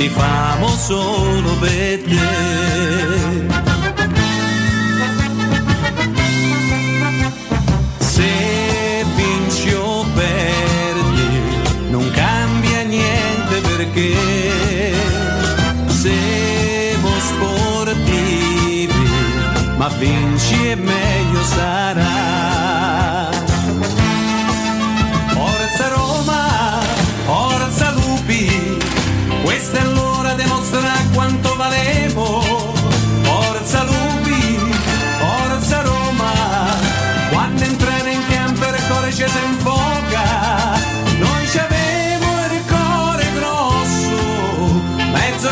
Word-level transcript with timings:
ti 0.00 0.08
famo 0.08 0.68
solo 0.68 1.50
per 1.60 2.00
te. 2.04 2.28
Se 7.98 9.04
vinci 9.14 9.74
o 9.74 10.06
perdi 10.14 11.28
non 11.90 12.10
cambia 12.12 12.80
niente 12.80 13.60
perché 13.60 14.16
siamo 15.88 17.10
sportivi, 17.18 19.10
ma 19.76 19.88
vinci 19.98 20.59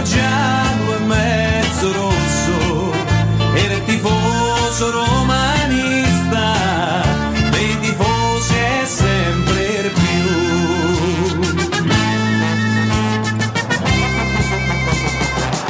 giallo 0.09 0.97
e 0.97 0.99
mezzo 1.05 1.93
rosso, 1.93 2.93
era 3.55 3.75
il 3.75 3.85
tifoso 3.85 4.91
romanista, 4.91 6.55
dei 7.51 7.79
tifosi 7.81 8.55
è 8.55 8.85
sempre 8.87 9.93
più. 9.95 10.27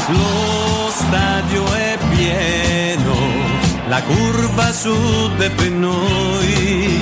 Lo 0.09 0.91
stadio 0.91 1.65
è 1.75 1.99
pieno, 2.15 3.15
la 3.89 4.03
curva 4.03 4.73
sud 4.73 5.41
è 5.41 5.51
per 5.51 5.71
noi. 5.71 7.01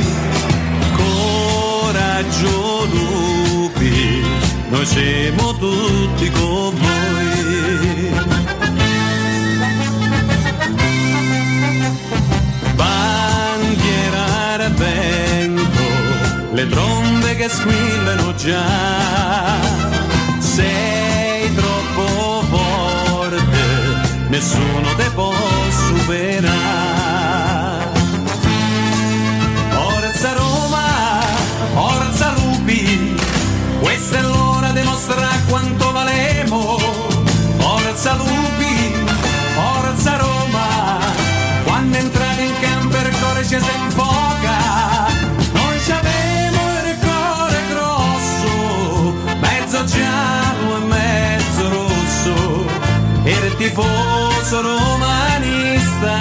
Coraggio 0.97 2.87
lupi, 2.87 4.25
noi 4.71 4.87
siamo 4.87 5.55
tutti 5.57 6.31
con 6.31 6.75
voi. 6.75 6.86
Trombe 16.69 17.37
che 17.37 17.49
squillano 17.49 18.35
già. 18.35 18.65
Sei 20.39 21.55
troppo 21.55 22.43
forte, 22.51 23.39
nessuno 24.29 24.95
te 24.97 25.11
può 25.15 25.33
superare. 25.71 26.55
Forza 29.71 30.33
Roma, 30.33 31.21
forza 31.75 32.33
Lupi, 32.37 33.15
questa 33.81 34.19
è 34.19 34.23
l'ora 34.23 34.71
di 34.71 34.83
mostrare 34.83 35.41
quanto 35.49 35.93
valemo. 35.93 36.79
Forza 37.59 38.15
Lupi, 38.15 38.95
forza 39.55 40.17
Roma, 40.17 40.99
quando 41.65 41.97
entrate 41.97 42.43
in 42.43 42.53
campo 42.61 42.97
il 42.97 43.17
cuore 43.19 43.43
ci 43.43 43.59
si 43.61 43.71
infoca. 43.85 45.06
Giallo 49.97 50.77
e 50.77 50.81
mezzo 50.87 51.69
rosso, 51.69 52.35
era 53.25 53.51
tifoso 53.57 54.63
romanista, 54.63 56.15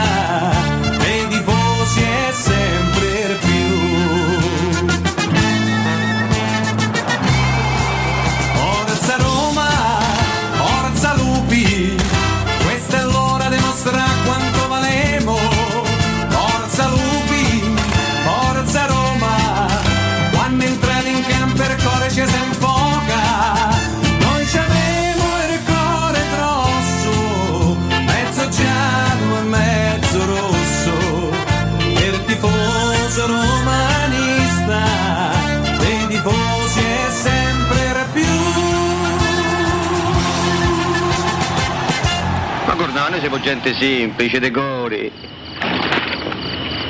siamo 43.27 43.39
gente 43.39 43.73
semplice, 43.73 44.39
decori. 44.39 45.11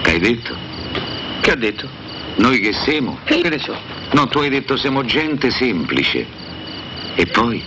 Che 0.01 0.11
hai 0.11 0.19
detto? 0.19 0.53
Che 1.39 1.51
ha 1.51 1.55
detto? 1.55 1.87
Noi 2.35 2.59
che 2.59 2.73
siamo? 2.73 3.19
Che 3.23 3.41
ne 3.41 3.57
so? 3.57 3.73
No, 4.11 4.27
tu 4.27 4.39
hai 4.39 4.49
detto 4.49 4.75
siamo 4.75 5.05
gente 5.05 5.49
semplice. 5.49 6.25
E 7.15 7.25
poi? 7.27 7.63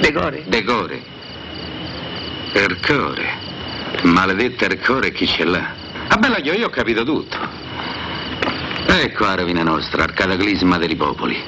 Decore? 0.00 0.42
Decore. 0.48 1.00
Ercore. 2.54 3.28
Maledetta 4.02 4.64
Ercore 4.64 5.12
chi 5.12 5.28
ce 5.28 5.44
l'ha? 5.44 5.72
Ah 6.08 6.16
bella 6.16 6.38
io, 6.38 6.54
io 6.54 6.66
ho 6.66 6.70
capito 6.70 7.04
tutto. 7.04 7.38
Ecco 8.86 9.26
la 9.26 9.36
rovina 9.36 9.62
nostra, 9.62 10.02
al 10.02 10.12
cataclisma 10.12 10.76
dei 10.78 10.96
popoli. 10.96 11.40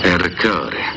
Ercore. 0.00 0.91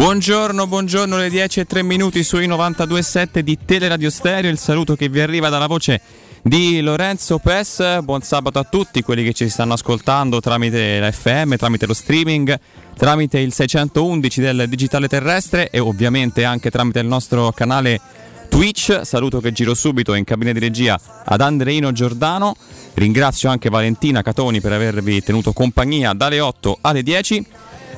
Buongiorno, 0.00 0.66
buongiorno, 0.66 1.18
le 1.18 1.28
10 1.28 1.60
e 1.60 1.66
3 1.66 1.82
minuti 1.82 2.24
sui 2.24 2.48
92.7 2.48 3.40
di 3.40 3.58
Teleradio 3.62 4.08
Stereo. 4.08 4.50
Il 4.50 4.56
saluto 4.56 4.96
che 4.96 5.10
vi 5.10 5.20
arriva 5.20 5.50
dalla 5.50 5.66
voce 5.66 6.00
di 6.42 6.80
Lorenzo 6.80 7.36
Pes. 7.36 8.00
Buon 8.00 8.22
sabato 8.22 8.58
a 8.58 8.64
tutti 8.64 9.02
quelli 9.02 9.22
che 9.22 9.34
ci 9.34 9.50
stanno 9.50 9.74
ascoltando 9.74 10.40
tramite 10.40 11.00
la 11.00 11.12
FM, 11.12 11.56
tramite 11.56 11.84
lo 11.84 11.92
streaming, 11.92 12.58
tramite 12.96 13.40
il 13.40 13.52
611 13.52 14.40
del 14.40 14.68
digitale 14.70 15.06
terrestre 15.06 15.68
e 15.68 15.80
ovviamente 15.80 16.44
anche 16.44 16.70
tramite 16.70 17.00
il 17.00 17.06
nostro 17.06 17.52
canale 17.52 18.00
Twitch. 18.48 19.02
Saluto 19.04 19.40
che 19.40 19.52
giro 19.52 19.74
subito 19.74 20.14
in 20.14 20.24
cabina 20.24 20.52
di 20.52 20.60
regia 20.60 20.98
ad 21.26 21.42
Andreino 21.42 21.92
Giordano. 21.92 22.56
Ringrazio 22.94 23.50
anche 23.50 23.68
Valentina 23.68 24.22
Catoni 24.22 24.62
per 24.62 24.72
avervi 24.72 25.22
tenuto 25.22 25.52
compagnia 25.52 26.14
dalle 26.14 26.40
8 26.40 26.78
alle 26.80 27.02
10. 27.02 27.46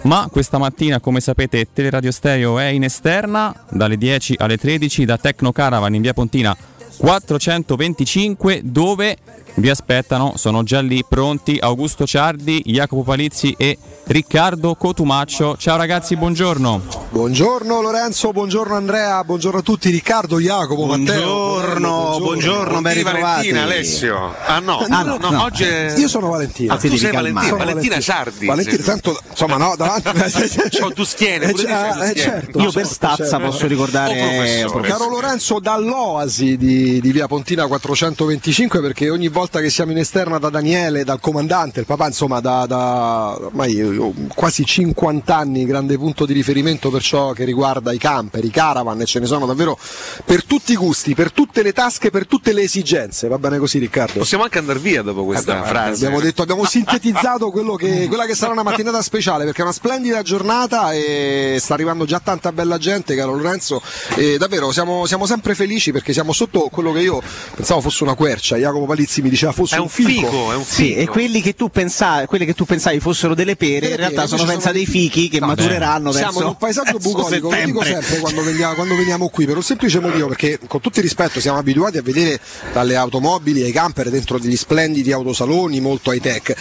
Ma 0.03 0.29
questa 0.31 0.59
mattina, 0.59 0.99
come 0.99 1.21
sapete, 1.21 1.69
Teleradio 1.73 2.11
Stereo 2.11 2.59
è 2.59 2.65
in 2.65 2.83
esterna 2.83 3.55
dalle 3.71 3.97
10 3.97 4.35
alle 4.39 4.57
13 4.57 5.05
da 5.05 5.17
Tecno 5.17 5.53
Caravan 5.53 5.95
in 5.95 6.03
via 6.03 6.13
Pontina 6.13 6.57
425 6.97 8.63
dove 8.65 9.17
vi 9.55 9.69
aspettano, 9.69 10.33
sono 10.37 10.63
già 10.63 10.81
lì 10.81 11.05
pronti 11.07 11.59
Augusto 11.61 12.07
Ciardi, 12.07 12.63
Jacopo 12.65 13.03
Palizzi 13.03 13.55
e 13.59 13.77
Riccardo 14.05 14.75
Cotumaccio. 14.75 15.57
Ciao 15.59 15.77
ragazzi, 15.77 16.17
buongiorno. 16.17 17.01
Buongiorno 17.11 17.81
Lorenzo, 17.83 18.33
buongiorno 18.33 18.75
Andrea, 18.75 19.23
buongiorno 19.23 19.59
a 19.61 19.63
tutti, 19.63 19.91
Riccardo, 19.91 20.41
Jacopo, 20.41 20.87
Matteo. 20.87 21.23
Buongiorno, 21.29 22.17
buongiorno, 22.19 22.81
ben 22.81 22.95
ritrovati. 22.95 23.21
Valentina, 23.23 23.63
Alessio. 23.63 24.35
Ah 24.47 24.59
no, 24.59 24.79
Ah, 24.79 25.03
no, 25.03 25.03
no, 25.05 25.17
no, 25.19 25.31
no. 25.31 25.43
oggi 25.45 25.65
è... 25.65 25.95
Io 25.99 26.09
sono 26.09 26.31
Valentina. 26.31 26.75
Ah, 26.75 26.79
tu 26.79 26.97
sei 26.97 27.13
Valentina, 27.13 27.45
Sono 27.47 27.57
Valentina 27.59 28.01
Ciardi. 28.01 28.47
Valentina, 28.47 28.83
tanto, 28.83 29.21
insomma, 29.31 29.57
no, 29.59 29.75
davanti. 29.77 30.09
C'ho 30.73 30.91
due 30.95 31.05
schiene, 31.05 31.45
Eh, 31.53 31.71
ah, 31.71 31.89
eh, 32.07 32.09
schiene. 32.11 32.15
certo. 32.15 32.59
Io 32.59 32.73
per 32.73 32.87
stazza 32.87 33.27
certo. 33.29 33.47
posso 33.47 33.67
ricordare 33.67 34.21
Oh, 34.23 34.27
professore. 34.37 34.89
Caro 34.89 35.09
Lorenzo, 35.11 35.61
dall'oasi 35.61 36.57
di, 36.57 37.01
di 37.01 37.13
via 37.13 37.27
Pontina 37.29 37.67
425, 37.67 38.81
perché 38.81 39.11
ogni 39.11 39.29
volta 39.29 39.42
volta 39.43 39.61
che 39.61 39.71
siamo 39.71 39.91
in 39.91 39.99
esterna 39.99 40.39
da 40.39 40.51
Daniele, 40.51 41.03
dal 41.03 41.19
comandante, 41.19 41.81
il 41.81 41.87
papà 41.87 42.07
insomma 42.07 42.39
da, 42.39 42.65
da 42.65 43.37
ormai 43.47 43.77
eh, 43.77 44.13
quasi 44.35 44.65
50 44.65 45.37
anni 45.37 45.65
grande 45.67 45.99
punto 45.99 46.25
di 46.27 46.33
riferimento 46.33 46.91
per 46.91 47.03
ciò 47.03 47.33
che 47.33 47.43
riguarda 47.45 47.91
i 47.93 47.99
camper, 47.99 48.45
i 48.45 48.51
caravan 48.51 49.01
e 49.01 49.05
ce 49.05 49.19
ne 49.19 49.27
sono 49.27 49.45
davvero 49.47 49.77
per 50.25 50.45
tutti 50.45 50.73
i 50.73 50.77
gusti, 50.77 51.15
per 51.17 51.33
tutte 51.33 51.63
le 51.65 51.73
tasche, 51.73 52.11
per 52.11 52.29
tutte 52.29 52.53
le 52.53 52.63
esigenze. 52.63 53.27
Va 53.27 53.37
bene 53.39 53.59
così 53.59 53.79
Riccardo? 53.81 54.21
Possiamo 54.21 54.45
anche 54.45 54.59
andare 54.59 54.79
via 54.79 55.03
dopo 55.03 55.25
questa 55.25 55.65
Eh, 55.65 55.67
frase. 55.67 56.07
Abbiamo 56.07 56.23
detto, 56.23 56.43
abbiamo 56.43 56.65
sintetizzato 56.65 57.51
quello 57.51 57.75
che, 57.75 58.07
quella 58.09 58.27
che 58.27 58.37
sarà 58.37 58.53
una 58.53 58.63
mattinata 58.63 59.03
speciale 59.03 59.45
perché 59.45 59.61
è 59.63 59.65
una 59.65 59.73
splendida 59.73 60.23
giornata 60.23 60.93
e 60.93 61.57
sta 61.59 61.75
arrivando 61.75 62.05
già 62.05 62.21
tanta 62.21 62.53
bella 62.53 62.79
gente, 62.79 63.17
caro 63.17 63.35
Lorenzo. 63.35 63.83
E 64.15 64.39
davvero 64.39 64.71
siamo, 64.71 65.05
siamo 65.07 65.27
sempre 65.27 65.57
felici 65.57 65.91
perché 65.91 66.13
siamo 66.13 66.33
sotto 66.33 66.69
quello 66.71 66.93
che 66.93 67.01
io 67.01 67.21
pensavo 67.57 67.81
fosse 67.81 68.05
una 68.05 68.15
quercia. 68.15 68.57
Jacopo 68.57 68.87
Palizzi 68.87 69.21
mi 69.21 69.31
diceva 69.33 69.53
fosse 69.53 69.77
È 69.77 69.79
un 69.79 69.89
fico, 69.89 70.53
è 70.53 70.57
un 70.57 70.65
Sì, 70.65 70.89
fico. 70.89 71.01
e 71.01 71.07
quelli 71.07 71.41
che 71.41 71.55
tu 71.55 71.69
pensavi, 71.71 72.27
quelle 72.27 72.45
che 72.45 72.55
tu 72.55 72.65
pensavi 72.65 73.01
fossero 73.01 73.35
delle 73.35 73.57
pere, 73.57 73.81
Delle 73.81 73.91
in 73.93 73.97
realtà 73.97 74.23
pere, 74.23 74.29
sono 74.29 74.43
invece 74.43 74.59
pensa 74.59 74.69
sono 74.69 74.85
dei 74.85 74.87
fichi 74.87 75.29
che 75.29 75.41
No, 75.41 75.47
matureranno 75.47 76.13
Siamo 76.13 76.27
verso 76.27 76.41
in 76.43 76.49
un 76.49 76.57
paesaggio 76.57 76.99
bucolico, 77.03 77.51
lo 77.51 77.65
dico 77.65 77.83
sempre 77.83 78.19
quando 78.19 78.43
veniamo, 78.43 78.75
quando 78.75 78.97
veniamo 78.97 79.29
qui, 79.29 79.47
per 79.47 79.57
un 79.57 79.63
semplice 79.63 80.01
motivo, 80.01 80.29
perché 80.29 80.59
con 80.67 80.81
tutto 80.81 80.99
il 80.99 81.05
rispetto 81.05 81.41
siamo 81.41 81.59
abituati 81.59 81.99
a 81.99 82.03
vedere 82.03 82.39
dalle 82.73 82.97
automobili 82.97 83.63
ai 83.63 83.73
camper 83.73 84.11
dentro 84.11 84.39
degli 84.39 84.57
splendidi 84.57 85.13
autosaloni 85.13 85.81
molto 85.81 86.13
high 86.13 86.21
tech. 86.23 86.55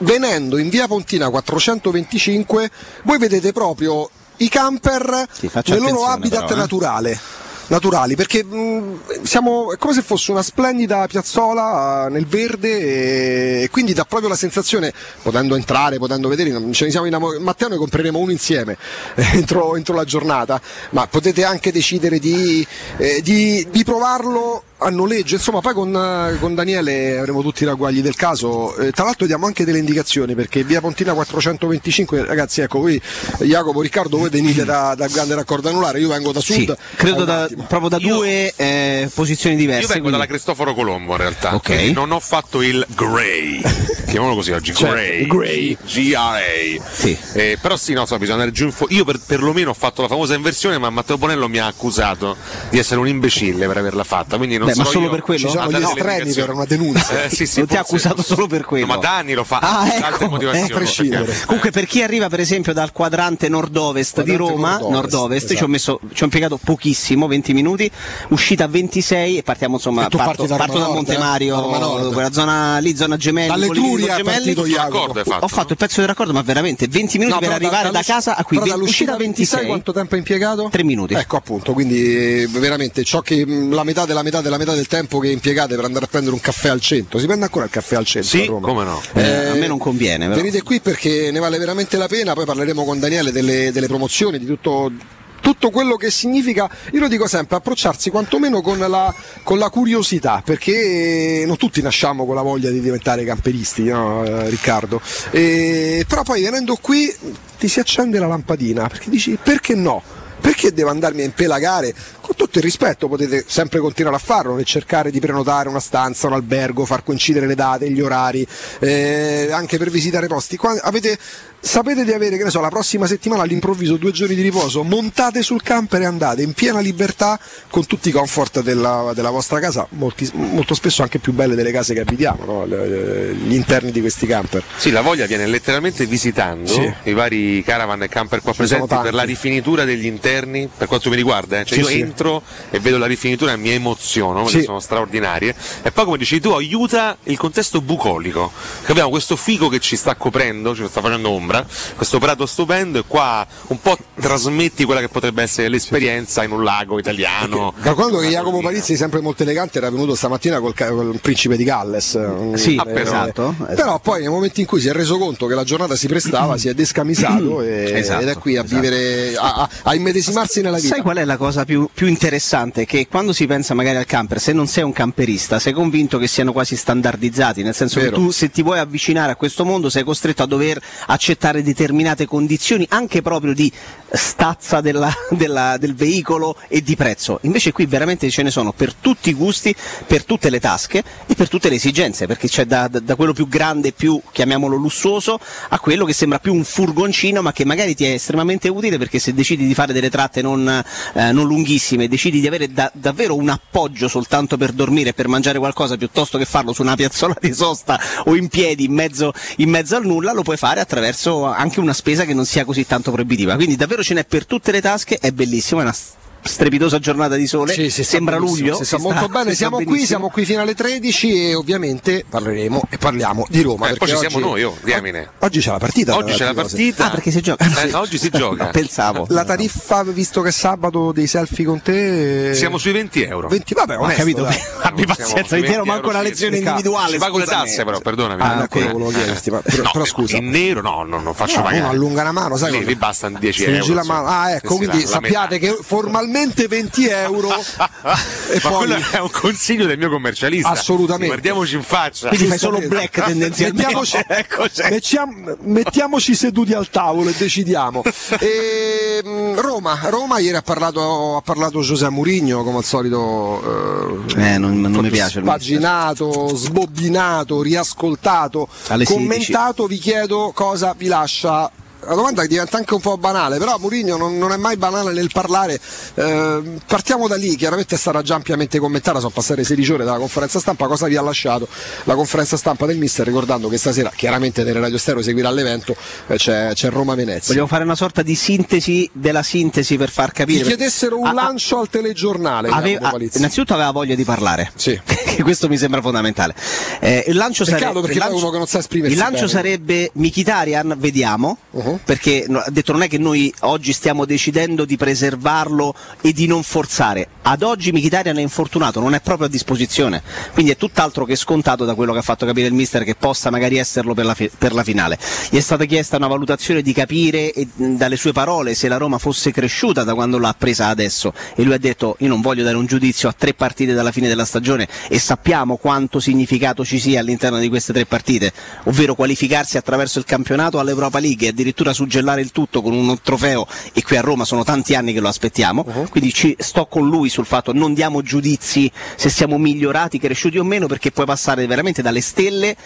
Venendo 0.00 0.58
in 0.58 0.68
via 0.68 0.86
Pontina 0.86 1.28
425, 1.28 2.70
voi 3.04 3.18
vedete 3.18 3.52
proprio 3.52 4.08
i 4.38 4.48
camper 4.48 5.26
Sì, 5.32 5.50
nel 5.66 5.80
loro 5.80 6.04
habitat 6.04 6.42
però, 6.44 6.54
eh. 6.54 6.58
naturale. 6.58 7.20
Naturali, 7.68 8.16
perché 8.16 8.42
mh, 8.42 9.22
siamo, 9.24 9.72
è 9.74 9.76
come 9.76 9.92
se 9.92 10.00
fosse 10.00 10.30
una 10.30 10.42
splendida 10.42 11.06
piazzola 11.06 12.06
eh, 12.06 12.10
nel 12.10 12.26
verde 12.26 13.62
e, 13.62 13.68
quindi 13.70 13.92
dà 13.92 14.06
proprio 14.06 14.30
la 14.30 14.36
sensazione, 14.36 14.90
potendo 15.20 15.54
entrare, 15.54 15.98
potendo 15.98 16.28
vedere, 16.28 16.50
ce 16.72 16.86
ne 16.86 16.90
siamo 16.90 17.04
innamorati. 17.04 17.42
Matteo 17.42 17.68
ne 17.68 17.76
compreremo 17.76 18.18
uno 18.18 18.30
insieme 18.30 18.78
eh, 19.16 19.22
entro, 19.36 19.76
entro 19.76 19.94
la 19.94 20.04
giornata, 20.04 20.58
ma 20.90 21.06
potete 21.08 21.44
anche 21.44 21.70
decidere 21.70 22.18
di, 22.18 22.66
eh, 22.96 23.20
di, 23.20 23.66
di 23.70 23.84
provarlo 23.84 24.62
a 24.80 24.90
noleggio, 24.90 25.34
insomma 25.34 25.60
poi 25.60 25.74
con, 25.74 25.94
eh, 25.94 26.38
con 26.38 26.54
Daniele 26.54 27.18
avremo 27.18 27.42
tutti 27.42 27.62
i 27.64 27.66
ragguagli 27.66 28.00
del 28.00 28.14
caso, 28.14 28.76
Eh, 28.76 28.92
tra 28.92 29.04
l'altro 29.04 29.26
diamo 29.26 29.46
anche 29.46 29.64
delle 29.64 29.78
indicazioni 29.78 30.34
perché 30.34 30.62
via 30.62 30.80
Pontina 30.80 31.14
425, 31.14 32.24
ragazzi 32.24 32.60
ecco 32.60 32.78
voi 32.80 33.00
Jacopo, 33.40 33.80
Riccardo, 33.82 34.18
voi 34.18 34.30
venite 34.30 34.64
da, 34.64 34.94
da 34.96 35.06
grande 35.08 35.34
raccordo 35.34 35.68
anulare, 35.68 35.98
io 36.00 36.08
vengo 36.08 36.32
da 36.32 36.40
Sì, 36.40 36.52
sud. 36.64 36.76
credo 36.96 37.16
È 37.16 37.20
un 37.20 37.24
da, 37.26 37.48
proprio 37.66 37.88
da 37.88 37.96
Io- 37.98 38.14
due 38.16 38.52
eh, 38.56 39.10
posizioni 39.12 39.56
diverse. 39.56 39.82
Io 39.82 39.88
vengo 39.88 40.02
quindi- 40.08 40.18
dalla 40.18 40.30
Cristoforo 40.30 40.74
Colombo 40.74 41.12
in 41.12 41.18
realtà. 41.18 41.54
Ok. 41.54 41.64
quindi 41.74 41.92
Non 41.92 42.12
ho 42.12 42.20
fatto 42.20 42.62
il 42.62 42.84
Grey. 42.94 43.60
Chiamiamolo 44.08 44.36
così 44.36 44.52
oggi. 44.52 44.72
Certo, 44.74 44.94
Grey. 44.94 45.26
Grey. 45.26 45.76
G-R-A. 45.84 46.82
Sì. 46.90 47.16
Eh, 47.34 47.58
però 47.60 47.76
sì, 47.76 47.92
no, 47.92 48.06
so, 48.06 48.16
bisogna 48.16 48.34
andare 48.38 48.52
giù 48.52 48.64
in 48.66 48.72
fondo. 48.72 48.94
Io 48.94 49.04
per, 49.04 49.20
perlomeno 49.24 49.70
ho 49.70 49.74
fatto 49.74 50.00
la 50.02 50.08
famosa 50.08 50.34
inversione, 50.34 50.78
ma 50.78 50.88
Matteo 50.88 51.18
Bonello 51.18 51.48
mi 51.48 51.58
ha 51.58 51.66
accusato 51.66 52.36
di 52.70 52.78
essere 52.78 53.00
un 53.00 53.08
imbecille 53.08 53.66
per 53.66 53.76
averla 53.76 54.04
fatta. 54.04 54.36
Quindi 54.38 54.56
non 54.56 54.67
Beh, 54.68 54.76
ma 54.76 54.84
solo 54.84 55.04
io 55.04 55.10
per 55.10 55.20
quello? 55.22 55.40
Ci 55.48 55.48
sono 55.56 55.70
gli 55.70 55.82
estremi 55.82 56.32
per 56.32 56.50
una 56.50 56.64
denuncia. 56.64 57.24
Eh, 57.24 57.30
sì, 57.30 57.46
sì, 57.46 57.58
non 57.58 57.68
ti 57.68 57.76
ha 57.76 57.80
accusato 57.80 58.22
solo 58.22 58.46
per 58.46 58.64
quello. 58.64 58.86
No, 58.86 58.94
ma 58.94 58.98
da 59.00 59.16
anni 59.16 59.34
lo 59.34 59.44
fa. 59.44 59.58
Ah, 59.58 59.86
ecco, 59.88 60.28
motivazioni. 60.28 60.70
eh, 60.70 61.18
perché- 61.18 61.44
Comunque, 61.46 61.70
per 61.70 61.86
chi 61.86 62.02
arriva, 62.02 62.28
per 62.28 62.40
esempio, 62.40 62.72
dal 62.72 62.92
quadrante 62.92 63.48
nord-ovest 63.48 64.22
di 64.22 64.34
Quadrante 64.36 64.52
Roma, 64.52 64.70
nord-ovest, 64.78 64.92
nord-ovest, 64.94 65.46
ci, 65.46 65.52
ho 65.52 65.54
esatto. 65.54 65.68
messo, 65.70 66.00
ci 66.12 66.22
ho 66.22 66.24
impiegato 66.26 66.58
pochissimo, 66.62 67.26
20 67.26 67.52
minuti, 67.54 67.90
uscita 68.28 68.66
26 68.66 69.38
e 69.38 69.42
partiamo 69.42 69.74
insomma. 69.76 70.06
E 70.06 70.16
Parto, 70.18 70.46
da 70.46 70.56
parto 70.56 70.72
Roma 70.74 70.84
da 70.86 70.92
Nord, 70.92 70.94
Monte 70.96 71.14
eh? 71.14 71.18
Mario, 71.18 71.56
Nord. 71.78 72.12
quella 72.12 72.32
zona 72.32 72.78
lì, 72.78 72.96
zona 72.96 73.16
Gemelli, 73.16 73.48
Dall'Etruria 73.48 74.16
Gemelli. 74.16 74.54
fatto? 74.54 75.44
Ho 75.44 75.48
fatto 75.48 75.72
il 75.72 75.78
pezzo 75.78 76.00
del 76.00 76.08
raccordo, 76.08 76.32
ma 76.32 76.42
veramente 76.42 76.86
20 76.88 77.18
minuti 77.18 77.34
No, 77.34 77.40
per 77.40 77.52
arrivare 77.52 77.90
da, 77.90 78.02
casa 78.02 78.36
a 78.36 78.44
qui. 78.44 78.58
uscita 78.80 79.16
26. 79.16 79.66
quanto 79.66 79.92
tempo 79.92 80.14
hai 80.14 80.20
impiegato? 80.20 80.68
Tre 80.70 80.82
minuti. 80.84 81.14
Ecco 81.14 81.36
appunto, 81.36 81.72
quindi 81.72 82.42
eh, 82.42 82.48
veramente 82.50 83.04
ciò 83.04 83.20
che 83.20 83.44
la 83.46 83.84
metà 83.84 84.04
della 84.04 84.22
metà 84.22 84.40
della 84.40 84.57
metà 84.58 84.74
del 84.74 84.86
tempo 84.86 85.18
che 85.18 85.28
impiegate 85.28 85.74
per 85.74 85.84
andare 85.84 86.04
a 86.04 86.08
prendere 86.08 86.34
un 86.34 86.40
caffè 86.40 86.68
al 86.68 86.80
centro. 86.80 87.18
Si 87.18 87.26
prende 87.26 87.44
ancora 87.44 87.64
il 87.64 87.70
caffè 87.70 87.96
al 87.96 88.04
centro 88.04 88.30
Sì, 88.30 88.42
a 88.42 88.46
Roma? 88.46 88.66
come 88.66 88.84
no. 88.84 89.00
Eh, 89.14 89.46
a 89.46 89.54
me 89.54 89.66
non 89.66 89.78
conviene, 89.78 90.26
però. 90.26 90.36
Venite 90.40 90.62
qui 90.62 90.80
perché 90.80 91.30
ne 91.30 91.38
vale 91.38 91.58
veramente 91.58 91.96
la 91.96 92.08
pena, 92.08 92.34
poi 92.34 92.44
parleremo 92.44 92.84
con 92.84 92.98
Daniele 92.98 93.32
delle, 93.32 93.72
delle 93.72 93.86
promozioni, 93.86 94.38
di 94.38 94.46
tutto 94.46 94.92
tutto 95.40 95.70
quello 95.70 95.96
che 95.96 96.10
significa, 96.10 96.68
io 96.92 97.00
lo 97.00 97.08
dico 97.08 97.26
sempre, 97.26 97.56
approcciarsi 97.56 98.10
quantomeno 98.10 98.60
con 98.60 98.78
la, 98.78 99.14
con 99.42 99.58
la 99.58 99.70
curiosità, 99.70 100.42
perché 100.44 101.44
non 101.46 101.56
tutti 101.56 101.80
nasciamo 101.80 102.26
con 102.26 102.34
la 102.34 102.42
voglia 102.42 102.70
di 102.70 102.80
diventare 102.80 103.24
camperisti, 103.24 103.84
no, 103.84 104.24
eh, 104.24 104.50
Riccardo? 104.50 105.00
E, 105.30 106.04
però 106.06 106.22
poi 106.22 106.42
venendo 106.42 106.76
qui 106.80 107.14
ti 107.58 107.68
si 107.68 107.80
accende 107.80 108.18
la 108.18 108.26
lampadina, 108.26 108.88
perché 108.88 109.10
dici 109.10 109.38
perché 109.42 109.74
no? 109.74 110.02
Perché 110.40 110.72
devo 110.72 110.90
andarmi 110.90 111.22
a 111.22 111.24
impelagare? 111.24 111.94
Con 112.20 112.34
tutto 112.36 112.58
il 112.58 112.64
rispetto 112.64 113.08
potete 113.08 113.44
sempre 113.46 113.78
continuare 113.80 114.16
a 114.16 114.20
farlo 114.20 114.58
e 114.58 114.64
cercare 114.64 115.10
di 115.10 115.20
prenotare 115.20 115.68
una 115.68 115.80
stanza, 115.80 116.26
un 116.26 116.34
albergo, 116.34 116.84
far 116.84 117.02
coincidere 117.02 117.46
le 117.46 117.54
date, 117.54 117.90
gli 117.90 118.00
orari, 118.00 118.46
eh, 118.80 119.48
anche 119.50 119.78
per 119.78 119.90
visitare 119.90 120.26
posti. 120.26 120.56
Qua 120.56 120.78
avete, 120.82 121.18
sapete 121.60 122.04
di 122.04 122.12
avere, 122.12 122.36
che 122.36 122.44
ne 122.44 122.50
so, 122.50 122.60
la 122.60 122.68
prossima 122.68 123.06
settimana 123.06 123.42
all'improvviso 123.42 123.96
due 123.96 124.10
giorni 124.12 124.34
di 124.34 124.42
riposo, 124.42 124.82
montate 124.82 125.42
sul 125.42 125.62
camper 125.62 126.02
e 126.02 126.04
andate 126.04 126.42
in 126.42 126.52
piena 126.52 126.80
libertà 126.80 127.38
con 127.70 127.86
tutti 127.86 128.10
i 128.10 128.12
comfort 128.12 128.60
della, 128.62 129.12
della 129.14 129.30
vostra 129.30 129.58
casa, 129.60 129.86
molti- 129.90 130.30
molto 130.34 130.74
spesso 130.74 131.02
anche 131.02 131.18
più 131.18 131.32
belle 131.32 131.54
delle 131.54 131.72
case 131.72 131.94
che 131.94 132.00
abitiamo, 132.00 132.44
no? 132.44 132.66
Gli 132.66 133.54
interni 133.54 133.90
di 133.90 134.00
questi 134.00 134.26
camper. 134.26 134.62
Sì, 134.76 134.90
la 134.90 135.00
voglia 135.00 135.26
viene 135.26 135.46
letteralmente 135.46 136.06
visitando 136.06 136.66
Sì. 136.70 136.92
i 137.04 137.12
vari 137.14 137.62
caravan 137.64 138.02
e 138.02 138.08
camper 138.08 138.40
qua 138.42 138.52
sono 138.52 138.66
presenti 138.66 139.02
per 139.02 139.14
la 139.14 139.22
rifinitura 139.22 139.84
degli 139.84 140.04
interni, 140.06 140.26
per 140.32 140.86
quanto 140.86 141.08
mi 141.10 141.16
riguarda. 141.16 141.60
eh. 141.60 141.64
Cioè 141.64 141.78
Sì, 141.78 141.80
io 141.84 141.86
sì. 141.88 142.00
entro 142.00 142.42
e 142.70 142.78
vedo 142.80 142.98
la 142.98 143.06
rifinitura 143.06 143.52
e 143.52 143.56
mi 143.56 143.70
emoziono, 143.70 144.42
perché 144.44 144.58
Sì. 144.60 144.64
sono 144.64 144.80
straordinarie. 144.80 145.54
E 145.82 145.90
poi, 145.90 146.04
come 146.04 146.18
dici 146.18 146.40
tu, 146.40 146.50
aiuta 146.50 147.16
il 147.24 147.36
contesto 147.38 147.80
bucolico. 147.80 148.52
Che 148.84 148.90
abbiamo 148.90 149.10
questo 149.10 149.36
fico 149.36 149.68
che 149.68 149.78
ci 149.80 149.96
sta 149.96 150.14
coprendo, 150.16 150.74
ci 150.74 150.86
sta 150.88 151.00
facendo 151.00 151.30
ombra, 151.30 151.64
questo 151.96 152.18
prato 152.18 152.46
stupendo 152.46 152.98
e 152.98 153.04
qua 153.06 153.46
un 153.68 153.80
po' 153.80 153.96
trasmetti 154.20 154.84
quella 154.84 155.00
che 155.00 155.08
potrebbe 155.08 155.42
essere 155.42 155.68
l'esperienza 155.68 156.42
in 156.44 156.52
un 156.52 156.62
lago 156.64 156.98
italiano. 156.98 157.72
Calcolando 157.80 158.18
che 158.18 158.28
Jacopo 158.28 158.60
Palizzi, 158.60 158.96
sempre 158.96 159.20
molto 159.20 159.42
elegante, 159.42 159.78
era 159.78 159.90
venuto 159.90 160.14
stamattina 160.14 160.60
col, 160.60 160.74
col 160.74 161.18
principe 161.22 161.56
di 161.56 161.64
Galles. 161.64 162.54
Sì, 162.54 162.76
Ah, 162.78 162.84
però. 162.84 163.00
esatto. 163.00 163.54
Però 163.74 163.98
poi 164.00 164.20
nel 164.22 164.30
momento 164.30 164.60
in 164.60 164.66
cui 164.66 164.80
si 164.80 164.88
è 164.88 164.92
reso 164.92 165.18
conto 165.18 165.46
che 165.46 165.54
la 165.54 165.64
giornata 165.64 165.94
si 165.96 166.06
prestava, 166.08 166.56
si 166.58 166.68
è 166.68 166.74
descamisato 166.74 167.62
e- 167.62 167.92
Esatto, 167.98 168.22
ed 168.22 168.28
è 168.28 168.36
qui 168.38 168.56
a 168.56 168.62
esatto. 168.64 168.80
vivere, 168.80 169.34
a, 169.36 169.54
a- 169.54 169.68
a 169.84 169.94
immedesimarsi 170.18 170.60
nella 170.60 170.76
vita. 170.76 170.88
Sai 170.94 171.02
qual 171.02 171.16
è 171.16 171.24
la 171.24 171.36
cosa 171.36 171.64
più, 171.64 171.88
più 171.92 172.06
interessante? 172.06 172.84
Che 172.84 173.06
quando 173.08 173.32
si 173.32 173.46
pensa 173.46 173.74
magari 173.74 173.96
al 173.96 174.06
camper, 174.06 174.40
se 174.40 174.52
non 174.52 174.66
sei 174.66 174.84
un 174.84 174.92
camperista, 174.92 175.58
sei 175.58 175.72
convinto 175.72 176.18
che 176.18 176.26
siano 176.26 176.52
quasi 176.52 176.76
standardizzati, 176.76 177.62
nel 177.62 177.74
senso 177.74 178.00
Vero. 178.00 178.16
che 178.16 178.16
tu 178.22 178.30
se 178.30 178.50
ti 178.50 178.62
vuoi 178.62 178.78
avvicinare 178.78 179.32
a 179.32 179.36
questo 179.36 179.64
mondo 179.64 179.88
sei 179.90 180.04
costretto 180.04 180.42
a 180.42 180.46
dover 180.46 180.80
accettare 181.06 181.62
determinate 181.62 182.26
condizioni, 182.26 182.86
anche 182.90 183.22
proprio 183.22 183.54
di 183.54 183.70
stazza 184.10 184.80
della- 184.80 185.12
della- 185.30 185.76
del 185.78 185.94
veicolo 185.94 186.56
e 186.68 186.82
di 186.82 186.96
prezzo. 186.96 187.38
Invece 187.42 187.72
qui 187.72 187.86
veramente 187.86 188.30
ce 188.30 188.42
ne 188.42 188.50
sono 188.50 188.72
per 188.72 188.94
tutti 188.94 189.30
i 189.30 189.34
gusti, 189.34 189.74
per 190.06 190.24
tutte 190.24 190.50
le 190.50 190.60
tasche 190.60 191.02
e 191.26 191.34
per 191.34 191.48
tutte 191.48 191.68
le 191.68 191.76
esigenze, 191.76 192.26
perché 192.26 192.48
c'è 192.48 192.64
da, 192.64 192.88
da- 192.88 193.00
da 193.00 193.14
quello 193.16 193.32
più 193.32 193.48
grande, 193.48 193.92
più 193.92 194.20
chiamiamolo 194.32 194.76
lussuoso, 194.76 195.38
a 195.68 195.78
quello 195.78 196.04
che 196.04 196.12
sembra 196.12 196.38
più 196.38 196.54
un 196.54 196.64
furgoncino, 196.64 197.42
ma 197.42 197.52
che 197.52 197.64
magari 197.64 197.94
ti 197.94 198.04
è 198.04 198.10
estremamente 198.12 198.68
utile 198.68 198.98
perché 198.98 199.18
se 199.18 199.34
decidi 199.34 199.66
di 199.66 199.74
fare 199.74 199.92
delle 199.92 200.07
tratte 200.10 200.42
non, 200.42 200.68
eh, 200.68 201.32
non 201.32 201.46
lunghissime, 201.46 202.08
decidi 202.08 202.40
di 202.40 202.46
avere 202.46 202.72
da- 202.72 202.90
davvero 202.94 203.34
un 203.34 203.48
appoggio 203.48 204.08
soltanto 204.08 204.56
per 204.56 204.72
dormire 204.72 205.12
per 205.12 205.28
mangiare 205.28 205.58
qualcosa 205.58 205.96
piuttosto 205.96 206.38
che 206.38 206.44
farlo 206.44 206.72
su 206.72 206.82
una 206.82 206.96
piazzola 206.96 207.36
di 207.40 207.52
sosta 207.54 208.00
o 208.24 208.36
in 208.36 208.48
piedi 208.48 208.84
in 208.84 208.92
mezzo, 208.92 209.32
in 209.56 209.70
mezzo 209.70 209.96
al 209.96 210.06
nulla, 210.06 210.32
lo 210.32 210.42
puoi 210.42 210.56
fare 210.56 210.80
attraverso 210.80 211.44
anche 211.44 211.80
una 211.80 211.92
spesa 211.92 212.24
che 212.24 212.34
non 212.34 212.44
sia 212.44 212.64
così 212.64 212.86
tanto 212.86 213.10
proibitiva. 213.10 213.54
Quindi 213.54 213.76
davvero 213.76 214.02
ce 214.02 214.14
n'è 214.14 214.24
per 214.24 214.46
tutte 214.46 214.72
le 214.72 214.80
tasche, 214.80 215.18
è 215.18 215.30
bellissimo, 215.30 215.80
è 215.80 215.84
una 215.84 215.94
strepitosa 216.42 216.98
giornata 216.98 217.36
di 217.36 217.46
sole, 217.46 217.72
Sì, 217.72 217.90
si 217.90 218.04
sembra 218.04 218.36
luglio. 218.36 218.76
si 218.76 218.84
sta 218.84 218.96
si 218.96 219.02
molto 219.02 219.24
sta- 219.24 219.28
bene, 219.38 219.54
siamo 219.54 219.76
qui, 219.76 219.84
benissimo. 219.84 220.06
siamo 220.08 220.28
qui 220.30 220.44
fino 220.44 220.60
alle 220.62 220.74
13 220.74 221.48
e 221.50 221.54
ovviamente 221.54 222.24
parleremo 222.28 222.82
e 222.90 222.98
parliamo 222.98 223.46
di 223.48 223.62
Roma. 223.62 223.86
Eh, 223.86 223.88
perché 223.90 223.98
poi 223.98 224.08
ci 224.08 224.16
siamo 224.16 224.36
oggi- 224.36 224.44
noi, 224.46 224.62
oh, 224.64 224.76
diamine. 224.82 225.30
Oggi 225.38 225.60
c'è 225.60 225.70
la 225.70 225.78
partita. 225.78 226.16
Oggi 226.16 226.32
c'è 226.32 226.44
la 226.44 226.54
partita. 226.54 227.06
Ah, 227.06 227.10
perché 227.10 227.30
si 227.30 227.40
gioca? 227.40 227.64
Eh, 227.82 227.92
oggi 227.94 228.18
si 228.18 228.30
gioca. 228.32 228.66
Pensavo. 228.66 229.26
La 229.28 229.44
tariffa, 229.44 230.02
visto 230.04 230.40
che 230.42 230.48
è 230.48 230.52
sabato, 230.52 231.12
dei 231.12 231.26
selfie 231.26 231.64
con 231.64 231.82
te. 231.82 232.54
Siamo 232.54 232.78
sui 232.78 232.92
20 232.92 233.22
euro. 233.24 233.48
20, 233.48 233.74
vabbè, 233.74 233.98
Ho 233.98 234.06
capito, 234.06 234.42
dai. 234.42 234.56
abbi 234.82 235.02
Siamo 235.02 235.14
pazienza, 235.14 235.56
mi 235.56 235.62
tiro 235.62 235.72
20 235.82 235.88
manco 235.88 236.08
una 236.08 236.22
lezione 236.22 236.56
circa. 236.56 236.70
individuale. 236.70 237.12
Ci 237.12 237.18
pago 237.18 237.38
le 237.38 237.44
tasse 237.44 237.84
però, 237.84 238.00
perdonami. 238.00 238.40
Ah, 238.42 238.68
Eh, 238.70 238.78
eh, 238.80 238.88
volevo 238.92 239.10
chiederti, 239.10 239.50
ma- 239.50 239.60
però- 239.60 239.90
no, 239.94 240.04
scusa. 240.04 240.36
In 240.36 240.50
nero 240.50 240.80
no, 240.80 241.02
no, 241.04 241.20
non 241.20 241.34
faccio 241.34 241.56
No, 241.58 241.62
pagare. 241.64 241.80
uno 241.82 241.90
allunga 241.90 242.22
la 242.22 242.32
mano, 242.32 242.56
sai 242.56 242.84
Lì, 242.84 242.94
bastano 242.96 243.38
10 243.38 243.60
Stringi 243.62 243.90
euro. 243.90 243.94
la 243.94 244.04
mano. 244.04 244.26
Ah, 244.28 244.46
Sì, 244.48 244.52
ecco, 244.54 244.72
sì, 244.72 244.76
quindi 244.86 245.06
sappiate 245.06 245.58
che 245.58 245.76
formalmente 245.80 246.27
puntualmente 246.28 246.68
20 246.68 247.06
euro. 247.08 247.48
e 247.58 248.60
Ma 248.62 248.70
poi 248.70 248.72
quello 248.72 248.96
è 249.10 249.18
un 249.18 249.30
consiglio 249.30 249.86
del 249.86 249.98
mio 249.98 250.10
commercialista. 250.10 250.68
Assolutamente. 250.70 251.26
Guardiamoci 251.26 251.74
in 251.76 251.82
faccia. 251.82 252.28
Quindi 252.28 252.46
fai 252.46 252.58
solo 252.58 252.78
black 252.86 253.24
tendenzialmente. 253.24 253.82
Mettiamoci, 253.82 254.18
Ecco, 254.28 254.68
cioè. 254.68 254.90
mettiam- 254.90 255.56
mettiamoci 255.62 256.34
seduti 256.34 256.72
al 256.74 256.88
tavolo 256.90 257.30
e 257.30 257.34
decidiamo. 257.36 258.02
E, 258.38 259.22
mh, 259.24 259.60
Roma, 259.60 259.98
Roma 260.04 260.38
ieri 260.38 260.56
ha 260.56 260.62
parlato, 260.62 261.36
ha 261.36 261.40
parlato 261.42 261.80
José 261.80 262.08
Mourinho 262.08 262.62
come 262.62 262.78
al 262.78 262.84
solito 262.84 264.26
eh, 264.36 264.54
Eh, 264.54 264.58
non, 264.58 264.80
non 264.80 264.92
mi 264.92 265.10
piace 265.10 265.38
il 265.38 265.44
spaginato, 265.44 266.54
sbobbinato, 266.54 267.62
riascoltato, 267.62 268.68
Alle 268.88 269.04
16. 269.04 269.12
commentato, 269.28 269.86
vi 269.86 269.98
chiedo 269.98 270.52
cosa 270.54 270.94
vi 270.96 271.06
lascia. 271.06 271.70
La 272.06 272.14
domanda 272.14 272.42
che 272.42 272.48
diventa 272.48 272.76
anche 272.76 272.94
un 272.94 273.00
po' 273.00 273.16
banale, 273.18 273.58
però 273.58 273.76
Mourinho 273.78 274.16
non, 274.16 274.38
non 274.38 274.52
è 274.52 274.56
mai 274.56 274.76
banale 274.76 275.12
nel 275.12 275.30
parlare. 275.32 275.78
Eh, 276.14 276.62
partiamo 276.86 277.26
da 277.28 277.34
lì, 277.36 277.56
chiaramente 277.56 277.96
stata 277.96 278.22
già 278.22 278.34
ampiamente 278.36 278.78
commentata, 278.78 279.18
sono 279.18 279.30
passate 279.30 279.64
16 279.64 279.92
ore 279.92 280.04
dalla 280.04 280.18
conferenza 280.18 280.58
stampa, 280.58 280.86
cosa 280.86 281.06
vi 281.06 281.16
ha 281.16 281.22
lasciato 281.22 281.68
la 282.04 282.14
conferenza 282.14 282.56
stampa 282.56 282.86
del 282.86 282.96
mister, 282.98 283.26
ricordando 283.26 283.68
che 283.68 283.76
stasera 283.78 284.10
chiaramente 284.14 284.62
nelle 284.64 284.80
radio 284.80 284.96
stereo 284.96 285.22
seguirà 285.22 285.50
l'evento, 285.50 285.94
eh, 286.28 286.36
c'è, 286.36 286.70
c'è 286.72 286.88
Roma-Venezia. 286.88 287.48
Vogliamo 287.48 287.66
fare 287.66 287.84
una 287.84 287.96
sorta 287.96 288.22
di 288.22 288.34
sintesi 288.34 289.08
della 289.12 289.42
sintesi 289.42 289.96
per 289.96 290.10
far 290.10 290.32
capire. 290.32 290.64
chiedessero 290.64 291.18
un 291.18 291.26
ah, 291.26 291.32
lancio 291.32 291.78
al 291.78 291.88
telegiornale. 291.90 292.68
aveva- 292.68 293.10
Palizzi. 293.10 293.38
innanzitutto 293.38 293.74
aveva 293.74 293.90
voglia 293.90 294.14
di 294.14 294.24
parlare. 294.24 294.70
Sì. 294.76 294.98
Questo 295.42 295.68
mi 295.68 295.76
sembra 295.76 296.00
fondamentale. 296.00 296.54
Eh, 297.00 297.24
il 297.28 297.36
lancio 297.36 297.64
Peccato 297.64 297.82
sarebbe, 297.82 298.00
perché 298.00 298.16
il 298.16 298.22
lancio- 298.22 298.36
uno 298.38 298.50
che 298.50 298.56
non 298.58 298.66
sa 298.66 298.78
esprimersi 298.78 299.14
Il 299.14 299.20
lancio 299.22 299.46
sarebbe 299.48 300.10
Mkhitaryan, 300.14 300.94
vediamo, 300.98 301.58
Uh-huh. 301.70 301.87
Perché 301.96 302.44
no, 302.48 302.58
ha 302.58 302.70
detto 302.70 302.92
non 302.92 303.02
è 303.02 303.08
che 303.08 303.18
noi 303.18 303.52
oggi 303.60 303.92
stiamo 303.92 304.24
decidendo 304.24 304.84
di 304.84 304.96
preservarlo 304.96 305.94
e 306.20 306.32
di 306.32 306.46
non 306.46 306.62
forzare. 306.62 307.28
Ad 307.42 307.62
oggi 307.62 307.92
Mkhitaryan 307.92 308.36
è 308.36 308.42
infortunato, 308.42 309.00
non 309.00 309.14
è 309.14 309.20
proprio 309.20 309.46
a 309.46 309.50
disposizione, 309.50 310.22
quindi 310.52 310.72
è 310.72 310.76
tutt'altro 310.76 311.24
che 311.24 311.34
scontato 311.34 311.86
da 311.86 311.94
quello 311.94 312.12
che 312.12 312.18
ha 312.18 312.22
fatto 312.22 312.44
capire 312.44 312.66
il 312.66 312.74
mister 312.74 313.04
che 313.04 313.14
possa 313.14 313.48
magari 313.48 313.78
esserlo 313.78 314.12
per 314.12 314.26
la, 314.26 314.34
fi- 314.34 314.50
per 314.56 314.74
la 314.74 314.82
finale. 314.82 315.18
Gli 315.48 315.56
è 315.56 315.60
stata 315.60 315.86
chiesta 315.86 316.16
una 316.16 316.26
valutazione 316.26 316.82
di 316.82 316.92
capire 316.92 317.52
e, 317.52 317.66
dalle 317.74 318.16
sue 318.16 318.32
parole 318.32 318.74
se 318.74 318.88
la 318.88 318.98
Roma 318.98 319.16
fosse 319.16 319.50
cresciuta 319.50 320.04
da 320.04 320.14
quando 320.14 320.38
l'ha 320.38 320.54
presa 320.58 320.88
adesso 320.88 321.32
e 321.54 321.62
lui 321.62 321.72
ha 321.72 321.78
detto 321.78 322.16
io 322.18 322.28
non 322.28 322.42
voglio 322.42 322.64
dare 322.64 322.76
un 322.76 322.84
giudizio 322.84 323.30
a 323.30 323.32
tre 323.32 323.54
partite 323.54 323.94
dalla 323.94 324.12
fine 324.12 324.28
della 324.28 324.44
stagione 324.44 324.86
e 325.08 325.18
sappiamo 325.18 325.76
quanto 325.76 326.20
significato 326.20 326.84
ci 326.84 326.98
sia 326.98 327.20
all'interno 327.20 327.58
di 327.58 327.68
queste 327.68 327.94
tre 327.94 328.04
partite, 328.04 328.52
ovvero 328.84 329.14
qualificarsi 329.14 329.78
attraverso 329.78 330.18
il 330.18 330.26
campionato 330.26 330.78
all'Europa 330.78 331.18
League 331.18 331.46
e 331.46 331.50
addirittura 331.50 331.77
suggellare 331.92 332.40
il 332.40 332.52
tutto 332.52 332.82
con 332.82 332.92
un 332.92 333.18
trofeo 333.22 333.66
e 333.92 334.02
qui 334.02 334.16
a 334.16 334.20
Roma 334.20 334.44
sono 334.44 334.64
tanti 334.64 334.94
anni 334.94 335.12
che 335.12 335.20
lo 335.20 335.28
aspettiamo, 335.28 335.84
quindi 336.10 336.32
ci, 336.32 336.54
sto 336.58 336.86
con 336.86 337.08
lui 337.08 337.28
sul 337.28 337.46
fatto 337.46 337.72
non 337.72 337.94
diamo 337.94 338.22
giudizi 338.22 338.90
se 339.16 339.28
siamo 339.28 339.58
migliorati, 339.58 340.18
cresciuti 340.18 340.58
o 340.58 340.64
meno 340.64 340.86
perché 340.86 341.10
puoi 341.10 341.26
passare 341.26 341.66
veramente 341.66 342.02
dalle 342.02 342.20
stelle 342.20 342.76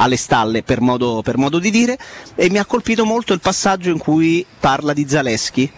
alle 0.00 0.16
stalle 0.16 0.62
per 0.62 0.80
modo, 0.80 1.22
per 1.22 1.36
modo 1.36 1.58
di 1.58 1.70
dire 1.70 1.98
e 2.34 2.50
mi 2.50 2.58
ha 2.58 2.64
colpito 2.64 3.04
molto 3.04 3.32
il 3.32 3.40
passaggio 3.40 3.90
in 3.90 3.98
cui 3.98 4.44
parla 4.58 4.92
di 4.92 5.06
Zaleschi. 5.08 5.70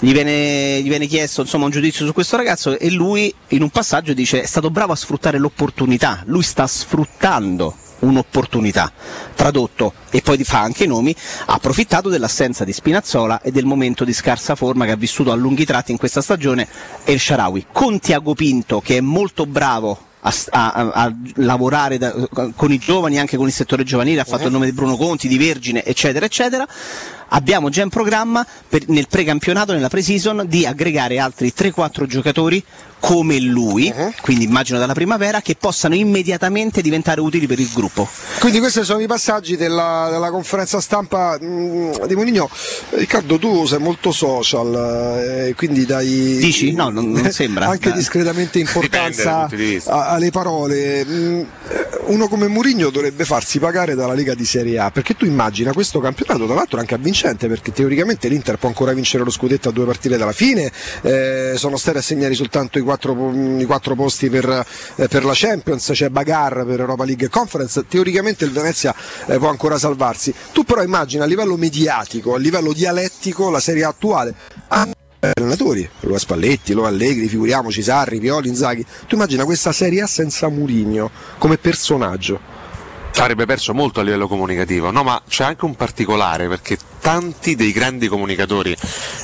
Gli 0.00 0.12
viene, 0.12 0.80
gli 0.80 0.88
viene 0.88 1.06
chiesto 1.06 1.40
insomma, 1.40 1.64
un 1.64 1.72
giudizio 1.72 2.06
su 2.06 2.12
questo 2.12 2.36
ragazzo 2.36 2.78
e 2.78 2.90
lui 2.90 3.34
in 3.48 3.62
un 3.62 3.70
passaggio 3.70 4.12
dice 4.12 4.42
è 4.42 4.46
stato 4.46 4.70
bravo 4.70 4.92
a 4.92 4.96
sfruttare 4.96 5.38
l'opportunità, 5.38 6.22
lui 6.26 6.42
sta 6.42 6.66
sfruttando 6.66 7.86
un'opportunità, 8.00 8.92
tradotto 9.34 9.92
e 10.10 10.20
poi 10.22 10.42
fa 10.44 10.60
anche 10.60 10.84
i 10.84 10.86
nomi, 10.88 11.14
ha 11.46 11.54
approfittato 11.54 12.08
dell'assenza 12.08 12.64
di 12.64 12.72
Spinazzola 12.72 13.40
e 13.42 13.50
del 13.50 13.64
momento 13.64 14.04
di 14.04 14.12
scarsa 14.12 14.54
forma 14.54 14.84
che 14.84 14.92
ha 14.92 14.96
vissuto 14.96 15.32
a 15.32 15.34
lunghi 15.34 15.64
tratti 15.64 15.92
in 15.92 15.98
questa 15.98 16.20
stagione 16.22 16.66
El 17.04 17.18
Sharawi, 17.20 17.66
con 17.72 17.98
Tiago 17.98 18.34
Pinto 18.34 18.80
che 18.80 18.98
è 18.98 19.00
molto 19.00 19.46
bravo 19.46 19.98
a, 20.20 20.34
a- 20.50 20.72
a 20.92 21.14
lavorare 21.36 21.96
da- 21.96 22.12
con 22.56 22.72
i 22.72 22.78
giovani, 22.78 23.18
anche 23.18 23.36
con 23.36 23.46
il 23.46 23.52
settore 23.52 23.84
giovanile, 23.84 24.20
ha 24.20 24.24
fatto 24.24 24.46
il 24.46 24.52
nome 24.52 24.66
di 24.66 24.72
Bruno 24.72 24.96
Conti, 24.96 25.28
di 25.28 25.38
Vergine, 25.38 25.84
eccetera, 25.84 26.26
eccetera. 26.26 26.66
Abbiamo 27.30 27.68
già 27.68 27.82
in 27.82 27.88
programma 27.88 28.44
per- 28.68 28.88
nel 28.88 29.06
precampionato, 29.08 29.72
nella 29.72 29.88
pre-season, 29.88 30.44
di 30.48 30.66
aggregare 30.66 31.18
altri 31.18 31.52
3-4 31.56 32.06
giocatori 32.06 32.62
come 33.00 33.38
lui, 33.38 33.92
quindi 34.20 34.44
immagino 34.44 34.78
dalla 34.78 34.92
primavera, 34.94 35.40
che 35.40 35.56
possano 35.58 35.94
immediatamente 35.94 36.80
diventare 36.82 37.20
utili 37.20 37.46
per 37.46 37.58
il 37.58 37.70
gruppo. 37.72 38.08
Quindi 38.40 38.58
questi 38.58 38.84
sono 38.84 39.00
i 39.00 39.06
passaggi 39.06 39.56
della, 39.56 40.08
della 40.10 40.30
conferenza 40.30 40.80
stampa 40.80 41.38
mh, 41.40 42.06
di 42.06 42.14
Moligno. 42.14 42.48
Riccardo, 42.90 43.38
tu 43.38 43.66
sei 43.66 43.78
molto 43.78 44.12
social, 44.12 45.46
eh, 45.48 45.54
quindi 45.56 45.86
dai 45.86 46.36
Dici? 46.38 46.72
No, 46.72 46.88
non- 46.90 47.10
non 47.10 47.30
sembra. 47.32 47.66
anche 47.66 47.92
discretamente 47.92 48.58
importanza 48.58 49.48
a- 49.86 50.08
alle 50.08 50.30
parole. 50.30 51.04
Mh, 51.04 51.46
Uno 52.08 52.26
come 52.28 52.46
Mourinho 52.48 52.88
dovrebbe 52.88 53.24
farsi 53.26 53.58
pagare 53.58 53.94
dalla 53.94 54.14
Lega 54.14 54.34
di 54.34 54.46
Serie 54.46 54.78
A, 54.78 54.90
perché 54.90 55.14
tu 55.14 55.26
immagina 55.26 55.72
questo 55.74 56.00
campionato, 56.00 56.46
tra 56.46 56.54
l'altro 56.54 56.78
anche 56.80 56.94
avvincente, 56.94 57.48
perché 57.48 57.70
teoricamente 57.70 58.28
l'Inter 58.28 58.56
può 58.56 58.68
ancora 58.68 58.92
vincere 58.94 59.24
lo 59.24 59.30
scudetto 59.30 59.68
a 59.68 59.72
due 59.72 59.84
partite 59.84 60.16
dalla 60.16 60.32
fine, 60.32 60.72
eh, 61.02 61.52
sono 61.56 61.76
stati 61.76 61.98
assegnati 61.98 62.34
soltanto 62.34 62.78
i 62.78 62.82
quattro, 62.88 63.30
i 63.58 63.64
quattro 63.66 63.94
posti 63.94 64.30
per, 64.30 64.64
eh, 64.96 65.08
per 65.08 65.24
la 65.26 65.32
Champions, 65.34 65.90
c'è 65.92 66.08
Bagar 66.08 66.64
per 66.64 66.80
Europa 66.80 67.04
League 67.04 67.26
e 67.26 67.28
Conference, 67.28 67.84
teoricamente 67.86 68.46
il 68.46 68.50
Venezia 68.50 68.94
eh, 69.26 69.36
può 69.36 69.50
ancora 69.50 69.76
salvarsi. 69.78 70.32
Tu 70.52 70.64
però 70.64 70.82
immagina 70.82 71.24
a 71.24 71.26
livello 71.26 71.56
mediatico, 71.58 72.34
a 72.34 72.38
livello 72.38 72.72
dialettico 72.72 73.50
la 73.50 73.60
Serie 73.60 73.84
attuale. 73.84 74.34
Ah, 74.68 74.88
eh, 75.20 75.32
allenatori, 75.34 75.86
lo 76.00 76.16
Spalletti, 76.16 76.72
lo 76.72 76.86
Allegri, 76.86 77.28
figuriamoci 77.28 77.82
Sarri, 77.82 78.20
Pioli, 78.20 78.48
Inzaghi. 78.48 78.86
Tu 79.06 79.16
immagina 79.16 79.44
questa 79.44 79.72
Serie 79.72 80.00
A 80.00 80.06
senza 80.06 80.48
Murigno 80.48 81.10
come 81.36 81.58
personaggio. 81.58 82.40
avrebbe 83.16 83.44
perso 83.44 83.74
molto 83.74 84.00
a 84.00 84.02
livello 84.02 84.28
comunicativo, 84.28 84.90
no? 84.90 85.02
Ma 85.02 85.20
c'è 85.28 85.44
anche 85.44 85.64
un 85.66 85.74
particolare 85.74 86.48
perché 86.48 86.78
tanti 87.08 87.56
dei 87.56 87.72
grandi 87.72 88.06
comunicatori 88.06 88.76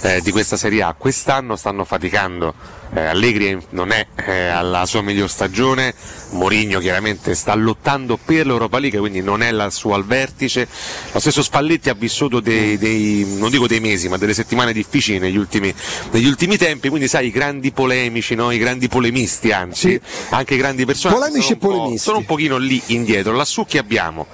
eh, 0.05 0.23
di 0.23 0.31
questa 0.31 0.57
Serie 0.57 0.83
A 0.83 0.95
quest'anno 0.97 1.55
stanno 1.55 1.85
faticando. 1.85 2.55
Eh, 2.95 3.01
Allegri 3.05 3.59
non 3.71 3.91
è 3.91 4.07
eh, 4.25 4.47
alla 4.47 4.87
sua 4.87 5.03
miglior 5.03 5.29
stagione, 5.29 5.93
Mourinho 6.31 6.79
chiaramente 6.79 7.35
sta 7.35 7.55
lottando 7.55 8.17
per 8.17 8.47
l'Europa 8.47 8.79
League, 8.79 8.99
quindi 8.99 9.21
non 9.21 9.43
è 9.43 9.51
la 9.51 9.69
sua 9.69 9.97
al 9.97 10.07
vertice. 10.07 10.67
Lo 11.13 11.19
stesso 11.19 11.43
Spalletti 11.43 11.91
ha 11.91 11.95
vissuto 11.95 12.41
dei, 12.41 12.79
dei- 12.79 13.37
non 13.37 13.51
dico 13.51 13.67
dei 13.67 13.81
mesi, 13.81 14.09
ma 14.09 14.17
delle 14.17 14.33
settimane 14.33 14.73
difficili 14.73 15.19
negli 15.19 15.37
ultimi, 15.37 15.75
negli 16.13 16.27
ultimi 16.27 16.57
tempi, 16.57 16.89
quindi 16.89 17.07
sai, 17.07 17.27
i 17.27 17.31
grandi 17.31 17.71
polemici, 17.71 18.35
no? 18.35 18.51
i 18.51 18.59
grandi 18.59 18.89
polemisti 18.89 19.53
anzi, 19.53 19.91
Sì. 19.91 20.01
anche 20.31 20.55
i 20.55 20.59
grandi 20.59 20.87
personaggi. 20.87 21.19
Polemici 21.21 21.43
sono 21.49 21.57
e 21.57 21.59
po'- 21.61 21.69
polemisti. 21.69 21.99
Sono 21.99 22.19
un 22.19 22.25
pochino 22.25 22.57
lì 22.57 22.81
indietro. 22.87 23.35
Lassù 23.35 23.67
chi 23.67 23.77
abbiamo? 23.77 24.27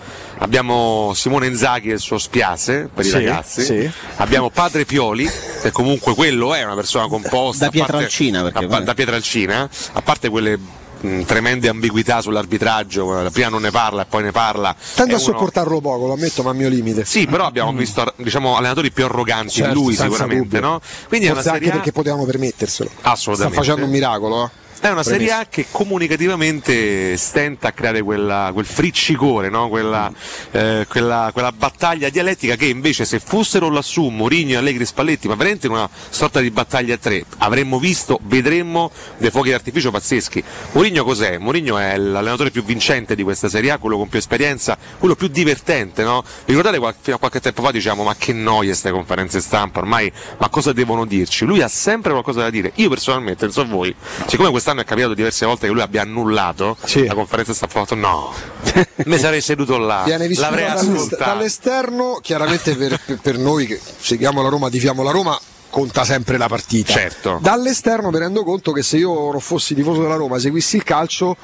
Abbiamo 0.42 1.12
Simone 1.14 1.46
Inzaghi 1.46 1.90
e 1.90 1.94
il 1.94 2.00
suo 2.00 2.16
spiace 2.18 2.88
per 2.92 3.04
Sì, 3.04 3.10
i 3.10 3.12
ragazzi. 3.12 3.62
sì. 3.62 3.90
Abbiamo 4.16 4.48
Padre 4.48 4.86
Pioli, 4.86 5.28
che 5.60 5.70
comunque 5.70 6.14
quello 6.14 6.54
è 6.54 6.64
una 6.64 6.74
persona 6.74 7.06
composta. 7.08 7.68
Da 7.68 7.70
a 7.70 7.70
parte- 7.78 7.92
Pietralcina, 7.92 8.42
perché 8.42 8.64
a- 8.64 8.80
da 8.80 8.94
Pietralcina, 8.94 9.68
a 9.92 10.02
parte 10.02 10.28
quelle 10.30 10.58
mh, 11.02 11.22
tremende 11.24 11.68
ambiguità 11.68 12.20
sull'arbitraggio, 12.22 13.28
prima 13.32 13.48
non 13.48 13.62
ne 13.62 13.70
parla 13.70 14.02
e 14.02 14.04
poi 14.06 14.22
ne 14.22 14.32
parla. 14.32 14.74
Tendo 14.94 15.14
a 15.14 15.16
uno- 15.16 15.24
sopportarlo 15.24 15.80
poco, 15.80 16.06
lo 16.06 16.12
ammetto, 16.14 16.42
ma 16.42 16.50
a 16.50 16.54
mio 16.54 16.68
limite. 16.70 17.04
Sì, 17.04 17.26
però 17.26 17.44
abbiamo 17.46 17.72
visto 17.72 18.12
diciamo, 18.16 18.56
allenatori 18.56 18.90
più 18.90 19.04
arroganti 19.04 19.50
Certo, 19.56 19.74
di 19.74 19.82
lui 19.84 19.94
sicuramente, 19.94 20.58
no? 20.60 20.80
Quindi 21.08 21.26
è 21.26 21.30
una 21.30 21.40
Forse 21.42 21.52
serie 21.56 21.66
anche 21.68 21.78
A- 21.78 21.82
perché 21.82 21.92
potevamo 21.92 22.24
permetterselo. 22.24 22.90
Assolutamente. 23.02 23.54
Sta 23.54 23.62
facendo 23.64 23.86
un 23.86 23.90
miracolo. 23.92 24.44
eh. 24.44 24.68
È 24.80 24.88
una 24.88 25.02
Serie. 25.02 25.30
A 25.30 25.46
che 25.46 25.66
comunicativamente 25.70 27.14
stenta 27.18 27.68
a 27.68 27.72
creare 27.72 28.00
quella- 28.00 28.48
quel 28.54 28.64
friccicore, 28.64 29.50
no? 29.50 29.68
quella, 29.68 30.10
eh, 30.52 30.86
quella- 30.88 31.28
quella 31.34 31.52
battaglia 31.52 32.08
dialettica 32.08 32.56
che 32.56 32.64
invece 32.64 33.04
se 33.04 33.20
fossero 33.20 33.68
lassù 33.68 34.08
Mourinho, 34.08 34.58
Allegri 34.58 34.86
Spalletti, 34.86 35.28
ma 35.28 35.34
veramente 35.34 35.68
una 35.68 35.86
sorta 36.08 36.40
di 36.40 36.50
battaglia 36.50 36.94
a 36.94 36.96
tre, 36.96 37.24
avremmo 37.38 37.78
visto, 37.78 38.20
vedremmo 38.22 38.90
dei 39.18 39.30
fuochi 39.30 39.50
d'artificio 39.50 39.90
pazzeschi. 39.90 40.42
Mourinho 40.72 41.04
cos'è? 41.04 41.36
Mourinho 41.36 41.76
è 41.76 41.98
l'allenatore 41.98 42.50
più 42.50 42.64
vincente 42.64 43.14
di 43.14 43.22
questa 43.22 43.50
Serie 43.50 43.72
A, 43.72 43.78
quello 43.78 43.98
con 43.98 44.08
più 44.08 44.18
esperienza, 44.18 44.78
quello 44.98 45.14
più 45.14 45.28
divertente. 45.28 46.02
No? 46.04 46.24
Ricordate 46.46 46.78
fino 47.02 47.16
a 47.16 47.18
qualche 47.18 47.40
tempo 47.40 47.60
fa 47.62 47.70
diciamo 47.70 48.02
ma 48.02 48.14
che 48.16 48.32
noia 48.32 48.68
queste 48.68 48.90
conferenze 48.92 49.40
stampa, 49.42 49.80
ormai 49.80 50.10
ma 50.38 50.48
cosa 50.48 50.72
devono 50.72 51.04
dirci? 51.04 51.44
Lui 51.44 51.60
ha 51.60 51.68
sempre 51.68 52.12
qualcosa 52.12 52.40
da 52.40 52.50
dire. 52.50 52.72
Io 52.76 52.88
personalmente, 52.88 53.44
non 53.44 53.52
so 53.52 53.66
voi, 53.66 53.94
siccome 54.26 54.48
quest'anno 54.70 54.80
è 54.80 54.84
capitato 54.84 55.14
diverse 55.14 55.46
volte 55.46 55.66
che 55.66 55.72
lui 55.72 55.82
abbia 55.82 56.02
annullato 56.02 56.76
Sì. 56.84 57.04
la 57.06 57.14
conferenza 57.14 57.52
fatto 57.66 57.94
no, 57.94 58.32
mi 59.06 59.18
sarei 59.18 59.40
seduto 59.40 59.76
là, 59.78 60.04
l'avrei 60.06 60.66
ascoltato. 60.66 61.24
dall'esterno, 61.24 62.18
chiaramente 62.22 62.76
per, 62.76 63.00
per- 63.04 63.18
per 63.20 63.38
noi 63.38 63.66
che 63.66 63.80
seguiamo 64.00 64.42
la 64.42 64.48
Roma, 64.48 64.68
tifiamo 64.70 65.02
la 65.02 65.10
Roma. 65.10 65.38
Conta 65.70 66.02
sempre 66.02 66.36
la 66.36 66.48
partita. 66.48 66.92
Certo. 66.92 67.38
Dall'esterno 67.40 68.10
mi 68.10 68.18
rendo 68.18 68.42
conto 68.42 68.72
che 68.72 68.82
se 68.82 68.96
io 68.96 69.30
non 69.30 69.38
fossi 69.38 69.72
tifoso 69.72 70.02
della 70.02 70.16
Roma, 70.16 70.36
seguissi 70.40 70.74
il 70.74 70.82
calcio, 70.82 71.36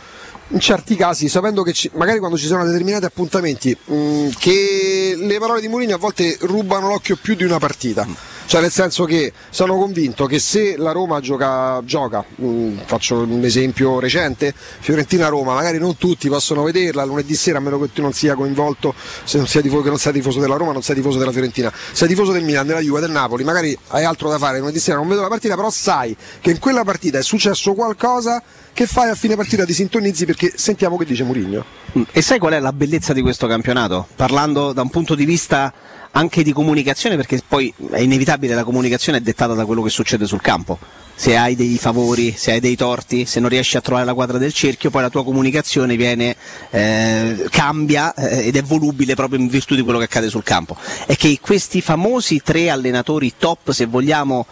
in 0.49 0.59
certi 0.59 0.97
casi, 0.97 1.29
sapendo 1.29 1.63
che 1.63 1.73
ci- 1.73 1.89
magari 1.95 2.19
quando 2.19 2.37
ci 2.37 2.47
sono 2.47 2.65
determinati 2.65 3.05
appuntamenti, 3.05 3.77
mh, 3.85 4.31
che 4.37 5.15
le 5.17 5.39
parole 5.39 5.61
di 5.61 5.69
Mourinho 5.69 5.95
a 5.95 5.99
volte 5.99 6.37
rubano 6.41 6.89
l'occhio 6.89 7.17
più 7.23 7.37
di 7.37 7.45
una 7.45 7.59
partita. 7.59 8.05
Cioè 8.47 8.61
nel 8.61 8.71
senso 8.71 9.05
che 9.05 9.33
sono 9.51 9.77
convinto 9.77 10.27
che 10.27 10.39
se 10.39 10.77
la 10.77 10.93
Roma 10.93 11.19
gioca, 11.21 11.83
gioca 11.85 12.25
mh, 12.37 12.83
faccio 12.87 13.17
un 13.23 13.43
esempio 13.45 13.99
recente, 13.99 14.55
Fiorentina-Roma, 14.55 15.53
magari 15.55 15.79
non 15.79 15.97
tutti 15.97 16.29
possono 16.29 16.63
vederla 16.63 17.05
lunedì 17.05 17.35
sera 17.35 17.59
a 17.59 17.61
meno 17.61 17.81
che 17.81 17.93
tu 17.93 18.03
non 18.03 18.13
sia 18.13 18.35
coinvolto, 18.37 18.95
se 19.25 19.39
non 19.39 19.49
sia 19.49 19.61
tifoso, 19.61 19.83
che 19.83 19.89
non 19.89 19.99
sei 19.99 20.13
tifoso 20.13 20.39
della 20.39 20.55
Roma, 20.57 20.71
non 20.73 20.83
sei 20.83 20.95
tifoso 20.95 21.19
della 21.19 21.33
Fiorentina, 21.33 21.73
sei 21.93 22.07
tifoso 22.07 22.31
del 22.33 22.45
Milan, 22.45 22.67
della 22.67 22.81
Juve, 22.81 23.01
del 23.01 23.11
Napoli, 23.11 23.43
magari 23.43 23.77
hai 23.89 24.05
altro 24.05 24.29
da 24.29 24.39
fare 24.39 24.61
lunedì 24.61 24.79
sera, 24.79 24.99
non 24.99 25.09
vedo 25.09 25.23
la 25.23 25.29
partita, 25.29 25.57
però 25.57 25.69
sai 25.71 26.17
che 26.41 26.51
in 26.53 26.61
quella 26.61 26.85
partita 26.85 27.19
è 27.19 27.23
successo 27.23 27.75
qualcosa 27.75 28.41
che 28.73 28.87
fai 28.87 29.09
a 29.11 29.15
fine 29.15 29.35
partita 29.37 29.65
ti 29.65 29.73
sintonizzi 29.73 30.25
perché 30.25 30.53
sentiamo 30.55 30.97
che 30.97 31.05
dice 31.05 31.25
Murigno. 31.25 31.65
Mm, 31.99 32.03
E 32.13 32.23
sai 32.23 32.39
qual 32.39 32.53
è 32.53 32.61
la 32.61 32.73
bellezza 32.73 33.13
di 33.13 33.23
questo 33.23 33.47
campionato? 33.47 34.07
Parlando 34.15 34.73
da 34.73 34.83
un 34.83 34.91
punto 34.91 35.15
di 35.15 35.25
vista 35.25 35.73
anche 36.17 36.43
di 36.43 36.53
comunicazione, 36.53 37.17
perché 37.17 37.43
poi 37.47 37.73
è 37.91 38.01
inevitabile 38.01 38.55
la 38.55 38.65
comunicazione 38.65 39.19
è 39.19 39.21
dettata 39.21 39.53
da 39.53 39.67
quello 39.67 39.83
che 39.83 39.91
succede 39.91 40.27
sul 40.27 40.41
campo. 40.41 40.79
Se 41.15 41.37
hai 41.37 41.55
dei 41.55 41.77
favori, 41.79 42.35
se 42.37 42.53
hai 42.53 42.61
dei 42.61 42.75
torti, 42.75 43.27
se 43.27 43.39
non 43.39 43.51
riesci 43.51 43.77
a 43.77 43.83
trovare 43.83 44.07
la 44.07 44.15
quadra 44.15 44.39
del 44.39 44.53
cerchio, 44.53 44.91
poi 44.91 45.03
la 45.03 45.11
tua 45.11 45.25
comunicazione 45.25 45.95
viene, 45.97 46.35
eh, 46.71 47.47
cambia 47.51 48.15
eh, 48.15 48.47
ed 48.47 48.57
è 48.57 48.63
volubile 48.63 49.15
proprio 49.15 49.39
in 49.39 49.49
virtù 49.49 49.75
di 49.75 49.83
quello 49.83 49.99
che 49.99 50.05
accade 50.05 50.29
sul 50.31 50.43
campo. 50.43 50.77
È 51.07 51.17
che 51.17 51.39
questi 51.41 51.83
famosi 51.83 52.41
tre 52.43 52.71
allenatori 52.71 53.35
top, 53.39 53.71
se 53.73 53.85
vogliamo, 53.85 54.47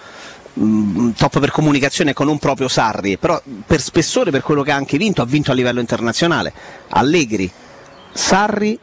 mh, 0.52 1.10
top 1.16 1.38
per 1.38 1.50
comunicazione, 1.50 2.10
ecco 2.10 2.24
non 2.24 2.38
proprio 2.38 2.68
Sarri, 2.68 3.16
però 3.16 3.42
per 3.66 3.80
spessore, 3.80 4.30
per 4.30 4.42
quello 4.42 4.62
che 4.62 4.70
ha 4.70 4.76
anche 4.76 4.98
vinto, 4.98 5.22
ha 5.22 5.26
vinto 5.26 5.50
a 5.50 5.54
livello 5.54 5.80
internazionale. 5.80 6.52
Allegri, 6.88 7.50
Sarri 8.12 8.78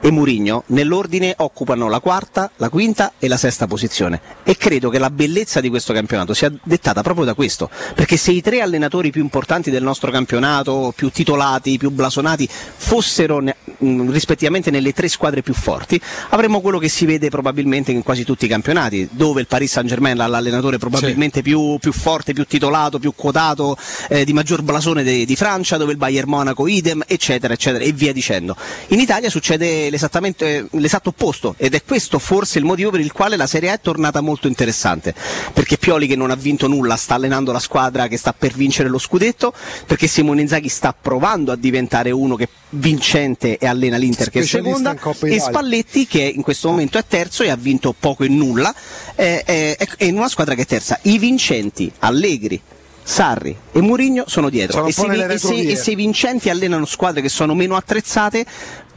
e 0.00 0.10
Murigno 0.10 0.64
nell'ordine 0.66 1.34
occupano 1.38 1.88
la 1.88 2.00
quarta, 2.00 2.50
la 2.56 2.68
quinta 2.68 3.12
e 3.18 3.28
la 3.28 3.36
sesta 3.36 3.66
posizione. 3.66 4.20
E 4.44 4.56
credo 4.56 4.88
che 4.88 4.98
la 4.98 5.10
bellezza 5.10 5.60
di 5.60 5.68
questo 5.68 5.92
campionato 5.92 6.34
sia 6.34 6.50
dettata 6.62 7.02
proprio 7.02 7.24
da 7.24 7.34
questo 7.34 7.68
perché 7.94 8.16
se 8.16 8.30
i 8.32 8.40
tre 8.40 8.60
allenatori 8.60 9.10
più 9.10 9.20
importanti 9.20 9.70
del 9.70 9.82
nostro 9.82 10.10
campionato 10.10 10.92
più 10.96 11.10
titolati, 11.10 11.76
più 11.78 11.90
blasonati 11.90 12.48
fossero 12.50 13.40
ne- 13.40 13.56
mh, 13.78 14.10
rispettivamente 14.10 14.70
nelle 14.70 14.92
tre 14.92 15.08
squadre 15.08 15.42
più 15.42 15.54
forti 15.54 16.00
avremmo 16.30 16.60
quello 16.60 16.78
che 16.78 16.88
si 16.88 17.04
vede 17.04 17.28
probabilmente 17.28 17.92
in 17.92 18.02
quasi 18.02 18.24
tutti 18.24 18.46
i 18.46 18.48
campionati 18.48 19.08
dove 19.10 19.40
il 19.42 19.46
Paris 19.46 19.70
Saint 19.72 19.88
Germain 19.88 20.18
ha 20.20 20.26
l'allenatore 20.26 20.78
probabilmente 20.78 21.42
più, 21.42 21.76
più 21.78 21.92
forte, 21.92 22.32
più 22.32 22.44
titolato, 22.46 22.98
più 22.98 23.12
quotato 23.14 23.76
eh, 24.08 24.24
di 24.24 24.32
maggior 24.32 24.62
blasone 24.62 25.02
de- 25.02 25.24
di 25.24 25.36
Francia 25.36 25.76
dove 25.76 25.92
il 25.92 25.98
Bayern 25.98 26.28
Monaco 26.28 26.66
idem 26.66 27.02
eccetera 27.06 27.52
eccetera 27.52 27.84
e 27.84 27.92
via 27.92 28.12
dicendo. 28.12 28.56
In 28.88 29.00
Italia 29.00 29.28
succede 29.28 29.89
l'esatto 29.90 31.08
opposto 31.10 31.54
ed 31.58 31.74
è 31.74 31.82
questo 31.84 32.18
forse 32.18 32.58
il 32.58 32.64
motivo 32.64 32.90
per 32.90 33.00
il 33.00 33.12
quale 33.12 33.36
la 33.36 33.46
Serie 33.46 33.70
A 33.70 33.74
è 33.74 33.80
tornata 33.80 34.20
molto 34.20 34.46
interessante. 34.48 35.14
Perché 35.52 35.78
Pioli 35.78 36.06
che 36.06 36.16
non 36.16 36.30
ha 36.30 36.36
vinto 36.36 36.66
nulla 36.68 36.96
sta 36.96 37.14
allenando 37.14 37.52
la 37.52 37.58
squadra 37.58 38.06
che 38.08 38.16
sta 38.16 38.32
per 38.32 38.52
vincere 38.52 38.88
lo 38.88 38.98
scudetto 38.98 39.52
perché 39.86 40.06
Simone 40.06 40.42
Inzaghi 40.42 40.68
sta 40.68 40.94
provando 40.98 41.52
a 41.52 41.56
diventare 41.56 42.10
uno 42.10 42.36
che 42.36 42.48
vincente 42.70 43.58
e 43.58 43.66
allena 43.66 43.96
l'Inter 43.96 44.30
che 44.30 44.40
è 44.40 44.44
seconda 44.44 44.96
e. 45.22 45.40
Spalletti 45.40 46.06
che 46.06 46.22
in 46.22 46.42
questo 46.42 46.68
momento 46.68 46.98
è 46.98 47.04
terzo 47.06 47.42
e 47.42 47.50
ha 47.50 47.56
vinto 47.56 47.94
poco 47.98 48.24
e 48.24 48.28
nulla 48.28 48.72
è, 49.14 49.42
è- 49.44 49.76
è 49.96 50.04
in 50.04 50.16
una 50.16 50.28
squadra 50.28 50.54
che 50.54 50.62
è 50.62 50.66
terza. 50.66 50.98
I 51.02 51.18
vincenti 51.18 51.90
Allegri 52.00 52.60
Sarri 53.02 53.56
e 53.72 53.80
Mourinho 53.80 54.24
sono 54.26 54.50
dietro. 54.50 54.88
Sono 54.90 55.12
e, 55.12 55.16
se, 55.18 55.32
e 55.34 55.38
se- 55.38 55.70
e 55.72 55.76
se 55.76 55.90
i 55.90 55.94
vincenti 55.96 56.48
allenano 56.48 56.84
squadre 56.84 57.22
che 57.22 57.28
sono 57.28 57.54
meno 57.54 57.74
attrezzate 57.74 58.46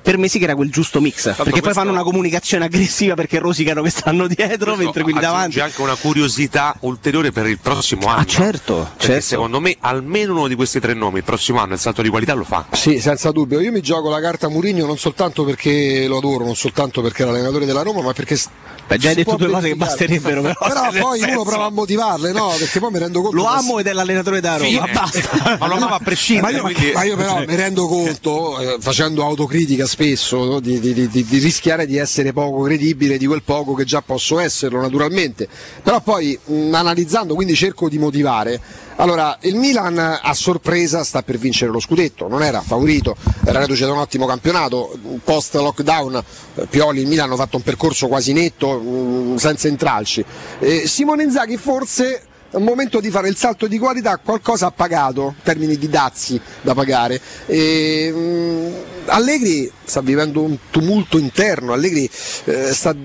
per 0.03 0.17
me 0.17 0.27
si 0.27 0.37
crea 0.37 0.53
quel 0.55 0.69
giusto 0.69 0.99
mix 1.01 1.33
perché 1.35 1.61
poi 1.61 1.73
fanno 1.73 1.91
una 1.91 2.03
comunicazione 2.03 2.65
aggressiva 2.65 3.13
perché 3.15 3.39
rosicano 3.39 3.81
che 3.81 3.89
stanno 3.89 4.27
dietro 4.27 4.75
mentre 4.75 5.01
quelli 5.03 5.19
davanti 5.19 5.59
aggiunge 5.59 5.61
anche 5.61 5.81
una 5.81 5.95
curiosità 5.95 6.75
ulteriore 6.81 7.31
per 7.31 7.47
il 7.47 7.57
prossimo 7.59 8.07
anno. 8.07 8.19
Ah, 8.21 8.25
certo, 8.25 8.75
Perché 8.97 9.05
certo. 9.05 9.21
secondo 9.21 9.59
me 9.61 9.75
almeno 9.79 10.33
uno 10.33 10.47
di 10.47 10.55
questi 10.55 10.79
tre 10.79 10.93
nomi 10.93 11.17
il 11.19 11.23
prossimo 11.23 11.59
anno 11.59 11.73
il 11.73 11.79
salto 11.79 12.01
di 12.01 12.09
qualità 12.09 12.33
lo 12.33 12.43
fa. 12.43 12.65
Sì, 12.71 12.99
senza 12.99 13.31
dubbio. 13.31 13.59
Io 13.61 13.71
mi 13.71 13.81
gioco 13.81 14.09
la 14.09 14.19
carta 14.19 14.49
Murigno 14.49 14.85
non 14.85 14.97
soltanto 14.97 15.43
perché 15.45 16.05
lo 16.07 16.17
adoro, 16.17 16.43
non 16.43 16.55
soltanto 16.55 17.01
perché 17.01 17.23
è 17.23 17.25
l'allenatore 17.25 17.65
della 17.65 17.81
Roma, 17.81 18.01
ma 18.01 18.13
perché. 18.13 18.37
Beh, 18.85 18.97
già 18.97 19.09
hai 19.09 19.15
detto 19.15 19.37
due 19.37 19.47
cose 19.49 19.69
che 19.69 19.75
basterebbero 19.75 20.41
però, 20.41 20.55
Però 20.59 20.81
poi 20.91 21.19
uno 21.19 21.27
senso- 21.27 21.43
prova 21.43 21.65
a 21.65 21.69
motivarle, 21.69 22.31
no? 22.33 22.53
Perché 22.57 22.79
poi 22.79 22.91
mi 22.91 22.99
rendo 22.99 23.21
conto. 23.21 23.35
lo 23.37 23.43
che- 23.43 23.49
amo 23.49 23.79
ed 23.79 23.87
è 23.87 23.93
l'allenatore 23.93 24.41
da 24.41 24.57
Roma 24.57 24.85
basta 24.91 25.55
Ma 25.57 25.67
lo 25.67 25.75
amava 25.75 25.85
a 25.85 25.89
Ma 25.89 25.99
prescindere. 25.99 26.53
io, 26.53 26.61
quindi- 26.63 26.91
ma 26.91 27.03
io 27.03 27.15
però 27.15 27.39
mi 27.39 27.55
rendo 27.55 27.87
conto, 27.87 28.59
eh, 28.59 28.77
facendo 28.81 29.23
autocritica 29.23 29.85
spesso, 29.93 30.59
di, 30.59 30.79
di- 30.79 31.07
di- 31.07 31.07
di- 31.07 31.37
rischiare 31.37 31.85
di 31.85 31.97
essere 31.97 32.33
poco 32.33 32.63
credibile 32.63 33.19
di 33.19 33.27
quel 33.27 33.43
poco 33.43 33.75
che 33.75 33.83
già 33.83 34.01
posso 34.01 34.39
esserlo 34.39 34.81
naturalmente. 34.81 35.47
Però 35.83 36.01
poi 36.01 36.37
mh, 36.43 36.73
analizzando, 36.73 37.35
quindi 37.35 37.53
cerco 37.53 37.89
di 37.89 37.99
motivare. 37.99 38.59
Allora, 38.95 39.37
il 39.41 39.55
Milan 39.55 39.97
a 39.99 40.33
sorpresa 40.33 41.03
sta 41.03 41.21
per 41.21 41.37
vincere 41.37 41.71
lo 41.71 41.79
scudetto, 41.79 42.27
non 42.27 42.41
era 42.41 42.61
favorito, 42.61 43.15
era 43.45 43.59
reduce 43.59 43.85
da 43.85 43.91
un 43.91 43.99
ottimo 43.99 44.25
campionato, 44.25 44.97
post 45.23 45.53
lockdown 45.55 46.23
eh, 46.55 46.65
Pioli 46.67 46.99
e 46.99 47.01
il 47.03 47.07
Milan 47.07 47.27
hanno 47.27 47.35
fatto 47.35 47.57
un 47.57 47.63
percorso 47.63 48.07
quasi 48.07 48.33
netto, 48.33 48.79
mh, 48.79 49.35
senza 49.35 49.67
intralci. 49.67 50.25
Eh, 50.59 50.87
Simone 50.87 51.23
Inzaghi 51.23 51.57
forse 51.57 52.23
è 52.53 52.57
un 52.57 52.65
momento 52.65 52.99
di 52.99 53.09
fare 53.09 53.29
il 53.29 53.35
salto 53.35 53.65
di 53.65 53.79
qualità, 53.79 54.17
qualcosa 54.17 54.67
ha 54.67 54.71
pagato, 54.71 55.33
in 55.35 55.43
termini 55.43 55.75
di 55.75 55.89
dazi 55.89 56.39
da 56.61 56.75
pagare. 56.75 57.19
E, 57.47 58.11
mh, 58.13 59.09
Allegri 59.09 59.71
sta 59.83 60.01
vivendo 60.01 60.43
un 60.43 60.55
tumulto 60.69 61.17
interno, 61.17 61.73
Allegri 61.73 62.07
eh, 62.45 62.71
sta- 62.71 62.95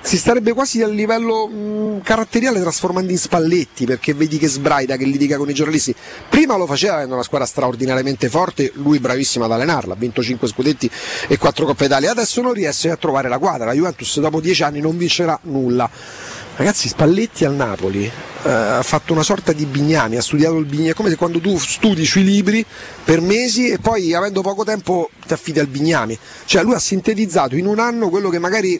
si 0.00 0.16
starebbe 0.16 0.52
quasi 0.52 0.82
a 0.82 0.86
livello 0.86 1.48
mh, 1.48 2.02
caratteriale 2.02 2.60
trasformando 2.60 3.10
in 3.10 3.18
Spalletti 3.18 3.86
perché 3.86 4.14
vedi 4.14 4.38
che 4.38 4.46
sbraida, 4.46 4.96
che 4.96 5.04
litiga 5.04 5.36
con 5.36 5.50
i 5.50 5.52
giornalisti. 5.52 5.92
Prima 6.28 6.56
lo 6.56 6.66
faceva 6.66 6.94
avendo 6.94 7.14
una 7.14 7.24
squadra 7.24 7.46
straordinariamente 7.46 8.28
forte, 8.28 8.70
lui 8.76 9.00
bravissimo 9.00 9.46
ad 9.46 9.50
allenarla, 9.50 9.94
ha 9.94 9.96
vinto 9.96 10.22
5 10.22 10.46
scudetti 10.46 10.88
e 11.26 11.38
4 11.38 11.66
Coppe 11.66 11.86
Italia. 11.86 12.12
Adesso 12.12 12.40
non 12.40 12.52
riesce 12.52 12.88
a 12.88 12.96
trovare 12.96 13.28
la 13.28 13.38
quadra, 13.38 13.64
la 13.64 13.72
Juventus 13.72 14.20
dopo 14.20 14.40
10 14.40 14.62
anni 14.62 14.80
non 14.80 14.96
vincerà 14.96 15.36
nulla. 15.42 15.90
Ragazzi, 16.54 16.88
Spalletti 16.88 17.46
al 17.46 17.54
Napoli 17.54 18.04
eh, 18.04 18.50
ha 18.50 18.82
fatto 18.82 19.14
una 19.14 19.22
sorta 19.22 19.52
di 19.52 19.64
bignami, 19.64 20.16
ha 20.16 20.22
studiato 20.22 20.58
il 20.58 20.66
bignami, 20.66 20.92
come 20.92 21.08
se 21.08 21.16
quando 21.16 21.40
tu 21.40 21.56
studi 21.58 22.04
sui 22.04 22.24
libri 22.24 22.64
per 23.04 23.22
mesi 23.22 23.68
e 23.70 23.78
poi 23.78 24.12
avendo 24.12 24.42
poco 24.42 24.62
tempo 24.62 25.08
ti 25.26 25.32
affidi 25.32 25.60
al 25.60 25.66
bignami. 25.66 26.16
Cioè 26.44 26.62
lui 26.62 26.74
ha 26.74 26.78
sintetizzato 26.78 27.56
in 27.56 27.66
un 27.66 27.78
anno 27.78 28.10
quello 28.10 28.28
che 28.28 28.38
magari 28.38 28.78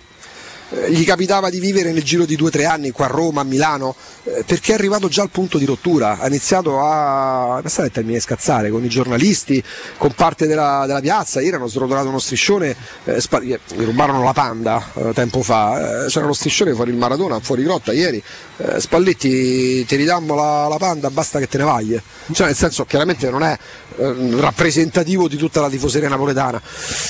gli 0.89 1.05
capitava 1.05 1.51
di 1.51 1.61
vivere 1.61 1.93
nel 1.93 2.03
giro 2.03 2.25
di 2.25 2.37
due 2.37 2.49
o 2.49 2.51
tre 2.51 2.65
anni 2.65 2.91
qua 2.91 3.07
a 3.07 3.09
Roma, 3.09 3.43
a 3.43 3.45
Milano, 3.45 3.95
eh, 4.25 4.43
perché 4.45 4.73
è 4.73 4.75
arrivato 4.75 5.09
già 5.09 5.23
al 5.23 5.31
punto 5.31 5.59
di 5.59 5.65
rottura, 5.65 6.19
ha 6.19 6.27
iniziato 6.27 6.81
a, 6.81 7.61
passare 7.63 7.89
il 7.89 7.93
termine 7.93 8.21
scazzare 8.21 8.71
con 8.71 8.83
i 8.85 8.89
giornalisti, 8.89 9.63
con 9.99 10.13
parte 10.13 10.47
della, 10.47 10.85
della 10.87 11.01
piazza, 11.01 11.41
ieri 11.41 11.57
hanno 11.57 11.67
srotolato 11.67 12.09
uno 12.09 12.19
striscione, 12.19 12.75
eh, 13.05 13.21
spa- 13.21 13.41
gli 13.41 13.57
rubarono 13.77 14.23
la 14.23 14.33
panda 14.33 14.83
eh, 14.95 15.13
tempo 15.13 15.43
fa, 15.43 16.05
eh, 16.05 16.09
c'era 16.09 16.27
lo 16.27 16.33
striscione 16.33 16.75
fuori 16.75 16.91
il 16.91 16.97
Maradona, 16.97 17.39
fuori 17.41 17.63
grotta 17.63 17.93
ieri, 17.93 18.23
eh, 18.59 18.81
Spalletti 18.81 19.85
ti 19.85 19.97
ridammo 19.97 20.35
la, 20.35 20.69
la 20.69 20.79
panda, 20.79 21.11
basta 21.11 21.39
che 21.39 21.49
te 21.49 21.59
ne 21.59 21.65
vai, 21.65 22.01
cioè 22.33 22.47
nel 22.47 22.57
senso 22.57 22.85
chiaramente 22.85 23.29
non 23.31 23.43
è 23.43 23.53
eh, 23.53 23.59
rappresentativo 23.97 25.29
di 25.29 25.37
tutta 25.37 25.61
la 25.61 25.69
tifoseria 25.69 26.09
napoletana, 26.09 26.61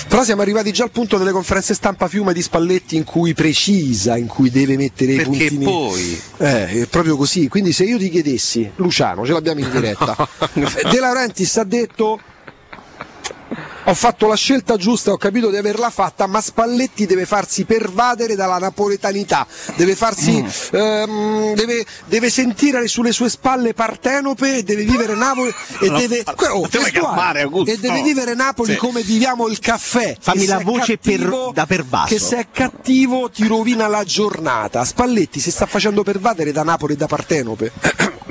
però 0.09 0.23
siamo 0.23 0.43
arrivati 0.43 0.73
già 0.73 0.85
al 0.85 0.91
punto 0.91 1.19
delle 1.19 1.31
conferenze 1.33 1.75
stampa 1.75 2.09
fiume 2.09 2.33
di 2.33 2.43
Spalletti 2.43 2.97
in 2.97 3.05
cui 3.05 3.35
precisa, 3.35 4.17
in 4.17 4.27
cui 4.27 4.51
deve 4.51 4.77
mettere 4.77 5.13
i 5.13 5.17
Perché 5.17 5.31
puntini. 5.31 5.65
poi 5.65 6.21
Eh, 6.39 6.83
è 6.83 6.87
proprio 6.87 7.17
così. 7.17 7.49
Quindi 7.49 7.73
se 7.73 7.85
io 7.85 7.99
ti 7.99 8.11
chiedessi, 8.11 8.71
Luciano, 8.77 9.25
ce 9.25 9.33
l'abbiamo 9.33 9.61
in 9.61 9.71
diretta, 9.71 10.17
De 10.91 10.99
Laurentiis 11.01 11.57
ha 11.59 11.65
detto 11.65 12.21
ho 13.85 13.95
fatto 13.95 14.29
la 14.29 14.37
scelta 14.37 14.77
giusta, 14.77 15.11
ho 15.11 15.17
capito 15.17 15.51
di 15.51 15.57
averla 15.57 15.91
fatta, 15.91 16.29
ma 16.29 16.41
Spalletti 16.41 17.05
deve 17.05 17.27
farsi 17.27 17.65
pervadere 17.65 18.37
dalla 18.37 18.59
napoletanità, 18.59 19.45
deve 19.75 19.97
farsi 19.97 20.45
ehm, 20.71 21.55
deve, 21.55 21.85
deve 22.07 22.31
sentire 22.31 22.87
sulle 22.87 23.11
sue 23.11 23.29
spalle 23.29 23.75
Partenope 23.75 24.59
e 24.59 24.63
deve 24.63 24.85
vivere 24.85 25.15
Napoli 25.17 25.53
e 25.81 25.89
No, 25.89 25.99
deve, 25.99 26.23
allora, 26.25 26.55
oh, 26.55 26.69
Augusto? 27.43 27.71
e 27.73 27.79
deve 27.79 28.03
vivere 28.03 28.35
Napoli 28.35 28.73
Sì. 28.73 28.79
come 28.79 29.03
viviamo 29.03 29.49
il 29.49 29.59
caffè. 29.59 30.17
Fammi 30.19 30.47
la 30.47 30.61
voce 30.61 30.97
per- 30.99 31.19
cattivo- 31.19 31.51
da 31.53 31.67
pervaso. 31.67 32.07
Che 32.07 32.21
se 32.21 32.37
è 32.39 32.47
cattivo 32.53 33.31
ti 33.31 33.47
rovina 33.49 33.89
la 33.89 34.05
giornata. 34.05 34.85
Spalletti 34.85 35.41
si 35.41 35.51
sta 35.51 35.67
facendo 35.67 36.05
pervadere 36.05 36.53
da 36.53 36.63
Napoli 36.63 36.93
e 36.95 36.97
da 36.97 37.07
Partenope. 37.09 37.73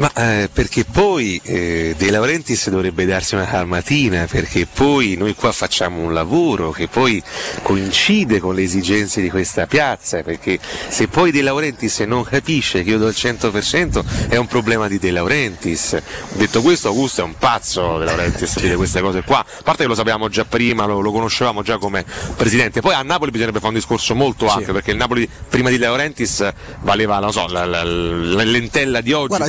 Ma 0.01 0.11
eh, 0.15 0.49
perché 0.51 0.83
poi 0.83 1.39
eh, 1.43 1.93
De 1.95 2.09
Laurentiis 2.09 2.71
dovrebbe 2.71 3.05
darsi 3.05 3.35
una 3.35 3.45
calmatina, 3.45 4.25
perché 4.25 4.65
poi 4.65 5.15
noi 5.15 5.35
qua 5.35 5.51
facciamo 5.51 6.01
un 6.01 6.11
lavoro 6.11 6.71
che 6.71 6.87
poi 6.87 7.21
coincide 7.61 8.39
con 8.39 8.55
le 8.55 8.63
esigenze 8.63 9.21
di 9.21 9.29
questa 9.29 9.67
piazza, 9.67 10.23
perché 10.23 10.57
se 10.87 11.07
poi 11.07 11.29
De 11.29 11.43
Laurentiis 11.43 11.99
non 11.99 12.23
capisce 12.23 12.81
che 12.81 12.89
io 12.89 12.97
do 12.97 13.09
il 13.09 13.15
100% 13.15 14.27
è 14.29 14.37
un 14.37 14.47
problema 14.47 14.87
di 14.87 14.97
De 14.97 15.11
Laurentiis. 15.11 15.95
Detto 16.31 16.63
questo 16.63 16.87
Augusto 16.87 17.21
è 17.21 17.23
un 17.23 17.35
pazzo 17.37 17.99
De 17.99 18.05
Laurentiis 18.05 18.59
dire 18.59 18.75
queste 18.77 19.01
cose 19.01 19.21
qua, 19.21 19.41
a 19.41 19.61
parte 19.63 19.83
che 19.83 19.87
lo 19.87 19.93
sapevamo 19.93 20.29
già 20.29 20.45
prima, 20.45 20.85
lo, 20.85 20.99
lo 20.99 21.11
conoscevamo 21.11 21.61
già 21.61 21.77
come 21.77 22.03
presidente, 22.35 22.81
poi 22.81 22.95
a 22.95 23.03
Napoli 23.03 23.29
bisognerebbe 23.29 23.59
fare 23.59 23.73
un 23.73 23.77
discorso 23.77 24.15
molto 24.15 24.47
ampio, 24.47 24.73
perché 24.73 24.89
il 24.89 24.97
Napoli 24.97 25.29
prima 25.47 25.69
di 25.69 25.77
De 25.77 25.85
Laurentiis 25.85 26.51
valeva, 26.79 27.19
non 27.19 27.31
so, 27.31 27.45
la, 27.45 27.65
la- 27.65 27.83
la 27.83 28.43
lentella 28.43 29.01
di 29.01 29.13
oggi. 29.13 29.27
Guarda, 29.27 29.45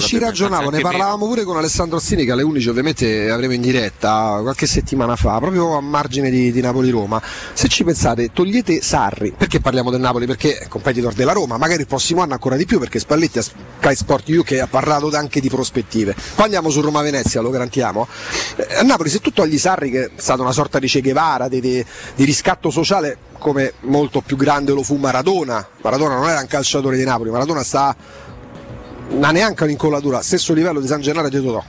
anche 0.47 0.71
ne 0.77 0.81
parlavamo 0.81 1.27
pure 1.27 1.45
con 1.45 1.57
Alessandro 1.57 1.97
Ostini 1.97 2.25
che 2.25 2.33
alle 2.33 2.43
11 2.43 2.69
ovviamente 2.69 3.31
avremo 3.31 3.53
in 3.53 3.61
diretta 3.61 4.39
qualche 4.43 4.67
settimana 4.67 5.17
fa, 5.17 5.39
proprio 5.39 5.77
a 5.77 5.81
margine 5.81 6.31
di, 6.31 6.53
di 6.53 6.61
Napoli-Roma. 6.61 7.21
Se 7.53 7.69
ci 7.69 7.85
pensate, 7.85 8.31
togliete 8.33 8.81
Sarri, 8.83 9.33
perché 9.37 9.61
parliamo 9.61 9.91
del 9.91 10.01
Napoli? 10.01 10.27
Perché 10.27 10.59
è 10.59 10.69
competitor 10.69 11.13
della 11.15 11.33
Roma, 11.33 11.57
magari 11.57 11.81
il 11.83 11.87
prossimo 11.87 12.23
anno 12.23 12.33
ancora 12.33 12.57
di 12.57 12.67
più 12.67 12.79
perché 12.79 12.99
Spalletti 12.99 13.39
a 13.39 13.43
Sky 13.43 13.95
Sport 13.95 14.29
UK 14.29 14.53
ha 14.63 14.67
parlato 14.67 15.11
anche 15.15 15.41
di 15.41 15.49
prospettive. 15.49 16.15
Poi 16.35 16.45
andiamo 16.45 16.71
su 16.71 16.81
Roma-Venezia, 16.81 17.41
lo 17.41 17.51
garantiamo. 17.51 18.07
Eh, 18.57 18.77
A 18.77 18.83
Napoli 18.83 19.09
se 19.11 19.21
tu 19.21 19.31
togli 19.33 19.59
Sarri 19.59 19.91
che 19.91 20.05
è 20.05 20.11
stato 20.17 20.43
una 20.43 20.53
sorta 20.53 20.79
di 20.79 20.87
Che 20.89 21.01
Guevara, 21.01 21.49
di, 21.49 21.61
di- 21.61 21.85
di 22.15 22.25
riscatto 22.25 22.71
sociale 22.71 23.17
come 23.39 23.73
molto 23.81 24.21
più 24.21 24.37
grande 24.37 24.73
lo 24.73 24.83
fu 24.85 24.97
Maradona, 24.97 25.67
Maradona 25.83 26.15
non 26.15 26.29
era 26.29 26.41
un 26.41 26.47
calciatore 26.47 26.97
di 26.97 27.05
Napoli, 27.05 27.31
Maradona 27.31 27.65
sta 27.65 27.95
ma 29.11 29.31
neanche 29.31 29.65
un'incollatura, 29.65 30.23
stesso 30.23 30.53
livello 30.53 30.81
di 30.81 30.87
San 30.87 31.01
Gennaro 31.01 31.29
di 31.29 31.43
Totò. 31.43 31.63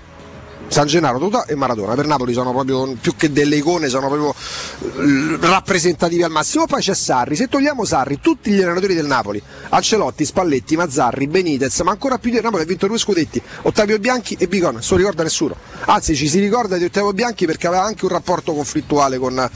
San 0.68 0.88
Gennaro, 0.88 1.20
Totò 1.20 1.44
e 1.48 1.56
Maradona 1.56 1.94
per 1.94 2.08
Napoli 2.08 2.34
sono 2.34 2.52
proprio 2.52 2.96
più 3.00 3.16
che 3.16 3.32
delle 3.32 3.58
icone, 3.58 3.90
sono 3.90 4.08
proprio 4.08 4.34
eh, 4.34 5.38
rappresentativi 5.40 6.24
al 6.24 6.32
massimo. 6.32 6.66
Poi 6.66 6.82
c'è 6.82 6.96
Sarri, 6.96 7.36
se 7.36 7.48
togliamo 7.48 7.86
Sarri, 7.86 8.20
tutti 8.20 8.50
gli 8.50 8.62
allenatori 8.62 8.96
del 8.96 9.06
Napoli, 9.06 9.42
Ancelotti, 9.70 10.26
Spalletti, 10.26 10.76
Mazzarri, 10.76 11.28
Benitez, 11.28 11.80
ma 11.82 11.92
ancora 11.92 12.18
più 12.18 12.32
di 12.32 12.42
Napoli 12.42 12.64
ha 12.64 12.66
vinto 12.66 12.88
due 12.88 12.98
scudetti, 12.98 13.42
Ottavio 13.64 14.00
Bianchi 14.00 14.36
e 14.40 14.48
Bicon, 14.48 14.74
non 14.74 14.82
se 14.82 14.92
lo 14.92 14.98
ricorda 14.98 15.24
nessuno. 15.24 15.56
Anzi, 15.86 16.16
ci 16.16 16.28
si 16.28 16.40
ricorda 16.40 16.78
di 16.78 16.86
Ottavio 16.86 17.14
Bianchi 17.14 17.46
perché 17.46 17.68
aveva 17.68 17.84
anche 17.84 18.06
un 18.06 18.12
rapporto 18.12 18.54
conflittuale 18.54 19.20
con, 19.20 19.50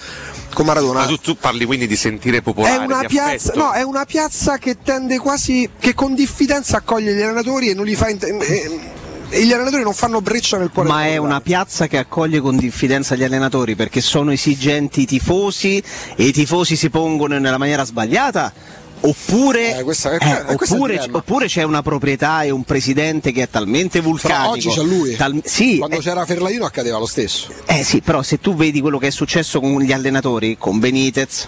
con 0.54 0.65
Maradona. 0.65 1.00
Ma 1.00 1.06
tu, 1.08 1.17
tu 1.17 1.36
parli 1.38 1.65
quindi 1.65 1.88
di 1.88 1.96
sentire 1.96 2.41
popolare, 2.41 2.84
È 2.84 2.86
una, 2.86 3.04
piazza, 3.06 3.54
no, 3.56 3.72
è 3.72 3.82
una 3.82 4.06
piazza 4.06 4.58
che 4.58 4.78
tende 4.84 5.17
quasi, 5.17 5.70
che 5.80 5.96
con 5.96 6.13
diffidenza 6.13 6.78
accoglie 6.78 7.13
gli 7.15 7.22
allenatori 7.22 7.70
e 7.70 7.74
non 7.74 7.86
li 7.86 7.96
fa... 7.96 8.10
int- 8.10 8.24
e- 8.24 8.96
e 9.30 9.46
gli 9.46 9.52
allenatori 9.52 9.84
non 9.84 9.94
fanno 9.94 10.22
breccia 10.22 10.58
nel 10.58 10.70
cuore 10.74 10.88
Ma 10.90 11.06
è 11.06 11.18
una 11.18 11.42
piazza 11.42 11.88
che 11.88 11.98
accoglie 11.98 12.40
con 12.40 12.56
diffidenza 12.58 13.16
gli 13.16 13.24
allenatori 13.24 13.76
perché 13.76 14.00
sono 14.02 14.32
esigenti 14.32 15.02
i 15.02 15.06
tifosi 15.06 15.82
e 16.16 16.24
i 16.24 16.32
tifosi 16.32 16.76
si 16.76 16.90
pongono 16.90 17.38
nella 17.38 17.58
maniera 17.58 17.84
sbagliata? 17.84 18.54
Oppure, 19.00 19.78
Eh, 19.78 19.84
questa- 19.84 20.12
eh, 20.18 20.18
eh, 20.20 20.54
oppure, 20.54 21.08
oppure 21.12 21.46
c'è 21.46 21.62
una 21.62 21.84
proprietà 21.84 22.42
e 22.42 22.50
un 22.50 22.63
presidente 22.63 23.32
che 23.32 23.44
è 23.44 23.50
talmente 23.50 24.00
vulcanico. 24.02 24.50
oggi 24.50 24.70
c'è 24.70 24.82
lui. 24.82 25.16
tal- 25.16 25.40
sì, 25.46 25.78
Quando 25.78 25.98
eh, 25.98 26.00
c'era 26.00 26.26
Ferlaino 26.26 26.66
accadeva 26.66 26.98
lo 26.98 27.06
stesso. 27.06 27.50
eh 27.68 27.84
sì, 27.84 28.02
però 28.02 28.24
se 28.24 28.40
tu 28.40 28.56
vedi 28.56 28.82
quello 28.82 28.98
che 28.98 29.08
è 29.08 29.12
successo 29.12 29.60
con 29.60 29.80
gli 29.82 29.92
allenatori, 29.92 30.58
con 30.58 30.80
Benitez, 30.80 31.48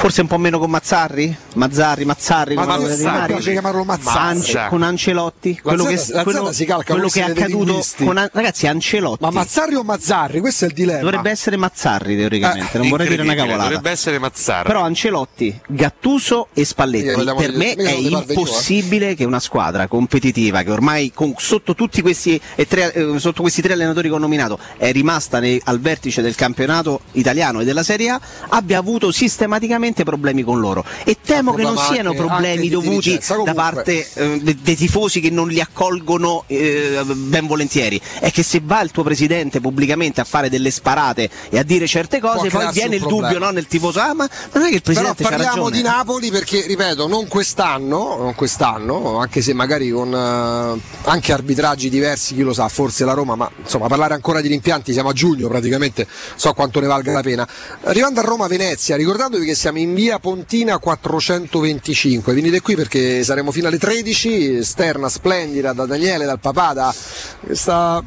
forse 0.00 0.22
un 0.22 0.28
po' 0.28 0.38
meno 0.38 0.58
con 0.58 0.70
Mazzarri, 0.70 1.36
Mazzarri, 1.56 2.06
Mazzarri, 2.06 2.54
Ma 2.54 2.64
come 2.64 2.78
Mazzarri, 2.78 3.00
chiamare? 3.02 3.32
piace 3.34 3.52
chiamarlo 3.52 3.84
Mazzarri. 3.84 4.18
Ance- 4.18 4.66
con 4.70 4.82
Ancelotti, 4.82 5.60
quello 5.62 5.84
che, 5.84 5.96
Z- 5.98 6.10
la 6.12 6.22
quello- 6.22 6.52
si 6.52 6.64
calca 6.64 6.92
quello 6.94 7.08
che 7.08 7.20
è 7.20 7.30
accaduto 7.30 7.84
con 7.98 8.16
An- 8.16 8.30
ragazzi 8.32 8.66
Ancelotti. 8.66 9.22
Ma 9.22 9.30
Mazzarri 9.30 9.74
o 9.74 9.82
Mazzarri? 9.82 10.40
Questo 10.40 10.64
è 10.64 10.68
il 10.68 10.74
dilemma. 10.74 11.00
Dovrebbe 11.02 11.30
essere 11.30 11.58
Mazzarri 11.58 12.16
teoricamente, 12.16 12.76
Eh, 12.76 12.78
non 12.78 12.88
vorrei 12.88 13.08
dire 13.08 13.20
una 13.22 13.34
cavolata. 13.34 13.62
Dovrebbe 13.64 13.90
essere 13.90 14.18
Mazzara. 14.18 14.62
Però 14.62 14.80
Ancelotti, 14.80 15.60
Gattuso 15.68 16.48
e 16.54 16.64
Spalletti, 16.64 17.12
vogliamo 17.12 17.38
per 17.38 17.52
me 17.54 17.74
è 17.74 17.82
eh. 17.86 17.96
impossibile 17.98 19.14
che 19.14 19.24
una 19.24 19.40
squadra 19.40 19.86
competitiva 19.86 20.62
che 20.62 20.70
ormai 20.70 21.12
con- 21.12 21.34
sotto 21.36 21.74
tutti 21.74 22.00
questi 22.00 22.40
e 22.54 22.66
tre, 22.66 22.90
eh, 22.94 23.18
sotto 23.18 23.42
questi 23.42 23.60
tre 23.60 23.74
allenatori 23.74 24.08
che 24.08 24.14
ho 24.14 24.18
nominato 24.18 24.58
è 24.78 24.90
rimasta 24.92 25.40
nei- 25.40 25.60
al 25.64 25.78
vertice 25.78 26.22
del 26.22 26.34
campionato 26.36 27.00
italiano 27.12 27.60
e 27.60 27.64
della 27.66 27.82
Serie 27.82 28.08
A 28.10 28.20
abbia 28.48 28.78
avuto 28.78 29.10
sistematicamente 29.12 29.88
problemi 30.04 30.42
con 30.42 30.60
loro 30.60 30.84
e 31.04 31.16
temo 31.24 31.54
che 31.54 31.62
non 31.62 31.76
siano 31.76 32.14
problemi 32.14 32.68
dovuti 32.68 33.18
da 33.44 33.54
parte 33.54 34.06
eh, 34.14 34.40
de- 34.40 34.56
dei 34.60 34.76
tifosi 34.76 35.20
che 35.20 35.30
non 35.30 35.48
li 35.48 35.60
accolgono 35.60 36.44
eh, 36.46 37.02
ben 37.04 37.46
volentieri 37.46 38.00
è 38.20 38.30
che 38.30 38.42
se 38.42 38.60
va 38.62 38.80
il 38.80 38.90
tuo 38.90 39.02
presidente 39.02 39.60
pubblicamente 39.60 40.20
a 40.20 40.24
fare 40.24 40.48
delle 40.48 40.70
sparate 40.70 41.28
e 41.48 41.58
a 41.58 41.62
dire 41.62 41.86
certe 41.86 42.20
cose 42.20 42.48
poi 42.48 42.70
viene 42.72 42.96
il 42.96 43.02
dubbio 43.02 43.18
problema. 43.18 43.46
no, 43.46 43.52
nel 43.52 43.66
tifoso 43.66 44.00
ah 44.00 44.14
ma 44.14 44.28
non 44.52 44.64
è 44.64 44.68
che 44.68 44.76
il 44.76 44.82
Però 44.82 44.94
presidente 45.00 45.22
c'ha 45.22 45.28
parliamo 45.30 45.64
ragione 45.64 45.76
di 45.76 45.82
Napoli 45.82 46.30
perché, 46.30 46.66
ripeto, 46.66 47.06
non 47.06 47.28
quest'anno, 47.28 48.16
non 48.16 48.34
quest'anno, 48.34 49.18
anche 49.18 49.42
se 49.42 49.52
magari 49.52 49.90
con 49.90 50.12
eh, 50.12 51.08
anche 51.08 51.32
arbitraggi 51.32 51.88
diversi, 51.88 52.34
chi 52.34 52.42
lo 52.42 52.52
sa, 52.52 52.68
forse 52.68 53.04
la 53.04 53.12
Roma, 53.12 53.34
ma 53.34 53.50
insomma 53.56 53.86
parlare 53.86 54.14
ancora 54.14 54.40
di 54.40 54.48
rimpianti, 54.48 54.92
siamo 54.92 55.10
a 55.10 55.12
giugno 55.12 55.48
praticamente, 55.48 56.06
so 56.34 56.52
quanto 56.52 56.80
ne 56.80 56.86
valga 56.86 57.12
la 57.12 57.22
pena. 57.22 57.48
Arrivando 57.84 58.20
a 58.20 58.22
Roma-Venezia, 58.22 58.96
ricordandovi 58.96 59.44
che 59.44 59.54
siamo 59.54 59.78
in 59.78 59.79
via 59.86 60.18
Pontina 60.18 60.78
425, 60.78 62.32
venite 62.32 62.60
qui 62.60 62.74
perché 62.74 63.22
saremo 63.22 63.50
fino 63.50 63.68
alle 63.68 63.78
13, 63.78 64.56
esterna 64.56 65.08
splendida 65.08 65.72
da 65.72 65.86
Daniele, 65.86 66.24
dal 66.24 66.40
papà, 66.40 66.72
da 66.72 66.94
questa 67.40 68.02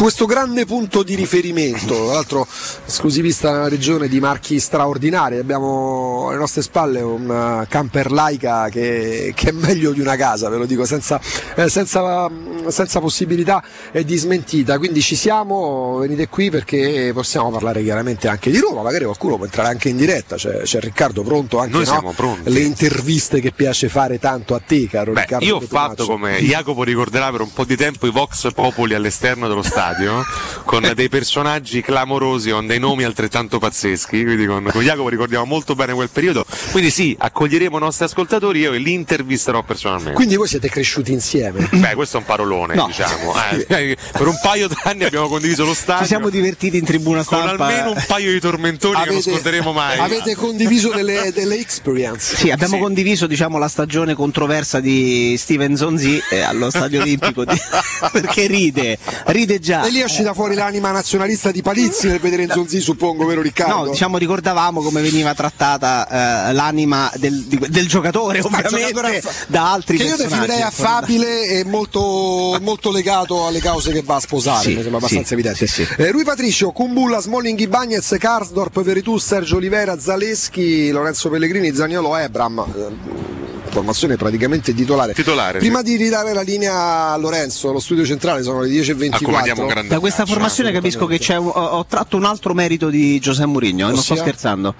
questo 0.00 0.26
grande 0.26 0.64
punto 0.64 1.02
di 1.02 1.16
riferimento, 1.16 1.92
tra 1.92 2.12
l'altro 2.14 2.46
esclusivista 2.86 3.50
nella 3.50 3.68
regione 3.68 4.06
di 4.06 4.20
marchi 4.20 4.60
straordinari, 4.60 5.38
abbiamo 5.38 6.28
alle 6.28 6.38
nostre 6.38 6.62
spalle 6.62 7.00
un 7.00 7.66
camper 7.68 8.12
laica 8.12 8.68
che, 8.68 9.32
che 9.34 9.48
è 9.48 9.52
meglio 9.52 9.90
di 9.90 10.00
una 10.00 10.14
casa, 10.14 10.48
ve 10.48 10.56
lo 10.56 10.66
dico, 10.66 10.84
senza, 10.84 11.20
eh, 11.56 11.68
senza, 11.68 12.30
senza 12.68 13.00
possibilità 13.00 13.62
eh, 13.90 14.04
di 14.04 14.16
smentita, 14.16 14.78
quindi 14.78 15.00
ci 15.02 15.16
siamo, 15.16 15.96
venite 15.98 16.28
qui 16.28 16.48
perché 16.48 17.10
possiamo 17.12 17.50
parlare 17.50 17.82
chiaramente 17.82 18.28
anche 18.28 18.52
di 18.52 18.58
Roma, 18.58 18.82
magari 18.82 19.02
qualcuno 19.02 19.34
può 19.34 19.46
entrare 19.46 19.68
anche 19.68 19.88
in 19.88 19.96
diretta, 19.96 20.36
c'è, 20.36 20.60
c'è 20.60 20.78
Riccardo 20.78 21.17
pronto 21.22 21.58
anche 21.58 21.72
Noi 21.72 21.84
no? 21.84 21.90
siamo 21.90 22.12
pronti. 22.12 22.50
le 22.50 22.60
interviste 22.60 23.40
che 23.40 23.52
piace 23.52 23.88
fare 23.88 24.18
tanto 24.18 24.54
a 24.54 24.60
te 24.64 24.86
caro 24.88 25.12
Beh, 25.12 25.20
Riccardo 25.20 25.44
io 25.44 25.56
ho 25.56 25.60
fatto 25.60 26.06
come 26.06 26.40
Jacopo 26.40 26.82
ricorderà 26.82 27.30
per 27.30 27.40
un 27.42 27.52
po' 27.52 27.64
di 27.64 27.76
tempo 27.76 28.06
i 28.06 28.10
Vox 28.10 28.52
Popoli 28.52 28.94
all'esterno 28.94 29.48
dello 29.48 29.62
stadio 29.62 30.24
con 30.64 30.90
dei 30.94 31.08
personaggi 31.08 31.80
clamorosi, 31.82 32.50
con 32.50 32.66
dei 32.66 32.78
nomi 32.78 33.04
altrettanto 33.04 33.58
pazzeschi. 33.58 34.22
Quindi 34.24 34.46
con, 34.46 34.68
con 34.70 34.82
Jacopo 34.82 35.08
ricordiamo 35.08 35.44
molto 35.44 35.74
bene 35.74 35.92
quel 35.94 36.08
periodo. 36.10 36.44
Quindi 36.70 36.90
sì, 36.90 37.16
accoglieremo 37.18 37.76
i 37.76 37.80
nostri 37.80 38.04
ascoltatori 38.04 38.60
io 38.60 38.72
e 38.72 38.78
li 38.78 38.92
intervisterò 38.92 39.62
personalmente. 39.62 40.12
Quindi 40.14 40.36
voi 40.36 40.46
siete 40.48 40.68
cresciuti 40.68 41.12
insieme. 41.12 41.68
Beh, 41.72 41.94
questo 41.94 42.16
è 42.16 42.20
un 42.20 42.26
parolone, 42.26 42.74
No. 42.74 42.86
diciamo. 42.86 43.32
Eh, 43.68 43.96
per 44.12 44.26
un 44.26 44.38
paio 44.42 44.68
d'anni 44.68 45.04
abbiamo 45.04 45.28
condiviso 45.28 45.64
lo 45.64 45.74
stadio. 45.74 46.02
ci 46.02 46.08
siamo 46.08 46.28
divertiti 46.28 46.76
in 46.78 46.84
tribuna 46.84 47.24
con 47.24 47.38
stampa 47.38 47.66
almeno 47.66 47.90
un 47.92 48.04
paio 48.06 48.30
di 48.32 48.40
tormentoni 48.40 49.02
che 49.02 49.10
non 49.10 49.22
scorderemo 49.22 49.72
mai. 49.72 49.98
avete 49.98 50.34
condiviso 50.34 50.92
delle, 50.98 51.32
delle 51.32 51.58
experience. 51.58 52.36
Sì, 52.36 52.50
abbiamo 52.50 52.74
Sì. 52.74 52.80
condiviso 52.80 53.26
diciamo, 53.26 53.58
la 53.58 53.68
stagione 53.68 54.14
controversa 54.14 54.80
di 54.80 55.36
Steven 55.38 55.76
Zonzi 55.76 56.20
eh, 56.30 56.40
allo 56.40 56.70
Stadio 56.70 57.00
Olimpico 57.00 57.44
di- 57.44 57.56
perché 58.12 58.46
ride, 58.46 58.98
ride 59.26 59.58
già. 59.58 59.84
E 59.86 59.90
lì 59.90 60.00
è 60.00 60.04
uscita 60.04 60.34
fuori 60.34 60.54
l'anima 60.54 60.90
nazionalista 60.90 61.50
di 61.50 61.62
Palizzi 61.62 62.08
nel 62.08 62.18
vedere 62.20 62.46
Zonzi, 62.50 62.80
suppongo, 62.80 63.24
vero 63.26 63.40
Riccardo? 63.42 63.74
No, 63.84 63.90
diciamo 63.90 64.18
ricordavamo 64.18 64.82
come 64.82 65.00
veniva 65.00 65.34
trattata 65.34 66.48
eh, 66.48 66.52
l'anima 66.52 67.10
del, 67.16 67.34
del 67.68 67.86
giocatore, 67.88 68.40
ovviamente, 68.40 69.22
da 69.46 69.72
altri 69.72 69.96
che 69.96 70.02
io 70.04 70.16
personaggi. 70.16 70.40
definirei 70.40 70.62
affabile 70.62 71.44
e 71.46 71.64
molto, 71.64 72.58
molto 72.60 72.90
legato 72.90 73.46
alle 73.46 73.60
cause 73.60 73.92
che 73.92 74.02
va 74.02 74.16
a 74.16 74.20
sposare, 74.20 74.62
Sì, 74.62 74.68
mi 74.74 74.80
sembra 74.82 74.96
abbastanza 74.98 75.26
sì, 75.28 75.32
evidente. 75.34 75.66
sì, 75.66 75.84
sì. 75.84 75.86
Eh, 75.96 76.10
Rui 76.10 76.24
Patricio, 76.24 76.70
Kumbulla, 76.70 77.20
Smalling, 77.20 77.66
Bagnez, 77.66 78.16
Karsdorp, 78.18 78.80
Veritù, 78.82 79.18
Sergio 79.18 79.56
Olivera, 79.56 79.98
Zaleschi, 79.98 80.87
Lorenzo 80.90 81.28
Pellegrini, 81.28 81.74
Zaniolo, 81.74 82.16
Ebram. 82.16 82.58
Eh, 82.58 83.26
Formazione 83.70 84.16
praticamente 84.16 84.72
titolare. 84.74 85.12
Titolare, 85.12 85.58
Prima 85.58 85.82
di 85.82 85.96
ridare 85.96 86.32
la 86.32 86.40
linea 86.40 87.10
a 87.12 87.16
Lorenzo, 87.18 87.68
allo 87.68 87.80
studio 87.80 88.04
centrale 88.04 88.42
sono 88.42 88.62
le 88.62 88.68
Accompagniamo 88.68 89.60
10.24. 89.60 89.60
un 89.60 89.66
grande 89.66 89.88
Da 89.88 90.00
questa 90.00 90.24
formazione 90.24 90.72
capisco 90.72 91.04
che 91.06 91.18
c'è 91.18 91.36
un- 91.36 91.52
ho, 91.54 91.84
tratto 91.86 92.16
un 92.16 92.24
altro 92.24 92.54
merito 92.54 92.88
di 92.88 93.18
Giuseppe 93.20 93.46
Mourinho, 93.46 93.88
eh, 93.88 93.92
non 93.92 94.00
sto 94.02 94.16
scherzando. 94.16 94.74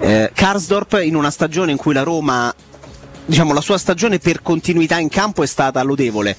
Eh, 0.00 0.30
Karsdorp 0.34 1.00
in 1.02 1.14
una 1.14 1.30
stagione 1.30 1.70
in 1.70 1.76
cui 1.76 1.94
la 1.94 2.02
Roma, 2.02 2.52
diciamo 3.24 3.54
la 3.54 3.60
sua 3.60 3.78
stagione 3.78 4.18
per 4.18 4.42
continuità 4.42 4.98
in 4.98 5.08
campo 5.08 5.42
è 5.44 5.46
stata 5.46 5.80
lodevole. 5.82 6.36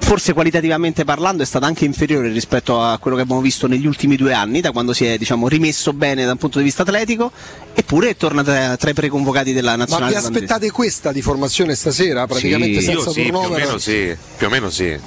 Forse 0.00 0.32
qualitativamente 0.32 1.04
parlando 1.04 1.42
è 1.42 1.46
stata 1.46 1.66
anche 1.66 1.84
inferiore 1.84 2.30
rispetto 2.30 2.82
a 2.82 2.98
quello 2.98 3.16
che 3.16 3.22
abbiamo 3.22 3.40
visto 3.40 3.68
negli 3.68 3.86
ultimi 3.86 4.16
due 4.16 4.32
anni, 4.32 4.60
da 4.60 4.72
quando 4.72 4.92
si 4.92 5.04
è 5.04 5.16
diciamo, 5.16 5.46
rimesso 5.46 5.92
bene 5.92 6.24
da 6.24 6.32
un 6.32 6.36
punto 6.36 6.58
di 6.58 6.64
vista 6.64 6.82
atletico, 6.82 7.30
eppure 7.72 8.16
torna 8.16 8.42
tra, 8.42 8.76
tra 8.76 8.90
i 8.90 8.94
preconvocati 8.94 9.52
della 9.52 9.72
Ma 9.72 9.76
nazionale. 9.76 10.10
vi 10.10 10.16
aspettate 10.16 10.70
questa 10.72 11.12
di 11.12 11.22
formazione 11.22 11.76
stasera? 11.76 12.26
Praticamente 12.26 12.80
Sì, 12.80 12.86
senza 12.86 13.10
Io 13.10 13.12
sì, 13.12 13.22
più 13.22 13.36
o 13.38 13.48
meno 13.48 13.78
sì, 13.78 14.16
più 14.36 14.46
o 14.46 14.50
meno 14.50 14.70
sì. 14.70 14.98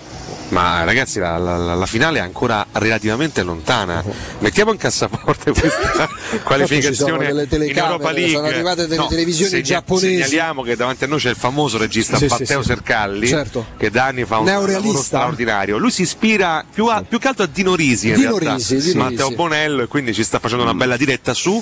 Ma 0.53 0.83
ragazzi, 0.83 1.19
la, 1.19 1.37
la- 1.37 1.73
la- 1.75 1.85
finale 1.85 2.19
è 2.19 2.21
ancora 2.21 2.65
relativamente 2.73 3.43
lontana. 3.43 4.03
Mettiamo 4.39 4.71
in 4.71 4.77
cassaforte 4.77 5.51
questa 5.51 6.07
qualificazione 6.43 7.29
in 7.29 7.77
Europa 7.77 8.11
League. 8.11 8.31
sono 8.35 8.47
arrivate 8.47 8.87
delle 8.87 9.05
televisioni 9.07 9.63
giapponesi. 9.63 10.13
Segnaliamo 10.13 10.61
che 10.61 10.75
davanti 10.75 11.03
a 11.03 11.07
noi 11.07 11.19
c'è 11.19 11.29
il 11.29 11.35
famoso 11.35 11.77
regista 11.77 12.17
Sì, 12.17 12.27
Matteo 12.27 12.61
sì. 12.61 12.67
Sercalli, 12.67 13.27
Certo. 13.27 13.65
che 13.77 13.89
da 13.89 14.05
anni 14.05 14.25
fa 14.25 14.37
un 14.39 14.45
lavoro 14.45 15.01
straordinario. 15.01 15.77
Lui 15.77 15.91
si 15.91 16.03
ispira 16.03 16.63
più, 16.71 16.85
a- 16.87 17.03
più 17.07 17.19
che 17.19 17.27
altro 17.27 17.43
a 17.45 17.49
Dino 17.51 17.75
Risi, 17.75 18.09
in 18.09 18.15
Dino. 18.15 18.37
Risi, 18.37 18.95
Matteo. 18.95 19.31
Bonello, 19.31 19.83
e 19.83 19.87
quindi 19.87 20.13
ci 20.13 20.23
sta 20.23 20.39
facendo 20.39 20.63
una 20.63 20.73
bella 20.73 20.97
diretta 20.97 21.33
su. 21.33 21.61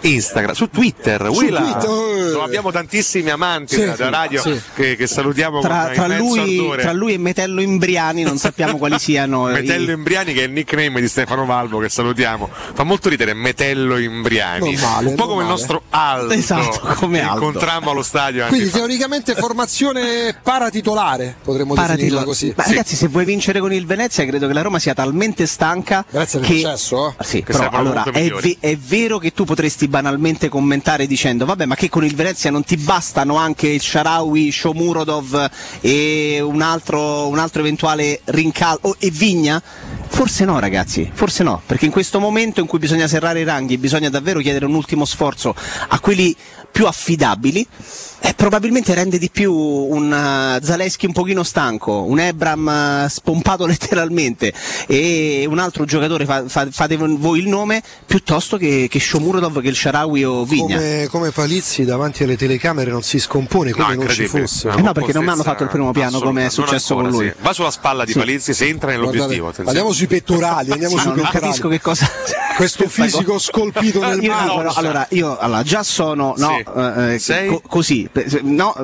Instagram, 0.00 0.54
su 0.54 0.68
Twitter, 0.70 1.24
Su 1.32 1.38
Willa. 1.40 1.60
Twitter, 1.60 1.90
eh. 1.90 2.30
Dove 2.32 2.44
abbiamo 2.44 2.70
tantissimi 2.70 3.30
amanti 3.30 3.74
Sì, 3.74 3.84
da, 3.84 3.90
da 3.90 4.04
sì, 4.06 4.10
radio 4.10 4.40
sì. 4.42 4.60
che, 4.74 4.96
che 4.96 5.06
salutiamo 5.06 5.60
Tra, 5.60 5.84
con 5.86 5.94
tra 5.94 6.06
lui, 6.18 6.72
tra 6.78 6.92
lui 6.92 7.14
e 7.14 7.18
Metello 7.18 7.60
Imbriani 7.60 8.22
non 8.22 8.38
sappiamo 8.38 8.76
quali 8.78 8.98
siano. 8.98 9.48
i- 9.50 9.52
Metello 9.54 9.90
Imbriani 9.92 10.32
che 10.32 10.42
è 10.42 10.46
il 10.46 10.52
nickname 10.52 11.00
di 11.00 11.08
Stefano 11.08 11.44
Valvo 11.46 11.78
che 11.78 11.88
salutiamo 11.88 12.48
fa 12.74 12.82
molto 12.84 13.08
ridere 13.08 13.34
Metello 13.34 13.96
Imbriani 13.98 14.76
male, 14.76 15.08
un 15.08 15.14
po' 15.14 15.26
come 15.26 15.42
il 15.42 15.46
male. 15.48 15.50
nostro 15.50 15.82
Aldo 15.90 16.32
Esatto, 16.34 16.80
come 16.96 17.18
che 17.20 17.24
Aldo. 17.24 17.46
incontrammo 17.46 17.90
allo 17.90 18.02
stadio 18.02 18.46
Quindi 18.46 18.66
fa. 18.68 18.78
teoricamente 18.78 19.34
formazione 19.34 20.36
paratitolare, 20.42 21.36
potremmo 21.42 21.74
Paratitolo- 21.74 21.96
definirla 21.98 22.24
così. 22.24 22.52
Ma 22.56 22.64
ragazzi, 22.64 22.94
se 22.96 23.08
vuoi 23.08 23.24
vincere 23.24 23.60
con 23.60 23.72
il 23.72 23.86
Venezia, 23.86 24.24
credo 24.26 24.46
che 24.46 24.52
la 24.52 24.62
Roma 24.62 24.78
sia 24.78 24.94
talmente 24.94 25.46
stanca. 25.46 26.04
Grazie 26.08 26.38
al 26.40 26.44
che... 26.44 26.54
successo, 26.54 27.08
eh. 27.08 27.14
Ah, 27.16 27.24
Sì, 27.24 27.42
Che 27.42 27.52
però 27.52 27.68
allora 27.70 28.02
è, 28.04 28.30
ve- 28.30 28.56
è 28.60 28.76
vero 28.76 29.18
che 29.18 29.32
tu 29.32 29.44
potresti 29.44 29.87
banalmente 29.88 30.48
commentare 30.48 31.06
dicendo: 31.06 31.44
Vabbè, 31.44 31.64
ma 31.64 31.74
che 31.74 31.88
con 31.88 32.04
il 32.04 32.14
Venezia 32.14 32.50
non 32.50 32.64
ti 32.64 32.76
bastano 32.76 33.36
anche 33.36 33.68
il 33.68 33.80
Sharawi, 33.80 34.52
Shomurodov 34.52 35.50
e 35.80 36.40
un 36.40 36.62
altro, 36.62 37.26
un 37.28 37.38
altro 37.38 37.60
eventuale 37.60 38.20
rincalzo 38.24 38.96
e 38.98 39.10
Vigna? 39.10 39.60
Forse 40.10 40.44
no, 40.44 40.58
ragazzi, 40.58 41.08
forse 41.12 41.42
no, 41.42 41.62
perché 41.64 41.84
in 41.84 41.90
questo 41.90 42.18
momento 42.18 42.60
in 42.60 42.66
cui 42.66 42.78
bisogna 42.78 43.06
serrare 43.06 43.40
i 43.40 43.44
ranghi 43.44 43.78
bisogna 43.78 44.08
davvero 44.08 44.40
chiedere 44.40 44.64
un 44.64 44.74
ultimo 44.74 45.04
sforzo 45.04 45.54
a 45.88 46.00
quelli 46.00 46.34
più 46.70 46.86
affidabili, 46.86 47.66
eh, 48.20 48.34
probabilmente 48.34 48.94
rende 48.94 49.18
di 49.18 49.30
più 49.30 49.52
un 49.54 50.10
uh, 50.10 50.64
Zaleschi 50.64 51.06
un 51.06 51.12
pochino 51.12 51.42
stanco, 51.42 52.02
un 52.04 52.18
Ebram 52.18 53.02
uh, 53.04 53.08
spompato 53.08 53.64
letteralmente 53.66 54.52
e 54.86 55.44
un 55.48 55.58
altro 55.58 55.84
giocatore, 55.84 56.24
fa- 56.24 56.44
fa- 56.48 56.68
fate 56.70 56.96
voi 56.96 57.38
il 57.40 57.48
nome, 57.48 57.82
piuttosto 58.06 58.56
che, 58.56 58.86
che 58.90 58.98
Shomurodov, 59.00 59.60
che 59.60 59.68
il 59.68 59.76
Sharawi 59.76 60.24
o 60.24 60.44
Vigna. 60.44 60.76
Come, 60.76 61.06
come 61.10 61.30
Palizzi 61.30 61.84
davanti 61.84 62.22
alle 62.24 62.36
telecamere 62.36 62.90
non 62.90 63.02
si 63.02 63.18
scompone 63.18 63.70
come 63.72 63.94
No, 63.94 64.02
non 64.02 64.08
ci 64.12 64.26
fosse. 64.26 64.68
Una 64.68 64.76
Eh 64.78 64.82
no, 64.82 64.92
perché 64.92 65.12
non 65.12 65.24
mi 65.24 65.30
hanno 65.30 65.42
fatto 65.42 65.62
il 65.62 65.68
primo 65.68 65.92
piano 65.92 66.18
come 66.20 66.46
è 66.46 66.50
successo 66.50 66.94
non 66.94 67.04
con 67.04 67.12
ancora, 67.12 67.24
lui. 67.26 67.34
sì. 67.36 67.42
Va 67.44 67.52
sulla 67.52 67.70
spalla 67.70 68.04
di 68.04 68.12
Sì. 68.12 68.18
Palizzi 68.18 68.52
se 68.54 68.66
entra 68.66 68.90
nell'obiettivo. 68.90 69.50
Guardate, 69.50 69.62
attenzione. 69.62 69.68
andiamo 69.68 69.92
sui 69.92 70.06
pettorali, 70.06 70.70
andiamo 70.72 70.94
Sì, 70.96 71.00
sui 71.00 71.10
no, 71.10 71.14
non 71.16 71.24
pettorali. 71.24 71.46
capisco 71.52 71.68
che 71.68 71.80
cosa. 71.80 72.10
Questo 72.58 72.88
fisico 72.88 73.38
scolpito 73.38 74.00
nel 74.00 74.20
Io 74.20 74.32
marmo. 74.32 74.48
dico, 74.50 74.62
no, 74.64 74.72
allora, 74.74 75.06
io 75.10 75.38
allora, 75.38 75.62
già 75.62 75.84
sono 75.84 76.34
no, 76.36 76.56
Sì. 76.56 76.64
eh, 76.76 77.14
eh, 77.14 77.18
Sei? 77.20 77.48
co- 77.48 77.62
così, 77.68 78.07
no, 78.42 78.74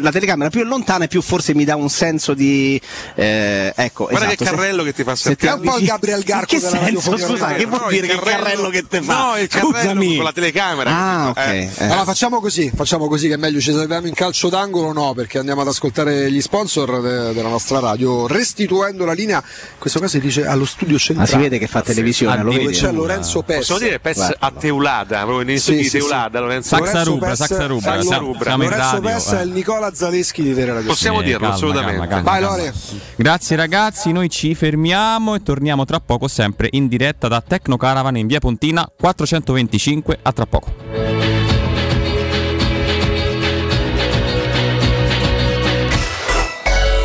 la 0.00 0.10
telecamera 0.10 0.50
più 0.50 0.60
è 0.60 0.64
lontana 0.64 1.04
e 1.04 1.08
più 1.08 1.20
forse 1.22 1.54
mi 1.54 1.64
dà 1.64 1.76
un 1.76 1.88
senso 1.88 2.34
di 2.34 2.80
eh, 3.14 3.72
ecco, 3.74 4.06
Guarda 4.06 4.26
esatto, 4.26 4.44
che 4.44 4.50
se- 4.50 4.56
carrello 4.56 4.82
che 4.82 4.92
ti 4.92 5.02
fa 5.04 5.14
se 5.16 5.36
ti 5.36 5.46
sentire. 5.46 5.50
È 5.50 5.54
un 5.54 5.60
po' 5.62 5.78
il 5.78 5.86
Gabriel 5.86 6.22
Garco 6.22 6.46
che 6.46 6.60
della 6.60 6.78
senso, 6.84 7.16
scusa, 7.18 7.52
che 7.54 7.66
vuol 7.66 7.88
dire 7.90 8.06
che 8.06 8.18
carrello 8.18 8.68
che 8.70 8.86
te 8.86 9.02
fa? 9.02 9.18
No, 9.30 9.36
il 9.38 9.48
carrello 9.48 9.72
Scusami. 9.72 10.14
con 10.16 10.24
la 10.24 10.32
telecamera. 10.32 10.90
Ah, 10.90 11.28
ok. 11.28 11.36
Eh. 11.38 11.70
eh. 11.76 11.84
Allora 11.84 12.04
facciamo 12.04 12.40
così, 12.40 12.70
facciamo 12.74 13.08
così 13.08 13.28
che 13.28 13.34
è 13.34 13.36
meglio 13.36 13.60
ci 13.60 13.72
salviamo 13.72 14.06
in 14.06 14.14
calcio 14.14 14.48
d'angolo 14.48 14.92
no, 14.92 15.12
perché 15.14 15.38
andiamo 15.38 15.60
ad 15.62 15.68
ascoltare 15.68 16.30
gli 16.30 16.40
sponsor 16.40 17.00
de- 17.00 17.32
della 17.32 17.48
nostra 17.48 17.78
radio, 17.80 18.26
restituendo 18.26 19.04
la 19.04 19.12
linea, 19.12 19.38
in 19.38 19.78
questo 19.78 19.98
caso 19.98 20.12
si 20.12 20.20
dice 20.20 20.46
allo 20.46 20.64
studio 20.64 20.96
Ah, 20.96 21.00
centrale. 21.00 21.30
si 21.30 21.36
vede 21.36 21.58
che 21.58 21.66
fa 21.66 21.82
televisione, 21.82 22.36
lo 22.42 22.50
dove 22.50 22.64
vedi? 22.64 22.76
c'è 22.76 22.92
Lorenzo 22.92 23.42
Pes. 23.42 23.58
Possiamo 23.58 23.80
dire 23.80 23.98
Pes 24.00 24.16
Guarda. 24.16 24.36
a 24.40 24.52
Teulada, 24.58 25.16
proprio 25.18 25.38
all'inizio 25.40 25.72
Sì, 25.72 25.78
di 25.78 25.84
sì, 25.84 25.90
sì. 25.90 25.98
Teulada, 25.98 26.40
Lorenzo. 26.40 26.68
Saxa 26.68 26.84
Lorenzo 26.84 27.10
Rubra, 27.10 27.28
Pes- 27.28 27.38
Saxa 27.38 27.66
Rubra, 27.66 28.02
siamo- 28.02 28.36
Lorenzo 28.70 28.94
radio, 28.94 29.10
Pes 29.10 29.32
eh. 29.32 29.38
è 29.38 29.42
il 29.42 29.50
Nicola 29.50 29.94
Zaleschi 29.94 30.42
di 30.42 30.54
Tele 30.54 30.72
Radio. 30.72 30.88
Possiamo 30.88 31.18
Sì, 31.18 31.24
dirlo 31.24 31.40
calma, 31.40 31.54
assolutamente. 31.54 32.06
calma, 32.08 32.22
calma, 32.22 32.30
Vai. 32.30 32.40
Lore. 32.42 32.74
Grazie 33.16 33.56
ragazzi, 33.56 34.12
noi 34.12 34.28
ci 34.30 34.54
fermiamo 34.54 35.34
e 35.34 35.42
torniamo 35.42 35.84
tra 35.84 36.00
poco 36.00 36.28
sempre 36.28 36.68
in 36.72 36.88
diretta 36.88 37.28
da 37.28 37.40
Tecno 37.40 37.76
Caravan 37.76 38.16
in 38.16 38.26
via 38.26 38.38
Pontina 38.38 38.90
425. 38.96 40.18
A 40.22 40.32
tra 40.32 40.46
poco. 40.46 40.72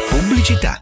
Pubblicità. 0.10 0.82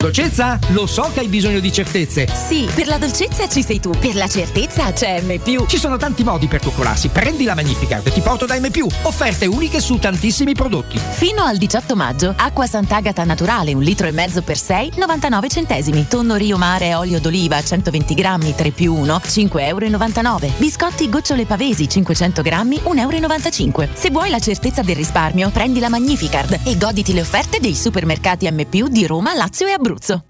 Dolcezza, 0.00 0.58
lo 0.68 0.86
so 0.86 1.10
che 1.12 1.20
hai 1.20 1.28
bisogno 1.28 1.60
di 1.60 1.70
certezze. 1.70 2.26
Sì, 2.26 2.66
per 2.74 2.86
la 2.86 2.96
dolcezza 2.96 3.46
ci 3.46 3.62
sei 3.62 3.80
tu, 3.80 3.90
per 3.90 4.14
la 4.14 4.28
certezza 4.28 4.90
c'è 4.94 5.20
M. 5.20 5.66
Ci 5.66 5.76
sono 5.76 5.98
tanti 5.98 6.24
modi 6.24 6.46
per 6.46 6.60
coccolarsi. 6.60 7.08
Prendi 7.08 7.44
la 7.44 7.54
Magnificard 7.54 8.06
e 8.06 8.10
ti 8.10 8.22
porto 8.22 8.46
da 8.46 8.58
M. 8.58 8.66
Offerte 9.02 9.44
uniche 9.44 9.78
su 9.78 9.98
tantissimi 9.98 10.54
prodotti. 10.54 10.98
Fino 10.98 11.42
al 11.42 11.58
18 11.58 11.96
maggio, 11.96 12.32
acqua 12.34 12.66
Sant'Agata 12.66 13.24
naturale, 13.24 13.74
un 13.74 13.82
litro 13.82 14.06
e 14.06 14.10
mezzo 14.10 14.40
per 14.40 14.56
6, 14.56 14.92
99 14.96 15.48
centesimi. 15.48 16.06
Tonno 16.08 16.36
Rio 16.36 16.56
Mare 16.56 16.94
olio 16.94 17.20
d'oliva 17.20 17.62
120 17.62 18.14
grammi 18.14 18.54
3 18.54 18.70
più 18.70 18.94
1, 18.94 19.20
5,99 19.22 20.24
euro. 20.24 20.50
Biscotti 20.56 21.10
gocciole 21.10 21.44
pavesi 21.44 21.86
500 21.86 22.40
grammi, 22.40 22.80
1,95 22.82 23.82
euro. 23.82 23.88
Se 23.92 24.08
vuoi 24.08 24.30
la 24.30 24.38
certezza 24.38 24.80
del 24.80 24.96
risparmio, 24.96 25.50
prendi 25.50 25.78
la 25.78 25.90
Magnificard 25.90 26.60
e 26.64 26.78
goditi 26.78 27.12
le 27.12 27.20
offerte 27.20 27.60
dei 27.60 27.74
supermercati 27.74 28.50
M 28.50 28.64
di 28.88 29.06
Roma, 29.06 29.34
Lazio 29.34 29.66
e 29.66 29.72
Abruzzo. 29.72 29.89
Abruzzo. 29.90 30.29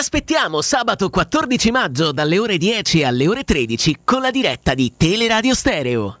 Aspettiamo 0.01 0.63
sabato 0.63 1.11
14 1.11 1.69
maggio 1.69 2.11
dalle 2.11 2.39
ore 2.39 2.57
10 2.57 3.03
alle 3.03 3.27
ore 3.27 3.43
13 3.43 3.97
con 4.03 4.21
la 4.21 4.31
diretta 4.31 4.73
di 4.73 4.93
Teleradio 4.97 5.53
Stereo. 5.53 6.20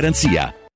garantia. 0.00 0.59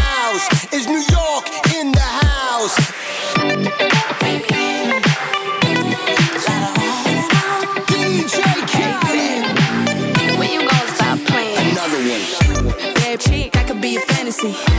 see. 14.54 14.75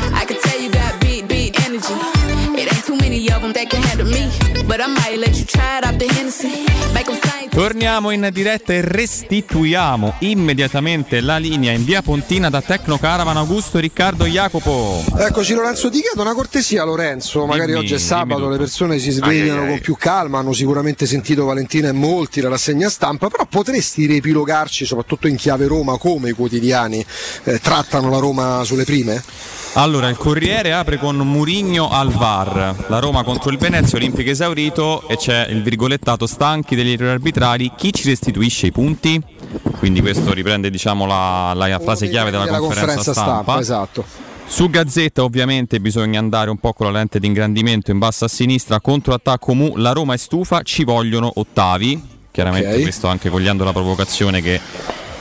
Them 3.46 3.52
that 3.52 3.68
can 3.68 3.82
handle 3.82 4.06
me. 4.06 4.28
But 4.66 4.80
I 4.80 4.87
might 4.87 5.18
let 5.18 5.37
you 5.37 5.44
try 5.44 5.78
it 5.78 5.85
off 5.85 5.96
the 5.96 6.06
Hennessy. 6.06 6.64
Make 6.92 7.11
'em 7.11 7.18
sing. 7.20 7.50
Torniamo 7.50 8.11
in 8.11 8.28
diretta 8.32 8.74
e 8.74 8.82
restituiamo 8.82 10.16
immediatamente 10.20 11.20
la 11.20 11.38
linea 11.38 11.72
in 11.72 11.85
via 11.85 12.02
Pontina 12.02 12.50
da 12.50 12.61
Tecno 12.61 12.98
Caravan 12.98 13.37
Augusto 13.38 13.78
Riccardo 13.78 14.26
Jacopo. 14.26 15.02
Eccoci 15.16 15.54
Lorenzo, 15.54 15.88
ti 15.88 16.00
chiedo 16.02 16.20
una 16.20 16.35
cortesia 16.35 16.85
Lorenzo, 16.85 17.46
magari 17.46 17.72
Dimmi, 17.72 17.85
oggi 17.85 17.94
è 17.94 17.98
sabato, 17.98 18.50
le 18.50 18.59
persone 18.59 18.98
si 18.98 19.11
svegliano 19.11 19.52
Ai, 19.52 19.59
ai, 19.59 19.64
ai. 19.64 19.70
con 19.70 19.80
più 19.80 19.96
calma, 19.96 20.38
hanno 20.40 20.52
sicuramente 20.52 21.06
sentito 21.06 21.46
Valentina 21.46 21.88
e 21.88 21.92
molti 21.92 22.42
la 22.42 22.50
rassegna 22.50 22.90
stampa, 22.90 23.28
però 23.28 23.46
potresti 23.46 24.04
riepilogarci, 24.04 24.85
soprattutto 24.85 25.26
in 25.26 25.37
chiave 25.37 25.66
Roma, 25.66 25.96
come 25.96 26.30
i 26.30 26.32
quotidiani 26.32 27.04
eh, 27.44 27.59
trattano 27.61 28.11
la 28.11 28.18
Roma 28.18 28.64
sulle 28.64 28.85
prime? 28.85 29.22
Allora, 29.79 30.09
il 30.09 30.17
Corriere 30.17 30.73
apre 30.73 30.97
con 30.97 31.17
Murigno 31.17 31.91
al 31.91 32.11
VAR, 32.11 32.87
la 32.89 32.99
Roma 32.99 33.23
contro 33.25 33.51
il 33.51 33.59
Venezia, 33.59 33.99
Olimpico 33.99 34.31
esaurito 34.31 35.07
e 35.07 35.17
c'è 35.19 35.49
il 35.51 35.62
virgolettato 35.62 36.27
stanchi 36.27 36.75
degli 36.75 36.93
errori 36.93 37.11
arbitrali, 37.11 37.71
chi 37.77 37.93
ci 37.93 38.09
restituisce 38.09 38.69
i 38.69 38.73
punti? 38.73 39.23
Quindi 39.79 40.01
questo 40.01 40.33
riprende 40.33 40.71
diciamo 40.71 41.05
la, 41.05 41.53
la 41.55 41.79
frase 41.79 42.09
chiave 42.09 42.31
della 42.31 42.45
Della 42.45 42.59
conferenza, 42.59 43.12
stampa. 43.12 43.59
esatto. 43.61 44.03
Su 44.47 44.71
Gazzetta 44.71 45.23
ovviamente 45.23 45.79
bisogna 45.79 46.21
andare 46.21 46.49
un 46.49 46.57
po' 46.57 46.73
con 46.73 46.87
la 46.87 46.99
lente 46.99 47.19
di 47.21 47.27
ingrandimento 47.27 47.91
in 47.91 47.99
basso 47.99 48.25
a 48.25 48.29
sinistra, 48.29 48.81
controattacco 48.81 49.53
Mu, 49.53 49.77
la 49.77 49.93
Roma 49.93 50.15
è 50.15 50.17
stufa, 50.17 50.62
ci 50.62 50.85
vogliono 50.85 51.31
ottavi, 51.35 52.03
chiaramente 52.31 52.77
Ok. 52.77 52.81
questo 52.83 53.09
anche 53.09 53.29
cogliendo 53.29 53.62
la 53.62 53.73
provocazione 53.73 54.41
che 54.41 54.59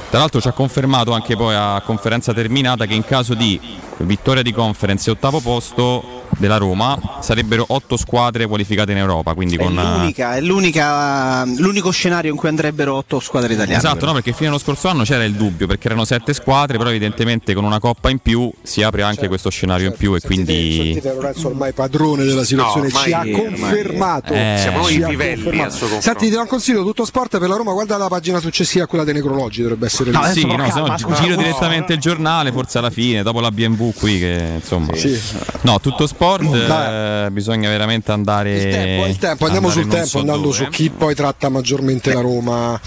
tra 0.09 0.19
l'altro 0.19 0.39
ci 0.39 0.47
ha 0.47 0.51
confermato 0.51 1.11
anche 1.11 1.35
poi 1.35 1.55
a 1.55 1.81
conferenza 1.83 2.33
terminata 2.33 2.85
che 2.85 2.93
in 2.93 3.03
caso 3.03 3.33
di 3.33 3.59
vittoria 3.97 4.43
di 4.43 4.51
conference 4.51 5.09
e 5.09 5.13
ottavo 5.13 5.39
posto 5.39 6.14
della 6.37 6.57
Roma 6.57 6.97
sarebbero 7.21 7.65
otto 7.69 7.97
squadre 7.97 8.45
qualificate 8.47 8.91
in 8.91 8.97
Europa, 8.97 9.33
quindi 9.33 9.55
È 9.55 9.59
con... 9.59 9.77
eh, 9.77 9.97
l'unica, 9.97 10.35
è 10.35 10.41
l'unica, 10.41 11.45
l'unico 11.45 11.91
scenario 11.91 12.31
in 12.31 12.37
cui 12.37 12.49
andrebbero 12.49 12.95
otto 12.95 13.19
squadre 13.19 13.53
italiane. 13.53 13.77
Esatto, 13.77 14.05
no, 14.05 14.13
perché 14.13 14.33
fino 14.33 14.49
allo 14.49 14.59
scorso 14.59 14.87
anno 14.87 15.03
c'era 15.03 15.23
il 15.23 15.33
dubbio, 15.33 15.67
perché 15.67 15.87
erano 15.87 16.05
sette 16.05 16.33
squadre, 16.33 16.77
però 16.77 16.89
evidentemente 16.89 17.53
con 17.53 17.63
una 17.63 17.79
coppa 17.79 18.09
in 18.09 18.19
più 18.19 18.51
si 18.63 18.81
apre 18.83 19.03
anche 19.03 19.27
questo 19.27 19.49
scenario 19.49 19.87
in 19.87 19.95
più 19.97 20.15
e 20.15 20.21
quindi... 20.21 20.91
Sentite 20.93 21.13
Lorenzo 21.13 21.47
ormai 21.47 21.71
padrone 21.73 22.23
della 22.23 22.43
situazione, 22.43 22.89
No, 22.91 22.99
ci 22.99 23.11
ha 23.13 23.23
confermato. 23.31 24.33
Eh, 24.33 24.57
Siamo 24.59 24.77
noi 24.79 24.93
i 24.95 25.05
livelli 25.05 25.43
confronto. 25.43 26.01
Senti, 26.01 26.25
ti 26.25 26.31
do 26.31 26.41
un 26.41 26.47
consiglio, 26.47 26.83
tutto 26.83 27.05
sport 27.05 27.37
per 27.39 27.49
la 27.49 27.55
Roma, 27.55 27.71
guarda 27.73 27.97
la 27.97 28.07
pagina 28.07 28.39
successiva 28.39 28.83
a 28.83 28.87
quella 28.87 29.03
dei 29.03 29.13
necrologi, 29.13 29.61
dovrebbe 29.61 29.85
essere 29.87 30.11
lì. 30.11 30.17
sì, 30.33 30.45
no, 30.45 30.69
se 30.71 30.79
no 30.79 30.93
gi- 30.95 31.05
giro 31.21 31.35
direttamente 31.35 31.93
il 31.93 31.99
giornale, 31.99 32.51
forse 32.51 32.77
alla 32.77 32.89
fine, 32.89 33.23
dopo 33.23 33.39
la 33.39 33.51
BMW 33.51 33.91
qui 33.93 34.19
che 34.19 34.51
insomma... 34.55 34.93
Sì. 34.95 35.19
No, 35.61 35.79
tutto 35.79 36.07
sport, 36.07 36.23
Dai. 36.67 37.25
eh, 37.25 37.31
bisogna 37.31 37.69
veramente 37.69 38.11
andare... 38.11 38.55
Il 38.55 38.61
tempo, 38.71 39.05
il 39.07 39.17
tempo, 39.17 39.45
andiamo 39.45 39.67
andare 39.67 39.83
sul 39.83 39.91
tempo, 39.91 40.07
so 40.07 40.19
andando 40.19 40.41
dove. 40.43 40.55
su 40.55 40.67
chi 40.69 40.89
poi 40.89 41.15
tratta 41.15 41.49
maggiormente 41.49 42.13
la 42.13 42.21
Roma 42.21 42.79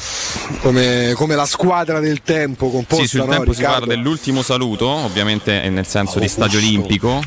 come, 0.61 1.13
come 1.15 1.35
la 1.35 1.47
squadra 1.47 2.01
del 2.01 2.23
tempo 2.23 2.71
composta. 2.71 3.05
Sì, 3.05 3.09
sul 3.09 3.21
no, 3.21 3.27
tempo 3.31 3.53
si 3.53 3.61
Riccardo? 3.61 3.79
parla 3.87 3.95
dell'ultimo 3.95 4.43
saluto, 4.43 4.87
ovviamente 4.89 5.63
è 5.63 5.69
nel 5.69 5.87
senso 5.87 6.19
di 6.19 6.29
stadio 6.29 6.59
olimpico. 6.59 7.21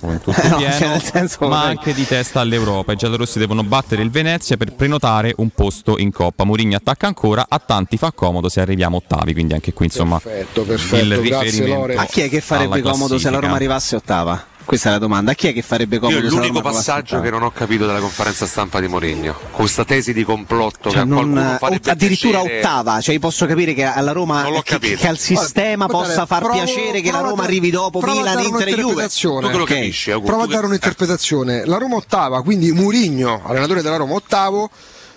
come 0.00 0.20
tutto 0.22 0.40
Eh, 0.40 0.48
no, 0.48 0.56
pieno, 0.56 0.72
cioè, 0.72 0.88
nel 0.88 1.02
senso, 1.02 1.48
ma 1.48 1.62
anche 1.62 1.94
di 1.94 2.06
testa 2.06 2.40
all'Europa. 2.40 2.92
I 2.92 2.96
giallorossi 2.96 3.38
devono 3.38 3.62
battere 3.62 4.02
il 4.02 4.10
Venezia 4.10 4.56
per 4.56 4.72
prenotare 4.72 5.32
un 5.36 5.50
posto 5.50 5.98
in 5.98 6.10
Coppa. 6.10 6.44
Mourinho 6.44 6.76
attacca 6.76 7.06
ancora, 7.06 7.46
a 7.48 7.58
tanti 7.58 7.96
fa 7.96 8.12
comodo 8.12 8.48
se 8.48 8.60
arriviamo 8.60 8.96
ottavi, 8.96 9.32
quindi 9.32 9.54
anche 9.54 9.72
qui 9.72 9.86
insomma 9.86 10.18
Perfetto, 10.18 10.62
perfetto, 10.62 11.14
il 11.14 11.20
grazie, 11.22 11.50
riferimento 11.50 11.80
Lore. 11.80 11.94
A 11.96 12.04
chi 12.06 12.20
è 12.22 12.28
che 12.28 12.40
farebbe 12.40 12.80
comodo 12.80 13.18
se 13.18 13.30
la 13.30 13.38
Roma 13.38 13.54
arrivasse 13.54 13.96
ottava? 13.96 14.46
Questa 14.64 14.88
è 14.88 14.92
la 14.92 14.98
domanda. 14.98 15.32
A 15.32 15.34
chi 15.34 15.48
è 15.48 15.52
che 15.52 15.60
farebbe 15.62 15.98
comodo 15.98 16.18
Io 16.24 16.28
l'unico 16.30 16.60
passaggio 16.60 17.20
che 17.20 17.30
non 17.30 17.42
ho 17.42 17.50
capito 17.50 17.84
dalla 17.84 17.98
conferenza 18.00 18.46
stampa 18.46 18.80
di 18.80 18.88
Mourinho, 18.88 19.34
questa 19.50 19.84
tesi 19.84 20.12
di 20.12 20.24
complotto 20.24 20.88
Cioè, 20.88 20.92
che 20.92 20.98
a 21.00 21.04
non- 21.04 21.30
qualcuno 21.32 21.56
farebbe 21.58 21.90
addirittura 21.90 22.38
piacere- 22.40 22.58
ottava, 22.60 23.00
cioè 23.00 23.14
io 23.14 23.20
posso 23.20 23.46
capire 23.46 23.74
che 23.74 23.84
alla 23.84 24.12
Roma 24.12 24.46
che, 24.62 24.78
che 24.96 25.08
al 25.08 25.18
sistema 25.18 25.86
Guarda, 25.86 26.06
possa 26.08 26.26
far 26.26 26.42
provo- 26.42 26.62
piacere 26.62 27.00
che 27.00 27.10
la 27.10 27.20
Roma 27.20 27.42
arrivi 27.42 27.70
dopo 27.70 28.00
Milan, 28.00 28.38
Inter 28.38 28.68
e 28.68 28.70
Juve. 28.70 28.82
un'interpretazione. 28.82 29.40
Tu 29.46 29.50
che 29.52 29.56
lo 29.58 29.62
Ok. 29.64 29.68
capisci, 29.68 30.10
Augusto, 30.10 30.36
Provo 30.36 30.50
a 30.50 30.54
dare 30.54 30.66
un'interpretazione. 30.66 31.64
La 31.66 31.76
Roma 31.78 31.96
ottava, 31.96 32.42
quindi 32.42 32.72
Murigno, 32.72 33.42
allenatore 33.44 33.82
della 33.82 33.96
Roma 33.96 34.14
ottavo, 34.14 34.70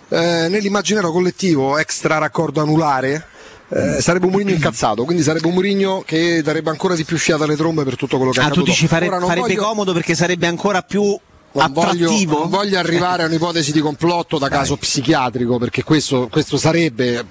eh, 0.09 0.47
nell'immaginario 0.49 1.11
collettivo 1.11 1.77
extra 1.77 2.17
raccordo 2.17 2.61
anulare. 2.61 3.27
Eh, 3.69 4.01
sarebbe 4.01 4.25
un 4.25 4.31
Murigno 4.31 4.51
incazzato, 4.53 5.03
quindi 5.05 5.23
sarebbe 5.23 5.47
un 5.47 5.53
Murigno 5.53 6.03
che 6.05 6.41
darebbe 6.43 6.69
ancora 6.69 6.95
di 6.95 7.03
più 7.03 7.17
fiato 7.17 7.43
alle 7.43 7.55
trombe 7.55 7.83
per 7.83 7.95
tutto 7.95 8.17
quello 8.17 8.31
che 8.31 8.39
Ah, 8.39 8.43
tu 8.43 8.47
accaduto. 8.49 8.71
dici 8.71 8.87
fare- 8.87 9.07
Ora 9.07 9.17
non 9.19 9.27
farebbe 9.27 9.47
voglio- 9.55 9.63
comodo 9.63 9.93
perché 9.93 10.13
sarebbe 10.15 10.47
ancora 10.47 10.81
più 10.83 11.17
non 11.57 11.71
voglio, 11.71 12.05
attrattivo? 12.07 12.39
non 12.39 12.49
voglio 12.49 12.77
arrivare 12.77 13.23
a 13.23 13.27
un'ipotesi 13.27 13.71
di 13.71 13.79
complotto 13.79 14.37
da 14.37 14.49
caso 14.49 14.75
psichiatrico 14.75 15.57
perché 15.57 15.83
questo, 15.85 16.27
questo 16.29 16.57
sarebbe 16.57 17.25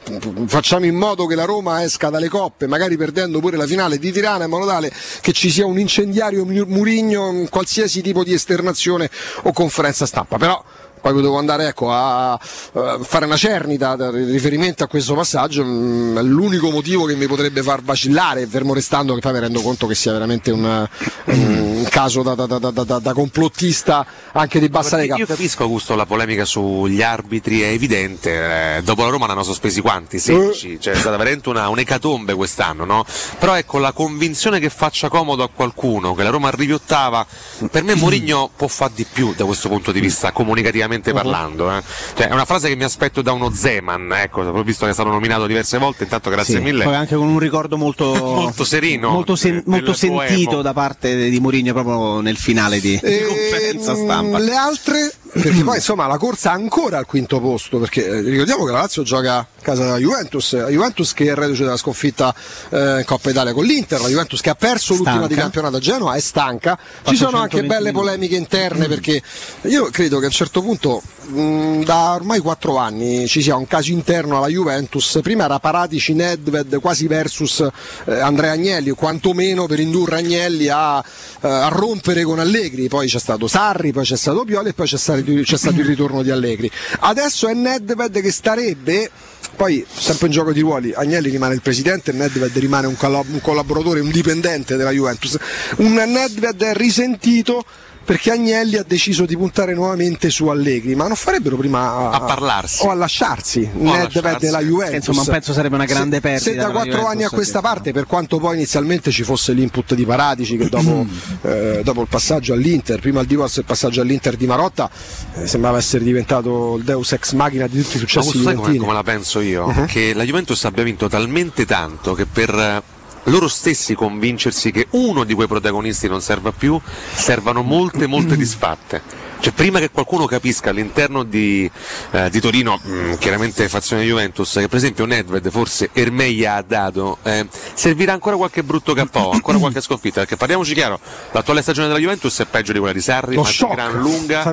facciamo 0.47 0.87
in 0.87 0.95
modo 0.95 1.27
che 1.27 1.35
la 1.35 1.45
Roma 1.45 1.83
esca 1.85 2.09
dalle 2.09 2.29
coppe 2.31 2.67
magari 2.67 2.97
perdendo 2.97 3.39
pure 3.41 3.59
la 3.59 3.67
finale 3.67 3.99
di 3.99 4.11
Tirana 4.13 4.45
in 4.45 4.51
modo 4.51 4.65
tale 4.65 4.91
che 5.21 5.33
ci 5.33 5.51
sia 5.51 5.67
un 5.67 5.79
incendiario 5.79 6.47
Mu- 6.47 6.65
Murigno 6.67 7.29
in 7.33 7.49
qualsiasi 7.51 8.01
tipo 8.01 8.25
di 8.25 8.33
esternazione 8.33 9.11
o 9.43 9.53
conferenza 9.53 10.07
stampa 10.07 10.39
però 10.39 10.65
poi 11.13 11.21
devo 11.21 11.37
andare 11.37 11.67
ecco, 11.67 11.93
a, 11.93 12.39
fare 12.41 13.27
una 13.27 13.37
cernita 13.37 13.95
riferimento 14.11 14.85
a 14.85 14.87
questo 14.87 15.15
passaggio 15.15 15.63
mm, 15.63 16.19
l'unico 16.21 16.71
motivo 16.71 17.05
che 17.05 17.15
mi 17.15 17.27
potrebbe 17.27 17.63
far 17.63 17.83
vacillare 17.83 18.47
fermo 18.47 18.73
restando 18.73 19.13
che 19.15 19.21
poi 19.21 19.33
mi 19.35 19.41
rendo 19.41 19.61
conto 19.61 19.87
che 19.87 19.95
sia 19.95 20.13
veramente 20.13 20.51
un, 20.51 20.89
un 21.25 21.87
caso 21.91 22.23
da, 22.23 22.35
da- 22.35 22.47
da- 22.47 22.99
da- 22.99 23.13
complottista 23.13 24.07
anche 24.33 24.59
di 24.59 24.69
bassa 24.71 24.97
lega 24.97 25.17
Io 25.17 25.27
capisco 25.27 25.65
Augusto 25.65 25.95
la 25.95 26.07
polemica 26.07 26.45
sugli 26.47 27.03
arbitri, 27.03 27.61
è 27.61 27.69
evidente, 27.69 28.77
eh, 28.77 28.83
dopo 28.83 29.03
la 29.03 29.11
Roma 29.11 29.27
ne 29.27 29.33
hanno 29.33 29.43
sospesi 29.43 29.81
quanti? 29.81 30.19
16, 30.19 30.81
cioè 30.81 30.95
è 30.95 30.97
stata 30.97 31.17
veramente 31.17 31.49
una, 31.49 31.69
un'ecatombe 31.69 32.35
quest'anno, 32.35 32.85
no? 32.85 33.05
Però 33.39 33.55
ecco 33.55 33.79
la 33.79 33.93
convinzione 33.93 34.59
che 34.59 34.71
faccia 34.71 35.09
comodo 35.09 35.43
a 35.43 35.49
qualcuno, 35.49 36.15
che 36.15 36.23
la 36.23 36.31
Roma 36.31 36.49
arrivi 36.49 36.73
ottava, 36.73 37.27
per 37.71 37.83
me 37.83 37.95
Mourinho 37.95 38.51
può 38.57 38.69
fare 38.69 38.93
di 38.95 39.07
più 39.11 39.35
da 39.35 39.45
questo 39.45 39.69
punto 39.69 39.93
di 39.93 40.01
vista, 40.01 40.33
comunicativamente 40.33 40.94
parlando. 41.03 41.71
eh. 41.77 41.83
Cioè, 42.17 42.29
è 42.29 42.33
una 42.33 42.45
frase 42.45 42.69
che 42.69 42.77
mi 42.77 42.85
aspetto 42.85 43.23
da 43.23 43.33
uno 43.33 43.53
Zeman, 43.53 44.13
ecco, 44.13 44.43
ho 44.43 44.63
visto 44.63 44.85
che 44.85 44.91
è 44.91 44.95
stato 44.95 45.09
nominato 45.11 45.47
diverse 45.47 45.79
volte, 45.79 46.05
intanto 46.05 46.31
grazie 46.31 46.57
Sì, 46.57 46.61
mille. 46.61 46.85
Poi 46.85 46.95
anche 46.95 47.15
con 47.17 47.29
un 47.29 47.39
ricordo 47.39 47.77
molto, 47.77 48.13
Molto 48.45 48.65
sereno, 48.65 49.11
molto, 49.11 49.37
sen- 49.37 49.63
molto 49.67 49.93
sentito 49.93 50.45
poemo. 50.51 50.63
da 50.63 50.73
parte 50.73 51.29
di 51.29 51.41
Mourinho 51.41 51.73
proprio 51.73 52.21
nel 52.21 52.37
finale 52.37 52.81
di, 52.81 52.99
di 53.03 53.19
conferenza 53.27 53.95
stampa. 53.95 54.39
Le 54.39 54.55
altre, 54.55 55.13
perché 55.33 55.63
poi 55.63 55.77
insomma 55.77 56.07
la 56.07 56.19
corsa 56.19 56.53
ancora 56.53 56.99
al 56.99 57.07
quinto 57.07 57.41
posto, 57.41 57.79
perché 57.79 58.07
eh, 58.07 58.21
ricordiamo 58.21 58.65
che 58.65 58.73
la 58.73 58.81
Lazio 58.81 59.03
gioca 59.03 59.39
a 59.39 59.47
casa 59.63 59.83
della 59.85 59.99
Juventus, 59.99 60.53
la 60.55 60.69
Juventus 60.69 61.13
che 61.13 61.31
è 61.31 61.35
reduce 61.35 61.65
dalla 61.65 61.77
sconfitta 61.77 62.35
eh, 62.71 62.99
in 62.99 63.03
Coppa 63.05 63.31
Italia 63.31 63.53
con 63.53 63.65
l'Inter, 63.65 64.01
la 64.01 64.09
Juventus 64.09 64.41
che 64.41 64.51
ha 64.51 64.55
perso 64.55 64.93
l'ultima 64.93 65.17
Stanca. 65.17 65.35
di 65.35 65.41
campionato 65.41 65.77
a 65.77 65.81
Genoa 65.81 66.15
è 66.15 66.21
stanca, 66.21 66.79
ci 67.05 67.17
sono 67.17 67.39
anche 67.39 67.61
420 67.63 67.67
belle 67.67 67.93
polemiche 67.93 68.37
interne 68.37 68.87
perché 68.89 69.23
io 69.63 69.89
credo 69.91 70.19
che 70.19 70.25
a 70.25 70.29
un 70.29 70.33
certo 70.35 70.61
punto 70.63 70.84
mh, 70.91 71.85
da 71.85 72.15
ormai 72.15 72.41
quattro 72.41 72.77
anni 72.77 73.27
ci 73.27 73.43
sia 73.43 73.57
un 73.57 73.67
caso 73.67 73.91
interno 73.91 74.37
alla 74.37 74.49
Juventus, 74.49 75.21
prima 75.23 75.45
era 75.45 75.59
Paratici 75.59 76.13
Nedved 76.13 76.79
quasi 76.81 77.07
versus 77.07 77.67
eh, 78.07 78.21
Andrea 78.21 78.53
Agnelli, 78.53 78.91
o 78.91 78.95
quantomeno 78.95 79.67
per 79.67 79.81
indurre 79.81 80.19
Agnelli 80.19 80.69
a, 80.69 80.99
eh, 80.99 81.49
a 81.49 81.69
rompere 81.69 82.23
con 82.25 82.39
Allegri, 82.39 82.89
poi 82.89 83.09
c'è 83.09 83.19
stato 83.19 83.47
Sarri, 83.47 83.93
poi 83.93 84.05
c'è 84.05 84.17
stato 84.17 84.45
Pioli 84.45 84.69
e 84.69 84.73
poi 84.75 84.87
c'è 84.87 84.99
stato, 84.99 85.23
c'è 85.23 85.57
stato 85.57 85.81
il 85.81 85.87
ritorno 85.87 86.23
di 86.23 86.31
Allegri. 86.31 86.71
Adesso 87.01 87.49
è 87.49 87.55
Nedved 87.55 88.21
che 88.21 88.31
starebbe 88.31 89.11
poi 89.57 89.85
sempre 89.89 90.27
in 90.27 90.33
gioco 90.33 90.53
di 90.53 90.61
ruoli 90.61 90.93
Agnelli 90.93 91.31
rimane 91.31 91.55
il 91.55 91.61
presidente 91.61 92.13
Nedved 92.13 92.57
rimane 92.57 92.87
un 92.89 92.97
collaboratore, 92.97 94.01
un 94.01 94.11
dipendente 94.11 94.77
della 94.77 94.91
Juventus. 94.91 95.37
Un 95.77 95.95
Nedved 95.95 96.63
risentito 96.73 97.65
perché 98.05 98.31
Agnelli 98.31 98.77
ha 98.77 98.85
deciso 98.87 99.25
di 99.27 99.37
puntare 99.37 99.75
nuovamente 99.75 100.31
su 100.31 100.47
Allegri 100.49 100.95
ma 100.95 101.07
non 101.07 101.17
farebbero 101.17 101.57
prima 101.57 102.11
A 102.11 102.21
parlarsi. 102.21 102.85
o 102.87 102.91
a 102.91 102.95
lasciarsi 102.95 103.69
a 103.73 103.79
Nedved 103.79 104.15
lasciarsi. 104.23 104.47
e 104.47 104.51
la 104.51 104.61
Juventus 104.61 105.07
Insomma, 105.09 105.25
penso 105.33 105.53
sarebbe 105.53 105.75
una 105.75 105.85
grande 105.85 106.17
se, 106.17 106.21
perdita 106.23 106.51
se 106.51 106.55
da 106.57 106.71
quattro 106.71 107.07
anni 107.07 107.25
a 107.25 107.31
questa 107.31 107.61
parte 107.61 107.93
per 107.93 108.07
quanto 108.07 108.39
poi 108.39 108.57
inizialmente 108.57 109.11
ci 109.11 109.23
fosse 109.25 109.53
l'input 109.53 109.95
di 109.95 110.05
Paratici 110.05 110.57
che 110.57 110.69
dopo, 110.69 111.07
eh, 111.43 111.81
dopo 111.83 112.01
il 112.03 112.09
passaggio 112.09 112.53
all'Inter 112.53 113.01
prima 113.01 113.21
il 113.21 113.27
divorzio 113.27 113.61
e 113.61 113.65
il 113.65 113.69
passaggio 113.69 114.01
all'Inter 114.01 114.37
di 114.37 114.47
Marotta 114.47 114.91
eh, 115.37 115.47
sembrava 115.47 115.79
essere 115.79 116.05
diventato 116.05 116.77
il 116.77 116.85
deus 116.85 117.13
ex 117.13 117.33
machina 117.33 117.67
di 117.67 117.81
tutti 117.83 117.97
i 117.97 118.01
Ma 118.01 118.07
successi 118.07 118.43
sai 118.43 118.55
come, 118.55 118.77
come 118.77 118.93
la 118.93 119.03
penso 119.03 119.41
io? 119.41 119.67
Mhm. 119.67 119.87
Che 119.87 120.13
la 120.15 120.25
Juventus 120.25 120.65
abbia 120.65 120.83
vinto 120.85 121.09
talmente 121.09 121.65
tanto 121.67 122.15
che 122.15 122.27
per 122.27 122.51
eh, 122.55 122.83
loro 123.25 123.49
stessi 123.49 123.95
convincersi 123.95 124.71
che 124.71 124.87
uno 124.91 125.25
di 125.25 125.35
quei 125.35 125.47
protagonisti 125.47 126.09
non 126.09 126.21
serva 126.21 126.53
più, 126.53 126.81
servano 127.15 127.63
molte, 127.63 128.07
molte 128.07 128.37
disfatte. 128.37 129.23
Cioè, 129.45 129.53
prima 129.53 129.79
che 129.79 129.91
qualcuno 129.91 130.25
capisca 130.25 130.71
all'interno 130.71 131.23
di, 131.23 131.71
eh, 132.13 132.31
di 132.31 132.41
Torino, 132.41 132.81
mh, 132.83 133.19
chiaramente 133.19 133.69
fazione 133.69 134.03
Juventus, 134.03 134.55
che 134.55 134.69
per 134.69 134.79
esempio 134.79 135.05
Nedved 135.05 135.51
forse 135.51 135.91
Ermeia 135.93 136.55
ha 136.55 136.63
dato, 136.63 137.19
eh, 137.23 137.47
servirà 137.75 138.15
ancora 138.15 138.37
qualche 138.37 138.63
brutto 138.63 138.95
KO, 138.95 139.33
ancora 139.33 139.59
qualche 139.59 139.83
sconfitta, 139.83 140.21
perché 140.21 140.37
parliamoci 140.37 140.73
chiaro, 140.73 140.99
l'attuale 141.33 141.61
stagione 141.61 141.89
della 141.89 141.99
Juventus 141.99 142.41
è 142.41 142.47
peggio 142.47 142.73
di 142.73 142.79
quella 142.79 142.95
di 142.95 143.03
Sarri, 143.03 143.37
ma 143.37 143.45
shock. 143.45 143.75
gran 143.75 143.99
lunga, 143.99 144.51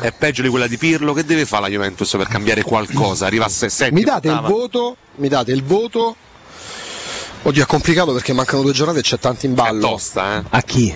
è 0.00 0.12
peggio 0.12 0.42
di 0.42 0.48
quella 0.48 0.68
di 0.68 0.76
Pirlo, 0.76 1.12
che 1.12 1.24
deve 1.24 1.44
fare 1.44 1.62
la 1.62 1.68
Juventus 1.68 2.08
per 2.16 2.28
cambiare 2.28 2.62
qualcosa, 2.62 3.26
arrivasse 3.26 3.68
settima, 3.68 3.98
mi 3.98 4.04
date 4.04 4.28
il 4.28 4.40
voto? 4.46 4.96
Mi 5.16 5.26
date 5.26 5.50
il 5.50 5.64
voto 5.64 6.14
oddio 7.42 7.62
è 7.62 7.66
complicato 7.66 8.12
perché 8.12 8.32
mancano 8.32 8.62
due 8.62 8.72
giornate 8.72 9.00
e 9.00 9.02
c'è 9.02 9.18
tanto 9.18 9.46
in 9.46 9.54
ballo 9.54 9.80
tosta, 9.88 10.38
eh? 10.38 10.44
A 10.50 10.62
chi? 10.62 10.94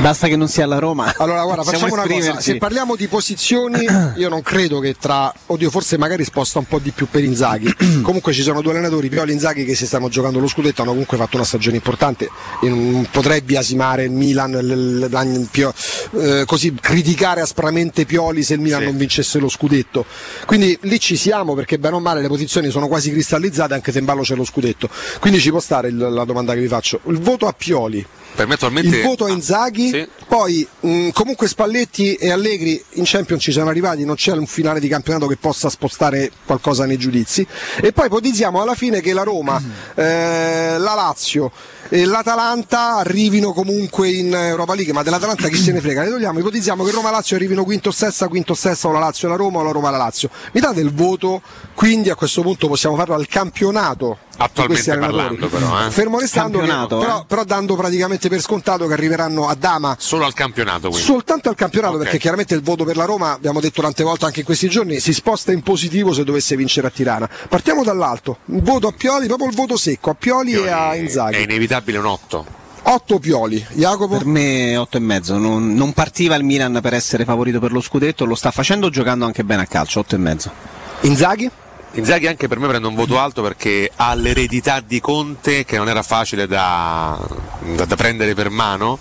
Basta 0.00 0.26
che 0.28 0.36
non 0.36 0.48
sia 0.48 0.66
la 0.66 0.78
Roma. 0.78 1.14
Allora, 1.18 1.42
guarda, 1.42 1.62
Possiamo 1.62 1.86
facciamo 1.88 2.02
una 2.04 2.14
cosa. 2.30 2.40
Se 2.40 2.56
parliamo 2.56 2.96
di 2.96 3.06
posizioni, 3.08 3.84
io 4.16 4.28
non 4.28 4.42
credo 4.42 4.78
che 4.80 4.96
tra. 4.98 5.32
Oddio, 5.46 5.70
forse 5.70 5.96
magari 5.98 6.24
sposta 6.24 6.58
un 6.58 6.66
po' 6.66 6.78
di 6.78 6.90
più 6.90 7.08
per 7.08 7.24
Inzaghi. 7.24 7.72
Comunque 8.02 8.32
ci 8.32 8.42
sono 8.42 8.60
due 8.60 8.72
allenatori, 8.72 9.08
Pioli 9.08 9.30
e 9.30 9.34
Inzaghi, 9.34 9.64
che 9.64 9.74
si 9.74 9.86
stanno 9.86 10.08
giocando 10.08 10.38
lo 10.38 10.46
scudetto, 10.48 10.82
hanno 10.82 10.90
comunque 10.90 11.16
fatto 11.16 11.36
una 11.36 11.44
stagione 11.44 11.76
importante. 11.76 12.28
E 12.60 12.68
non 12.68 13.06
potrei 13.10 13.40
biasimare 13.40 14.04
il 14.04 14.10
Milan, 14.10 14.52
l- 14.52 15.00
l- 15.00 15.08
l- 15.10 15.48
Pio- 15.50 15.72
eh, 16.18 16.44
così 16.46 16.74
criticare 16.80 17.40
aspramente 17.40 18.04
Pioli 18.04 18.42
se 18.42 18.54
il 18.54 18.60
Milan 18.60 18.80
Sì. 18.80 18.86
non 18.86 18.96
vincesse 18.96 19.38
lo 19.38 19.48
scudetto. 19.48 20.04
Quindi 20.46 20.76
lì 20.82 20.98
ci 21.00 21.16
siamo 21.16 21.54
perché 21.54 21.78
bene 21.78 21.96
o 21.96 22.00
male 22.00 22.20
le 22.20 22.28
posizioni 22.28 22.70
sono 22.70 22.88
quasi 22.88 23.10
cristallizzate, 23.10 23.74
anche 23.74 23.92
se 23.92 23.98
in 23.98 24.04
ballo 24.04 24.22
c'è 24.22 24.34
lo 24.34 24.44
scudetto. 24.44 24.88
Quindi 25.20 25.40
ci 25.40 25.50
può 25.54 25.62
stare 25.62 25.86
il- 25.86 25.96
la 25.96 26.24
domanda 26.24 26.52
che 26.52 26.58
vi 26.60 26.66
faccio. 26.66 26.98
Il 27.06 27.20
voto 27.20 27.46
a 27.46 27.52
Pioli. 27.56 28.04
Per 28.34 28.48
me 28.48 28.54
attualmente 28.54 28.96
Il 28.96 29.02
voto 29.02 29.26
a 29.26 29.30
Inzaghi, 29.30 29.88
sì. 29.90 30.08
poi 30.26 30.66
mh, 30.80 31.10
comunque 31.10 31.46
Spalletti 31.46 32.14
e 32.14 32.30
Allegri 32.32 32.82
in 32.94 33.04
Champions 33.06 33.42
ci 33.42 33.52
sono 33.52 33.70
arrivati, 33.70 34.04
non 34.04 34.16
c'è 34.16 34.32
un 34.32 34.46
finale 34.46 34.80
di 34.80 34.88
campionato 34.88 35.26
che 35.28 35.36
possa 35.36 35.68
spostare 35.68 36.32
qualcosa 36.44 36.84
nei 36.84 36.96
giudizi 36.96 37.46
e 37.80 37.92
poi 37.92 38.06
ipotizziamo 38.06 38.60
alla 38.60 38.74
fine 38.74 39.00
che 39.00 39.12
la 39.12 39.22
Roma, 39.22 39.62
eh, 39.94 40.76
la 40.78 40.94
Lazio 40.94 41.52
e 41.88 42.04
l'Atalanta 42.06 42.96
arrivino 42.96 43.52
comunque 43.52 44.10
in 44.10 44.34
Europa 44.34 44.74
League, 44.74 44.92
ma 44.92 45.02
dell'Atalanta 45.02 45.48
chi 45.48 45.56
se 45.56 45.70
ne 45.70 45.80
frega, 45.80 46.02
ne 46.02 46.08
togliamo, 46.08 46.38
ipotizziamo 46.40 46.82
che 46.82 46.90
Roma 46.90 47.10
e 47.10 47.12
Lazio 47.12 47.36
arrivino 47.36 47.62
quinto 47.62 47.90
o 47.90 47.92
sesta, 47.92 48.26
quinto 48.26 48.52
o 48.52 48.54
sesta 48.56 48.88
o 48.88 48.90
la 48.90 48.98
Lazio 48.98 49.28
e 49.28 49.30
la 49.30 49.36
Roma 49.36 49.60
o 49.60 49.62
la 49.62 49.70
Roma 49.70 49.90
la 49.90 49.98
Lazio. 49.98 50.28
Mi 50.52 50.60
date 50.60 50.80
il 50.80 50.92
voto, 50.92 51.40
quindi 51.74 52.10
a 52.10 52.16
questo 52.16 52.42
punto 52.42 52.66
possiamo 52.66 52.96
farlo 52.96 53.14
al 53.14 53.28
campionato. 53.28 54.18
Attualmente 54.36 54.98
parlando 54.98 55.46
però, 55.48 55.86
eh. 55.86 55.90
Fermo 55.90 56.18
restando 56.18 56.58
però, 56.58 57.20
eh. 57.20 57.24
però 57.28 57.44
dando 57.44 57.76
praticamente 57.76 58.23
per 58.28 58.40
scontato 58.40 58.86
che 58.86 58.92
arriveranno 58.92 59.48
a 59.48 59.54
Dama 59.54 59.96
Solo 59.98 60.24
al 60.24 60.32
campionato 60.34 60.88
quindi. 60.88 61.06
soltanto 61.06 61.48
al 61.48 61.54
campionato 61.54 61.94
Ok. 61.96 62.02
perché 62.02 62.18
chiaramente 62.18 62.54
il 62.54 62.62
voto 62.62 62.84
per 62.84 62.96
la 62.96 63.04
Roma 63.04 63.32
abbiamo 63.32 63.60
detto 63.60 63.82
tante 63.82 64.02
volte 64.02 64.24
anche 64.26 64.40
in 64.40 64.46
questi 64.46 64.68
giorni 64.68 65.00
si 65.00 65.12
sposta 65.12 65.52
in 65.52 65.62
positivo 65.62 66.12
se 66.12 66.24
dovesse 66.24 66.56
vincere 66.56 66.86
a 66.86 66.90
Tirana 66.90 67.28
partiamo 67.48 67.82
dall'alto 67.84 68.38
il 68.46 68.62
voto 68.62 68.88
a 68.88 68.92
Pioli 68.92 69.26
proprio 69.26 69.48
il 69.48 69.54
voto 69.54 69.76
secco 69.76 70.10
a 70.10 70.14
Pioli, 70.14 70.52
e 70.52 70.68
a 70.68 70.92
È 70.94 70.96
Inzaghi 70.98 71.42
inevitabile 71.42 71.98
un 71.98 72.06
8. 72.06 72.62
8 72.86 73.18
Pioli 73.18 73.64
Jacopo 73.72 74.16
Per 74.18 74.26
me 74.26 74.76
8 74.76 74.96
e 74.98 75.00
mezzo, 75.00 75.38
non, 75.38 75.72
non 75.74 75.92
partiva 75.94 76.34
il 76.34 76.44
Milan 76.44 76.78
per 76.82 76.92
essere 76.92 77.24
favorito 77.24 77.58
per 77.58 77.72
lo 77.72 77.80
scudetto, 77.80 78.26
lo 78.26 78.34
sta 78.34 78.50
facendo 78.50 78.90
giocando 78.90 79.24
anche 79.24 79.42
bene 79.42 79.62
a 79.62 79.66
calcio, 79.66 80.00
8 80.00 80.14
e 80.14 80.18
mezzo. 80.18 80.52
Inzaghi 81.00 81.50
Inzaghi 81.96 82.26
anche 82.26 82.48
per 82.48 82.58
me 82.58 82.66
prende 82.66 82.88
un 82.88 82.94
voto 82.96 83.20
alto 83.20 83.40
perché 83.40 83.88
ha 83.94 84.14
l'eredità 84.14 84.80
di 84.80 85.00
Conte 85.00 85.64
che 85.64 85.76
non 85.76 85.88
era 85.88 86.02
facile 86.02 86.46
da, 86.48 87.16
da- 87.60 87.84
da 87.84 87.96
prendere 87.96 88.34
per 88.34 88.50
mano. 88.50 88.98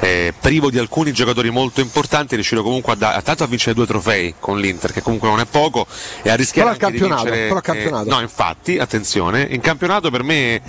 eh, 0.00 0.34
privo 0.38 0.68
di 0.68 0.76
alcuni 0.78 1.12
giocatori 1.12 1.48
molto 1.48 1.80
importanti, 1.80 2.32
è 2.32 2.34
riuscito 2.34 2.62
comunque 2.62 2.92
a, 2.92 2.96
da- 2.96 3.22
tanto 3.22 3.44
a 3.44 3.46
vincere 3.46 3.74
due 3.74 3.86
trofei 3.86 4.34
con 4.38 4.58
l'Inter, 4.58 4.92
che 4.92 5.00
comunque 5.00 5.28
non 5.30 5.40
è 5.40 5.46
poco, 5.46 5.86
e 6.22 6.28
a 6.28 6.34
rischiare 6.34 6.76
Però 6.76 6.86
anche 6.86 6.98
di 6.98 6.98
campionato, 7.08 7.22
vincere. 7.24 7.42
però 7.46 7.56
al 7.56 7.62
campionato. 7.62 8.06
eh, 8.06 8.10
no, 8.10 8.20
infatti, 8.20 8.78
attenzione, 8.78 9.46
in 9.48 9.60
campionato 9.62 10.10
per 10.10 10.22
me 10.22 10.60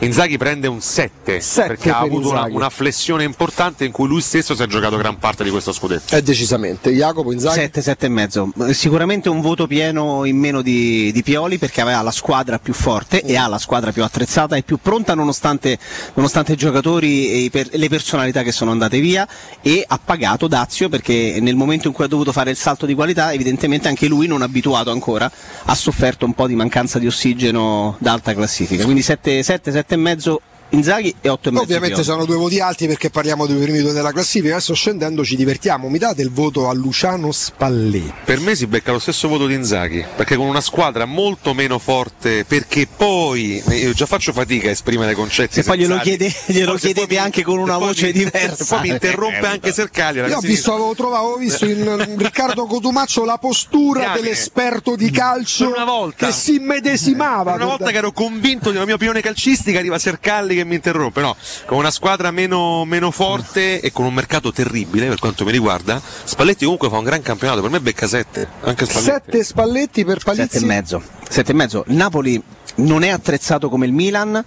Inzaghi 0.00 0.36
prende 0.36 0.68
un 0.68 0.80
7, 0.80 1.42
perché 1.66 1.90
ha 1.90 2.02
per 2.02 2.08
avuto 2.08 2.30
una, 2.30 2.44
una 2.44 2.70
flessione 2.70 3.24
importante 3.24 3.84
in 3.84 3.90
cui 3.90 4.06
lui 4.06 4.20
stesso 4.20 4.54
si 4.54 4.62
è 4.62 4.66
giocato 4.66 4.96
gran 4.96 5.18
parte 5.18 5.42
di 5.42 5.50
questo 5.50 5.72
scudetto. 5.72 6.14
Eh, 6.14 6.22
decisamente. 6.22 6.90
Jacopo 6.90 7.32
Inzaghi. 7.32 7.56
7, 7.56 7.82
7 7.82 8.06
e 8.06 8.08
mezzo. 8.08 8.52
Sicuramente 8.70 9.28
un 9.28 9.40
voto 9.40 9.66
pieno 9.66 10.24
in 10.24 10.36
meno 10.36 10.62
di, 10.62 11.10
di 11.10 11.22
Pioli 11.24 11.58
perché 11.58 11.80
aveva 11.80 12.00
la 12.02 12.12
squadra 12.12 12.60
più 12.60 12.74
forte 12.74 13.22
e 13.22 13.36
ha 13.36 13.48
la 13.48 13.58
squadra 13.58 13.90
più 13.90 14.04
attrezzata 14.04 14.54
e 14.54 14.62
più 14.62 14.78
pronta 14.80 15.14
nonostante, 15.14 15.76
nonostante 16.14 16.52
i 16.52 16.56
giocatori 16.56 17.30
e 17.30 17.36
i 17.38 17.50
per- 17.50 17.70
le 17.72 17.88
personalità 17.88 18.44
che 18.44 18.52
sono 18.52 18.70
andate 18.70 19.00
via 19.00 19.26
e 19.60 19.84
ha 19.84 19.98
pagato 20.02 20.46
Dazio 20.46 20.88
perché 20.88 21.38
nel 21.40 21.56
momento 21.56 21.88
in 21.88 21.92
cui 21.92 22.04
ha 22.04 22.08
dovuto 22.08 22.30
fare 22.30 22.50
il 22.50 22.56
salto 22.56 22.86
di 22.86 22.94
qualità 22.94 23.32
evidentemente 23.32 23.88
anche 23.88 24.06
lui 24.06 24.28
non 24.28 24.42
abituato 24.42 24.92
ancora 24.92 25.30
ha 25.64 25.74
sofferto 25.74 26.24
un 26.24 26.34
po' 26.34 26.46
di 26.46 26.54
mancanza 26.54 27.00
di 27.00 27.08
ossigeno 27.08 27.96
d'alta 27.98 28.32
classifica. 28.32 28.84
Quindi 28.84 29.02
7, 29.02 29.42
7, 29.42 29.72
7 29.72 29.87
e 29.88 29.96
mezzo 29.96 30.40
Inzaghi 30.70 31.14
e 31.20 31.28
8 31.30 31.48
e 31.48 31.52
mezzo 31.52 31.62
Ovviamente 31.64 31.94
Pioli. 32.02 32.08
sono 32.08 32.24
due 32.26 32.36
voti 32.36 32.60
alti 32.60 32.86
perché 32.86 33.08
parliamo 33.08 33.46
dei 33.46 33.56
primi 33.56 33.80
due 33.80 33.92
della 33.92 34.12
classifica. 34.12 34.54
Adesso 34.56 34.74
scendendo 34.74 35.24
ci 35.24 35.34
divertiamo. 35.34 35.88
Mi 35.88 35.96
date 35.98 36.20
il 36.22 36.30
voto 36.30 36.68
a 36.68 36.74
Luciano 36.74 37.32
Spalletti. 37.32 38.12
Per 38.24 38.40
me 38.40 38.54
si 38.54 38.66
becca 38.66 38.92
lo 38.92 38.98
stesso 38.98 39.28
voto 39.28 39.46
di 39.46 39.54
Inzaghi, 39.54 40.04
perché 40.14 40.36
con 40.36 40.46
una 40.46 40.60
squadra 40.60 41.06
molto 41.06 41.54
meno 41.54 41.78
forte, 41.78 42.44
perché 42.44 42.86
poi 42.94 43.62
io 43.66 43.92
già 43.92 44.04
faccio 44.06 44.32
fatica 44.32 44.68
a 44.68 44.72
esprimere 44.72 45.14
concetti. 45.14 45.54
Se 45.54 45.62
poi 45.62 45.78
glielo, 45.78 45.98
chiede- 46.00 46.32
glielo 46.46 46.74
chiedete 46.74 47.06
poi 47.06 47.16
mi- 47.16 47.22
anche 47.22 47.42
con 47.42 47.58
una 47.58 47.78
voce 47.78 48.06
mi- 48.06 48.12
diversa. 48.12 48.76
Poi 48.76 48.88
mi 48.88 48.88
interrompe 48.94 49.46
anche 49.46 49.72
Sercali. 49.72 50.18
Io 50.18 50.36
ho 50.36 50.40
visto, 50.40 50.74
avevo, 50.74 50.94
trovato, 50.94 51.22
avevo 51.24 51.36
visto 51.38 51.64
in 51.64 52.14
Riccardo 52.18 52.66
Cotumaccio 52.66 53.24
la 53.24 53.38
postura 53.38 54.00
Diamine. 54.00 54.20
dell'esperto 54.22 54.96
di 54.96 55.10
calcio 55.10 55.70
volta. 55.84 56.26
che 56.26 56.32
si 56.32 56.56
immedesimava. 56.56 57.54
Una 57.54 57.64
volta 57.64 57.90
che 57.90 57.96
ero 57.96 58.12
convinto 58.12 58.70
della 58.70 58.84
mia 58.84 58.94
opinione 58.94 59.22
calcistica, 59.22 59.78
arriva 59.78 59.98
Sercalli 59.98 60.56
che 60.58 60.64
mi 60.64 60.76
interrompe. 60.76 61.20
No, 61.20 61.36
con 61.66 61.78
una 61.78 61.90
squadra 61.90 62.30
meno, 62.30 62.84
meno 62.84 63.10
forte 63.10 63.80
e 63.80 63.92
con 63.92 64.04
un 64.04 64.14
mercato 64.14 64.52
terribile 64.52 65.08
per 65.08 65.18
quanto 65.18 65.44
mi 65.44 65.50
riguarda, 65.50 66.00
Spalletti 66.24 66.64
comunque 66.64 66.88
fa 66.88 66.98
un 66.98 67.04
gran 67.04 67.22
campionato. 67.22 67.60
Per 67.60 67.70
me 67.70 67.80
becca 67.80 68.06
7. 68.06 68.48
Anche 68.62 68.84
Spalletti. 68.84 69.10
Sette 69.10 69.44
Spalletti 69.44 70.04
per 70.04 70.22
Palizzi. 70.22 70.48
Sette 70.48 70.64
e 70.64 70.66
mezzo. 70.66 71.02
Sette 71.28 71.52
e 71.52 71.54
mezzo. 71.54 71.84
Il 71.88 71.94
Napoli 71.94 72.42
non 72.76 73.02
è 73.02 73.08
attrezzato 73.08 73.68
come 73.68 73.86
il 73.86 73.92
Milan, 73.92 74.42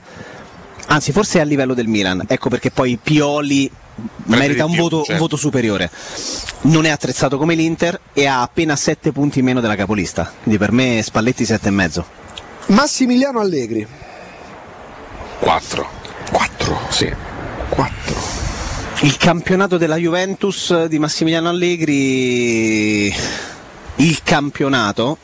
anzi 0.88 1.12
forse 1.12 1.39
è 1.39 1.41
a 1.41 1.45
livello 1.45 1.74
del 1.74 1.88
Milan. 1.88 2.24
Ecco 2.28 2.49
perché 2.49 2.72
poi 2.72 2.97
Pioli 3.01 3.70
merita 4.26 4.66
un 4.66 4.72
più, 4.72 4.82
voto, 4.82 4.97
un 4.97 5.03
certo. 5.03 5.22
voto 5.22 5.36
superiore. 5.36 5.89
Non 6.62 6.86
è 6.86 6.89
attrezzato 6.89 7.38
come 7.38 7.55
l'Inter 7.55 7.99
e 8.14 8.26
ha 8.26 8.41
appena 8.41 8.76
7 8.76 9.12
punti 9.12 9.39
in 9.39 9.45
meno 9.45 9.62
della 9.62 9.76
capolista. 9.76 10.32
Quindi 10.41 10.59
per 10.59 10.72
me 10.72 11.01
Spalletti 11.03 11.45
sette 11.45 11.68
e 11.68 11.72
mezzo. 11.72 12.05
Massimiliano 12.68 13.39
Allegri. 13.39 13.86
4. 15.39 16.01
4? 16.32 16.80
Sì. 16.90 17.14
4. 17.70 18.16
Il 19.02 19.18
campionato 19.18 19.78
della 19.78 19.96
Juventus 19.98 20.86
di 20.86 21.00
Massimiliano 21.00 21.50
Allegri. 21.50 23.14
Il 23.96 24.20
campionato. 24.24 25.18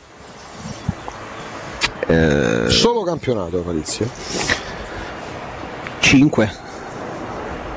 eh, 2.06 2.64
Solo 2.68 3.02
campionato 3.02 3.58
Palizio. 3.60 4.10
5. 6.00 6.66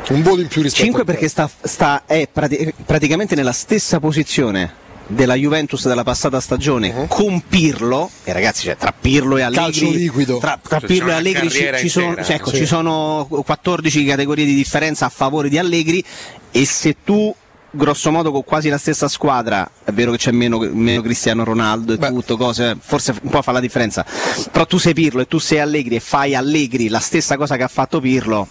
Un 0.09 0.21
voto 0.23 0.41
in 0.41 0.47
più 0.47 0.61
rispetto 0.61 0.83
5 0.83 0.99
al 1.01 1.05
perché 1.05 1.27
sta, 1.29 1.49
sta- 1.61 2.03
è 2.05 2.27
prati- 2.31 2.73
praticamente 2.85 3.35
nella 3.35 3.53
stessa 3.53 3.99
posizione 3.99 4.79
della 5.13 5.35
Juventus 5.35 5.87
della 5.87 6.03
passata 6.03 6.39
stagione 6.39 7.05
con 7.07 7.43
Pirlo 7.47 8.09
e 8.23 8.33
ragazzi 8.33 8.63
cioè, 8.63 8.77
tra 8.77 8.93
Pirlo 8.97 9.37
e 9.37 9.41
Allegri 9.41 9.63
Calcio 9.63 9.89
liquido. 9.91 10.37
tra, 10.37 10.59
tra 10.61 10.79
Cioè, 10.79 10.87
Pirlo 10.87 11.09
e 11.11 11.13
Allegri 11.13 11.49
ci, 11.49 11.69
ci 11.79 11.89
sono, 11.89 12.15
cioè, 12.23 12.35
ecco, 12.35 12.49
Sì. 12.51 12.57
ci 12.57 12.65
sono 12.65 13.27
14 13.29 14.05
categorie 14.05 14.45
di 14.45 14.53
differenza 14.55 15.05
a 15.05 15.09
favore 15.09 15.49
di 15.49 15.57
Allegri 15.57 16.03
e 16.51 16.65
se 16.65 16.97
tu 17.03 17.33
grosso 17.73 18.11
modo 18.11 18.31
con 18.31 18.43
quasi 18.43 18.67
la 18.67 18.77
stessa 18.77 19.07
squadra 19.07 19.69
è 19.85 19.91
vero 19.91 20.11
che 20.11 20.17
c'è 20.17 20.31
meno, 20.31 20.59
meno 20.59 21.01
Cristiano 21.01 21.43
Ronaldo 21.45 21.93
e 21.93 21.97
tutto 21.97 22.35
cose 22.35 22.75
forse 22.79 23.15
un 23.21 23.29
po' 23.29 23.41
fa 23.41 23.51
la 23.53 23.61
differenza 23.61 24.05
però 24.51 24.65
tu 24.65 24.77
sei 24.77 24.93
Pirlo 24.93 25.21
e 25.21 25.27
tu 25.27 25.39
sei 25.39 25.59
Allegri 25.59 25.95
e 25.95 25.99
fai 26.01 26.35
Allegri 26.35 26.89
la 26.89 26.99
stessa 26.99 27.37
cosa 27.37 27.55
che 27.55 27.63
ha 27.63 27.69
fatto 27.69 28.01
Pirlo 28.01 28.47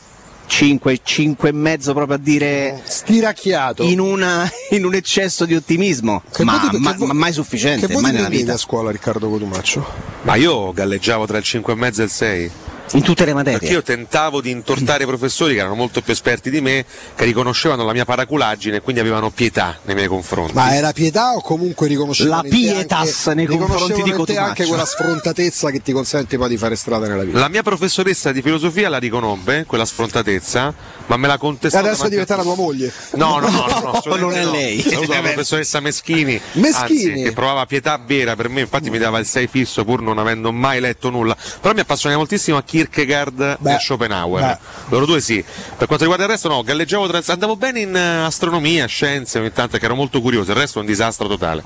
5, 0.51 1.01
5 1.03 1.49
e 1.49 1.53
mezzo 1.53 1.95
proprio 1.95 2.17
a 2.17 2.19
dire 2.19 2.81
stiracchiato 2.85 3.85
in, 3.85 4.01
una- 4.01 4.51
in 4.71 4.85
un 4.85 4.95
eccesso 4.95 5.45
di 5.45 5.55
ottimismo 5.55 6.23
Che 6.33 6.43
ma, 6.45 6.59
voti- 6.59 6.79
ma- 6.79 6.91
che 6.91 6.99
vo- 6.99 7.07
ma 7.07 7.13
mai 7.13 7.33
sufficiente 7.33 7.87
Che 7.87 8.01
mai 8.01 8.13
nella 8.13 8.29
vita 8.29 8.55
a 8.55 8.57
scuola 8.57 8.91
Riccardo 8.91 9.29
Cotumaccio? 9.31 9.87
Ma 10.23 10.35
io 10.35 10.73
galleggiavo 10.73 11.25
tra 11.27 11.39
il 11.39 11.45
5 11.45 11.73
e 11.73 11.77
mezzo 11.77 12.01
e 12.01 12.05
il 12.05 12.11
6. 12.11 12.51
In 12.93 13.03
tutte 13.03 13.25
le 13.25 13.35
materie 13.35 13.59
Perché 13.59 13.75
io 13.75 13.83
tentavo 13.83 14.41
di 14.41 14.51
intortare 14.51 15.07
professori 15.07 15.55
che 15.55 15.61
erano 15.61 15.75
molto 15.77 16.01
più 16.03 16.13
esperti 16.13 16.51
di 16.51 16.61
me, 16.61 16.85
che 17.15 17.25
riconoscevano 17.25 17.85
la 17.85 17.93
mia 17.93 18.05
paraculaggine 18.05 18.77
e 18.77 18.81
quindi 18.81 19.01
avevano 19.01 19.31
pietà 19.31 19.79
nei 19.85 19.95
miei 19.95 20.09
confronti. 20.09 20.55
Ma 20.55 20.75
era 20.75 20.93
pietà 20.93 21.33
o 21.35 21.41
comunque 21.41 21.87
riconoscevano 21.87 22.43
La 22.43 22.49
pietas 22.49 23.29
anche- 23.29 23.35
nei 23.35 23.47
confronti 23.59 24.03
di 24.03 24.11
Cotumaccio. 24.11 24.45
anche 24.49 24.67
quella 24.67 24.85
sfrontatezza 24.85 25.71
che 25.71 25.81
ti 25.83 25.93
consente 25.93 26.37
poi 26.37 26.49
di 26.49 26.57
fare 26.57 26.75
strada 26.77 27.07
nella 27.07 27.23
vita? 27.23 27.39
La 27.39 27.49
mia 27.49 27.63
professoressa 27.63 28.33
di 28.33 28.43
filosofia 28.43 28.89
la 28.89 28.99
riconobbe, 28.99 29.65
quella 29.67 29.85
sfrontatezza, 29.85 30.75
ma 31.07 31.17
me 31.17 31.27
la 31.29 31.35
E 31.35 31.39
contestò. 31.39 31.79
adesso 31.79 32.07
è 32.07 32.09
diventata 32.09 32.43
tua 32.43 32.55
moglie. 32.57 32.93
No, 33.13 33.39
no, 33.39 33.49
no, 33.51 33.67
no, 33.67 34.01
no, 34.05 34.17
non 34.17 34.33
è 34.35 34.45
no. 34.45 34.51
lei. 34.51 34.81
Saluto 34.81 35.13
la 35.13 35.21
professoressa 35.21 35.79
Meschini, 35.81 36.41
Meschini. 36.53 37.11
anzi, 37.11 37.23
che 37.23 37.33
provava 37.33 37.67
pietà 37.67 38.01
vera 38.05 38.35
per 38.37 38.49
me, 38.49 38.61
infatti 38.63 38.91
mi 38.91 38.99
dava 38.99 39.19
il 39.19 39.27
6 39.27 39.47
fisso 39.47 39.85
pur 39.85 40.03
non 40.03 40.19
avendo 40.19 40.51
mai 40.53 40.81
letto 40.81 41.09
nulla. 41.11 41.37
Però 41.61 41.73
mi 41.73 41.81
appassiona 41.81 42.17
moltissimo 42.17 42.57
a 42.57 42.63
Kierkegaard 42.89 43.59
e 43.63 43.73
a 43.73 43.79
Schopenhauer. 43.79 44.43
beh. 44.43 44.59
Loro 44.89 45.07
due 45.07 45.21
sì. 45.21 45.43
Per 45.43 45.87
quanto 45.87 46.05
riguarda 46.05 46.25
il 46.25 46.31
resto 46.31 46.49
no, 46.49 46.63
galleggiavo 46.63 47.07
tra... 47.09 47.21
andavo 47.27 47.57
bene 47.57 47.81
in 47.81 47.95
eh, 47.95 48.25
astronomia, 48.25 48.87
scienze, 48.87 49.39
ogni 49.39 49.53
tanto 49.53 49.79
che 49.79 49.85
ero 49.85 49.95
molto 49.95 50.21
curioso, 50.21 50.53
il 50.53 50.57
resto 50.57 50.79
è 50.79 50.81
un 50.81 50.87
disastro 50.87 51.29
totale. 51.29 51.63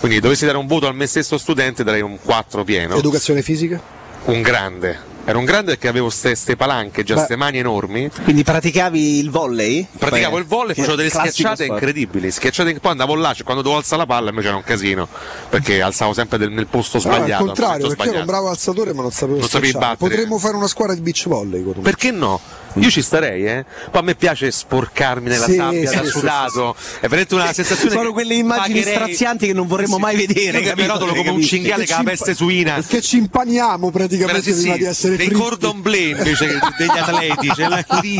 Quindi 0.00 0.20
dovessi 0.20 0.44
dare 0.44 0.58
un 0.58 0.66
voto 0.66 0.86
al 0.86 0.94
me 0.94 1.06
stesso 1.06 1.38
studente 1.38 1.84
darei 1.84 2.02
un 2.02 2.18
4 2.20 2.64
pieno. 2.64 2.96
Educazione 2.96 3.42
fisica? 3.42 3.80
Un 4.24 4.42
grande. 4.42 5.14
Era 5.28 5.38
un 5.38 5.44
grande 5.44 5.72
perché 5.72 5.88
avevo 5.88 6.08
ste 6.08 6.36
palanche, 6.56 7.02
già 7.02 7.16
Beh. 7.16 7.20
ste 7.22 7.34
mani 7.36 7.58
enormi. 7.58 8.08
quindi 8.22 8.44
praticavi 8.44 9.18
il 9.18 9.28
volley? 9.30 9.84
Praticavo 9.98 10.30
Poi- 10.34 10.40
il 10.40 10.46
volley, 10.46 10.74
facevo 10.76 10.94
delle 10.94 11.08
schiacciate 11.10 11.64
sport. 11.64 11.70
incredibili. 11.80 12.30
Schiacciate 12.30 12.70
in- 12.70 12.78
poi 12.78 12.92
andavo 12.92 13.16
là, 13.16 13.34
cioè, 13.34 13.42
quando 13.42 13.60
dovevo 13.62 13.80
alzare 13.80 14.02
la 14.02 14.06
palla 14.06 14.30
invece 14.30 14.46
era 14.48 14.56
un 14.56 14.62
casino. 14.62 15.08
Perché 15.48 15.82
alzavo 15.82 16.12
sempre 16.12 16.38
del- 16.38 16.52
nel 16.52 16.66
posto 16.68 17.00
sbagliato. 17.00 17.42
al 17.42 17.46
contrario, 17.48 17.86
perché 17.88 18.02
ero 18.02 18.02
un 18.02 18.06
sbagliato. 18.06 18.26
bravo 18.30 18.48
alzatore 18.50 18.92
ma 18.94 19.02
non 19.02 19.10
sapevo 19.10 19.38
Non 19.38 19.48
schiacciare. 19.48 19.72
battere. 19.72 19.96
Potremmo 19.96 20.38
fare 20.38 20.56
una 20.56 20.68
squadra 20.68 20.94
di 20.94 21.00
beach 21.00 21.26
volley. 21.26 21.62
Perché 21.82 22.10
no? 22.12 22.40
Io 22.78 22.90
ci 22.90 23.02
starei, 23.02 23.46
eh. 23.46 23.64
Poi 23.90 24.00
a 24.00 24.04
me 24.04 24.14
piace 24.14 24.50
sporcarmi 24.50 25.28
nella 25.28 25.46
Sì, 25.46 25.54
sabbia 25.56 25.88
sì, 25.88 25.96
da 25.96 26.04
sì, 26.04 26.10
sudato. 26.10 26.76
È 27.00 27.06
veramente 27.08 27.34
una 27.34 27.52
sensazione. 27.52 27.90
sono 27.90 28.02
che 28.06 28.12
quelle 28.12 28.34
immagini 28.34 28.80
pagherei- 28.80 28.94
strazianti 28.94 29.46
che 29.46 29.52
non 29.52 29.66
vorremmo 29.66 29.98
mai 29.98 30.16
vedere 30.16 30.58
Io 30.58 30.64
che 30.64 30.74
mi 30.74 30.86
capito? 30.86 30.92
rotolo 30.92 31.14
come 31.14 31.30
un 31.30 31.42
cinghiale 31.42 31.84
che 31.84 31.92
ha 31.92 31.98
la 31.98 32.02
peste 32.04 32.34
suina. 32.34 32.74
Perché 32.74 33.00
ci 33.00 33.16
impaniamo 33.18 33.90
praticamente 33.90 34.42
Sì, 34.42 34.54
sì, 34.54 34.60
prima 34.62 34.76
di 34.76 34.84
essere 34.84 35.16
dei 35.16 35.26
fritti. 35.26 35.40
cordon 35.40 35.80
bleu 35.82 36.16
invece 36.16 36.46
che 36.46 36.58
degli 36.78 36.88
atleti, 36.98 37.52
cioè 37.54 37.68
là 37.68 37.84
lì 38.02 38.18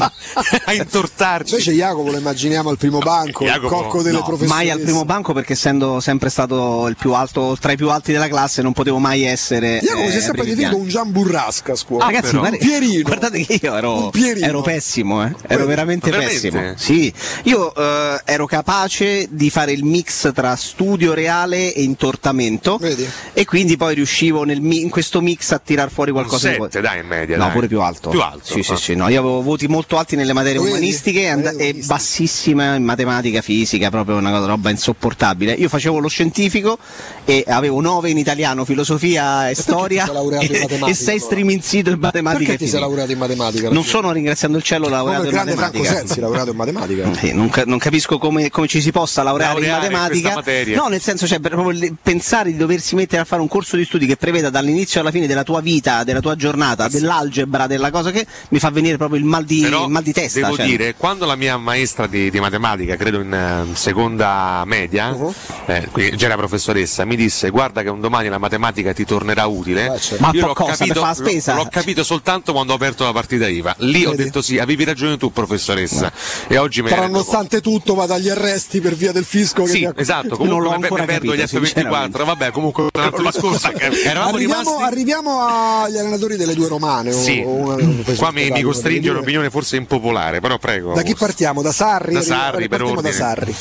a 0.64 0.72
intortarci. 0.72 1.50
Invece 1.52 1.72
Jacopo 1.72 2.11
lo 2.11 2.18
immaginiamo 2.18 2.70
al 2.70 2.78
primo 2.78 2.98
banco, 2.98 3.44
Jacopo, 3.44 3.64
il 3.66 3.70
cocco 3.82 4.02
delle 4.02 4.18
No, 4.18 4.24
professoresse. 4.24 4.54
mai 4.54 4.70
al 4.70 4.80
primo 4.80 5.04
banco 5.04 5.32
perché 5.32 5.52
essendo 5.52 6.00
sempre 6.00 6.28
stato 6.30 6.86
il 6.88 6.96
più 6.96 7.12
alto 7.12 7.57
tra 7.61 7.72
i 7.72 7.76
più 7.76 7.90
alti 7.90 8.12
della 8.12 8.28
classe 8.28 8.62
non 8.62 8.72
potevo 8.72 8.98
mai 8.98 9.24
essere 9.24 9.78
Jacopo 9.82 10.04
eh, 10.07 10.11
si 10.11 10.16
è 10.16 10.20
sempre 10.20 10.42
ai 10.42 10.46
primi 10.48 10.54
definito 10.57 10.76
un 10.76 10.88
Gian 10.88 11.11
Burrasca 11.12 11.72
a 11.72 11.76
scuola. 11.76 12.04
Ah, 12.04 12.07
ragazzi, 12.07 12.30
Però. 12.30 12.40
guarda- 12.40 12.57
un 12.61 12.66
Pierino. 12.66 13.02
guardate 13.02 13.44
che 13.44 13.59
io 13.62 13.76
ero, 13.76 14.04
Un 14.04 14.11
Pierino. 14.11 14.45
Ero 14.47 14.62
pessimo, 14.62 15.24
eh. 15.24 15.34
ero 15.47 15.66
veramente, 15.66 16.11
veramente? 16.11 16.51
pessimo. 16.51 16.74
Sì, 16.76 17.12
io 17.44 17.74
eh, 17.74 18.20
ero 18.24 18.47
capace 18.47 19.28
di 19.30 19.51
fare 19.51 19.72
il 19.72 19.84
mix 19.84 20.32
tra 20.32 20.55
studio 20.57 21.14
reale 21.14 21.72
e 21.72 21.82
intortamento 21.82 22.76
Vedi? 22.78 23.09
e 23.32 23.44
quindi 23.44 23.76
poi 23.76 23.94
riuscivo 23.94 24.44
nel 24.44 24.62
in 24.62 24.88
questo 24.88 25.20
mix 25.20 25.53
a 25.53 25.59
tirar 25.59 25.90
fuori 25.90 26.11
qualcosa 26.12 26.49
di 26.49 26.57
7 26.61 26.80
dai 26.80 27.01
in 27.01 27.07
media. 27.07 27.36
No, 27.36 27.44
dai. 27.44 27.53
pure 27.53 27.66
più 27.68 27.80
alto. 27.80 28.11
Più 28.11 28.20
alto. 28.20 28.44
Sì, 28.44 28.62
sì, 28.62 28.72
ah. 28.72 28.76
sì, 28.76 28.94
no, 28.94 29.09
io 29.09 29.20
avevo 29.20 29.42
voti 29.42 29.66
molto 29.66 29.97
alti 29.99 30.16
nelle 30.16 30.32
materie 30.32 30.59
vedi? 30.59 30.70
umanistiche 30.70 31.20
e, 31.22 31.26
and- 31.28 31.44
Materie 31.44 31.68
e 31.68 31.84
bassissime 31.84 32.76
in 32.76 32.84
matematica, 32.84 33.40
fisica, 33.40 33.90
proprio 33.90 34.16
una 34.16 34.30
cosa- 34.30 34.47
roba 34.47 34.70
insopportabile. 34.70 35.53
Io 35.53 35.68
facevo 35.68 35.99
lo 35.99 36.09
scientifico 36.09 36.78
e 37.24 37.44
avevo 37.47 37.80
9 37.80 38.11
in 38.11 38.18
italiano, 38.18 38.64
filosofia 38.64 39.49
e 39.49 39.55
perché 39.55 39.62
storia 39.62 40.03
ti 40.03 40.07
sei 40.07 40.14
laureato 40.14 40.44
in 40.44 40.55
e, 40.55 40.61
matematica, 40.61 40.94
6 40.94 41.09
allora? 41.09 41.24
streaming 41.24 41.61
sito 41.62 41.90
in 41.90 41.99
matematica 41.99 42.38
Perché 42.49 42.53
e 42.53 42.66
ti 42.66 42.68
sei 42.68 42.80
laureato 42.80 43.12
in 43.12 43.18
matematica? 43.18 43.70
Non 43.70 43.84
sono 43.84 44.12
ringraziando 44.37 44.59
il 44.59 44.62
cielo 44.62 44.89
laureato 44.89 45.24
Come 45.24 45.28
il 45.28 45.34
in 45.34 45.43
grande 45.43 45.57
Franco 45.57 45.78
matematica. 45.78 46.07
Sensi, 46.07 46.20
laureato 46.20 46.51
in 46.51 46.57
matematica. 46.57 47.12
Sì, 47.16 47.32
non, 47.32 47.49
ca- 47.49 47.64
non 47.64 47.78
capisco 47.78 48.18
come, 48.18 48.51
come 48.51 48.66
ci 48.66 48.80
si 48.80 48.93
possa 48.93 49.22
laureare, 49.22 49.55
Laureare 49.55 49.87
in 49.87 49.93
in 49.93 49.99
matematica. 49.99 50.34
materia. 50.34 50.76
no, 50.76 50.89
nel 50.89 51.01
senso, 51.01 51.26
cioè, 51.26 51.41
per- 51.41 51.53
proprio 51.53 51.78
le- 51.78 51.95
pensare 52.01 52.51
di 52.51 52.57
doversi 52.59 52.95
mettere 52.95 53.22
a 53.22 53.24
fare 53.24 53.41
un 53.41 53.49
corso 53.49 53.76
di 53.76 53.84
studi 53.84 54.07
che 54.07 54.16
preveda 54.16 54.51
dall'inizio 54.51 55.01
alla 55.01 55.11
fine 55.11 55.26
della 55.26 55.43
tua 55.43 55.61
vita, 55.61 56.05
della 56.05 56.20
tua 56.20 56.37
giornata, 56.37 56.89
dell'algebra, 56.89 57.66
della 57.66 57.91
cosa 57.91 58.11
che 58.11 58.26
mi 58.51 58.59
fa 58.59 58.70
venire 58.70 58.97
proprio 58.97 59.18
il 59.18 59.24
mal 59.24 59.45
di, 59.45 59.61
Però 59.62 59.84
il 59.84 59.91
mal 59.91 60.03
di 60.03 60.12
testa. 60.12 60.41
devo 60.41 60.57
cioè. 60.57 60.66
dire, 60.66 60.95
quando 60.97 61.24
la 61.24 61.37
mia 61.37 61.57
maestra 61.57 62.07
di, 62.07 62.30
di 62.30 62.39
matematica, 62.41 62.97
credo 62.97 63.20
in 63.20 63.32
eh, 63.32 63.74
seconda 63.74 64.62
media, 64.66 65.05
Uh-huh. 65.16 65.32
eh, 65.66 65.89
già 66.16 66.26
era 66.26 66.37
professoressa, 66.37 67.05
mi 67.05 67.16
disse 67.16 67.49
guarda 67.51 67.82
che 67.82 67.89
un 67.89 68.01
domani 68.01 68.28
la 68.28 68.39
matematica 68.39 68.93
ti 68.93 69.05
tornerà 69.05 69.47
utile. 69.47 69.99
Ma 70.18 70.30
Io 70.32 70.47
l'ho 70.47 70.53
cosa, 70.53 70.72
capito, 70.76 71.01
fare 71.01 71.07
la 71.07 71.14
spesa? 71.14 71.55
l'ho- 71.55 71.62
l'ho 71.62 71.68
capito 71.70 72.05
soltanto 72.05 72.53
quando 72.53 72.72
ho 72.72 72.76
aperto 72.76 73.05
la 73.05 73.12
partita 73.12 73.47
IVA. 73.49 73.74
Lì 73.78 74.05
ho 74.05 74.14
detto 74.16 74.42
sì, 74.42 74.58
avevi 74.58 74.84
ragione 74.84 75.16
tu 75.16 75.30
professoressa. 75.32 76.12
E 76.48 76.56
oggi 76.58 76.82
me 76.82 76.90
ne 76.90 76.94
Però 76.96 77.06
nonostante 77.08 77.60
tutto 77.60 77.94
va 77.94 78.06
dagli 78.06 78.28
arresti 78.28 78.80
per 78.80 78.94
via 78.94 79.12
del 79.12 79.24
fisco 79.24 79.62
che 79.64 79.70
Sì, 79.70 79.78
mi 79.80 79.84
ha- 79.86 79.92
esatto, 79.96 80.36
comunque 80.36 80.78
me, 80.78 80.88
me 80.90 81.04
perdo 81.06 81.34
gli 81.34 81.40
F24, 81.40 82.24
vabbè, 82.24 82.50
comunque 82.50 82.84
un 82.92 83.00
altro 83.00 83.22
discorso. 83.22 83.70
Eravamo 83.72 84.34
Arriviamo, 84.36 84.62
rimasti 84.62 84.82
arriviamo 84.82 85.40
agli 85.46 85.96
allenatori 85.98 86.36
delle 86.36 86.54
due 86.54 86.68
romane. 86.68 87.10
o- 87.12 87.20
Sì, 87.20 87.42
o 87.44 87.50
un 87.76 88.04
qua 88.16 88.30
mi, 88.32 88.50
mi 88.50 88.62
costringe 88.62 89.10
un'opinione 89.10 89.50
forse 89.50 89.76
impopolare, 89.76 90.40
però 90.40 90.58
prego. 90.58 90.94
Da 90.94 91.02
chi 91.02 91.14
partiamo? 91.14 91.62
Da 91.62 91.72
Sarri? 91.72 92.14
Da 92.14 92.22
Sarri, 92.22 92.68
per 92.68 92.82
da. 93.00 93.12
Sarri. 93.12 93.54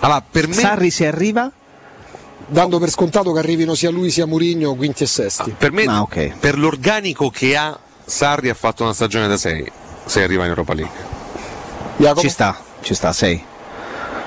Allora, 0.00 0.22
per 0.28 0.46
me... 0.48 0.54
Sarri 0.54 0.90
si 0.90 1.04
arriva? 1.04 1.50
Dando 2.48 2.78
per 2.78 2.90
scontato 2.90 3.32
che 3.32 3.38
arrivino 3.40 3.74
sia 3.74 3.90
lui 3.90 4.10
sia 4.10 4.24
Murigno 4.26 4.74
quinti 4.74 5.02
e 5.02 5.06
sesti. 5.06 5.54
Per 5.58 5.72
me, 5.72 5.84
Ah, 5.86 6.06
per 6.38 6.56
l'organico 6.58 7.28
che 7.28 7.56
ha, 7.56 7.76
Sarri 8.04 8.48
ha 8.50 8.54
fatto 8.54 8.84
una 8.84 8.92
stagione 8.92 9.26
da 9.26 9.36
6, 9.36 9.70
se 10.06 10.22
arriva 10.22 10.44
in 10.44 10.48
Europa 10.50 10.74
League. 10.74 11.14
Ci 12.20 12.28
sta, 12.28 12.58
ci 12.82 12.94
sta, 12.94 13.12
6. 13.12 13.44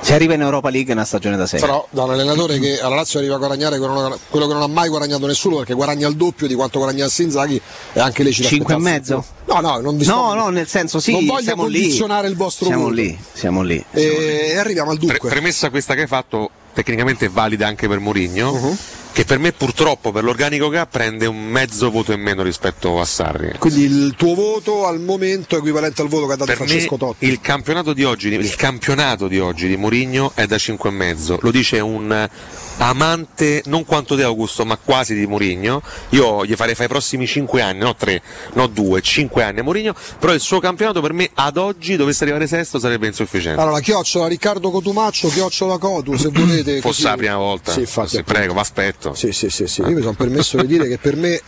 Si 0.01 0.13
arriva 0.13 0.33
in 0.33 0.41
Europa 0.41 0.69
League 0.69 0.91
è 0.91 0.93
una 0.95 1.03
stagione 1.03 1.35
da 1.35 1.45
6. 1.45 1.59
Però 1.59 1.85
da 1.89 2.03
un 2.03 2.11
allenatore 2.11 2.57
che 2.57 2.79
alla 2.79 2.95
Lazio 2.95 3.19
arriva 3.19 3.35
a 3.35 3.37
guadagnare 3.37 3.77
quello, 3.79 4.17
che 4.47 4.53
non 4.53 4.61
ha 4.61 4.67
mai 4.67 4.87
guadagnato 4.87 5.27
nessuno 5.27 5.57
perché 5.57 5.73
guadagna 5.73 6.07
il 6.07 6.15
doppio 6.15 6.47
di 6.47 6.53
quanto 6.55 6.79
guadagna 6.79 7.05
Inzaghi 7.17 7.61
è 7.91 7.99
anche 7.99 8.23
lecito 8.23 8.47
Cinque 8.47 8.75
e 8.75 8.77
aspettarsi. 8.77 9.11
mezzo? 9.13 9.25
No, 9.53 9.59
no, 9.59 9.79
non 9.81 9.97
vi 9.97 10.05
No, 10.05 10.13
sto- 10.29 10.33
no, 10.35 10.47
nel 10.49 10.67
senso 10.67 10.99
sì, 11.01 11.11
non 11.11 11.25
voglio 11.25 11.41
siamo 11.43 11.65
lì. 11.65 11.79
condizionare 11.81 12.27
il 12.29 12.35
vostro 12.37 12.65
Siamo 12.67 12.83
voto. 12.83 12.93
lì, 12.95 13.19
siamo 13.33 13.61
lì. 13.61 13.85
E, 13.91 14.51
e 14.53 14.57
arriviamo 14.57 14.91
al 14.91 14.97
Pre- 14.99 15.07
dunque. 15.07 15.29
premessa 15.29 15.69
questa 15.69 15.95
che 15.95 16.01
hai 16.03 16.07
fatto, 16.07 16.49
tecnicamente 16.73 17.25
è 17.25 17.29
valida 17.29 17.67
anche 17.67 17.87
per 17.89 17.99
Mourinho, 17.99 18.51
Uh-huh. 18.51 18.77
Che 19.11 19.25
per 19.25 19.39
me 19.39 19.51
purtroppo 19.51 20.11
per 20.11 20.23
l'organico 20.23 20.69
che 20.69 20.77
ha 20.77 20.85
prende 20.85 21.25
un 21.25 21.45
mezzo 21.47 21.89
voto 21.91 22.11
in 22.11 22.21
meno 22.21 22.43
rispetto 22.43 22.99
a 22.99 23.05
Sarri. 23.05 23.55
Quindi 23.57 23.83
il 23.83 24.13
tuo 24.15 24.35
voto 24.35 24.85
al 24.85 24.99
momento 24.99 25.55
è 25.55 25.59
equivalente 25.59 26.01
al 26.01 26.07
voto 26.07 26.27
che 26.27 26.33
ha 26.33 26.35
dato 26.37 26.45
Per 26.45 26.55
Francesco 26.55 26.97
Totti. 26.97 27.25
il 27.27 27.39
campionato 27.41 27.93
di 27.93 28.03
oggi, 28.03 28.29
il 28.29 28.55
campionato 28.55 29.27
di 29.27 29.39
oggi 29.39 29.67
di 29.67 29.75
Mourinho 29.77 30.31
è 30.35 30.45
da 30.45 30.55
5,5. 30.55 31.37
Lo 31.41 31.51
dice 31.51 31.79
un 31.79 32.29
amante 32.77 33.61
non 33.65 33.85
quanto 33.85 34.15
te 34.15 34.23
Augusto, 34.23 34.65
ma 34.65 34.77
quasi 34.77 35.13
di 35.13 35.25
Mourinho. 35.27 35.81
Io 36.09 36.45
gli 36.45 36.55
farei 36.55 36.73
fare 36.73 36.85
i 36.85 36.89
prossimi 36.89 37.27
5 37.27 37.61
anni, 37.61 37.79
no 37.79 37.95
3, 37.95 38.21
no 38.53 38.67
2, 38.67 39.01
5 39.01 39.43
anni 39.43 39.59
a 39.59 39.63
Mourinho, 39.63 39.93
però 40.17 40.33
il 40.33 40.39
suo 40.39 40.59
campionato 40.59 41.01
per 41.01 41.13
me 41.13 41.29
ad 41.33 41.57
oggi 41.57 41.95
dovesse 41.95 42.23
arrivare 42.23 42.47
sesto 42.47 42.79
sarebbe 42.79 43.07
insufficiente. 43.07 43.59
Allora, 43.59 43.79
chiocciola 43.79 44.27
Riccardo 44.27 44.71
Cotumaccio, 44.71 45.27
chiocciola 45.29 45.77
Cotu, 45.77 46.15
se 46.15 46.29
volete. 46.33 46.79
Fosse 46.79 46.87
così. 46.87 47.03
la 47.03 47.15
prima 47.17 47.37
volta. 47.37 47.71
Sì, 47.73 47.79
infatti, 47.81 48.09
Sì, 48.15 48.23
prego, 48.23 48.53
vi 48.53 48.59
aspetto. 48.59 48.98
Sì, 49.13 49.31
sì, 49.31 49.49
sì, 49.49 49.67
sì. 49.67 49.81
Io 49.81 49.89
mi 49.91 50.01
sono 50.01 50.13
permesso 50.13 50.57
di 50.57 50.67
dire 50.67 50.87
che 50.87 50.97
per 50.97 51.15
me 51.15 51.41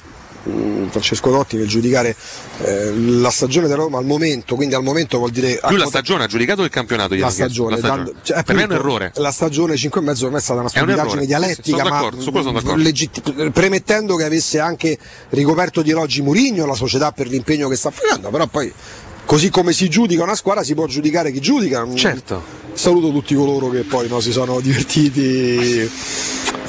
mh, 0.43 0.87
Francesco 0.89 1.29
Totti 1.31 1.57
nel 1.57 1.67
giudicare 1.67 2.15
eh, 2.63 2.93
la 2.95 3.29
stagione 3.29 3.67
della 3.67 3.81
Roma 3.83 3.97
al 3.97 4.05
momento, 4.05 4.55
quindi 4.55 4.73
al 4.75 4.83
momento 4.83 5.17
vuol 5.17 5.31
dire 5.31 5.59
Lui 5.69 5.77
la 5.77 5.85
stagione 5.85 6.23
ha 6.23 6.27
giudicato 6.27 6.63
il 6.63 6.69
campionato 6.69 7.13
la 7.13 7.19
ieri. 7.19 7.31
stagione, 7.31 7.71
La 7.71 7.77
stagione. 7.77 8.03
dando- 8.03 8.19
cioè, 8.23 8.43
per 8.43 8.55
me 8.55 8.61
è 8.61 8.65
un 8.65 8.71
errore. 8.71 9.11
La 9.15 9.31
stagione 9.31 9.75
5 9.75 10.01
e 10.01 10.03
mezzo 10.03 10.23
per 10.23 10.31
me 10.31 10.37
è 10.39 10.41
stata 10.41 10.59
una 10.61 10.69
stupidaggine 10.69 11.25
dialettica, 11.25 11.83
ma 11.83 11.99
sono 12.19 12.51
d'accordo. 12.51 12.75
legit- 12.75 13.51
premettendo 13.51 14.15
che 14.15 14.23
avesse 14.23 14.59
anche 14.59 14.97
ricoperto 15.29 15.81
di 15.81 15.91
elogi 15.91 16.21
Murigno, 16.21 16.65
la 16.65 16.73
società 16.75 17.11
per 17.11 17.27
l'impegno 17.27 17.67
che 17.67 17.75
sta 17.75 17.91
facendo, 17.91 18.29
però 18.29 18.47
poi 18.47 18.71
così 19.25 19.49
come 19.49 19.71
si 19.73 19.87
giudica 19.89 20.23
una 20.23 20.35
squadra 20.35 20.63
si 20.63 20.73
può 20.73 20.85
giudicare 20.87 21.31
chi 21.31 21.39
giudica. 21.39 21.85
Certo. 21.95 22.59
Saluto 22.73 23.11
tutti 23.11 23.35
coloro 23.35 23.69
che 23.69 23.81
poi 23.81 24.07
no, 24.07 24.19
si 24.21 24.31
sono 24.31 24.59
divertiti. 24.61 25.89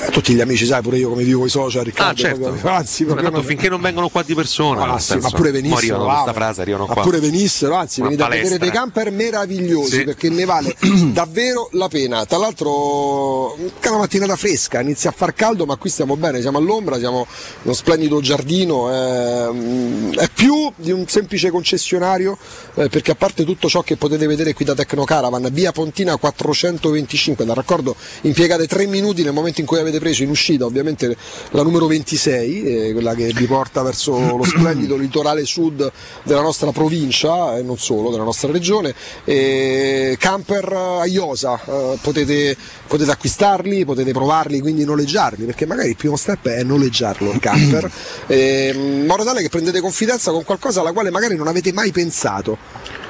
Eh, 0.05 0.11
Tutti 0.11 0.35
gli 0.35 0.41
amici, 0.41 0.67
sai, 0.67 0.83
pure 0.83 0.99
io 0.99 1.09
come 1.09 1.23
vivo 1.23 1.47
i 1.47 1.49
social, 1.49 1.85
Riccardo. 1.85 2.11
Ah, 2.11 2.15
certo. 2.15 2.41
proprio- 2.41 2.71
anzi, 2.73 3.05
Ma 3.05 3.13
proprio 3.15 3.31
non- 3.31 3.45
finché 3.45 3.69
non 3.69 3.81
vengono 3.81 4.09
qua 4.09 4.23
di 4.23 4.35
persona, 4.35 4.85
Ah, 4.93 4.99
sì, 4.99 5.17
ma 5.19 5.31
pure 5.31 5.51
venissero, 5.53 5.77
arrivano 5.79 6.05
questa 6.07 6.33
frase, 6.33 6.61
arrivano 6.61 6.87
ma 6.87 6.95
qua. 6.95 7.03
pure 7.03 7.21
venissero, 7.21 7.75
anzi, 7.77 8.01
Una 8.01 8.09
venite 8.11 8.25
a 8.25 8.29
vedere 8.29 8.49
palestra. 8.59 8.71
dei 8.71 8.81
camper 8.81 9.11
meravigliosi 9.13 9.91
Sì. 9.99 10.05
perché 10.05 10.29
ne 10.29 10.45
vale 10.45 10.75
davvero 11.13 11.69
la 11.73 11.89
pena. 11.89 12.25
Tra 12.27 12.39
l'altro, 12.39 13.55
anche 13.55 13.89
una 13.89 13.99
mattinata 13.99 14.35
fresca, 14.37 14.81
inizia 14.81 15.11
a 15.11 15.13
far 15.17 15.35
caldo, 15.35 15.67
ma 15.67 15.77
qui 15.77 15.89
stiamo 15.89 16.17
bene, 16.17 16.41
siamo 16.41 16.59
all'ombra, 16.59 16.99
siamo 16.99 17.27
uno 17.63 17.73
splendido 17.75 18.21
giardino. 18.21 18.91
ehm, 18.93 20.15
è 20.19 20.29
più 20.35 20.73
di 20.77 20.91
un 20.91 21.07
semplice 21.07 21.51
concessionario 21.51 22.37
eh, 22.75 22.89
perché 22.89 23.13
a 23.13 23.15
parte 23.15 23.45
tutto 23.45 23.69
ciò 23.69 23.83
che 23.83 23.97
potete 23.97 24.27
vedere 24.27 24.53
qui 24.53 24.65
da 24.65 24.75
Tecnocaravan, 24.75 25.49
via 25.53 25.71
Pontina 25.73 26.17
425, 26.17 27.45
da 27.45 27.55
raccordo 27.55 27.95
impiegate 28.23 28.67
3 28.67 28.87
minuti 28.87 29.23
nel 29.23 29.33
momento 29.33 29.61
in 29.61 29.67
cui 29.67 29.79
avete 29.79 29.92
preso 29.99 30.23
in 30.23 30.31
uscita, 30.31 30.65
ovviamente 30.65 31.17
la 31.51 31.63
numero 31.63 31.87
26, 31.87 32.63
eh, 32.63 32.93
quella 32.93 33.15
che 33.15 33.33
vi 33.35 33.47
porta 33.47 33.83
verso 33.83 34.37
lo 34.37 34.45
splendido 34.45 34.97
litorale 34.97 35.45
sud 35.45 35.91
della 36.23 36.41
nostra 36.41 36.71
provincia 36.73 37.57
e 37.57 37.63
non 37.63 37.79
solo, 37.79 38.11
della 38.11 38.25
nostra 38.25 38.51
regione. 38.51 38.95
E 39.25 40.17
camper 40.19 40.73
a 40.73 41.07
Iosa, 41.07 41.61
eh, 41.65 41.99
potete, 42.01 42.57
potete 42.87 43.11
acquistarli, 43.11 43.85
potete 43.85 44.13
provarli, 44.13 44.61
quindi 44.61 44.85
noleggiarli, 44.85 45.45
perché 45.45 45.67
magari 45.67 45.91
il 45.91 45.97
primo 45.97 46.17
step 46.17 46.49
è 46.49 46.63
noleggiarlo 46.63 47.33
il 47.33 47.41
camper, 47.41 47.91
eh, 48.27 49.05
modo 49.07 49.25
tale 49.25 49.43
che 49.43 49.49
prendete 49.49 49.81
confidenza 49.81 50.31
con 50.31 50.45
qualcosa 50.45 50.81
alla 50.81 50.93
quale 50.93 51.11
magari 51.11 51.37
non 51.37 51.49
avete 51.49 51.73
mai 51.73 51.91
pensato. 51.93 52.59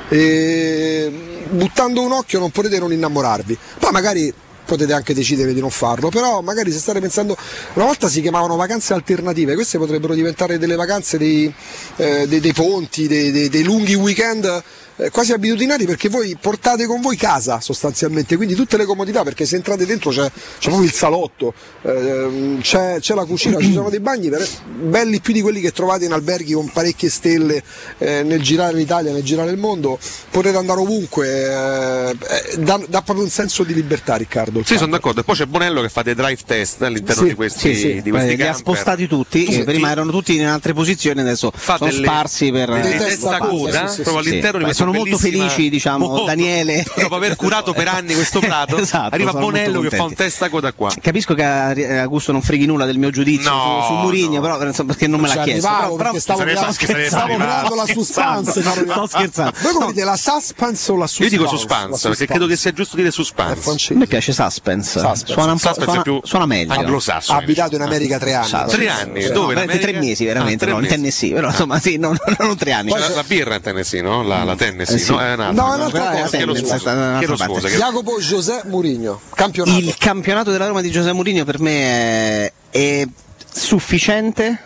E, 0.08 1.10
buttando 1.48 2.02
un 2.02 2.12
occhio 2.12 2.38
non 2.38 2.50
potete 2.50 2.78
non 2.78 2.92
innamorarvi. 2.92 3.56
Poi 3.78 3.92
magari 3.92 4.32
potete 4.72 4.94
anche 4.94 5.12
decidere 5.12 5.52
di 5.52 5.60
non 5.60 5.68
farlo, 5.70 6.08
però 6.08 6.40
magari 6.40 6.72
se 6.72 6.78
state 6.78 6.98
pensando, 6.98 7.36
una 7.74 7.84
volta 7.84 8.08
si 8.08 8.22
chiamavano 8.22 8.56
vacanze 8.56 8.94
alternative, 8.94 9.54
queste 9.54 9.76
potrebbero 9.76 10.14
diventare 10.14 10.56
delle 10.58 10.76
vacanze 10.76 11.18
dei, 11.18 11.52
eh, 11.96 12.26
dei- 12.26 12.40
dei 12.40 12.52
ponti, 12.54 13.06
dei, 13.06 13.30
dei- 13.30 13.50
dei 13.50 13.62
lunghi 13.64 13.94
weekend 13.94 14.62
eh, 14.96 15.10
quasi 15.10 15.32
abitudinari 15.32 15.84
perché 15.86 16.08
voi 16.08 16.36
portate 16.40 16.86
con 16.86 17.00
voi 17.00 17.16
casa 17.16 17.60
sostanzialmente, 17.60 18.36
quindi 18.36 18.54
tutte 18.54 18.76
le 18.76 18.84
comodità 18.84 19.22
perché 19.22 19.44
se 19.46 19.56
entrate 19.56 19.86
dentro 19.86 20.10
c'è, 20.10 20.30
c'è 20.58 20.68
proprio 20.68 20.82
il 20.86 20.92
salotto, 20.92 21.54
ehm, 21.82 22.60
c'è, 22.60 22.96
c'è 23.00 23.14
la 23.14 23.24
cucina, 23.24 23.58
ci 23.58 23.72
sono 23.72 23.90
dei 23.90 24.00
bagni 24.00 24.28
ver- 24.28 24.48
belli 24.64 25.20
più 25.20 25.32
di 25.32 25.40
quelli 25.40 25.60
che 25.60 25.72
trovate 25.72 26.04
in 26.04 26.12
alberghi 26.12 26.52
con 26.52 26.68
parecchie 26.70 27.08
stelle 27.08 27.62
eh, 27.98 28.22
nel 28.22 28.40
girare 28.42 28.74
l'Italia, 28.76 29.12
nel 29.12 29.22
girare 29.22 29.50
il 29.50 29.58
mondo, 29.58 29.98
potete 30.30 30.56
andare 30.56 30.80
ovunque, 30.80 31.26
eh, 31.28 32.10
eh, 32.10 32.56
dà, 32.58 32.80
dà 32.88 33.02
proprio 33.02 33.24
un 33.24 33.30
senso 33.30 33.62
di 33.64 33.74
libertà 33.74 34.16
Riccardo. 34.16 34.62
Sì, 34.64 34.76
sono 34.76 34.90
d'accordo. 34.90 35.20
E 35.20 35.24
poi 35.24 35.34
c'è 35.36 35.46
Bonello 35.46 35.80
che 35.82 35.88
fa 35.88 36.02
dei 36.02 36.14
drive 36.14 36.40
test 36.46 36.82
all'interno 36.82 37.22
Sì, 37.22 37.28
di 37.28 37.34
questi, 37.34 37.74
Sì, 37.74 37.74
sì, 37.74 38.02
di 38.02 38.10
questi 38.10 38.32
eh, 38.32 38.36
li 38.36 38.42
ha 38.46 38.52
spostati 38.52 39.06
tutti, 39.06 39.44
Tu 39.44 39.52
eh, 39.52 39.64
prima 39.64 39.90
erano 39.90 40.10
tutti 40.10 40.34
in 40.36 40.44
altre 40.46 40.72
posizioni, 40.72 41.20
adesso 41.20 41.50
Fa 41.54 41.76
sono 41.76 41.90
delle- 41.90 42.04
sparsi 42.06 42.50
per 42.50 42.70
delle 42.70 42.96
testa 42.96 43.38
coda, 43.38 43.88
Sì, 43.88 43.96
sì, 43.96 44.02
proprio 44.02 44.22
sì, 44.22 44.28
all'interno 44.30 44.58
sì. 44.60 44.64
di 44.66 44.74
Sono 44.82 44.92
molto 44.92 45.18
felici, 45.18 45.68
diciamo, 45.70 46.06
Molto. 46.08 46.24
Daniele. 46.24 46.84
Dopo 46.96 47.14
aver 47.16 47.36
curato 47.36 47.72
per 47.72 47.88
anni 47.88 48.14
questo 48.14 48.40
prato, 48.40 48.76
Esatto, 48.78 49.14
arriva 49.14 49.32
Bonello 49.32 49.80
che 49.80 49.90
fa 49.90 50.04
un 50.04 50.14
testa 50.14 50.48
coda 50.48 50.72
qua. 50.72 50.90
Capisco 51.00 51.34
che 51.34 51.44
a 51.44 51.72
eh, 51.78 51.98
Augusto 51.98 52.32
non 52.32 52.42
freghi 52.42 52.66
nulla 52.66 52.84
del 52.84 52.98
mio 52.98 53.10
giudizio 53.10 53.50
No, 53.50 53.84
su, 53.86 53.94
su 53.94 54.00
Murigno, 54.00 54.40
però 54.40 54.60
insomma, 54.64 54.92
perché 54.92 55.06
non 55.06 55.20
me 55.20 55.28
Ci 55.28 55.36
l'ha 55.36 55.42
chiesto. 55.44 55.66
arrivavo 55.68 55.96
Però, 55.96 56.08
però- 56.10 56.20
stavo, 56.20 56.40
stavo 56.40 57.36
creando 57.36 57.74
la 57.74 57.86
suspense. 57.86 58.62
Sto 58.62 59.06
scherzando. 59.06 59.52
Voi 59.62 59.72
come 59.72 59.86
dite 59.92 60.04
la 60.04 60.16
suspense 60.16 60.92
o 60.92 60.96
la 60.96 61.06
suspense? 61.06 61.34
Io 61.34 61.42
dico 61.42 61.56
suspense, 61.56 62.08
perché 62.08 62.26
credo 62.26 62.46
che 62.46 62.56
sia 62.56 62.72
giusto 62.72 62.96
dire 62.96 63.10
suspense. 63.10 63.92
A 63.92 63.96
me 63.96 64.06
piace 64.06 64.32
suspense. 64.32 65.00
Suona 65.24 65.52
un 65.52 65.58
po' 65.58 66.20
suona, 66.24 66.46
meglio. 66.46 66.72
anglosassone. 66.72 67.38
Abitato 67.38 67.76
in 67.76 67.82
America 67.82 68.18
tre 68.18 68.34
anni. 68.34 68.70
Tre 68.70 68.88
anni, 68.88 69.28
dove? 69.28 69.54
No, 69.54 69.64
tre 69.78 69.92
mesi, 69.92 70.24
veramente, 70.24 70.64
Ah, 70.64 70.68
no, 70.72 70.80
in. 70.80 70.86
Tennessee, 70.88 71.32
però 71.32 71.48
insomma 71.48 71.78
sì, 71.78 71.96
non, 71.96 72.16
non 72.38 72.56
tre 72.56 72.72
anni. 72.72 72.90
La, 72.90 73.08
la 73.08 73.24
birra 73.24 73.54
in 73.56 73.60
Tennessee, 73.60 74.00
no? 74.02 74.22
La, 74.22 74.44
la 74.44 74.56
Tennessee, 74.72 74.96
Eh 74.96 74.98
sì. 74.98 75.10
no? 75.12 75.20
È 75.20 75.32
un'altra. 75.34 75.62
No, 75.62 75.72
è 75.72 75.76
un'altra 75.76 76.12
è 76.12 76.22
cosa. 76.22 76.36
Chiedo 76.36 76.54
scusa, 76.54 77.18
chiedo 77.18 77.36
scusa, 77.36 77.68
Jacopo 77.68 78.18
José 78.18 78.62
Mourinho, 78.64 79.20
campionato. 79.34 79.78
Il 79.78 79.94
campionato 79.96 80.50
della 80.50 80.66
Roma 80.66 80.80
di 80.80 80.90
Giuseppe 80.90 81.14
Mourinho 81.14 81.44
per 81.44 81.60
me 81.60 81.72
è, 81.72 82.52
è 82.70 83.06
sufficiente 83.50 84.58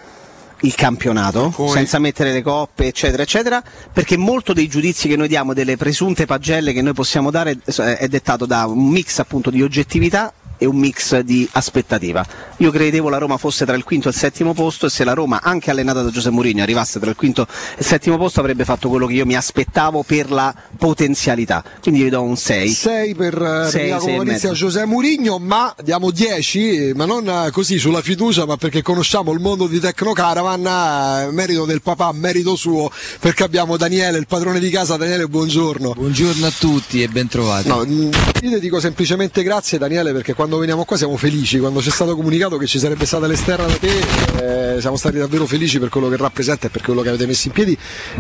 il 0.61 0.75
campionato 0.75 1.51
Come- 1.51 1.71
senza 1.71 1.99
mettere 1.99 2.33
le 2.33 2.41
coppe 2.41 2.87
eccetera 2.87 3.23
eccetera 3.23 3.63
perché 3.93 4.17
molto 4.17 4.55
dei 4.55 4.69
giudizi 4.69 5.07
che 5.07 5.15
noi 5.15 5.29
diamo 5.29 5.53
delle 5.53 5.77
presunte 5.77 6.25
pagelle 6.25 6.73
che 6.73 6.81
noi 6.81 6.95
possiamo 6.95 7.31
dare 7.31 7.59
eh, 7.63 7.97
è 7.99 8.09
dettato 8.09 8.47
da 8.47 8.65
un 8.67 8.89
mix 8.89 9.19
appunto 9.19 9.51
di 9.51 9.63
oggettività 9.63 10.33
e 10.59 10.67
un 10.67 10.77
mix 10.77 11.19
di 11.21 11.49
aspettativa. 11.53 12.25
Io 12.59 12.71
credevo 12.71 13.09
la 13.09 13.19
Roma 13.19 13.37
fosse 13.37 13.65
tra 13.67 13.77
il 13.77 13.85
quinto 13.85 14.09
e 14.09 14.11
il 14.11 14.17
settimo 14.17 14.55
posto 14.55 14.87
e 14.87 14.91
se 14.91 15.05
la 15.05 15.13
Roma, 15.13 15.41
anche 15.43 15.71
allenata 15.71 16.03
da 16.03 16.11
Giuseppe 16.11 16.35
Mourinho, 16.35 16.63
arrivasse 16.63 16.99
tra 16.99 17.11
il 17.11 17.17
quinto 17.17 17.43
e 17.43 17.81
il 17.81 17.85
settimo 17.85 18.17
posto 18.17 18.41
avrebbe 18.41 18.65
fatto 18.65 18.89
quello 18.89 19.07
che 19.07 19.15
io 19.15 19.27
mi 19.27 19.37
aspettavo 19.37 20.03
per 20.03 20.31
la 20.31 20.55
potenzialità. 20.79 21.63
Quindi 21.81 22.03
io 22.03 22.11
do 22.11 22.23
un 22.23 22.37
6. 22.37 22.69
6 22.69 23.15
per 23.15 23.65
eh, 23.67 23.71
Sei, 23.71 23.89
Jacopo 23.89 24.05
sei 24.05 24.15
e 24.15 24.19
Venezia 24.19 24.49
mezzo. 24.51 24.65
José 24.65 24.85
Mourinho, 24.87 25.39
ma 25.39 25.75
diamo 25.83 26.11
10, 26.11 26.93
ma 26.95 27.05
non 27.05 27.29
eh, 27.29 27.51
così 27.51 27.79
sulla 27.79 28.01
fiducia, 28.01 28.47
ma 28.47 28.57
perché 28.57 28.83
conosciamo 28.83 29.33
il 29.33 29.41
mondo 29.41 29.67
di 29.67 29.79
Tecno 29.79 30.13
Caravan, 30.13 30.67
eh, 30.67 31.31
merito 31.33 31.65
del 31.65 31.83
papà, 31.83 32.13
merito 32.13 32.57
suo, 32.57 32.91
perché 33.21 33.43
abbiamo 33.43 33.77
Daniele, 33.77 34.19
il 34.19 34.27
padrone 34.27 34.59
di 34.59 34.71
casa. 34.71 34.97
Daniele, 34.97 35.27
buongiorno. 35.27 35.93
Buongiorno 35.93 36.47
a 36.47 36.53
tutti 36.57 37.03
e 37.03 37.09
bentrovati. 37.09 37.69
No, 37.69 37.85
mm, 37.85 38.11
io 38.43 38.51
ti 38.53 38.61
dico 38.61 38.81
semplicemente 38.81 39.43
grazie 39.43 39.79
Daniele 39.79 40.13
perché 40.13 40.33
quando 40.33 40.46
veniamo 40.47 40.85
qua 40.85 40.97
siamo 40.97 41.17
felici, 41.17 41.59
quando 41.59 41.83
ci 41.83 41.89
è 41.89 41.93
stato 41.93 42.15
comunicato 42.15 42.57
che 42.57 42.67
ci 42.67 42.79
sarebbe 42.79 43.05
stata 43.07 43.27
l'esterna 43.27 43.67
da 43.67 43.77
te, 43.77 44.75
eh, 44.77 44.81
siamo 44.81 44.97
stati 44.97 45.19
davvero 45.19 45.47
felici 45.47 45.79
per 45.79 45.89
quello 45.89 46.09
che 46.09 46.17
rappresenta 46.17 46.69
e 46.69 46.71
per 46.71 46.83
quello 46.83 47.03
che 47.03 47.09
avete 47.09 47.27
messo 47.27 47.49
in 47.49 47.53
piedi. 47.53 47.77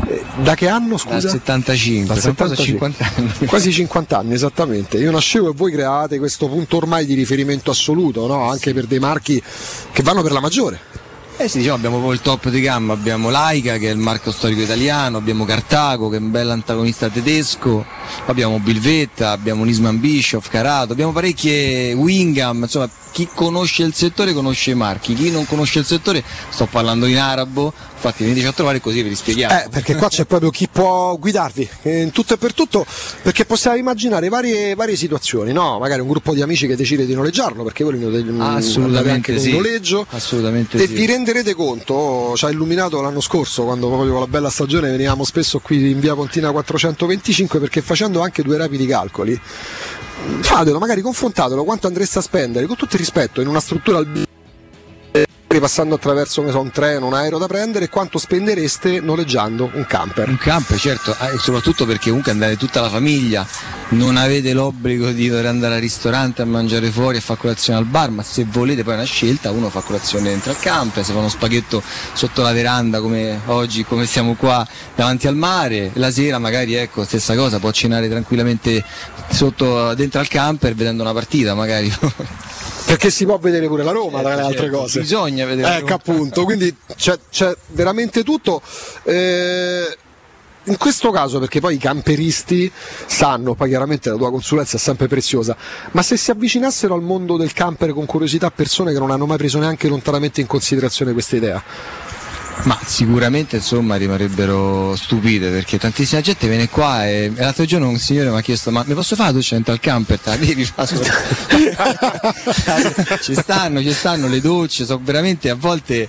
Eh, 0.09 0.23
da 0.43 0.55
che 0.55 0.69
anno 0.69 0.97
scusa? 0.97 1.21
Dal 1.21 1.31
75, 1.31 2.07
Dal 2.07 2.19
fra 2.19 2.29
un 2.31 2.35
po' 2.35 2.45
sono 2.45 2.57
75. 2.57 3.07
50 3.07 3.37
anni. 3.39 3.47
Quasi 3.47 3.73
50 3.73 4.19
anni, 4.19 4.35
esattamente. 4.35 4.99
Io 4.99 5.11
nascevo 5.11 5.51
e 5.51 5.53
voi 5.55 5.71
create 5.73 6.19
questo 6.19 6.49
punto 6.49 6.77
ormai 6.77 7.07
di 7.07 7.15
riferimento 7.15 7.71
assoluto, 7.71 8.27
no? 8.27 8.51
anche 8.51 8.75
per 8.75 8.87
dei 8.87 8.99
marchi 8.99 9.43
che 9.93 10.03
vanno 10.03 10.23
per 10.23 10.33
la 10.33 10.41
maggiore. 10.41 11.05
Eh 11.39 11.49
sì, 11.49 11.59
diciamo, 11.59 11.77
abbiamo 11.77 12.01
poi 12.01 12.15
il 12.15 12.23
top 12.23 12.49
di 12.49 12.63
gamma, 12.63 12.95
abbiamo 12.95 13.29
Laika 13.29 13.77
che 13.77 13.89
è 13.89 13.93
il 13.93 13.99
marco 13.99 14.33
storico 14.33 14.63
italiano, 14.63 15.19
abbiamo 15.19 15.45
Cartago 15.45 16.09
che 16.09 16.17
è 16.17 16.19
un 16.19 16.31
bel 16.31 16.49
antagonista 16.49 17.11
tedesco, 17.11 17.85
abbiamo 18.25 18.59
Bilvetta, 18.59 19.33
abbiamo 19.33 19.63
Nisman 19.63 20.01
Bischoff, 20.01 20.49
Carato, 20.49 20.93
abbiamo 20.93 21.13
parecchie 21.13 21.93
Wingham, 21.93 22.63
insomma 22.63 22.89
chi 23.13 23.29
conosce 23.35 23.83
il 23.83 23.93
settore 23.93 24.33
conosce 24.33 24.71
i 24.71 24.75
marchi, 24.75 25.13
chi 25.13 25.31
non 25.31 25.45
conosce 25.45 25.81
il 25.81 25.85
settore, 25.85 26.25
sto 26.49 26.65
parlando 26.65 27.05
in 27.05 27.19
arabo, 27.19 27.71
infatti 27.97 28.23
veniteci 28.25 28.47
a 28.47 28.53
trovare 28.53 28.81
così 28.81 29.03
ve 29.03 29.09
li 29.09 29.15
spieghiamo. 29.15 29.55
Eh, 29.55 29.69
perché 29.71 29.97
qua 29.97 30.09
c'è 30.09 30.25
proprio 30.27 30.51
chi 30.51 30.69
può 30.71 31.17
guidarvi 31.17 31.69
in 31.83 32.11
tutto 32.13 32.35
e 32.35 32.37
per 32.37 32.55
tutto, 32.55 32.87
perché 33.23 33.45
possiamo 33.45 33.77
immaginare 33.77 34.29
varie, 34.29 34.75
varie 34.75 34.97
situazioni, 34.97 35.53
no? 35.53 35.79
Magari 35.79 36.01
un 36.01 36.09
gruppo 36.09 36.35
di 36.35 36.43
amici 36.43 36.67
che 36.67 36.77
decide 36.77 37.07
di 37.07 37.15
noleggiarlo, 37.15 37.65
perché 37.65 37.85
voi 37.85 37.99
lo 37.99 38.09
anche 39.11 39.33
con 39.33 39.43
sì. 39.43 39.53
noleggio. 39.53 40.07
Assolutamente 40.11 40.83
E 40.83 40.87
sì. 40.87 40.95
vi 40.95 41.07
renderete 41.07 41.55
conto, 41.55 42.35
ci 42.37 42.45
ha 42.45 42.51
illuminato 42.51 43.01
l'anno 43.01 43.21
scorso 43.21 43.65
quando 43.65 43.89
proprio 43.89 44.13
con 44.13 44.21
la 44.21 44.27
bella 44.27 44.51
stagione 44.51 44.91
venivamo 44.91 45.25
spesso 45.25 45.59
qui 45.59 45.91
in 45.91 46.01
via 46.01 46.15
Pontina 46.15 46.51
425 46.51 47.59
perché 47.59 47.81
facendo 47.81 48.21
anche 48.21 48.43
due 48.43 48.57
rapidi 48.57 48.87
calcoli, 48.87 49.39
fatelo, 50.41 50.79
magari 50.79 51.01
confrontatelo 51.01 51.65
quanto 51.65 51.87
andreste 51.87 52.19
a 52.19 52.23
spendere, 52.23 52.67
con 52.67 52.77
tutto 52.77 52.95
il 52.95 53.01
rispetto, 53.01 53.41
in 53.41 53.49
una 53.49 53.61
struttura 53.61 53.99
al 53.99 54.26
passando 55.61 55.95
attraverso 55.95 56.49
so, 56.51 56.61
un 56.61 56.71
treno, 56.71 57.07
un 57.07 57.15
aereo 57.15 57.39
da 57.39 57.47
prendere, 57.47 57.89
quanto 57.89 58.19
spendereste 58.19 59.01
noleggiando 59.01 59.71
un 59.73 59.87
camper. 59.87 60.29
Un 60.29 60.39
camper, 60.39 60.79
certo, 60.79 61.13
eh, 61.13 61.39
soprattutto 61.39 61.87
perché 61.87 62.09
comunque 62.09 62.33
andate 62.33 62.57
tutta 62.57 62.81
la 62.81 62.91
famiglia, 62.91 63.47
non 63.91 64.17
avete 64.17 64.53
l'obbligo 64.53 65.11
di 65.11 65.29
dover 65.29 65.47
andare 65.47 65.77
al 65.77 65.81
ristorante 65.81 66.43
a 66.43 66.45
mangiare 66.45 66.91
fuori 66.91 67.19
e 67.19 67.21
fare 67.21 67.39
colazione 67.41 67.79
al 67.79 67.87
bar, 67.87 68.11
ma 68.11 68.23
se 68.23 68.45
volete 68.45 68.83
poi 68.83 68.95
è 68.95 68.97
una 68.97 69.07
scelta, 69.07 69.51
uno 69.51 69.71
fa 69.71 69.81
colazione 69.81 70.29
dentro 70.29 70.51
al 70.51 70.59
camper, 70.59 71.05
se 71.05 71.13
fa 71.13 71.19
uno 71.19 71.29
spaghetto 71.29 71.83
sotto 72.13 72.43
la 72.43 72.53
veranda 72.53 73.01
come 73.01 73.41
oggi, 73.47 73.85
come 73.85 74.05
siamo 74.07 74.35
qua 74.35 74.67
davanti 74.95 75.27
al 75.27 75.37
mare, 75.37 75.91
la 75.95 76.11
sera 76.11 76.39
magari 76.39 76.75
ecco, 76.75 77.05
stessa 77.05 77.35
cosa, 77.35 77.59
può 77.59 77.71
cenare 77.71 78.09
tranquillamente 78.09 78.85
sotto 79.31 79.95
dentro 79.95 80.21
al 80.21 80.29
camper 80.29 80.75
vedendo 80.75 81.03
una 81.03 81.13
partita 81.13 81.55
magari. 81.55 81.93
Perché 82.87 83.11
si 83.11 83.25
può 83.25 83.37
vedere 83.39 83.67
pure 83.67 83.83
la 83.83 83.91
Roma 83.91 84.21
tra 84.21 84.31
le 84.31 84.35
Certo, 84.37 84.47
altre 84.47 84.63
certo, 84.63 84.79
cose. 84.79 85.01
bisogna 85.01 85.45
vedere 85.45 85.77
Ecco 85.79 85.95
appunto, 85.95 86.45
quindi 86.45 86.75
c'è, 86.95 87.19
c'è 87.31 87.55
veramente 87.69 88.23
tutto. 88.23 88.63
Eh, 89.03 89.97
in 90.69 90.79
questo 90.79 91.11
caso, 91.11 91.39
perché 91.39 91.61
poi 91.61 91.77
i 91.77 91.79
camperisti 91.79 92.71
sanno, 93.07 93.55
poi 93.55 93.69
chiaramente 93.69 94.11
la 94.11 94.17
tua 94.17 94.31
consulenza 94.31 94.77
è 94.77 94.81
sempre 94.81 95.07
preziosa, 95.07 95.57
ma 95.93 96.03
se 96.03 96.17
si 96.17 96.31
avvicinassero 96.33 96.95
al 96.95 97.03
mondo 97.03 97.37
del 97.37 97.53
camper 97.53 97.93
con 97.93 98.05
curiosità 98.05 98.51
persone 98.51 98.93
che 98.93 98.99
non 98.99 99.11
hanno 99.13 99.27
mai 99.27 99.37
preso 99.37 99.59
neanche 99.61 99.87
lontanamente 99.89 100.41
in 100.41 100.49
considerazione 100.49 101.13
questa 101.13 101.37
idea, 101.37 101.63
Ma 102.65 102.79
sicuramente 102.85 103.57
insomma 103.57 103.97
rimarrebbero 103.97 104.97
stupite 104.97 105.51
perché 105.51 105.79
tantissima 105.79 106.21
gente 106.21 106.49
viene 106.49 106.69
qua 106.69 107.07
e, 107.07 107.33
e 107.35 107.41
l'altro 107.41 107.65
giorno 107.65 107.89
un 107.89 107.99
signore 107.99 108.31
mi 108.31 108.39
ha 108.39 108.41
chiesto 108.41 108.71
ma 108.71 108.83
mi 108.87 108.95
posso 108.95 109.15
fare 109.15 109.29
la 109.31 109.37
doccia 109.37 109.55
dentro 109.55 109.73
al 109.73 109.81
camper? 109.81 110.19
Te 110.19 110.31
la 110.31 110.37
devi 110.37 110.65
fare 110.65 110.97
ci 113.21 113.35
stanno, 113.35 113.83
ci 113.83 113.93
stanno 113.93 114.27
le 114.27 114.41
docce, 114.41 114.85
sono 114.85 115.01
veramente 115.03 115.51
a 115.51 115.55
volte 115.55 116.09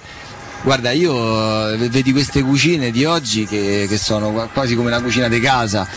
Guarda, 0.63 0.91
io 0.91 1.71
eh, 1.73 1.77
vedi 1.89 2.11
queste 2.11 2.41
cucine 2.41 2.91
di 2.91 3.05
oggi 3.05 3.45
che, 3.45 3.85
che 3.87 3.97
sono 3.97 4.31
qua- 4.31 4.49
quasi 4.51 4.75
come 4.75 4.87
una 4.89 5.01
cucina 5.01 5.29
di 5.29 5.39
casa. 5.39 5.87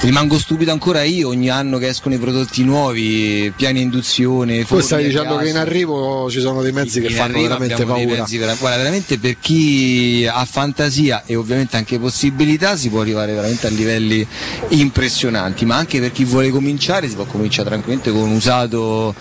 Rimango 0.00 0.38
stupito 0.38 0.70
ancora 0.70 1.02
io 1.02 1.28
ogni 1.28 1.48
anno 1.48 1.78
che 1.78 1.88
escono 1.88 2.14
i 2.14 2.18
prodotti 2.18 2.62
nuovi, 2.62 3.50
piani 3.56 3.80
induzione. 3.80 4.64
tu 4.64 4.80
stai 4.80 5.04
dicendo 5.04 5.36
che 5.38 5.48
in 5.48 5.56
arrivo 5.56 6.30
ci 6.30 6.40
sono 6.40 6.60
dei 6.62 6.72
mezzi 6.72 7.00
che 7.00 7.08
In 7.08 7.14
fanno 7.14 7.40
veramente 7.40 7.84
paura. 7.84 8.24
vera- 8.28 8.54
guarda, 8.54 8.76
veramente 8.76 9.18
per 9.18 9.38
chi 9.40 10.28
ha 10.30 10.44
fantasia 10.44 11.22
e 11.24 11.34
ovviamente 11.34 11.76
anche 11.76 11.98
possibilità 11.98 12.76
si 12.76 12.90
può 12.90 13.00
arrivare 13.00 13.32
veramente 13.32 13.66
a 13.66 13.70
livelli 13.70 14.26
impressionanti, 14.68 15.64
ma 15.64 15.76
anche 15.76 16.00
per 16.00 16.12
chi 16.12 16.24
vuole 16.24 16.50
cominciare 16.50 17.08
si 17.08 17.14
può 17.14 17.24
cominciare 17.24 17.68
tranquillamente 17.68 18.10
con 18.12 18.28
un 18.28 18.36
usato 18.36 19.14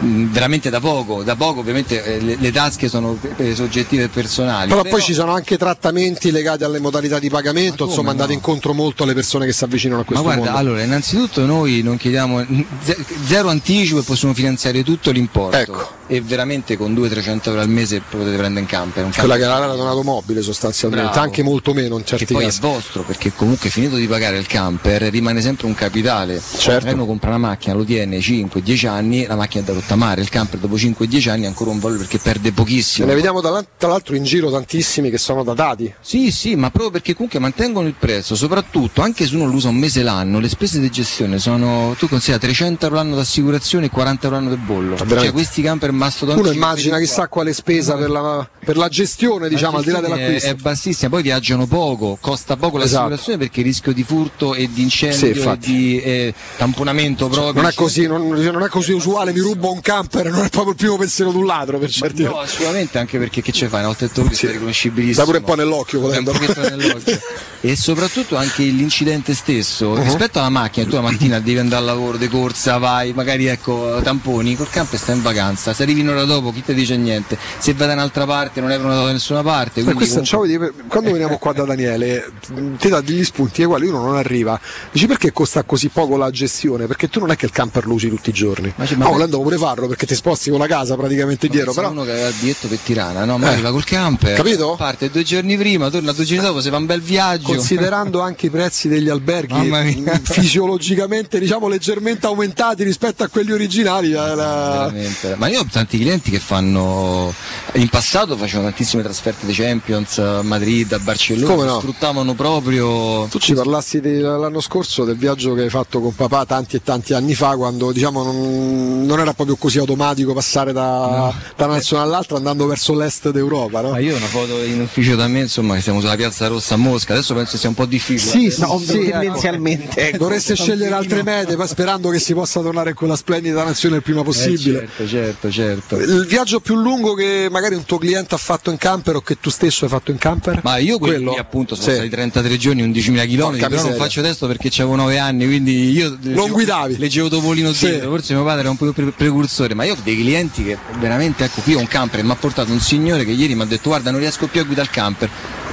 veramente 0.00 0.70
da 0.70 0.80
poco, 0.80 1.22
da 1.22 1.36
poco 1.36 1.60
ovviamente 1.60 2.04
eh, 2.04 2.20
le, 2.20 2.36
le 2.38 2.52
tasche 2.52 2.88
sono 2.88 3.18
soggettive 3.54 4.04
e 4.04 4.08
personali. 4.08 4.68
Però, 4.68 4.82
poi 4.82 5.00
ci 5.00 5.14
sono 5.14 5.32
anche 5.32 5.56
trattamenti 5.56 6.30
legati 6.30 6.64
alle 6.64 6.78
modalità 6.80 7.18
di 7.18 7.28
pagamento, 7.30 7.78
come 7.84 7.90
insomma 7.90 8.10
andate 8.10 8.30
no? 8.30 8.34
incontro 8.34 8.72
molto 8.74 9.02
alle 9.04 9.14
persone 9.14 9.46
che 9.46 9.52
si 9.52 9.64
avvicinano 9.64 10.00
a 10.00 10.02
Ma 10.02 10.06
questo 10.06 10.24
guarda, 10.24 10.44
mondo. 10.44 10.58
allora, 10.58 10.82
innanzitutto 10.82 11.46
noi 11.46 11.82
non 11.82 11.96
chiediamo 11.96 12.44
ze- 12.82 12.96
zero 13.24 13.48
anticipo 13.48 14.00
e 14.00 14.02
possiamo 14.02 14.34
finanziare 14.34 14.82
tutto 14.82 15.10
l'importo. 15.10 15.56
Ecco. 15.56 15.90
E 16.08 16.20
veramente 16.20 16.76
con 16.76 16.94
200-300 16.94 17.48
euro 17.48 17.60
al 17.60 17.68
mese 17.68 18.00
potete 18.08 18.36
prendere 18.36 18.60
in 18.60 18.66
camper. 18.66 19.04
Un 19.04 19.10
Quella 19.12 19.36
che 19.36 19.42
era 19.42 19.58
la 19.58 19.74
donatomobile 19.74 20.40
sostanzialmente, 20.42 21.06
Bravo. 21.10 21.20
anche 21.20 21.42
molto 21.42 21.72
meno 21.74 21.96
in 21.96 22.02
che 22.02 22.16
certi 22.16 22.32
poi 22.32 22.44
casi. 22.44 22.58
è 22.58 22.60
vostro 22.60 23.02
perché 23.02 23.32
comunque 23.34 23.70
finito 23.70 23.96
di 23.96 24.06
pagare 24.06 24.38
il 24.38 24.46
camper 24.46 25.02
rimane 25.02 25.40
sempre 25.40 25.66
un 25.66 25.74
capitale 25.74 26.40
Certo. 26.58 26.92
uno 26.94 27.06
compra 27.06 27.30
una 27.30 27.38
macchina 27.38 27.74
lo 27.74 27.84
tiene 27.84 28.18
5-10 28.18 28.86
anni 28.86 29.26
la 29.26 29.34
macchina 29.34 29.62
è 29.64 29.66
da 29.66 29.72
rottamare 29.72 30.20
il 30.20 30.28
camper 30.28 30.60
dopo 30.60 30.76
5-10 30.76 31.28
anni 31.28 31.44
ha 31.44 31.48
ancora 31.48 31.70
un 31.70 31.78
valore 31.80 32.00
perché 32.00 32.18
perde 32.18 32.52
pochissimo 32.52 33.06
ne 33.08 33.14
vediamo 33.14 33.40
tra 33.40 33.50
l'al- 33.50 33.66
tra 33.76 33.88
l'altro 33.88 34.14
in 34.14 34.22
giro 34.24 34.50
tantissimi 34.50 35.10
che 35.10 35.18
sono 35.18 35.42
datati. 35.42 35.92
sì 36.00 36.30
sì 36.30 36.54
ma 36.54 36.70
proprio 36.70 36.90
perché 36.92 37.14
comunque 37.14 37.38
mantengono 37.40 37.88
il 37.88 37.94
prezzo 37.98 38.34
soprattutto 38.36 39.02
anche 39.02 39.26
se 39.26 39.34
uno 39.34 39.46
lo 39.46 39.52
usa 39.54 39.68
un 39.68 39.76
mese 39.76 40.02
l'anno 40.02 40.38
le 40.38 40.48
spese 40.48 40.78
di 40.78 40.90
gestione 40.90 41.38
sono 41.40 41.94
tu 41.98 42.08
considera 42.08 42.38
300 42.38 42.84
euro 42.86 42.96
l'anno 42.96 43.16
d'assicurazione 43.16 43.86
e 43.86 43.90
40 43.90 44.24
euro 44.26 44.36
l'anno 44.38 44.50
del 44.50 44.58
bollo 44.58 44.96
cioè 44.96 45.06
veramente. 45.06 45.32
questi 45.34 45.62
camper 45.62 45.92
Uno 45.96 46.50
immagina 46.50 46.98
chissà 46.98 47.28
quale 47.28 47.52
spesa 47.52 47.94
per 47.94 48.10
la, 48.10 48.48
per 48.64 48.76
la 48.76 48.88
gestione, 48.88 49.48
diciamo, 49.48 49.78
al 49.78 49.84
di 49.84 49.90
là 49.90 49.98
gestione 50.00 50.16
dell'acquisto. 50.18 50.48
È, 50.48 50.52
è 50.52 50.54
bassissima, 50.54 51.10
poi 51.10 51.22
viaggiano 51.22 51.66
poco, 51.66 52.18
costa 52.20 52.56
poco 52.56 52.78
Esatto. 52.78 53.08
l'assicurazione 53.08 53.38
perché 53.38 53.60
il 53.60 53.66
rischio 53.66 53.92
di 53.92 54.02
furto 54.04 54.54
e 54.54 54.68
di 54.68 54.74
Sì, 54.74 54.82
incendio 54.82 55.26
e 55.26 55.30
infatti. 55.36 55.72
di 55.72 56.00
eh, 56.02 56.34
tamponamento 56.56 57.28
proprio. 57.28 57.62
Non 57.62 57.70
è 57.70 57.74
così, 57.74 58.06
non, 58.06 58.26
non 58.28 58.62
è 58.62 58.68
così 58.68 58.92
usuale, 58.92 59.32
mi 59.32 59.40
rubo 59.40 59.72
un 59.72 59.80
camper, 59.80 60.30
non 60.30 60.44
è 60.44 60.48
proprio 60.48 60.70
il 60.72 60.76
primo 60.76 60.96
pensiero 60.96 61.30
di 61.30 61.36
un 61.36 61.46
ladro 61.46 61.78
per 61.78 61.90
certi 61.90 62.22
No, 62.22 62.38
assolutamente, 62.38 62.98
anche 62.98 63.18
perché 63.18 63.42
che 63.42 63.52
ce 63.52 63.68
fai? 63.68 63.78
Una 63.80 63.88
volta 63.88 64.06
detto 64.06 64.22
così 64.22 64.34
sei 64.34 64.52
riconoscibilissimo. 64.52 65.18
Dà 65.18 65.24
pure 65.24 65.38
un 65.38 65.44
po' 65.44 65.54
nell'occhio 65.54 66.00
volendo. 66.00 66.32
nell'occhio. 66.32 67.20
e 67.60 67.76
soprattutto 67.76 68.36
anche 68.36 68.62
l'incidente 68.64 69.34
stesso 69.34 69.84
Uh-huh. 69.86 70.02
rispetto 70.02 70.38
alla 70.38 70.48
macchina 70.48 70.86
tu 70.86 70.94
la 70.94 71.00
mattina 71.00 71.38
devi 71.38 71.58
andare 71.58 71.80
al 71.80 71.86
lavoro 71.86 72.16
di 72.16 72.28
corsa 72.28 72.78
vai 72.78 73.12
magari 73.12 73.46
ecco 73.46 74.00
tamponi 74.02 74.56
col 74.56 74.68
camper 74.68 74.98
stai 74.98 75.16
in 75.16 75.22
vacanza 75.22 75.72
se 75.72 75.84
arrivi 75.86 76.00
un'ora 76.00 76.24
dopo 76.24 76.52
chi 76.52 76.62
ti 76.64 76.74
dice 76.74 76.96
niente 76.96 77.38
se 77.58 77.72
vai 77.74 77.86
da 77.86 77.92
un'altra 77.94 78.26
parte 78.26 78.60
non 78.60 78.70
hai 78.70 78.76
prenotato 78.78 79.06
da 79.06 79.12
nessuna 79.12 79.42
parte 79.42 79.80
Eh, 79.80 79.84
questo, 79.94 80.20
comunque- 80.28 80.58
vedi, 80.58 80.72
quando 80.88 81.10
veniamo 81.12 81.38
qua 81.38 81.52
da 81.52 81.64
Daniele 81.64 82.32
ti 82.78 82.88
dà 82.88 83.00
degli 83.00 83.24
spunti 83.24 83.62
ai 83.62 83.68
quali 83.68 83.86
uno 83.86 84.02
non 84.02 84.16
arriva 84.16 84.58
dici 84.90 85.06
perché 85.06 85.32
costa 85.32 85.62
così 85.62 85.88
poco 85.88 86.16
la 86.16 86.30
gestione 86.30 86.86
perché 86.86 87.08
tu 87.08 87.20
non 87.20 87.30
è 87.30 87.36
che 87.36 87.46
il 87.46 87.52
camper 87.52 87.86
lo 87.86 87.94
usi 87.94 88.08
tutti 88.08 88.30
i 88.30 88.32
giorni 88.32 88.72
Ma 88.76 88.84
c'è- 88.84 88.96
no, 88.96 89.04
ma- 89.04 89.10
volendo 89.10 89.40
pure 89.40 89.56
farlo 89.56 89.86
perché 89.86 90.06
ti 90.06 90.14
sposti 90.14 90.50
con 90.50 90.58
la 90.58 90.66
casa 90.66 90.96
praticamente 90.96 91.48
dietro 91.48 91.72
però 91.72 91.90
uno 91.90 92.02
che 92.04 92.10
aveva 92.10 92.30
biglietto 92.38 92.66
per 92.68 92.78
Tirana, 92.78 93.24
no? 93.24 93.38
Ma 93.38 93.50
Eh. 93.50 93.52
arriva 93.54 93.70
col 93.70 93.84
camper, 93.84 94.34
Capito? 94.36 94.74
parte 94.76 95.10
due 95.10 95.22
giorni 95.22 95.56
prima, 95.56 95.88
torna 95.90 96.12
due 96.12 96.24
giorni 96.24 96.44
dopo, 96.44 96.60
se 96.60 96.70
fa 96.70 96.76
un 96.76 96.86
bel 96.86 97.00
viaggio. 97.00 97.46
considerando 97.48 98.20
anche 98.20 98.46
i 98.46 98.50
prezzi 98.50 98.88
degli 98.88 99.08
alberghi 99.08 99.68
mh, 99.70 100.20
fisiologicamente 100.22 101.38
diciamo 101.38 101.68
leggermente 101.68 102.26
aumentati 102.26 102.82
rispetto 102.82 103.22
a 103.22 103.28
quelli 103.28 103.52
originali 103.52 104.10
la- 104.10 104.34
la-. 104.34 104.92
Ma 105.36 105.48
io 105.48 105.64
tanti 105.76 105.98
clienti 105.98 106.30
che 106.30 106.38
fanno 106.38 107.34
in 107.74 107.88
passato 107.90 108.34
facevano 108.36 108.68
tantissime 108.68 109.02
trasferte 109.02 109.44
dei 109.44 109.54
Champions, 109.54 110.16
a 110.18 110.40
Madrid, 110.42 110.90
a 110.92 110.98
Barcellona, 110.98 111.52
Come 111.54 111.66
no? 111.66 111.78
sfruttavano 111.78 112.32
proprio... 112.32 113.26
Tu 113.28 113.38
ci 113.38 113.52
parlassi 113.52 114.00
di- 114.00 114.20
l'anno 114.20 114.60
scorso 114.60 115.04
del 115.04 115.16
viaggio 115.16 115.52
che 115.52 115.62
hai 115.62 115.68
fatto 115.68 116.00
con 116.00 116.14
papà 116.14 116.46
tanti 116.46 116.76
e 116.76 116.82
tanti 116.82 117.12
anni 117.12 117.34
fa, 117.34 117.56
quando 117.56 117.92
diciamo 117.92 118.22
non, 118.22 119.04
non 119.04 119.20
era 119.20 119.34
proprio 119.34 119.56
così 119.56 119.76
automatico 119.78 120.32
passare 120.32 120.72
da, 120.72 121.30
da 121.54 121.64
una 121.66 121.74
nazione 121.74 122.02
all'altra 122.04 122.38
andando 122.38 122.66
verso 122.66 122.94
l'est 122.94 123.28
d'Europa, 123.30 123.82
no? 123.82 123.90
Ma 123.90 123.98
io 123.98 124.14
ho 124.14 124.16
una 124.16 124.26
foto 124.26 124.62
in 124.64 124.80
ufficio 124.80 125.14
da 125.14 125.26
me, 125.28 125.40
insomma, 125.40 125.74
che 125.74 125.82
siamo 125.82 126.00
sulla 126.00 126.16
piazza 126.16 126.46
Rossa 126.46 126.72
a 126.74 126.78
Mosca, 126.78 127.12
adesso 127.12 127.34
penso 127.34 127.58
sia 127.58 127.68
un 127.68 127.74
po' 127.74 127.84
difficile. 127.84 128.30
Sì, 128.50 128.54
No, 128.60 128.78
sì, 128.78 129.10
tendenzialmente. 129.10 130.08
ecco. 130.08 130.16
Dovreste 130.16 130.54
scegliere 130.56 130.94
altre 130.94 131.22
mete, 131.22 131.54
ma 131.56 131.66
sperando 131.66 132.08
che 132.08 132.18
si 132.18 132.32
possa 132.32 132.62
tornare 132.62 132.90
in 132.90 132.96
quella 132.96 133.14
splendida 133.16 133.62
nazione 133.62 133.96
il 133.96 134.02
prima 134.02 134.22
possibile. 134.22 134.78
Eh, 134.84 134.86
certo, 134.86 135.06
certo, 135.06 135.50
certo. 135.50 135.65
Il 135.74 136.26
viaggio 136.28 136.60
più 136.60 136.74
lungo 136.76 137.14
che 137.14 137.48
magari 137.50 137.74
un 137.74 137.84
tuo 137.84 137.98
cliente 137.98 138.34
ha 138.34 138.38
fatto 138.38 138.70
in 138.70 138.76
camper 138.78 139.16
o 139.16 139.20
che 139.20 139.38
tu 139.40 139.50
stesso 139.50 139.84
hai 139.84 139.90
fatto 139.90 140.10
in 140.10 140.18
camper? 140.18 140.60
Ma 140.62 140.76
io 140.78 140.98
quelli 140.98 141.14
Quello? 141.16 141.30
lì, 141.32 141.38
appunto 141.38 141.74
sono 141.74 141.88
Sì. 141.88 141.94
stati 141.94 142.08
33 142.08 142.56
giorni, 142.56 142.82
11.000 142.82 143.26
km, 143.26 143.68
però 143.68 143.82
non 143.82 143.94
faccio 143.94 144.22
testo 144.22 144.46
perché 144.46 144.68
avevo 144.76 144.96
9 144.96 145.18
anni, 145.18 145.46
quindi 145.46 145.90
io 145.90 146.16
leggevo- 146.20 146.48
guidavi? 146.48 146.98
Leggevo 146.98 147.28
Topolino 147.28 147.72
Sì. 147.72 147.86
dietro, 147.88 148.10
forse 148.10 148.34
mio 148.34 148.44
padre 148.44 148.60
era 148.60 148.70
un 148.70 148.76
po' 148.76 148.92
pre- 148.92 149.12
precursore, 149.12 149.74
ma 149.74 149.84
io 149.84 149.94
ho 149.94 149.98
dei 150.02 150.16
clienti 150.16 150.64
che 150.64 150.78
veramente, 150.98 151.44
ecco, 151.44 151.60
qui 151.62 151.74
ho 151.74 151.78
un 151.78 151.88
camper, 151.88 152.22
mi 152.24 152.30
ha 152.30 152.36
portato 152.36 152.70
un 152.72 152.80
signore 152.80 153.24
che 153.24 153.32
ieri 153.32 153.54
mi 153.54 153.62
ha 153.62 153.66
detto 153.66 153.88
guarda 153.88 154.10
non 154.10 154.20
riesco 154.20 154.46
più 154.46 154.60
a 154.60 154.64
guidare 154.64 154.88
il 154.88 154.92
camper, 154.94 155.28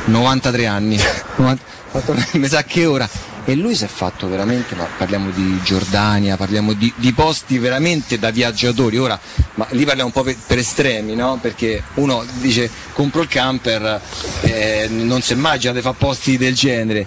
93 0.05 0.65
anni, 0.65 0.97
90 1.37 1.61
fatto- 1.91 2.15
mi 2.37 2.47
sa 2.47 2.63
che 2.63 2.85
ora. 2.85 3.09
E 3.45 3.55
lui 3.55 3.75
si 3.75 3.83
è 3.83 3.87
fatto 3.87 4.29
veramente, 4.29 4.73
ma 4.73 4.87
parliamo 4.97 5.29
di 5.29 5.59
Giordania, 5.63 6.37
parliamo 6.37 6.71
di, 6.71 6.91
di 6.95 7.11
posti 7.11 7.57
veramente 7.57 8.17
da 8.17 8.31
viaggiatori. 8.31 8.97
Ora, 8.97 9.19
lì 9.71 9.83
parliamo 9.83 10.05
un 10.05 10.11
po' 10.11 10.23
per, 10.23 10.37
per 10.47 10.59
estremi, 10.59 11.13
no? 11.13 11.37
Perché 11.41 11.83
uno 11.95 12.23
dice 12.39 12.69
compro 12.93 13.21
il 13.21 13.27
camper, 13.27 13.99
eh, 14.41 14.87
non 14.89 15.21
si 15.21 15.33
immagina 15.33 15.73
di 15.73 15.81
fare 15.81 15.95
posti 15.97 16.37
del 16.37 16.55
genere. 16.55 17.05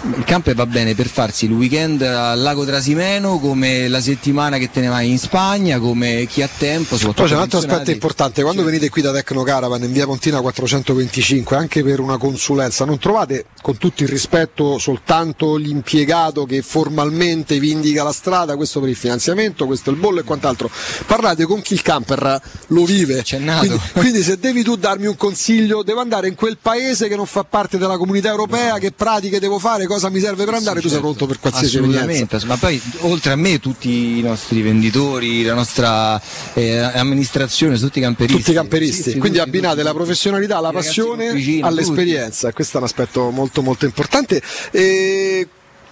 Il 0.00 0.22
camper 0.24 0.54
va 0.54 0.64
bene 0.64 0.94
per 0.94 1.08
farsi 1.08 1.46
il 1.46 1.52
weekend 1.52 2.02
al 2.02 2.40
lago 2.40 2.64
Trasimeno, 2.64 3.40
come 3.40 3.88
la 3.88 4.00
settimana 4.00 4.56
che 4.56 4.70
te 4.70 4.80
ne 4.80 4.86
vai 4.86 5.10
in 5.10 5.18
Spagna, 5.18 5.80
come 5.80 6.26
chi 6.26 6.40
ha 6.40 6.48
tempo. 6.56 6.96
Poi 6.96 7.26
c'è 7.26 7.34
un 7.34 7.40
altro 7.40 7.58
aspetto 7.58 7.90
importante, 7.90 8.42
quando 8.42 8.62
venite 8.62 8.90
qui 8.90 9.02
da 9.02 9.12
Tecno 9.12 9.42
Caravan 9.42 9.82
in 9.82 9.92
via 9.92 10.06
Pontina 10.06 10.40
425, 10.40 11.56
anche 11.56 11.82
per 11.82 11.98
una 11.98 12.16
consulenza, 12.16 12.84
non 12.84 12.98
trovate 12.98 13.46
con 13.60 13.76
tutto 13.76 14.04
il 14.04 14.08
rispetto 14.08 14.78
soltanto 14.78 15.56
l'impiegato 15.56 16.46
che 16.46 16.62
formalmente 16.62 17.58
vi 17.58 17.72
indica 17.72 18.04
la 18.04 18.12
strada, 18.12 18.54
questo 18.54 18.78
per 18.78 18.90
il 18.90 18.96
finanziamento, 18.96 19.66
questo 19.66 19.90
è 19.90 19.92
il 19.92 19.98
bollo 19.98 20.20
e 20.20 20.22
quant'altro. 20.22 20.70
Parlate 21.06 21.44
con 21.44 21.60
chi 21.60 21.74
il 21.74 21.82
camper 21.82 22.40
lo 22.68 22.84
vive. 22.84 23.24
nato. 23.38 23.66
Quindi, 23.66 23.80
quindi 23.94 24.22
se 24.22 24.38
devi 24.38 24.62
tu 24.62 24.76
darmi 24.76 25.06
un 25.06 25.16
consiglio, 25.16 25.82
devo 25.82 26.00
andare 26.00 26.28
in 26.28 26.36
quel 26.36 26.56
paese 26.62 27.08
che 27.08 27.16
non 27.16 27.26
fa 27.26 27.42
parte 27.42 27.78
della 27.78 27.96
comunità 27.96 28.28
europea, 28.28 28.78
che 28.78 28.92
pratiche 28.92 29.40
devo 29.40 29.58
fare, 29.58 29.86
cosa 29.88 30.08
mi 30.10 30.20
serve 30.20 30.44
per 30.44 30.54
andare, 30.54 30.80
tu 30.80 30.88
sei 30.88 31.00
pronto 31.00 31.26
per 31.26 31.40
qualsiasi 31.40 31.78
evenienza. 31.78 32.38
Ma 32.46 32.56
poi 32.56 32.80
oltre 33.00 33.32
a 33.32 33.36
me 33.36 33.58
tutti 33.58 34.18
i 34.18 34.22
nostri 34.22 34.62
venditori, 34.62 35.42
la 35.42 35.54
nostra 35.54 36.20
eh, 36.54 36.76
amministrazione, 36.78 37.76
tutti 37.78 37.98
i 37.98 38.02
camperisti. 38.02 38.38
tutti 38.38 38.50
i 38.52 38.54
camperisti, 38.54 39.02
Sì, 39.02 39.10
sì, 39.12 39.18
quindi 39.18 39.38
tutti, 39.38 39.48
abbinate 39.48 39.74
tutti. 39.76 39.86
la 39.86 39.94
professionalità, 39.94 40.60
la 40.60 40.70
passione 40.70 41.32
vicini, 41.32 41.62
all'esperienza, 41.62 42.52
questo 42.52 42.76
è 42.76 42.80
un 42.80 42.86
aspetto 42.86 43.30
molto 43.30 43.62
molto 43.62 43.84
importante. 43.86 44.40
E 44.70 45.48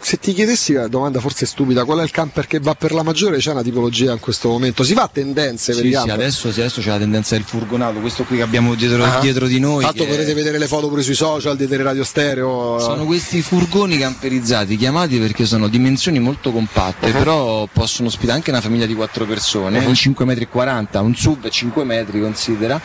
se 0.06 0.20
ti 0.20 0.32
chiedessi, 0.34 0.72
una 0.72 0.86
domanda 0.86 1.18
forse 1.18 1.46
stupida, 1.46 1.84
qual 1.84 1.98
è 1.98 2.04
il 2.04 2.12
camper 2.12 2.46
che 2.46 2.60
va 2.60 2.76
per 2.76 2.92
la 2.92 3.02
maggiore? 3.02 3.38
C'è 3.38 3.50
una 3.50 3.64
tipologia 3.64 4.12
in 4.12 4.20
questo 4.20 4.48
momento? 4.48 4.84
Si 4.84 4.94
fa 4.94 5.02
a 5.02 5.10
tendenze 5.12 5.72
per 5.72 5.82
Sì, 5.82 5.88
i 5.88 5.98
sì, 6.00 6.10
adesso, 6.10 6.52
sì, 6.52 6.60
adesso 6.60 6.80
c'è 6.80 6.90
la 6.90 6.98
tendenza 6.98 7.34
del 7.34 7.42
furgonato, 7.42 7.98
questo 7.98 8.22
qui 8.22 8.36
che 8.36 8.42
abbiamo 8.44 8.76
dietro, 8.76 9.02
Ah. 9.02 9.18
dietro 9.18 9.48
di 9.48 9.58
noi. 9.58 9.82
Tanto 9.82 10.04
potete 10.06 10.32
vedere 10.32 10.58
le 10.58 10.68
foto 10.68 10.88
pure 10.88 11.02
sui 11.02 11.16
social 11.16 11.56
di 11.56 11.66
Radio 11.76 12.04
Stereo. 12.04 12.78
Sono 12.78 13.04
questi 13.04 13.42
furgoni 13.42 13.98
camperizzati, 13.98 14.76
chiamati 14.76 15.18
perché 15.18 15.44
sono 15.44 15.66
dimensioni 15.66 16.20
molto 16.20 16.52
compatte, 16.52 17.06
Uh-huh. 17.06 17.12
però 17.12 17.66
possono 17.72 18.06
ospitare 18.06 18.36
anche 18.38 18.50
una 18.50 18.60
famiglia 18.60 18.86
di 18.86 18.94
4 18.94 19.24
persone, 19.24 19.80
Uh-huh. 19.80 19.88
un 19.88 19.94
5,40 19.94 21.02
m, 21.02 21.06
un 21.06 21.16
sub 21.16 21.48
5 21.48 21.82
metri 21.82 22.20
considera, 22.20 22.80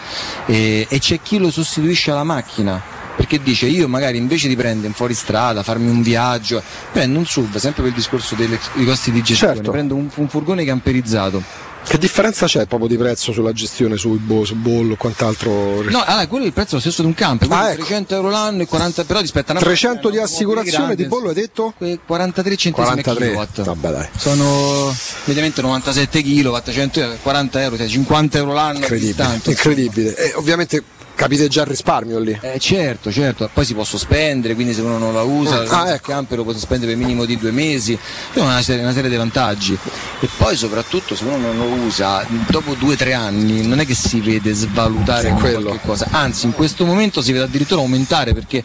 e, 0.48 0.88
e 0.90 0.98
c'è 0.98 1.20
chi 1.22 1.38
lo 1.38 1.52
sostituisce 1.52 2.10
alla 2.10 2.24
macchina. 2.24 2.82
Perché 3.16 3.42
dice 3.44 3.66
io 3.68 3.88
magari 3.88 4.18
invece 4.18 4.48
di 4.48 4.56
prendere 4.56 4.88
in 4.88 4.94
fuoristrada, 4.94 5.64
farmi 5.64 5.90
un 5.90 6.02
viaggio, 6.02 6.62
prendo 6.92 7.20
un 7.20 7.26
sub, 7.26 7.56
sempre 7.58 7.82
per 7.84 7.92
il 7.92 7.98
discorso 7.98 8.36
delle- 8.36 8.60
dei 8.74 8.86
costi 8.86 9.12
di 9.12 9.22
gestione, 9.22 9.56
Certo. 9.56 9.72
prendo 9.72 9.96
un, 9.96 10.10
un 10.14 10.28
furgone 10.30 10.64
camperizzato. 10.66 11.70
Che 11.84 11.98
differenza 11.98 12.46
c'è 12.46 12.68
proprio 12.68 12.88
di 12.88 12.96
prezzo 12.96 13.32
sulla 13.32 13.54
gestione, 13.54 13.98
sul 13.98 14.20
bo- 14.20 14.46
sul 14.46 14.58
bollo 14.58 14.94
e 14.94 14.98
quant'altro? 14.98 15.82
No, 15.90 16.04
allora, 16.06 16.28
quello 16.28 16.44
è 16.44 16.48
il 16.48 16.54
prezzo 16.54 16.80
stesso 16.80 17.02
di 17.02 17.08
un 17.08 17.16
camper, 17.16 17.48
Ah, 17.52 17.70
ecco. 17.72 17.84
300 17.84 18.16
euro 18.16 18.30
l'anno 18.30 18.62
e 18.62 18.68
40 18.68 19.04
però 19.04 19.20
rispetto 19.20 19.50
a 19.52 19.56
una 19.56 19.62
300 19.64 20.10
di 20.12 20.18
assicurazione 20.20 20.96
di 20.96 21.06
bollo 21.06 21.30
hai 21.30 21.34
detto? 21.34 21.74
43 22.06 22.56
centesimi 22.56 23.02
43. 23.02 23.26
a 23.26 23.28
kilowatt. 23.30 23.62
Vabbè 23.64 23.90
dai. 23.90 24.08
Sono 24.16 24.94
mediamente 25.26 25.62
97 25.62 26.22
kW, 26.22 26.58
140 26.72 27.62
euro, 27.64 27.78
cioè 27.78 27.88
50 27.88 28.38
euro 28.38 28.54
l'anno. 28.54 28.78
Incredibile, 28.78 29.16
tanto. 29.16 29.50
incredibile. 29.50 30.16
E 30.16 30.34
ovviamente 30.36 30.84
capite 31.22 31.48
già 31.48 31.62
il 31.62 31.68
risparmio 31.68 32.18
lì. 32.18 32.36
Eh, 32.42 32.58
certo, 32.58 33.12
certo, 33.12 33.48
poi 33.54 33.64
si 33.64 33.76
può 33.76 33.84
sospendere, 33.84 34.56
quindi 34.56 34.74
se 34.74 34.82
uno 34.82 34.98
non 34.98 35.14
la 35.14 35.22
usa, 35.22 35.60
Ah, 35.70 35.84
il 35.90 35.94
ecco. 35.94 36.12
camper 36.12 36.40
lo 36.40 36.44
può 36.44 36.52
sospendere 36.54 36.94
per 36.94 37.00
minimo 37.00 37.26
di 37.26 37.38
due 37.38 37.52
mesi, 37.52 37.96
Quindi 38.34 38.50
una 38.50 38.62
serie, 38.64 38.82
una 38.82 38.92
serie 38.92 39.08
di 39.10 39.16
vantaggi. 39.18 39.78
E 40.20 40.28
poi 40.38 40.56
soprattutto 40.58 41.16
se 41.16 41.24
uno 41.26 41.38
non 41.38 41.58
lo 41.58 41.66
usa, 41.86 42.26
dopo 42.50 42.74
due 42.74 42.94
o 42.94 42.98
tre 42.98 43.14
anni 43.14 43.66
non 43.68 43.80
è 43.80 43.86
che 43.86 43.94
si 43.94 44.20
vede 44.20 44.52
svalutare 44.54 45.28
È 45.28 45.34
come 45.34 45.42
quello. 45.42 45.68
qualche 45.70 45.86
cosa, 45.88 46.08
anzi 46.10 46.48
in 46.48 46.54
questo 46.54 46.86
momento 46.86 47.22
si 47.22 47.32
vede 47.32 47.44
addirittura 47.44 47.82
aumentare 47.82 48.34
perché 48.34 48.64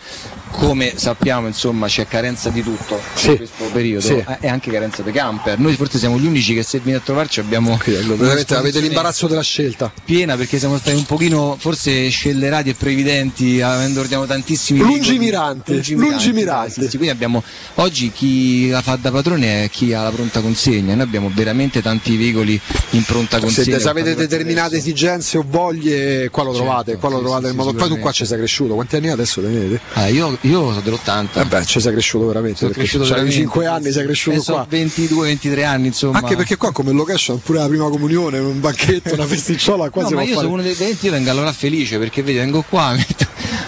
come 0.59 0.95
sappiamo 0.97 1.47
insomma 1.47 1.87
c'è 1.87 2.07
carenza 2.07 2.49
di 2.51 2.63
tutto 2.63 2.99
Sì. 3.15 3.31
in 3.31 3.37
questo 3.37 3.65
periodo 3.73 4.07
Sì. 4.07 4.15
eh, 4.15 4.39
e 4.41 4.49
anche 4.49 4.71
carenza 4.71 5.03
di 5.03 5.13
camper. 5.13 5.59
Noi 5.59 5.75
forse 5.77 5.99
siamo 5.99 6.19
gli 6.19 6.27
unici 6.27 6.55
che 6.55 6.63
se 6.63 6.79
vieni 6.81 6.99
a 6.99 7.03
trovarci 7.03 7.41
abbiamo 7.41 7.79
Veramente 7.85 8.55
avete 8.55 8.81
l'imbarazzo 8.81 9.27
della 9.27 9.43
scelta. 9.43 9.93
piena 10.05 10.37
perché 10.37 10.59
siamo 10.59 10.79
stati 10.79 10.97
un 10.97 11.05
pochino 11.05 11.57
forse 11.59 12.09
scellerati 12.09 12.71
e 12.71 12.75
previdenti 12.75 13.61
avendo 13.61 14.01
ordinato 14.01 14.27
tantissimi 14.27 14.79
Lungimiranti, 14.81 15.73
veicoli. 15.75 16.09
lungimiranti. 16.09 16.81
Sì, 16.83 16.97
quindi 16.97 17.11
abbiamo 17.11 17.43
oggi 17.77 18.11
chi 18.11 18.69
la 18.69 18.83
fa 18.83 18.97
da 18.97 19.11
padrone 19.11 19.65
è 19.65 19.71
chi 19.71 19.93
ha 19.93 20.03
la 20.03 20.11
pronta 20.11 20.41
consegna 20.41 20.95
noi 20.95 21.05
abbiamo 21.05 21.31
veramente 21.35 21.83
tanti 21.83 22.17
veicoli 22.17 22.59
in 22.91 23.03
pronta 23.05 23.39
consegna 23.39 23.79
Se, 23.79 23.89
avete 23.89 24.15
determinate 24.15 24.77
esigenze 24.77 25.39
o 25.39 25.45
voglie, 25.49 26.29
qua 26.31 26.43
lo 26.45 26.51
Certo, 26.51 26.65
trovate, 26.67 26.97
qua 26.97 27.09
lo 27.11 27.19
trovate 27.21 27.49
sì, 27.51 27.55
modo. 27.55 27.73
Poi 27.75 27.89
tu 27.89 27.99
qua 27.99 28.11
ci 28.13 28.25
sei 28.25 28.39
cresciuto, 28.39 28.75
quanti 28.75 28.97
anni 28.97 29.09
adesso 29.11 29.41
tenete? 29.43 29.81
Ah, 29.95 30.09
io, 30.09 30.37
io 30.47 30.68
sono 30.72 30.80
dell'80 30.80 31.40
Eh 31.40 31.44
beh, 31.44 31.64
ci 31.64 31.80
sei 31.80 31.92
cresciuto 31.92 32.26
veramente. 32.26 32.59
sono 32.59 32.70
cresciuto 32.70 33.05
veramente 33.05 33.36
5 33.36 33.66
anni, 33.66 33.90
sei 33.92 34.05
cresciuto 34.05 34.40
sono 34.42 34.66
qua. 34.68 34.78
22-23 34.78 35.64
anni 35.64 35.86
insomma 35.88 36.18
Anche 36.18 36.36
perché 36.36 36.57
qua 36.57 36.72
come 36.72 36.92
location 36.92 37.40
pure 37.40 37.59
la 37.59 37.66
prima 37.68 37.88
comunione, 37.88 38.38
un 38.38 38.61
banchetto, 38.61 39.14
una 39.14 39.24
festicciola, 39.26 39.90
qua 39.90 40.03
No, 40.03 40.11
ma 40.11 40.22
io 40.22 40.28
fare. 40.34 40.40
sono 40.40 40.53
uno 40.53 40.62
dei 40.62 40.74
20 40.74 41.05
io 41.07 41.12
vengo 41.12 41.30
allora 41.30 41.53
felice 41.53 41.99
perché 41.99 42.22
vedi 42.22 42.38
vengo 42.38 42.64
qua 42.68 42.92
metto- 42.97 43.26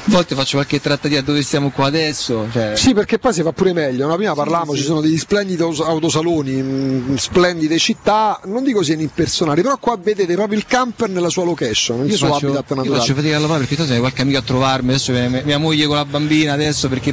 a 0.08 0.10
volte 0.10 0.34
faccio 0.34 0.56
qualche 0.56 0.80
trattativa 0.80 1.20
dove 1.20 1.42
stiamo 1.42 1.70
qua 1.70 1.86
adesso 1.86 2.46
cioè, 2.50 2.72
Sì, 2.76 2.94
perché 2.94 3.18
poi 3.18 3.32
si 3.34 3.42
fa 3.42 3.52
pure 3.52 3.72
meglio. 3.72 4.06
No? 4.06 4.16
Prima 4.16 4.34
parlavamo, 4.34 4.74
ci 4.74 4.82
sono 4.82 5.00
degli 5.00 5.18
splendidi 5.18 5.60
autosaloni, 5.62 6.52
mh, 6.62 7.16
splendide 7.16 7.78
città, 7.78 8.40
non 8.44 8.64
dico 8.64 8.82
siano 8.82 9.02
impersonali, 9.02 9.62
però 9.62 9.76
qua 9.78 9.98
vedete 10.02 10.34
proprio 10.34 10.56
il 10.58 10.64
camper 10.66 11.10
nella 11.10 11.28
sua 11.28 11.44
location, 11.44 12.04
il 12.04 12.10
Io 12.10 12.16
suo 12.16 12.28
faccio, 12.28 12.46
habitat 12.46 12.70
io 12.70 12.74
naturale. 12.76 13.00
faccio 13.00 13.14
fatica 13.14 13.36
a 13.36 13.38
lavorare 13.38 13.58
perché 13.60 13.76
tanto 13.76 13.90
viene 13.92 14.00
qualche 14.06 14.22
amico 14.22 14.38
a 14.38 14.42
trovarmi, 14.42 14.88
adesso 14.90 15.12
viene 15.12 15.42
mia- 15.44 15.58
moglie 15.58 15.86
con 15.86 15.96
la 15.96 16.04
bambina 16.04 16.52
adesso 16.54 16.88
perché 16.88 17.12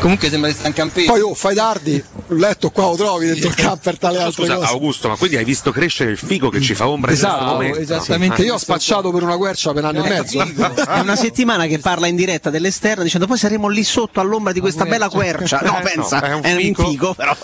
comunque 0.00 0.28
sembra 0.28 0.48
di 0.48 0.54
stare 0.54 0.68
in 0.70 0.74
campeggio. 0.74 1.12
Poi 1.12 1.20
oh, 1.20 1.34
fai 1.34 1.54
tardi, 1.54 1.92
il 1.94 2.36
letto 2.36 2.70
qua 2.70 2.86
lo 2.86 2.96
trovi 2.96 3.26
dentro 3.26 3.48
il 3.48 3.54
camper, 3.54 3.98
tale 3.98 4.18
altre 4.18 4.44
Scusa, 4.44 4.56
cose. 4.56 4.66
Augusto, 4.72 5.08
ma 5.08 5.16
quindi 5.16 5.36
hai 5.36 5.44
visto 5.44 5.70
crescere 5.72 6.10
il 6.10 6.18
figo 6.18 6.48
che 6.50 6.60
ci 6.60 6.74
fa 6.74 6.88
ombra 6.88 7.10
in 7.12 7.18
questo 7.18 7.34
Esatto, 7.36 7.52
momento? 7.52 7.78
esattamente. 7.80 8.36
Che 8.36 8.42
io 8.42 8.54
ho 8.54 8.58
spacciato 8.58 9.10
per 9.10 9.22
una 9.22 9.36
quercia 9.36 9.72
per 9.72 9.84
anno 9.84 10.04
e 10.04 10.08
mezzo. 10.08 10.40
È 10.40 10.98
una 11.00 11.16
settimana 11.16 11.66
che 11.66 11.78
parla 11.78 12.06
in 12.06 12.11
diretta 12.16 12.50
dell'esterno 12.50 13.02
dicendo 13.02 13.26
poi 13.26 13.38
saremo 13.38 13.68
lì 13.68 13.82
sotto 13.84 14.20
all'ombra 14.20 14.52
di 14.52 14.60
questa 14.60 14.84
bella 14.84 15.08
quercia. 15.10 15.60
No, 15.62 15.78
Eh, 15.78 15.82
pensa, 15.82 16.18
no, 16.20 16.26
è 16.26 16.32
un 16.34 16.42
è 16.42 16.52
un 16.52 16.58
fico. 16.60 16.88
fico, 16.88 17.14
però. 17.14 17.36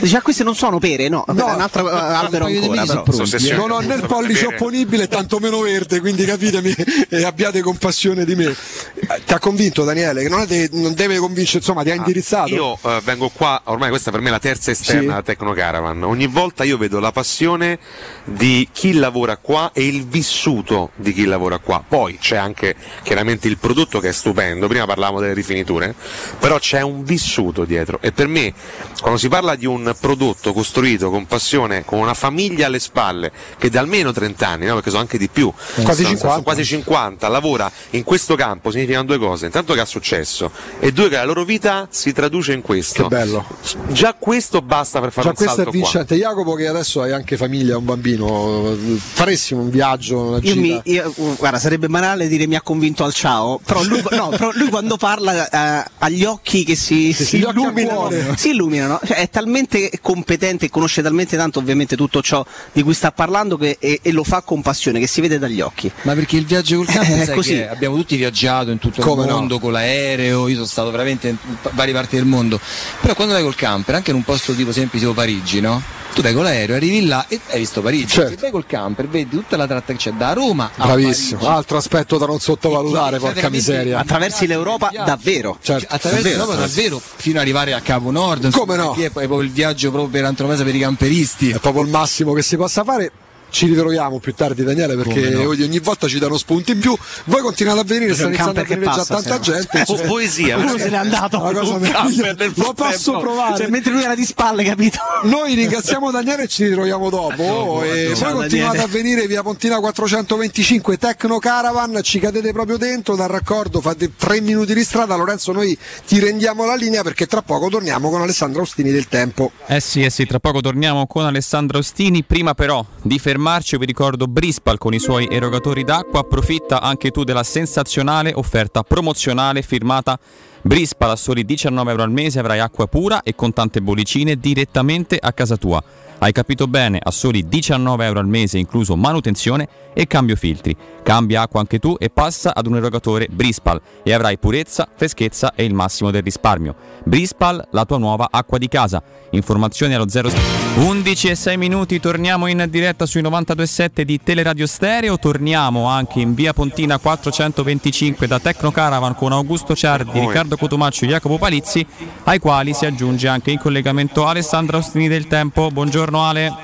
Dice, 0.00 0.16
ah, 0.16 0.22
queste 0.22 0.44
non 0.44 0.54
sono 0.54 0.78
pere, 0.78 1.08
no, 1.08 1.24
è 1.26 1.30
un 1.30 1.40
altro 1.60 1.90
eh, 1.90 1.94
albero 1.96 2.46
ancora. 2.46 2.84
Però. 2.86 3.56
Non 3.56 3.70
ho 3.70 3.80
né 3.80 3.94
il 3.94 4.06
pollice 4.06 4.46
opponibile, 4.46 5.08
tanto 5.08 5.38
meno 5.38 5.60
verde, 5.60 6.00
quindi 6.00 6.24
capitemi 6.24 6.74
e 7.08 7.24
abbiate 7.24 7.60
compassione 7.62 8.24
di 8.24 8.34
me. 8.34 8.44
Eh, 8.46 9.22
Ti 9.24 9.32
ha 9.32 9.38
convinto 9.38 9.84
Daniele, 9.84 10.22
che 10.22 10.28
non, 10.28 10.40
è 10.40 10.46
de- 10.46 10.68
non 10.72 10.94
deve 10.94 11.16
convincere, 11.18 11.58
insomma, 11.58 11.82
ti 11.82 11.90
ha 11.90 11.94
indirizzato? 11.94 12.48
Io 12.54 12.78
eh, 12.82 13.00
vengo 13.04 13.28
qua, 13.30 13.60
ormai 13.64 13.88
questa 13.90 14.10
per 14.10 14.20
me 14.20 14.28
è 14.28 14.30
la 14.32 14.38
terza 14.38 14.70
esterna 14.70 15.00
Sì. 15.00 15.06
da 15.06 15.22
Tecno 15.22 15.52
Caravan. 15.52 16.02
Ogni 16.02 16.26
volta 16.26 16.64
io 16.64 16.76
vedo 16.78 16.98
la 17.00 17.12
passione 17.12 17.78
di 18.24 18.68
chi 18.72 18.92
lavora 18.92 19.36
qua 19.36 19.70
e 19.72 19.86
il 19.86 20.06
vissuto 20.06 20.90
di 20.96 21.12
chi 21.12 21.24
lavora 21.24 21.58
qua. 21.58 21.82
Poi 21.86 22.18
c'è 22.18 22.36
anche 22.36 22.74
chiaramente 23.02 23.48
il 23.48 23.58
prodotto 23.58 23.95
che 24.00 24.08
è 24.08 24.12
stupendo, 24.12 24.66
prima 24.68 24.84
parlavamo 24.86 25.20
delle 25.20 25.34
rifiniture, 25.34 25.94
però 26.38 26.58
c'è 26.58 26.80
un 26.80 27.04
vissuto 27.04 27.64
dietro 27.64 27.98
e 28.00 28.12
per 28.12 28.26
me 28.28 28.52
quando 29.00 29.18
si 29.18 29.28
parla 29.28 29.54
di 29.56 29.66
un 29.66 29.94
prodotto 30.00 30.52
costruito 30.52 31.10
con 31.10 31.26
passione, 31.26 31.84
con 31.84 31.98
una 31.98 32.14
famiglia 32.14 32.66
alle 32.66 32.78
spalle, 32.78 33.30
che 33.58 33.68
da 33.70 33.80
almeno 33.80 34.12
30 34.12 34.48
anni, 34.48 34.66
no? 34.66 34.74
perché 34.74 34.90
sono 34.90 35.02
anche 35.02 35.18
di 35.18 35.28
più, 35.28 35.52
Quasi 35.52 36.02
sono- 36.02 36.08
50. 36.08 36.28
sono 36.30 36.42
quasi 36.42 36.64
50, 36.64 37.28
lavora 37.28 37.70
in 37.90 38.04
questo 38.04 38.34
campo, 38.34 38.70
significano 38.70 39.04
due 39.04 39.18
cose, 39.18 39.46
intanto 39.46 39.74
che 39.74 39.80
ha 39.80 39.84
successo 39.84 40.50
e 40.78 40.92
due 40.92 41.08
che 41.08 41.16
la 41.16 41.24
loro 41.24 41.44
vita 41.44 41.86
si 41.90 42.12
traduce 42.12 42.52
in 42.52 42.62
questo. 42.62 43.02
Che 43.02 43.08
bello. 43.08 43.44
Già 43.88 44.14
questo 44.18 44.62
basta 44.62 45.00
per 45.00 45.10
fare 45.12 45.22
Già 45.22 45.28
un 45.30 45.34
questo 45.36 45.52
è 45.52 45.56
salto 45.56 45.70
qua. 45.70 45.78
vincente. 45.80 46.14
Jacopo, 46.16 46.54
che 46.54 46.66
adesso 46.66 47.02
hai 47.02 47.12
anche 47.12 47.36
famiglia, 47.36 47.76
un 47.76 47.84
bambino, 47.84 48.76
faressimo 48.98 49.60
un 49.60 49.70
viaggio, 49.70 50.18
una 50.20 50.38
Io 50.42 50.56
mi, 50.56 50.80
io- 50.84 51.12
guarda, 51.38 51.58
sarebbe 51.58 51.88
banale 51.88 52.28
dire 52.28 52.46
mi 52.46 52.56
ha 52.56 52.60
convinto 52.62 53.04
al 53.04 53.12
ciao, 53.12 53.60
però 53.64 53.82
lui, 53.86 54.02
no, 54.10 54.28
però 54.30 54.50
lui 54.54 54.68
quando 54.68 54.96
parla 54.96 55.48
eh, 55.84 55.90
ha 55.98 56.08
gli 56.08 56.24
occhi 56.24 56.64
che 56.64 56.74
si, 56.76 57.12
si 57.12 57.36
al 57.42 57.54
illuminano, 57.54 58.10
si 58.36 58.50
illuminano. 58.50 59.00
Cioè, 59.04 59.16
è 59.18 59.30
talmente 59.30 59.90
competente 60.00 60.66
e 60.66 60.70
conosce 60.70 61.02
talmente 61.02 61.36
tanto 61.36 61.58
ovviamente 61.58 61.96
tutto 61.96 62.20
ciò 62.22 62.44
di 62.72 62.82
cui 62.82 62.94
sta 62.94 63.12
parlando 63.12 63.56
che, 63.56 63.76
e, 63.80 64.00
e 64.02 64.12
lo 64.12 64.24
fa 64.24 64.42
con 64.42 64.62
passione, 64.62 64.98
che 65.00 65.06
si 65.06 65.20
vede 65.20 65.38
dagli 65.38 65.60
occhi. 65.60 65.90
Ma 66.02 66.14
perché 66.14 66.36
il 66.36 66.46
viaggio 66.46 66.76
col 66.76 66.86
camper 66.86 67.20
Eh, 67.20 67.24
sai 67.26 67.34
così. 67.34 67.54
che 67.54 67.68
abbiamo 67.68 67.96
tutti 67.96 68.16
viaggiato 68.16 68.70
in 68.70 68.78
tutto 68.78 69.00
Come 69.02 69.22
il 69.22 69.28
no? 69.28 69.36
mondo 69.36 69.58
con 69.58 69.72
l'aereo, 69.72 70.48
io 70.48 70.54
sono 70.54 70.66
stato 70.66 70.90
veramente 70.90 71.28
in 71.28 71.36
varie 71.72 71.92
parti 71.94 72.16
del 72.16 72.24
mondo. 72.26 72.60
Però 73.00 73.14
quando 73.14 73.34
vai 73.34 73.42
col 73.42 73.54
camper, 73.54 73.94
anche 73.94 74.10
in 74.10 74.16
un 74.16 74.22
posto 74.24 74.52
tipo 74.54 74.70
esempio 74.70 74.98
tipo 74.98 75.12
Parigi, 75.12 75.60
no? 75.60 75.82
Tu 76.14 76.22
vai 76.22 76.32
con 76.32 76.44
l'aereo, 76.44 76.76
arrivi 76.76 77.04
là 77.04 77.26
e 77.28 77.38
hai 77.50 77.58
visto 77.58 77.82
Parigi. 77.82 78.06
Certo. 78.08 78.30
Se 78.30 78.36
vai 78.40 78.50
col 78.50 78.64
camper, 78.66 79.06
vedi 79.06 79.28
tutta 79.28 79.58
la 79.58 79.66
tratta 79.66 79.92
che 79.92 79.98
c'è 79.98 80.12
da 80.12 80.32
Roma 80.32 80.70
a 80.74 80.86
Bravissimo, 80.86 81.40
Parigi. 81.40 81.56
altro 81.58 81.76
aspetto 81.76 82.16
da 82.16 82.24
non 82.24 82.40
sottovalutare, 82.40 83.18
porca 83.18 83.34
veramente- 83.34 83.58
miseria. 83.76 83.98
Attraversi 83.98 84.46
l'Europa 84.46 84.90
davvero. 84.92 85.58
Certo, 85.60 85.86
Attraverso 85.94 86.28
davvero, 86.28 86.44
l'Europa 86.44 86.66
davvero 86.66 87.02
fino 87.16 87.36
ad 87.36 87.42
arrivare 87.42 87.72
a 87.72 87.80
Capo 87.80 88.10
Nord. 88.10 88.50
Come 88.50 88.76
no? 88.76 88.94
È 88.94 89.10
proprio 89.10 89.40
il 89.40 89.50
viaggio 89.50 89.90
proprio 89.90 90.10
per 90.10 90.24
antonomasia 90.24 90.64
per 90.64 90.74
i 90.74 90.80
camperisti. 90.80 91.50
È 91.50 91.58
proprio 91.58 91.82
il 91.82 91.90
massimo 91.90 92.32
che 92.32 92.42
si 92.42 92.56
possa 92.56 92.84
fare. 92.84 93.10
Ci 93.48 93.66
ritroviamo 93.66 94.18
più 94.18 94.34
tardi 94.34 94.64
Daniele 94.64 94.96
perché 94.96 95.30
no? 95.30 95.48
ogni, 95.48 95.78
volta 95.78 96.08
ci 96.08 96.18
danno 96.18 96.36
spunti 96.36 96.72
in 96.72 96.80
più. 96.80 96.96
Voi 97.24 97.40
continuate 97.40 97.80
a 97.80 97.84
venire, 97.84 98.14
sta 98.14 98.26
iniziando 98.26 98.60
a 98.60 98.64
venire 98.64 98.90
già 98.90 99.04
tanta 99.04 99.38
gente. 99.38 99.84
Po- 99.84 99.94
poesia, 100.06 100.56
Uno 100.56 100.76
se 100.76 100.88
n'è 100.88 100.96
andato 100.96 101.40
Una 101.40 101.52
cosa 101.52 101.74
un 101.74 102.52
Lo 102.54 102.72
posso 102.74 103.18
provare. 103.18 103.56
Cioè, 103.56 103.68
mentre 103.68 103.92
lui 103.92 104.02
era 104.02 104.14
di 104.14 104.24
spalle, 104.24 104.64
capito? 104.64 104.98
Noi 105.24 105.54
ringraziamo 105.54 106.10
Daniele 106.10 106.44
e 106.44 106.48
ci 106.48 106.64
ritroviamo 106.64 107.08
dopo. 107.10 107.82
e 107.82 108.14
poi 108.18 108.32
continuate 108.32 108.48
Daniele. 108.48 108.82
a 108.82 108.86
venire 108.86 109.26
via 109.26 109.42
Pontina 109.42 109.78
425 109.78 110.96
Tecno 110.98 111.38
Caravan, 111.38 112.00
ci 112.02 112.18
cadete 112.18 112.52
proprio 112.52 112.76
dentro 112.76 113.16
dal 113.16 113.28
raccordo, 113.28 113.80
fate 113.80 114.12
tre 114.16 114.40
minuti 114.40 114.74
di 114.74 114.84
strada. 114.84 115.14
Lorenzo, 115.16 115.52
noi 115.52 115.76
ti 116.06 116.18
rendiamo 116.18 116.64
la 116.64 116.74
linea 116.74 117.02
perché 117.02 117.26
tra 117.26 117.42
poco 117.42 117.68
torniamo 117.68 118.10
con 118.10 118.20
Alessandro 118.20 118.62
Ostini 118.62 118.90
del 118.90 119.08
Tempo. 119.08 119.52
Eh 119.66 119.80
sì, 119.80 120.02
eh 120.02 120.10
sì, 120.10 120.26
tra 120.26 120.40
poco 120.40 120.60
torniamo 120.60 121.06
con 121.06 121.24
Alessandro 121.24 121.78
Ostini. 121.78 122.22
Prima 122.22 122.54
però 122.54 122.84
di 123.02 123.18
fermarci, 123.36 123.76
vi 123.76 123.84
ricordo 123.84 124.26
Brispal 124.26 124.78
con 124.78 124.94
i 124.94 124.98
suoi 124.98 125.28
erogatori 125.30 125.84
d'acqua. 125.84 126.20
Approfitta 126.20 126.80
anche 126.80 127.10
tu 127.10 127.22
della 127.22 127.42
sensazionale 127.42 128.32
offerta 128.34 128.82
promozionale 128.82 129.60
firmata 129.60 130.18
Brispal 130.62 131.10
a 131.10 131.16
soli 131.16 131.44
19 131.44 131.90
euro 131.90 132.02
al 132.02 132.10
mese. 132.10 132.38
Avrai 132.38 132.60
acqua 132.60 132.86
pura 132.86 133.22
e 133.22 133.34
con 133.34 133.52
tante 133.52 133.82
bollicine 133.82 134.36
direttamente 134.36 135.18
a 135.20 135.34
casa 135.34 135.58
tua. 135.58 135.82
Hai 136.26 136.32
capito 136.32 136.66
bene, 136.66 136.98
a 137.00 137.12
soli 137.12 137.46
19 137.46 138.04
euro 138.04 138.18
al 138.18 138.26
mese, 138.26 138.58
incluso 138.58 138.96
manutenzione 138.96 139.68
e 139.94 140.08
cambio 140.08 140.34
filtri. 140.34 140.76
Cambia 141.04 141.42
acqua 141.42 141.60
anche 141.60 141.78
tu 141.78 141.94
e 142.00 142.10
passa 142.10 142.52
ad 142.52 142.66
un 142.66 142.74
erogatore 142.74 143.28
Brispal 143.30 143.80
e 144.02 144.12
avrai 144.12 144.36
purezza, 144.36 144.88
freschezza 144.92 145.52
e 145.54 145.62
il 145.64 145.72
massimo 145.72 146.10
del 146.10 146.24
risparmio. 146.24 146.74
Brispal, 147.04 147.68
la 147.70 147.84
tua 147.84 147.98
nuova 147.98 148.26
acqua 148.32 148.58
di 148.58 148.66
casa. 148.66 149.00
Informazioni 149.30 149.94
allo 149.94 150.08
0 150.08 150.30
11 150.74 151.28
e 151.28 151.34
6 151.36 151.56
minuti, 151.56 152.00
torniamo 152.00 152.48
in 152.48 152.66
diretta 152.68 153.06
sui 153.06 153.22
92.7 153.22 154.00
di 154.02 154.20
Teleradio 154.20 154.66
Stereo, 154.66 155.20
torniamo 155.20 155.86
anche 155.86 156.18
in 156.18 156.34
via 156.34 156.52
Pontina 156.52 156.98
425 156.98 158.26
da 158.26 158.40
Tecno 158.40 158.72
Caravan 158.72 159.14
con 159.14 159.30
Augusto 159.30 159.76
Ciardi, 159.76 160.18
Riccardo 160.18 160.56
Cotomaccio 160.56 161.04
e 161.04 161.08
Jacopo 161.08 161.38
Palizzi, 161.38 161.86
ai 162.24 162.40
quali 162.40 162.74
si 162.74 162.84
aggiunge 162.84 163.28
anche 163.28 163.52
in 163.52 163.58
collegamento 163.58 164.26
Alessandro 164.26 164.78
Ostini 164.78 165.06
del 165.06 165.28
Tempo. 165.28 165.70
Buongiorno 165.70 166.15
Ale. 166.22 166.54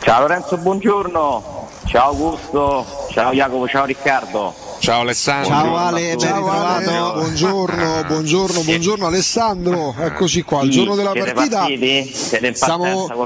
Ciao 0.00 0.20
Lorenzo, 0.20 0.56
buongiorno. 0.58 1.68
Ciao 1.86 2.08
Augusto, 2.08 2.86
ciao 3.10 3.32
Jacopo, 3.32 3.68
ciao 3.68 3.84
Riccardo. 3.84 4.71
Ciao 4.82 5.02
Alessandro. 5.02 5.48
Ciao 5.48 5.76
Ale, 5.76 6.00
ben 6.00 6.18
Ciao 6.18 6.50
Ale, 6.50 6.86
buongiorno, 7.14 8.02
buongiorno, 8.04 8.62
buongiorno 8.62 9.06
Alessandro, 9.06 9.94
eccoci 9.96 10.42
qua, 10.42 10.62
il 10.62 10.72
Sì, 10.72 10.78
giorno 10.78 10.96
della 10.96 11.12
partita. 11.12 11.66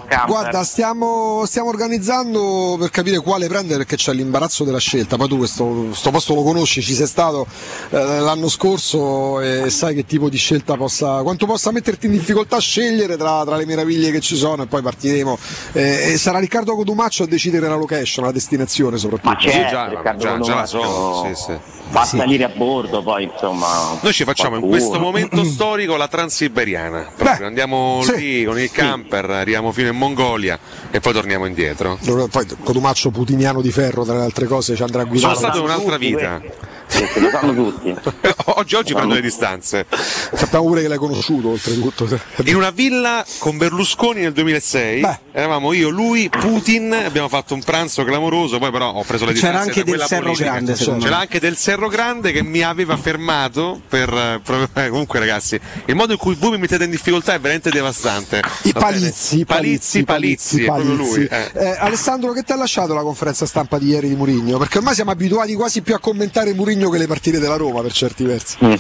camper? 0.07 0.27
guarda, 0.27 0.63
stiamo, 0.65 1.45
stiamo 1.47 1.71
organizzando 1.71 2.77
per 2.79 2.91
capire 2.91 3.21
quale 3.21 3.49
prendere 3.49 3.79
perché 3.79 3.97
c'è 3.97 4.13
l'imbarazzo 4.13 4.65
della 4.65 4.79
scelta. 4.79 5.17
Poi 5.17 5.29
tu 5.29 5.39
questo, 5.39 5.95
sto 5.95 6.11
posto 6.11 6.35
lo 6.35 6.43
conosci, 6.43 6.83
ci 6.83 6.93
sei 6.93 7.07
stato 7.07 7.47
eh, 7.89 7.97
l'anno 8.21 8.51
scorso 8.51 9.41
e 9.41 9.71
sai 9.71 9.95
che 9.95 10.05
tipo 10.05 10.29
di 10.29 10.37
scelta 10.37 10.75
possa, 10.77 11.23
quanto 11.23 11.47
possa 11.47 11.73
metterti 11.73 12.05
in 12.05 12.13
difficoltà 12.13 12.57
a 12.57 12.61
scegliere 12.61 13.17
tra, 13.17 13.45
tra 13.47 13.57
le 13.57 13.65
meraviglie 13.65 14.11
che 14.11 14.21
ci 14.21 14.37
sono 14.37 14.65
e 14.65 14.67
poi 14.67 14.83
partiremo. 14.83 15.39
Eh, 15.73 16.13
e 16.13 16.19
sarà 16.19 16.39
Riccardo 16.39 16.75
Codumaccio 16.77 17.23
a 17.23 17.27
decidere 17.27 17.67
la 17.67 17.77
location, 17.77 18.27
la 18.27 18.33
destinazione 18.33 18.99
soprattutto. 18.99 19.31
Ma 19.31 19.39
certo, 19.39 19.71
già, 19.71 19.89
Riccardo 19.89 20.19
già, 20.23 20.29
già 20.29 20.55
la 20.55 20.67
Codomaccio 20.67 20.83
so, 20.83 21.35
sì, 21.35 21.46
sì. 21.47 21.59
va 21.91 22.01
a 22.01 22.05
salire 22.05 22.45
a 22.45 22.49
bordo 22.49 23.03
poi 23.03 23.25
insomma. 23.25 23.99
Noi 24.01 24.13
ci 24.13 24.25
facciamo 24.25 24.57
in 24.57 24.63
qualcuno. 24.63 24.89
questo 24.89 24.99
momento 24.99 25.45
storico 25.49 25.97
la 25.97 26.09
transiberiana. 26.09 27.13
Proprio 27.17 27.47
andiamo 27.47 28.01
sì. 28.03 28.17
lì 28.17 28.45
con 28.45 28.59
il 28.59 28.71
camper, 28.71 29.31
arriviamo 29.31 29.73
fino 29.73 29.89
in 29.89 29.97
Mongolia 29.97 30.59
e 30.91 31.01
poi 31.01 31.13
torniamo 31.13 31.47
indietro. 31.47 31.99
Poi 32.31 32.47
Codumaccio 32.63 33.11
putiniano 33.11 33.61
di 33.61 33.71
ferro, 33.71 34.05
tra 34.05 34.17
le 34.17 34.23
altre 34.25 34.47
cose, 34.47 34.75
ci 34.75 34.83
andrà 34.83 35.03
a 35.03 35.05
Sono 35.05 35.13
guidare. 35.15 35.37
stato 35.37 35.59
in 35.59 35.65
un'altra 35.65 35.97
vita. 35.97 36.43
Sì, 36.87 37.05
lo 37.21 37.31
sanno 37.31 37.55
tutti. 37.55 37.95
oggi 38.57 38.75
oggi 38.77 38.95
prendo 38.95 39.15
le 39.15 39.21
distanze. 39.21 39.87
Sappiamo 39.91 40.67
pure 40.67 40.83
che 40.83 40.89
l'hai 40.89 40.99
conosciuto 40.99 41.49
oltretutto. 41.51 42.09
In 42.45 42.57
una 42.57 42.71
villa 42.71 43.25
con 43.39 43.57
Berlusconi 43.57 44.21
nel 44.21 44.33
2006, 44.33 45.07
eravamo 45.33 45.73
io, 45.73 45.89
lui, 45.89 46.29
Putin, 46.29 46.93
abbiamo 46.93 47.29
fatto 47.29 47.55
un 47.55 47.63
pranzo 47.63 48.05
clamoroso, 48.05 48.59
poi 48.59 48.71
però 48.71 48.91
ho 48.93 49.03
preso 49.03 49.25
le 49.25 49.33
C'era 49.33 49.63
distanze 49.65 49.69
anche 49.69 49.81
da 49.81 49.85
del 49.85 49.95
quella 49.95 50.07
Cerro 50.07 50.23
politica. 50.23 50.51
Grande, 50.51 50.73
C'era 50.75 50.97
me. 50.97 51.15
anche 51.23 51.41
del 51.41 51.57
Cerro 51.57 51.89
Grande 51.89 52.33
che 52.33 52.43
mi 52.43 52.63
aveva 52.63 52.97
fermato 52.97 53.81
per 53.89 54.13
eh, 54.75 54.89
comunque 54.89 55.19
ragazzi, 55.19 55.59
il 55.87 55.95
modo 55.95 56.13
in 56.13 56.19
cui 56.19 56.35
voi 56.39 56.53
mi 56.53 56.59
mettete 56.59 56.85
in 56.85 56.91
difficoltà 56.91 57.35
è 57.35 57.41
veramente 57.41 57.71
devastante. 57.71 58.43
I 58.63 58.73
palizzi, 58.73 59.45
palizzi, 59.45 60.05
palizzi, 60.05 60.63
è 60.63 60.65
proprio 60.67 60.95
lui. 60.95 61.25
eh. 61.27 61.51
Eh, 61.55 61.77
Alessandro, 61.79 62.33
che 62.33 62.43
ti 62.43 62.53
ha 62.53 62.57
lasciato 62.57 62.95
la 62.95 63.03
conferenza 63.03 63.45
stampa 63.47 63.79
di 63.79 63.89
ieri 63.89 64.09
di 64.09 64.15
Murigno? 64.15 64.59
Perché 64.59 64.79
ormai 64.79 64.95
siamo 64.95 65.11
abituati 65.11 65.55
quasi 65.55 65.83
più 65.83 65.95
a 65.95 65.99
commentare 65.99 66.55
Murigno 66.55 66.76
che 66.91 66.99
le 66.99 67.07
partite 67.07 67.39
della 67.39 67.57
Roma 67.57 67.81
per 67.83 67.93
certi 67.93 68.25
versi. 68.25 68.57
Mm. 68.65 68.75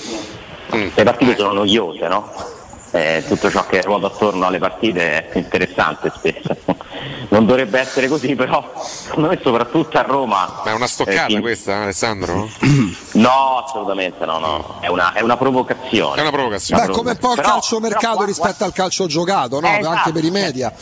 Le 0.94 1.02
partite 1.04 1.36
sono 1.36 1.52
noiose, 1.52 2.06
no? 2.08 2.30
Eh, 2.92 3.24
tutto 3.26 3.50
ciò 3.50 3.66
che 3.66 3.82
ruota 3.82 4.06
attorno 4.06 4.46
alle 4.46 4.58
partite 4.58 5.28
è 5.28 5.38
interessante 5.38 6.12
spesso. 6.14 6.56
Non 7.28 7.44
dovrebbe 7.44 7.80
essere 7.80 8.06
così, 8.06 8.34
però 8.36 8.72
secondo 8.82 9.28
me 9.28 9.38
soprattutto 9.42 9.98
a 9.98 10.02
Roma. 10.02 10.60
Ma 10.64 10.70
è 10.70 10.74
una 10.74 10.86
stoccata 10.86 11.24
eh, 11.24 11.26
chi- 11.26 11.40
questa, 11.40 11.82
Alessandro? 11.82 12.48
No, 13.12 13.62
assolutamente 13.66 14.24
no, 14.24 14.38
no. 14.38 14.76
È 14.80 14.86
una, 14.86 15.12
è 15.12 15.22
una 15.22 15.36
provocazione. 15.36 16.18
È 16.18 16.20
una 16.20 16.30
provocazione. 16.30 16.86
Beh, 16.86 16.92
come 16.92 17.10
un 17.10 17.16
po' 17.18 17.30
il 17.30 17.36
Però- 17.36 17.48
calcio 17.48 17.80
mercato 17.80 18.04
però 18.04 18.16
qua- 18.16 18.26
rispetto 18.26 18.64
al 18.64 18.72
calcio 18.72 19.06
giocato, 19.06 19.60
no? 19.60 19.66
Eh, 19.66 19.70
anche 19.70 19.80
esatto. 19.88 20.12
per 20.12 20.24
i 20.24 20.30
media. 20.30 20.72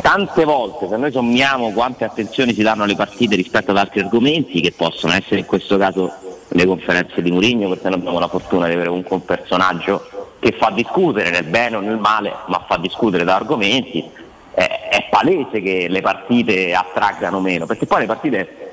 tante 0.00 0.44
volte 0.44 0.88
se 0.88 0.96
noi 0.96 1.12
sommiamo 1.12 1.70
quante 1.72 2.04
attenzioni 2.04 2.54
si 2.54 2.62
danno 2.62 2.84
alle 2.84 2.96
partite 2.96 3.36
rispetto 3.36 3.70
ad 3.70 3.76
altri 3.76 4.00
argomenti 4.00 4.60
che 4.60 4.72
possono 4.72 5.12
essere 5.12 5.40
in 5.40 5.46
questo 5.46 5.76
caso 5.76 6.12
le 6.48 6.66
conferenze 6.66 7.20
di 7.22 7.30
Mourinho 7.30 7.68
perché 7.68 7.88
noi 7.88 7.98
abbiamo 7.98 8.18
la 8.18 8.28
fortuna 8.28 8.66
di 8.66 8.72
avere 8.72 8.88
comunque 8.88 9.16
un 9.16 9.24
personaggio 9.24 10.08
che 10.38 10.52
fa 10.52 10.70
discutere 10.70 11.30
nel 11.30 11.44
bene 11.44 11.76
o 11.76 11.80
nel 11.80 11.98
male 11.98 12.32
ma 12.46 12.64
fa 12.66 12.76
discutere 12.76 13.24
da 13.24 13.36
argomenti. 13.36 14.08
È, 14.52 14.88
è 14.90 15.06
palese 15.10 15.60
che 15.60 15.86
le 15.88 16.00
partite 16.00 16.74
attraggano 16.74 17.40
meno 17.40 17.66
perché 17.66 17.86
poi 17.86 18.00
le 18.00 18.06
partite 18.06 18.68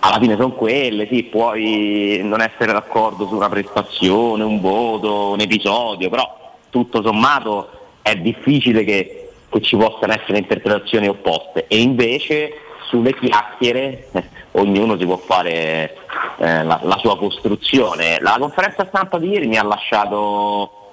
alla 0.00 0.18
fine 0.18 0.36
sono 0.36 0.52
quelle, 0.52 1.06
sì, 1.06 1.24
puoi 1.24 2.20
non 2.22 2.40
essere 2.40 2.72
d'accordo 2.72 3.26
su 3.26 3.34
una 3.34 3.48
prestazione, 3.48 4.42
un 4.42 4.60
voto, 4.60 5.32
un 5.32 5.40
episodio, 5.40 6.08
però 6.08 6.54
tutto 6.70 7.02
sommato 7.02 7.68
è 8.00 8.16
difficile 8.16 8.84
che, 8.84 9.30
che 9.48 9.60
ci 9.60 9.76
possano 9.76 10.12
essere 10.12 10.38
interpretazioni 10.38 11.08
opposte. 11.08 11.66
E 11.68 11.80
invece 11.80 12.52
sulle 12.88 13.14
chiacchiere 13.14 14.08
eh, 14.12 14.24
ognuno 14.56 14.98
si 14.98 15.04
può 15.04 15.16
fare 15.16 15.96
eh, 16.38 16.64
la, 16.64 16.80
la 16.82 16.98
sua 16.98 17.16
costruzione. 17.16 18.18
La 18.20 18.36
conferenza 18.38 18.86
stampa 18.86 19.18
di 19.18 19.28
ieri 19.28 19.46
mi 19.46 19.56
ha 19.56 19.62
lasciato 19.62 20.84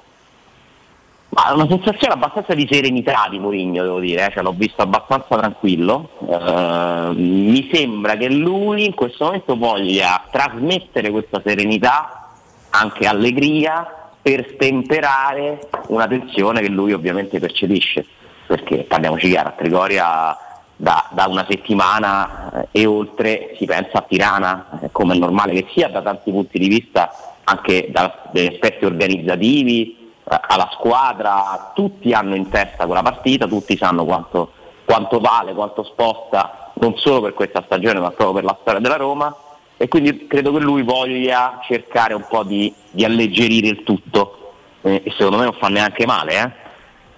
una 1.36 1.68
sensazione 1.68 2.14
abbastanza 2.14 2.54
di 2.54 2.68
serenità 2.70 3.28
di 3.30 3.40
Mourinho, 3.40 3.82
devo 3.82 4.00
dire, 4.00 4.28
eh, 4.28 4.32
cioè, 4.32 4.44
l'ho 4.44 4.54
visto 4.56 4.82
abbastanza 4.82 5.36
tranquillo. 5.38 6.10
Eh, 6.30 7.12
mi 7.16 7.70
sembra 7.74 8.16
che 8.16 8.30
lui 8.30 8.86
in 8.86 8.94
questo 8.94 9.26
momento 9.26 9.58
voglia 9.58 10.24
trasmettere 10.32 11.10
questa 11.10 11.42
serenità, 11.44 12.30
anche 12.70 13.08
allegria, 13.08 14.12
per 14.22 14.48
stemperare 14.54 15.68
una 15.88 16.08
tensione 16.08 16.62
che 16.62 16.70
lui 16.70 16.94
ovviamente 16.94 17.40
percepisce. 17.40 18.06
Perché 18.46 18.84
parliamoci 18.84 19.30
chiaro, 19.30 19.50
a 19.50 19.54
Trigoria 19.54 20.38
da, 20.84 21.08
da 21.12 21.28
una 21.28 21.46
settimana 21.50 22.68
eh, 22.72 22.82
e 22.82 22.86
oltre 22.86 23.56
si 23.58 23.64
pensa 23.64 24.00
a 24.00 24.02
Tirana, 24.02 24.82
eh, 24.82 24.90
come 24.92 25.16
è 25.16 25.18
normale 25.18 25.54
che 25.54 25.68
sia 25.74 25.88
da 25.88 26.02
tanti 26.02 26.30
punti 26.30 26.60
di 26.60 26.68
vista, 26.68 27.10
anche 27.46 27.88
dagli 27.90 28.48
aspetti 28.48 28.84
organizzativi, 28.84 30.12
eh, 30.30 30.40
alla 30.46 30.70
squadra, 30.74 31.72
tutti 31.74 32.12
hanno 32.12 32.36
in 32.36 32.50
testa 32.50 32.86
quella 32.86 33.02
partita, 33.02 33.48
tutti 33.48 33.78
sanno 33.78 34.04
quanto, 34.04 34.52
quanto 34.84 35.20
vale, 35.20 35.54
quanto 35.54 35.84
sposta, 35.84 36.74
non 36.74 36.98
solo 36.98 37.22
per 37.22 37.34
questa 37.34 37.64
stagione 37.66 38.02
ma 38.02 38.10
proprio 38.10 38.34
per 38.34 38.44
la 38.44 38.58
storia 38.60 38.82
della 38.82 38.98
Roma 38.98 39.34
e 39.78 39.88
quindi 39.88 40.28
credo 40.28 40.52
che 40.52 40.60
lui 40.60 40.84
voglia 40.84 41.62
cercare 41.66 42.14
un 42.14 42.26
po' 42.28 42.44
di, 42.44 42.74
di 42.92 43.06
alleggerire 43.06 43.68
il 43.68 43.84
tutto 43.84 44.56
eh, 44.82 45.02
e 45.06 45.12
secondo 45.12 45.38
me 45.38 45.46
non 45.46 45.54
fa 45.54 45.70
neanche 45.70 46.06
male 46.06 46.34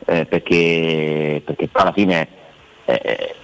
eh? 0.05 0.19
Eh, 0.19 0.25
perché, 0.25 1.41
perché 1.43 1.67
alla 1.71 1.91
fine 1.91 2.43
eh, 2.85 3.35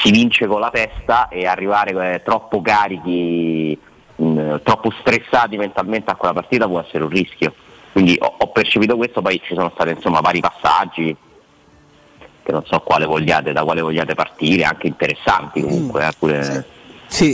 si 0.00 0.10
vince 0.10 0.46
con 0.46 0.60
la 0.60 0.70
testa 0.70 1.28
e 1.28 1.46
arrivare 1.46 2.14
eh, 2.14 2.22
troppo 2.22 2.60
carichi, 2.60 3.78
mh, 4.16 4.56
troppo 4.62 4.92
stressati 5.00 5.56
mentalmente 5.56 6.10
a 6.10 6.14
quella 6.14 6.34
partita 6.34 6.66
può 6.68 6.80
essere 6.80 7.04
un 7.04 7.10
rischio. 7.10 7.54
Quindi 7.92 8.16
ho, 8.20 8.34
ho 8.38 8.46
percepito 8.48 8.96
questo, 8.96 9.20
poi 9.22 9.40
ci 9.42 9.54
sono 9.54 9.70
stati 9.74 9.90
insomma 9.90 10.20
vari 10.20 10.40
passaggi 10.40 11.16
che 12.42 12.52
non 12.52 12.64
so 12.64 12.78
quale 12.80 13.06
vogliate, 13.06 13.52
da 13.52 13.64
quale 13.64 13.80
vogliate 13.80 14.14
partire, 14.14 14.64
anche 14.64 14.86
interessanti 14.86 15.60
comunque, 15.60 16.06
eh, 16.06 16.12
pure 16.18 16.66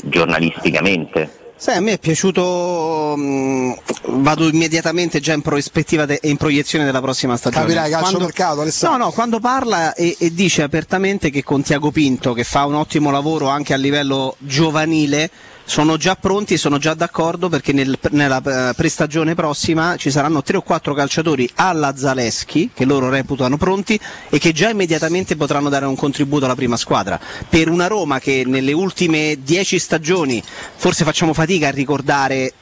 giornalisticamente. 0.04 1.44
Sai, 1.58 1.76
a 1.78 1.80
me 1.80 1.92
è 1.92 1.98
piaciuto, 1.98 3.14
mh, 3.16 3.74
vado 4.20 4.46
immediatamente 4.46 5.20
già 5.20 5.32
in 5.32 5.40
prospettiva 5.40 6.04
de- 6.04 6.18
e 6.20 6.28
in 6.28 6.36
proiezione 6.36 6.84
della 6.84 7.00
prossima 7.00 7.34
stagione. 7.36 7.64
Capirai, 7.64 7.90
calcio 7.90 8.04
Quando- 8.08 8.24
mercato, 8.26 8.60
Alessandro. 8.60 8.98
No, 8.98 9.04
no, 9.06 9.10
quando 9.12 9.40
parla 9.40 9.94
e, 9.94 10.16
e 10.18 10.34
dice 10.34 10.62
apertamente 10.62 11.30
che 11.30 11.42
con 11.42 11.62
Tiago 11.62 11.90
Pinto, 11.90 12.34
che 12.34 12.44
fa 12.44 12.66
un 12.66 12.74
ottimo 12.74 13.10
lavoro 13.10 13.48
anche 13.48 13.72
a 13.72 13.78
livello 13.78 14.36
giovanile, 14.38 15.30
sono 15.66 15.96
già 15.96 16.14
pronti 16.14 16.56
sono 16.56 16.78
già 16.78 16.94
d'accordo 16.94 17.48
perché 17.48 17.72
nel- 17.72 17.98
nella 18.10 18.40
eh, 18.40 18.74
prestagione 18.74 19.34
prossima 19.34 19.96
ci 19.96 20.12
saranno 20.12 20.42
tre 20.42 20.56
o 20.56 20.62
quattro 20.62 20.94
calciatori 20.94 21.50
alla 21.56 21.96
Zaleschi, 21.96 22.70
che 22.72 22.84
loro 22.84 23.08
reputano 23.08 23.56
pronti 23.56 23.98
e 24.30 24.38
che 24.38 24.52
già 24.52 24.70
immediatamente 24.70 25.34
potranno 25.34 25.68
dare 25.68 25.84
un 25.84 25.96
contributo 25.96 26.44
alla 26.44 26.54
prima 26.54 26.76
squadra. 26.76 27.18
Per 27.48 27.68
una 27.68 27.88
Roma 27.88 28.20
che 28.20 28.44
nelle 28.46 28.72
ultime 28.72 29.38
dieci 29.42 29.80
stagioni 29.80 30.40
forse 30.76 31.04
facciamo 31.04 31.34
fatica 31.34 31.66
a 31.66 31.72
ricordare 31.72 32.52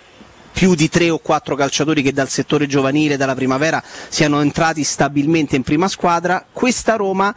più 0.50 0.74
di 0.74 0.88
tre 0.88 1.10
o 1.10 1.18
quattro 1.18 1.56
calciatori 1.56 2.00
che 2.00 2.12
dal 2.12 2.28
settore 2.28 2.66
giovanile, 2.66 3.18
dalla 3.18 3.34
primavera, 3.34 3.82
siano 4.08 4.40
entrati 4.40 4.82
stabilmente 4.82 5.56
in 5.56 5.62
prima 5.62 5.88
squadra, 5.88 6.46
questa 6.50 6.96
Roma 6.96 7.34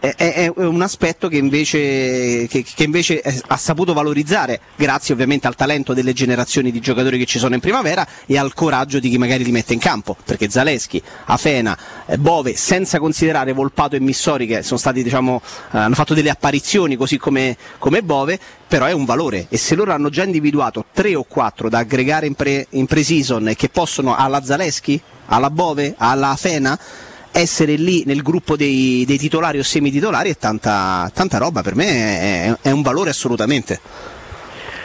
è, 0.00 0.14
è- 0.16 0.52
un 0.56 0.80
aspetto 0.82 1.28
che 1.28 1.36
invece, 1.36 2.46
che- 2.48 2.64
che 2.64 2.82
invece 2.84 3.22
ha 3.46 3.56
saputo 3.56 3.92
valorizzare, 3.92 4.60
grazie 4.76 5.12
ovviamente 5.14 5.46
al 5.46 5.54
talento 5.54 5.92
delle 5.92 6.12
generazioni 6.14 6.72
di 6.72 6.80
giocatori 6.80 7.18
che 7.18 7.26
ci 7.26 7.38
sono 7.38 7.54
in 7.54 7.60
primavera 7.60 8.06
e 8.26 8.38
al 8.38 8.54
coraggio 8.54 8.98
di 8.98 9.10
chi 9.10 9.18
magari 9.18 9.44
li 9.44 9.52
mette 9.52 9.74
in 9.74 9.78
campo, 9.78 10.16
perché 10.24 10.48
Zaleschi, 10.48 11.00
Afena, 11.26 11.76
eh, 12.06 12.16
Bove, 12.18 12.56
senza 12.56 12.98
considerare 12.98 13.52
Volpato 13.52 13.94
e 13.94 14.00
Missori 14.00 14.46
che 14.46 14.62
sono 14.62 14.78
stati, 14.78 15.02
diciamo, 15.02 15.40
eh, 15.72 15.78
hanno 15.78 15.94
fatto 15.94 16.14
delle 16.14 16.30
apparizioni 16.30 16.96
così 16.96 17.18
come, 17.18 17.56
come 17.78 18.02
Bove, 18.02 18.38
però 18.66 18.86
è 18.86 18.92
un 18.92 19.04
valore. 19.04 19.46
E 19.50 19.58
se 19.58 19.74
loro 19.74 19.92
hanno 19.92 20.08
già 20.08 20.24
individuato 20.24 20.86
tre 20.92 21.14
o 21.14 21.24
quattro 21.24 21.68
da 21.68 21.78
aggregare 21.78 22.26
in, 22.26 22.34
pre, 22.34 22.66
in 22.70 22.86
pre-season 22.86 23.52
che 23.56 23.68
possono 23.68 24.16
alla 24.16 24.42
Zaleschi, 24.42 25.00
alla 25.26 25.50
Bove, 25.50 25.94
alla 25.98 26.30
Afena 26.30 26.78
essere 27.32 27.74
lì 27.74 28.02
nel 28.06 28.22
gruppo 28.22 28.56
dei, 28.56 29.04
dei 29.06 29.18
titolari 29.18 29.58
o 29.58 29.62
semititolari 29.62 30.30
è 30.30 30.36
tanta, 30.36 31.10
tanta 31.14 31.38
roba, 31.38 31.62
per 31.62 31.74
me 31.74 31.86
è, 31.86 32.56
è 32.62 32.70
un 32.70 32.82
valore 32.82 33.10
assolutamente. 33.10 33.80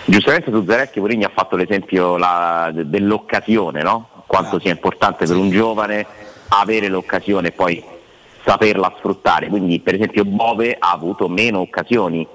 Giustamente 0.06 0.52
su 0.52 0.64
Zarecchi 0.68 1.00
Mourinho 1.00 1.26
ha 1.26 1.32
fatto 1.34 1.56
l'esempio 1.56 2.18
la- 2.18 2.70
de- 2.74 2.88
dell'occasione, 2.90 3.82
no? 3.82 4.10
quanto 4.28 4.60
sia 4.60 4.72
importante 4.72 5.26
per 5.26 5.36
un 5.36 5.50
giovane 5.50 6.06
avere 6.50 6.88
l'occasione 6.88 7.48
e 7.50 7.52
poi 7.52 7.84
saperla 8.44 8.94
sfruttare. 8.98 9.48
Quindi 9.48 9.80
per 9.80 9.96
esempio 9.96 10.24
Bove 10.26 10.76
ha 10.78 10.92
avuto 10.92 11.28
meno 11.28 11.60
occasioni 11.60 12.26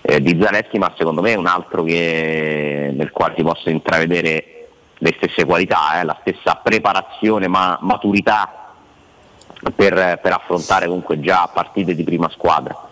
eh, 0.00 0.20
di 0.22 0.38
Zarecchi, 0.40 0.78
ma 0.78 0.92
secondo 0.96 1.20
me 1.20 1.32
è 1.32 1.36
un 1.36 1.46
altro 1.46 1.82
che- 1.84 2.92
nel 2.94 3.10
quale 3.10 3.34
si 3.36 3.42
possono 3.42 3.74
intravedere 3.74 4.68
le 4.96 5.14
stesse 5.18 5.44
qualità, 5.44 6.00
eh, 6.00 6.04
la 6.04 6.16
stessa 6.22 6.60
preparazione, 6.62 7.48
ma 7.48 7.76
maturità 7.82 8.63
per, 9.74 10.18
per 10.20 10.32
affrontare 10.32 10.86
comunque 10.86 11.20
già 11.20 11.48
partite 11.52 11.94
di 11.94 12.02
prima 12.04 12.28
squadra. 12.30 12.88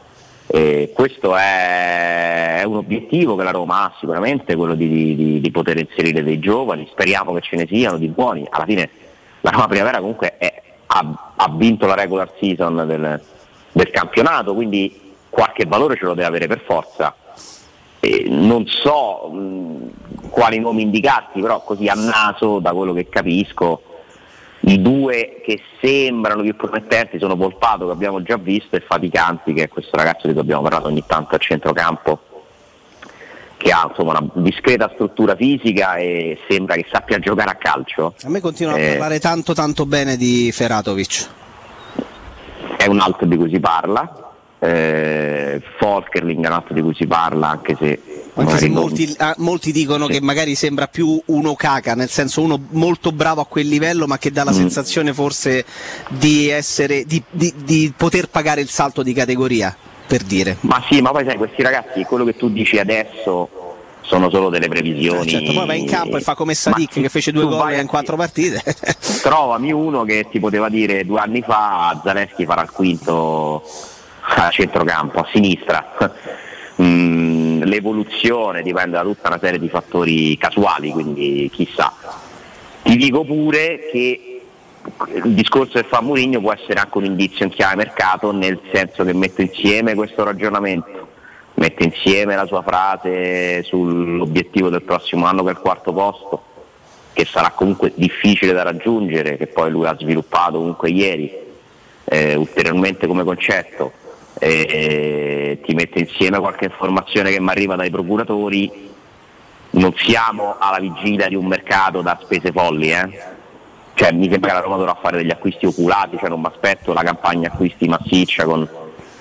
E 0.47 0.93
questo 0.95 1.35
è, 1.37 2.62
un 2.64 2.77
obiettivo 2.77 3.37
che 3.37 3.43
la 3.43 3.51
Roma 3.51 3.85
ha 3.85 3.93
sicuramente, 3.99 4.55
quello 4.55 4.75
di, 4.75 5.14
di- 5.16 5.41
di 5.41 5.51
poter 5.51 5.79
inserire 5.79 6.23
dei 6.23 6.39
giovani, 6.39 6.89
speriamo 6.91 7.33
che 7.33 7.41
ce 7.41 7.57
ne 7.57 7.66
siano 7.66 7.97
di 7.97 8.09
buoni. 8.09 8.47
Alla 8.51 8.64
fine 8.64 8.91
la 9.41 9.51
Roma 9.51 9.66
Primavera 9.68 9.99
comunque 9.99 10.37
è- 10.37 10.62
ha, 10.87 11.33
ha 11.37 11.51
vinto 11.51 11.87
la 11.87 11.95
regular 11.95 12.31
season 12.39 12.87
del, 12.87 13.20
del 13.73 13.91
campionato, 13.91 14.55
quindi 14.55 15.14
qualche 15.31 15.64
valore 15.64 15.97
ce 15.97 16.05
lo 16.05 16.14
deve 16.14 16.27
avere 16.29 16.47
per 16.47 16.61
forza. 16.66 17.14
E 18.01 18.27
non 18.29 18.66
so 18.66 19.29
mh, 19.31 20.29
quali 20.29 20.59
nomi 20.59 20.83
indicarti, 20.83 21.41
però 21.41 21.62
così 21.62 21.89
a 21.89 21.95
naso, 21.95 22.59
da 22.59 22.73
quello 22.73 22.93
che 22.93 23.09
capisco, 23.09 23.83
i 24.64 24.80
due 24.80 25.40
che 25.44 25.60
sembrano 25.80 26.42
più 26.42 26.54
promettenti 26.54 27.18
sono 27.18 27.34
Volpato 27.36 27.86
che 27.86 27.92
abbiamo 27.92 28.22
già 28.22 28.36
visto 28.36 28.76
e 28.76 28.80
Faticanti 28.80 29.52
che 29.52 29.64
è 29.64 29.68
questo 29.68 29.96
ragazzo 29.96 30.26
di 30.26 30.32
cui 30.32 30.42
abbiamo 30.42 30.62
parlato 30.62 30.86
ogni 30.86 31.02
tanto 31.06 31.34
a 31.34 31.38
centrocampo 31.38 32.20
che 33.56 33.70
ha 33.70 33.86
insomma, 33.88 34.18
una 34.18 34.28
discreta 34.34 34.90
struttura 34.94 35.36
fisica 35.36 35.94
e 35.96 36.38
sembra 36.48 36.74
che 36.74 36.86
sappia 36.90 37.18
giocare 37.20 37.50
a 37.50 37.54
calcio. 37.54 38.14
A 38.22 38.28
me 38.28 38.40
continuano 38.40 38.78
Eh. 38.78 38.86
a 38.86 38.90
parlare 38.90 39.20
tanto 39.20 39.52
tanto 39.54 39.86
bene 39.86 40.16
di 40.16 40.50
Feratovic. 40.52 41.28
È 42.76 42.86
un 42.86 42.98
altro 42.98 43.26
di 43.26 43.36
cui 43.36 43.48
si 43.52 43.60
parla, 43.60 44.22
eh, 44.64 45.60
Folkerling 45.78 46.44
è 46.44 46.46
un 46.46 46.52
altro 46.54 46.72
di 46.74 46.82
cui 46.82 46.94
si 46.94 47.06
parla 47.06 47.48
anche 47.50 47.76
se, 47.78 48.00
Anche 48.34 48.58
se 48.58 48.68
non- 48.68 48.82
molti, 48.82 49.12
ah, 49.18 49.34
molti 49.38 49.72
dicono 49.72 50.06
che 50.06 50.20
magari 50.20 50.54
sembra 50.54 50.86
più 50.86 51.20
uno 51.26 51.54
caca, 51.54 51.94
nel 51.94 52.08
senso 52.08 52.42
uno 52.42 52.60
molto 52.70 53.10
bravo 53.10 53.40
a 53.40 53.46
quel 53.46 53.66
livello, 53.66 54.06
ma 54.06 54.18
che 54.18 54.30
dà 54.30 54.44
la 54.44 54.52
Mm. 54.52 54.54
sensazione 54.54 55.12
forse 55.12 55.64
di 56.10 56.48
essere 56.48 57.04
di, 57.04 57.20
di- 57.28 57.52
di 57.64 57.92
poter 57.96 58.28
pagare 58.28 58.60
il 58.60 58.68
salto 58.68 59.02
di 59.02 59.12
categoria, 59.12 59.76
per 60.06 60.22
dire. 60.22 60.58
Ma 60.60 60.80
sì, 60.88 61.00
ma 61.00 61.10
poi 61.10 61.24
sai, 61.26 61.36
questi 61.36 61.60
ragazzi, 61.62 62.04
quello 62.04 62.24
che 62.24 62.36
tu 62.36 62.48
dici 62.48 62.78
adesso 62.78 63.48
sono 64.02 64.30
solo 64.30 64.48
delle 64.48 64.68
previsioni. 64.68 65.28
Certo, 65.28 65.52
poi 65.52 65.66
va 65.66 65.74
in 65.74 65.86
campo 65.86 66.16
e 66.16 66.20
fa 66.20 66.34
come 66.36 66.54
Sadik 66.54 67.00
che 67.00 67.08
fece 67.08 67.32
due 67.32 67.46
gol 67.46 67.72
in 67.72 67.86
quattro 67.88 68.14
partite. 68.16 68.62
Trovami 69.22 69.72
uno 69.72 70.04
che 70.04 70.26
ti 70.30 70.38
poteva 70.38 70.68
dire 70.68 71.04
due 71.04 71.18
anni 71.20 71.42
fa 71.42 72.00
Zaleschi 72.04 72.44
farà 72.44 72.62
il 72.62 72.70
quinto 72.70 73.62
a 74.23 74.51
centrocampo, 74.51 75.20
a 75.20 75.29
sinistra. 75.33 76.18
Mm, 76.81 77.62
l'evoluzione 77.62 78.62
dipende 78.62 78.97
da 78.97 79.03
tutta 79.03 79.29
una 79.29 79.39
serie 79.39 79.59
di 79.59 79.68
fattori 79.68 80.37
casuali, 80.39 80.91
quindi 80.91 81.51
chissà. 81.53 81.93
Ti 82.83 82.97
dico 82.97 83.25
pure 83.25 83.89
che 83.91 84.41
il 85.25 85.35
discorso 85.35 85.81
che 85.81 85.87
fa 85.87 86.01
Mourinho 86.01 86.41
può 86.41 86.53
essere 86.53 86.81
anche 86.81 86.99
un 86.99 87.05
indizio 87.05 87.45
in 87.45 87.51
chiave 87.53 87.77
mercato, 87.77 88.33
nel 88.33 88.61
senso 88.73 89.05
che 89.05 89.12
mette 89.12 89.43
insieme 89.43 89.95
questo 89.95 90.25
ragionamento, 90.25 91.09
mette 91.55 91.85
insieme 91.85 92.35
la 92.35 92.47
sua 92.47 92.62
frase 92.62 93.62
sull'obiettivo 93.62 94.68
del 94.68 94.83
prossimo 94.83 95.27
anno 95.27 95.43
che 95.45 95.51
è 95.51 95.53
il 95.53 95.59
quarto 95.59 95.93
posto, 95.93 96.43
che 97.12 97.25
sarà 97.25 97.51
comunque 97.51 97.93
difficile 97.95 98.53
da 98.53 98.62
raggiungere, 98.62 99.37
che 99.37 99.47
poi 99.47 99.70
lui 99.70 99.87
ha 99.87 99.97
sviluppato 99.97 100.59
comunque 100.59 100.91
ieri, 100.91 101.31
eh, 102.05 102.35
ulteriormente 102.35 103.07
come 103.07 103.23
concetto, 103.23 103.93
e 104.45 105.61
ti 105.64 105.72
mette 105.72 106.01
insieme 106.01 106.40
qualche 106.40 106.64
informazione 106.64 107.30
che 107.30 107.40
mi 107.40 107.51
arriva 107.51 107.76
dai 107.76 107.90
procuratori, 107.90 108.90
non 109.70 109.95
siamo 109.97 110.57
alla 110.59 110.80
vigilia 110.80 111.28
di 111.28 111.36
un 111.36 111.47
mercato 111.47 112.03
da 112.03 112.18
spese 112.20 112.51
folli, 112.51 112.90
eh? 112.90 113.20
Cioè, 113.95 114.11
mi 114.12 114.28
sembra 114.28 114.51
che 114.51 114.57
la 114.57 114.62
Roma 114.62 114.76
dovrà 114.76 114.99
fare 115.01 115.18
degli 115.18 115.30
acquisti 115.30 115.66
oculati, 115.66 116.16
cioè 116.18 116.28
non 116.28 116.40
mi 116.40 116.47
aspetto 116.47 116.93
la 116.93 117.03
campagna 117.03 117.49
acquisti 117.53 117.86
massiccia 117.86 118.45
con 118.45 118.68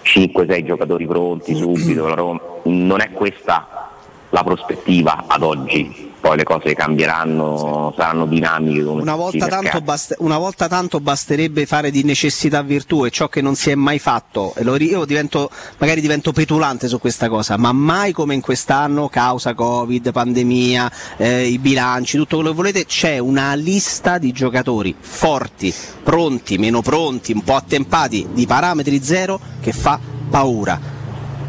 5-6 0.03 0.65
giocatori 0.65 1.05
pronti 1.05 1.55
subito. 1.55 2.61
Non 2.63 3.01
è 3.01 3.11
questa 3.11 3.91
la 4.29 4.43
prospettiva 4.43 5.25
ad 5.27 5.43
oggi. 5.43 6.10
Poi 6.21 6.37
le 6.37 6.43
cose 6.43 6.75
cambieranno, 6.75 7.93
saranno 7.97 8.27
dinamiche 8.27 8.83
come 8.83 9.01
Una 9.01 9.15
volta, 9.15 9.81
bast- 9.81 10.15
una 10.19 10.37
volta 10.37 10.67
tanto 10.67 10.99
basterebbe 10.99 11.65
fare 11.65 11.89
di 11.89 12.03
necessità 12.03 12.61
virtù 12.61 13.05
e 13.05 13.09
ciò 13.09 13.27
che 13.27 13.41
non 13.41 13.55
si 13.55 13.71
è 13.71 13.75
mai 13.75 13.97
fatto. 13.97 14.53
E 14.55 14.63
io 14.83 15.03
divento, 15.05 15.49
magari 15.79 15.99
divento 15.99 16.31
petulante 16.31 16.87
su 16.87 16.99
questa 16.99 17.27
cosa, 17.27 17.57
ma 17.57 17.71
mai 17.71 18.11
come 18.11 18.35
in 18.35 18.41
quest'anno, 18.41 19.09
causa 19.09 19.55
Covid, 19.55 20.11
pandemia, 20.11 20.91
eh, 21.17 21.47
i 21.47 21.57
bilanci, 21.57 22.17
tutto 22.17 22.35
quello 22.35 22.51
che 22.51 22.55
volete, 22.55 22.85
c'è 22.85 23.17
una 23.17 23.55
lista 23.55 24.19
di 24.19 24.31
giocatori 24.31 24.95
forti, 24.97 25.73
pronti, 26.03 26.59
meno 26.59 26.81
pronti, 26.81 27.31
un 27.31 27.43
po' 27.43 27.55
attempati, 27.55 28.27
di 28.31 28.45
parametri 28.45 29.03
zero 29.03 29.39
che 29.59 29.71
fa 29.71 29.99
paura 30.29 30.99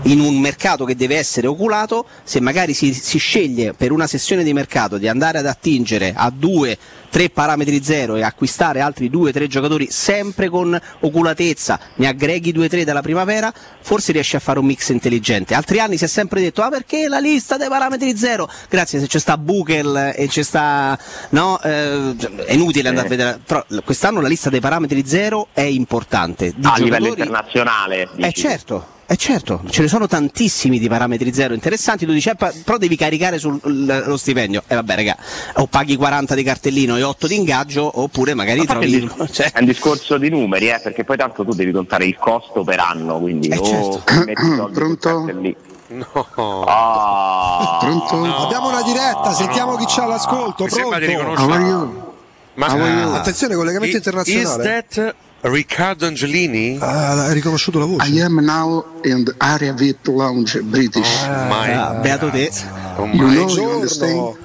in 0.05 0.21
un 0.21 0.39
mercato 0.39 0.85
che 0.85 0.97
deve 0.97 1.17
essere 1.17 1.47
oculato, 1.47 2.07
se 2.25 2.41
magari 2.41 2.75
si, 2.75 2.93
si 2.93 3.19
sceglie 3.19 3.73
per 3.73 3.93
una 3.93 4.07
sessione 4.07 4.43
di 4.43 4.53
mercato 4.53 4.99
di 4.99 5.07
andare 5.09 5.39
ad 5.39 5.47
attingere 5.47 6.13
a 6.17 6.31
due, 6.35 6.77
tre 7.09 7.31
parametri 7.31 7.83
zero 7.83 8.17
e 8.17 8.23
acquistare 8.23 8.81
altri 8.81 9.11
due, 9.11 9.33
tre 9.33 9.47
giocatori 9.47 9.89
sempre 9.91 10.49
con 10.49 10.79
oculatezza, 11.01 11.79
ne 11.97 12.09
aggreghi 12.09 12.53
due, 12.53 12.69
tre 12.69 12.85
dalla 12.85 13.03
primavera, 13.03 13.53
forse 13.81 14.13
riesci 14.13 14.37
a 14.37 14.41
fare 14.41 14.59
un 14.59 14.67
mix 14.67 14.89
intelligente. 14.89 15.55
Altri 15.55 15.79
anni 15.79 15.97
si 15.97 16.05
è 16.05 16.09
sempre 16.09 16.41
detto, 16.41 16.63
ah 16.63 16.71
perché 16.71 17.07
la 17.09 17.19
lista 17.19 17.57
dei 17.57 17.69
parametri 17.69 18.17
zero? 18.17 18.49
Grazie, 18.69 18.99
se 18.99 19.07
c'è 19.07 19.19
sta 19.19 19.39
Buchel 19.39 20.15
e 20.17 20.27
c'è 20.27 20.43
sta, 20.43 20.99
no, 21.31 21.61
eh, 21.63 22.17
è 22.47 22.53
inutile 22.55 22.89
andare 22.89 23.07
a 23.07 23.11
vedere, 23.11 23.41
però 23.45 23.65
quest'anno 23.85 24.21
la 24.21 24.29
lista 24.29 24.51
dei 24.51 24.61
parametri 24.61 25.07
zero 25.07 25.49
è 25.53 25.61
importante. 25.61 26.53
Di 26.57 26.67
a 26.67 26.77
livello 26.79 27.09
internazionale. 27.09 28.09
eh 28.17 28.29
dici? 28.29 28.41
certo, 28.41 28.92
eh 29.13 29.17
certo, 29.17 29.61
ce 29.69 29.83
ne 29.83 29.89
sono 29.89 30.07
tantissimi 30.07 30.79
di 30.79 30.89
parametri 30.89 31.33
zero 31.35 31.53
interessanti, 31.53 32.07
tu 32.07 32.13
dici 32.13 32.31
"Eh, 32.31 32.35
però 32.65 32.79
devi 32.79 32.97
caricare 32.97 33.39
sullo 33.39 34.17
stipendio, 34.17 34.63
e 34.67 34.75
vabbè 34.75 34.95
raga, 34.95 35.17
o 35.57 35.67
paghi 35.67 35.97
40 35.97 36.35
di 36.35 36.43
cartellino 36.43 36.97
e 36.97 37.03
8 37.03 37.27
di 37.27 37.35
ingaggio, 37.37 38.01
oppure 38.01 38.33
magari 38.33 38.61
Ma 38.61 38.65
trovi... 38.65 38.97
è 38.97 39.01
un 39.03 39.27
dis- 39.27 39.41
È 39.53 39.59
un 39.59 39.65
discorso 39.67 40.17
di 40.17 40.31
numeri, 40.31 40.69
eh, 40.71 40.81
perché 40.83 41.05
poi 41.05 41.19
tanto 41.19 41.45
tu 41.45 41.53
devi 41.53 41.73
contare 41.73 42.07
il 42.07 42.17
costo 42.19 42.65
per 42.65 42.79
anno, 42.81 43.19
quindi 43.19 43.49
Eh, 43.49 43.59
o 43.59 43.65
certo. 43.65 44.03
metti 44.25 44.47
i 44.47 44.97
soldi. 44.99 45.57
No. 45.89 46.65
Ah. 46.67 47.77
Pronto? 47.81 48.25
Abbiamo 48.45 48.69
una 48.69 48.83
diretta, 48.83 49.33
sentiamo 49.35 49.77
chi 49.77 49.85
c'ha 49.87 50.07
l'ascolto. 50.07 50.65
Mi 50.65 50.71
sembra 50.71 50.99
di 50.99 51.05
Pronto? 51.13 51.31
riconoscere- 51.43 52.11
Ma 52.55 53.17
Attenzione, 53.19 53.55
collegamento 53.55 53.95
I- 53.95 53.99
internazionale. 53.99 54.85
Is 54.89 54.95
that 54.95 55.15
Riccardo 55.45 56.07
Angelini? 56.07 56.79
Ah, 56.81 57.25
hai 57.27 57.35
riconosciuto 57.35 57.81
la 57.81 57.85
voce? 57.85 58.09
I 58.09 58.21
am 58.21 58.39
now 58.45 58.85
in 59.03 59.25
the 59.25 59.35
area 59.39 59.73
VIP 59.73 60.07
lounge 60.07 60.61
British. 60.63 61.23
Ah, 61.25 61.99
beato 62.01 62.31
te. 62.31 62.49
Oh 62.97 63.07
You 63.07 63.27
my 63.27 63.35
know, 63.35 63.47
God. 63.47 63.57
you 63.57 63.71
understand? 63.71 64.37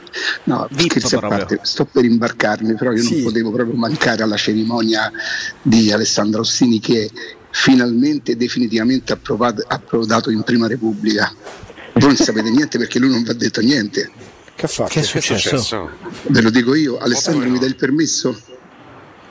No, 0.46 0.68
VIP 0.72 0.90
scherzi 0.90 1.16
a 1.16 1.20
proprio. 1.20 1.46
parte, 1.46 1.60
sto 1.62 1.86
per 1.86 2.04
imbarcarmi, 2.04 2.74
però 2.74 2.92
io 2.94 3.04
Sì. 3.04 3.16
non 3.16 3.24
potevo 3.26 3.52
proprio 3.52 3.76
mancare 3.78 4.24
alla 4.24 4.38
cerimonia 4.38 5.12
di 5.62 5.92
Alessandro 5.92 6.42
Ossini 6.42 6.80
che 6.80 7.12
finalmente 7.52 8.32
e 8.32 8.36
definitivamente 8.36 9.14
approvato- 9.14 9.64
approdato 9.68 10.32
in 10.32 10.42
Prima 10.42 10.66
Repubblica. 10.68 11.32
Voi 11.94 12.08
non 12.08 12.16
sapete 12.16 12.50
niente 12.50 12.80
perché 12.80 12.98
lui 12.98 13.12
non 13.12 13.22
vi 13.22 13.30
ha 13.30 13.34
detto 13.34 13.62
niente. 13.62 14.10
Che 14.56 14.66
ha 14.66 14.68
fatto? 14.68 14.90
Che 14.90 15.02
è 15.02 15.04
successo? 15.04 15.92
Ve 16.30 16.42
lo 16.42 16.50
dico 16.50 16.74
io, 16.74 16.98
Alessandro 16.98 17.48
mi 17.48 17.60
dà 17.60 17.68
il 17.68 17.76
permesso? 17.76 18.36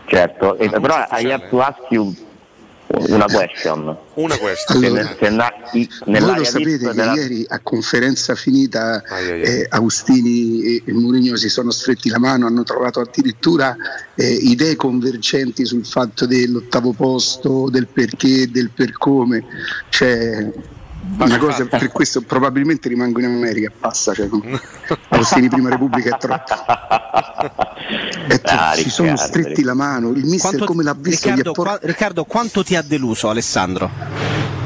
Certo, 0.07 0.57
e- 0.59 0.69
però 0.71 1.07
I 1.11 1.31
have 1.33 1.49
to 1.49 1.61
ask 1.61 1.79
you 1.91 2.15
una 2.89 3.25
question. 3.27 3.97
Una 4.15 4.37
question. 4.39 4.85
Allora, 4.85 5.17
se 5.19 5.29
na- 5.31 5.53
i- 5.73 5.89
Voi 6.07 6.21
lo 6.21 6.45
sapete 6.45 6.79
che 6.79 6.93
della- 6.95 7.15
ieri 7.15 7.45
a 7.49 7.59
conferenza 7.61 8.37
finita 8.37 9.03
Ai, 9.09 9.31
ai, 9.31 9.31
ai. 9.31 9.43
eh, 9.43 9.67
Agustini 9.69 10.63
e, 10.63 10.83
e 10.87 10.93
Mourinho 10.93 11.35
si 11.37 11.49
sono 11.49 11.73
stretti 11.73 12.09
la 12.09 12.21
mano, 12.21 12.47
hanno 12.47 12.63
trovato 12.63 13.01
addirittura 13.01 13.77
eh, 14.15 14.33
idee 14.33 14.77
convergenti 14.77 15.65
sul 15.67 15.85
fatto 15.85 16.27
dell'ottavo 16.27 16.93
posto, 16.93 17.69
del 17.69 17.89
perché, 17.89 18.49
del 18.51 18.71
per 18.71 18.93
come. 18.93 19.45
Cioè, 19.89 20.53
una 21.19 21.39
cosa 21.39 21.65
per 21.67 21.91
questo 21.91 22.21
probabilmente 22.23 22.89
rimango 22.89 23.19
in 23.21 23.27
America, 23.27 23.71
passa. 23.79 24.13
Cioè, 24.13 24.29
no? 24.31 24.43
Agustini 25.09 25.49
Prima 25.49 25.69
Repubblica 25.71 26.17
è 26.17 26.19
troppo. 26.19 26.53
È 28.27 28.41
troppo. 28.41 28.61
Ah, 28.61 28.75
si 28.75 28.91
sono 28.91 29.17
stretti 29.17 29.63
la 29.63 29.75
mano, 29.75 30.11
il 30.11 30.25
mister 30.25 30.51
Quanto- 30.51 30.65
come 30.67 30.83
l'ha 30.83 30.95
visto? 30.99 31.29
Riccardo, 31.29 31.53
por- 31.53 31.67
qua- 31.67 31.79
Riccardo, 31.83 32.25
quanto 32.25 32.65
ti 32.65 32.75
ha 32.77 32.83
deluso 32.83 33.29
Alessandro? 33.29 33.91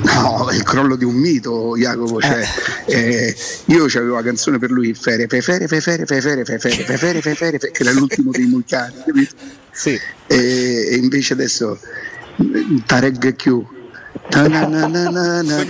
No, 0.02 0.48
è 0.48 0.54
il 0.54 0.62
crollo 0.62 0.96
di 0.96 1.04
un 1.04 1.14
mito, 1.14 1.76
Jacopo. 1.76 2.20
Cioè, 2.20 2.42
eh, 2.86 3.36
io 3.66 3.84
avevo 3.84 4.14
la 4.14 4.22
canzone 4.22 4.58
per 4.58 4.70
lui, 4.70 4.94
Fere, 4.94 5.26
fe, 5.26 5.42
fere, 5.42 5.68
fe, 5.68 5.80
fere, 5.80 6.06
fe, 6.06 6.20
fere, 6.20 6.44
fe, 6.44 6.58
fere, 6.58 6.84
fe, 6.84 6.96
fere, 6.96 7.20
fe, 7.20 7.34
fere, 7.34 7.58
fe, 7.58 7.70
che 7.70 7.82
era 7.82 7.92
l'ultimo 7.92 8.30
dei 8.30 8.46
Mulcani, 8.46 8.94
capito? 9.04 9.34
Sì. 9.70 9.98
E, 10.26 10.88
e 10.90 10.96
invece 10.96 11.34
adesso 11.34 11.78
mm, 12.42 12.78
Tareg 12.86 13.36
Q. 13.36 13.78
Na 14.30 14.46
na 14.46 14.66
na 14.66 14.86
na 14.86 15.42
na. 15.42 15.64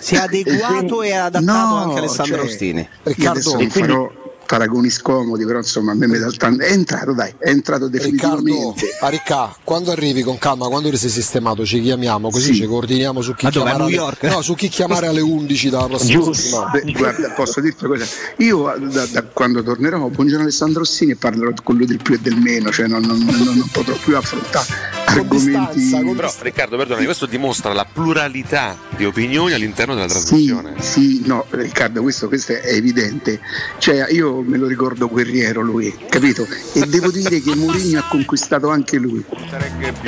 Si 0.00 0.14
è 0.14 0.18
adeguato 0.18 1.02
e 1.02 1.12
ha 1.12 1.24
adattato 1.24 1.44
No, 1.44 1.76
anche 1.76 1.98
Alessandro 1.98 2.36
cioè, 2.36 2.44
Ostini. 2.46 2.88
Adesso 3.02 3.56
non 3.56 3.70
farò 3.70 4.10
paragoni 4.46 4.90
scomodi, 4.90 5.44
però 5.44 5.58
insomma 5.58 5.90
a 5.92 5.94
me 5.96 6.06
mi 6.06 6.18
dà 6.18 6.26
il 6.26 6.36
tanto. 6.36 6.62
È 6.62 6.70
entrato, 6.70 7.12
dai, 7.12 7.34
è 7.38 7.48
entrato 7.48 7.88
Riccardo, 7.88 8.42
definitivamente. 8.42 8.86
a 9.00 9.08
Ricca, 9.08 9.56
quando 9.64 9.90
arrivi 9.90 10.22
con 10.22 10.38
calma, 10.38 10.68
quando 10.68 10.88
ti 10.90 10.96
sei 10.96 11.10
sistemato, 11.10 11.64
ci 11.66 11.80
chiamiamo 11.82 12.30
così 12.30 12.52
Sì. 12.52 12.60
ci 12.60 12.66
coordiniamo 12.66 13.22
su 13.22 13.34
chi 13.34 13.48
chiamare 13.48 13.76
New 13.78 13.86
alle- 13.86 13.94
York? 13.96 14.22
no, 14.24 14.42
su 14.42 14.54
chi 14.54 14.68
chiamare 14.68 15.08
alle 15.08 15.20
11 15.20 15.68
dalla 15.70 15.86
prossima. 15.88 16.70
Beh, 16.70 16.92
guarda, 16.92 17.30
posso 17.30 17.60
dirti 17.60 17.84
una 17.86 17.98
cosa? 17.98 18.06
Io 18.38 18.72
da, 18.92 19.06
da 19.06 19.22
quando 19.24 19.62
tornerò, 19.64 20.06
buongiorno 20.06 20.42
Alessandro 20.42 20.80
Rossini 20.80 21.12
e 21.12 21.16
parlerò 21.16 21.50
con 21.64 21.76
lui 21.76 21.86
del 21.86 22.00
più 22.00 22.14
e 22.14 22.18
del 22.20 22.36
meno, 22.36 22.70
cioè 22.70 22.86
non, 22.86 23.02
non- 23.02 23.18
non- 23.24 23.42
non 23.56 23.68
potrò 23.72 23.94
più 23.96 24.16
affrontare 24.16 24.95
distanza, 25.28 26.02
con 26.02 26.14
Però 26.16 26.32
Riccardo, 26.40 26.76
perdonami, 26.76 27.04
questo 27.04 27.26
dimostra 27.26 27.72
la 27.72 27.86
pluralità 27.90 28.76
di 28.96 29.04
opinioni 29.04 29.52
all'interno 29.52 29.94
della 29.94 30.08
Sì, 30.08 30.14
trasmissione. 30.18 30.74
sì, 30.80 31.22
no, 31.24 31.44
Riccardo, 31.50 32.02
questo, 32.02 32.28
questo 32.28 32.52
è 32.52 32.72
evidente. 32.74 33.40
Cioè, 33.78 34.06
io 34.10 34.40
me 34.42 34.56
lo 34.58 34.66
ricordo 34.66 35.08
guerriero 35.08 35.60
lui, 35.62 35.94
capito? 36.08 36.46
E 36.72 36.80
devo 36.86 37.10
dire 37.10 37.40
che 37.40 37.54
Mourinho 37.54 37.98
ha 38.00 38.04
conquistato 38.08 38.68
anche 38.70 38.96
lui. 38.98 39.24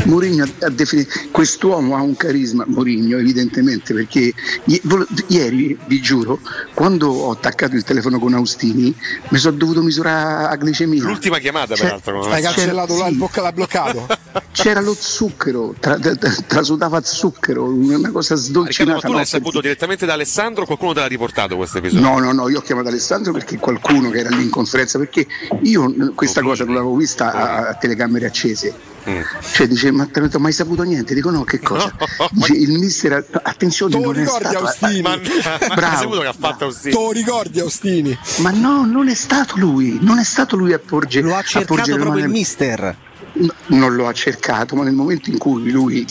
Mourinho 0.05 0.45
ha, 0.45 0.67
ha 0.67 0.71
definito 0.71 1.11
quest'uomo 1.31 1.97
ha 1.97 2.01
un 2.01 2.17
carisma, 2.17 2.65
Mourinho, 2.67 3.19
evidentemente, 3.19 3.95
perché 3.95 4.33
i- 4.65 4.83
ieri, 5.29 5.79
vi 5.87 6.01
giuro, 6.01 6.41
quando 6.75 7.09
ho 7.11 7.31
attaccato 7.31 7.75
il 7.77 7.85
telefono 7.85 8.19
con 8.19 8.35
Austini, 8.35 8.95
mi 9.29 9.39
sono 9.39 9.57
dovuto 9.57 9.83
misurare 9.83 10.43
la 10.43 10.57
glicemia. 10.57 11.03
L'ultima 11.03 11.39
chiamata, 11.39 11.75
Cioè, 11.75 11.87
peraltro. 11.87 12.23
Hai 12.31 12.43
cancellato 12.43 12.97
là 12.97 13.09
il 13.09 13.17
bocca, 13.17 13.43
l'ha 13.43 13.53
bloccato. 13.53 14.07
C'era 14.53 14.81
lo 14.81 14.95
zucchero, 14.99 15.75
tra- 15.79 15.99
tra- 15.99 16.15
tra- 16.17 16.35
trasudava 16.47 17.01
zucchero, 17.03 17.65
una 17.65 18.11
cosa 18.11 18.35
Riccardo, 18.35 18.61
ma 18.61 18.71
sdolcinata. 18.71 19.01
tu 19.01 19.13
l'hai 19.13 19.19
no, 19.21 19.25
saputo 19.25 19.61
direttamente 19.61 20.05
da 20.07 20.13
Alessandro 20.15 20.63
o 20.65 20.67
qualcuno 20.67 20.93
te 20.95 21.01
l'ha 21.01 21.07
riportato 21.07 21.57
questo 21.57 21.79
episodio? 21.79 22.07
No, 22.09 22.19
no, 22.19 22.33
no, 22.33 22.49
io 22.49 22.59
ho 22.59 22.63
chiamato 22.63 22.89
Alessandro 22.89 23.33
perché 23.33 23.57
qualcuno 23.59 24.11
che 24.11 24.19
era 24.19 24.31
lì 24.31 24.43
in 24.43 24.51
conferenza, 24.51 24.99
perché 24.99 25.27
io 25.63 26.13
questa 26.15 26.43
cosa 26.43 26.65
non 26.65 26.75
l'avevo 26.75 26.97
vista 26.97 27.33
a, 27.33 27.69
a 27.69 27.75
telecamere 27.75 28.27
accese. 28.27 28.75
Mm. 29.09 29.21
Cioè 29.53 29.67
dice, 29.69 29.91
ma 29.91 30.07
te 30.07 30.21
non 30.21 30.29
hai 30.33 30.41
mai 30.41 30.53
saputo 30.53 30.83
niente? 30.83 31.15
Dico 31.15 31.31
no, 31.31 31.45
che 31.45 31.61
cosa? 31.61 31.91
Dice, 32.33 32.53
il 32.53 32.79
mister, 32.79 33.13
ha- 33.13 33.41
attenzione, 33.45 33.93
Tu 33.93 33.99
lo 34.01 34.07
non 34.13 34.17
è 34.17 34.19
ricordi 34.25 34.45
stato... 34.49 34.65
Austini? 34.67 35.01
Ma, 35.03 35.17
Bravo. 35.75 35.87
hai 35.87 35.97
saputo 35.97 36.21
che 36.21 36.27
ha 36.27 36.35
fatto 36.39 36.65
Austini? 36.65 36.95
Tu 36.95 37.01
lo 37.01 37.11
ricordi 37.13 37.61
Austini? 37.61 38.19
Ma 38.39 38.51
no, 38.51 38.85
non 38.85 39.09
è 39.09 39.15
stato 39.15 39.55
lui, 39.57 39.99
non 40.03 40.19
è 40.19 40.25
stato 40.25 40.57
lui 40.57 40.73
a 40.75 40.79
porgere 40.79 41.27
Lo 41.27 41.35
ha 41.35 41.39
a 41.39 41.43
cercato 41.43 41.75
proprio 41.75 41.95
il 41.97 42.05
mano- 42.05 42.27
mister. 42.33 42.97
No, 43.41 43.53
non 43.69 43.95
lo 43.95 44.09
ha 44.09 44.13
cercato, 44.13 44.75
ma 44.75 44.85
nel 44.85 44.95
momento 44.95 45.31
in 45.31 45.39
cui 45.39 45.71
lui, 45.71 46.05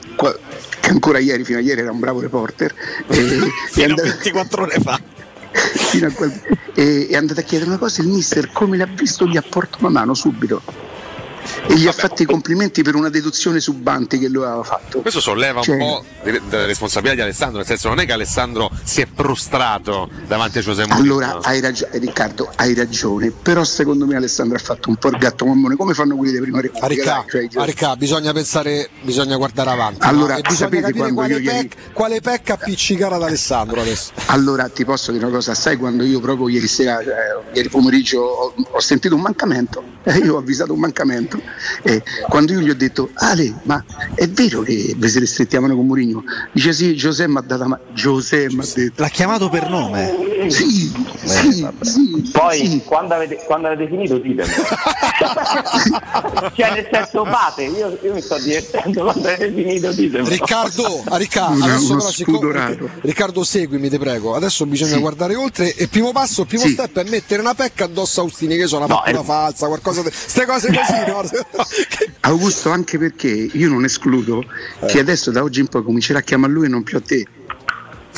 che 0.80 0.90
ancora 0.90 1.20
ieri, 1.20 1.44
fino 1.44 1.58
a 1.58 1.62
ieri 1.62 1.82
era 1.82 1.92
un 1.92 2.00
bravo 2.00 2.22
reporter, 2.22 2.74
è 3.08 3.84
andato- 3.84 4.04
24 4.04 4.64
ore 4.64 4.80
fa. 4.80 5.00
quel- 6.16 6.42
e 6.74 7.08
è 7.10 7.16
andato 7.16 7.40
a 7.40 7.44
chiedere 7.44 7.70
una 7.70 7.80
cosa, 7.80 8.02
il 8.02 8.08
mister 8.10 8.52
come 8.52 8.78
l'ha 8.78 8.86
visto 8.86 9.26
gli 9.26 9.38
ha 9.38 9.42
portato 9.42 9.86
una 9.86 10.00
mano 10.00 10.14
subito 10.14 10.62
e 11.68 11.76
gli 11.76 11.88
ha 11.88 11.92
fatto 11.92 12.22
i 12.22 12.26
complimenti 12.26 12.82
per 12.82 12.96
una 12.96 13.10
deduzione 13.10 13.60
subante 13.60 14.18
che 14.18 14.28
lui 14.28 14.44
aveva 14.44 14.64
fatto. 14.64 15.02
Questo 15.02 15.20
solleva 15.20 15.62
Cioè- 15.62 15.76
un 15.76 15.80
po' 15.82 16.06
della 16.50 16.66
responsabilità 16.66 17.16
di 17.16 17.22
Alessandro, 17.22 17.58
nel 17.58 17.66
senso 17.68 17.90
non 17.90 18.00
è 18.00 18.06
che 18.06 18.12
Alessandro 18.12 18.70
si 18.84 19.02
è 19.02 19.06
prostrato 19.06 20.10
davanti 20.28 20.58
a 20.58 20.62
Giuseppe 20.62 20.94
Mourinho. 20.94 21.14
Allora 21.16 21.40
hai 21.44 21.60
ragione, 21.60 21.98
Riccardo, 21.98 22.52
hai 22.56 22.74
ragione, 22.74 23.32
però 23.32 23.64
secondo 23.64 24.06
me 24.06 24.16
Alessandro 24.16 24.58
ha 24.58 24.60
fatto 24.60 24.90
un 24.90 24.96
po' 24.96 25.10
il 25.10 25.18
gatto 25.18 25.46
mammone, 25.46 25.76
come 25.76 25.94
fanno 25.94 26.16
quelli 26.16 26.32
dei 26.32 26.42
prima. 26.42 26.60
Ricca, 26.60 27.26
cioè, 27.30 27.48
a 27.56 27.64
Ricca, 27.64 27.96
bisogna 27.96 28.34
pensare, 28.34 28.90
bisogna 29.02 29.36
guardare 29.38 29.70
avanti. 29.70 30.06
Allora, 30.06 30.34
no? 30.34 30.40
e 30.40 30.42
bisogna 30.42 30.58
sapete 30.58 30.82
capire 30.82 31.14
quando 31.14 31.16
quale, 31.16 31.34
io 31.34 31.40
ieri- 31.40 31.68
pec- 31.68 31.94
quale 31.94 32.22
pecca 32.22 32.54
appiccicare 32.54 33.16
ad 33.16 33.24
Alessandro 33.24 33.82
adesso. 33.82 34.12
Allora 34.28 34.68
ti 34.70 34.86
posso 34.86 35.12
dire 35.12 35.26
una 35.26 35.34
cosa, 35.34 35.54
sai 35.54 35.78
quando 35.78 36.04
io 36.04 36.20
proprio 36.20 36.50
ieri 36.50 36.68
sera, 36.68 37.02
cioè, 37.04 37.16
ieri 37.54 37.70
pomeriggio 37.70 38.20
ho, 38.22 38.54
ho 38.72 38.80
sentito 38.80 39.16
un 39.16 39.22
mancamento 39.22 39.96
Eh, 40.08 40.18
io 40.24 40.36
ho 40.36 40.38
avvisato 40.38 40.74
un 40.74 40.80
mancamento. 40.80 41.40
E 41.84 42.02
quando 42.30 42.54
io 42.54 42.60
gli 42.60 42.70
ho 42.70 42.76
detto, 42.76 43.10
Ale, 43.16 43.54
ma 43.64 43.84
è 44.16 44.28
vero 44.30 44.62
che 44.62 44.94
vi 44.96 45.10
siete 45.10 45.26
stretti 45.28 45.56
a 45.58 45.62
mano 45.62 45.76
con 45.76 45.86
Mourinho? 45.86 46.24
Dice 46.52 46.72
sì, 46.74 46.96
Giuseppe 46.96 47.30
mi 47.32 47.38
ha 47.38 47.42
dato 47.42 47.62
la 47.64 47.68
mano. 47.68 47.82
Giuseppe 47.94 48.54
mi 48.56 48.62
ha 48.62 48.68
detto. 48.74 49.02
L'ha 49.02 49.10
chiamato 49.10 49.50
per 49.50 49.70
nome. 49.70 50.26
Sì, 50.48 50.92
sì, 51.26 51.68
sì. 51.82 52.30
Poi 52.32 52.82
quando, 52.86 53.16
avete, 53.16 53.38
quando 53.46 53.68
avete 53.68 53.88
finito 53.90 54.18
ditemi. 54.18 54.50
cioè 56.56 56.72
nel 56.74 56.88
senso 56.92 57.26
fate, 57.26 57.64
io, 57.64 57.98
io 58.02 58.14
mi 58.14 58.22
sto 58.22 58.38
divertendo 58.40 59.04
quando 59.04 59.28
avete 59.28 59.52
finito 59.52 59.92
ditemi. 59.92 60.30
Riccardo, 60.30 61.04
a 61.06 61.18
Riccardo, 61.18 61.54
Uno- 61.56 61.66
adesso 61.66 61.92
uno 61.92 62.00
però 62.00 62.12
siccome-. 62.12 62.78
Riccardo 63.02 63.44
seguimi 63.44 63.90
ti 63.90 63.98
prego, 63.98 64.36
adesso 64.36 64.66
bisogna 64.66 64.98
guardare 65.00 65.36
oltre 65.36 65.74
e 65.76 65.84
il 65.84 65.90
primo 65.90 66.12
passo, 66.12 66.42
il 66.42 66.48
primo 66.48 66.64
Sì. 66.64 66.72
step 66.74 67.00
è 67.00 67.10
mettere 67.10 67.42
una 67.42 67.54
pecca 67.54 67.86
addosso 67.86 68.20
a 68.22 68.24
Austini 68.24 68.56
che 68.58 68.68
sono 68.68 68.86
una 68.86 68.94
No, 68.94 69.00
fattura 69.02 69.22
eh. 69.22 69.26
falsa, 69.26 69.68
qualcosa 69.68 69.97
di... 70.04 70.10
Ste 70.12 70.46
cose 70.46 70.68
così, 70.68 71.06
no? 71.08 71.24
Augusto, 72.22 72.70
anche 72.70 72.98
perché 72.98 73.28
io 73.28 73.70
non 73.70 73.84
escludo 73.84 74.44
che 74.88 75.00
adesso 75.00 75.32
da 75.32 75.44
oggi 75.44 75.60
in 75.60 75.68
poi 75.68 75.84
comincerà 75.84 76.20
a 76.20 76.22
chiamare 76.22 76.54
lui 76.54 76.66
e 76.66 76.70
non 76.70 76.84
più 76.84 76.98
a 76.98 77.02
te. 77.02 77.26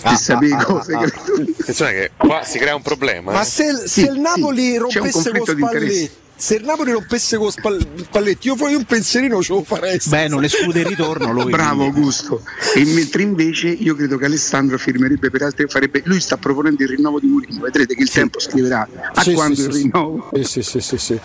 Per 0.01 0.15
sapere 0.15 0.53
ah, 0.53 0.63
cose 0.63 0.93
ah, 0.93 0.99
che- 1.03 1.53
Attenzione 1.59 1.91
che 1.91 2.11
qua 2.15 2.41
si 2.43 2.57
crea 2.57 2.73
un 2.73 2.81
problema. 2.81 3.33
Ma 3.33 3.41
eh. 3.41 3.45
se, 3.45 3.73
Sì, 3.85 4.01
se 4.01 4.11
il 4.11 4.19
Napoli 4.19 4.71
sì, 4.71 4.77
rompesse 4.77 5.19
Spalletti, 5.19 5.51
interessi. 5.61 6.11
Se 6.39 6.55
il 6.55 6.63
Napoli 6.63 6.91
rompesse 6.93 7.35
con 7.35 7.51
Spal- 7.51 7.85
Spalletti, 8.01 8.47
io 8.47 8.55
poi 8.55 8.73
un 8.73 8.85
pensierino 8.85 9.41
ce 9.41 9.51
lo 9.51 9.63
farei. 9.63 9.99
Beh, 10.05 10.29
non 10.29 10.43
esclude 10.45 10.79
il 10.79 10.85
ritorno 10.85 11.33
lui. 11.33 11.51
Bravo 11.51 11.83
Augusto. 11.83 12.43
E 12.75 12.85
mentre 12.85 13.23
invece 13.23 13.67
io 13.67 13.93
credo 13.93 14.17
che 14.17 14.25
Alessandro 14.25 14.77
firmerebbe 14.77 15.29
per 15.29 15.41
altri 15.41 15.67
farebbe 15.67 16.01
lui 16.05 16.21
sta 16.21 16.37
proponendo 16.37 16.81
il 16.81 16.89
rinnovo 16.89 17.19
di 17.19 17.27
Mourinho, 17.27 17.59
vedrete 17.61 17.93
che 17.93 18.03
il 18.03 18.09
tempo 18.09 18.39
scriverà 18.39 18.87
a 19.13 19.21
Sì, 19.21 19.33
quando 19.33 19.55
sì, 19.55 19.61
il 19.63 19.73
sì, 19.73 19.81
rinnovo. 19.81 20.29
Sì, 20.41 20.61
sì, 20.61 20.79
sì, 20.79 20.97
sì, 20.97 21.19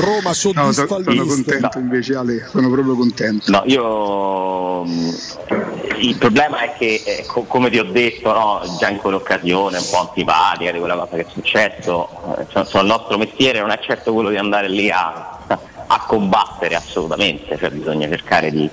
Roma 0.00 0.32
No, 0.54 0.72
so- 0.72 0.86
sono 0.86 1.24
contento 1.26 1.78
invece 1.78 2.14
Ale, 2.14 2.46
sono 2.50 2.70
proprio 2.70 2.94
contento. 2.96 3.50
No, 3.50 3.62
io 3.66 4.84
mh, 4.84 5.14
il 6.00 6.16
problema 6.16 6.60
è 6.60 6.74
che, 6.76 7.02
eh, 7.04 7.24
co- 7.26 7.42
come 7.44 7.70
ti 7.70 7.78
ho 7.78 7.84
detto, 7.84 8.32
no, 8.32 8.60
già 8.78 8.88
in 8.88 8.98
quell'occasione 8.98 9.78
un 9.78 9.84
po' 9.90 10.00
antipatica 10.00 10.70
di 10.72 10.78
quella 10.78 10.96
cosa 10.96 11.16
che 11.16 11.22
è 11.22 11.26
successo, 11.32 12.08
eh, 12.38 12.46
cioè, 12.50 12.66
cioè, 12.66 12.80
il 12.82 12.86
nostro 12.86 13.16
mestiere 13.18 13.60
non 13.60 13.70
è 13.70 13.78
certo 13.82 14.12
quello 14.12 14.28
di 14.30 14.36
andare 14.36 14.68
lì 14.68 14.90
a, 14.90 15.38
a 15.86 16.04
combattere 16.06 16.74
assolutamente, 16.74 17.56
cioè 17.58 17.70
bisogna 17.70 18.06
cercare 18.08 18.50
di, 18.50 18.68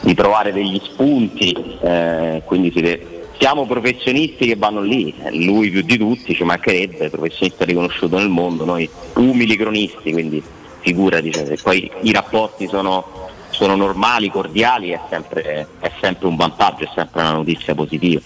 di 0.00 0.14
trovare 0.14 0.52
degli 0.52 0.80
spunti, 0.84 1.52
eh, 1.82 2.42
quindi 2.44 2.72
si 2.72 2.80
deve- 2.80 3.15
siamo 3.38 3.66
professionisti 3.66 4.46
che 4.46 4.56
vanno 4.56 4.80
lì, 4.80 5.14
lui 5.32 5.70
più 5.70 5.82
di 5.82 5.98
tutti, 5.98 6.34
ci 6.34 6.44
mancherebbe, 6.44 7.10
professionista 7.10 7.64
riconosciuto 7.64 8.18
nel 8.18 8.28
mondo, 8.28 8.64
noi 8.64 8.88
umili 9.14 9.56
cronisti, 9.56 10.12
quindi 10.12 10.42
figurati, 10.80 11.32
cioè, 11.32 11.46
se 11.46 11.58
poi 11.62 11.90
i 12.02 12.12
rapporti 12.12 12.66
sono, 12.68 13.28
sono 13.50 13.74
normali, 13.76 14.30
cordiali, 14.30 14.90
è 14.90 15.00
sempre, 15.10 15.66
è 15.80 15.90
sempre 16.00 16.28
un 16.28 16.36
vantaggio, 16.36 16.84
è 16.84 16.90
sempre 16.94 17.20
una 17.20 17.32
notizia 17.32 17.74
positiva. 17.74 18.20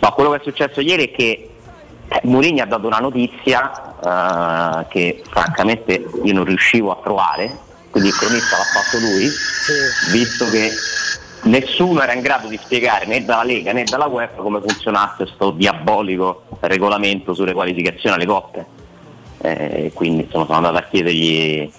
Ma 0.00 0.10
quello 0.12 0.30
che 0.30 0.36
è 0.36 0.40
successo 0.42 0.80
ieri 0.80 1.08
è 1.08 1.10
che 1.10 1.50
eh, 2.08 2.20
Mourinho 2.24 2.62
ha 2.62 2.66
dato 2.66 2.86
una 2.86 2.98
notizia 2.98 3.72
eh, 4.00 4.86
che 4.88 5.22
francamente 5.28 6.04
io 6.22 6.32
non 6.32 6.44
riuscivo 6.44 6.92
a 6.92 7.00
trovare, 7.02 7.58
quindi 7.90 8.10
il 8.10 8.16
cronista 8.16 8.56
l'ha 8.56 8.64
fatto 8.64 8.98
lui, 8.98 9.28
visto 10.12 10.48
che 10.50 10.70
nessuno 11.44 12.02
era 12.02 12.12
in 12.12 12.20
grado 12.20 12.48
di 12.48 12.58
spiegare 12.62 13.06
né 13.06 13.24
dalla 13.24 13.42
Lega 13.42 13.72
né 13.72 13.84
dalla 13.84 14.06
UEFA 14.06 14.42
come 14.42 14.60
funzionasse 14.60 15.24
questo 15.24 15.50
diabolico 15.50 16.44
regolamento 16.60 17.34
sulle 17.34 17.52
qualificazioni 17.52 18.14
alle 18.16 18.26
coppe. 18.26 18.66
Eh, 19.40 19.90
quindi 19.92 20.22
insomma, 20.22 20.46
sono 20.46 20.56
andato 20.56 20.78
a 20.78 20.82
chiedergli 20.82 21.70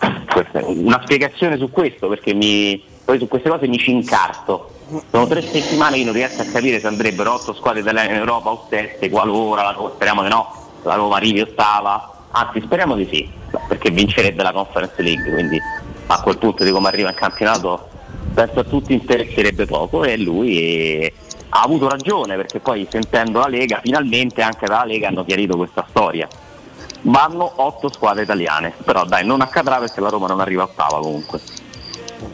una 0.66 1.02
spiegazione 1.04 1.58
su 1.58 1.72
questo 1.72 2.08
perché 2.08 2.34
mi, 2.34 2.80
poi 3.04 3.18
su 3.18 3.28
queste 3.28 3.50
cose 3.50 3.68
mi 3.68 3.78
ci 3.78 3.92
incarto. 3.92 4.72
Sono 5.10 5.26
tre 5.26 5.42
settimane 5.42 5.98
che 5.98 6.04
non 6.04 6.14
riesco 6.14 6.44
a 6.44 6.46
capire 6.46 6.80
se 6.80 6.86
andrebbero 6.86 7.34
otto 7.34 7.56
squadre 7.56 7.82
italiane 7.82 8.10
in 8.10 8.18
Europa 8.18 8.52
o 8.52 8.68
sette, 8.70 9.10
qualora, 9.10 9.76
speriamo 9.96 10.22
di 10.22 10.30
no, 10.30 10.54
la 10.84 10.94
Roma 10.94 11.16
arrivi 11.16 11.42
ottava, 11.42 12.28
anzi 12.30 12.62
speriamo 12.62 12.94
di 12.94 13.08
sì, 13.12 13.28
perché 13.68 13.90
vincerebbe 13.90 14.44
la 14.44 14.52
Conference 14.52 15.02
League, 15.02 15.32
quindi 15.32 15.60
a 16.06 16.22
quel 16.22 16.38
punto 16.38 16.64
di 16.64 16.70
come 16.70 16.88
arriva 16.88 17.10
in 17.10 17.16
campionato 17.16 17.90
penso 18.36 18.60
a 18.60 18.64
tutti 18.64 18.94
interesserebbe 18.94 19.66
poco 19.66 20.04
e 20.04 20.18
lui 20.18 20.60
eh, 20.60 21.14
ha 21.50 21.62
avuto 21.62 21.88
ragione 21.88 22.36
perché 22.36 22.60
poi 22.60 22.86
sentendo 22.90 23.40
la 23.40 23.48
Lega 23.48 23.80
finalmente 23.82 24.42
anche 24.42 24.68
dalla 24.68 24.84
Lega 24.84 25.08
hanno 25.08 25.24
chiarito 25.24 25.56
questa 25.56 25.86
storia. 25.90 26.28
Vanno 27.04 27.50
otto 27.58 27.90
squadre 27.90 28.24
italiane, 28.24 28.74
però 28.84 29.06
dai 29.06 29.26
non 29.26 29.40
accadrà 29.42 29.78
perché 29.78 30.02
la 30.02 30.10
Roma 30.10 30.28
non 30.28 30.42
arriva 30.42 30.64
ottava 30.64 31.00
comunque. 31.00 31.40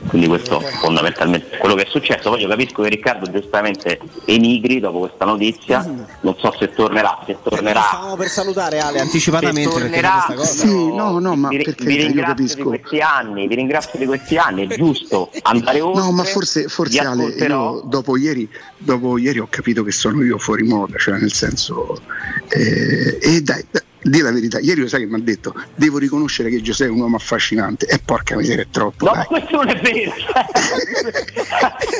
Quindi 0.08 0.28
questo 0.28 0.60
fondamentalmente 0.60 1.56
è 1.56 1.58
quello 1.58 1.76
che 1.76 1.84
è 1.84 1.88
successo. 1.90 2.30
Poi 2.30 2.42
io 2.42 2.48
capisco 2.48 2.82
che 2.82 2.90
Riccardo 2.90 3.30
giustamente 3.32 4.00
emigri 4.26 4.80
dopo 4.80 5.00
questa 5.00 5.26
notizia, 5.26 5.84
non 6.22 6.36
so 6.38 6.54
se 6.58 6.74
tornerà, 6.74 7.24
se 7.26 7.38
tornerà 7.42 7.82
Stavamo 7.82 8.16
per 8.16 8.28
salutare 8.28 8.80
Ale 8.80 9.00
anticipatamente 9.00 9.70
Se 9.72 9.80
perché 9.80 10.02
tornerà- 10.02 10.24
questa 10.26 10.34
cosa. 10.34 10.68
Sì, 10.68 10.96
no, 10.96 11.20
no, 11.20 11.36
ma 11.36 11.50
vi, 11.50 11.64
per 11.64 11.76
vi 11.80 11.96
ringrazio 11.96 12.56
di 12.56 12.62
questi 12.64 13.00
anni, 13.00 13.48
vi 13.48 13.56
ringrazio 13.56 14.00
di 14.00 14.06
questi 14.06 14.38
anni, 14.38 14.68
è 14.68 14.76
giusto 14.76 15.30
andare 15.44 15.82
oltre. 15.82 16.04
No, 16.04 16.12
ma 16.12 16.24
forse, 16.24 16.68
forse 16.68 17.00
Ale, 17.00 17.24
io 17.24 17.82
dopo 17.86 18.18
ieri, 18.18 18.50
dopo 18.78 19.18
ieri 19.18 19.40
ho 19.40 19.48
capito 19.50 19.84
che 19.84 19.92
sono 19.92 20.24
io 20.24 20.38
fuori 20.38 20.64
moda, 20.64 20.98
cioè 20.98 21.20
nel 21.20 21.34
senso... 21.34 22.02
eh, 22.50 23.18
e 23.22 23.42
dai, 23.42 23.66
dai, 23.70 23.82
di 24.04 24.20
la 24.20 24.32
verità, 24.32 24.60
ieri 24.60 24.82
lo 24.82 24.88
sai 24.88 25.02
che 25.02 25.06
mi 25.08 25.16
ha 25.16 25.22
detto, 25.24 25.54
devo 25.76 25.98
riconoscere 25.98 26.50
che 26.50 26.62
Giuseppe 26.62 26.90
è 26.90 26.94
un 26.94 27.02
uomo 27.02 27.16
affascinante, 27.18 27.86
e 27.86 28.00
porca 28.04 28.36
miseria 28.36 28.64
è 28.64 28.68
troppo. 28.72 29.06
No, 29.06 29.12
dai. 29.12 29.20
ma 29.20 29.26
questo 29.40 29.56
non 29.58 29.70
è 29.70 29.80
vero. 29.80 30.12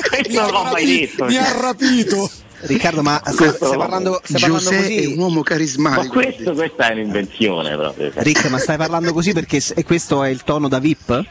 questo 0.08 0.40
non 0.40 0.50
l'ho 0.50 0.62
mai 0.64 0.86
detto. 0.86 1.24
Mi 1.26 1.36
ha 1.36 1.52
rapito. 1.60 2.30
Riccardo, 2.64 3.02
ma 3.02 3.20
stai, 3.24 3.52
parlando, 3.58 4.20
stai 4.22 4.40
parlando 4.40 4.58
Giuseppe 4.70 4.86
è 4.94 5.02
così? 5.02 5.12
un 5.14 5.18
uomo 5.18 5.36
Ma 5.38 5.42
carismatico. 5.42 6.12
questo, 6.12 6.52
questa 6.52 6.88
è 6.88 6.92
un'invenzione 6.92 7.74
proprio. 7.76 8.12
cioè. 8.12 8.22
Rick, 8.22 8.48
ma 8.50 8.58
stai 8.58 8.76
parlando 8.76 9.12
così 9.12 9.32
perché 9.32 9.60
e 9.74 9.82
questo 9.84 10.22
è 10.22 10.28
il 10.28 10.44
tono 10.44 10.68
da 10.68 10.78
VIP? 10.78 11.24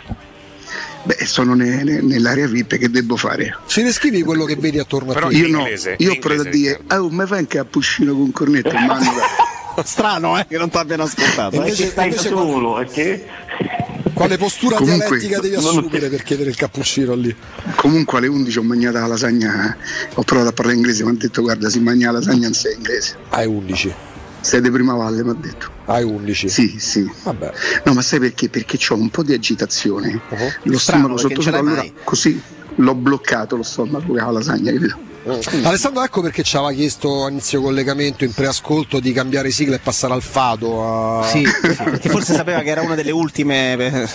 Beh, 1.03 1.25
sono 1.25 1.53
ne- 1.55 1.83
ne- 1.83 2.01
nell'area 2.01 2.47
VIP 2.47 2.75
che 2.77 2.89
devo 2.89 3.15
fare. 3.15 3.55
Ci 3.65 3.81
descrivi 3.81 4.21
quello 4.23 4.43
che 4.43 4.57
vedi 4.57 4.77
attorno 4.77 5.11
a 5.11 5.13
Però 5.13 5.29
te? 5.29 5.35
Io 5.35 5.47
no, 5.49 5.59
inglese, 5.59 5.95
io 5.99 6.11
ho 6.11 6.17
provato 6.19 6.49
a 6.49 6.51
dire, 6.51 6.81
oh, 6.91 7.09
ma 7.09 7.25
fai 7.25 7.39
un 7.39 7.47
cappuccino 7.47 8.13
con 8.13 8.31
cornetto 8.31 8.69
in 8.75 8.85
mano? 8.85 9.11
Strano, 9.83 10.37
eh, 10.39 10.45
che 10.47 10.57
non 10.57 10.69
ti 10.69 10.77
abbiano 10.77 11.03
ascoltato. 11.03 11.55
Ma 11.57 11.63
Invece- 11.63 11.83
che 11.85 11.89
stai 11.89 12.07
invece 12.09 12.29
solo? 12.29 12.73
Perché... 12.75 13.27
Quale 14.13 14.37
postura 14.37 14.75
Comunque- 14.75 15.17
dialettica 15.17 15.39
devi 15.39 15.55
Non- 15.55 15.65
assumere 15.65 16.09
per 16.09 16.21
chiedere 16.23 16.49
il 16.49 16.55
cappuccino 16.55 17.13
lì? 17.15 17.33
Comunque 17.75 18.17
alle 18.19 18.27
11 18.27 18.57
ho 18.59 18.63
mangiato 18.63 18.99
la 18.99 19.07
lasagna, 19.07 19.71
eh. 19.71 19.77
ho 20.13 20.21
provato 20.23 20.49
a 20.49 20.51
parlare 20.51 20.77
inglese, 20.77 21.03
mi 21.03 21.09
hanno 21.09 21.17
detto 21.17 21.41
guarda 21.41 21.69
si 21.69 21.79
mangia 21.79 22.07
la 22.11 22.19
lasagna 22.19 22.47
in 22.47 22.53
sé 22.53 22.73
inglese. 22.77 23.15
Hai 23.29 23.47
11. 23.47 23.93
Sei 24.41 24.61
di 24.61 24.69
prima 24.69 24.93
valle, 24.95 25.23
mi 25.23 25.29
ha 25.29 25.35
detto. 25.39 25.69
Hai 25.85 26.03
11. 26.03 26.49
Sì, 26.49 26.75
sì. 26.79 27.09
Vabbè. 27.23 27.51
No, 27.85 27.93
ma 27.93 28.01
sai 28.01 28.19
perché? 28.19 28.49
Perché 28.49 28.77
ho 28.89 28.95
un 28.95 29.09
po' 29.09 29.23
di 29.23 29.33
agitazione. 29.33 30.19
Uh-huh. 30.29 30.51
Lo 30.63 30.77
stomaco 30.77 31.17
sotto 31.17 31.41
non 31.41 31.51
l'hai 31.51 31.59
allora 31.59 31.75
mai. 31.77 31.93
così 32.03 32.41
l'ho 32.75 32.95
bloccato 32.95 33.55
lo 33.55 33.63
stomaco 33.63 34.05
con 34.07 34.15
la 34.15 34.29
lasagna, 34.31 34.71
capito? 34.71 34.97
Alessandro, 35.63 36.03
ecco 36.03 36.21
perché 36.21 36.41
ci 36.43 36.55
aveva 36.57 36.71
chiesto 36.73 37.25
a 37.25 37.29
inizio 37.29 37.61
collegamento, 37.61 38.23
in 38.23 38.33
preascolto, 38.33 38.99
di 38.99 39.11
cambiare 39.13 39.51
sigla 39.51 39.75
e 39.75 39.79
passare 39.79 40.13
al 40.13 40.21
fado. 40.23 41.19
A... 41.19 41.27
Sì, 41.27 41.45
sì, 41.45 41.83
perché 41.83 42.09
forse 42.09 42.33
sapeva 42.33 42.61
che 42.61 42.69
era 42.69 42.81
una 42.81 42.95
delle 42.95 43.11
ultime. 43.11 43.75
eh, 43.77 44.07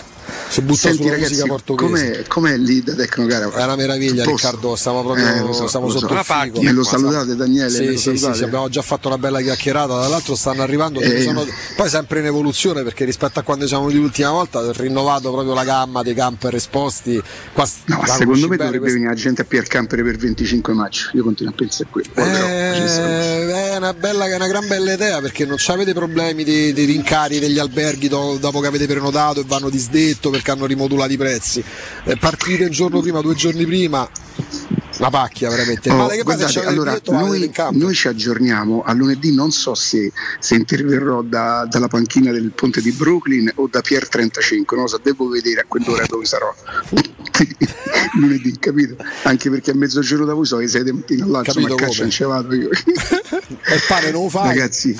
Si 0.48 0.60
butta 0.62 0.78
Senti 0.80 0.98
sulla 0.98 1.10
ragazzi, 1.10 1.30
musica 1.34 1.46
portoghese. 1.48 2.10
com'è, 2.10 2.22
com'è 2.26 2.56
lì 2.56 2.82
da 2.82 2.94
Tecnocara? 2.94 3.48
È 3.52 3.62
una 3.64 3.76
meraviglia, 3.76 4.24
Posto? 4.24 4.46
Riccardo. 4.48 4.74
Stiamo 4.76 5.02
proprio 5.04 5.26
Eh, 5.28 5.40
lo 5.40 5.52
so, 5.52 5.68
stiamo 5.68 5.86
lo 5.86 5.92
so. 5.92 5.98
sotto 6.00 6.12
il 6.12 6.18
Una 6.18 6.22
figo. 6.24 6.38
pacchia. 6.52 6.62
Me 6.62 6.72
lo 6.72 6.82
Qua, 6.82 6.90
salutate 6.90 7.36
Daniele? 7.36 7.70
Sì, 7.70 7.78
me 7.80 7.84
lo 7.86 7.90
sì, 7.92 7.98
sì, 7.98 8.04
salutate? 8.16 8.36
sì, 8.38 8.44
abbiamo 8.44 8.68
già 8.68 8.82
fatto 8.82 9.06
una 9.08 9.18
bella 9.18 9.40
chiacchierata. 9.40 10.00
Dall'altro 10.00 10.34
stanno 10.34 10.62
arrivando, 10.62 11.00
Eh. 11.00 11.22
sono- 11.22 11.44
poi 11.76 11.88
sempre 11.88 12.18
in 12.20 12.26
evoluzione 12.26 12.82
perché 12.82 13.04
rispetto 13.04 13.38
a 13.38 13.42
quando 13.42 13.66
siamo 13.68 13.84
venuti 13.86 14.02
l'ultima 14.02 14.30
volta, 14.30 14.58
ha 14.58 14.72
rinnovato 14.72 15.30
proprio 15.30 15.54
la 15.54 15.64
gamma 15.64 16.02
dei 16.02 16.14
camper 16.14 16.56
esposti. 16.56 17.22
Qua, 17.52 17.64
No, 17.86 18.02
secondo 18.06 18.48
me 18.48 18.56
dovrebbe 18.56 18.78
questa- 18.78 18.94
venire 18.98 19.08
la 19.14 19.14
gente 19.20 19.42
a 19.42 19.44
Pier 19.44 19.66
Campere 19.68 20.02
per 20.02 20.16
25 20.16 20.72
maggio. 20.74 20.95
Io 21.12 21.22
continuo 21.22 21.52
a 21.52 21.56
pensare 21.56 21.88
a 21.88 21.92
quello. 21.92 22.08
Eh, 22.14 23.72
è 23.72 23.76
una, 23.76 23.94
bella, 23.94 24.26
è 24.26 24.34
una 24.34 24.46
gran 24.46 24.66
bella 24.66 24.92
idea 24.92 25.20
perché 25.20 25.44
non 25.44 25.56
avete 25.66 25.92
problemi 25.92 26.44
di, 26.44 26.72
di 26.72 26.84
rincari 26.84 27.38
degli 27.38 27.58
alberghi 27.58 28.08
do- 28.08 28.38
dopo 28.38 28.60
che 28.60 28.66
avete 28.66 28.86
prenotato 28.86 29.40
e 29.40 29.44
vanno 29.46 29.68
disdetto 29.68 30.30
perché 30.30 30.50
hanno 30.50 30.66
rimodulato 30.66 31.12
i 31.12 31.16
prezzi. 31.16 31.62
Eh, 32.04 32.16
partite 32.16 32.64
un 32.64 32.70
giorno 32.70 33.00
prima, 33.00 33.20
due 33.20 33.34
giorni 33.34 33.64
prima, 33.64 34.08
una 34.98 35.10
pacchia 35.10 35.48
veramente. 35.48 35.90
Oh, 35.90 35.96
male 35.96 36.16
che 36.16 36.22
guardate, 36.22 36.64
allora, 36.64 36.92
la 36.92 37.18
noi, 37.20 37.52
noi 37.72 37.94
ci 37.94 38.08
aggiorniamo 38.08 38.82
a 38.82 38.92
lunedì, 38.92 39.34
non 39.34 39.50
so 39.50 39.74
se, 39.74 40.12
se 40.38 40.54
interverrò 40.54 41.22
da- 41.22 41.66
dalla 41.68 41.88
panchina 41.88 42.32
del 42.32 42.50
ponte 42.52 42.80
di 42.80 42.92
Brooklyn 42.92 43.50
o 43.56 43.68
da 43.70 43.80
Pier 43.80 44.08
35, 44.08 44.76
non 44.76 44.86
lo 44.86 44.90
so, 44.90 45.00
devo 45.02 45.28
vedere 45.28 45.60
a 45.60 45.64
quell'ora 45.66 46.04
dove 46.06 46.24
sarò. 46.24 46.54
lunedì, 48.18 48.56
capito? 48.58 48.96
Anche 49.24 49.50
perché 49.50 49.72
a 49.72 49.74
mezzogiorno 49.74 50.24
da 50.24 50.34
voi 50.34 50.46
so 50.46 50.56
che 50.56 50.68
sei 50.68 50.84
mattina 50.92 51.26
là, 51.26 51.38
insomma, 51.44 51.66
Capito 51.66 51.74
a 51.74 51.86
caccia 51.86 52.02
non 52.02 52.10
ci 52.10 52.24
vado 52.24 52.54
io. 52.54 52.70
E 53.68 53.74
il 53.74 53.82
pane 53.86 54.10
non 54.10 54.24
lo 54.24 54.28
fai. 54.28 54.48
Ragazzi, 54.48 54.96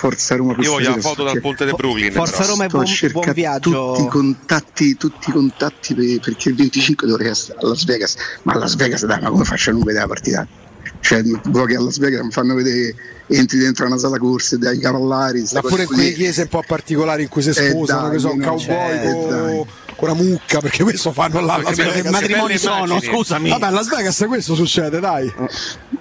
Forza 0.00 0.34
Roma 0.34 0.54
Io 0.60 0.70
voglio 0.70 0.94
la 0.94 1.00
foto 1.02 1.24
dal 1.24 1.38
ponte 1.40 1.66
di 1.66 1.72
Brooklyn. 1.72 2.10
Forza 2.10 2.38
però. 2.38 2.48
Roma 2.48 2.64
a 2.64 2.68
buon, 2.68 2.86
buon 3.12 3.32
viaggio. 3.34 3.92
tutti 3.92 4.02
i 4.02 4.08
contatti, 4.08 4.96
tutti 4.96 5.28
i 5.28 5.32
contatti 5.32 5.94
per- 5.94 6.20
perché 6.20 6.48
il 6.48 6.54
25 6.54 7.06
dovrei 7.06 7.28
essere 7.28 7.58
a 7.60 7.66
Las 7.66 7.84
Vegas, 7.84 8.16
ma 8.44 8.54
a 8.54 8.58
Las 8.60 8.76
Vegas 8.76 9.04
dai, 9.04 9.20
ma 9.20 9.28
come 9.28 9.44
faccio 9.44 9.68
a 9.68 9.72
non 9.74 9.82
vedere 9.82 10.00
la 10.00 10.08
partita? 10.08 10.48
Cioè, 11.00 11.22
che 11.22 11.76
a 11.76 11.80
Las 11.80 11.98
Vegas 11.98 12.22
mi 12.22 12.30
fanno 12.30 12.54
vedere 12.54 12.94
entri 13.26 13.58
dentro 13.58 13.84
una 13.84 13.98
sala 13.98 14.16
corse 14.16 14.56
dai 14.56 14.78
cavallari, 14.78 15.44
Ma 15.52 15.60
pure 15.60 15.82
in 15.82 15.88
quelle 15.88 16.12
chiese 16.14 16.42
un 16.42 16.48
po' 16.48 16.64
particolari 16.66 17.22
in 17.24 17.28
cui 17.28 17.42
si 17.42 17.50
Eh, 17.50 17.52
sposano, 17.52 18.08
dai, 18.08 18.10
che 18.12 18.18
so, 18.18 18.32
un 18.32 18.40
cowboy 18.40 18.92
eh, 18.92 19.66
con, 19.96 20.08
una 20.08 20.14
mucca, 20.14 20.60
perché 20.60 20.82
questo 20.82 21.12
fanno 21.12 21.40
là 21.40 21.60
Che 21.62 22.08
matrimoni 22.08 22.56
sono, 22.56 22.98
scusami. 22.98 23.50
Vabbè, 23.50 23.66
a 23.66 23.70
Las 23.70 23.88
Vegas 23.90 24.24
questo 24.26 24.54
succede, 24.54 24.98
dai. 24.98 25.30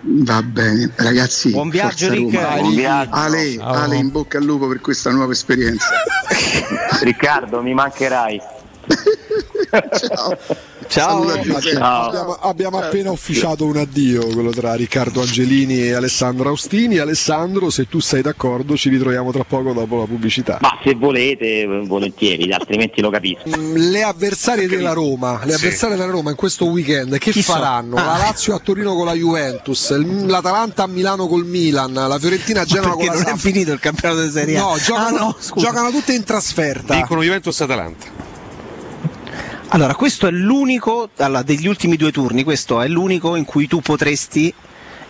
Va 0.01 0.41
bene, 0.41 0.91
ragazzi. 0.95 1.51
Buon 1.51 1.69
viaggio. 1.69 2.13
Roma. 2.13 2.59
Buon 2.59 2.75
viaggio. 2.75 3.15
Ale. 3.15 3.57
Ale, 3.59 3.95
in 3.97 4.11
bocca 4.11 4.37
al 4.37 4.45
lupo 4.45 4.67
per 4.67 4.79
questa 4.79 5.11
nuova 5.11 5.33
esperienza. 5.33 5.87
Riccardo, 7.01 7.61
mi 7.61 7.73
mancherai. 7.73 8.41
Ciao. 9.69 10.37
Ciao. 10.89 11.23
Ciao. 11.61 12.07
Abbiamo, 12.07 12.33
abbiamo 12.41 12.79
appena 12.79 13.11
ufficiato 13.11 13.63
un 13.65 13.77
addio, 13.77 14.25
quello 14.27 14.49
tra 14.49 14.73
Riccardo 14.73 15.21
Angelini 15.21 15.81
e 15.83 15.93
Alessandro 15.93 16.49
Austini. 16.49 16.97
Alessandro, 16.97 17.69
se 17.69 17.87
tu 17.87 17.99
sei 17.99 18.23
d'accordo, 18.23 18.75
ci 18.75 18.89
ritroviamo 18.89 19.31
tra 19.31 19.43
poco 19.43 19.71
dopo 19.71 19.99
la 19.99 20.05
pubblicità. 20.05 20.57
Ma 20.61 20.79
se 20.83 20.95
volete, 20.95 21.65
volentieri, 21.85 22.51
altrimenti 22.51 23.01
lo 23.01 23.11
capisco. 23.11 23.43
Mm, 23.55 23.75
Le 23.75 24.01
avversarie 24.03 24.67
della 24.67 24.93
Roma, 24.93 25.41
le 25.43 25.51
Sì. 25.53 25.57
avversarie 25.65 25.95
della 25.95 26.09
Roma 26.11 26.31
in 26.31 26.35
questo 26.35 26.65
weekend 26.65 27.17
che 27.19 27.29
Chi 27.31 27.43
so? 27.43 27.53
faranno? 27.53 27.95
Ah. 27.95 28.03
La 28.05 28.17
Lazio 28.17 28.55
a 28.55 28.59
Torino 28.59 28.95
con 28.95 29.05
la 29.05 29.13
Juventus, 29.13 29.95
l'Atalanta 29.95 30.83
a 30.83 30.87
Milano 30.87 31.27
col 31.27 31.45
Milan, 31.45 31.93
la 31.93 32.17
Fiorentina 32.19 32.61
a 32.61 32.65
Genova 32.65 32.95
con 32.95 33.05
la 33.05 33.13
non 33.13 33.21
è 33.21 33.25
Samp. 33.25 33.39
finito 33.39 33.71
il 33.71 33.79
campionato 33.79 34.23
di 34.23 34.31
Serie 34.31 34.57
A. 34.57 34.61
No, 34.61 34.77
giocano, 34.83 35.07
Ah, 35.07 35.19
no, 35.19 35.35
giocano 35.55 35.91
tutte 35.91 36.13
in 36.13 36.23
trasferta. 36.23 36.95
Dicono 36.95 37.21
Juventus 37.21 37.61
Atalanta. 37.61 38.18
Allora, 39.71 39.93
questo 39.93 40.25
è 40.25 40.31
l'unico, 40.31 41.11
allora, 41.17 41.43
degli 41.43 41.67
ultimi 41.67 41.95
due 41.95 42.11
turni, 42.11 42.43
questo 42.43 42.81
è 42.81 42.87
l'unico 42.87 43.35
in 43.35 43.45
cui 43.45 43.67
tu 43.67 43.81
potresti, 43.81 44.51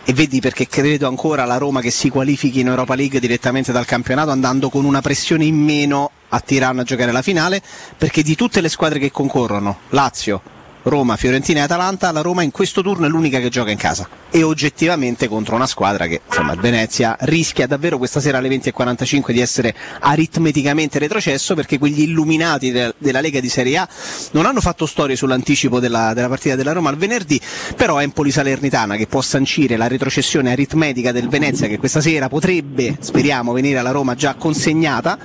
e 0.04 0.12
vedi 0.12 0.38
perché 0.40 0.68
credo 0.68 1.08
ancora 1.08 1.44
alla 1.44 1.56
Roma 1.56 1.80
che 1.80 1.90
si 1.90 2.10
qualifichi 2.10 2.60
in 2.60 2.66
Europa 2.66 2.94
League 2.94 3.20
direttamente 3.20 3.72
dal 3.72 3.86
campionato 3.86 4.28
andando 4.28 4.68
con 4.68 4.84
una 4.84 5.00
pressione 5.00 5.46
in 5.46 5.56
meno 5.56 6.10
a 6.28 6.40
Tirana 6.40 6.82
a 6.82 6.84
giocare 6.84 7.10
la 7.10 7.22
finale, 7.22 7.62
perché 7.96 8.22
di 8.22 8.34
tutte 8.34 8.60
le 8.60 8.68
squadre 8.68 8.98
che 8.98 9.10
concorrono, 9.10 9.78
Lazio, 9.88 10.42
Roma, 10.82 11.16
Fiorentina 11.16 11.60
e 11.60 11.62
Atalanta, 11.62 12.10
la 12.10 12.20
Roma 12.20 12.42
in 12.42 12.50
questo 12.50 12.82
turno 12.82 13.06
è 13.06 13.08
l'unica 13.08 13.38
che 13.38 13.48
gioca 13.48 13.70
in 13.70 13.76
casa. 13.76 14.08
E 14.30 14.42
oggettivamente 14.42 15.28
contro 15.28 15.54
una 15.56 15.66
squadra 15.66 16.06
che, 16.06 16.20
insomma, 16.26 16.52
il 16.52 16.60
Venezia 16.60 17.16
rischia 17.20 17.66
davvero 17.66 17.98
questa 17.98 18.20
sera 18.20 18.38
alle 18.38 18.48
20.45 18.48 19.32
di 19.32 19.40
essere 19.40 19.74
aritmeticamente 20.00 20.98
retrocesso 20.98 21.54
perché 21.54 21.78
quegli 21.78 22.02
illuminati 22.02 22.70
de- 22.70 22.94
della 22.98 23.20
Lega 23.20 23.40
di 23.40 23.48
Serie 23.48 23.76
A 23.78 23.88
non 24.32 24.46
hanno 24.46 24.60
fatto 24.60 24.86
storie 24.86 25.16
sull'anticipo 25.16 25.80
della, 25.80 26.14
della 26.14 26.28
partita 26.28 26.54
della 26.54 26.72
Roma 26.72 26.90
il 26.90 26.96
venerdì, 26.96 27.40
però 27.76 28.00
Empoli 28.00 28.30
Salernitana 28.30 28.96
che 28.96 29.06
può 29.06 29.20
sancire 29.20 29.76
la 29.76 29.88
retrocessione 29.88 30.52
aritmetica 30.52 31.12
del 31.12 31.28
Venezia 31.28 31.66
che 31.66 31.78
questa 31.78 32.00
sera 32.00 32.28
potrebbe, 32.28 32.96
speriamo, 33.00 33.52
venire 33.52 33.78
alla 33.78 33.90
Roma 33.90 34.14
già 34.14 34.34
consegnata, 34.34 35.18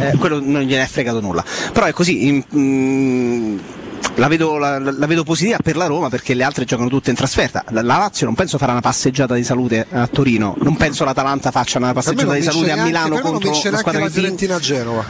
eh, 0.00 0.16
quello 0.18 0.40
non 0.40 0.62
gliene 0.62 0.82
è 0.82 0.86
fregato 0.86 1.20
nulla. 1.20 1.44
Però 1.72 1.86
è 1.86 1.92
così, 1.92 2.26
in- 2.26 2.44
mm, 2.54 3.58
la 4.16 4.28
vedo, 4.28 4.56
la- 4.58 4.78
la 4.78 5.06
vedo 5.06 5.22
positiva 5.24 5.58
per 5.62 5.76
la 5.76 5.86
Roma 5.86 6.08
perché 6.08 6.34
le 6.34 6.42
altre 6.44 6.64
giocano 6.64 6.88
tutte 6.88 7.10
in 7.10 7.16
trasferta. 7.16 7.64
La, 7.70 7.82
la 7.82 7.96
Lazio 7.98 8.26
non 8.26 8.34
penso 8.34 8.58
farà 8.58 8.72
una 8.72 8.80
passeggiata 8.80 9.34
di 9.34 9.44
salute 9.44 9.86
a 9.90 10.06
Torino, 10.06 10.56
non 10.60 10.76
penso 10.76 11.04
l'Atalanta 11.04 11.50
faccia 11.50 11.78
una 11.78 11.92
passeggiata 11.92 12.34
di 12.34 12.42
salute 12.42 12.70
a 12.70 12.74
neanche- 12.74 12.84
Milano 12.92 13.18
contro 13.20 13.52
squadra 13.54 13.80
la 13.80 13.82
che 13.92 13.98
vince. 13.98 14.10
Fiorentina 14.10 14.54
a 14.56 14.58
Genova. 14.58 15.04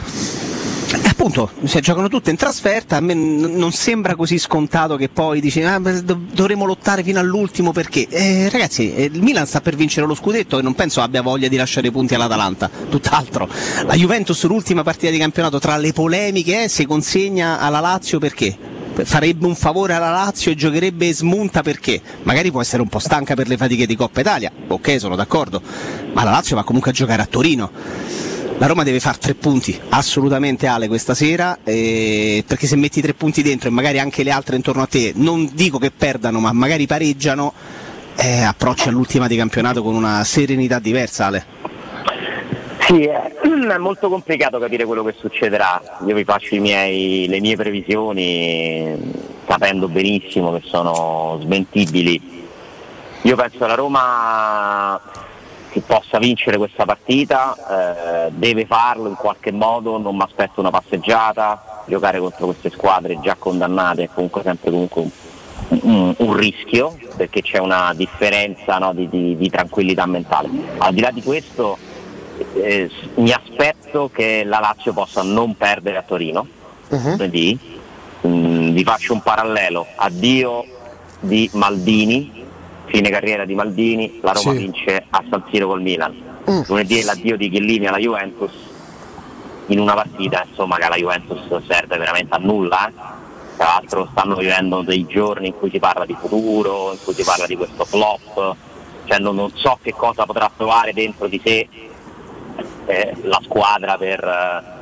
Eh, 0.91 1.07
appunto, 1.07 1.51
se 1.65 1.81
giocano 1.81 2.07
tutte 2.07 2.31
in 2.31 2.35
trasferta, 2.35 2.95
a 2.97 2.99
me 2.99 3.13
n- 3.13 3.53
non 3.57 3.71
sembra 3.71 4.15
così 4.15 4.39
scontato 4.39 4.95
che 4.95 5.07
poi 5.07 5.39
dici 5.39 5.61
ah, 5.61 5.77
dov- 5.77 6.31
dovremo 6.33 6.65
lottare 6.65 7.03
fino 7.03 7.19
all'ultimo 7.19 7.71
perché 7.71 8.07
eh, 8.09 8.49
ragazzi, 8.49 8.95
eh, 8.95 9.03
il 9.03 9.21
Milan 9.21 9.45
sta 9.45 9.61
per 9.61 9.75
vincere 9.75 10.07
lo 10.07 10.15
scudetto 10.15 10.57
e 10.57 10.63
non 10.63 10.73
penso 10.73 11.01
abbia 11.01 11.21
voglia 11.21 11.47
di 11.47 11.57
lasciare 11.57 11.87
i 11.87 11.91
punti 11.91 12.15
all'Atalanta, 12.15 12.71
tutt'altro. 12.89 13.47
La 13.85 13.93
Juventus 13.93 14.43
l'ultima 14.45 14.81
partita 14.81 15.11
di 15.11 15.19
campionato 15.19 15.59
tra 15.59 15.77
le 15.77 15.93
polemiche 15.93 16.63
eh, 16.63 16.67
si 16.69 16.85
consegna 16.85 17.59
alla 17.59 17.79
Lazio 17.81 18.17
perché? 18.17 18.57
Farebbe 19.03 19.45
un 19.45 19.55
favore 19.55 19.93
alla 19.93 20.11
Lazio 20.11 20.51
e 20.51 20.55
giocherebbe 20.55 21.13
smunta 21.13 21.61
perché? 21.61 22.01
Magari 22.23 22.51
può 22.51 22.61
essere 22.61 22.81
un 22.81 22.89
po' 22.89 22.99
stanca 22.99 23.33
per 23.33 23.47
le 23.47 23.57
fatiche 23.57 23.85
di 23.85 23.95
Coppa 23.95 24.19
Italia, 24.19 24.51
ok 24.67 24.99
sono 24.99 25.15
d'accordo, 25.15 25.61
ma 26.13 26.23
la 26.23 26.31
Lazio 26.31 26.55
va 26.55 26.63
comunque 26.63 26.91
a 26.91 26.93
giocare 26.93 27.21
a 27.21 27.25
Torino. 27.25 27.71
La 28.57 28.67
Roma 28.67 28.83
deve 28.83 28.99
fare 28.99 29.17
tre 29.19 29.35
punti, 29.35 29.79
assolutamente 29.87 30.67
Ale 30.67 30.89
questa 30.89 31.13
sera, 31.13 31.59
eh, 31.63 32.43
perché 32.45 32.67
se 32.67 32.75
metti 32.75 32.99
tre 32.99 33.13
punti 33.13 33.41
dentro 33.41 33.69
e 33.69 33.71
magari 33.71 33.99
anche 33.99 34.21
le 34.21 34.31
altre 34.31 34.57
intorno 34.57 34.81
a 34.81 34.85
te, 34.85 35.13
non 35.15 35.49
dico 35.53 35.77
che 35.77 35.91
perdano, 35.91 36.41
ma 36.41 36.51
magari 36.51 36.85
pareggiano, 36.85 37.53
eh, 38.17 38.41
approcci 38.41 38.89
all'ultima 38.89 39.27
di 39.27 39.37
campionato 39.37 39.81
con 39.81 39.95
una 39.95 40.25
serenità 40.25 40.79
diversa 40.79 41.27
Ale. 41.27 41.45
Sì, 42.89 43.03
è, 43.03 43.31
è 43.69 43.77
molto 43.77 44.09
complicato 44.09 44.57
capire 44.57 44.83
quello 44.85 45.03
che 45.03 45.13
succederà. 45.15 45.79
Io 46.07 46.15
vi 46.15 46.23
faccio 46.23 46.55
miei- 46.59 47.27
le 47.27 47.39
mie 47.39 47.55
previsioni 47.55 48.97
sapendo 49.47 49.87
benissimo 49.87 50.51
che 50.53 50.61
sono 50.65 51.37
smentibili. 51.41 52.19
Io 53.21 53.35
penso 53.35 53.59
che 53.59 53.67
la 53.67 53.75
Roma 53.75 54.99
che 55.69 55.81
possa 55.81 56.17
vincere 56.17 56.57
questa 56.57 56.83
partita, 56.85 58.25
eh, 58.25 58.31
deve 58.31 58.65
farlo 58.65 59.07
in 59.07 59.13
qualche 59.13 59.51
modo, 59.51 59.99
non 59.99 60.15
mi 60.15 60.23
aspetto 60.23 60.59
una 60.59 60.71
passeggiata, 60.71 61.83
giocare 61.85 62.17
contro 62.17 62.47
queste 62.47 62.71
squadre 62.71 63.19
già 63.21 63.35
condannate 63.37 64.05
è 64.05 64.09
comunque 64.11 64.41
sempre 64.41 64.71
comunque 64.71 65.01
un, 65.03 65.79
un- 65.83 66.13
un 66.17 66.35
rischio 66.35 66.97
perché 67.15 67.43
c'è 67.43 67.59
una 67.59 67.93
differenza 67.95 68.79
no, 68.79 68.93
di, 68.93 69.07
di- 69.09 69.37
di 69.37 69.49
tranquillità 69.51 70.07
mentale. 70.07 70.49
Al 70.79 70.91
di 70.95 71.01
là 71.01 71.11
di 71.11 71.21
questo 71.21 71.77
eh, 72.55 72.89
mi 73.15 73.31
aspetto 73.31 74.09
che 74.13 74.43
la 74.43 74.59
Lazio 74.59 74.93
possa 74.93 75.21
non 75.23 75.55
perdere 75.55 75.97
a 75.97 76.03
Torino, 76.03 76.47
lunedì. 77.11 77.57
Mm, 78.27 78.71
vi 78.73 78.83
faccio 78.83 79.13
un 79.13 79.21
parallelo, 79.21 79.85
addio 79.95 80.65
di 81.21 81.49
Maldini, 81.53 82.43
fine 82.85 83.09
carriera 83.09 83.45
di 83.45 83.55
Maldini, 83.55 84.19
la 84.21 84.31
Roma 84.33 84.51
Sì. 84.51 84.57
vince 84.57 85.05
a 85.09 85.23
San 85.29 85.43
Siro 85.51 85.67
col 85.67 85.81
Milan. 85.81 86.13
Mm. 86.49 86.61
Lunedì 86.67 86.99
è 86.99 87.03
l'addio 87.03 87.37
di 87.37 87.49
Chiellini 87.49 87.85
alla 87.87 87.97
Juventus, 87.97 88.51
in 89.67 89.79
una 89.79 89.93
partita 89.93 90.43
insomma 90.49 90.77
che 90.77 90.83
alla 90.83 90.95
Juventus 90.97 91.39
serve 91.67 91.97
veramente 91.97 92.33
a 92.35 92.39
nulla. 92.39 92.87
eh. 92.89 92.93
Tra 93.55 93.67
l'altro 93.67 94.07
stanno 94.11 94.35
vivendo 94.35 94.81
dei 94.81 95.05
giorni 95.05 95.47
in 95.47 95.53
cui 95.57 95.69
si 95.69 95.79
parla 95.79 96.05
di 96.05 96.15
futuro, 96.19 96.91
in 96.93 96.97
cui 97.03 97.13
si 97.13 97.23
parla 97.23 97.45
di 97.45 97.57
questo 97.57 97.83
flop, 97.85 98.55
cioè 99.05 99.19
non, 99.19 99.35
non 99.35 99.51
so 99.53 99.77
che 99.81 99.93
cosa 99.93 100.25
potrà 100.25 100.49
trovare 100.55 100.93
dentro 100.93 101.27
di 101.27 101.41
sé 101.43 101.67
eh, 102.85 103.15
la 103.23 103.39
squadra 103.43 103.97
per, 103.97 104.23
eh, 104.23 104.77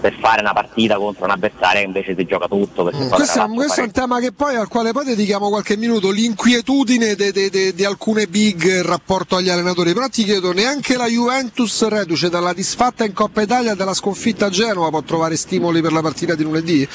per 0.00 0.14
fare 0.20 0.40
una 0.40 0.52
partita 0.52 0.96
contro 0.96 1.24
un 1.24 1.30
avversario 1.30 1.80
che 1.80 1.86
invece 1.86 2.14
si 2.16 2.24
gioca 2.26 2.46
tutto. 2.46 2.84
Mm. 2.84 3.08
Questo 3.08 3.42
è, 3.42 3.48
questo 3.48 3.80
è 3.80 3.84
un 3.84 3.90
tema 3.90 4.20
che 4.20 4.32
poi, 4.32 4.56
al 4.56 4.68
quale 4.68 4.92
poi 4.92 5.04
dedichiamo 5.04 5.48
qualche 5.48 5.76
minuto, 5.76 6.10
l'inquietudine 6.10 7.14
di 7.14 7.84
alcune 7.84 8.26
big 8.26 8.64
in 8.64 8.86
rapporto 8.86 9.36
agli 9.36 9.48
allenatori. 9.48 9.92
Però 9.92 10.08
ti 10.08 10.24
chiedo, 10.24 10.52
neanche 10.52 10.96
la 10.96 11.06
Juventus 11.06 11.86
reduce 11.88 12.28
dalla 12.28 12.52
disfatta 12.52 13.04
in 13.04 13.12
Coppa 13.12 13.42
Italia 13.42 13.72
e 13.72 13.76
dalla 13.76 13.94
sconfitta 13.94 14.46
a 14.46 14.50
Genova 14.50 14.90
può 14.90 15.02
trovare 15.02 15.36
stimoli 15.36 15.80
per 15.80 15.92
la 15.92 16.02
partita 16.02 16.34
di 16.34 16.42
lunedì? 16.42 16.88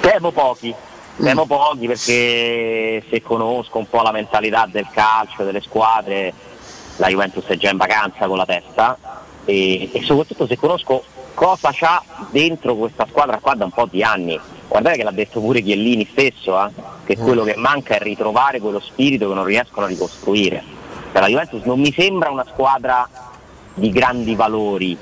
Temo 0.00 0.30
pochi, 0.30 0.74
temo 1.16 1.46
pochi 1.46 1.86
perché 1.86 3.04
se 3.08 3.22
conosco 3.22 3.78
un 3.78 3.88
po' 3.88 4.02
la 4.02 4.12
mentalità 4.12 4.68
del 4.70 4.86
calcio, 4.92 5.44
delle 5.44 5.60
squadre, 5.60 6.32
la 6.98 7.08
Juventus 7.08 7.44
è 7.46 7.56
già 7.56 7.70
in 7.70 7.76
vacanza 7.76 8.26
con 8.26 8.36
la 8.36 8.44
testa 8.44 8.96
e, 9.44 9.90
e 9.92 10.02
soprattutto 10.02 10.46
se 10.46 10.56
conosco 10.56 11.02
cosa 11.34 11.70
c'ha 11.72 12.02
dentro 12.30 12.74
questa 12.76 13.06
squadra 13.08 13.38
qua 13.38 13.54
da 13.54 13.64
un 13.64 13.70
po' 13.70 13.86
di 13.90 14.02
anni. 14.02 14.38
Guardate 14.66 14.98
che 14.98 15.04
l'ha 15.04 15.10
detto 15.10 15.40
pure 15.40 15.62
Chiellini 15.62 16.06
stesso, 16.10 16.62
eh, 16.62 16.70
che 17.04 17.16
quello 17.16 17.44
che 17.44 17.56
manca 17.56 17.94
è 17.94 18.00
ritrovare 18.00 18.60
quello 18.60 18.80
spirito 18.80 19.28
che 19.28 19.34
non 19.34 19.44
riescono 19.44 19.86
a 19.86 19.88
ricostruire. 19.88 20.62
Cioè, 21.12 21.20
la 21.20 21.28
Juventus 21.28 21.62
non 21.64 21.80
mi 21.80 21.92
sembra 21.92 22.30
una 22.30 22.44
squadra 22.44 23.08
di 23.74 23.90
grandi 23.90 24.34
valori, 24.34 24.98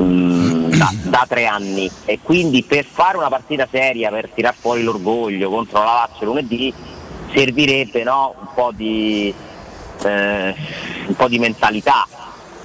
mm, 0.00 0.70
da, 0.76 0.90
da 1.02 1.24
tre 1.28 1.46
anni 1.46 1.90
e 2.04 2.18
quindi 2.22 2.62
per 2.62 2.84
fare 2.84 3.16
una 3.16 3.28
partita 3.28 3.66
seria, 3.70 4.10
per 4.10 4.30
tirar 4.30 4.54
fuori 4.54 4.82
l'orgoglio 4.82 5.50
contro 5.50 5.78
la 5.78 6.06
Lazio 6.06 6.26
lunedì 6.26 6.72
servirebbe 7.34 8.02
no, 8.02 8.34
un, 8.38 8.46
po 8.54 8.70
di, 8.74 9.34
eh, 10.04 10.54
un 11.06 11.14
po' 11.14 11.28
di 11.28 11.38
mentalità. 11.38 12.06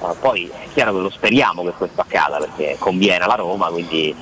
Eh, 0.01 0.15
poi 0.19 0.47
è 0.47 0.67
chiaro 0.73 0.93
che 0.93 0.99
lo 0.99 1.09
speriamo 1.09 1.63
che 1.63 1.71
questo 1.71 2.01
accada 2.01 2.37
perché 2.37 2.75
conviene 2.79 3.23
alla 3.23 3.35
Roma, 3.35 3.67
quindi 3.67 4.15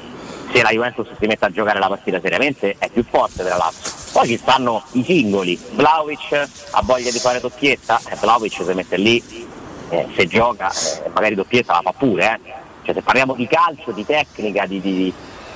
se 0.52 0.62
la 0.62 0.70
Juventus 0.70 1.08
si 1.20 1.26
mette 1.26 1.46
a 1.46 1.50
giocare 1.50 1.80
la 1.80 1.88
partita 1.88 2.20
seriamente 2.22 2.76
è 2.78 2.90
più 2.90 3.04
forte 3.04 3.44
della 3.44 3.58
Lazio. 3.58 3.92
Poi 4.12 4.28
ci 4.28 4.38
stanno 4.38 4.84
i 4.92 5.04
singoli, 5.04 5.60
Vlaovic 5.74 6.50
ha 6.72 6.82
voglia 6.84 7.12
di 7.12 7.20
fare 7.20 7.40
tocchietta, 7.40 8.00
eh, 8.10 8.16
Vlaovic 8.16 8.64
si 8.64 8.74
mette 8.74 8.98
lì 8.98 9.22
eh, 9.90 10.08
se 10.16 10.26
gioca 10.28 10.72
eh, 10.72 11.10
magari 11.14 11.36
doppietta 11.36 11.74
la 11.74 11.82
fa 11.82 11.92
pure, 11.92 12.40
eh. 12.44 12.52
cioè, 12.84 12.96
se 12.96 13.02
parliamo 13.02 13.34
di 13.34 13.48
calcio, 13.48 13.92
di 13.92 14.06
tecnica, 14.06 14.66
di, 14.66 14.80
di, 14.80 15.14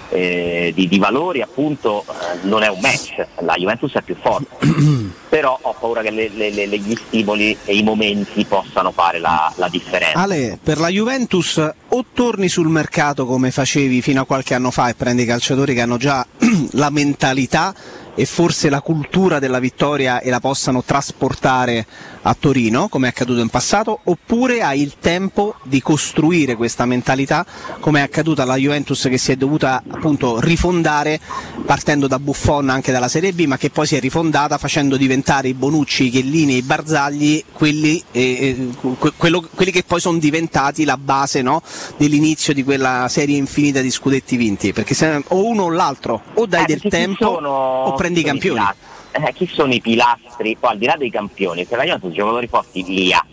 eh, 0.09 0.71
di- 0.75 0.87
di 0.87 0.97
valori 0.99 1.41
appunto 1.41 2.03
eh, 2.07 2.37
non 2.47 2.63
è 2.63 2.67
un 2.67 2.79
match, 2.81 3.25
la 3.41 3.55
Juventus 3.55 3.93
è 3.93 4.01
più 4.01 4.15
forte, 4.21 4.47
però 5.29 5.57
ho 5.61 5.75
paura 5.79 6.01
che 6.01 6.09
le- 6.11 6.29
le- 6.33 6.49
le- 6.49 6.67
gli 6.79 6.95
stimoli 7.07 7.55
e 7.65 7.75
i 7.75 7.83
momenti 7.83 8.43
possano 8.45 8.91
fare 8.91 9.19
la, 9.19 9.51
la 9.55 9.67
differenza. 9.69 10.17
Ale, 10.19 10.57
per 10.61 10.79
la 10.79 10.87
Juventus 10.89 11.57
o 11.89 12.05
torni 12.13 12.49
sul 12.49 12.67
mercato 12.69 13.25
come 13.25 13.51
facevi 13.51 14.01
fino 14.01 14.21
a 14.21 14.25
qualche 14.25 14.53
anno 14.55 14.71
fa 14.71 14.89
e 14.89 14.95
prendi 14.95 15.23
i 15.23 15.25
calciatori 15.25 15.73
che 15.73 15.81
hanno 15.81 15.97
già 15.97 16.25
la 16.71 16.89
mentalità 16.89 17.73
e 18.15 18.25
forse 18.25 18.69
la 18.69 18.81
cultura 18.81 19.39
della 19.39 19.59
vittoria 19.59 20.19
e 20.19 20.29
la 20.29 20.39
possano 20.41 20.83
trasportare 20.83 21.85
a 22.21 22.35
Torino, 22.37 22.89
come 22.89 23.07
è 23.07 23.09
accaduto 23.09 23.39
in 23.39 23.49
passato, 23.49 23.99
oppure 24.03 24.61
hai 24.61 24.81
il 24.81 24.95
tempo 24.99 25.55
di 25.63 25.81
costruire 25.81 26.55
questa 26.55 26.85
mentalità, 26.85 27.45
come 27.79 27.99
è 27.99 28.03
accaduto 28.03 28.41
alla 28.41 28.55
Juventus 28.55 29.07
che 29.09 29.17
si 29.17 29.31
è 29.31 29.35
dovuta 29.35 29.81
appunto 29.89 30.39
rifondare 30.39 31.19
partendo 31.65 32.07
da 32.07 32.19
Buffon 32.19 32.69
anche 32.69 32.91
dalla 32.91 33.07
Serie 33.07 33.31
B, 33.33 33.45
ma 33.45 33.57
che 33.57 33.69
poi 33.69 33.85
si 33.87 33.95
è 33.95 33.99
rifondata 33.99 34.57
facendo 34.57 34.97
diventare 34.97 35.47
i 35.47 35.53
Bonucci, 35.53 36.05
i 36.05 36.09
Chiellini 36.09 36.53
e 36.53 36.57
i 36.57 36.61
Barzagli 36.61 37.43
quelli, 37.53 38.03
eh, 38.11 38.21
eh, 38.21 38.67
que- 38.97 39.13
quello- 39.15 39.47
quelli 39.53 39.71
che 39.71 39.83
poi 39.83 39.99
sono 39.99 40.17
diventati 40.17 40.83
la 40.85 40.97
base 40.97 41.41
no, 41.41 41.61
dell'inizio 41.97 42.53
di 42.53 42.63
quella 42.63 43.07
serie 43.09 43.37
infinita 43.37 43.81
di 43.81 43.91
scudetti 43.91 44.35
vinti, 44.35 44.73
perché 44.73 44.93
se 44.93 45.23
o 45.27 45.45
uno 45.45 45.63
o 45.63 45.69
l'altro, 45.69 46.21
o 46.33 46.45
dai 46.45 46.63
Eh, 46.63 46.65
del 46.65 46.81
tempo 46.89 47.33
sono- 47.35 47.49
o 47.49 47.93
prendi 47.93 48.19
i 48.19 48.23
campioni. 48.23 48.59
pilastri? 48.59 48.87
Eh, 49.11 49.33
chi 49.33 49.47
sono 49.47 49.73
i 49.73 49.81
pilastri? 49.81 50.55
Poi 50.59 50.71
al 50.71 50.77
di 50.77 50.85
là 50.85 50.95
dei 50.97 51.09
campioni, 51.09 51.65
se 51.65 51.75
la 51.75 51.83
Juventus 51.83 52.13
giocatori 52.13 52.47
forti 52.47 52.83
li 52.83 53.11
ha. 53.11 53.25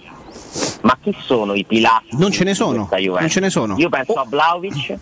Ma 0.83 0.97
chi 1.03 1.15
sono 1.21 1.55
i 1.55 1.65
pilastri? 1.65 2.17
Non 2.19 2.31
ce 2.31 2.45
ne 2.45 2.55
sono, 2.55 2.89
non 2.91 3.29
ce 3.29 3.41
ne 3.41 3.51
sono. 3.51 3.77
Io 3.77 3.89
penso 3.89 4.15
a 4.15 4.25
Vlaovic, 4.25 4.97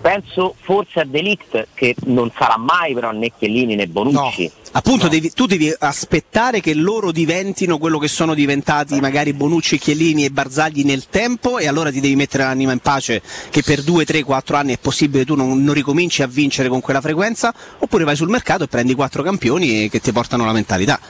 penso 0.00 0.54
forse 0.60 1.00
a 1.00 1.04
Delict 1.04 1.68
che 1.74 1.94
non 2.06 2.30
sarà 2.36 2.56
mai 2.56 2.94
però 2.94 3.10
né 3.10 3.30
Chiellini 3.36 3.74
né 3.74 3.86
Bonucci. 3.86 4.50
Appunto, 4.72 5.08
devi- 5.08 5.32
tu 5.32 5.46
devi 5.46 5.74
aspettare 5.76 6.60
che 6.60 6.74
loro 6.74 7.10
diventino 7.10 7.78
quello 7.78 7.98
che 7.98 8.06
sono 8.06 8.34
diventati 8.34 9.00
magari 9.00 9.32
Bonucci, 9.32 9.78
Chiellini 9.78 10.24
e 10.24 10.30
Barzagli 10.30 10.84
nel 10.84 11.06
tempo 11.08 11.58
e 11.58 11.66
allora 11.66 11.90
ti 11.90 12.00
devi 12.00 12.14
mettere 12.14 12.44
l'anima 12.44 12.72
in 12.72 12.78
pace 12.78 13.20
che 13.50 13.62
per 13.62 13.82
2, 13.82 14.04
3, 14.04 14.22
4 14.22 14.56
anni 14.56 14.74
è 14.74 14.78
possibile 14.78 15.24
tu 15.24 15.34
non, 15.34 15.62
non 15.62 15.74
ricominci 15.74 16.22
a 16.22 16.26
vincere 16.26 16.68
con 16.68 16.80
quella 16.80 17.00
frequenza 17.00 17.52
oppure 17.78 18.04
vai 18.04 18.16
sul 18.16 18.28
mercato 18.28 18.64
e 18.64 18.68
prendi 18.68 18.94
quattro 18.94 19.22
campioni 19.22 19.88
che 19.88 20.00
ti 20.00 20.12
portano 20.12 20.44
la 20.44 20.52
mentalità. 20.52 21.00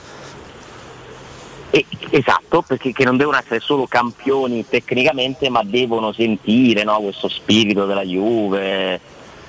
Esatto, 2.13 2.61
perché 2.61 2.91
che 2.91 3.05
non 3.05 3.15
devono 3.15 3.37
essere 3.37 3.61
solo 3.61 3.87
campioni 3.87 4.65
tecnicamente, 4.67 5.49
ma 5.49 5.61
devono 5.63 6.11
sentire 6.11 6.83
no, 6.83 6.99
questo 6.99 7.29
spirito 7.29 7.85
della 7.85 8.03
Juve. 8.03 8.99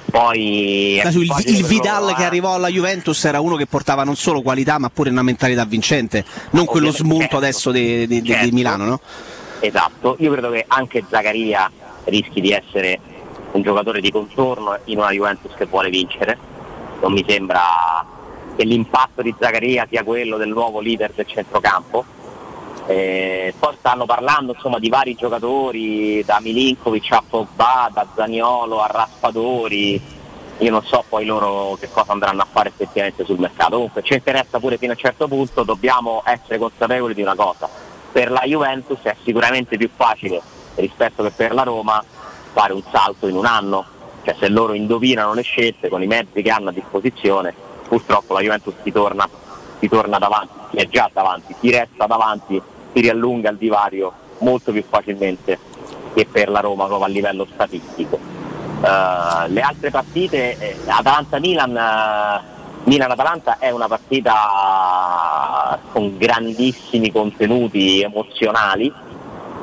Poi 0.09 1.01
Adesso 1.01 1.21
il, 1.21 1.33
il 1.47 1.65
Vidal 1.65 2.15
che 2.15 2.25
arrivò 2.25 2.55
alla 2.55 2.69
Juventus 2.69 3.25
era 3.25 3.41
uno 3.41 3.57
che 3.57 3.67
portava 3.67 4.05
non 4.05 4.15
solo 4.15 4.43
qualità 4.43 4.79
ma 4.79 4.91
pure 4.91 5.11
una 5.11 5.23
mentalità 5.23 5.65
vincente, 5.65 6.25
non 6.51 6.67
quello 6.67 6.93
smunto 6.93 7.21
certo. 7.23 7.37
adesso 7.39 7.71
di, 7.73 8.07
di- 8.07 8.07
di- 8.07 8.21
di 8.21 8.29
Certo. 8.33 8.55
Milano. 8.55 8.85
No? 8.85 9.01
Esatto, 9.61 10.17
io 10.19 10.31
credo 10.33 10.51
che 10.51 10.65
anche 10.69 11.05
Zaccaria 11.09 11.71
rischi 12.05 12.41
di 12.41 12.51
essere 12.53 13.01
un 13.53 13.63
giocatore 13.63 14.01
di 14.01 14.11
contorno 14.11 14.77
in 14.85 14.99
una 14.99 15.11
Juventus 15.11 15.53
che 15.57 15.67
vuole 15.67 15.89
vincere. 15.91 16.37
Non 17.01 17.13
mi 17.13 17.25
sembra 17.27 18.05
che 18.55 18.65
l'impatto 18.65 19.23
di 19.23 19.35
Zaccaria 19.39 19.87
sia 19.89 20.05
quello 20.05 20.37
del 20.37 20.49
nuovo 20.51 20.81
leader 20.81 21.11
del 21.15 21.27
centrocampo. 21.27 22.05
Eh, 22.87 23.55
poi 23.59 23.75
stanno 23.79 24.07
parlando 24.07 24.53
insomma, 24.55 24.79
di 24.79 24.89
vari 24.89 25.15
giocatori, 25.15 26.23
da 26.25 26.41
Milinkovic 26.41 27.13
a 27.13 27.23
Pogba, 27.29 27.91
da 27.93 28.07
Zaniolo 28.15 28.81
a 28.81 28.87
Raspadori. 28.87 30.21
Io 30.59 30.71
non 30.71 30.85
so 30.85 31.05
poi 31.09 31.25
loro 31.25 31.77
che 31.81 31.89
cosa 31.91 32.13
andranno 32.13 32.43
a 32.43 32.47
fare 32.51 32.69
effettivamente 32.69 33.25
sul 33.25 33.39
mercato. 33.39 33.77
Comunque 33.77 34.03
ci 34.03 34.15
interessa 34.15 34.59
pure 34.59 34.79
fino 34.79 34.93
a 34.93 34.95
un 34.95 35.01
certo 35.01 35.29
punto, 35.29 35.63
dobbiamo 35.63 36.23
essere 36.25 36.59
consapevoli 36.59 37.15
di 37.15 37.23
una 37.23 37.35
cosa. 37.35 37.69
Per 38.13 38.31
la 38.31 38.43
Juventus 38.45 39.01
è 39.03 39.17
sicuramente 39.25 39.77
più 39.77 39.89
facile 39.95 40.41
rispetto 40.75 41.23
che 41.23 41.31
per 41.31 41.55
la 41.55 41.63
Roma 41.63 42.05
fare 42.53 42.73
un 42.73 42.83
salto 42.91 43.27
in 43.27 43.37
un 43.37 43.47
anno. 43.47 43.85
Cioè 44.25 44.37
se 44.39 44.49
loro 44.49 44.75
indovinano 44.75 45.35
le 45.35 45.43
scelte 45.43 45.89
con 45.89 46.03
i 46.03 46.07
mezzi 46.07 46.43
che 46.43 46.51
hanno 46.51 46.69
a 46.69 46.73
disposizione, 46.73 47.53
purtroppo 47.89 48.35
la 48.35 48.41
Juventus 48.41 48.75
si 48.83 48.93
torna, 48.93 49.29
si 49.81 49.89
torna 49.89 50.19
davanti, 50.19 50.59
si 50.73 50.79
è 50.79 50.89
già 50.89 51.09
davanti, 51.13 51.55
si 51.61 51.71
resta 51.71 52.07
davanti, 52.07 52.61
si 52.93 53.01
riallunga 53.01 53.51
il 53.51 53.59
divario 53.59 54.13
molto 54.39 54.73
più 54.73 54.83
facilmente 54.89 55.59
che 56.15 56.27
per 56.31 56.49
la 56.49 56.61
Roma 56.61 56.87
proprio 56.87 57.07
a 57.07 57.11
livello 57.11 57.47
statistico. 57.53 58.19
Eh, 58.19 59.49
le 59.49 59.61
altre 59.61 59.91
partite, 59.91 60.59
eh, 60.59 60.77
Atalanta-Milan, 60.87 61.77
eh, 61.77 62.41
Milan-Atalanta 62.85 63.59
è 63.59 63.71
una 63.71 63.87
partita 63.87 65.79
con 65.93 66.17
grandissimi 66.19 67.13
contenuti 67.13 68.03
emozionali, 68.03 68.93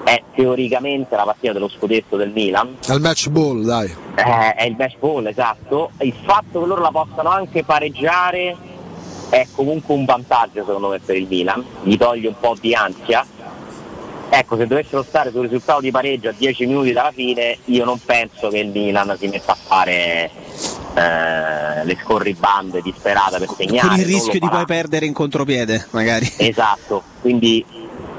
è 0.03 0.23
teoricamente 0.33 1.15
la 1.15 1.23
partita 1.23 1.53
dello 1.53 1.67
scudetto 1.69 2.15
del 2.15 2.29
Milan, 2.29 2.77
Al 2.87 3.01
match 3.01 3.27
ball, 3.27 3.63
dai. 3.63 3.93
eh, 4.15 4.53
è 4.53 4.63
il 4.63 4.75
match 4.77 4.97
ball, 4.99 5.27
esatto. 5.27 5.91
Il 5.99 6.13
fatto 6.25 6.61
che 6.61 6.65
loro 6.65 6.81
la 6.81 6.91
possano 6.91 7.29
anche 7.29 7.63
pareggiare 7.63 8.55
è 9.29 9.47
comunque 9.51 9.93
un 9.93 10.05
vantaggio 10.05 10.63
secondo 10.65 10.89
me 10.89 10.99
per 10.99 11.15
il 11.15 11.27
Milan, 11.27 11.63
gli 11.83 11.97
toglie 11.97 12.27
un 12.27 12.39
po' 12.39 12.55
di 12.59 12.73
ansia. 12.73 13.25
Ecco, 14.31 14.57
se 14.57 14.67
dovessero 14.67 15.01
stare 15.01 15.31
sul 15.31 15.41
risultato 15.41 15.81
di 15.81 15.89
pareggio 15.89 16.29
a 16.29 16.33
10 16.37 16.67
minuti 16.67 16.91
dalla 16.91 17.11
fine, 17.11 17.57
io 17.65 17.83
non 17.83 17.99
penso 18.03 18.49
che 18.49 18.59
il 18.59 18.67
Milan 18.67 19.15
si 19.17 19.27
metta 19.27 19.53
a 19.53 19.57
fare 19.59 20.29
eh, 20.93 21.83
le 21.83 21.97
scorribande 22.03 22.81
disperate 22.81 23.39
per 23.39 23.49
segnare. 23.57 23.87
Con 23.87 23.97
il 23.97 24.05
rischio 24.05 24.39
di 24.39 24.47
poi 24.47 24.65
perdere 24.65 25.07
in 25.07 25.13
contropiede, 25.13 25.87
magari. 25.91 26.31
Esatto, 26.37 27.01
quindi 27.21 27.65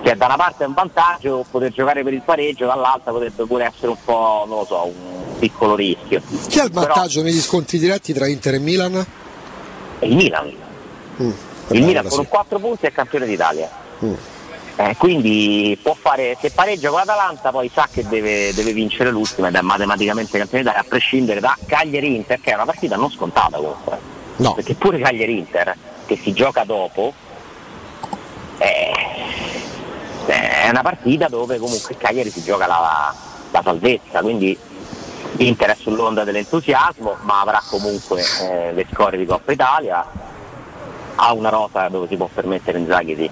cioè, 0.02 0.16
da 0.16 0.26
una 0.26 0.36
parte 0.36 0.64
è 0.64 0.66
un 0.66 0.72
vantaggio 0.74 1.44
poter 1.48 1.72
giocare 1.72 2.02
per 2.02 2.12
il 2.12 2.22
pareggio, 2.22 2.66
dall'altra 2.66 3.12
potrebbe 3.12 3.44
pure 3.44 3.66
essere 3.66 3.88
un 3.88 3.98
po', 4.04 4.44
non 4.48 4.58
lo 4.58 4.64
so, 4.64 4.86
un 4.86 5.38
piccolo 5.38 5.76
rischio. 5.76 6.22
Chi 6.48 6.58
ha 6.58 6.64
il 6.64 6.70
Però- 6.72 6.86
vantaggio 6.86 7.22
negli 7.22 7.40
scontri 7.40 7.78
diretti 7.78 8.12
tra 8.12 8.26
Inter 8.26 8.54
e 8.54 8.58
Milan? 8.58 9.06
il 10.00 10.16
Milan. 10.16 10.50
Mm, 11.22 11.30
Il 11.68 11.84
Milan 11.84 12.08
con 12.08 12.26
4 12.26 12.58
punti 12.58 12.86
è 12.86 12.92
campione 12.92 13.26
d'Italia. 13.26 13.70
Mm. 14.04 14.14
Eh, 14.76 14.96
quindi 14.96 15.78
può 15.82 15.94
fare, 15.94 16.38
se 16.40 16.50
pareggia 16.52 16.88
con 16.88 17.00
l'Atalanta 17.00 17.50
poi 17.50 17.70
sa 17.72 17.86
che 17.92 18.06
deve, 18.08 18.54
deve 18.54 18.72
vincere 18.72 19.10
l'ultima 19.10 19.48
ed 19.48 19.54
è 19.54 19.60
matematicamente 19.60 20.38
campione 20.38 20.62
d'Italia 20.62 20.86
a 20.86 20.88
prescindere 20.88 21.40
da 21.40 21.54
Cagliari-Inter 21.66 22.40
che 22.40 22.52
è 22.52 22.54
una 22.54 22.64
partita 22.64 22.96
non 22.96 23.10
scontata 23.10 23.58
comunque. 23.58 23.98
No. 24.36 24.54
Perché 24.54 24.74
pure 24.74 24.98
Cagliari-Inter 24.98 25.76
che 26.06 26.16
si 26.16 26.32
gioca 26.32 26.64
dopo 26.64 27.12
eh, 28.56 28.92
è 30.26 30.68
una 30.70 30.82
partita 30.82 31.28
dove 31.28 31.58
comunque 31.58 31.96
Cagliari 31.96 32.30
si 32.30 32.42
gioca 32.42 32.66
la, 32.66 33.14
la 33.50 33.60
salvezza, 33.62 34.20
quindi 34.20 34.56
Inter 35.36 35.70
è 35.70 35.76
sull'onda 35.78 36.24
dell'entusiasmo 36.24 37.16
ma 37.22 37.40
avrà 37.40 37.62
comunque 37.68 38.22
eh, 38.42 38.72
le 38.72 38.86
scorie 38.92 39.18
di 39.18 39.26
Coppa 39.26 39.52
Italia, 39.52 40.06
ha 41.20 41.32
una 41.34 41.50
rosa 41.50 41.88
dove 41.88 42.06
si 42.08 42.16
può 42.16 42.28
permettere 42.32 42.78
Inzaghi 42.78 43.14
di, 43.14 43.30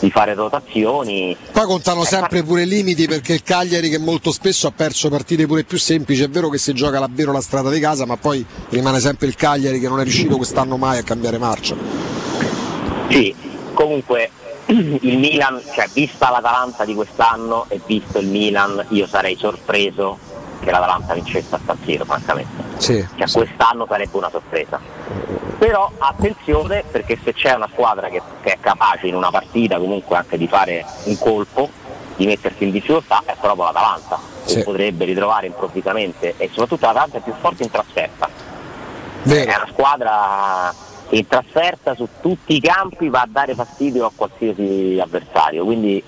di 0.00 0.10
fare 0.10 0.34
rotazioni. 0.34 1.36
Poi 1.52 1.66
contano 1.66 2.04
sempre 2.04 2.42
pure 2.42 2.62
i 2.62 2.66
limiti 2.66 3.06
perché 3.06 3.34
il 3.34 3.42
Cagliari 3.42 3.90
che 3.90 3.98
molto 3.98 4.32
spesso 4.32 4.66
ha 4.66 4.72
perso 4.74 5.10
partite 5.10 5.46
pure 5.46 5.64
più 5.64 5.78
semplici, 5.78 6.22
è 6.22 6.28
vero 6.28 6.48
che 6.48 6.58
si 6.58 6.72
gioca 6.72 6.98
davvero 6.98 7.32
la 7.32 7.40
strada 7.40 7.70
di 7.70 7.80
casa, 7.80 8.06
ma 8.06 8.16
poi 8.16 8.44
rimane 8.70 8.98
sempre 8.98 9.26
il 9.26 9.34
Cagliari 9.34 9.78
che 9.78 9.88
non 9.88 10.00
è 10.00 10.02
riuscito 10.02 10.36
quest'anno 10.36 10.78
mai 10.78 10.98
a 10.98 11.02
cambiare 11.02 11.36
marcia. 11.36 11.76
Sì, 13.10 13.34
comunque 13.74 14.30
il 14.66 15.18
Milan, 15.18 15.60
cioè 15.74 15.86
vista 15.92 16.30
l'Atalanta 16.30 16.86
di 16.86 16.94
quest'anno 16.94 17.66
e 17.68 17.80
visto 17.84 18.18
il 18.18 18.28
Milan, 18.28 18.86
io 18.90 19.06
sarei 19.06 19.36
sorpreso 19.36 20.18
che 20.68 20.74
l'Atalanta 20.74 21.14
vincesse 21.14 21.54
a 21.54 21.60
San 21.64 21.78
Siro, 21.84 22.04
francamente. 22.04 22.62
Sì. 22.76 23.06
Cioè 23.16 23.30
quest'anno 23.30 23.86
sarebbe 23.88 24.16
una 24.16 24.30
sorpresa. 24.30 24.78
Però 25.58 25.90
attenzione 25.98 26.84
perché 26.88 27.18
se 27.24 27.32
c'è 27.32 27.54
una 27.54 27.68
squadra 27.72 28.08
che, 28.08 28.20
che 28.42 28.52
è 28.52 28.58
capace 28.60 29.06
in 29.06 29.14
una 29.14 29.30
partita 29.30 29.78
comunque 29.78 30.16
anche 30.16 30.36
di 30.36 30.46
fare 30.46 30.84
un 31.04 31.18
colpo, 31.18 31.68
di 32.16 32.26
mettersi 32.26 32.64
in 32.64 32.70
difficoltà, 32.70 33.22
è 33.24 33.34
proprio 33.40 33.64
l'Atalanta, 33.64 34.18
che 34.44 34.50
Sì. 34.52 34.62
potrebbe 34.62 35.04
ritrovare 35.04 35.46
improvvisamente 35.46 36.34
e 36.36 36.48
soprattutto 36.52 36.86
l'Atalanta 36.86 37.18
è 37.18 37.20
più 37.20 37.32
forte 37.40 37.62
in 37.62 37.70
trasferta. 37.70 38.28
Vero. 39.22 39.50
È 39.50 39.54
una 39.56 39.68
squadra 39.70 40.74
che 41.08 41.16
in 41.16 41.26
trasferta 41.26 41.94
su 41.94 42.06
tutti 42.20 42.54
i 42.56 42.60
campi 42.60 43.08
va 43.08 43.22
a 43.22 43.28
dare 43.28 43.54
fastidio 43.54 44.04
a 44.06 44.12
qualsiasi 44.14 44.98
avversario, 45.02 45.64
quindi 45.64 46.02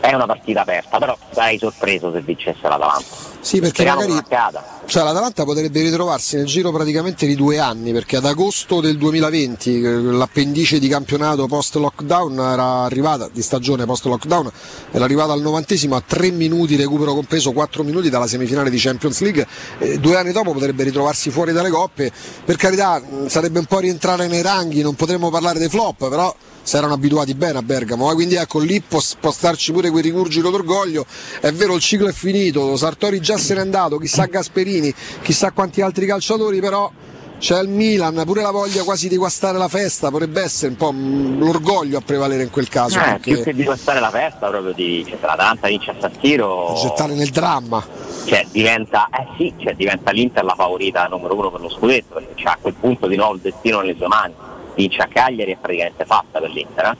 è 0.00 0.14
una 0.14 0.26
partita 0.26 0.62
aperta, 0.62 0.98
però 0.98 1.16
sarei 1.30 1.58
sorpreso 1.58 2.10
se 2.12 2.20
vincesse 2.20 2.62
l'Atalanta. 2.62 3.04
Sì, 3.40 3.58
perché 3.60 3.82
Speriamo 3.82 4.06
magari 4.06 4.68
cioè, 4.90 5.04
l'Atalanta 5.04 5.44
potrebbe 5.44 5.82
ritrovarsi 5.82 6.34
nel 6.36 6.46
giro 6.46 6.72
praticamente 6.72 7.24
di 7.24 7.36
due 7.36 7.60
anni, 7.60 7.92
perché 7.92 8.16
ad 8.16 8.24
agosto 8.24 8.80
del 8.80 8.98
2020 8.98 9.80
eh, 9.80 10.00
l'appendice 10.00 10.80
di 10.80 10.88
campionato 10.88 11.46
post 11.46 11.76
lockdown 11.76 12.38
era 12.40 12.82
arrivata, 12.82 13.28
di 13.32 13.40
stagione 13.40 13.84
post 13.86 14.06
lockdown, 14.06 14.50
era 14.90 15.04
arrivata 15.04 15.32
al 15.32 15.42
novantesimo 15.42 15.94
a 15.94 16.02
3 16.04 16.32
minuti 16.32 16.74
recupero 16.74 17.14
compreso, 17.14 17.52
4 17.52 17.84
minuti 17.84 18.10
dalla 18.10 18.26
semifinale 18.26 18.68
di 18.68 18.78
Champions 18.78 19.20
League, 19.20 19.46
Eh, 19.78 19.98
due 19.98 20.16
anni 20.16 20.32
dopo 20.32 20.52
potrebbe 20.52 20.82
ritrovarsi 20.82 21.30
fuori 21.30 21.52
dalle 21.52 21.70
coppe, 21.70 22.10
per 22.44 22.56
carità 22.56 23.00
sarebbe 23.26 23.60
un 23.60 23.66
po' 23.66 23.78
rientrare 23.78 24.26
nei 24.26 24.42
ranghi, 24.42 24.82
non 24.82 24.96
potremmo 24.96 25.30
parlare 25.30 25.60
dei 25.60 25.68
flop, 25.68 26.08
però 26.08 26.34
si 26.62 26.76
erano 26.76 26.94
abituati 26.94 27.34
bene 27.34 27.58
a 27.58 27.62
Bergamo, 27.62 28.10
eh, 28.10 28.14
quindi 28.14 28.34
ecco 28.36 28.58
lì 28.58 28.80
può, 28.80 29.00
può 29.18 29.30
starci 29.30 29.72
pure 29.72 29.90
quel 29.90 30.02
rigurgito 30.02 30.50
d'orgoglio, 30.50 31.04
è 31.40 31.52
vero 31.52 31.74
il 31.74 31.80
ciclo 31.80 32.08
è 32.08 32.12
finito, 32.12 32.76
Sartori 32.76 33.20
già 33.20 33.36
se 33.36 33.54
n'è 33.54 33.60
andato, 33.60 33.98
chissà 33.98 34.26
Gasperini, 34.26 34.92
chissà 35.22 35.50
quanti 35.52 35.80
altri 35.80 36.06
calciatori, 36.06 36.60
però 36.60 36.90
c'è 37.38 37.58
il 37.62 37.68
Milan, 37.70 38.22
pure 38.26 38.42
la 38.42 38.50
voglia 38.50 38.84
quasi 38.84 39.08
di 39.08 39.16
guastare 39.16 39.56
la 39.56 39.68
festa, 39.68 40.10
potrebbe 40.10 40.42
essere 40.42 40.72
un 40.72 40.76
po' 40.76 40.92
l'orgoglio 40.92 41.96
a 41.96 42.02
prevalere 42.02 42.42
in 42.42 42.50
quel 42.50 42.68
caso, 42.68 42.98
Eh, 42.98 43.02
perché 43.02 43.32
più 43.32 43.42
che 43.42 43.54
di 43.54 43.64
passare 43.64 43.98
la 43.98 44.10
festa, 44.10 44.48
proprio 44.48 44.72
di 44.72 45.06
cioè, 45.08 45.18
l'Atalanta 45.22 45.68
vince 45.68 45.90
a 45.90 45.94
San 45.98 46.12
Siro, 46.20 46.74
gettare 46.76 47.14
nel 47.14 47.30
dramma. 47.30 47.82
cioè, 48.26 48.46
diventa, 48.50 49.08
eh 49.10 49.26
sì, 49.38 49.54
cioè, 49.56 49.74
diventa 49.74 50.10
l'Inter 50.10 50.44
la 50.44 50.54
favorita 50.54 51.06
numero 51.06 51.34
uno 51.34 51.50
per 51.50 51.62
lo 51.62 51.70
scudetto, 51.70 52.12
perché 52.12 52.34
c'ha 52.36 52.52
a 52.52 52.58
quel 52.60 52.74
punto 52.74 53.06
di 53.06 53.16
nuovo 53.16 53.34
il 53.36 53.40
destino 53.40 53.80
nelle 53.80 53.94
sue 53.96 54.06
mani. 54.06 54.34
Vince 54.74 55.02
a 55.02 55.08
Cagliari 55.08 55.52
è 55.52 55.56
praticamente 55.60 56.04
fatta 56.04 56.40
per 56.40 56.50
l'Inter. 56.50 56.96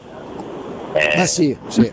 Eh? 0.92 1.20
Eh 1.22 1.26
sì, 1.26 1.56
sì. 1.68 1.92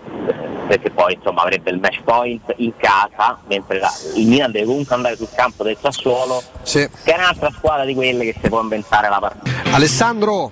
perché 0.67 0.89
poi 0.89 1.13
insomma 1.13 1.43
avrebbe 1.43 1.69
il 1.71 1.79
match 1.79 2.01
point 2.03 2.41
in 2.57 2.73
casa, 2.75 3.39
mentre 3.47 3.79
la- 3.79 3.93
il 4.15 4.27
Milan 4.27 4.51
deve 4.51 4.65
comunque 4.65 4.95
andare 4.95 5.15
sul 5.15 5.29
campo 5.33 5.63
del 5.63 5.77
Sassuolo, 5.79 6.43
Sì. 6.63 6.85
che 7.03 7.13
è 7.13 7.17
un'altra 7.17 7.49
squadra 7.55 7.85
di 7.85 7.93
quelle 7.93 8.25
che 8.25 8.35
si 8.41 8.49
può 8.49 8.61
inventare 8.61 9.07
la 9.07 9.19
partita. 9.19 9.73
Alessandro, 9.73 10.51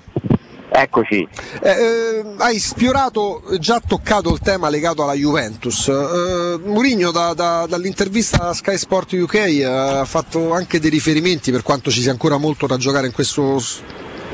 Eccoci. 0.78 1.26
Eh, 1.62 1.70
eh, 1.70 2.26
hai 2.38 2.60
sfiorato, 2.60 3.44
già 3.60 3.80
toccato 3.86 4.34
il 4.34 4.40
tema 4.40 4.68
legato 4.68 5.04
alla 5.04 5.14
Juventus. 5.14 5.88
Eh, 5.88 6.60
Mourinho 6.66 7.12
da- 7.12 7.34
da- 7.34 7.66
dall'intervista 7.66 8.50
a 8.50 8.54
Sky 8.54 8.76
Sport 8.78 9.14
UK 9.14 9.34
eh, 9.36 9.64
ha 9.64 10.04
fatto 10.04 10.52
anche 10.54 10.80
dei 10.82 10.90
riferimenti, 10.90 11.50
per 11.52 11.62
quanto 11.64 11.90
ci 11.92 12.02
sia 12.02 12.12
ancora 12.12 12.36
molto 12.38 12.68
da 12.68 12.76
giocare 12.76 13.08
in 13.08 13.14
questo 13.14 13.58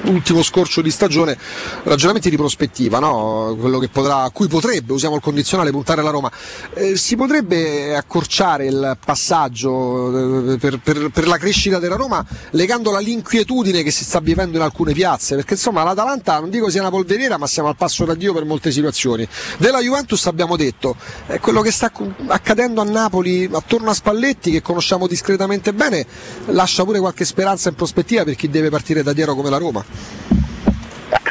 ultimo 0.06 0.44
scorcio 0.44 0.82
di 0.82 0.90
stagione, 0.90 1.38
ragionamenti 1.84 2.30
di 2.30 2.38
prospettiva, 2.38 3.00
no? 3.00 3.58
Potrà, 3.92 4.24
a 4.24 4.30
cui 4.30 4.48
potrebbe, 4.48 4.94
usiamo 4.94 5.16
il 5.16 5.22
condizionale, 5.22 5.72
puntare 5.72 6.02
la 6.02 6.10
Roma. 6.10 6.32
Eh, 6.74 6.96
si 6.96 7.16
potrebbe 7.16 7.96
accorciare 7.96 8.66
il 8.66 8.98
passaggio 9.04 10.54
eh, 10.54 10.58
per, 10.58 10.80
per- 10.80 11.10
per 11.10 11.28
la 11.28 11.38
crescita 11.38 11.80
della 11.80 11.96
Roma 11.96 12.26
legandola 12.52 12.98
all'inquietudine 12.98 13.84
che 13.84 13.92
si 13.92 14.04
sta 14.04 14.20
vivendo 14.20 14.58
in 14.58 14.64
alcune 14.64 14.94
piazze, 14.94 15.36
perché 15.36 15.54
insomma 15.54 15.84
l'Atalanta 15.84 16.40
non 16.40 16.50
dico 16.50 16.70
sia 16.70 16.82
una 16.82 16.90
polveriera, 16.90 17.38
ma 17.38 17.48
siamo 17.48 17.70
al 17.70 17.76
passo 17.76 18.06
da 18.06 18.16
Dio 18.16 18.34
per 18.34 18.46
molte 18.46 18.72
situazioni. 18.72 19.28
Della 19.58 19.80
Juventus 19.80 20.26
abbiamo 20.28 20.56
detto, 20.56 20.96
eh, 21.28 21.40
quello 21.40 21.62
che 21.62 21.72
sta 21.72 21.92
accadendo 22.28 22.82
a 22.82 22.86
Napoli 22.86 23.50
attorno 23.52 23.90
a 23.90 23.94
Spalletti, 23.94 24.52
che 24.52 24.62
conosciamo 24.62 25.08
discretamente 25.08 25.74
bene, 25.74 26.06
lascia 26.48 26.84
pure 26.84 27.00
qualche 27.00 27.26
speranza 27.26 27.70
in 27.70 27.76
prospettiva 27.76 28.24
per 28.24 28.36
chi 28.36 28.50
deve 28.50 28.70
partire 28.70 29.04
da 29.04 29.14
dietro 29.14 29.36
come 29.36 29.50
la 29.50 29.58
Roma. 29.58 29.84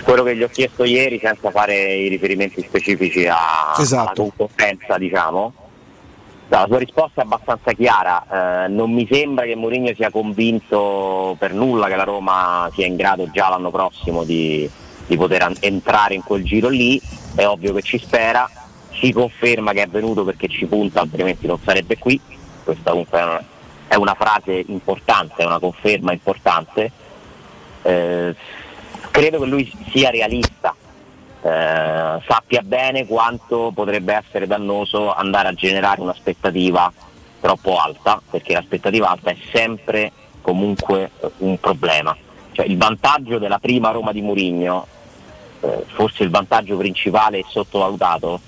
Quello 0.03 0.23
che 0.25 0.37
gli 0.37 0.43
ho 0.43 0.49
chiesto 0.49 0.85
ieri 0.85 1.21
senza 1.23 1.51
fare 1.51 1.95
i 1.95 2.09
riferimenti 2.09 2.63
specifici 2.63 3.27
a- 3.29 3.75
Esatto. 3.79 4.23
alla 4.23 4.31
concorrenza, 4.37 4.99
diciamo. 4.99 5.53
La 6.49 6.65
sua 6.67 6.79
risposta 6.79 7.21
è 7.21 7.25
abbastanza 7.25 7.73
chiara, 7.73 8.65
eh, 8.65 8.69
non 8.69 8.91
mi 8.93 9.07
sembra 9.09 9.45
che 9.45 9.55
Mourinho 9.55 9.95
sia 9.95 10.11
convinto 10.11 11.37
per 11.39 11.53
nulla 11.55 11.87
che 11.87 11.95
la 11.95 12.03
Roma 12.03 12.69
sia 12.75 12.87
in 12.87 12.97
grado 12.97 13.31
già 13.31 13.49
l'anno 13.51 13.71
prossimo 13.71 14.25
di, 14.25 14.69
di 15.07 15.17
poter 15.17 15.43
an- 15.43 15.57
entrare 15.61 16.15
in 16.15 16.25
quel 16.25 16.43
giro 16.43 16.69
lì, 16.69 17.01
è 17.37 17.47
ovvio 17.47 17.73
che 17.75 17.83
ci 17.83 17.99
spera, 18.01 18.51
ci 18.91 19.13
conferma 19.13 19.71
che 19.73 19.83
è 19.83 19.87
venuto 19.87 20.25
perché 20.25 20.49
ci 20.49 20.67
punta, 20.67 21.01
altrimenti 21.01 21.47
non 21.47 21.61
sarebbe 21.65 21.97
qui, 21.99 22.21
questa 22.65 22.91
comunque 22.91 23.19
è 23.21 23.23
una, 23.23 23.45
è 23.87 23.95
una 23.95 24.15
frase 24.19 24.65
importante, 24.67 25.43
è 25.43 25.47
una 25.47 25.61
conferma 25.61 26.11
importante. 26.13 26.91
Eh, 27.83 28.35
credo 29.11 29.39
che 29.41 29.47
lui 29.47 29.73
sia 29.91 30.11
realista, 30.11 30.75
eh, 31.43 32.21
sappia 32.27 32.63
bene 32.63 33.07
quanto 33.07 33.73
potrebbe 33.75 34.15
essere 34.15 34.47
dannoso 34.47 35.13
andare 35.13 35.49
a 35.49 35.55
generare 35.55 36.01
un'aspettativa 36.01 36.93
troppo 37.41 37.79
alta, 37.79 38.21
perché 38.31 38.53
l'aspettativa 38.53 39.09
alta 39.09 39.31
è 39.31 39.37
sempre 39.53 40.13
comunque 40.43 41.11
eh, 41.21 41.31
un 41.39 41.59
problema. 41.59 42.17
Cioè, 42.53 42.67
il 42.67 42.77
vantaggio 42.77 43.39
della 43.39 43.59
prima 43.59 43.91
Roma 43.91 44.13
di 44.13 44.21
Mourinho, 44.21 44.87
eh, 45.61 45.85
forse 45.89 46.23
il 46.23 46.31
vantaggio 46.31 46.77
principale 46.77 47.45
sottovalutato, 47.49 48.41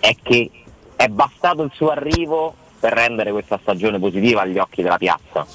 è 0.00 0.14
che 0.22 0.50
è 0.96 1.08
bastato 1.08 1.62
il 1.62 1.70
suo 1.74 1.90
arrivo 1.90 2.54
per 2.78 2.92
rendere 2.92 3.32
questa 3.32 3.58
stagione 3.60 3.98
positiva 3.98 4.42
agli 4.42 4.58
occhi 4.58 4.82
della 4.82 4.98
piazza. 4.98 5.46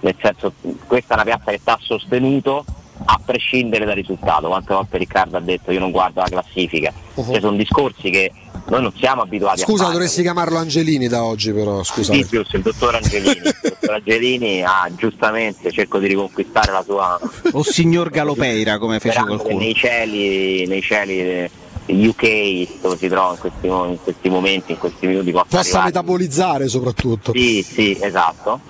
Nel 0.00 0.14
senso, 0.20 0.52
questa 0.86 1.12
è 1.12 1.14
una 1.14 1.24
piazza 1.24 1.50
che 1.50 1.58
sta 1.60 1.78
sostenuto 1.80 2.64
a 3.04 3.20
prescindere 3.24 3.84
dal 3.84 3.94
risultato. 3.94 4.48
Quante 4.48 4.74
volte 4.74 4.98
Riccardo 4.98 5.36
ha 5.36 5.40
detto 5.40 5.70
io 5.72 5.80
non 5.80 5.90
guardo 5.90 6.20
la 6.20 6.28
classifica. 6.28 6.92
Cioè, 7.14 7.40
sono 7.40 7.56
discorsi 7.56 8.10
che 8.10 8.30
noi 8.66 8.82
non 8.82 8.92
siamo 8.98 9.22
abituati 9.22 9.62
a 9.62 9.64
Scusa, 9.64 9.88
dovresti 9.88 10.22
chiamarlo 10.22 10.58
Angelini 10.58 11.08
da 11.08 11.24
oggi 11.24 11.52
però, 11.52 11.82
scusa. 11.82 12.12
Sì, 12.12 12.26
giusto, 12.28 12.56
il 12.56 12.62
dottor 12.62 12.96
Angelini. 12.96 13.36
il 13.36 13.54
dottor 13.62 13.94
Angelini 13.94 14.62
ha 14.62 14.88
giustamente 14.94 15.70
cerco 15.72 15.98
di 15.98 16.06
riconquistare 16.08 16.70
la 16.72 16.82
sua 16.84 17.18
O 17.52 17.62
signor 17.62 18.10
Galopeira, 18.10 18.78
come 18.78 18.98
fece 19.00 19.20
qualcuno. 19.22 19.58
nei 19.58 19.74
cieli, 19.74 20.66
nei 20.66 20.82
cieli 20.82 21.20
eh, 21.20 21.50
UK 21.86 22.80
dove 22.82 22.96
si 22.98 23.08
trova 23.08 23.32
in 23.32 23.38
questi, 23.38 23.66
in 23.66 23.98
questi 24.02 24.28
momenti, 24.28 24.72
in 24.72 24.78
questi 24.78 25.06
minuti 25.06 25.30
possa 25.30 25.44
Possa 25.48 25.60
arrivare. 25.60 25.84
metabolizzare 25.86 26.68
soprattutto. 26.68 27.32
Sì, 27.32 27.62
sì, 27.62 27.96
esatto. 27.98 28.60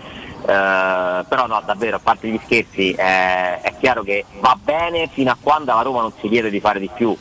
Eh, 0.49 1.25
però 1.29 1.47
no, 1.47 1.63
davvero, 1.63 1.97
a 1.97 2.01
parte 2.03 2.27
gli 2.27 2.41
scherzi, 2.43 2.93
eh, 2.93 3.61
è 3.61 3.75
chiaro 3.79 4.03
che 4.03 4.25
va 4.41 4.57
bene 4.59 5.07
fino 5.13 5.31
a 5.31 5.37
quando 5.39 5.73
alla 5.73 5.83
Roma 5.83 6.01
non 6.01 6.13
si 6.19 6.27
chiede 6.27 6.49
di 6.49 6.59
fare 6.59 6.81
di 6.81 6.89
più. 6.93 7.15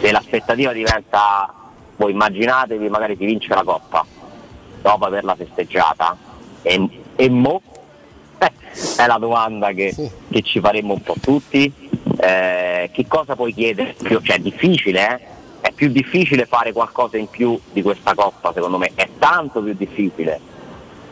Se 0.00 0.10
l'aspettativa 0.10 0.72
diventa, 0.72 1.52
voi 1.96 2.12
immaginatevi, 2.12 2.88
magari 2.88 3.16
si 3.18 3.26
vince 3.26 3.52
la 3.52 3.62
Coppa 3.62 4.06
dopo 4.80 5.04
averla 5.04 5.34
festeggiata 5.34 6.16
e, 6.62 6.88
e 7.14 7.28
mo? 7.28 7.60
È 8.96 9.06
la 9.06 9.18
domanda 9.18 9.72
che, 9.72 9.94
che 10.30 10.40
ci 10.40 10.58
faremmo 10.58 10.94
un 10.94 11.02
po' 11.02 11.16
tutti. 11.20 11.70
Eh, 12.16 12.88
che 12.90 13.06
cosa 13.06 13.36
puoi 13.36 13.52
chiedere? 13.52 13.94
Più? 14.02 14.18
Cioè 14.22 14.36
è 14.36 14.38
difficile, 14.38 15.08
eh? 15.10 15.20
È 15.60 15.72
più 15.72 15.88
difficile 15.90 16.46
fare 16.46 16.72
qualcosa 16.72 17.18
in 17.18 17.28
più 17.28 17.60
di 17.70 17.82
questa 17.82 18.14
Coppa, 18.14 18.52
secondo 18.54 18.78
me, 18.78 18.92
è 18.94 19.08
tanto 19.18 19.62
più 19.62 19.74
difficile 19.74 20.51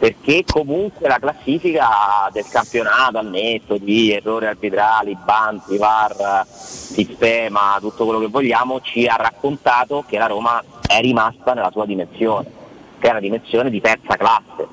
perché 0.00 0.44
comunque 0.50 1.08
la 1.08 1.18
classifica 1.18 1.86
del 2.32 2.46
campionato 2.48 3.18
al 3.18 3.28
netto 3.28 3.76
di 3.76 4.10
errori 4.10 4.46
arbitrali, 4.46 5.14
banti, 5.22 5.76
VAR, 5.76 6.46
sistema, 6.46 7.76
tutto 7.80 8.04
quello 8.04 8.18
che 8.18 8.28
vogliamo, 8.28 8.80
ci 8.80 9.06
ha 9.06 9.16
raccontato 9.16 10.02
che 10.08 10.16
la 10.16 10.24
Roma 10.24 10.64
è 10.86 11.02
rimasta 11.02 11.52
nella 11.52 11.70
sua 11.70 11.84
dimensione, 11.84 12.50
che 12.98 13.08
è 13.08 13.10
una 13.10 13.20
dimensione 13.20 13.68
di 13.68 13.82
terza 13.82 14.16
classe, 14.16 14.66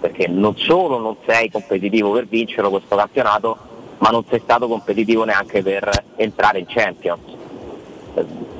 perché 0.00 0.26
non 0.26 0.56
solo 0.56 0.98
non 0.98 1.18
sei 1.24 1.52
competitivo 1.52 2.10
per 2.10 2.26
vincerlo 2.26 2.68
questo 2.70 2.96
campionato, 2.96 3.56
ma 3.98 4.08
non 4.08 4.24
sei 4.28 4.40
stato 4.40 4.66
competitivo 4.66 5.22
neanche 5.22 5.62
per 5.62 5.88
entrare 6.16 6.58
in 6.58 6.66
Champions. 6.66 7.20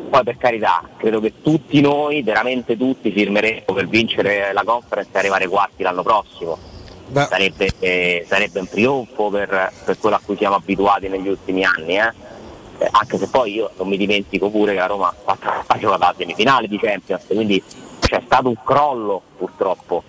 Poi 0.08 0.22
per 0.22 0.36
carità, 0.36 0.82
credo 0.96 1.20
che 1.20 1.34
tutti 1.42 1.80
noi, 1.80 2.22
veramente 2.22 2.76
tutti, 2.76 3.10
firmeremo 3.10 3.72
per 3.74 3.88
vincere 3.88 4.52
la 4.52 4.62
conference 4.64 5.10
e 5.12 5.18
arrivare 5.18 5.48
quarti 5.48 5.82
l'anno 5.82 6.02
prossimo. 6.02 6.56
Sarebbe, 7.28 7.70
eh, 7.80 8.24
sarebbe 8.28 8.60
un 8.60 8.68
trionfo 8.68 9.28
per, 9.28 9.72
per 9.84 9.98
quello 9.98 10.16
a 10.16 10.20
cui 10.24 10.36
siamo 10.36 10.54
abituati 10.56 11.08
negli 11.08 11.28
ultimi 11.28 11.64
anni, 11.64 11.98
eh. 11.98 12.12
Eh, 12.78 12.88
anche 12.90 13.18
se 13.18 13.28
poi 13.28 13.52
io 13.54 13.70
non 13.76 13.86
mi 13.88 13.96
dimentico 13.96 14.50
pure 14.50 14.72
che 14.72 14.78
la 14.78 14.86
Roma 14.86 15.14
ha 15.24 15.78
giocato 15.78 15.98
la 16.00 16.14
semifinale 16.16 16.66
di 16.66 16.78
Champions, 16.78 17.22
quindi 17.26 17.62
c'è 18.00 18.20
stato 18.24 18.48
un 18.48 18.56
crollo 18.64 19.22
purtroppo. 19.36 20.02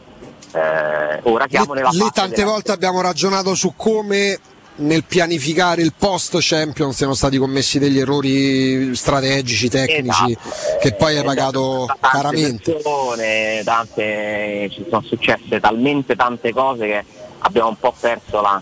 Eh, 0.53 1.19
ora 1.23 1.45
siamo 1.49 1.73
nella 1.73 1.89
Lì 1.91 2.09
tante 2.13 2.35
della- 2.38 2.51
volte 2.51 2.72
abbiamo 2.72 3.01
ragionato 3.01 3.53
su 3.55 3.73
come 3.76 4.39
nel 4.77 5.03
pianificare 5.06 5.81
il 5.81 5.93
post 5.97 6.38
Champions 6.41 6.95
siano 6.97 7.14
stati 7.14 7.38
commessi 7.38 7.80
degli 7.80 7.97
errori 7.99 8.93
strategici, 8.95 9.69
tecnici, 9.69 10.31
Esatto. 10.31 10.77
che 10.81 10.93
poi 10.93 11.18
hai 11.18 11.23
pagato 11.23 11.85
tante 11.88 11.99
caramente. 12.02 12.72
persone, 12.73 13.61
tante, 13.64 14.69
ci 14.72 14.85
sono 14.89 15.02
successe 15.02 15.60
talmente 15.60 16.15
tante 16.15 16.52
cose 16.52 16.85
che 16.88 17.03
abbiamo 17.39 17.69
un 17.69 17.77
po' 17.80 17.93
perso 17.97 18.41
la, 18.41 18.60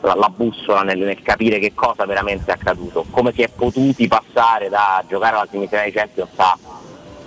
la- 0.00 0.14
la 0.14 0.28
bussola 0.34 0.82
nel, 0.82 0.98
nel 0.98 1.20
capire 1.22 1.58
che 1.58 1.72
cosa 1.74 2.06
veramente 2.06 2.50
è 2.50 2.54
accaduto, 2.54 3.04
come 3.10 3.32
si 3.34 3.42
è 3.42 3.48
potuti 3.48 4.06
passare 4.08 4.68
da 4.68 5.04
giocare 5.08 5.36
alla 5.36 5.48
semifinale 5.50 5.86
di 5.90 5.96
Champions 5.96 6.30
a 6.36 6.58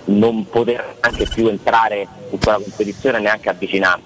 non 0.06 0.48
poter 0.50 0.96
anche 1.02 1.26
più 1.26 1.48
entrare 1.48 2.08
in 2.32 2.40
quella 2.40 2.58
competizione 2.60 3.18
e 3.18 3.22
neanche 3.22 3.50
avvicinarsi. 3.50 4.06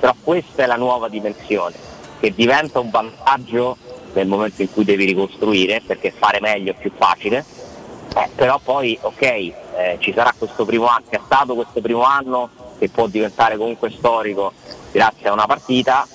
Però 0.00 0.14
questa 0.22 0.62
è 0.64 0.66
la 0.66 0.76
nuova 0.76 1.08
dimensione, 1.08 1.74
che 2.20 2.34
diventa 2.34 2.80
un 2.80 2.90
vantaggio 2.90 3.76
nel 4.12 4.26
momento 4.26 4.62
in 4.62 4.72
cui 4.72 4.84
devi 4.84 5.04
ricostruire, 5.04 5.82
perché 5.84 6.10
fare 6.10 6.40
meglio 6.40 6.72
è 6.72 6.74
più 6.74 6.90
facile, 6.96 7.44
eh, 8.14 8.28
però 8.34 8.58
poi 8.62 8.98
ok, 9.00 9.22
eh, 9.22 9.54
ci 9.98 10.12
sarà 10.12 10.34
questo 10.36 10.64
primo 10.64 10.86
anno, 10.86 11.04
c'è 11.08 11.20
stato 11.24 11.54
questo 11.54 11.80
primo 11.80 12.02
anno 12.02 12.50
che 12.78 12.88
può 12.88 13.06
diventare 13.06 13.56
comunque 13.56 13.90
storico 13.90 14.52
grazie 14.90 15.28
a 15.28 15.32
una 15.32 15.46
partita, 15.46 16.06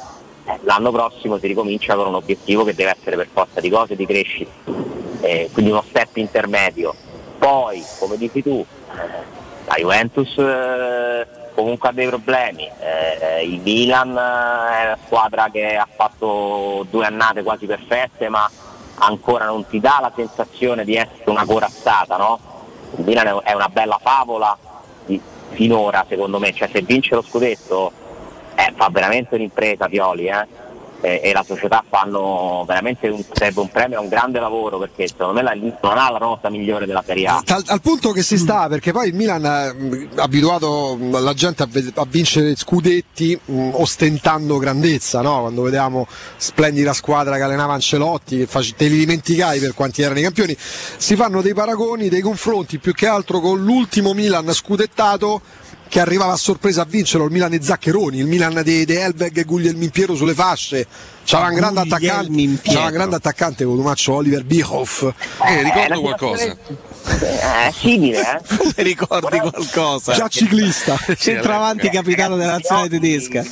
eh, 0.46 0.60
l'anno 0.64 0.92
prossimo 0.92 1.38
si 1.38 1.48
ricomincia 1.48 1.96
con 1.96 2.08
un 2.08 2.16
obiettivo 2.16 2.64
che 2.64 2.74
deve 2.74 2.96
essere 3.00 3.16
per 3.16 3.28
forza 3.32 3.62
di 3.62 3.70
cose 3.70 3.96
di 3.96 4.06
crescita, 4.06 4.52
eh, 5.22 5.50
quindi 5.54 5.72
uno 5.72 5.84
step 5.88 6.18
intermedio. 6.18 6.94
Poi, 7.38 7.84
come 8.00 8.18
dici 8.18 8.42
tu, 8.42 8.66
eh, 8.92 9.42
la 9.66 9.76
Juventus 9.76 10.38
eh, 10.38 11.28
comunque 11.54 11.90
ha 11.90 11.92
dei 11.92 12.08
problemi, 12.08 12.70
eh, 12.80 13.44
il 13.46 13.60
Milan 13.62 14.10
eh, 14.10 14.82
è 14.82 14.86
una 14.86 14.98
squadra 15.06 15.50
che 15.52 15.76
ha 15.76 15.88
fatto 15.94 16.86
due 16.90 17.06
annate 17.06 17.44
quasi 17.44 17.66
perfette 17.66 18.30
ma 18.30 18.50
ancora 18.96 19.46
non 19.46 19.66
ti 19.68 19.80
dà 19.80 20.00
la 20.02 20.12
sensazione 20.16 20.84
di 20.86 20.96
essere 20.96 21.30
una 21.30 21.46
corazzata, 21.46 22.18
no? 22.18 22.40
Il 22.98 23.04
Milan 23.06 23.42
è- 23.44 23.54
una 23.54 23.70
bella 23.70 24.00
favola 24.02 24.58
di- 25.06 25.20
finora 25.50 26.06
secondo 26.08 26.40
me, 26.40 26.54
cioè 26.54 26.70
se 26.72 26.82
vince 26.82 27.16
lo 27.16 27.22
scudetto 27.22 27.92
eh, 28.56 28.72
fa 28.76 28.90
veramente 28.92 29.36
un'impresa 29.36 29.88
Pioli 29.88 30.28
eh? 30.28 30.48
E, 31.04 31.20
e 31.22 31.34
la 31.34 31.44
società 31.46 31.84
fanno 31.88 32.64
veramente 32.66 33.10
un, 33.10 33.22
serve 33.34 33.60
un 33.60 33.70
premio, 33.70 34.00
un 34.00 34.08
grande 34.08 34.40
lavoro 34.40 34.80
perché 34.80 35.08
secondo 35.08 35.34
me 35.34 35.42
la, 35.42 35.54
non 35.54 35.98
ha 35.98 36.10
la 36.10 36.18
rosa 36.18 36.50
migliore 36.50 36.86
della 36.86 37.04
Serie 37.06 37.28
A. 37.28 37.42
Tal- 37.44 37.64
al 37.68 37.82
punto 37.82 38.12
che 38.12 38.24
si 38.24 38.38
sta, 38.38 38.68
perché 38.70 38.94
poi 38.94 39.10
il 39.10 39.14
Milan 39.14 39.44
eh, 39.44 40.08
ha 40.16 40.24
abituato 40.24 40.96
mh, 40.96 41.22
la 41.22 41.34
gente 41.34 41.64
a, 41.64 41.68
a 41.96 42.06
vincere 42.08 42.56
scudetti 42.56 43.38
mh, 43.44 43.70
ostentando 43.74 44.58
grandezza, 44.58 45.22
no? 45.22 45.42
quando 45.42 45.62
vediamo 45.64 46.08
splendida 46.38 46.94
squadra 46.94 47.36
che 47.36 47.42
allenava 47.42 47.74
Ancelotti, 47.74 48.38
che 48.38 48.46
faci- 48.48 48.74
te 48.76 48.88
li 48.88 48.98
dimenticavi 48.98 49.60
per 49.60 49.74
quanti 49.74 50.02
erano 50.02 50.20
i 50.20 50.24
campioni, 50.24 50.56
si 50.58 51.16
fanno 51.18 51.42
dei 51.42 51.54
paragoni, 51.54 52.08
dei 52.08 52.22
confronti 52.22 52.80
più 52.80 52.94
che 52.94 53.08
altro 53.08 53.42
con 53.42 53.62
l'ultimo 53.62 54.14
Milan 54.14 54.52
scudettato 54.54 55.42
che 55.88 56.00
arrivava 56.00 56.34
a 56.34 56.38
sorpresa 56.38 56.82
a 56.82 56.86
vincerlo, 56.86 57.26
il 57.26 57.32
Milan 57.32 57.54
e 57.54 57.62
Zaccheroni, 57.62 58.18
il 58.18 58.26
Milan 58.26 58.62
di 58.64 58.86
De 58.86 59.02
Elveg 59.02 59.38
e 59.38 59.44
Guglielmin 59.44 59.90
Piero 59.90 60.16
sulle 60.16 60.34
fasce. 60.34 60.88
C'era 61.24 61.48
un 61.48 61.56
grande 61.56 61.82
attaccante, 61.82 62.60
c'era 62.62 62.86
un 62.86 62.92
grande 62.92 63.16
attaccante 63.16 63.64
con 63.64 63.78
Tomaccio 63.78 64.14
Oliver 64.14 64.44
Bierhoff. 64.44 65.04
Eh, 65.04 65.64
ricordo 65.64 65.94
la 65.94 66.00
qualcosa. 66.00 66.44
Eh, 66.46 67.74
simile, 67.74 68.20
eh? 68.20 68.42
ricordi 68.84 69.40
qualcosa? 69.40 70.14
Già 70.14 70.28
ciclista. 70.28 70.98
Centravanti 71.16 71.90
capitano 71.90 72.36
della 72.36 72.52
nazionale 72.54 72.90
tedesca. 72.90 73.44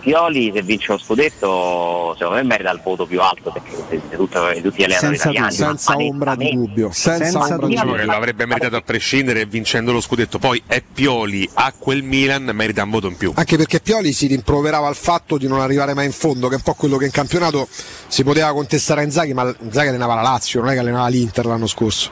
Pioli 0.00 0.50
se 0.54 0.62
vince 0.62 0.92
lo 0.92 0.98
scudetto 0.98 2.14
secondo 2.16 2.40
me 2.40 2.42
merita 2.42 2.70
il 2.70 2.80
voto 2.82 3.06
più 3.06 3.20
alto 3.20 3.50
perché 3.52 3.70
di 3.90 4.16
tutti 4.16 4.34
gli 4.36 4.82
allenatori 4.84 4.96
Senza, 5.16 5.30
italiani. 5.30 5.52
senza 5.52 5.94
ombra 5.96 6.34
di 6.34 6.50
dubbio. 6.52 6.90
Senza, 6.92 7.24
Senza 7.24 7.38
ombra 7.40 7.56
di 7.66 7.66
Diciamo 7.74 7.90
dubbio. 7.90 8.04
che 8.04 8.10
l'avrebbe 8.10 8.46
meritato 8.46 8.76
a 8.76 8.80
prescindere 8.80 9.44
vincendo 9.46 9.92
lo 9.92 10.00
scudetto. 10.00 10.38
Poi 10.38 10.62
è 10.66 10.82
Pioli 10.82 11.48
a 11.54 11.72
quel 11.78 12.02
Milan, 12.02 12.50
merita 12.54 12.82
un 12.82 12.90
voto 12.90 13.08
in 13.08 13.16
più. 13.16 13.32
Anche 13.34 13.56
perché 13.56 13.80
Pioli 13.80 14.12
si 14.12 14.26
rimproverava 14.26 14.88
al 14.88 14.96
fatto 14.96 15.36
di 15.38 15.46
non 15.46 15.60
arrivare 15.60 15.94
mai 15.94 16.06
in 16.06 16.12
fondo, 16.12 16.48
che 16.48 16.54
è 16.54 16.56
un 16.56 16.62
po' 16.62 16.74
quello 16.74 16.96
che 16.96 17.04
in 17.04 17.10
campionato 17.10 17.68
si 18.08 18.24
poteva 18.24 18.52
contestare 18.52 19.02
a 19.02 19.04
Inzaghi, 19.04 19.34
ma 19.34 19.54
Inzaghi 19.60 19.88
allenava 19.88 20.14
la 20.14 20.22
Lazio, 20.22 20.60
non 20.60 20.70
è 20.70 20.72
che 20.72 20.78
allenava 20.80 21.08
l'Inter 21.08 21.44
l'anno 21.46 21.66
scorso. 21.66 22.10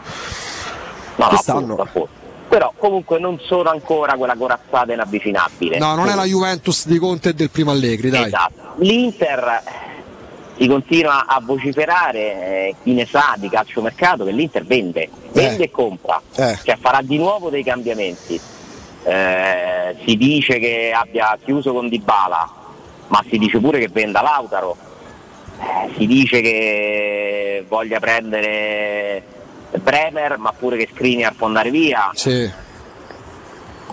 No, 1.16 1.26
Quest'anno- 1.28 1.60
appunto, 1.60 1.82
appunto. 1.82 2.08
Però 2.48 2.72
comunque 2.78 3.18
non 3.18 3.38
sono 3.44 3.68
ancora 3.70 4.14
quella 4.14 4.34
corazzata 4.34 4.92
inavvicinabile. 4.92 5.78
No, 5.78 5.94
non 5.94 6.08
è 6.08 6.14
la 6.14 6.24
Juventus 6.24 6.86
di 6.86 6.98
Conte 6.98 7.30
e 7.30 7.34
del 7.34 7.50
primo 7.50 7.70
Allegri, 7.72 8.08
dai. 8.08 8.24
Esatto. 8.24 8.74
L'Inter 8.78 9.44
eh, 9.44 9.62
si 10.56 10.66
continua 10.66 11.26
a 11.26 11.40
vociferare, 11.44 12.18
eh, 12.18 12.74
chi 12.82 12.92
ne 12.94 13.06
sa 13.06 13.34
di 13.36 13.50
calciomercato, 13.50 14.24
che 14.24 14.30
l'Inter 14.32 14.64
vende, 14.64 15.10
vende 15.32 15.64
e 15.64 15.70
compra, 15.70 16.20
Eh. 16.36 16.58
cioè 16.64 16.78
farà 16.80 17.02
di 17.02 17.18
nuovo 17.18 17.50
dei 17.50 17.62
cambiamenti. 17.62 18.40
Eh, 19.04 19.96
si 20.06 20.16
dice 20.16 20.58
che 20.58 20.92
abbia 20.94 21.38
chiuso 21.44 21.72
con 21.74 21.88
Dybala, 21.88 22.50
ma 23.08 23.22
si 23.28 23.36
dice 23.36 23.58
pure 23.58 23.78
che 23.78 23.88
venda 23.88 24.22
Lautaro, 24.22 24.76
Eh, 25.60 25.92
si 25.98 26.06
dice 26.06 26.40
che 26.40 27.64
voglia 27.68 27.98
prendere 27.98 29.22
Bremer, 29.72 30.38
ma 30.38 30.52
pure 30.52 30.76
che 30.76 30.88
Skriniar 30.92 31.34
può 31.34 31.46
andare 31.46 31.70
via. 31.70 32.10
Sì. 32.14 32.50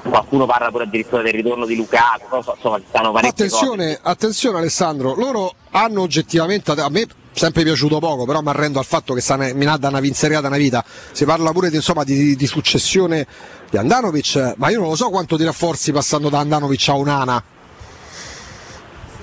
Qualcuno 0.02 0.46
parla 0.46 0.70
pure 0.70 0.84
addirittura 0.84 1.24
del 1.24 1.34
ritorno 1.34 1.66
di 1.66 1.76
Lukaku, 1.76 2.42
so, 2.44 2.54
insomma 2.56 2.80
stanno 2.88 3.12
parecchie 3.12 3.50
cose. 3.50 3.56
Attenzione, 3.66 4.00
attenzione 4.02 4.58
Alessandro, 4.60 5.16
loro 5.16 5.54
hanno 5.72 6.02
oggettivamente, 6.02 6.72
a 6.72 6.90
me 6.90 7.08
sempre 7.32 7.64
piaciuto 7.64 7.98
poco, 8.00 8.26
però 8.26 8.42
mi 8.42 8.50
arrendo 8.50 8.78
al 8.78 8.86
fatto 8.86 9.16
che 9.16 9.54
minata 9.56 9.88
una 9.88 10.00
vinzeriata 10.00 10.48
una 10.48 10.58
vita. 10.58 10.86
Si 11.12 11.26
parla 11.26 11.52
pure 11.52 11.72
di, 11.72 11.78
insomma, 11.78 12.04
di, 12.04 12.36
di 12.36 12.46
successione 12.46 13.26
di 13.70 13.78
Andanovic, 13.78 14.54
ma 14.58 14.70
io 14.70 14.80
non 14.80 14.90
lo 14.90 14.96
so 14.96 15.10
quanto 15.10 15.38
ti 15.38 15.44
rafforzi 15.44 15.92
passando 15.92 16.30
da 16.30 16.38
Andanovic 16.38 16.88
a 16.88 16.94
Unana. 16.94 17.44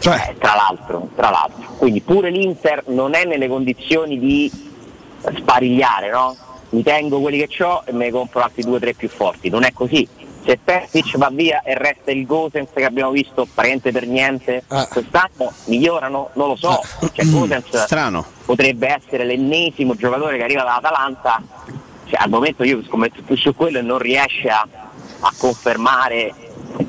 Cioè, 0.00 0.30
Eh, 0.30 0.38
tra 0.38 0.56
l'altro, 0.56 1.10
tra 1.14 1.30
l'altro. 1.30 1.74
Quindi 1.76 2.00
pure 2.00 2.28
l'Inter 2.28 2.82
non 2.88 3.14
è 3.14 3.24
nelle 3.24 3.46
condizioni 3.46 4.18
di 4.18 4.70
sparigliare, 5.36 6.10
no? 6.10 6.36
Mi 6.70 6.82
tengo 6.82 7.20
quelli 7.20 7.46
che 7.46 7.62
ho 7.64 7.82
e 7.84 7.92
me 7.92 8.06
ne 8.06 8.10
compro 8.10 8.40
altri 8.40 8.62
due 8.62 8.76
o 8.76 8.80
tre 8.80 8.94
più 8.94 9.08
forti. 9.08 9.48
Non 9.50 9.62
è 9.64 9.72
così. 9.72 10.08
Se 10.44 10.58
Persic 10.62 11.16
va 11.18 11.28
via 11.30 11.62
e 11.62 11.74
resta 11.76 12.10
il 12.10 12.26
Gosens 12.26 12.70
che 12.74 12.84
abbiamo 12.84 13.12
visto 13.12 13.46
praticamente 13.46 13.92
per 13.92 14.06
niente, 14.06 14.64
quest'anno 14.90 15.52
migliorano? 15.66 16.30
Non 16.32 16.48
lo 16.48 16.56
so. 16.56 16.80
Cioè, 17.12 17.26
Gosens 17.30 17.84
Strano. 17.84 18.24
potrebbe 18.44 18.88
essere 18.88 19.24
l'ennesimo 19.24 19.94
giocatore 19.94 20.38
che 20.38 20.42
arriva 20.42 20.64
dall'Atalanta. 20.64 21.40
Cioè, 22.06 22.20
al 22.20 22.30
momento 22.30 22.64
io 22.64 22.82
scommetto 22.82 23.22
più 23.22 23.36
su 23.36 23.54
quello 23.54 23.78
e 23.78 23.82
non 23.82 23.98
riesce 23.98 24.48
a, 24.48 24.66
a 25.20 25.32
confermare 25.38 26.34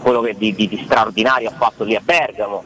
quello 0.01 0.21
che 0.21 0.33
di, 0.35 0.55
di- 0.55 0.67
di 0.67 0.81
straordinario 0.85 1.49
ha 1.49 1.53
fatto 1.55 1.83
lì 1.83 1.95
a 1.95 2.01
Bergamo. 2.03 2.63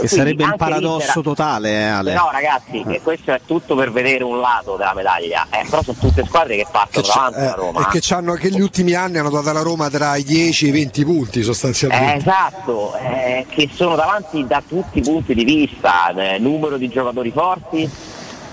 Che 0.00 0.06
Quindi 0.06 0.16
sarebbe 0.16 0.42
un 0.44 0.50
anche 0.50 0.64
paradosso 0.64 1.20
totale, 1.20 1.70
eh, 1.70 1.82
Ale. 1.84 2.12
Però 2.12 2.30
ragazzi, 2.30 2.84
e 2.88 3.00
questo 3.02 3.32
è 3.32 3.40
tutto 3.44 3.74
per 3.74 3.92
vedere 3.92 4.24
un 4.24 4.40
lato 4.40 4.76
della 4.76 4.94
medaglia, 4.94 5.46
eh, 5.50 5.66
però 5.68 5.82
sono 5.82 5.96
tutte 6.00 6.24
squadre 6.24 6.56
che 6.56 6.66
partono 6.70 7.06
c'ha- 7.06 7.14
davanti 7.14 7.38
alla 7.38 7.52
eh, 7.52 7.56
Roma. 7.56 7.80
e 7.80 7.86
che, 7.90 7.98
eh. 7.98 8.38
che 8.38 8.50
gli 8.50 8.60
ultimi 8.60 8.94
anni 8.94 9.18
hanno 9.18 9.30
dato 9.30 9.48
alla 9.50 9.62
Roma 9.62 9.90
tra 9.90 10.16
i 10.16 10.24
10 10.24 10.66
e 10.66 10.68
i 10.68 10.72
20 10.72 11.04
punti 11.04 11.40
Eh, 11.40 11.42
sostanzialmente. 11.42 12.16
esatto, 12.16 12.94
eh, 12.96 13.46
che 13.48 13.68
sono 13.72 13.94
davanti 13.96 14.46
da 14.46 14.62
tutti 14.66 14.98
i 14.98 15.02
punti 15.02 15.34
di 15.34 15.44
vista, 15.44 16.10
eh, 16.14 16.38
numero 16.38 16.76
di 16.76 16.88
giocatori 16.88 17.30
forti, 17.30 17.88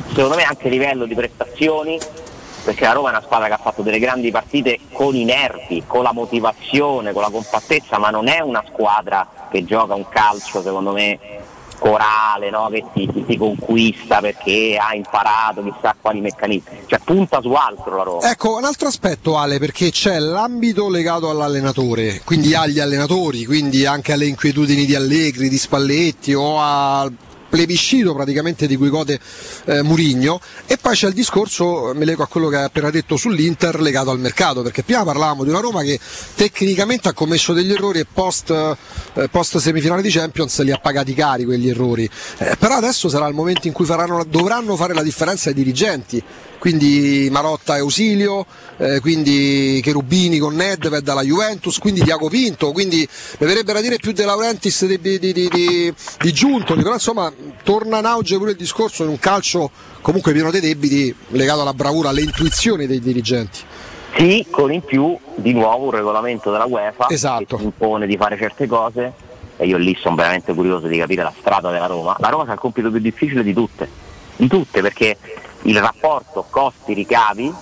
secondo 0.09 0.35
me 0.35 0.43
anche 0.43 0.69
livello 0.69 1.05
di 1.05 1.15
prestazioni, 1.15 1.97
perché 2.67 2.83
la 2.83 2.91
Roma 2.91 3.07
è 3.07 3.11
una 3.11 3.21
squadra 3.21 3.47
che 3.47 3.53
ha 3.53 3.59
fatto 3.59 3.81
delle 3.81 3.97
grandi 3.97 4.29
partite 4.29 4.77
con 4.91 5.15
i 5.15 5.23
nervi, 5.23 5.83
con 5.87 6.03
la 6.03 6.11
motivazione, 6.11 7.13
con 7.13 7.21
la 7.21 7.29
compattezza, 7.29 7.97
ma 7.97 8.09
non 8.09 8.27
è 8.27 8.41
una 8.41 8.61
squadra 8.67 9.25
che 9.49 9.63
gioca 9.63 9.93
un 9.95 10.09
calcio, 10.09 10.61
secondo 10.61 10.91
me, 10.91 11.17
corale, 11.79 12.49
no? 12.49 12.67
che 12.69 12.83
ti- 12.93 13.23
ti 13.25 13.37
conquista 13.37 14.19
perché 14.19 14.77
ha 14.77 14.93
imparato 14.93 15.63
chissà 15.63 15.95
quali 16.01 16.19
meccanismi, 16.19 16.79
cioè 16.87 16.99
punta 17.05 17.39
su 17.39 17.53
altro 17.53 17.95
la 17.95 18.03
Roma. 18.03 18.29
Ecco, 18.29 18.57
un 18.57 18.65
altro 18.65 18.89
aspetto 18.89 19.37
Ale, 19.37 19.59
perché 19.59 19.89
c'è 19.89 20.19
l'ambito 20.19 20.89
legato 20.89 21.29
all'allenatore, 21.29 22.19
quindi 22.25 22.53
agli 22.53 22.81
allenatori, 22.81 23.45
quindi 23.45 23.85
anche 23.85 24.11
alle 24.11 24.25
inquietudini 24.25 24.83
di 24.83 24.93
Allegri, 24.93 25.47
di 25.47 25.57
Spalletti 25.57 26.33
o 26.33 26.59
al 26.59 27.13
plebiscito 27.49 28.13
praticamente 28.13 28.67
di 28.67 28.75
cui 28.75 28.89
gode 28.89 29.19
eh, 29.65 29.81
Murigno. 29.81 30.39
E 30.65 30.77
poi 30.77 30.95
c'è 30.95 31.07
il 31.07 31.13
discorso, 31.13 31.91
me 31.95 32.05
lego 32.05 32.23
a 32.23 32.27
quello 32.27 32.49
che 32.49 32.57
hai 32.57 32.63
appena 32.65 32.89
detto 32.89 33.17
sull'Inter 33.17 33.79
legato 33.81 34.09
al 34.09 34.19
mercato, 34.19 34.61
perché 34.61 34.83
prima 34.83 35.03
parlavamo 35.03 35.43
di 35.43 35.49
una 35.49 35.59
Roma 35.59 35.81
che 35.83 35.99
tecnicamente 36.35 37.07
ha 37.07 37.13
commesso 37.13 37.53
degli 37.53 37.71
errori 37.71 37.99
e 37.99 38.05
post, 38.11 38.51
eh, 38.51 39.29
post 39.29 39.57
semifinale 39.57 40.01
di 40.01 40.09
Champions 40.09 40.61
li 40.61 40.71
ha 40.71 40.77
pagati 40.77 41.13
cari 41.13 41.45
quegli 41.45 41.69
errori, 41.69 42.09
Eh, 42.37 42.55
però 42.57 42.75
adesso 42.75 43.09
sarà 43.09 43.27
il 43.27 43.33
momento 43.33 43.67
in 43.67 43.73
cui 43.73 43.85
faranno, 43.85 44.23
dovranno 44.23 44.75
fare 44.75 44.93
la 44.93 45.03
differenza 45.03 45.49
i 45.49 45.53
dirigenti, 45.53 46.21
quindi 46.59 47.27
Marotta 47.31 47.75
e 47.75 47.79
Ausilio, 47.79 48.45
eh, 48.77 48.99
quindi 48.99 49.79
Cherubini 49.83 50.37
con 50.37 50.55
Nedved 50.55 51.07
alla 51.07 51.21
Juventus, 51.23 51.77
quindi 51.79 52.01
Diaco 52.03 52.29
Pinto, 52.29 52.71
quindi 52.71 53.07
mi 53.39 53.47
verrebbe 53.47 53.73
da 53.73 53.81
dire 53.81 53.97
più 53.97 54.11
De 54.11 54.25
Laurentiis 54.25 54.85
di, 54.85 54.99
di, 54.99 55.19
di, 55.19 55.33
di, 55.33 55.49
di- 55.49 56.33
Giuntoli, 56.33 56.81
però 56.81 56.93
insomma 56.95 57.31
torna 57.63 57.99
in 57.99 58.05
auge 58.05 58.37
pure 58.37 58.51
il 58.51 58.57
discorso 58.57 59.03
in 59.03 59.09
un 59.09 59.19
calcio 59.19 59.69
comunque 60.01 60.31
pieno 60.33 60.51
dei 60.51 60.61
debiti 60.61 61.13
legato 61.29 61.61
alla 61.61 61.73
bravura, 61.73 62.09
alle 62.09 62.21
intuizioni 62.21 62.85
dei 62.87 62.99
dirigenti. 62.99 63.59
Sì, 64.15 64.45
con 64.49 64.71
in 64.73 64.81
più 64.81 65.15
di 65.35 65.53
nuovo 65.53 65.85
un 65.85 65.91
regolamento 65.91 66.51
della 66.51 66.65
UEFA 66.65 67.07
Esatto. 67.09 67.57
che 67.57 67.63
impone 67.63 68.07
di 68.07 68.17
fare 68.17 68.35
certe 68.37 68.65
cose 68.65 69.13
e 69.57 69.67
io 69.67 69.77
lì 69.77 69.95
sono 69.99 70.15
veramente 70.15 70.53
curioso 70.53 70.87
di 70.87 70.97
capire 70.97 71.23
la 71.23 71.33
strada 71.37 71.69
della 71.71 71.85
Roma. 71.85 72.15
La 72.19 72.29
Roma 72.29 72.45
ha 72.47 72.53
il 72.53 72.59
compito 72.59 72.89
più 72.89 72.99
difficile 72.99 73.43
di 73.43 73.53
tutte, 73.53 73.87
di 74.35 74.47
tutte 74.47 74.81
perché 74.81 75.17
il 75.67 75.79
rapporto 75.79 76.45
costi-ricavi 76.49 77.53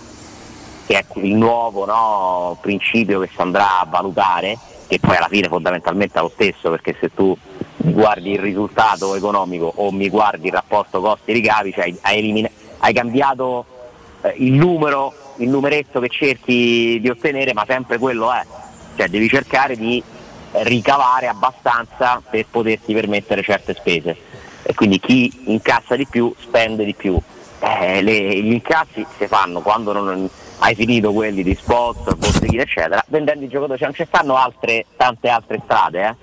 che 0.85 0.99
è 0.99 1.05
il 1.15 1.33
nuovo 1.33 1.85
no, 1.85 2.57
principio 2.61 3.19
che 3.19 3.29
si 3.33 3.41
andrà 3.41 3.79
a 3.79 3.87
valutare, 3.89 4.57
che 4.87 4.99
poi 4.99 5.15
alla 5.15 5.27
fine 5.27 5.47
fondamentalmente 5.47 6.19
è 6.19 6.21
lo 6.21 6.31
stesso, 6.31 6.69
perché 6.69 6.95
se 6.99 7.11
tu 7.13 7.35
guardi 7.77 8.33
il 8.33 8.39
risultato 8.39 9.15
economico 9.15 9.71
o 9.77 9.91
mi 9.91 10.09
guardi 10.09 10.47
il 10.47 10.53
rapporto 10.53 11.01
costi-ricavi, 11.01 11.71
cioè 11.71 11.91
hai, 12.01 12.17
elimina- 12.19 12.49
hai 12.79 12.93
cambiato 12.93 13.65
eh, 14.21 14.35
il 14.37 14.53
numero, 14.53 15.11
il 15.37 15.49
numeretto 15.49 15.99
che 15.99 16.09
cerchi 16.09 16.99
di 17.01 17.09
ottenere, 17.09 17.53
ma 17.53 17.65
sempre 17.67 17.97
quello 17.97 18.31
è, 18.31 18.43
cioè 18.95 19.07
devi 19.07 19.27
cercare 19.27 19.75
di 19.75 20.03
ricavare 20.51 21.27
abbastanza 21.27 22.21
per 22.29 22.45
poterti 22.49 22.93
permettere 22.93 23.41
certe 23.41 23.73
spese 23.73 24.15
e 24.61 24.73
quindi 24.73 24.99
chi 24.99 25.31
incassa 25.45 25.95
di 25.95 26.05
più 26.05 26.33
spende 26.39 26.85
di 26.85 26.93
più. 26.93 27.19
Eh, 27.67 28.01
le- 28.03 28.41
gli 28.43 28.51
incassi 28.53 29.03
si 29.17 29.25
fanno 29.27 29.59
quando 29.61 29.91
non 29.91 30.29
hai 30.59 30.75
finito 30.75 31.11
quelli 31.11 31.41
di 31.41 31.55
sponsor, 31.55 32.15
botteghine 32.15 32.61
eccetera, 32.61 33.03
vendendo 33.07 33.43
i 33.43 33.47
giocatori, 33.47 33.79
cioè 33.79 33.87
non 33.87 33.95
ci 33.95 34.05
stanno 34.05 34.35
altre, 34.35 34.85
tante 34.95 35.29
altre 35.29 35.59
strade. 35.63 36.07
eh. 36.07 36.15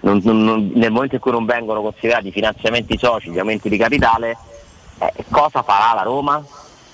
Non- 0.00 0.20
non- 0.22 0.70
nel 0.74 0.90
momento 0.90 1.16
in 1.16 1.20
cui 1.20 1.32
non 1.32 1.44
vengono 1.44 1.82
considerati 1.82 2.30
finanziamenti 2.30 2.96
soci, 2.96 3.30
gli 3.30 3.38
aumenti 3.38 3.68
di 3.68 3.76
capitale, 3.76 4.36
eh, 4.98 5.12
cosa 5.30 5.62
farà 5.62 5.92
la 5.94 6.02
Roma? 6.02 6.42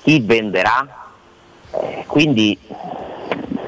Chi 0.03 0.21
venderà? 0.21 0.87
Eh, 1.71 2.05
quindi 2.07 2.59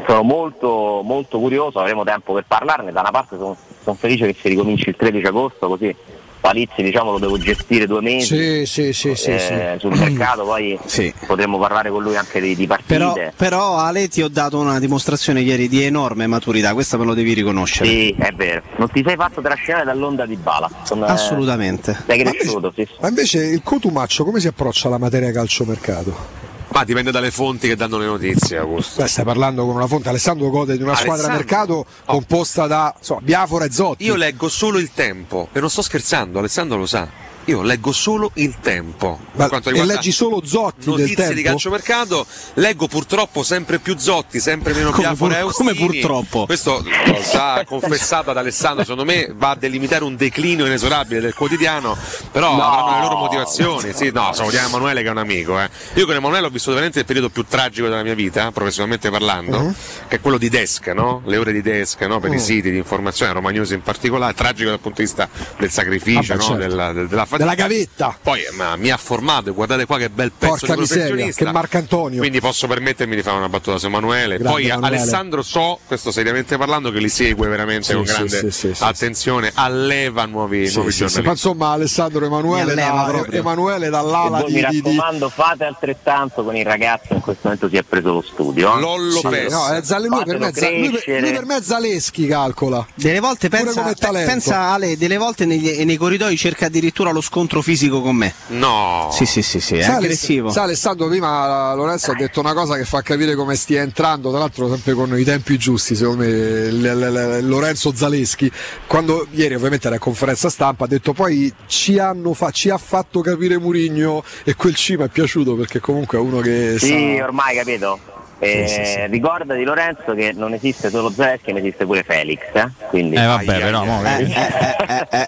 sono 0.08 0.22
molto, 0.22 1.02
molto 1.04 1.38
curioso, 1.38 1.78
avremo 1.78 2.02
tempo 2.02 2.32
per 2.32 2.44
parlarne. 2.48 2.92
Da 2.92 3.00
una 3.00 3.10
parte 3.10 3.36
sono, 3.36 3.56
sono 3.82 3.96
felice 3.96 4.26
che 4.26 4.36
si 4.40 4.48
ricominci 4.48 4.88
il 4.88 4.96
13 4.96 5.26
agosto, 5.26 5.68
così 5.68 5.94
Palizzi 6.40 6.82
diciamo, 6.82 7.10
lo 7.12 7.18
devo 7.18 7.38
gestire 7.38 7.86
due 7.86 8.00
mesi 8.00 8.36
Sì, 8.36 8.66
sì, 8.66 8.92
sì, 8.92 9.14
sì, 9.14 9.30
eh, 9.30 9.38
sì. 9.38 9.80
sul 9.80 9.98
mercato, 9.98 10.44
poi 10.44 10.78
Sì. 10.86 11.12
potremmo 11.26 11.58
parlare 11.58 11.90
con 11.90 12.02
lui 12.02 12.16
anche 12.16 12.40
di, 12.40 12.54
di 12.54 12.66
partite. 12.66 12.86
Però, 12.96 13.14
però 13.36 13.76
Ale 13.78 14.08
ti 14.08 14.22
ho 14.22 14.28
dato 14.28 14.58
una 14.58 14.78
dimostrazione 14.78 15.40
ieri 15.40 15.68
di 15.68 15.82
enorme 15.82 16.26
maturità, 16.26 16.72
questa 16.74 16.96
me 16.96 17.04
lo 17.04 17.14
devi 17.14 17.32
riconoscere. 17.32 17.88
Sì, 17.88 18.14
è 18.18 18.30
vero. 18.32 18.62
Non 18.76 18.90
ti 18.90 19.02
sei 19.04 19.16
fatto 19.16 19.40
trascinare 19.40 19.84
dall'onda 19.84 20.26
di 20.26 20.36
bala. 20.36 20.70
Sono, 20.84 21.06
eh, 21.06 21.10
Assolutamente. 21.10 21.96
Sei 22.06 22.22
cresciuto, 22.22 22.72
sì. 22.74 22.86
Ma 23.00 23.08
invece 23.08 23.44
il 23.44 23.62
Cotumaccio 23.62 24.24
come 24.24 24.40
si 24.40 24.46
approccia 24.46 24.88
alla 24.88 24.98
materia 24.98 25.30
calciomercato? 25.32 26.44
Ma 26.76 26.84
dipende 26.84 27.10
dalle 27.10 27.30
fonti 27.30 27.68
che 27.68 27.74
danno 27.74 27.96
le 27.96 28.04
notizie, 28.04 28.58
Augusto. 28.58 29.00
Beh, 29.00 29.08
stai 29.08 29.24
parlando 29.24 29.64
con 29.64 29.76
una 29.76 29.86
fonte, 29.86 30.10
Alessandro 30.10 30.50
gode 30.50 30.76
di 30.76 30.82
una 30.82 30.94
squadra 30.94 31.28
Alessandro? 31.28 31.38
mercato 31.38 31.86
composta 32.04 32.66
da 32.66 32.94
insomma, 32.98 33.20
Biafora 33.22 33.64
e 33.64 33.72
Zotti. 33.72 34.04
Io 34.04 34.14
leggo 34.14 34.50
solo 34.50 34.76
il 34.76 34.90
tempo 34.92 35.48
e 35.54 35.60
non 35.60 35.70
sto 35.70 35.80
scherzando, 35.80 36.38
Alessandro 36.38 36.76
lo 36.76 36.84
sa. 36.84 37.08
Io 37.48 37.62
leggo 37.62 37.92
solo 37.92 38.30
il 38.34 38.56
tempo. 38.60 39.18
Per 39.30 39.40
Ma- 39.40 39.48
quanto 39.48 39.70
e 39.70 39.84
leggi 39.84 40.10
solo 40.10 40.40
Zotti 40.44 40.80
del 40.86 40.88
notizie 41.00 41.28
di 41.28 41.34
tempo? 41.34 41.48
calciomercato, 41.50 42.26
leggo 42.54 42.88
purtroppo 42.88 43.42
sempre 43.44 43.78
più 43.78 43.96
Zotti, 43.98 44.40
sempre 44.40 44.72
meno 44.74 44.90
Come 44.90 45.06
Biafora 45.08 45.40
pur- 45.40 45.52
come 45.54 45.74
purtroppo? 45.74 46.46
Questo 46.46 46.82
già 47.30 47.64
confessato 47.64 48.30
ad 48.30 48.36
Alessandro, 48.36 48.82
secondo 48.82 49.04
me 49.04 49.32
va 49.36 49.50
a 49.50 49.54
delimitare 49.54 50.02
un 50.02 50.16
declino 50.16 50.66
inesorabile 50.66 51.20
del 51.20 51.34
quotidiano, 51.34 51.96
però 52.32 52.56
No. 52.56 52.62
avranno 52.64 52.96
le 52.96 53.02
loro 53.02 53.16
motivazioni. 53.16 53.92
Sì, 53.94 54.10
no, 54.12 54.32
salutiamo 54.32 54.66
Emanuele 54.68 55.02
che 55.02 55.08
è 55.08 55.10
un 55.12 55.18
amico. 55.18 55.60
eh. 55.60 55.68
Io 55.94 56.06
con 56.06 56.16
Emanuele 56.16 56.46
ho 56.46 56.50
vissuto 56.50 56.72
veramente 56.72 56.98
il 57.00 57.04
periodo 57.04 57.28
più 57.28 57.44
tragico 57.48 57.88
della 57.88 58.02
mia 58.02 58.14
vita, 58.14 58.50
professionalmente 58.50 59.08
parlando, 59.10 59.60
Mhm. 59.60 59.74
che 60.08 60.16
è 60.16 60.20
quello 60.20 60.38
di 60.38 60.48
desk, 60.48 60.88
no? 60.88 61.22
le 61.24 61.36
ore 61.36 61.52
di 61.52 61.62
desk 61.62 62.00
no? 62.02 62.18
per 62.18 62.30
Mm. 62.30 62.34
i 62.34 62.38
siti 62.40 62.70
di 62.72 62.76
informazione, 62.76 63.32
Roma 63.32 63.50
News 63.50 63.70
in 63.70 63.82
particolare, 63.82 64.34
tragico 64.34 64.68
dal 64.70 64.80
punto 64.80 64.98
di 65.00 65.04
vista 65.06 65.28
del 65.58 65.70
sacrificio, 65.70 66.34
Vabbè, 66.34 66.34
no? 66.34 66.42
certo. 66.42 66.56
della, 66.56 66.92
del- 66.92 67.06
della 67.06 67.26
fatica. 67.36 67.54
Della 67.54 67.54
gavetta. 67.54 68.18
Poi 68.22 68.40
eh, 68.40 68.52
ma, 68.54 68.76
mi 68.76 68.90
ha 68.90 68.96
formato, 68.96 69.50
e 69.50 69.52
guardate 69.52 69.84
qua 69.86 69.98
che 69.98 70.08
bel 70.10 70.32
pezzo 70.36 70.50
Porca 70.56 70.74
di 70.74 70.80
miseria, 70.80 71.04
professionista. 71.06 71.44
che 71.44 71.50
Marcantonio. 71.52 72.18
Quindi 72.18 72.40
posso 72.40 72.66
permettermi 72.66 73.14
di 73.16 73.22
fare 73.22 73.36
una 73.36 73.48
battuta 73.48 73.78
su 73.78 73.86
Emanuele. 73.86 74.38
Grande 74.38 74.50
Poi 74.50 74.66
Emanuele. 74.66 74.96
Alessandro 74.96 75.42
so, 75.42 75.78
questo 75.86 76.10
seriamente 76.12 76.56
parlando, 76.56 76.90
che 76.90 76.98
li 76.98 77.08
segue 77.08 77.48
veramente 77.48 77.84
Sì, 77.84 77.94
con 77.94 78.06
sì, 78.06 78.12
grande 78.12 78.38
sì, 78.38 78.50
sì, 78.50 78.74
sì, 78.74 78.82
attenzione, 78.82 79.50
alleva 79.54 80.24
nuovi, 80.26 80.66
Sì, 80.68 80.74
nuovi 80.76 80.90
sì, 80.90 80.96
sì, 80.96 81.04
giornalisti. 81.04 81.22
ma 81.26 81.30
insomma 81.32 81.70
Alessandro 81.72 82.24
Emanuele, 82.24 82.74
da, 82.74 83.04
proprio. 83.08 83.40
Emanuele 83.40 83.88
dall'ala 83.90 84.42
di, 84.42 84.52
mi 84.52 84.64
di- 84.68 84.80
di- 84.82 84.82
raccomando, 84.96 85.28
fate 85.28 85.64
altrettanto 85.64 86.44
con 86.44 86.56
il 86.56 86.64
ragazzo 86.64 87.08
che 87.08 87.14
in 87.14 87.20
questo 87.20 87.40
momento 87.44 87.68
si 87.68 87.76
è 87.76 87.82
preso 87.82 88.12
lo 88.12 88.22
studio. 88.22 88.76
eh. 88.76 88.80
Lollo 88.80 89.18
Sì, 89.20 89.28
Pes. 89.28 89.52
no, 89.52 89.68
è 89.68 89.82
Zalle- 89.82 90.08
lui, 90.08 90.24
per 90.24 90.38
me, 90.38 90.50
lui, 90.52 91.00
per, 91.04 91.20
lui 91.22 91.32
per 91.32 91.44
me 91.44 91.56
è 91.56 91.62
Zaleschi 91.62 92.26
calcola 92.26 92.86
Delle 92.94 93.20
volte 93.20 93.48
pensa, 93.48 93.92
pensa 94.00 94.58
Ale, 94.72 94.96
delle 94.96 95.16
volte 95.16 95.44
negli- 95.46 95.82
nei 95.84 95.96
corridoi 95.96 96.36
cerca 96.36 96.66
addirittura 96.66 97.10
lo 97.10 97.20
scontro 97.26 97.60
fisico 97.62 98.00
con 98.00 98.14
me. 98.16 98.32
No. 98.48 99.08
Sì, 99.12 99.26
sì, 99.26 99.42
sì, 99.42 99.60
sì, 99.60 99.76
è 99.76 99.82
Sai, 99.82 99.90
Aless- 99.94 100.02
aggressivo. 100.04 100.50
sai, 100.50 100.64
Alessandro 100.64 101.08
prima 101.08 101.74
Lorenzo 101.74 102.12
ha 102.12 102.14
detto 102.14 102.40
una 102.40 102.54
cosa 102.54 102.76
che 102.76 102.84
fa 102.84 103.02
capire 103.02 103.34
come 103.34 103.54
stia 103.56 103.82
entrando 103.82 104.30
tra 104.30 104.38
l'altro 104.38 104.68
sempre 104.68 104.92
con 104.94 105.18
i 105.18 105.24
tempi 105.24 105.58
giusti 105.58 105.94
secondo 105.94 106.22
me 106.24 106.28
l- 106.70 106.80
l- 106.80 107.40
l- 107.42 107.46
Lorenzo 107.46 107.92
Zaleschi 107.94 108.50
quando 108.86 109.26
ieri 109.32 109.54
ovviamente 109.54 109.86
era 109.86 109.96
in 109.96 110.00
conferenza 110.00 110.48
stampa 110.48 110.84
ha 110.84 110.88
detto 110.88 111.12
poi 111.12 111.52
ci, 111.66 111.98
hanno 111.98 112.32
fa- 112.34 112.50
ci 112.50 112.70
ha 112.70 112.78
fatto 112.78 113.20
capire 113.20 113.58
Murigno 113.58 114.22
e 114.44 114.54
quel 114.54 114.74
C 114.74 114.94
mi 114.96 115.04
è 115.04 115.08
piaciuto 115.08 115.54
perché 115.56 115.80
comunque 115.80 116.18
è 116.18 116.20
uno 116.20 116.40
che 116.40 116.76
Sì, 116.78 117.16
sa 117.18 117.24
ormai 117.24 117.56
capito. 117.56 117.98
Eh, 118.38 118.68
Sì, 118.68 118.74
sì, 118.74 118.84
sì. 118.84 119.06
Ricorda 119.06 119.54
di 119.54 119.64
Lorenzo 119.64 120.14
che 120.14 120.32
non 120.34 120.52
esiste 120.52 120.90
solo 120.90 121.10
Zaleschi, 121.10 121.52
ma 121.52 121.58
esiste 121.58 121.86
pure 121.86 122.02
Felix. 122.02 122.40
Eh? 122.52 122.68
Quindi, 122.90 123.16
Eh 123.16 123.24
vabbè, 123.24 123.60
però 123.60 123.84
mo- 123.84 124.02
Eh, 124.04 124.22
eh, 124.22 125.06
eh, 125.10 125.26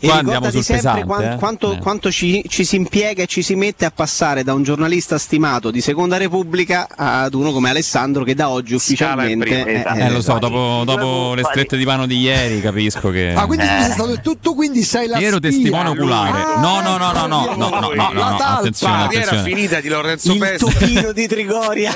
Qua 0.00 0.14
andiamo 0.14 0.50
sul 0.50 0.64
pesante, 0.64 1.04
quan- 1.04 1.22
eh. 1.32 1.36
quanto, 1.38 1.72
Eh. 1.74 1.78
quanto 1.78 2.10
ci, 2.10 2.44
ci 2.48 2.64
si 2.64 2.76
impiega 2.76 3.22
e 3.22 3.26
ci 3.26 3.42
si 3.42 3.54
mette 3.54 3.84
a 3.84 3.92
passare 3.94 4.42
da 4.42 4.54
un 4.54 4.62
giornalista 4.64 5.18
stimato 5.18 5.70
di 5.70 5.80
Seconda 5.80 6.16
Repubblica 6.16 6.88
ad 6.96 7.34
uno 7.34 7.52
come 7.52 7.70
Alessandro 7.70 8.24
che 8.24 8.34
da 8.34 8.48
oggi 8.48 8.74
ufficialmente 8.74 9.64
esatto. 9.76 9.98
Eh, 9.98 10.10
lo 10.10 10.20
so, 10.20 10.38
dopo, 10.38 10.82
dopo 10.84 11.34
le 11.34 11.44
strette 11.44 11.76
di 11.76 11.84
mano 11.84 12.06
di 12.06 12.18
ieri 12.18 12.60
capisco 12.60 13.10
che... 13.10 13.32
Ah, 13.36 13.46
quindi 13.46 13.66
tu 13.66 13.72
Eh. 13.72 13.82
sei 13.82 13.92
stato 13.92 14.20
tu, 14.20 14.38
tu 14.40 14.54
quindi 14.56 14.82
sei 14.82 15.06
la 15.06 15.18
ero 15.20 15.38
testimone 15.38 15.90
oculare. 15.90 16.30
Ah, 16.38 16.60
No, 16.60 16.80
no, 16.80 16.96
no, 16.96 17.12
no, 17.12 17.26
no, 17.26 17.44
no, 17.44 17.54
no, 17.54 17.68
no, 17.68 17.80
no, 17.80 17.92
no, 17.92 17.94
La 17.94 18.30
no, 18.30 18.36
talpa. 18.36 18.58
attenzione, 18.58 18.92
La 18.94 18.98
carriera 19.04 19.24
attenzione. 19.26 19.54
finita 19.54 19.80
di 19.80 19.88
Lorenzo 19.88 20.32
il 20.32 20.38
Pes. 20.38 20.58
topino 20.60 21.12
di 21.12 21.26
Trigoria 21.28 21.94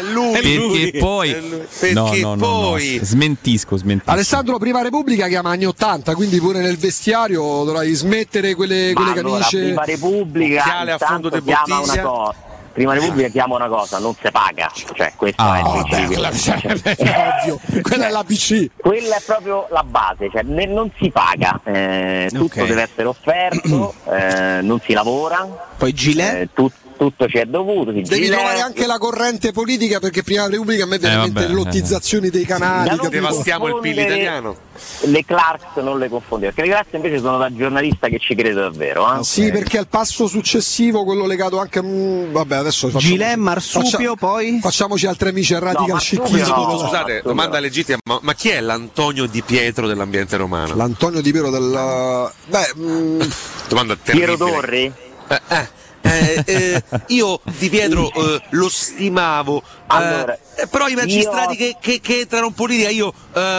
Perché 0.59 0.99
poi... 0.99 1.33
Perché 1.33 1.93
no, 1.95 2.07
no, 2.15 2.15
no, 2.15 2.35
no, 2.35 2.37
poi- 2.71 3.01
Smentisco, 3.03 3.77
smentisco. 3.77 4.11
Alessandro 4.11 4.59
Prima 4.59 4.83
Repubblica 4.83 5.27
chiama 5.29 5.51
anni 5.51 5.65
80 5.67 6.15
quindi 6.15 6.39
pure 6.41 6.61
nel 6.61 6.77
vestiario 6.79 7.43
dovrai 7.65 7.93
smettere 7.93 8.55
quelle, 8.55 8.93
quelle 8.95 9.11
allora, 9.13 9.39
camicie 9.45 9.59
Prima 9.65 9.85
Repubblica 9.85 10.79
a 10.79 10.99
fondo 10.99 11.29
di 11.31 11.43
chiama 11.43 11.65
una 11.67 11.77
bottiglia. 11.81 12.03
cosa. 12.03 12.35
Prima 12.73 12.95
Repubblica 12.95 13.29
chiama 13.29 13.57
una 13.57 13.69
cosa, 13.69 13.99
non 13.99 14.15
si 14.15 14.31
paga. 14.31 14.73
Cioè, 14.95 15.13
questo 15.15 15.43
Ah, 15.43 15.59
è 15.59 15.61
il 15.61 15.87
principio. 15.87 16.07
quella- 16.07 16.31
è 16.97 17.43
ovvio 17.45 17.61
quella 17.83 18.07
è 18.07 18.11
l'ABC 18.11 18.71
Quella 18.79 19.17
è 19.17 19.21
proprio 19.27 19.67
la 19.71 19.83
base, 19.85 20.31
cioè 20.33 20.43
ne- 20.43 20.65
non 20.65 20.91
si 20.99 21.11
paga, 21.11 21.61
eh, 21.65 22.29
tutto 22.33 22.61
Ok. 22.63 22.67
deve 22.67 22.81
essere 22.83 23.09
offerto, 23.09 23.93
eh, 24.11 24.61
non 24.63 24.81
si 24.83 24.95
lavora, 24.95 25.47
poi 25.77 25.93
Gilet 25.93 26.35
eh, 26.35 26.49
tut- 26.55 26.73
tutto 27.03 27.29
ci 27.29 27.39
è 27.39 27.45
dovuto. 27.45 27.93
si 27.93 28.03
Devi 28.03 28.25
gira- 28.25 28.37
trovare 28.37 28.61
anche 28.61 28.87
la 28.87 28.99
corrente 28.99 29.53
politica 29.53 29.99
perché 30.01 30.23
prima 30.23 30.47
Repubblica 30.47 30.85
a 30.85 30.87
me 30.87 30.99
veramente 30.99 31.41
vabbè, 31.41 31.49
le 31.49 31.55
lottizzazioni 31.55 32.31
dei 32.31 32.45
canali, 32.45 32.97
non? 32.97 33.09
Devastiamo 33.09 33.67
il 33.69 33.79
PIL 33.81 33.99
italiano. 33.99 34.57
Le 35.03 35.25
Clarks 35.25 35.77
non 35.83 35.99
le 35.99 36.09
confondere, 36.09 36.53
perché 36.53 36.69
le 36.69 36.75
Clarks 36.75 36.93
invece 36.95 37.19
sono 37.19 37.39
da 37.39 37.55
giornalista 37.55 38.09
che 38.09 38.19
ci 38.19 38.35
crede 38.35 38.61
davvero. 38.61 39.19
eh. 39.21 39.23
Sì, 39.25 39.51
perché 39.51 39.79
al 39.79 39.87
passo 39.89 40.27
successivo, 40.27 41.05
quello 41.05 41.27
legato 41.27 41.59
anche 41.61 41.79
a. 41.79 41.83
mm, 41.83 42.33
vabbè, 42.33 42.57
adesso 42.57 42.89
facciamo- 42.89 43.13
Gilet, 43.13 43.37
Marsupio, 43.37 43.89
faccia- 43.91 44.15
poi 44.17 44.59
Facciamoci 44.61 45.07
altri 45.07 45.29
amici 45.29 45.55
a 45.55 45.59
Radical 45.59 45.87
no. 45.87 45.99
della- 46.31 46.45
Scusate, 46.45 46.73
Assolutamente. 46.73 47.23
domanda 47.25 47.59
legittima, 47.61 47.99
ma, 48.05 48.19
ma 48.23 48.35
chi 48.35 48.49
è 48.49 48.61
l'Antonio 48.61 49.27
Di 49.27 49.43
Pietro 49.43 49.87
dell'ambiente 49.87 50.37
romano? 50.37 50.75
L'Antonio 50.75 51.21
Di 51.21 51.31
Piero 51.33 51.51
del. 51.51 52.31
Beh, 52.47 52.73
mm, 52.79 53.21
Domanda 53.69 53.97
terribile. 53.97 54.37
Piero 54.37 54.51
Torri? 54.53 54.93
Eh, 55.29 55.41
eh, 55.49 55.69
eh, 56.03 56.43
eh, 56.45 56.83
io 57.09 57.41
Di 57.59 57.69
Pietro 57.69 58.13
eh, 58.13 58.43
lo 58.51 58.69
stimavo, 58.69 59.59
eh, 59.63 59.83
Allora, 59.87 60.39
eh, 60.57 60.67
però 60.67 60.89
i 60.89 60.95
magistrati 60.95 61.53
io- 61.53 61.59
che, 61.59 61.77
che, 61.81 62.01
che 62.01 62.21
entrano 62.21 62.47
in 62.47 62.55
politica 62.55 62.91
io 62.91 63.13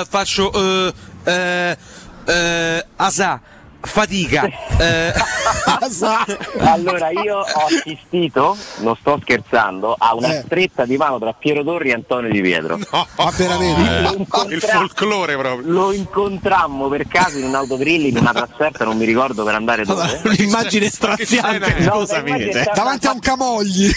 faccio 0.07 0.51
asà, 2.95 3.41
fatica. 3.85 4.49
eh, 4.79 5.13
allora 6.59 7.09
io 7.11 7.37
ho 7.39 7.65
assistito, 7.67 8.55
non 8.79 8.95
sto 8.99 9.19
scherzando, 9.21 9.95
a 9.97 10.15
una 10.15 10.37
Eh. 10.39 10.41
stretta 10.45 10.85
di 10.85 10.97
mano 10.97 11.19
tra 11.19 11.33
Piero 11.33 11.63
Torri 11.63 11.89
e 11.89 11.93
Antonio 11.93 12.31
Di 12.31 12.41
Pietro. 12.41 12.77
no, 12.77 13.07
ma 13.17 13.31
veramente. 13.35 14.01
Lo 14.01 14.45
il 14.49 14.61
folklore 14.61 15.35
proprio. 15.37 15.69
Lo 15.71 15.91
incontrammo 15.91 16.87
per 16.87 17.07
caso 17.07 17.37
in 17.37 17.45
un 17.45 17.55
autogrill 17.55 18.05
in 18.05 18.17
una 18.17 18.31
trasferta, 18.33 18.85
non 18.85 18.97
mi 18.97 19.05
ricordo 19.05 19.43
per 19.43 19.55
andare 19.55 19.85
dove. 19.85 20.21
un'immagine 20.23 20.89
straziante 20.89 21.75
No, 21.79 21.99
scusami 21.99 22.31
eh. 22.49 22.69
davanti 22.73 23.07
a 23.07 23.11
un 23.11 23.19
camogli. 23.19 23.89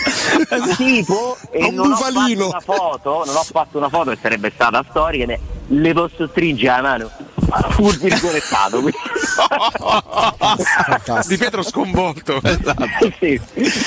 tipo 0.77 1.37
e 1.51 1.65
Un 1.69 1.75
non 1.75 1.89
bufalino. 1.91 2.47
ho 2.47 2.51
fatto 2.51 2.73
una 2.73 2.79
foto, 2.79 3.23
non 3.27 3.37
ho 3.37 3.43
fatto 3.45 3.79
una 3.79 3.89
foto 3.89 4.11
che 4.11 4.19
sarebbe 4.21 4.51
stata 4.55 4.85
storica, 4.91 5.35
le 5.69 5.93
posso 5.93 6.27
stringere 6.29 6.77
la 6.77 6.83
mano. 6.83 7.11
Pur 7.75 7.97
virgolettato. 7.99 8.81
quindi- 8.81 8.99
Di 11.27 11.37
Pietro 11.37 11.63
sconvolto. 11.63 12.41
sì, 13.21 13.41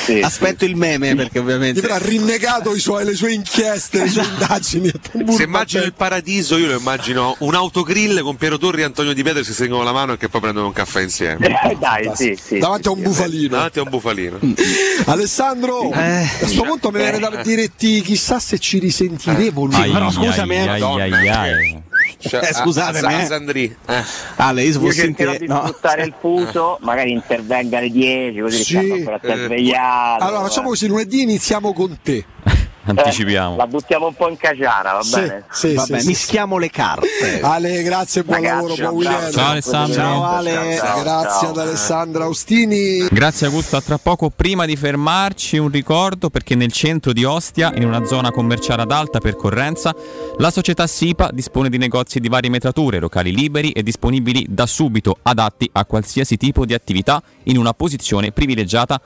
sì. 0.06 0.19
Aspetto 0.19 0.65
il 0.65 0.76
meme 0.76 1.15
perché 1.15 1.40
ovviamente. 1.40 1.81
Ha 1.90 1.98
rinnegato 1.98 2.73
i 2.76 2.80
suoi- 2.80 3.06
le 3.06 3.15
sue 3.15 3.31
inchieste, 3.34 3.99
le 4.03 4.10
sue 4.10 4.23
indagini. 4.23 4.91
Se 5.30 5.44
immagino 5.44 5.84
il 5.84 5.94
paradiso, 5.94 6.57
io 6.57 6.68
lo 6.68 6.77
immagino 6.77 7.36
un 7.40 7.56
autogrill 7.56 8.22
con 8.22 8.36
Piero 8.36 8.57
Torri 8.57 8.81
e 8.81 8.84
Antonio 8.86 9.14
Di 9.14 9.22
Pietro 9.23 9.41
che 9.41 9.45
si 9.48 9.53
stringono 9.53 9.84
la 9.84 9.91
mano 9.91 10.14
e 10.14 10.18
che 10.18 10.30
poi 10.30 10.41
prendono 10.41 10.68
un 10.68 10.73
caffè 10.73 11.02
insieme. 11.02 11.48
Eh, 11.48 11.76
Dai, 11.80 12.11
sì, 12.15 12.38
sì. 12.41 12.57
Davanti 12.60 12.88
a 12.88 12.91
un 12.91 13.02
bufalino. 13.02 13.48
Davanti 13.49 13.80
a 13.80 13.81
un 13.84 13.90
bufalino. 13.90 14.40
Alessandro, 15.06 15.90
a 15.91 16.27
questo 16.38 16.64
punto 16.64 16.91
mi 16.91 16.98
viene 16.99 17.19
da 17.19 17.41
diretti, 17.41 18.02
chissà 18.02 18.40
se 18.40 18.60
ci 18.60 18.80
risentiremo. 18.80 19.65
lui. 19.65 19.73
Sì, 19.84 19.90
però 19.90 20.11
scusami, 20.11 20.56
eh. 20.56 21.81
Cioè, 22.18 22.49
Eh, 22.49 22.53
scusatemi, 22.53 23.14
a- 23.14 23.18
a- 23.18 23.22
eh. 23.22 23.26
Sandri, 23.26 23.76
eh. 23.88 24.03
Ale, 24.38 24.64
io 24.64 24.80
Io 24.81 24.91
cercherò 24.94 25.31
te. 25.34 25.38
di 25.40 25.48
No. 25.48 25.61
sfruttare 25.65 26.03
il 26.03 26.14
fuso, 26.19 26.77
magari 26.81 27.11
intervenga 27.11 27.77
alle 27.77 27.90
10, 27.90 28.40
così 28.40 28.64
Sì. 28.64 28.77
Ancora 28.77 29.19
Eh. 29.22 29.45
svegliato. 29.45 30.23
Allora, 30.23 30.41
facciamo 30.44 30.69
così: 30.69 30.88
lunedì 30.88 31.22
iniziamo 31.22 31.73
con 31.73 31.98
te. 32.02 32.26
Anticipiamo. 32.90 33.56
La 33.56 33.68
buttiamo 33.68 34.07
un 34.07 34.14
po' 34.16 34.30
in 34.30 34.38
caciara, 34.38 34.94
va 34.94 35.02
Sì, 35.03 35.20
bene? 35.20 35.44
sì, 35.52 35.74
Vabbè, 35.74 35.95
sì, 35.95 36.02
sì. 36.02 36.07
mischiamo 36.07 36.57
le 36.57 36.70
carte. 36.70 37.40
Ale, 37.41 37.82
grazie 37.84 38.24
buon 38.24 38.38
Ragazzi, 38.41 38.56
lavoro, 38.56 38.76
buon 38.76 38.94
weekend. 38.95 39.34
Ciao, 39.34 39.52
Alessandro. 39.52 39.94
Ciao, 39.94 40.24
Ale. 40.24 40.76
Ciao, 40.78 41.02
Grazie 41.02 41.30
ciao. 41.41 41.49
ad 41.52 41.57
Alessandra 41.57 42.24
Austini. 42.24 43.07
Grazie 43.10 43.45
Augusto, 43.48 43.76
a 43.78 43.82
tra 43.82 43.98
poco. 43.98 44.30
Prima 44.30 44.66
di 44.66 44.76
fermarci 44.76 45.57
un 45.57 45.70
ricordo 45.70 46.30
perché 46.30 46.56
nel 46.56 46.72
centro 46.72 47.14
di 47.14 47.24
Ostia, 47.24 47.72
in 47.76 47.86
una 47.86 48.06
zona 48.06 48.32
commerciale 48.32 48.82
ad 48.82 48.91
alta 48.91 49.20
percorrenza, 49.20 49.94
la 50.38 50.52
società 50.52 50.88
SIPA 50.88 51.30
dispone 51.34 51.70
di 51.70 51.78
negozi 51.78 52.20
di 52.20 52.28
varie 52.30 52.49
metrature, 52.49 52.99
locali 52.99 53.34
liberi 53.34 53.72
e 53.72 53.84
disponibili 53.84 54.45
da 54.49 54.66
subito, 54.66 55.18
adatti 55.22 55.70
a 55.74 55.86
qualsiasi 55.86 56.38
tipo 56.38 56.66
di 56.66 56.74
attività 56.74 57.22
in 57.44 57.57
una 57.57 57.74
posizione 57.74 58.32
privilegiata 58.32 58.99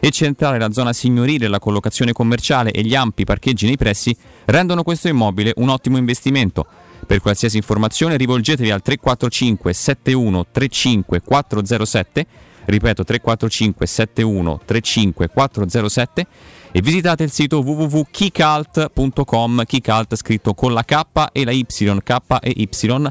e 0.00 0.10
centrare 0.10 0.58
la 0.58 0.72
zona 0.72 0.92
signorile, 0.92 1.46
la 1.46 1.58
collocazione 1.58 2.12
commerciale 2.12 2.72
e 2.72 2.82
gli 2.82 2.94
ampi 2.94 3.24
parcheggi 3.24 3.66
nei 3.66 3.76
pressi 3.76 4.16
rendono 4.46 4.82
questo 4.82 5.08
immobile 5.08 5.52
un 5.56 5.68
ottimo 5.68 5.98
investimento. 5.98 6.66
Per 7.06 7.20
qualsiasi 7.20 7.58
informazione 7.58 8.16
rivolgetevi 8.16 8.70
al 8.70 8.82
345 8.82 9.72
71 9.72 10.46
35 10.50 11.20
407, 11.20 12.26
ripeto 12.64 13.04
345 13.04 13.86
71 13.86 14.60
35 14.64 15.28
407 15.28 16.26
e 16.72 16.82
visitate 16.82 17.24
il 17.24 17.30
sito 17.30 17.60
www.keycult.com, 17.60 19.64
Keycult 19.64 20.14
scritto 20.14 20.54
con 20.54 20.72
la 20.72 20.84
K 20.84 21.02
e 21.32 21.44
la 21.44 21.50
Y, 21.50 21.66
K 22.02 22.38
e 22.40 22.54
Y, 22.56 23.10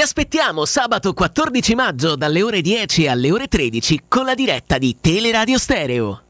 Vi 0.00 0.06
aspettiamo 0.06 0.64
sabato 0.64 1.12
14 1.12 1.74
maggio 1.74 2.16
dalle 2.16 2.40
ore 2.40 2.62
10 2.62 3.06
alle 3.06 3.30
ore 3.30 3.48
13 3.48 4.04
con 4.08 4.24
la 4.24 4.32
diretta 4.32 4.78
di 4.78 4.96
Teleradio 4.98 5.58
Stereo. 5.58 6.29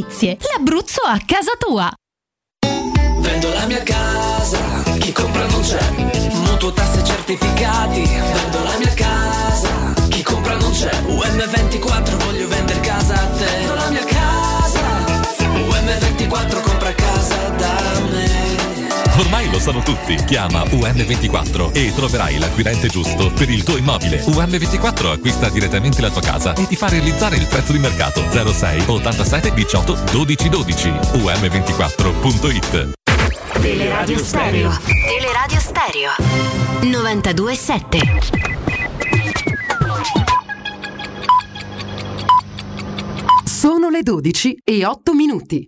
l'Abruzzo 0.01 1.01
a 1.01 1.19
casa 1.25 1.51
tua. 1.59 1.91
Vendo 3.19 3.53
la 3.53 3.65
mia 3.65 3.83
casa, 3.83 4.59
chi 4.99 5.11
compra 5.11 5.45
non 5.47 5.61
c'è. 5.61 5.91
Mutuo 6.31 6.71
tasse 6.73 7.03
certificati, 7.03 8.01
vendo 8.01 8.63
la 8.63 8.77
mia 8.77 8.93
casa, 8.93 9.93
chi 10.09 10.23
compra 10.23 10.55
non 10.57 10.71
c'è. 10.71 10.91
UM24 11.05 12.25
voglio 12.25 12.47
vendere 12.47 12.79
casa 12.79 13.13
a 13.13 13.27
te. 13.27 13.45
Vendo 13.45 13.73
la 13.75 13.89
mia 13.89 14.05
casa, 14.05 14.81
UM24 15.39 16.70
Ormai 19.21 19.49
lo 19.51 19.59
sanno 19.59 19.83
tutti. 19.83 20.15
Chiama 20.25 20.63
UM24 20.63 21.73
e 21.73 21.93
troverai 21.93 22.39
l'acquirente 22.39 22.87
giusto 22.87 23.31
per 23.31 23.51
il 23.51 23.63
tuo 23.63 23.77
immobile. 23.77 24.23
UM24 24.23 25.11
acquista 25.11 25.47
direttamente 25.49 26.01
la 26.01 26.09
tua 26.09 26.21
casa 26.21 26.55
e 26.55 26.65
ti 26.65 26.75
fa 26.75 26.89
realizzare 26.89 27.35
il 27.35 27.45
prezzo 27.45 27.71
di 27.71 27.77
mercato 27.77 28.25
06 28.31 28.85
87 28.87 29.53
18 29.53 29.97
12 30.11 30.49
12. 30.49 30.89
UM24.it 30.89 32.93
Teleradio 33.61 34.17
Stereo. 34.17 34.75
Teleradio 35.05 35.59
Stereo. 35.59 36.09
92.7. 36.81 38.09
Sono 43.45 43.89
le 43.89 44.01
12 44.01 44.61
e 44.63 44.83
8 44.83 45.13
minuti. 45.13 45.67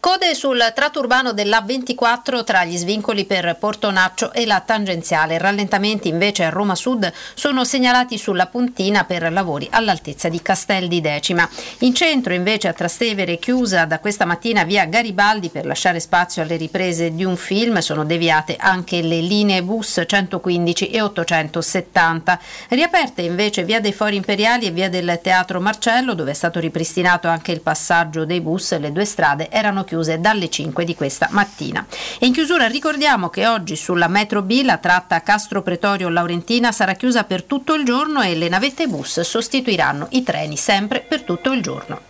Code 0.00 0.34
sul 0.34 0.72
tratto 0.74 1.00
urbano 1.00 1.32
dell'A24 1.32 2.42
tra 2.42 2.64
gli 2.64 2.78
svincoli 2.78 3.26
per 3.26 3.54
Portonaccio 3.58 4.32
e 4.32 4.46
la 4.46 4.60
tangenziale. 4.60 5.36
Rallentamenti 5.36 6.08
invece 6.08 6.44
a 6.44 6.48
Roma 6.48 6.74
Sud 6.74 7.12
sono 7.34 7.66
segnalati 7.66 8.16
sulla 8.16 8.46
puntina 8.46 9.04
per 9.04 9.30
lavori 9.30 9.68
all'altezza 9.70 10.30
di 10.30 10.40
Castel 10.40 10.88
di 10.88 11.02
Decima. 11.02 11.46
In 11.80 11.94
centro 11.94 12.32
invece 12.32 12.68
a 12.68 12.72
Trastevere 12.72 13.38
chiusa 13.38 13.84
da 13.84 13.98
questa 13.98 14.24
mattina 14.24 14.64
via 14.64 14.86
Garibaldi 14.86 15.50
per 15.50 15.66
lasciare 15.66 16.00
spazio 16.00 16.40
alle 16.40 16.56
riprese 16.56 17.14
di 17.14 17.22
un 17.22 17.36
film. 17.36 17.78
Sono 17.80 18.06
deviate 18.06 18.56
anche 18.58 19.02
le 19.02 19.20
linee 19.20 19.62
bus 19.62 20.02
115 20.06 20.88
e 20.88 21.02
870. 21.02 22.40
Riaperte 22.70 23.20
invece 23.20 23.64
via 23.64 23.80
dei 23.80 23.92
Fori 23.92 24.16
Imperiali 24.16 24.64
e 24.64 24.70
via 24.70 24.88
del 24.88 25.20
Teatro 25.22 25.60
Marcello 25.60 26.14
dove 26.14 26.30
è 26.30 26.34
stato 26.34 26.58
ripristinato 26.58 27.28
anche 27.28 27.52
il 27.52 27.60
passaggio 27.60 28.24
dei 28.24 28.40
bus. 28.40 28.78
Le 28.78 28.92
due 28.92 29.04
strade 29.04 29.50
erano 29.50 29.84
chiuse 29.84 29.89
dalle 30.18 30.48
5 30.48 30.84
di 30.84 30.94
questa 30.94 31.28
mattina. 31.30 31.84
E 32.18 32.26
in 32.26 32.32
chiusura 32.32 32.66
ricordiamo 32.66 33.28
che 33.28 33.46
oggi 33.46 33.76
sulla 33.76 34.08
metro 34.08 34.42
B 34.42 34.62
la 34.62 34.78
tratta 34.78 35.22
Castro 35.22 35.62
Pretorio 35.62 36.08
Laurentina 36.08 36.72
sarà 36.72 36.94
chiusa 36.94 37.24
per 37.24 37.44
tutto 37.44 37.74
il 37.74 37.84
giorno 37.84 38.22
e 38.22 38.34
le 38.34 38.48
navette 38.48 38.86
bus 38.86 39.20
sostituiranno 39.20 40.08
i 40.10 40.22
treni 40.22 40.56
sempre 40.56 41.00
per 41.00 41.22
tutto 41.22 41.52
il 41.52 41.62
giorno. 41.62 42.09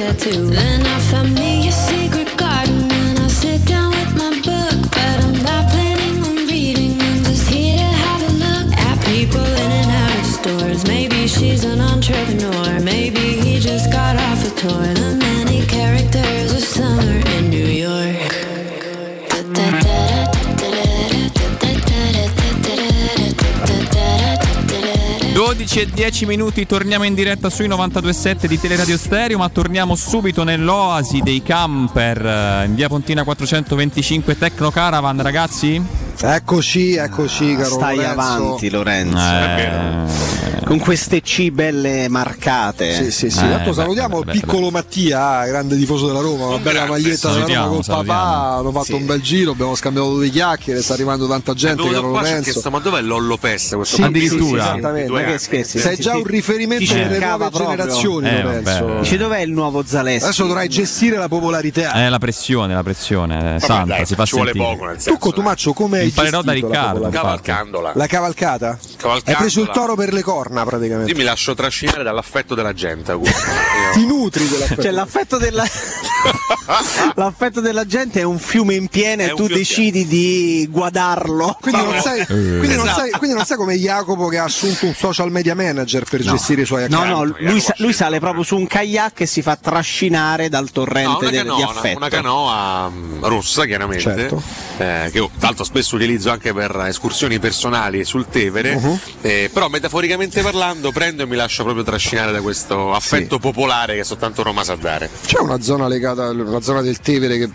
tattoo. 0.00 0.46
Then 0.46 0.86
I 0.86 0.98
find 1.10 1.34
me 1.34 1.69
12 25.60 25.80
e 25.80 25.86
10 25.92 26.24
minuti, 26.24 26.64
torniamo 26.64 27.04
in 27.04 27.12
diretta 27.12 27.50
sui 27.50 27.68
92.7 27.68 28.46
di 28.46 28.58
Teleradio 28.58 28.96
Stereo, 28.96 29.36
ma 29.36 29.50
torniamo 29.50 29.94
subito 29.94 30.42
nell'oasi 30.42 31.20
dei 31.20 31.42
camper 31.42 32.24
eh, 32.24 32.64
in 32.64 32.74
via 32.74 32.88
Pontina 32.88 33.24
425 33.24 34.38
Tecno 34.38 34.70
Caravan, 34.70 35.20
ragazzi. 35.20 35.82
Eccoci, 36.18 36.94
eccoci, 36.94 37.56
caro 37.56 37.74
Stai 37.74 37.96
Lorenzo. 37.96 38.20
avanti, 38.20 38.70
Lorenzo. 38.70 39.18
Eh, 39.18 40.59
Con 40.70 40.78
queste 40.78 41.20
C 41.20 41.50
belle 41.50 42.08
marcate. 42.08 42.94
Sì, 42.94 43.10
sì, 43.10 43.28
sì. 43.28 43.40
Tanto 43.40 43.72
salutiamo 43.72 44.20
il 44.20 44.26
piccolo 44.30 44.70
Mattia, 44.70 45.44
grande 45.44 45.76
tifoso 45.76 46.06
della 46.06 46.20
Roma, 46.20 46.46
una 46.46 46.58
bella 46.58 46.86
maglietta 46.86 47.32
della 47.32 47.40
Roma 47.44 47.82
Salutiamo, 47.82 47.96
col 48.04 48.06
papà, 48.06 48.56
hanno 48.58 48.70
fatto 48.70 48.84
Sì. 48.84 48.92
un 48.92 49.04
bel 49.06 49.20
giro, 49.20 49.50
abbiamo 49.50 49.74
scambiato 49.74 50.14
due 50.14 50.28
chiacchiere, 50.28 50.80
sta 50.80 50.94
arrivando 50.94 51.26
tanta 51.26 51.54
gente, 51.54 51.82
Venuto 51.82 52.00
caro 52.00 52.12
Lorenzo. 52.12 52.50
chiesto, 52.52 52.70
ma 52.70 52.78
dov'è 52.78 53.00
Lollo 53.02 53.36
Pes? 53.36 53.72
Questo 53.74 53.96
Sì, 53.96 54.00
bambino? 54.02 54.28
sì, 54.28 55.38
scherzi? 55.38 55.78
Sei 55.80 55.96
già 55.96 56.16
un 56.16 56.22
riferimento 56.22 56.84
Ti 56.84 56.92
per 56.92 57.06
le 57.08 57.12
cercava 57.14 57.36
nuove 57.36 57.50
proprio. 57.50 57.70
generazioni, 57.76 58.28
Eh, 58.28 58.42
Lorenzo. 58.42 58.98
Dice 59.00 59.16
dov'è 59.16 59.40
il 59.40 59.50
nuovo 59.50 59.82
Zaleschi? 59.84 60.24
Adesso 60.24 60.46
dovrai 60.46 60.68
gestire 60.68 61.16
la 61.16 61.26
popolarità. 61.26 61.94
Eh, 61.94 62.08
la 62.08 62.18
pressione, 62.20 62.74
la 62.74 62.82
pressione, 62.84 63.56
eh, 63.56 63.58
santa, 63.58 63.96
dai, 63.96 64.06
si 64.06 64.14
fa 64.14 64.24
ci 64.24 64.36
vuole 64.36 64.52
sentire. 64.52 64.72
poco, 64.76 64.84
nel 64.86 64.94
senso. 65.00 65.10
Tu 65.10 65.18
Cotumaccio 65.18 65.72
come 65.72 65.98
hai 65.98 66.04
Imparerò 66.04 66.42
da 66.42 66.46
la 66.46 66.52
Riccardo. 66.52 67.08
Cavalcandola. 67.08 67.92
La 67.96 68.06
cavalcata? 68.06 68.78
Hai 69.24 69.34
preso 69.34 69.62
il 69.62 69.70
toro 69.72 69.96
per 69.96 70.12
le 70.12 70.22
corna 70.22 70.58
praticamente. 70.64 71.10
Io 71.10 71.16
mi 71.16 71.24
lascio 71.24 71.54
trascinare 71.54 72.02
dall'affetto 72.02 72.54
della 72.54 72.72
gente, 72.72 73.16
Ti 73.92 74.06
nutri 74.06 74.46
dell'affetto. 74.48 74.82
Cioè, 74.82 74.90
l'affetto 74.92 75.36
della... 75.38 75.64
l'affetto 77.14 77.60
della 77.60 77.86
gente 77.86 78.20
è 78.20 78.22
un 78.22 78.38
fiume 78.38 78.74
in 78.74 78.88
piena 78.88 79.24
e 79.24 79.34
tu 79.34 79.46
decidi 79.46 80.06
di 80.06 80.66
guadarlo. 80.70 81.56
Quindi 81.60 81.82
non, 81.82 82.00
sei, 82.00 82.24
quindi, 82.26 82.74
non 82.76 82.86
Esatto. 82.86 83.00
sei, 83.00 83.10
quindi 83.12 83.36
non 83.36 83.44
sei 83.44 83.56
come 83.56 83.76
Jacopo 83.76 84.28
che 84.28 84.38
ha 84.38 84.44
assunto 84.44 84.86
un 84.86 84.94
social 84.94 85.30
media 85.30 85.54
manager 85.54 86.04
per 86.04 86.20
gestire 86.22 86.62
i 86.62 86.66
suoi 86.66 86.88
No, 86.88 87.00
account. 87.02 87.38
no, 87.40 87.50
lui, 87.50 87.60
sa- 87.60 87.74
lui 87.78 87.92
sale 87.92 88.18
proprio 88.20 88.42
su 88.42 88.56
un 88.56 88.66
kayak 88.66 89.20
e 89.20 89.26
si 89.26 89.42
fa 89.42 89.56
trascinare 89.56 90.48
dal 90.48 90.64
No, 90.64 90.70
torrente 90.72 91.08
una, 91.26 91.30
del- 91.30 91.42
di 91.42 91.48
canoa, 91.48 91.68
affetto. 91.70 91.96
una 91.96 92.08
canoa 92.08 92.90
mm, 92.90 93.24
rossa 93.24 93.64
chiaramente, 93.64 94.02
Certo. 94.02 94.42
eh, 94.78 95.08
che 95.10 95.18
io 95.18 95.28
tra 95.38 95.48
l'altro 95.48 95.64
spesso 95.64 95.96
utilizzo 95.96 96.30
anche 96.30 96.52
per 96.52 96.84
escursioni 96.86 97.38
personali 97.38 98.04
sul 98.04 98.28
Tevere, 98.28 98.74
Uh-huh. 98.74 98.98
eh, 99.22 99.50
però 99.52 99.68
metaforicamente 99.68 100.42
parlando 100.50 100.90
prendo 100.90 101.22
e 101.22 101.26
mi 101.26 101.36
lascio 101.36 101.62
proprio 101.62 101.84
trascinare 101.84 102.32
da 102.32 102.40
questo 102.40 102.92
affetto 102.92 103.38
popolare 103.38 103.94
che 103.94 104.02
soltanto 104.02 104.42
Roma 104.42 104.64
sa 104.64 104.74
dare. 104.74 105.08
C'è 105.24 105.38
una 105.38 105.60
zona 105.60 105.86
legata, 105.86 106.30
una 106.30 106.60
zona 106.60 106.80
del 106.82 106.98
Tevere 106.98 107.38
che, 107.38 107.50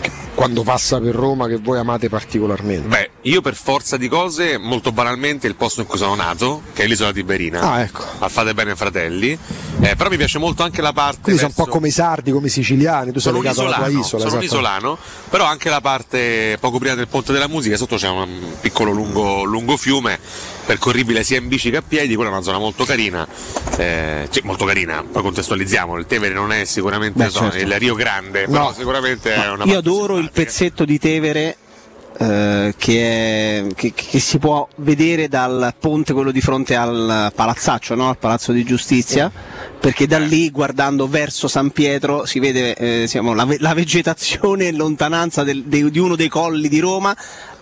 che 0.00 0.10
quando 0.34 0.62
passa 0.62 1.00
per 1.00 1.14
Roma 1.14 1.46
che 1.46 1.56
voi 1.56 1.78
amate 1.78 2.10
particolarmente. 2.10 2.86
Beh, 2.88 3.10
io 3.22 3.40
per 3.40 3.54
forza 3.54 3.96
di 3.96 4.06
cose, 4.08 4.58
molto 4.58 4.92
banalmente, 4.92 5.46
il 5.46 5.54
posto 5.54 5.80
in 5.80 5.86
cui 5.86 5.96
sono 5.98 6.14
nato, 6.14 6.62
che 6.74 6.84
è 6.84 6.86
l'isola 6.86 7.10
Tiberina, 7.12 7.60
Ah, 7.60 7.80
ecco. 7.80 8.04
al 8.18 8.30
Fate 8.30 8.52
Bene 8.52 8.76
Fratelli, 8.76 9.36
eh, 9.80 9.96
però 9.96 10.10
mi 10.10 10.16
piace 10.18 10.38
molto 10.38 10.62
anche 10.62 10.82
la 10.82 10.92
parte... 10.92 11.20
Quindi 11.22 11.40
sono 11.40 11.52
un 11.56 11.56
po' 11.56 11.64
verso- 11.64 11.78
come 11.78 11.88
i 11.88 11.92
sardi, 11.92 12.30
come 12.32 12.46
i 12.48 12.50
siciliani, 12.50 13.12
tu 13.12 13.18
sei 13.18 13.32
sono 13.32 13.38
un 13.38 13.42
legato 13.44 13.60
alla 13.62 13.76
tua 13.76 13.86
isolano, 13.88 14.04
isola. 14.04 14.22
sono 14.24 14.36
un 14.36 14.42
esatto. 14.44 14.60
isolano, 14.60 14.98
però 15.30 15.44
anche 15.46 15.70
la 15.70 15.80
parte 15.80 16.58
poco 16.60 16.78
prima 16.78 16.94
del 16.94 17.08
ponte 17.08 17.32
della 17.32 17.48
musica, 17.48 17.76
sotto 17.78 17.96
c'è 17.96 18.08
un 18.08 18.28
piccolo 18.60 18.92
lungo, 18.92 19.42
lungo 19.44 19.76
fiume 19.78 20.18
percorribile 20.64 21.22
sia 21.24 21.38
in 21.38 21.48
bici 21.48 21.70
che 21.70 21.78
a 21.78 21.82
piedi, 21.86 22.14
quella 22.14 22.30
è 22.30 22.32
una 22.32 22.42
zona 22.42 22.58
molto 22.58 22.84
carina, 22.84 23.26
eh, 23.76 24.28
cioè, 24.30 24.42
molto 24.44 24.64
carina, 24.64 25.04
poi 25.10 25.22
contestualizziamo, 25.22 25.96
il 25.98 26.06
Tevere 26.06 26.34
non 26.34 26.52
è 26.52 26.64
sicuramente 26.64 27.24
Beh, 27.24 27.30
so, 27.30 27.40
certo. 27.50 27.58
il 27.58 27.78
Rio 27.78 27.94
Grande, 27.94 28.46
però 28.46 28.64
No. 28.68 28.72
sicuramente 28.76 29.34
è 29.34 29.50
una 29.50 29.64
Io 29.64 29.78
adoro 29.78 30.18
il 30.18 30.30
pezzetto 30.32 30.84
di 30.84 30.98
Tevere 30.98 31.56
eh, 32.18 32.74
che, 32.76 33.00
è- 33.60 33.66
che- 33.74 33.92
che 33.94 34.18
si 34.18 34.38
può 34.38 34.68
vedere 34.76 35.28
dal 35.28 35.72
ponte 35.78 36.12
quello 36.12 36.30
di 36.32 36.40
fronte 36.42 36.74
al 36.76 37.32
palazzaccio, 37.34 37.94
no? 37.94 38.10
al 38.10 38.18
palazzo 38.18 38.52
di 38.52 38.62
giustizia, 38.62 39.30
perché 39.80 40.06
da 40.06 40.18
lì 40.18 40.50
guardando 40.50 41.08
verso 41.08 41.48
San 41.48 41.70
Pietro 41.70 42.26
si 42.26 42.38
vede 42.38 42.74
eh, 42.74 43.00
diciamo, 43.02 43.32
la, 43.32 43.46
la 43.58 43.72
vegetazione 43.72 44.66
in 44.66 44.76
lontananza 44.76 45.44
del- 45.44 45.62
dei- 45.64 45.90
di 45.90 45.98
uno 45.98 46.14
dei 46.14 46.28
colli 46.28 46.68
di 46.68 46.80
Roma. 46.80 47.16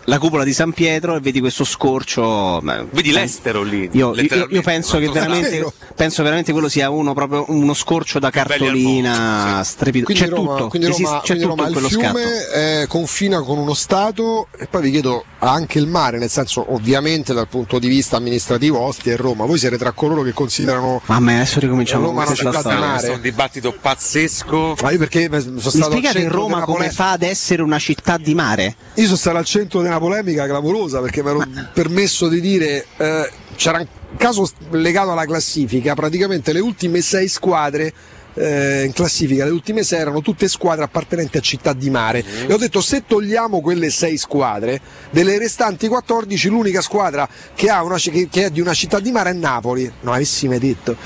La 0.09 0.19
cupola 0.19 0.43
di 0.43 0.55
San 0.55 0.73
Pietro 0.73 1.17
e 1.17 1.21
vedi 1.21 1.39
questo 1.39 1.65
scorcio. 1.65 2.61
Vedi 2.63 3.13
l'estero 3.13 3.63
lì. 3.63 3.91
Io, 3.93 4.15
io- 4.15 4.47
io 4.49 4.63
penso 4.63 4.97
che 4.97 5.11
veramente, 5.11 5.71
penso 5.95 6.23
veramente 6.23 6.51
quello 6.53 6.71
sia 6.71 6.89
uno 6.89 7.13
proprio 7.13 7.45
uno 7.49 7.75
scorcio 7.75 8.19
da 8.19 8.31
cartolina 8.31 9.61
strepitoso. 9.63 10.07
Quindi 10.07 10.23
C'è 10.25 10.31
Roma, 10.35 10.53
tutto, 10.57 10.69
quindi 10.69 10.89
esiste- 10.89 11.05
Roma, 11.11 11.21
c'è 11.21 11.27
quindi 11.27 11.45
tutto 11.45 11.57
Roma 11.57 11.71
quello 11.73 11.89
scatto. 11.91 12.17
fiume 12.19 12.81
eh, 12.83 12.87
confina 12.87 13.41
con 13.43 13.59
uno 13.59 13.75
Stato 13.75 14.49
e 14.59 14.67
poi 14.67 14.81
vi 14.83 14.91
chiedo 14.93 15.25
anche 15.41 15.79
il 15.79 15.87
mare, 15.87 16.19
nel 16.19 16.31
senso 16.31 16.73
ovviamente 16.73 17.35
dal 17.35 17.47
punto 17.47 17.79
di 17.79 17.87
vista 17.89 18.17
amministrativo 18.17 18.79
Ostia 18.81 19.13
e 19.13 19.17
Roma, 19.17 19.45
voi 19.45 19.59
siete 19.59 19.77
tra 19.77 19.93
coloro 19.93 20.23
che 20.23 20.33
considerano 20.33 21.03
Mamma 21.05 21.33
mia, 21.33 21.41
adesso 21.43 21.61
ricominciamo 21.61 22.07
Roma 22.07 22.25
con 22.25 22.33
una 22.33 22.41
questa 22.41 22.51
città 22.59 22.69
di 22.71 22.75
storia. 22.75 22.91
Questo 22.93 23.11
è 23.11 23.15
un 23.15 23.21
dibattito 23.21 23.77
pazzesco. 23.79 24.77
Ma 24.83 24.91
io 24.91 24.99
perché 24.99 25.29
sono 25.31 25.53
Mi 25.53 25.61
stato 25.61 25.77
al 25.77 25.85
spiegate 25.91 26.29
Roma 26.29 26.55
della 26.55 26.65
come 26.67 26.91
fa 26.91 27.11
ad 27.13 27.23
essere 27.23 27.61
una 27.61 27.79
città 27.79 28.17
di 28.17 28.35
mare? 28.35 28.75
Io 28.95 29.05
sono 29.05 29.17
stato 29.17 29.37
al 29.37 29.45
centro 29.45 29.83
di 29.83 29.89
una 29.99 30.07
polemica 30.07 30.47
clamorosa 30.47 31.01
perché 31.01 31.23
mi 31.23 31.31
ero 31.31 31.43
permesso 31.75 32.29
di 32.29 32.41
dire 32.41 32.87
eh, 32.97 33.31
c'era 33.57 33.79
un 33.79 34.17
caso 34.17 34.49
legato 34.71 35.11
alla 35.11 35.27
classifica, 35.27 35.95
praticamente 35.95 36.53
le 36.53 36.61
ultime 36.61 37.01
sei 37.01 37.29
squadre 37.29 37.93
eh, 38.35 38.85
in 38.85 38.93
classifica, 38.93 39.45
le 39.45 39.51
ultime 39.51 39.83
sei 39.83 40.01
erano 40.01 40.21
tutte 40.21 40.49
squadre 40.49 40.85
appartenenti 40.85 41.37
a 41.37 41.41
città 41.41 41.73
di 41.73 41.91
mare. 41.91 42.25
E 42.47 42.53
ho 42.53 42.57
detto 42.57 42.81
se 42.81 43.05
togliamo 43.07 43.61
quelle 43.61 43.91
sei 43.91 44.17
squadre, 44.17 44.81
delle 45.11 45.39
restanti 45.39 45.89
14 45.89 46.49
l'unica 46.49 46.81
squadra 46.81 47.29
che, 47.55 47.69
ha 47.69 47.83
una, 47.83 47.97
che, 47.97 48.29
che 48.31 48.47
è 48.47 48.51
di 48.51 48.61
una 48.61 48.75
città 48.75 49.01
di 49.01 49.11
mare 49.11 49.31
è 49.31 49.35
Napoli. 49.35 49.91
Non 50.01 50.15
avessi 50.15 50.47
mai 50.47 50.61
detto, 50.61 50.97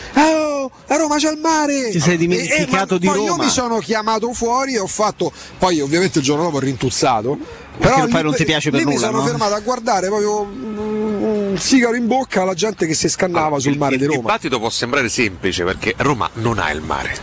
a 0.88 0.96
Roma 0.96 1.16
c'è 1.16 1.30
il 1.30 1.38
mare! 1.38 1.90
Ti 1.90 2.00
sei 2.00 2.10
E- 2.12 2.14
e- 2.14 2.16
dimenticato 2.18 2.94
ma 2.94 3.00
di 3.00 3.06
poi 3.06 3.20
Io 3.22 3.26
Roma. 3.28 3.44
mi 3.44 3.50
sono 3.50 3.78
chiamato 3.78 4.32
fuori 4.32 4.74
e 4.74 4.78
ho 4.78 4.86
fatto, 4.86 5.32
poi 5.58 5.80
ovviamente 5.80 6.18
il 6.18 6.24
giorno 6.24 6.44
dopo 6.44 6.56
ho 6.56 6.60
rintuzzato. 6.60 7.38
Però 7.78 7.94
poi 8.06 8.12
lì- 8.12 8.22
non 8.22 8.34
ti 8.34 8.44
piace 8.44 8.70
per 8.70 8.80
lì 8.80 8.86
mi 8.86 8.94
nulla, 8.94 9.06
sono 9.06 9.18
no? 9.20 9.26
fermato 9.26 9.54
a 9.54 9.60
guardare 9.60 10.06
proprio 10.08 10.40
un 10.42 11.56
sigaro 11.58 11.94
in 11.94 12.06
bocca 12.06 12.42
alla 12.42 12.54
gente 12.54 12.86
che 12.86 12.94
si 12.94 13.08
scannava 13.08 13.58
sul 13.58 13.76
mare 13.76 13.96
di 13.96 14.02
Il 14.02 14.08
Roma. 14.08 14.20
dibattito 14.20 14.58
può 14.58 14.68
sembrare 14.70 15.08
semplice 15.08 15.64
perché 15.64 15.94
Roma 15.98 16.28
non 16.34 16.58
ha 16.58 16.70
il 16.70 16.80
mare. 16.82 17.16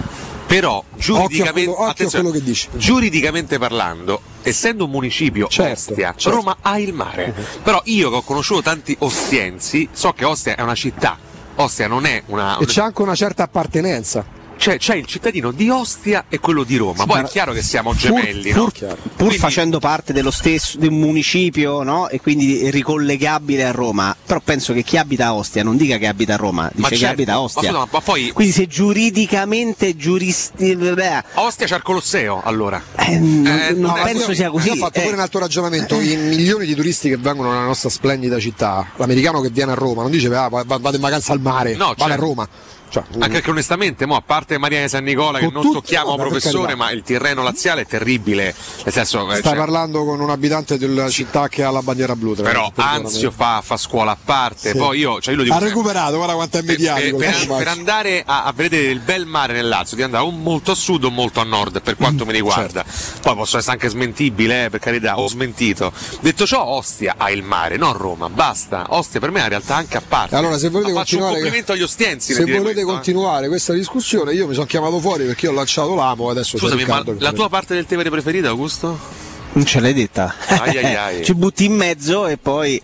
Però 0.47 0.83
giuridicamente, 0.97 1.37
Occhio 1.37 1.43
a 1.49 1.51
quello- 1.53 1.71
occhio 1.73 1.85
a 1.85 1.89
attenzione, 1.91 2.23
quello 2.29 2.39
che 2.39 2.43
dici. 2.49 2.67
giuridicamente 2.73 3.59
parlando, 3.59 4.19
essendo 4.41 4.85
un 4.85 4.89
municipio 4.89 5.47
Certo, 5.47 5.91
Ostia, 5.91 6.13
certo. 6.17 6.37
Roma 6.37 6.57
ha 6.61 6.79
il 6.79 6.91
mare. 6.93 7.33
Però 7.61 7.79
io 7.85 8.09
che 8.09 8.15
ho 8.15 8.21
conosciuto 8.23 8.63
tanti 8.63 8.95
ostiensi, 8.99 9.87
so 9.91 10.11
che 10.13 10.25
Ostia 10.25 10.55
è 10.55 10.61
una 10.63 10.73
città. 10.73 11.17
Ostia 11.61 11.87
non 11.87 12.05
è 12.05 12.23
una. 12.27 12.57
E 12.57 12.65
c'è 12.65 12.81
anche 12.81 13.01
una 13.01 13.15
certa 13.15 13.43
appartenenza. 13.43 14.38
Cioè, 14.59 14.77
c'è 14.77 14.95
il 14.95 15.05
cittadino 15.05 15.51
di 15.51 15.69
Ostia 15.69 16.25
e 16.27 16.39
quello 16.39 16.63
di 16.65 16.75
Roma. 16.75 17.05
Poi 17.05 17.21
è 17.21 17.23
chiaro 17.23 17.53
che 17.53 17.61
siamo 17.61 17.95
gemelli, 17.95 18.51
no? 18.51 18.69
pur, 18.69 18.97
pur 19.15 19.33
facendo 19.35 19.79
parte 19.79 20.11
dello 20.11 20.31
stesso 20.31 20.77
di 20.77 20.87
un 20.87 20.95
municipio 20.99 21.81
no? 21.81 22.09
e 22.09 22.19
quindi 22.19 22.69
ricollegabile 22.69 23.63
a 23.65 23.71
Roma 23.71 24.13
però 24.25 24.41
penso 24.43 24.73
che 24.73 24.83
chi 24.83 24.97
abita 24.97 25.27
a 25.27 25.33
Ostia 25.35 25.63
non 25.63 25.77
dica 25.77 25.97
che 25.97 26.07
abita 26.07 26.33
a 26.33 26.37
Roma 26.37 26.67
dice 26.73 26.81
Ma 26.81 26.87
che 26.89 26.95
certo, 26.97 27.13
abita 27.13 27.31
a 27.31 27.35
ma 27.35 27.41
Ostia 27.41 27.69
scusa, 27.71 27.87
ma 27.89 28.01
poi- 28.01 28.31
quindi 28.31 28.53
se 28.53 28.67
giuridicamente 28.67 29.95
giuristi 29.95 30.75
beh, 30.75 31.07
A 31.15 31.23
Ostia 31.35 31.65
c'è 31.65 31.75
il 31.77 31.81
Colosseo, 31.81 32.41
allora. 32.43 32.81
eh, 32.97 33.17
non, 33.17 33.47
Eh, 33.47 33.71
non 33.71 33.95
no, 33.95 34.03
penso 34.03 34.29
io, 34.29 34.35
sia 34.35 34.49
così 34.49 34.67
Io 34.67 34.73
ho 34.73 34.77
fatto 34.77 34.99
eh. 34.99 35.03
pure 35.03 35.13
un 35.15 35.21
altro 35.21 35.39
ragionamento. 35.39 35.99
I 35.99 36.15
milioni 36.17 36.65
di 36.65 36.75
turisti 36.75 37.07
che 37.09 37.17
vengono 37.17 37.49
nella 37.51 37.63
nostra 37.65 37.89
splendida 37.89 38.37
città, 38.39 38.85
l'americano 38.97 39.39
che 39.41 39.49
viene 39.49 39.71
a 39.71 39.75
Roma, 39.75 40.01
non 40.01 40.11
dice 40.11 40.27
ah, 40.27 40.47
va- 40.49 40.63
va- 40.65 40.77
vado 40.77 40.95
in 40.95 41.01
vacanza 41.01 41.31
al 41.33 41.39
mare, 41.39 41.75
No, 41.75 41.93
vale 41.97 42.13
a 42.13 42.17
certo. 42.17 42.21
Roma. 42.21 42.47
Cioè, 42.89 43.03
Anche 43.13 43.29
perché 43.29 43.49
onestamente, 43.51 44.05
mo, 44.05 44.15
a 44.15 44.23
parte 44.25 44.57
Maria 44.57 44.81
di 44.81 44.89
San 44.89 45.03
Nicola, 45.03 45.39
che 45.39 45.49
non 45.51 45.71
tocchiamo 45.71 46.15
professore, 46.15 46.75
ma 46.75 46.91
il 46.91 47.03
Tirreno 47.03 47.43
laziale 47.43 47.81
è 47.81 47.85
terribile. 47.85 48.53
Nel 48.83 48.93
senso, 48.93 49.29
eh, 49.31 49.37
Stai 49.37 49.41
cioè, 49.43 49.55
parlando 49.55 50.03
con 50.05 50.19
un 50.19 50.29
abitante 50.29 50.77
della 50.77 51.09
città 51.09 51.47
che 51.47 51.63
ha 51.63 51.69
la 51.71 51.81
bandiera 51.81 52.15
blu. 52.15 52.33
però. 52.35 52.71
Anzio 52.75 53.31
fa, 53.31 53.61
fa 53.63 53.77
scuola 53.77 54.11
a 54.11 54.17
parte. 54.23 54.71
Sì. 54.71 54.77
Poi 54.77 54.97
io, 54.99 55.19
cioè 55.21 55.33
io 55.33 55.37
lo 55.39 55.43
dico 55.43 55.55
ha 55.55 55.59
sempre, 55.59 55.75
recuperato, 55.75 56.15
guarda 56.15 56.33
quanto 56.33 56.57
è 56.57 56.61
mediatico. 56.61 57.17
per- 57.17 57.35
per- 57.47 57.57
per 57.57 57.67
andare 57.67 58.23
a, 58.25 58.43
a 58.45 58.51
vedere 58.53 58.89
il 58.91 58.99
bel 58.99 59.25
mare 59.25 59.53
nel 59.53 59.67
Lazio, 59.67 59.95
di 59.95 60.03
andare 60.03 60.23
o 60.23 60.31
molto 60.31 60.71
a 60.71 60.75
sud 60.75 61.03
o 61.03 61.09
molto 61.11 61.39
a 61.39 61.43
nord, 61.43 61.81
per 61.81 61.95
quanto 61.95 62.25
mi 62.25 62.31
riguarda. 62.33 62.83
certo. 62.83 63.19
Poi 63.21 63.35
posso 63.35 63.57
essere 63.57 63.73
anche 63.73 63.89
smentibile, 63.89 64.65
eh, 64.65 64.69
per 64.69 64.79
carità, 64.79 65.19
ho 65.19 65.27
smentito. 65.27 65.91
Detto 66.21 66.45
ciò, 66.45 66.63
Ostia 66.65 67.15
ha 67.17 67.29
il 67.31 67.43
mare, 67.43 67.77
non 67.77 67.93
Roma, 67.93 68.29
basta. 68.29 68.85
Ostia 68.89 69.19
per 69.19 69.29
me 69.31 69.37
è 69.37 69.39
una 69.41 69.49
realtà 69.49 69.75
anche 69.75 69.97
a 69.97 70.01
parte. 70.07 70.35
Allora, 70.35 70.57
se 70.57 70.69
volete 70.69 70.91
Ma 70.93 70.99
faccio 70.99 71.17
un 71.17 71.23
complimento 71.31 71.71
agli 71.73 71.81
ostiensi. 71.83 72.33
se 72.33 72.43
dire 72.43 72.57
volete 72.83 73.01
continuare 73.01 73.47
questa 73.47 73.73
discussione, 73.73 74.33
io 74.33 74.47
mi 74.47 74.53
sono 74.53 74.65
chiamato 74.65 74.99
fuori 74.99 75.25
perché 75.25 75.47
ho 75.47 75.51
lanciato 75.51 75.95
l'amo. 75.95 76.29
Adesso 76.29 76.57
Scusami, 76.57 76.85
ma 76.85 77.03
la 77.17 77.31
tua 77.31 77.49
parte 77.49 77.75
del 77.75 77.85
Tevere 77.85 78.09
preferita, 78.09 78.49
Augusto? 78.49 79.27
non 79.51 79.65
ce 79.65 79.79
l'hai 79.79 79.93
detta 79.95 80.35
Ai, 80.47 80.77
ai, 80.77 80.95
ai. 80.95 81.25
ci 81.25 81.33
butti 81.33 81.65
in 81.65 81.73
mezzo 81.73 82.27
e 82.27 82.37
poi 82.37 82.79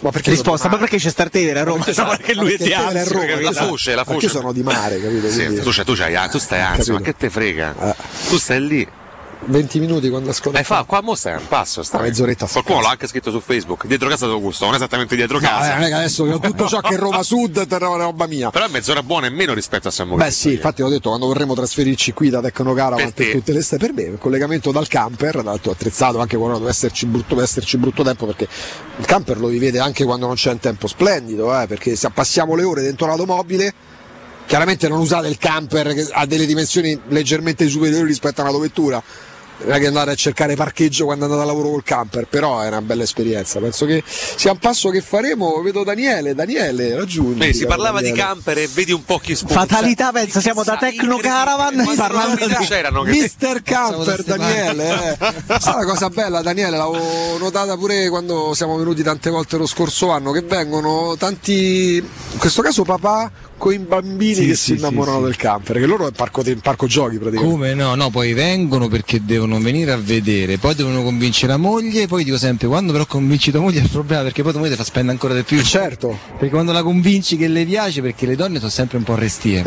Ma 0.00 0.10
perché 0.10 0.30
risposta 0.30 0.68
ma 0.68 0.76
perché 0.76 0.98
c'è 0.98 1.10
Startevere 1.10 1.58
a 1.58 1.64
Roma 1.64 1.82
Perché 1.82 2.00
No, 2.00 2.08
perché 2.08 2.34
lui 2.34 2.52
è 2.52 2.56
perché 2.58 2.64
di 2.64 2.70
Tevere 2.70 2.92
è 2.92 2.98
Anzio, 3.00 3.14
Roma, 3.14 3.26
capito? 3.26 3.50
La 3.50 3.66
foce, 3.66 3.94
la 3.94 4.04
Perché 4.04 4.20
foce. 4.20 4.28
sono 4.38 4.52
di 4.52 4.62
mare, 4.62 5.00
capito? 5.00 5.28
Sì, 5.30 5.60
tu, 5.60 5.70
c'hai- 5.94 6.28
tu, 6.30 6.38
stai 6.38 6.60
anzi, 6.60 6.92
ma 6.92 7.00
che 7.00 7.16
te 7.16 7.28
frega? 7.28 7.74
Eh. 7.90 7.94
Tu 8.28 8.38
stai 8.38 8.64
lì. 8.66 8.88
20 9.46 9.78
minuti 9.80 10.08
quando 10.08 10.30
ascolto. 10.30 10.58
Eh, 10.58 10.64
fa, 10.64 10.84
qua 10.84 11.00
mo 11.00 11.14
stai 11.14 11.34
a 11.34 11.38
un 11.38 11.48
passo. 11.48 11.82
Una 11.92 12.02
mezz'oretta 12.02 12.46
sta 12.46 12.60
Qualcuno 12.60 12.86
l'ha 12.86 12.92
anche 12.92 13.06
scritto 13.06 13.30
su 13.30 13.40
Facebook. 13.40 13.86
Dietro 13.86 14.08
casa 14.08 14.26
d'Augusto, 14.26 14.64
non 14.64 14.74
esattamente 14.74 15.16
dietro 15.16 15.38
No, 15.38 15.46
eh, 15.46 15.48
casa. 15.48 15.76
è 15.76 15.86
che 15.86 15.92
adesso 15.94 16.24
che 16.24 16.32
ho 16.32 16.38
tutto 16.38 16.66
ciò 16.68 16.80
che 16.80 16.94
è 16.94 16.98
Roma 16.98 17.22
Sud 17.22 17.66
è 17.66 17.78
roba 17.78 18.26
mia. 18.26 18.50
Però 18.50 18.64
è 18.64 18.68
mezz'ora 18.68 19.02
buona 19.02 19.26
e 19.26 19.30
meno 19.30 19.54
rispetto 19.54 19.88
a 19.88 19.90
San 19.90 20.08
Maurizio. 20.08 20.28
Beh 20.30 20.34
sì, 20.36 20.52
infatti 20.54 20.82
ho 20.82 20.88
detto 20.88 21.08
quando 21.08 21.26
vorremmo 21.26 21.54
trasferirci 21.54 22.12
qui 22.12 22.30
da 22.30 22.40
Tecnocaravan 22.40 22.96
Per 23.04 23.12
per, 23.12 23.26
te. 23.26 23.32
tutte 23.32 23.52
le 23.52 23.62
ste 23.62 23.76
per 23.78 23.92
me, 23.92 24.02
il 24.02 24.18
collegamento 24.18 24.72
dal 24.72 24.88
camper, 24.88 25.42
dato 25.42 25.70
attrezzato 25.70 26.18
anche 26.18 26.36
quando 26.36 26.58
deve 26.58 26.70
esserci 26.70 27.06
brutto, 27.06 27.34
deve 27.34 27.42
esserci 27.42 27.76
brutto 27.76 28.02
tempo 28.02 28.26
perché 28.26 28.48
il 28.98 29.04
camper 29.06 29.38
lo 29.38 29.48
vivete 29.48 29.78
anche 29.78 30.04
quando 30.04 30.26
non 30.26 30.34
c'è 30.34 30.50
un 30.50 30.58
tempo 30.60 30.86
splendido, 30.86 31.58
eh, 31.60 31.66
perché 31.66 31.96
se 31.96 32.10
passiamo 32.10 32.54
le 32.54 32.64
ore 32.64 32.82
dentro 32.82 33.06
l'automobile 33.06 33.72
chiaramente 34.46 34.88
non 34.88 35.00
usate 35.00 35.26
il 35.28 35.38
camper 35.38 35.92
che 35.92 36.08
ha 36.12 36.24
delle 36.24 36.46
dimensioni 36.46 36.98
leggermente 37.08 37.68
superiori 37.68 38.06
rispetto 38.06 38.40
a 38.40 38.44
un'autovettura. 38.44 39.02
Non 39.64 39.72
è 39.72 39.78
che 39.78 39.86
andare 39.86 40.12
a 40.12 40.14
cercare 40.14 40.54
parcheggio 40.54 41.04
quando 41.04 41.24
andate 41.24 41.42
a 41.42 41.46
lavoro 41.46 41.70
col 41.70 41.82
camper, 41.82 42.26
però 42.28 42.60
è 42.60 42.68
una 42.68 42.82
bella 42.82 43.02
esperienza. 43.02 43.58
Penso 43.60 43.86
che 43.86 44.02
sia 44.06 44.52
un 44.52 44.58
passo 44.58 44.90
che 44.90 45.00
faremo. 45.00 45.60
Vedo 45.62 45.84
Daniele, 45.84 46.34
Daniele, 46.34 46.94
raggiungi. 46.96 47.38
Beh, 47.38 47.52
si 47.52 47.66
parlava 47.66 48.00
di 48.00 48.08
Daniele. 48.10 48.28
camper 48.28 48.58
e 48.58 48.68
vedi 48.72 48.92
un 48.92 49.04
po' 49.04 49.18
chi 49.18 49.34
spunta. 49.34 49.54
Fatalità, 49.54 50.12
pensa, 50.12 50.40
siamo 50.40 50.62
da 50.62 50.76
Tecno 50.76 51.16
Caravan 51.16 51.94
parlando 51.96 52.46
di 52.46 52.54
c'erano 52.66 53.02
che 53.02 53.10
Mister 53.10 53.62
Camper 53.62 54.22
Daniele, 54.22 55.18
eh. 55.18 55.34
Sa 55.58 55.76
la 55.76 55.84
cosa 55.84 56.08
bella 56.10 56.42
Daniele, 56.42 56.76
l'avevo 56.76 57.38
notata 57.38 57.76
pure 57.76 58.08
quando 58.08 58.52
siamo 58.54 58.76
venuti 58.76 59.02
tante 59.02 59.30
volte 59.30 59.56
lo 59.56 59.66
scorso 59.66 60.10
anno, 60.10 60.32
che 60.32 60.42
vengono 60.42 61.14
tanti, 61.16 61.96
in 61.96 62.38
questo 62.38 62.62
caso 62.62 62.82
papà 62.82 63.30
con 63.56 63.72
i 63.72 63.78
bambini 63.78 64.34
Sì, 64.34 64.46
che 64.48 64.54
sì, 64.54 64.62
si 64.64 64.72
innamorano 64.74 65.18
sì, 65.18 65.24
del 65.24 65.36
camper, 65.36 65.78
che 65.78 65.86
loro 65.86 66.08
è 66.08 66.10
parco, 66.12 66.42
parco 66.60 66.86
giochi 66.86 67.18
praticamente. 67.18 67.54
Come 67.54 67.74
no? 67.74 67.94
No, 67.94 68.10
poi 68.10 68.34
vengono 68.34 68.88
perché 68.88 69.24
devono 69.24 69.45
venire 69.60 69.92
a 69.92 69.96
vedere, 69.96 70.58
poi 70.58 70.74
devono 70.74 71.02
convincere 71.02 71.52
la 71.52 71.58
moglie, 71.58 72.06
poi 72.06 72.24
dico 72.24 72.36
sempre 72.36 72.66
quando 72.66 72.92
però 72.92 73.06
convinci 73.06 73.50
tua 73.50 73.60
moglie 73.60 73.80
è 73.80 73.82
il 73.82 73.88
problema 73.88 74.22
perché 74.22 74.42
poi 74.42 74.50
tua 74.52 74.60
moglie 74.60 74.72
ti 74.72 74.78
fa 74.78 74.84
spendere 74.84 75.12
ancora 75.12 75.34
di 75.34 75.42
più. 75.42 75.62
Certo. 75.62 76.18
Perché 76.32 76.50
quando 76.50 76.72
la 76.72 76.82
convinci 76.82 77.36
che 77.36 77.48
le 77.48 77.64
piace, 77.64 78.02
perché 78.02 78.26
le 78.26 78.36
donne 78.36 78.58
sono 78.58 78.70
sempre 78.70 78.98
un 78.98 79.04
po' 79.04 79.14
restie. 79.14 79.62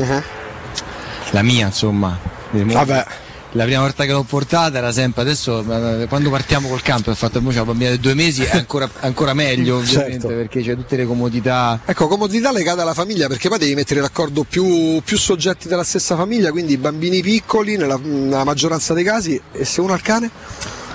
La 1.31 1.41
mia, 1.41 1.67
insomma. 1.67 2.17
Vabbè. 2.51 3.05
La 3.53 3.63
prima 3.63 3.81
volta 3.81 4.05
che 4.05 4.11
l'ho 4.11 4.21
portata 4.21 4.77
era 4.77 4.91
sempre 4.91 5.23
adesso 5.23 5.63
quando 6.07 6.29
partiamo 6.29 6.67
col 6.67 6.83
campo 6.83 7.09
ho 7.09 7.15
fatto 7.15 7.39
una 7.39 7.65
bambina 7.65 7.89
di 7.89 7.99
due 7.99 8.13
mesi 8.13 8.43
è 8.43 8.55
ancora, 8.57 8.87
ancora 8.99 9.33
meglio 9.33 9.77
ovviamente 9.77 10.19
Certo. 10.19 10.27
perché 10.27 10.61
c'è 10.61 10.75
tutte 10.75 10.95
le 10.95 11.05
comodità 11.05 11.79
Ecco, 11.83 12.07
comodità 12.07 12.51
legata 12.51 12.83
alla 12.83 12.93
famiglia, 12.93 13.27
perché 13.27 13.49
poi 13.49 13.57
devi 13.57 13.73
mettere 13.73 14.01
d'accordo 14.01 14.43
più, 14.43 15.01
più 15.03 15.17
soggetti 15.17 15.67
della 15.67 15.83
stessa 15.83 16.15
famiglia, 16.15 16.51
quindi 16.51 16.77
bambini 16.77 17.21
piccoli 17.21 17.75
nella, 17.75 17.99
nella 18.01 18.43
maggioranza 18.43 18.93
dei 18.93 19.03
casi, 19.03 19.41
e 19.51 19.65
se 19.65 19.81
uno 19.81 19.93
ha 19.93 19.95
il 19.95 20.01
cane? 20.01 20.29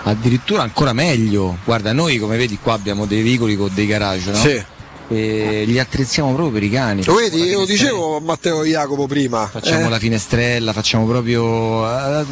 addirittura 0.06 0.62
ancora 0.62 0.92
meglio 0.92 1.56
guarda 1.64 1.92
noi 1.94 2.18
come 2.18 2.36
vedi 2.36 2.58
qua 2.60 2.74
abbiamo 2.74 3.06
dei 3.06 3.22
veicoli 3.22 3.56
con 3.56 3.70
dei 3.72 3.86
garage 3.86 4.30
no? 4.32 4.36
Sì. 4.36 4.62
E 5.08 5.64
li 5.66 5.78
attrezziamo 5.78 6.32
proprio 6.32 6.52
per 6.54 6.62
i 6.62 6.70
cani 6.70 7.04
Lo 7.04 7.14
vedi, 7.14 7.42
io 7.42 7.60
lo 7.60 7.66
dicevo 7.66 8.16
a 8.16 8.20
Matteo 8.20 8.62
e 8.62 8.68
Jacopo 8.70 9.06
prima. 9.06 9.46
facciamo 9.46 9.86
eh? 9.86 9.90
la 9.90 9.98
finestrella 9.98 10.72
facciamo 10.72 11.06
proprio 11.06 11.84
eh, 11.86 12.24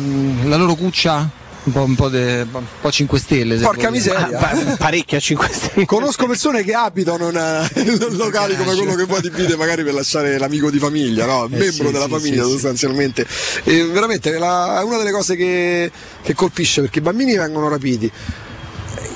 la 0.44 0.56
loro 0.56 0.74
cuccia 0.74 1.40
un 1.64 1.72
po', 1.72 1.82
un 1.84 1.94
po', 1.94 2.08
de- 2.08 2.44
un 2.50 2.64
po' 2.80 2.90
5 2.90 3.18
stelle 3.20 3.56
Porca 3.58 3.88
miseria, 3.88 4.36
Ah, 4.36 4.76
parecchia 4.76 5.20
5 5.20 5.48
stelle. 5.52 5.86
Conosco 5.86 6.26
persone 6.26 6.64
che 6.64 6.72
abitano 6.74 7.28
in, 7.28 7.68
in 7.76 8.16
locali 8.16 8.56
come 8.56 8.74
quello 8.74 8.96
che 8.96 9.04
voi 9.04 9.20
divide 9.20 9.54
magari 9.54 9.84
per 9.84 9.94
lasciare 9.94 10.38
l'amico 10.38 10.70
di 10.72 10.78
famiglia, 10.80 11.24
no? 11.24 11.42
membro 11.48 11.58
Eh 11.64 11.70
sì, 11.70 11.82
della 11.92 12.06
sì, 12.06 12.10
famiglia 12.10 12.42
sì, 12.42 12.48
sì. 12.48 12.52
sostanzialmente. 12.54 13.24
E 13.62 13.84
veramente 13.84 14.36
la- 14.38 14.80
è 14.80 14.82
una 14.82 14.96
delle 14.98 15.12
cose 15.12 15.36
che, 15.36 15.88
che 16.20 16.34
colpisce 16.34 16.80
perché 16.80 16.98
i 16.98 17.02
bambini 17.02 17.36
vengono 17.36 17.68
rapiti. 17.68 18.10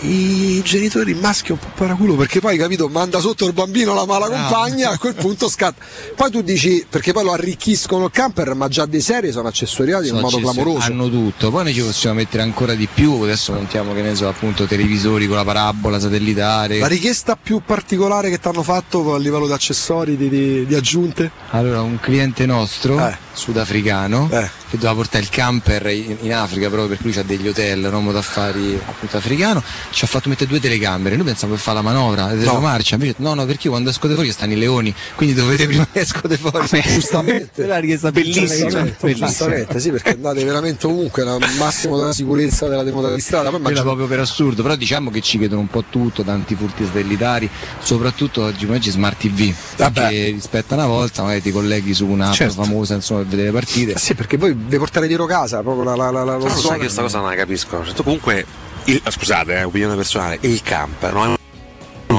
I 0.08 0.62
genitori 0.62 1.14
maschi 1.14 1.50
un 1.50 1.58
po' 1.58 1.66
paraculo 1.74 2.14
perché 2.14 2.38
poi 2.38 2.56
capito 2.56 2.86
manda 2.88 3.18
sotto 3.18 3.44
il 3.44 3.52
bambino 3.52 3.92
la 3.92 4.06
mala 4.06 4.28
compagna 4.28 4.90
a 4.90 4.98
quel 4.98 5.14
punto 5.14 5.48
scatta. 5.48 5.82
Poi 6.14 6.30
tu 6.30 6.42
dici 6.42 6.86
perché 6.88 7.12
poi 7.12 7.24
lo 7.24 7.32
arricchiscono 7.32 8.04
il 8.04 8.10
camper 8.12 8.54
ma 8.54 8.68
già 8.68 8.86
dei 8.86 9.00
serie 9.00 9.32
sono 9.32 9.48
accessoriati 9.48 10.04
in 10.04 10.10
Sono 10.10 10.20
modo 10.20 10.36
accessori- 10.36 10.54
clamoroso. 10.62 10.86
Hanno 10.92 11.08
tutto, 11.10 11.50
poi 11.50 11.64
noi 11.64 11.74
ci 11.74 11.80
possiamo 11.82 12.14
mettere 12.16 12.44
ancora 12.44 12.74
di 12.74 12.86
più, 12.92 13.20
adesso 13.22 13.52
montiamo 13.52 13.92
che 13.94 14.02
ne 14.02 14.14
so 14.14 14.28
appunto 14.28 14.64
televisori 14.66 15.26
con 15.26 15.36
la 15.36 15.44
parabola 15.44 15.98
satellitare. 15.98 16.78
la 16.78 16.86
richiesta 16.86 17.34
più 17.36 17.60
particolare 17.66 18.30
che 18.30 18.38
ti 18.38 18.46
hanno 18.46 18.62
fatto 18.62 19.12
a 19.14 19.18
livello 19.18 19.46
di 19.46 19.52
accessori 19.52 20.16
di, 20.16 20.28
di- 20.28 20.66
di 20.66 20.74
aggiunte? 20.76 21.30
Allora, 21.50 21.80
un 21.82 21.98
cliente 21.98 22.46
nostro, 22.46 23.04
Eh. 23.04 23.16
sudafricano, 23.32 24.28
che 24.28 24.76
doveva 24.76 24.94
portare 24.94 25.24
il 25.24 25.30
camper 25.30 25.86
in, 25.88 26.16
in 26.20 26.32
Africa 26.34 26.68
proprio 26.68 26.88
perché 26.88 27.02
lui 27.04 27.16
ha 27.18 27.22
degli 27.24 27.48
hotel, 27.48 27.84
un 27.84 27.92
uomo 27.92 28.12
d'affari 28.12 28.78
appunto 28.86 29.16
africano, 29.16 29.62
ci 29.96 30.04
ha 30.04 30.08
fatto 30.08 30.28
mettere 30.28 30.50
due 30.50 30.60
telecamere, 30.60 31.16
noi 31.16 31.24
pensavamo 31.24 31.54
per 31.54 31.62
fare 31.64 31.78
la 31.78 31.82
manovra, 31.82 32.30
no. 32.34 32.52
No. 32.52 32.60
marcia, 32.60 32.96
invece 32.96 33.14
no 33.16 33.32
no 33.32 33.46
perché 33.46 33.62
io 33.64 33.70
quando 33.70 33.88
esco 33.88 34.06
fuori 34.10 34.30
stanno 34.30 34.52
i 34.52 34.56
leoni, 34.56 34.94
quindi 35.14 35.34
dovete 35.34 35.66
prima 35.66 35.88
che 35.90 36.00
esco 36.00 36.20
fuori. 36.28 36.82
giustamente 36.82 37.64
la 37.66 37.78
richiesta 37.78 38.12
bellissima. 38.12 38.46
Giustamente, 38.46 39.14
giustamente, 39.14 39.80
sì, 39.80 39.90
perché 39.90 40.10
andate 40.10 40.44
veramente 40.44 40.86
ovunque, 40.86 41.22
al 41.22 41.38
massimo 41.56 41.96
della 41.96 42.12
sicurezza 42.12 42.68
della 42.68 42.82
demota 42.82 43.14
di 43.14 43.22
strada. 43.22 43.48
Era 43.48 43.56
immagino- 43.56 43.82
proprio 43.84 44.06
per 44.06 44.20
assurdo, 44.20 44.62
però 44.62 44.76
diciamo 44.76 45.10
che 45.10 45.22
ci 45.22 45.38
chiedono 45.38 45.62
un 45.62 45.68
po' 45.68 45.84
tutto, 45.88 46.22
tanti 46.22 46.54
furti 46.54 46.84
satellitari, 46.84 47.48
soprattutto 47.80 48.42
oggi 48.42 48.66
oggi 48.66 48.90
Smart 48.90 49.18
TV, 49.18 49.54
perché 49.76 50.24
rispetto 50.26 50.74
a 50.74 50.76
una 50.76 50.86
volta 50.86 51.22
magari 51.22 51.40
ti 51.40 51.50
colleghi 51.50 51.94
su 51.94 52.06
un'app 52.06 52.34
Certo. 52.34 52.62
famosa 52.62 52.94
insomma 52.94 53.20
per 53.20 53.30
vedere 53.30 53.48
le 53.48 53.54
partite. 53.54 53.98
Sì, 53.98 54.14
perché 54.14 54.36
voi 54.36 54.54
vi 54.54 54.76
portare 54.76 55.06
dietro 55.06 55.24
casa, 55.24 55.62
proprio 55.62 55.84
la, 55.84 55.96
la, 55.96 56.10
la, 56.10 56.24
la, 56.24 56.36
lo 56.36 56.48
sai 56.50 56.72
che 56.72 56.78
questa 56.80 57.00
cosa 57.00 57.18
non 57.20 57.28
la 57.30 57.34
capisco. 57.34 57.82
Cioè, 57.82 57.94
tu 57.94 58.02
comunque, 58.02 58.44
il- 58.86 59.02
scusate, 59.08 59.54
è 59.54 59.66
opinione 59.66 59.94
personale, 59.94 60.38
il 60.42 60.62
camper, 60.62 61.12
no? 61.12 61.34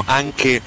anche 0.06 0.62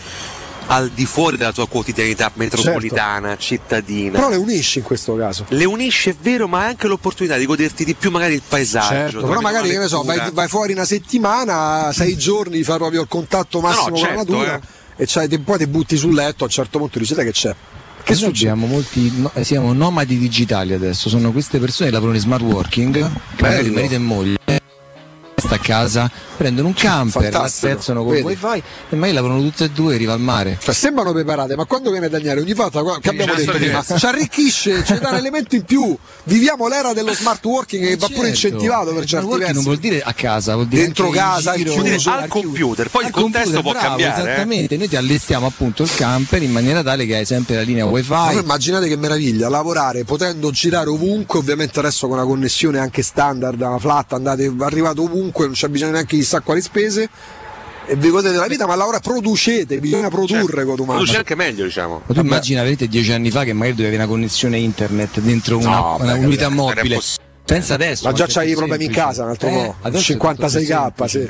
al 0.67 0.89
di 0.91 1.05
fuori 1.05 1.37
della 1.37 1.53
tua 1.53 1.67
quotidianità 1.67 2.31
metropolitana, 2.35 3.37
cittadina. 3.37 4.13
Però 4.13 4.29
le 4.31 4.37
unisci 4.37 4.79
in 4.79 4.85
questo 4.85 5.17
caso. 5.17 5.45
Le 5.49 5.65
unisce, 5.65 6.11
è 6.11 6.17
vero, 6.21 6.47
ma 6.47 6.61
hai 6.61 6.69
anche 6.69 6.87
l'opportunità 6.87 7.37
di 7.37 7.45
goderti 7.45 7.85
di 7.85 7.95
più 7.95 8.11
magari 8.11 8.35
il 8.35 8.43
paesaggio. 8.47 8.87
Certo, 8.89 9.27
però 9.27 9.41
magari 9.41 9.69
che 9.69 9.79
ne 9.79 9.89
so, 9.89 10.03
vai, 10.03 10.31
vai 10.33 10.47
fuori 10.47 10.73
una 10.73 10.85
settimana, 10.85 11.91
sei 11.93 12.17
giorni, 12.17 12.63
fai 12.63 12.77
proprio 12.79 13.03
il 13.03 13.09
contatto 13.09 13.61
massimo 13.61 13.89
no, 13.89 13.93
con 13.95 14.01
la 14.01 14.07
certo, 14.07 14.33
natura 14.33 14.61
eh. 14.97 15.03
e 15.03 15.07
c'hai- 15.09 15.29
te- 15.29 15.41
poi 15.41 15.59
ti 15.59 15.67
butti 15.67 15.97
sul 15.97 16.15
letto, 16.15 16.45
a 16.45 16.47
un 16.47 16.53
certo 16.53 16.79
punto 16.79 16.99
dici, 17.01 17.15
sai 17.15 17.25
che 17.25 17.33
c'è? 17.33 17.55
Che 18.03 18.13
Noi 18.13 18.17
succede? 18.23 18.51
abbiamo 18.51 18.73
molti, 18.73 19.13
no- 19.17 19.31
eh, 19.35 19.43
siamo 19.43 19.73
nomadi 19.73 20.19
digitali 20.19 20.73
adesso, 20.73 21.09
sono 21.09 21.33
queste 21.33 21.59
persone 21.59 21.89
che 21.89 21.95
lavorano 21.95 22.17
in 22.17 22.23
smart 22.23 22.43
working, 22.43 22.95
che 23.35 23.43
magari 23.43 23.71
marito 23.71 23.95
e 23.95 23.99
moglie 23.99 24.39
sta 25.41 25.57
a 25.57 25.59
casa, 25.59 26.11
prendono 26.37 26.69
un 26.69 26.75
camper, 26.75 27.23
Fantastico, 27.31 27.67
l'attrezzano 27.67 28.03
col 28.05 28.13
vedi. 28.15 28.27
wifi 28.27 28.63
e 28.91 28.95
magari 28.97 29.13
lavorano 29.13 29.41
tutte 29.43 29.65
e 29.65 29.71
due 29.71 29.93
e 29.93 29.95
arriva 29.97 30.13
al 30.13 30.21
mare. 30.21 30.59
Cioè, 30.63 30.75
sembrano 30.75 31.13
preparate, 31.13 31.57
ma 31.57 31.65
quando 31.65 31.91
viene 31.91 32.09
Daniele, 32.09 32.41
ogni 32.41 32.55
volta 32.55 32.83
che 33.01 33.09
abbiamo 33.09 33.35
detto 33.35 33.53
prima, 33.53 33.83
ci 33.83 34.07
arricchisce, 34.07 34.85
ci 34.85 34.99
dà 34.99 35.09
un 35.11 35.17
elemento 35.17 35.55
in 35.55 35.63
più. 35.65 35.97
Viviamo 36.25 36.69
l'era 36.69 36.93
dello 36.93 37.13
smart 37.15 37.45
working 37.45 37.87
che 37.87 37.97
va 37.97 38.07
pure 38.07 38.33
Certo. 38.33 38.47
incentivato 38.47 38.93
per 38.93 39.03
Il 39.03 39.09
certi 39.09 39.37
versi. 39.39 39.55
non 39.55 39.63
vuol 39.63 39.77
dire 39.79 40.03
a 40.03 40.13
casa, 40.13 40.55
vuol 40.55 40.67
dire 40.67 40.83
Dentro 40.83 41.09
casa, 41.11 41.55
giro, 41.55 41.73
vuol 41.73 41.85
dire 41.85 41.97
al 42.05 42.29
computer, 42.29 42.89
poi 42.89 43.01
il 43.03 43.07
al 43.09 43.13
contesto 43.13 43.51
computer, 43.51 43.63
può 43.63 43.73
bravo, 43.73 43.87
cambiare. 43.89 44.21
eh. 44.21 44.25
Esattamente, 44.33 44.77
noi 44.77 44.89
ti 44.89 44.97
allestiamo 44.97 45.47
appunto 45.47 45.83
il 45.83 45.95
camper 45.95 46.43
in 46.43 46.53
maniera 46.53 46.83
tale 46.83 47.07
che 47.07 47.17
hai 47.17 47.25
sempre 47.25 47.55
la 47.57 47.63
linea 47.63 47.85
wifi. 47.87 48.11
Ma 48.11 48.33
immaginate 48.33 48.89
che 48.89 48.97
meraviglia, 48.97 49.49
lavorare 49.49 50.05
potendo 50.05 50.51
girare 50.51 50.89
ovunque, 50.89 51.39
ovviamente 51.39 51.79
adesso 51.79 52.07
con 52.09 52.17
una 52.19 52.27
connessione 52.27 52.79
anche 52.79 53.03
standard, 53.03 53.61
una 53.61 53.79
flat, 53.79 54.13
andate 54.13 54.53
arrivate 54.61 55.01
ovunque, 55.01 55.30
non 55.37 55.53
c'è 55.53 55.69
bisogno 55.69 55.93
neanche 55.93 56.17
di 56.17 56.23
chissà 56.23 56.41
quali 56.41 56.61
spese 56.61 57.09
e 57.87 57.97
vi 57.97 58.09
godete 58.11 58.37
la 58.37 58.47
vita, 58.47 58.67
ma 58.67 58.75
allora 58.75 59.01
producete, 59.01 59.79
bisogna 59.79 60.09
produrre 60.09 60.65
con 60.65 60.79
umano. 60.79 60.99
Produce 60.99 61.17
anche 61.17 61.35
meglio, 61.35 61.65
diciamo. 61.65 62.03
Ma 62.07 62.15
tu 62.15 62.21
immagina 62.21 62.59
veramente 62.59 62.87
dieci 62.87 63.13
anni 63.13 63.31
fa 63.31 63.43
che 63.45 63.53
magari 63.53 63.75
dovevi 63.75 63.95
avere 63.95 64.03
una 64.05 64.13
connessione 64.13 64.59
internet 64.59 65.21
dentro 65.21 65.59
una, 65.59 65.71
No, 65.71 65.97
una 66.01 66.13
beh, 66.15 66.25
unità 66.25 66.47
era 66.47 66.55
mobile. 66.55 67.01
Pensa 67.51 67.75
adesso. 67.75 68.07
Ma 68.07 68.13
già 68.13 68.27
c'hai 68.29 68.51
i 68.51 68.55
problemi 68.55 68.85
in 68.85 68.93
casa, 68.93 69.25
un 69.25 69.31
altro 69.31 69.49
Eh, 69.49 69.75
tutto 69.83 69.99
56k, 69.99 71.05
sì. 71.07 71.29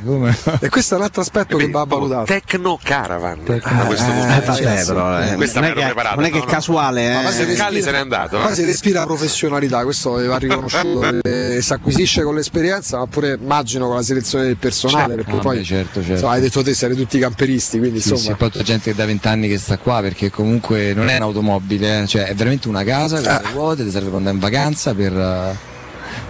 E 0.60 0.68
questo 0.68 0.94
è 0.94 0.98
un 0.98 1.04
altro 1.04 1.22
aspetto 1.22 1.56
che 1.56 1.68
va 1.70 1.84
valutato. 1.84 2.24
Tecno 2.24 2.78
Caravan. 2.82 3.42
Tecno- 3.42 3.86
questo 3.86 4.10
eh, 4.10 4.36
eh, 4.36 4.40
vabbè, 4.44 4.84
però, 4.84 5.20
eh, 5.22 5.34
Questa 5.36 5.60
non 5.60 5.70
è 5.70 5.72
che- 5.72 5.80
preparato. 5.84 6.16
non 6.16 6.24
è 6.26 6.30
che 6.30 6.38
è 6.40 6.44
casuale, 6.44 7.10
eh. 7.20 7.22
Ma 7.22 7.30
se 7.30 7.46
Calli 7.54 7.80
se 7.80 7.90
n'è 7.90 7.98
andato. 7.98 8.46
Eh. 8.48 8.54
si 8.54 8.64
respira 8.66 9.06
professionalità, 9.06 9.82
questo 9.84 10.10
va 10.26 10.36
riconosciuto 10.36 11.20
e 11.24 11.58
si 11.62 11.72
acquisisce 11.72 12.22
con 12.22 12.34
l'esperienza, 12.34 12.98
ma 12.98 13.06
pure 13.06 13.38
immagino 13.40 13.86
con 13.86 13.96
la 13.96 14.02
selezione 14.02 14.44
del 14.44 14.56
personale, 14.56 15.14
Certo. 15.14 15.22
perché 15.24 15.38
Ah, 15.38 15.42
poi 15.42 15.64
certo, 15.64 15.94
certo. 16.00 16.12
insomma, 16.12 16.32
hai 16.32 16.40
detto 16.42 16.62
te 16.62 16.74
siete 16.74 16.94
tutti 16.94 17.18
camperisti, 17.18 17.78
quindi 17.78 18.00
Sì, 18.00 18.10
insomma. 18.10 18.30
sì, 18.30 18.34
poi 18.36 18.50
c'è 18.50 18.62
gente 18.62 18.90
che 18.90 18.96
da 18.96 19.06
vent'anni 19.06 19.48
che 19.48 19.56
sta 19.58 19.78
qua 19.78 20.00
perché 20.02 20.28
comunque 20.30 20.92
non 20.92 21.08
è 21.08 21.16
un'automobile, 21.16 22.06
cioè 22.06 22.24
è 22.24 22.34
veramente 22.34 22.68
una 22.68 22.84
casa 22.84 23.16
con 23.22 23.24
le 23.42 23.50
ruote, 23.52 23.84
ti 23.84 23.90
serve 23.90 24.08
per 24.08 24.16
andare 24.18 24.34
in 24.34 24.40
vacanza, 24.40 24.92
per, 24.94 25.12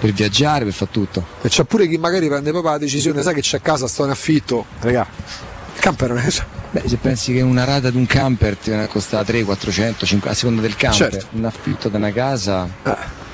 per 0.01 0.13
viaggiare, 0.13 0.65
per 0.65 0.73
fare 0.73 0.91
tutto. 0.91 1.25
E 1.43 1.49
c'è 1.49 1.65
pure 1.65 1.87
chi 1.87 1.99
magari 1.99 2.27
prende 2.27 2.51
proprio 2.51 2.73
la 2.73 2.79
decisione, 2.79 3.23
sai 3.23 3.35
che 3.35 3.43
c'è 3.43 3.59
a 3.59 3.61
casa, 3.61 3.87
sto 3.87 4.05
in 4.05 4.11
affitto, 4.11 4.65
regà, 4.81 5.07
il 5.75 5.81
camper 5.81 6.09
non 6.09 6.19
è... 6.19 6.29
Beh, 6.73 6.83
se 6.87 6.97
pensi 6.97 7.33
che 7.33 7.41
una 7.41 7.65
rata 7.65 7.91
di 7.91 7.97
un 7.97 8.07
camper 8.07 8.57
ti 8.57 8.71
viene 8.71 8.85
a 8.85 8.87
costare 8.87 9.25
3, 9.25 9.43
400, 9.45 10.07
500, 10.07 10.29
a 10.29 10.35
seconda 10.35 10.63
del 10.63 10.77
camper, 10.77 11.11
Certo. 11.13 11.27
un 11.33 11.45
affitto 11.45 11.89
da 11.89 11.99
una 11.99 12.13
casa. 12.13 12.69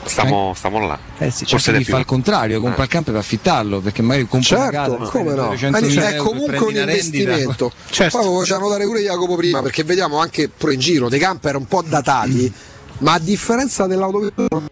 Stiamo, 0.05 0.55
stiamo 0.56 0.86
là. 0.86 0.98
Eh 1.18 1.30
sì, 1.30 1.44
Forse 1.44 1.72
chi 1.72 1.78
di 1.78 1.84
fa 1.84 1.98
il 1.98 2.05
contrario, 2.05 2.60
compra 2.60 2.84
il 2.84 2.88
camper 2.88 3.12
per 3.12 3.22
affittarlo, 3.22 3.80
perché 3.80 4.02
magari 4.02 4.26
compra 4.26 4.56
una 4.56 4.70
Certo, 4.70 4.97
casa, 4.97 5.10
come 5.10 5.34
no? 5.34 5.52
300.000 5.52 5.70
Ma 5.70 5.80
dice, 5.80 6.09
è 6.09 6.16
comunque 6.16 6.59
un 6.59 6.76
investimento. 6.76 7.72
Certo. 7.90 8.16
Poi 8.18 8.26
lo 8.26 8.38
facciamo 8.38 8.68
notare 8.68 8.84
pure 8.86 9.01
Jacopo 9.01 9.36
prima, 9.36 9.60
perché 9.62 9.84
vediamo 9.84 10.18
anche 10.18 10.48
pure 10.48 10.72
in 10.74 10.80
giro 10.80 11.09
dei 11.09 11.18
camper 11.18 11.56
un 11.56 11.66
po' 11.66 11.82
datati, 11.82 12.51
ma 12.98 13.14
a 13.14 13.18
differenza 13.18 13.86
dell'autovettura, 13.86 14.62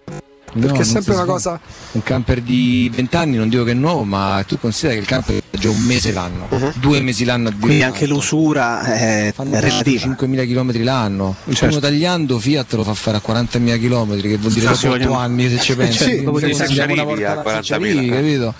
perché 0.60 0.76
No, 0.76 0.80
è 0.80 0.84
sempre 0.84 1.14
una 1.14 1.24
cosa... 1.24 1.60
Un 1.92 2.02
camper 2.02 2.40
di 2.40 2.90
20 2.94 3.16
anni, 3.16 3.36
non 3.36 3.48
dico 3.48 3.64
che 3.64 3.72
è 3.72 3.74
nuovo, 3.74 4.04
ma 4.04 4.42
tu 4.46 4.58
consideri 4.58 4.94
che 4.96 5.00
il 5.02 5.06
camper 5.08 5.42
è 5.50 5.56
già 5.58 5.70
un 5.70 5.80
mese 5.82 6.12
l'anno, 6.12 6.48
due 6.76 7.00
mesi 7.00 7.24
l'anno 7.24 7.48
addirittura. 7.48 7.66
Quindi 7.66 7.82
anche 7.84 8.06
l'usura 8.06 8.82
è 8.84 9.32
Fanno 9.34 9.58
relativa. 9.60 10.06
5.000 10.18 10.46
km 10.46 10.82
l'anno. 10.84 11.36
Il 11.44 11.54
Certo. 11.54 11.66
primo 11.66 11.80
tagliando 11.80 12.38
Fiat 12.38 12.72
lo 12.74 12.82
fa 12.84 12.94
fare 12.94 13.16
a 13.16 13.22
40.000 13.24 13.78
km, 13.80 14.20
che 14.20 14.36
vuol 14.38 14.52
dire 14.52 14.60
Sì, 14.60 14.60
dopo 14.66 14.74
sì, 14.76 14.86
8 14.86 14.96
vogliamo- 14.96 15.18
anni 15.18 15.48
se 15.48 15.58
ci 15.60 15.74
pensi. 15.76 16.04
Sì, 16.04 16.22
Dopo 16.24 16.38
sì, 16.38 16.54
se 16.54 16.66
ci 16.68 16.74
una 16.74 16.82
arrivi 16.84 17.00
volta 17.00 17.30
a 17.30 17.34
là, 17.34 17.42
se 17.56 17.62
ci 17.62 17.72
40.000, 17.72 17.74
arrivi, 17.74 18.06
eh. 18.06 18.10
capito? 18.10 18.54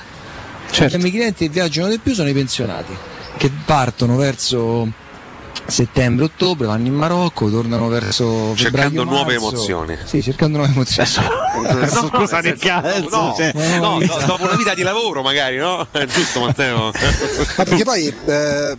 Certo. 0.71 0.97
I 0.97 0.99
miei 0.99 1.11
clienti 1.13 1.45
che 1.47 1.51
viaggiano 1.53 1.89
di 1.89 1.99
più 1.99 2.15
sono 2.15 2.29
i 2.29 2.33
pensionati, 2.33 2.93
che 3.37 3.51
partono 3.65 4.17
verso 4.17 4.89
settembre-ottobre, 5.67 6.67
vanno 6.67 6.87
in 6.87 6.95
Marocco, 6.95 7.49
tornano 7.51 7.89
verso 7.89 8.55
Cercando 8.55 9.01
febbraio, 9.01 9.05
nuove 9.05 9.33
marzo. 9.39 9.49
emozioni. 9.55 9.97
Sì, 10.05 10.23
cercando 10.23 10.59
nuove 10.59 10.73
emozioni. 10.73 11.09
No, 11.55 12.11
cosa 12.11 12.41
ne 12.41 12.57
cazzo? 12.57 13.09
No, 13.09 13.35
cioè, 13.37 13.53
no, 13.79 13.99
no, 13.99 14.07
dopo 14.27 14.45
una 14.45 14.57
vita 14.57 14.75
di 14.75 14.83
lavoro 14.83 15.23
magari, 15.23 15.57
no? 15.57 15.87
È 15.91 16.05
giusto 16.07 16.41
Matteo? 16.41 16.93
Ma 17.57 17.65
perché 17.65 17.85
poi 17.85 18.15
eh, 18.27 18.77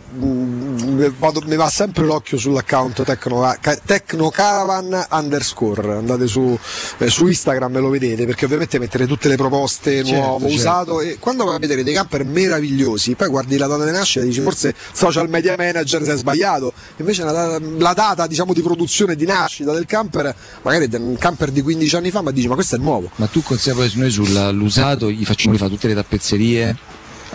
vado- 1.17 1.41
mi 1.45 1.55
va 1.55 1.69
sempre 1.69 2.03
l'occhio 2.05 2.37
sull'account 2.37 3.03
Tecno, 3.03 3.55
ca- 3.61 3.79
Tecnocaravan 3.83 5.07
underscore. 5.11 5.93
Andate 5.95 6.27
su, 6.27 6.57
eh, 6.97 7.09
su 7.09 7.27
Instagram 7.27 7.77
e 7.77 7.79
lo 7.79 7.89
vedete 7.89 8.25
perché 8.25 8.45
ovviamente 8.45 8.79
mettere 8.79 9.05
tutte 9.07 9.27
le 9.27 9.35
proposte 9.35 10.03
Certo, 10.03 10.11
nuovo, 10.19 10.39
certo. 10.39 10.55
usato 10.55 11.01
e 11.01 11.17
quando 11.19 11.45
vai 11.45 11.55
a 11.55 11.59
vedere 11.59 11.83
dei 11.83 11.93
camper 11.93 12.25
meravigliosi 12.25 13.15
poi 13.15 13.27
guardi 13.29 13.57
la 13.57 13.67
data 13.67 13.85
di 13.85 13.91
nascita 13.91 14.23
e 14.23 14.27
dici 14.27 14.41
forse 14.41 14.73
social 14.93 15.29
media 15.29 15.55
manager 15.57 16.03
si 16.03 16.09
è 16.09 16.17
sbagliato. 16.17 16.73
Invece 16.97 17.23
la 17.23 17.31
data, 17.31 17.59
la 17.77 17.93
data, 17.93 18.27
diciamo 18.27 18.53
di 18.53 18.61
produzione 18.61 19.15
di 19.15 19.25
nascita 19.25 19.73
del 19.73 19.85
camper 19.85 20.33
magari 20.61 20.89
è 20.89 20.95
un 20.97 21.17
camper 21.17 21.51
di 21.51 21.61
15 21.61 21.95
anni 21.95 22.11
fa 22.11 22.21
ma 22.21 22.31
dici 22.31 22.47
ma 22.47 22.55
questo 22.55 22.75
è 22.75 22.79
nuovo. 22.79 23.09
Ma 23.15 23.27
tu 23.27 23.41
considera 23.43 23.81
poi 23.81 23.91
noi 23.95 24.09
sull'usato 24.11 25.09
gli 25.09 25.25
facciamo 25.25 25.53
rifare 25.53 25.71
tutte 25.71 25.87
le 25.87 25.93
tappezzerie, 25.95 26.75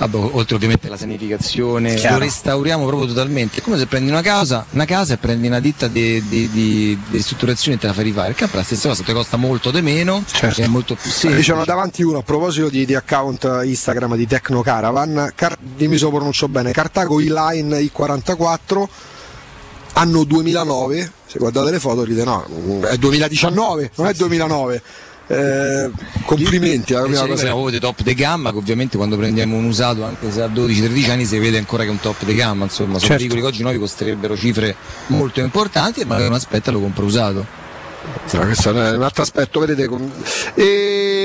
vabbè, 0.06 0.16
oltre 0.32 0.55
ovviamente 0.56 0.89
la 0.89 0.97
sanificazione, 0.97 1.94
Chiaro. 1.94 2.16
lo 2.16 2.22
restauriamo 2.24 2.86
proprio 2.86 3.09
totalmente. 3.09 3.59
È 3.59 3.62
come 3.62 3.77
se 3.78 3.86
prendi 3.86 4.10
una 4.10 4.22
casa, 4.22 4.64
una 4.70 4.85
casa 4.86 5.14
e 5.14 5.16
prendi 5.18 5.47
una 5.47 5.60
ditta 5.60 5.86
di, 5.89 6.22
di, 6.27 6.48
di- 6.48 6.48
di 6.51 6.98
ristrutturazione 7.10 7.77
e 7.77 7.81
te 7.81 7.86
la 7.86 7.93
fai 7.93 8.05
rifare. 8.05 8.31
Il 8.31 8.35
campo 8.36 8.55
è 8.55 8.59
la 8.59 8.64
stessa 8.64 8.89
cosa, 8.89 9.02
ti 9.02 9.12
costa 9.12 9.36
molto 9.36 9.70
di 9.70 9.82
meno, 9.82 10.24
è 10.56 10.66
molto 10.66 10.94
più 10.94 11.10
Sì, 11.10 11.18
semplice. 11.18 11.44
c'erano 11.47 11.64
davanti 11.64 12.02
uno 12.02 12.18
a 12.18 12.22
proposito 12.22 12.68
di, 12.68 12.85
di 12.86 12.94
account 12.94 13.60
Instagram 13.64 14.16
di 14.16 14.27
Tecnocaravan, 14.27 15.32
Car- 15.35 15.59
dimmi 15.60 15.98
se 15.98 16.05
lo 16.05 16.10
pronuncio 16.10 16.48
bene, 16.48 16.72
Cartago 16.72 17.20
E-Line 17.20 17.78
I44, 17.81 18.85
anno 19.94 20.24
2009, 20.24 21.12
se 21.27 21.39
guardate 21.39 21.70
le 21.70 21.78
foto 21.81 22.05
dite 22.05 22.24
no, 22.24 22.44
è 22.89 22.97
2019, 22.97 23.90
non 23.97 24.06
è 24.06 24.14
2009. 24.14 24.82
Eh, 25.32 25.90
complimenti, 26.24 26.93
è 26.93 26.97
la 26.97 27.02
E 27.02 27.05
prima 27.05 27.20
c'è 27.23 27.28
cosa. 27.28 27.44
proprio 27.47 27.70
dei 27.70 27.78
top 27.78 28.02
de 28.02 28.15
gamma 28.15 28.51
che 28.51 28.57
ovviamente 28.59 28.97
quando 28.97 29.16
prendiamo 29.16 29.57
un 29.57 29.65
usato 29.65 30.02
anche 30.02 30.28
se 30.32 30.43
ha 30.43 30.48
12-13 30.48 31.11
anni 31.11 31.24
si 31.24 31.39
vede 31.39 31.57
ancora 31.57 31.85
che 31.85 31.89
è 31.89 31.93
un 31.93 32.01
top 32.01 32.24
de 32.24 32.35
gamma 32.35 32.65
insomma 32.65 32.94
sono 32.94 33.01
Certo. 33.01 33.16
veicoli 33.19 33.40
che 33.40 33.47
oggi 33.47 33.62
nuovi 33.62 33.78
costerebbero 33.78 34.36
cifre 34.36 34.74
molto 35.07 35.39
importanti 35.39 36.01
e 36.01 36.05
magari 36.05 36.27
uno 36.27 36.35
aspetta 36.35 36.70
e 36.70 36.73
lo 36.73 36.81
compra 36.81 37.05
usato 37.05 37.47
No, 38.32 38.40
questo 38.40 38.70
è 38.70 38.90
un 38.97 39.02
altro 39.02 39.23
aspetto, 39.23 39.61
vedete. 39.61 39.86
com- 39.86 40.11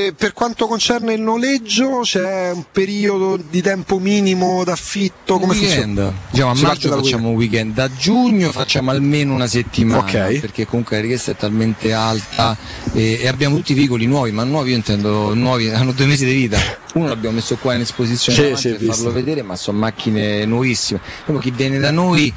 E 0.05 0.13
per 0.13 0.33
quanto 0.33 0.67
concerne 0.67 1.13
il 1.15 1.21
noleggio, 1.21 2.01
c'è 2.03 2.51
un 2.51 2.63
periodo 2.71 3.37
di 3.49 3.59
tempo 3.63 3.97
minimo 3.97 4.63
d'affitto? 4.63 5.39
Come 5.39 5.53
weekend. 5.57 5.83
funziona? 5.97 6.13
Diciamo, 6.29 6.51
a 6.51 6.53
maggio 6.53 6.89
facciamo 6.89 7.29
un 7.29 7.35
weekend, 7.35 7.73
da 7.73 7.89
giugno 7.91 8.51
facciamo 8.51 8.91
almeno 8.91 9.33
una 9.33 9.47
settimana 9.47 10.01
Ok. 10.03 10.39
perché 10.41 10.67
comunque 10.67 10.97
la 10.97 11.01
richiesta 11.01 11.31
è 11.31 11.35
talmente 11.35 11.91
alta 11.91 12.55
e, 12.93 13.17
e 13.21 13.27
abbiamo 13.27 13.55
tutti 13.55 13.71
i 13.71 13.75
veicoli 13.75 14.05
nuovi, 14.05 14.31
ma 14.31 14.43
nuovi 14.43 14.69
io 14.69 14.75
intendo 14.75 15.33
nuovi, 15.33 15.69
hanno 15.71 15.91
due 15.91 16.05
mesi 16.05 16.23
di 16.25 16.33
vita. 16.33 16.59
Uno 16.93 17.07
l'abbiamo 17.07 17.37
messo 17.37 17.55
qua 17.57 17.73
in 17.73 17.81
esposizione 17.81 18.37
Sì, 18.37 18.61
sì, 18.61 18.69
per 18.69 18.77
visto. 18.77 18.93
farlo 18.93 19.11
vedere, 19.11 19.41
ma 19.41 19.55
sono 19.55 19.79
macchine 19.79 20.45
nuovissime. 20.45 20.99
Proprio 21.23 21.39
chi 21.39 21.49
viene 21.49 21.79
da 21.79 21.89
noi 21.89 22.31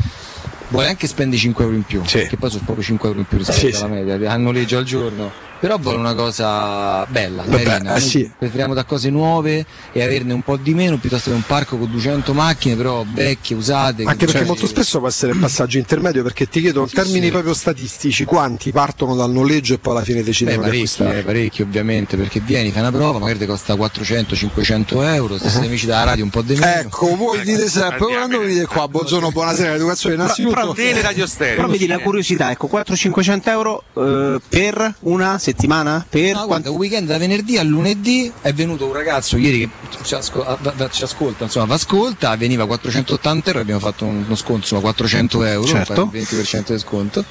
vuole 0.68 0.88
anche 0.88 1.06
spendere 1.06 1.38
5 1.38 1.64
euro 1.64 1.76
in 1.76 1.82
più, 1.82 2.00
che 2.00 2.34
poi 2.38 2.48
sono 2.48 2.62
proprio 2.64 2.82
5 2.86 3.08
euro 3.08 3.20
in 3.20 3.26
più 3.26 3.36
rispetto 3.36 3.58
Sì, 3.70 3.76
alla 3.76 3.88
media, 3.88 4.32
a 4.32 4.36
noleggio 4.38 4.78
al 4.78 4.84
giorno. 4.84 5.46
Però 5.60 5.76
vuole 5.78 5.98
una 5.98 6.14
cosa 6.14 7.04
bella, 7.06 7.42
Vabbè, 7.42 7.62
carina. 7.62 7.90
eh 7.90 7.98
Noi 7.98 8.00
sì. 8.08 8.30
Preferiamo 8.38 8.74
da 8.74 8.84
cose 8.84 9.10
nuove 9.10 9.66
e 9.92 10.02
averne 10.02 10.32
un 10.32 10.42
po' 10.42 10.56
di 10.56 10.72
meno 10.74 10.98
piuttosto 10.98 11.30
che 11.30 11.36
un 11.36 11.42
parco 11.42 11.76
con 11.76 11.90
200 11.90 12.32
macchine, 12.32 12.76
però 12.76 13.04
vecchie, 13.12 13.56
usate. 13.56 14.02
Anche 14.04 14.24
perché 14.26 14.38
cioè- 14.38 14.46
molto 14.46 14.66
spesso 14.66 14.98
può 14.98 15.08
essere 15.08 15.32
il 15.32 15.38
passaggio 15.38 15.78
intermedio 15.78 16.22
perché 16.22 16.48
ti 16.48 16.60
chiedo 16.60 16.82
in 16.82 16.90
termini 16.90 17.30
proprio 17.30 17.54
statistici 17.54 18.24
quanti 18.24 18.70
partono 18.70 19.14
dal 19.16 19.30
noleggio 19.32 19.74
e 19.74 19.78
poi 19.78 19.94
alla 19.96 20.04
fine 20.04 20.20
Beh, 20.20 20.24
decidono 20.24 20.56
di 20.56 20.62
parecchi, 20.62 20.76
acquistare. 20.84 21.18
eh, 21.18 21.22
parecchi 21.22 21.62
ovviamente, 21.62 22.16
perché 22.16 22.40
vieni, 22.40 22.70
fai 22.70 22.82
una 22.82 22.92
prova, 22.92 23.18
magari 23.18 23.38
ti 23.38 23.46
costa 23.46 23.74
400-500 23.74 25.02
euro, 25.14 25.38
se 25.38 25.48
siete 25.48 25.66
amici 25.66 25.86
dalla 25.86 26.04
radio 26.04 26.24
un 26.24 26.30
po' 26.30 26.42
di 26.42 26.54
meno. 26.54 26.80
Ecco, 26.80 27.16
voi 27.16 27.40
dite 27.42 27.68
sempre, 27.68 27.98
quando 27.98 28.38
venite 28.40 28.66
qua, 28.66 28.86
buongiorno, 28.88 29.30
buonasera, 29.30 29.74
educazione 29.74 30.14
innanzitutto. 30.14 30.74
Radio 31.02 31.26
Stereo. 31.26 31.56
Però 31.56 31.68
vedi 31.68 31.86
la 31.86 31.98
curiosità, 31.98 32.50
ecco, 32.50 32.68
400-500 32.72 33.40
euro 33.50 33.82
eh, 33.94 34.40
per 34.48 34.94
una 35.00 35.38
settimana? 35.52 36.04
Per 36.08 36.34
No, 36.34 36.46
guarda, 36.46 36.70
un 36.70 36.76
weekend 36.76 37.06
da 37.08 37.18
venerdì 37.18 37.56
a 37.58 37.62
lunedì 37.62 38.30
è 38.42 38.52
venuto 38.52 38.86
un 38.86 38.92
ragazzo 38.92 39.36
ieri 39.36 39.60
che 39.60 39.68
ci, 40.04 40.14
asco- 40.14 40.44
va- 40.60 40.72
va- 40.76 40.90
ci 40.90 41.02
ascolta, 41.04 41.44
insomma, 41.44 41.66
va 41.66 41.74
ascolta, 41.74 42.36
veniva 42.36 42.66
480 42.66 43.48
euro, 43.50 43.60
abbiamo 43.62 43.80
fatto 43.80 44.04
un- 44.04 44.24
uno 44.26 44.34
sconto, 44.36 44.60
insomma, 44.60 44.80
400 44.82 45.42
euro, 45.44 45.66
Certo. 45.66 46.02
il 46.02 46.08
20% 46.10 46.72
di 46.72 46.78
sconto. 46.78 47.24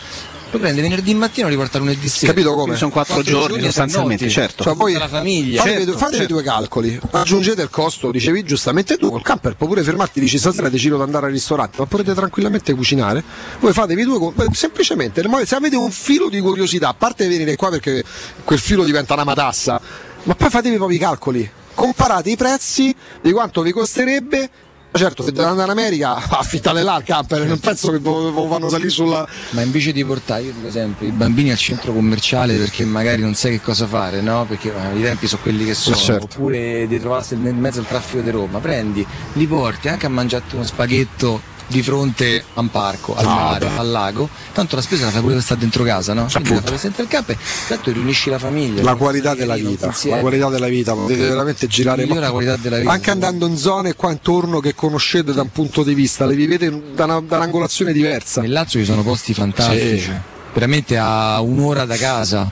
Lo 0.49 0.59
prende 0.59 0.81
venerdì 0.81 1.13
mattina 1.13 1.47
e 1.47 1.49
lo 1.49 1.55
riporta 1.57 1.77
lunedì 1.77 2.07
sera. 2.07 2.31
Capito 2.31 2.49
come? 2.51 2.61
Quindi 2.61 2.79
sono 2.79 2.91
quattro 2.91 3.21
giorni, 3.21 3.57
e 3.57 3.63
sostanzialmente, 3.63 4.29
certo. 4.29 4.63
Cioè, 4.63 4.73
Tutta 4.75 4.97
la 4.99 5.07
famiglia. 5.09 5.57
fatevi, 5.57 5.75
Certo, 5.77 5.91
due- 5.91 5.99
fatevi 5.99 6.17
certo. 6.19 6.33
due 6.33 6.43
calcoli, 6.43 6.99
aggiungete 7.11 7.61
il 7.61 7.69
costo, 7.69 8.11
dicevi 8.11 8.43
giustamente 8.43 8.97
tu, 8.97 9.09
col 9.11 9.21
camper 9.21 9.55
puoi 9.55 9.67
pure 9.69 9.83
fermarti, 9.83 10.19
dici 10.21 10.37
stasera 10.37 10.69
decido 10.69 10.95
di 10.95 11.01
andare 11.01 11.25
al 11.25 11.33
ristorante, 11.33 11.75
ma 11.79 11.85
potete 11.85 12.13
tranquillamente 12.13 12.73
cucinare. 12.73 13.21
Voi 13.59 13.73
fatevi 13.73 14.03
due, 14.03 14.33
semplicemente, 14.53 15.21
se 15.43 15.55
avete 15.55 15.75
un 15.75 15.91
filo 15.91 16.29
di 16.29 16.39
curiosità, 16.39 16.89
a 16.89 16.93
parte 16.93 17.27
venire 17.27 17.55
qua 17.57 17.69
perché 17.69 18.03
quel 18.45 18.59
filo 18.59 18.85
diventa 18.85 19.13
una 19.15 19.25
matassa, 19.25 19.81
ma 20.23 20.33
poi 20.33 20.49
fatevi 20.49 20.77
proprio 20.77 20.97
i 20.97 21.01
calcoli, 21.01 21.49
comparate 21.73 22.29
i 22.29 22.37
prezzi 22.37 22.95
di 23.21 23.31
quanto 23.33 23.61
vi 23.61 23.71
costerebbe. 23.71 24.49
Certo, 24.91 25.21
se 25.21 25.31
dovete 25.31 25.49
andare 25.49 25.71
in 25.71 25.77
America, 25.77 26.15
affittate 26.15 26.81
là 26.81 26.97
il 26.97 27.03
camper, 27.03 27.45
non 27.45 27.59
penso 27.59 27.91
che 27.91 27.99
lo 27.99 28.47
fanno 28.49 28.69
salire 28.69 28.89
sulla. 28.89 29.27
Ma 29.51 29.61
invece 29.61 29.91
di 29.91 30.03
portare, 30.03 30.43
io 30.43 30.53
dico 30.53 30.71
sempre, 30.71 31.07
i 31.07 31.11
bambini 31.11 31.51
al 31.51 31.57
centro 31.57 31.93
commerciale 31.93 32.55
perché 32.55 32.83
magari 32.85 33.21
non 33.21 33.35
sai 33.35 33.51
che 33.51 33.61
cosa 33.61 33.85
fare, 33.85 34.21
no? 34.21 34.45
Perché 34.47 34.73
eh, 34.73 34.97
i 34.97 35.01
tempi 35.01 35.27
sono 35.27 35.41
quelli 35.43 35.65
che 35.65 35.73
sono, 35.73 35.95
certo. 35.95 36.23
oppure 36.23 36.87
di 36.87 36.99
trovarsi 36.99 37.35
nel 37.35 37.53
mezzo 37.53 37.79
al 37.79 37.87
traffico 37.87 38.21
di 38.21 38.31
Roma, 38.31 38.59
prendi, 38.59 39.05
li 39.33 39.45
porti 39.45 39.87
anche 39.87 40.05
a 40.05 40.09
mangiare 40.09 40.43
uno 40.53 40.63
spaghetto 40.63 41.55
di 41.67 41.83
fronte 41.83 42.43
a 42.53 42.59
un 42.61 42.69
parco, 42.71 43.15
al 43.15 43.25
Ah, 43.25 43.29
mare, 43.35 43.69
al 43.75 43.89
lago, 43.89 44.29
tanto 44.53 44.75
la 44.75 44.81
spesa 44.81 45.05
la 45.05 45.11
fai 45.11 45.21
pure 45.21 45.33
per 45.33 45.43
stare 45.43 45.59
dentro 45.59 45.83
casa, 45.83 46.13
no? 46.13 46.27
Quindi 46.31 46.53
la 46.53 46.61
fai 46.61 46.77
sempre 46.77 47.03
il 47.03 47.09
campo 47.09 47.31
e 47.33 47.37
tanto 47.67 47.91
riunisci 47.91 48.29
la 48.29 48.39
famiglia. 48.39 48.83
La 48.83 48.95
qualità 48.95 49.35
della 49.35 49.55
vita, 49.55 49.93
la 50.05 50.17
qualità 50.19 50.49
della 50.49 50.67
vita, 50.67 50.93
potete 50.93 51.27
veramente 51.27 51.67
girare 51.67 52.03
Migliora 52.03 52.21
la 52.27 52.31
qualità 52.31 52.55
della 52.55 52.77
vita. 52.79 52.91
anche 52.91 53.11
andando 53.11 53.47
in 53.47 53.57
zone 53.57 53.93
qua 53.95 54.11
intorno 54.11 54.59
che 54.59 54.73
conoscete 54.75 55.33
da 55.33 55.41
un 55.41 55.51
punto 55.51 55.83
di 55.83 55.93
vista, 55.93 56.25
le 56.25 56.35
vivete 56.35 56.69
da, 56.95 57.03
una- 57.03 57.19
da 57.19 57.35
un'angolazione 57.37 57.91
diversa. 57.91 58.41
Nel 58.41 58.51
Lazio 58.51 58.79
ci 58.79 58.85
sono 58.85 59.03
posti 59.03 59.33
fantastici, 59.33 59.99
Sì. 59.99 60.11
veramente 60.53 60.97
a 60.97 61.39
un'ora 61.41 61.85
da 61.85 61.97
casa. 61.97 62.49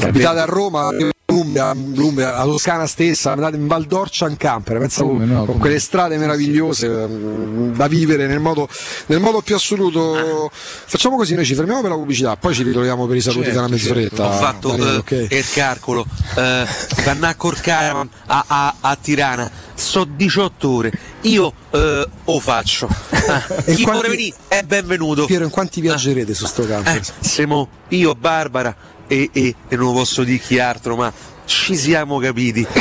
Abitate 0.00 0.40
a 0.40 0.44
Roma, 0.44 0.88
Umbria, 1.36 1.72
l'Umbria, 1.74 2.32
la 2.32 2.44
Toscana 2.44 2.86
stessa, 2.86 3.32
andate 3.32 3.56
in 3.56 3.66
Val 3.66 3.84
d'Orcia 3.84 4.28
in 4.28 4.36
camper, 4.36 4.78
pensa 4.78 5.02
Come 5.02 5.24
no, 5.24 5.44
con 5.44 5.58
quelle 5.58 5.78
strade 5.78 6.16
meravigliose 6.16 6.88
mm, 6.88 7.74
da 7.74 7.86
vivere 7.88 8.26
nel 8.26 8.40
modo, 8.40 8.68
nel 9.06 9.20
modo 9.20 9.40
più 9.42 9.54
assoluto. 9.54 10.50
Facciamo 10.52 11.16
così, 11.16 11.34
noi 11.34 11.44
ci 11.44 11.54
fermiamo 11.54 11.80
per 11.82 11.90
la 11.90 11.96
pubblicità, 11.96 12.36
poi 12.36 12.54
ci 12.54 12.62
ritroviamo 12.62 13.06
per 13.06 13.16
i 13.16 13.20
saluti 13.20 13.44
Certo, 13.46 13.60
della 13.60 13.68
mezz'oretta. 13.70 14.26
Ho 14.26 14.32
fatto 14.32 14.68
Daniele, 14.70 14.92
eh, 14.94 14.96
ok? 14.96 15.26
il 15.30 15.50
calcolo, 15.52 16.06
eh, 16.36 16.66
Cannacor 16.96 17.60
Caravan 17.60 18.08
a, 18.26 18.44
a, 18.46 18.74
a 18.80 18.96
Tirana, 19.00 19.50
so 19.74 20.04
18 20.04 20.68
ore, 20.68 20.92
io 21.22 21.52
eh, 21.70 22.08
lo 22.24 22.40
faccio. 22.40 22.88
Ah, 23.10 23.44
E 23.66 23.74
chi 23.74 23.82
quanti- 23.82 23.84
vuole 23.84 24.08
venire 24.08 24.36
è 24.48 24.62
benvenuto. 24.62 25.26
Piero, 25.26 25.44
in 25.44 25.50
quanti 25.50 25.80
viaggerete 25.80 26.32
su 26.34 26.46
sto 26.46 26.66
camper? 26.66 26.96
Eh, 26.96 27.02
siamo 27.20 27.68
io, 27.88 28.14
Barbara 28.14 28.74
e, 29.06 29.30
e, 29.32 29.54
e 29.68 29.76
non 29.76 29.92
posso 29.94 30.22
dire 30.24 30.38
chi 30.38 30.58
altro, 30.58 30.96
ma 30.96 31.12
ci 31.44 31.76
siamo 31.76 32.18
capiti. 32.18 32.66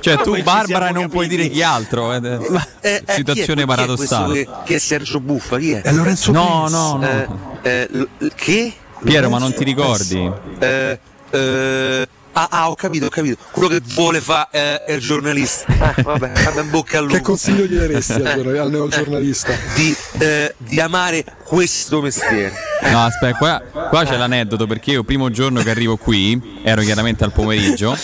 Cioè, 0.00 0.16
tu, 0.18 0.24
Come 0.24 0.36
ci 0.38 0.42
Barbara, 0.44 0.90
non 0.90 1.08
puoi 1.08 1.24
capiti? 1.26 1.42
dire 1.42 1.48
chi 1.48 1.62
altro. 1.62 2.12
eh, 2.12 2.16
eh, 2.22 2.60
Eh, 2.80 3.02
eh, 3.06 3.12
situazione 3.12 3.34
chi 3.34 3.50
è- 3.50 3.54
chi 3.54 3.60
è 3.62 3.64
paradossale. 3.66 4.32
Che, 4.44 4.48
che 4.64 4.74
è 4.76 4.78
Sergio 4.78 5.20
Buffa, 5.20 5.58
chi 5.58 5.72
è? 5.72 5.82
È 5.82 5.92
Lorenzo 5.92 6.30
No, 6.32 6.64
Prince. 6.64 6.76
no, 6.76 6.96
no. 6.96 7.58
Eh, 7.62 7.88
eh, 7.90 8.30
che? 8.34 8.72
Piero, 9.04 9.28
ma 9.30 9.38
non 9.38 9.52
ti 9.52 9.64
ricordi? 9.64 10.30
Eh, 12.36 12.40
eh, 12.40 12.42
ah, 12.42 12.48
ah, 12.50 12.70
ho 12.70 12.74
capito, 12.74 13.06
ho 13.06 13.08
capito. 13.08 13.38
Quello 13.50 13.68
che 13.68 13.80
vuole 13.94 14.20
fare 14.20 14.84
il 14.88 15.00
giornalista. 15.00 15.64
Ah, 15.86 15.94
vabbè, 16.02 16.32
vabbè, 16.42 16.62
in 16.62 16.70
bocca 16.70 16.98
al 16.98 17.04
lupo. 17.04 17.16
Che 17.16 17.22
consiglio 17.22 17.64
gli 17.64 17.76
daresti 17.76 18.12
al, 18.12 18.34
giornal- 18.34 18.58
al 18.58 18.70
neogiornalista? 18.70 19.52
Di, 19.74 19.94
eh, 20.18 20.54
di 20.58 20.80
amare 20.80 21.24
questo 21.44 22.00
mestiere. 22.00 22.52
No, 22.90 23.04
aspetta, 23.04 23.36
qua, 23.36 23.62
qua 23.88 24.04
c'è 24.04 24.16
l'aneddoto 24.16 24.66
perché 24.66 24.92
io, 24.92 25.04
primo 25.04 25.30
giorno 25.30 25.62
che 25.62 25.70
arrivo 25.70 25.96
qui, 25.96 26.60
ero 26.62 26.82
chiaramente 26.82 27.24
al 27.24 27.32
pomeriggio, 27.32 27.96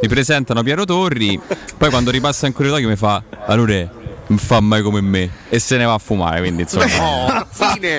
mi 0.00 0.08
presentano 0.08 0.62
Piero 0.62 0.84
Torri, 0.84 1.38
poi 1.76 1.90
quando 1.90 2.10
ripassa 2.10 2.46
in 2.46 2.52
corridoio 2.52 2.88
mi 2.88 2.96
fa, 2.96 3.22
allora, 3.46 3.97
non 4.28 4.38
fa 4.38 4.60
mai 4.60 4.82
come 4.82 5.00
me. 5.00 5.30
e 5.48 5.58
se 5.58 5.76
ne 5.76 5.84
va 5.84 5.94
a 5.94 5.98
fumare. 5.98 6.40
Quindi 6.40 6.62
insomma, 6.62 6.86
No, 6.86 7.46
fine, 7.50 7.98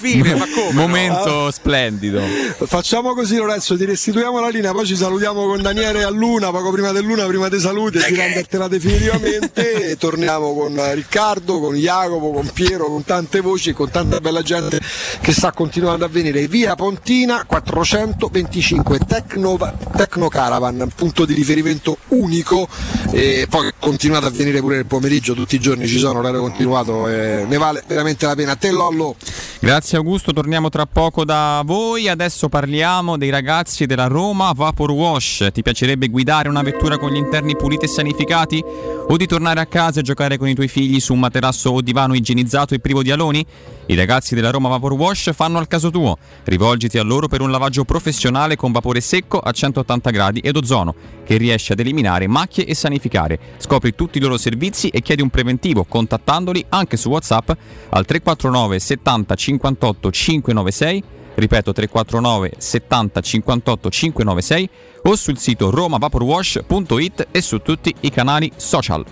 fine, 0.00 0.34
ma 0.34 0.44
come? 0.52 0.72
no? 0.72 0.80
momento 0.80 1.50
splendido. 1.50 2.20
Facciamo 2.66 3.14
così 3.14 3.36
Lorenzo, 3.36 3.76
ti 3.76 3.84
restituiamo 3.84 4.40
la 4.40 4.48
linea, 4.48 4.72
poi 4.72 4.86
ci 4.86 4.96
salutiamo 4.96 5.46
con 5.46 5.62
Daniele 5.62 6.02
a 6.02 6.10
Luna, 6.10 6.50
poco 6.50 6.70
prima 6.70 6.92
dell'una, 6.92 7.24
prima 7.26 7.48
dei 7.48 7.60
saluti, 7.60 7.98
e 7.98 8.08
di 8.08 8.16
rendertela 8.16 8.68
definitivamente 8.68 9.90
e 9.90 9.96
torniamo 9.96 10.54
con 10.54 10.94
Riccardo, 10.94 11.60
con 11.60 11.74
Jacopo, 11.76 12.32
con 12.32 12.50
Piero, 12.52 12.86
con 12.86 13.04
tante 13.04 13.40
voci 13.40 13.70
e 13.70 13.72
con 13.72 13.90
tanta 13.90 14.20
bella 14.20 14.42
gente 14.42 14.80
che 15.20 15.32
sta 15.32 15.52
continuando 15.52 16.04
a 16.04 16.08
venire. 16.08 16.46
Via 16.48 16.74
Pontina 16.74 17.44
425 17.46 18.98
Tecno, 19.06 19.56
Tecno 19.96 20.28
Caravan, 20.28 20.90
punto 20.94 21.24
di 21.24 21.34
riferimento 21.34 21.98
unico 22.08 22.68
e 23.12 23.46
poi 23.48 23.70
continuate 23.78 24.26
a 24.26 24.30
venire 24.30 24.60
pure 24.60 24.76
nel 24.76 24.86
pomeriggio, 24.86 25.34
tutti 25.34 25.54
i 25.54 25.58
giorni 25.60 25.66
ci 25.76 25.98
sono, 25.98 26.18
orario 26.20 26.40
continuato, 26.40 27.08
e 27.08 27.44
ne 27.46 27.56
vale 27.56 27.82
veramente 27.86 28.26
la 28.26 28.34
pena. 28.34 28.52
A 28.52 28.56
te 28.56 28.70
Lollo. 28.70 29.16
Grazie 29.60 29.98
Augusto, 29.98 30.32
torniamo 30.32 30.68
tra 30.68 30.86
poco 30.86 31.24
da 31.24 31.62
voi. 31.64 32.08
Adesso 32.08 32.48
parliamo 32.48 33.16
dei 33.18 33.30
ragazzi 33.30 33.86
della 33.86 34.06
Roma 34.06 34.52
Vapor 34.54 34.92
Wash. 34.92 35.48
Ti 35.52 35.62
piacerebbe 35.62 36.08
guidare 36.08 36.48
una 36.48 36.62
vettura 36.62 36.96
con 36.96 37.10
gli 37.10 37.16
interni 37.16 37.56
puliti 37.56 37.86
e 37.86 37.88
sanificati? 37.88 38.64
O 39.08 39.16
di 39.16 39.26
tornare 39.26 39.60
a 39.60 39.66
casa 39.66 40.00
e 40.00 40.02
giocare 40.02 40.36
con 40.36 40.48
i 40.48 40.54
tuoi 40.54 40.68
figli 40.68 41.00
su 41.00 41.12
un 41.12 41.18
materasso 41.18 41.70
o 41.70 41.80
divano 41.80 42.14
igienizzato 42.14 42.74
e 42.74 42.78
privo 42.78 43.02
di 43.02 43.10
aloni? 43.10 43.44
I 43.86 43.94
ragazzi 43.94 44.34
della 44.34 44.50
Roma 44.50 44.68
Vapor 44.68 44.92
Wash 44.92 45.32
fanno 45.34 45.58
al 45.58 45.66
caso 45.66 45.90
tuo. 45.90 46.18
Rivolgiti 46.44 46.98
a 46.98 47.02
loro 47.02 47.26
per 47.26 47.40
un 47.40 47.50
lavaggio 47.50 47.84
professionale 47.84 48.54
con 48.54 48.70
vapore 48.70 49.00
secco 49.00 49.38
a 49.38 49.50
180 49.50 50.10
gradi 50.10 50.40
ed 50.40 50.56
ozono, 50.56 50.94
che 51.28 51.36
riesce 51.36 51.74
ad 51.74 51.80
eliminare 51.80 52.26
macchie 52.26 52.64
e 52.64 52.74
sanificare. 52.74 53.38
Scopri 53.58 53.94
tutti 53.94 54.16
i 54.16 54.20
loro 54.22 54.38
servizi 54.38 54.88
e 54.88 55.02
chiedi 55.02 55.20
un 55.20 55.28
preventivo 55.28 55.84
contattandoli 55.84 56.64
anche 56.70 56.96
su 56.96 57.10
WhatsApp 57.10 57.50
al 57.90 58.06
349 58.06 58.78
70 58.78 59.34
58 59.34 60.10
596 60.10 61.02
ripeto 61.34 61.72
349 61.72 62.52
70 62.56 63.20
58 63.20 63.90
596 63.90 64.70
o 65.02 65.16
sul 65.16 65.36
sito 65.36 65.68
romavaporwash.it 65.68 67.26
e 67.30 67.42
su 67.42 67.58
tutti 67.58 67.94
i 68.00 68.10
canali 68.10 68.50
social. 68.56 69.04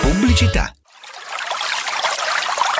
Pubblicità. 0.00 0.77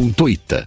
punto 0.00 0.28
it 0.28 0.66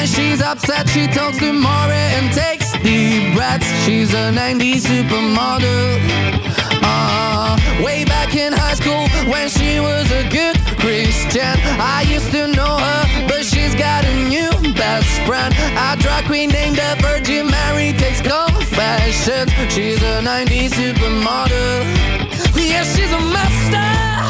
When 0.00 0.06
she's 0.06 0.40
upset, 0.40 0.88
she 0.88 1.06
talks 1.06 1.38
to 1.40 1.52
Maury 1.52 1.92
and 1.92 2.32
takes 2.32 2.72
deep 2.82 3.34
breaths. 3.34 3.66
She's 3.84 4.14
a 4.14 4.32
90s 4.32 4.86
supermodel. 4.86 5.98
Uh, 6.82 7.58
way 7.84 8.06
back 8.06 8.34
in 8.34 8.54
high 8.54 8.72
school 8.72 9.06
when 9.30 9.50
she 9.50 9.78
was 9.78 10.10
a 10.10 10.26
good 10.30 10.59
Christian. 10.80 11.56
I 11.78 12.04
used 12.08 12.32
to 12.32 12.46
know 12.48 12.78
her, 12.78 13.28
but 13.28 13.44
she's 13.44 13.74
got 13.74 14.04
a 14.04 14.14
new 14.28 14.50
best 14.74 15.20
friend. 15.26 15.54
A 15.76 15.96
drag 16.00 16.24
queen 16.24 16.48
named 16.50 16.76
the 16.76 16.96
Virgin 17.00 17.50
Mary 17.50 17.92
takes 17.92 18.20
confessions. 18.20 19.52
She's 19.72 20.02
a 20.02 20.20
90s 20.22 20.70
supermodel. 20.70 22.19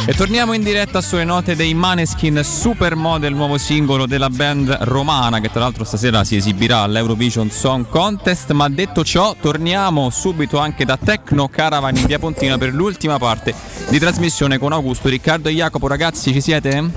E 0.07 0.15
torniamo 0.15 0.55
in 0.55 0.63
diretta 0.65 1.01
sulle 1.01 1.23
note 1.23 1.55
dei 1.55 1.73
Maneskin 1.73 2.41
Supermodel, 2.43 3.33
nuovo 3.33 3.59
singolo 3.59 4.07
della 4.07 4.29
band 4.29 4.79
romana 4.81 5.39
che 5.39 5.51
tra 5.51 5.61
l'altro 5.61 5.85
stasera 5.85 6.25
si 6.25 6.35
esibirà 6.35 6.79
all'Eurovision 6.79 7.49
Song 7.51 7.87
Contest. 7.89 8.51
Ma 8.51 8.69
detto 8.69 9.05
ciò, 9.05 9.37
torniamo 9.41 10.11
subito 10.11 10.59
anche 10.59 10.85
da 10.85 10.97
Tecno 10.97 11.49
Caravan 11.49 11.97
in 11.97 12.07
via 12.07 12.19
Pontina 12.19 12.59
per 12.59 12.75
l'ultima 12.75 13.19
parte 13.19 13.55
di 13.89 14.01
trasmissione 14.01 14.59
con 14.59 14.73
Augusto, 14.73 15.09
Riccardo 15.09 15.49
e 15.49 15.53
Jacopo. 15.53 15.87
Ragazzi, 15.87 16.33
ci 16.33 16.41
siete? 16.41 16.91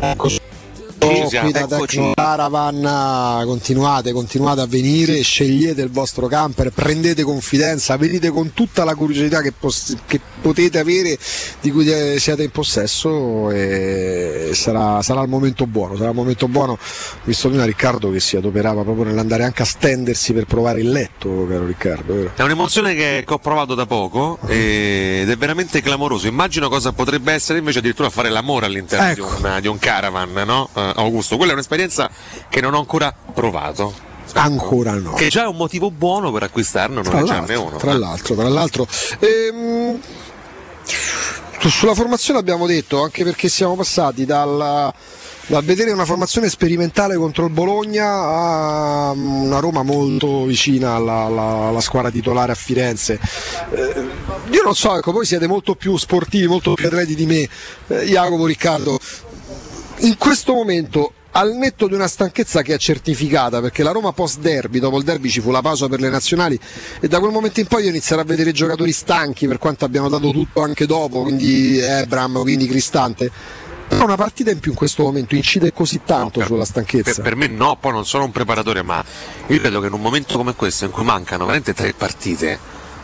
Qui 1.42 1.52
da 1.52 1.68
Tecno 1.68 2.12
Caravan 2.14 3.46
continuate, 3.46 4.12
continuate 4.12 4.62
a 4.62 4.66
venire, 4.66 5.22
scegliete 5.22 5.82
il 5.82 5.90
vostro 5.90 6.28
camper, 6.28 6.72
prendete 6.72 7.24
confidenza, 7.24 7.98
venite 7.98 8.30
con 8.30 8.54
tutta 8.54 8.84
la 8.84 8.96
curiosità 8.96 9.42
che, 9.42 9.52
pos- 9.52 9.96
che 10.06 10.20
potete 10.42 10.80
avere 10.80 11.18
di 11.62 11.72
cui 11.72 11.88
eh, 11.92 12.20
siete 12.20 12.44
in 12.44 12.52
possesso 12.52 13.50
e 13.52 14.52
sarà, 14.54 15.02
sarà 15.02 15.22
il 15.22 15.30
momento 15.30 15.66
buono, 15.66 15.96
sarà 15.96 16.10
il 16.10 16.16
momento 16.16 16.48
buono, 16.48 16.78
visto 17.24 17.50
prima 17.50 17.66
Riccardo 17.66 18.12
che 18.12 18.20
si 18.20 18.36
adoperava 18.36 18.84
proprio 18.84 19.06
nell'andare 19.06 19.44
anche 19.44 19.62
a 19.62 19.66
stendersi 19.66 20.34
per 20.34 20.46
provare 20.46 20.82
il 20.82 20.90
letto, 20.90 21.46
caro 21.48 21.66
Riccardo. 21.66 22.14
vero? 22.14 22.32
È 22.36 22.42
un'emozione 22.42 22.96
che, 22.96 23.24
che 23.26 23.34
ho 23.34 23.40
provato 23.40 23.76
da 23.76 23.86
poco 23.86 24.40
ed 24.48 25.30
è 25.30 25.38
veramente 25.38 25.82
clamoroso. 25.82 26.28
Immagino 26.28 26.70
cosa 26.70 26.92
potrebbe 26.92 27.34
essere 27.34 27.60
invece 27.60 27.80
addirittura 27.80 28.10
fare 28.10 28.30
l'amore 28.30 28.66
all'interno 28.66 29.08
Ecco. 29.08 29.36
di, 29.38 29.44
un, 29.46 29.58
di 29.62 29.68
un 29.68 29.80
caravan, 29.80 30.32
no? 30.46 30.70
Eh, 30.96 31.02
Augusto, 31.02 31.36
quella 31.38 31.52
è 31.52 31.56
un'esperienza 31.56 32.10
che 32.50 32.62
non 32.62 32.74
ho 32.74 32.80
ancora 32.80 33.14
provato. 33.34 34.12
Ancora 34.36 34.94
no. 34.94 35.14
Che 35.14 35.28
già 35.28 35.44
è 35.44 35.48
un 35.48 35.58
motivo 35.58 35.92
buono 35.92 36.32
per 36.32 36.44
acquistarne 36.44 37.02
Tra 37.02 37.14
non 37.20 37.26
giarne 37.26 37.48
l'altro, 37.48 37.68
uno. 37.68 37.78
tra 37.78 37.94
l'altro, 37.94 38.36
tra 38.36 38.50
l'altro. 38.50 38.88
Ehm, 39.20 40.00
sulla 41.70 41.94
formazione 41.94 42.40
abbiamo 42.40 42.66
detto, 42.66 43.04
anche 43.04 43.24
perché 43.24 43.48
siamo 43.48 43.76
passati 43.76 44.26
dal, 44.26 44.92
dal 45.48 45.64
vedere 45.64 45.92
una 45.92 46.06
formazione 46.06 46.50
sperimentale 46.50 47.16
contro 47.16 47.46
il 47.46 47.52
Bologna 47.52 48.06
a 48.08 49.12
una 49.12 49.60
Roma 49.60 49.84
molto 49.84 50.46
vicina 50.46 50.96
alla, 50.96 51.24
alla- 51.26 51.68
alla 51.68 51.82
squadra 51.82 52.10
titolare 52.10 52.52
a 52.54 52.56
Firenze. 52.56 53.20
Eh, 53.72 54.08
io 54.52 54.64
non 54.64 54.76
so, 54.76 54.98
ecco, 54.98 55.12
voi 55.12 55.26
siete 55.26 55.48
molto 55.48 55.76
più 55.76 55.96
sportivi, 55.98 56.48
molto 56.48 56.74
più 56.74 56.88
atleti 56.88 57.14
di 57.16 57.26
me, 57.26 57.48
eh, 57.88 58.06
Jacopo, 58.08 58.46
Riccardo. 58.46 59.00
In 60.04 60.18
questo 60.18 60.54
momento 60.54 61.14
al 61.32 61.56
netto 61.56 61.88
di 61.88 61.94
una 61.94 62.08
stanchezza 62.08 62.62
che 62.62 62.74
è 62.74 62.78
certificata 62.78 63.62
perché 63.62 63.84
la 63.84 63.92
Roma 63.92 64.12
post 64.12 64.40
derby, 64.40 64.80
dopo 64.80 64.98
il 64.98 65.06
derby 65.06 65.30
ci 65.30 65.40
fu 65.40 65.50
la 65.50 65.62
pausa 65.62 65.88
per 65.88 66.02
le 66.02 66.10
nazionali 66.10 66.60
e 67.00 67.08
da 67.08 67.20
quel 67.20 67.32
momento 67.32 67.62
in 67.62 67.68
poi 67.68 67.84
io 67.84 67.90
inizierò 67.90 68.22
a 68.22 68.26
vedere 68.26 68.52
giocatori 68.52 68.92
stanchi 68.92 69.48
per 69.48 69.60
quanto 69.60 69.86
abbiano 69.86 70.10
dato 70.10 70.32
tutto 70.32 70.62
anche 70.62 70.86
dopo, 70.86 71.22
quindi 71.22 71.80
Ebram, 71.80 72.42
quindi 72.42 72.68
Cristante. 72.68 73.32
Però 73.88 74.04
una 74.04 74.18
partita 74.18 74.52
in 74.52 74.60
più 74.60 74.72
in 74.72 74.78
questo 74.78 75.04
momento 75.04 75.36
incide 75.36 75.72
così 75.72 76.02
tanto 76.04 76.44
sulla 76.44 76.66
stanchezza. 76.66 77.14
Per, 77.14 77.24
per 77.24 77.36
me 77.38 77.48
no, 77.48 77.78
poi 77.80 77.94
non 77.94 78.06
sono 78.06 78.26
un 78.26 78.32
preparatore, 78.32 78.82
ma 78.82 79.02
io 79.48 79.60
credo 79.60 79.80
che 79.80 79.88
in 79.88 79.94
un 79.94 80.02
momento 80.02 80.36
come 80.36 80.54
questo 80.54 80.84
in 80.84 80.92
cui 80.92 81.06
mancano 81.06 81.46
veramente 81.46 81.74
tre 81.74 81.94
partite, 81.94 82.60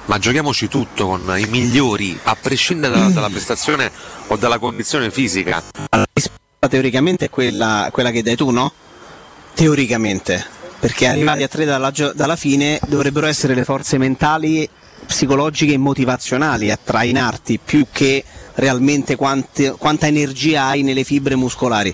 ma 0.06 0.18
giochiamoci 0.20 0.68
tutto 0.68 1.08
con 1.08 1.34
i 1.38 1.46
migliori, 1.46 2.20
a 2.24 2.36
prescindere 2.36 2.94
dalla, 2.94 3.10
dalla 3.10 3.30
prestazione 3.30 3.90
o 4.28 4.36
dalla 4.36 4.60
condizione 4.60 5.10
fisica. 5.12 5.64
Teoricamente 6.68 7.26
è 7.26 7.30
quella, 7.30 7.90
quella 7.92 8.12
che 8.12 8.22
dai 8.22 8.36
tu, 8.36 8.50
no? 8.50 8.72
Teoricamente. 9.54 10.46
Perché 10.80 11.08
arrivati 11.08 11.44
a 11.44 11.48
tre 11.48 11.66
dalla, 11.66 11.92
dalla 12.14 12.36
fine 12.36 12.80
dovrebbero 12.88 13.28
essere 13.28 13.54
le 13.54 13.64
forze 13.64 13.98
mentali, 13.98 14.70
psicologiche 15.06 15.74
e 15.74 15.78
motivazionali 15.78 16.72
a 16.72 16.80
trainarti 16.82 17.60
più 17.64 17.86
che 17.92 18.24
realmente 18.56 19.16
quante- 19.16 19.72
quanta 19.72 20.08
energia 20.08 20.66
hai 20.66 20.84
nelle 20.84 21.04
fibre 21.04 21.36
muscolari. 21.36 21.94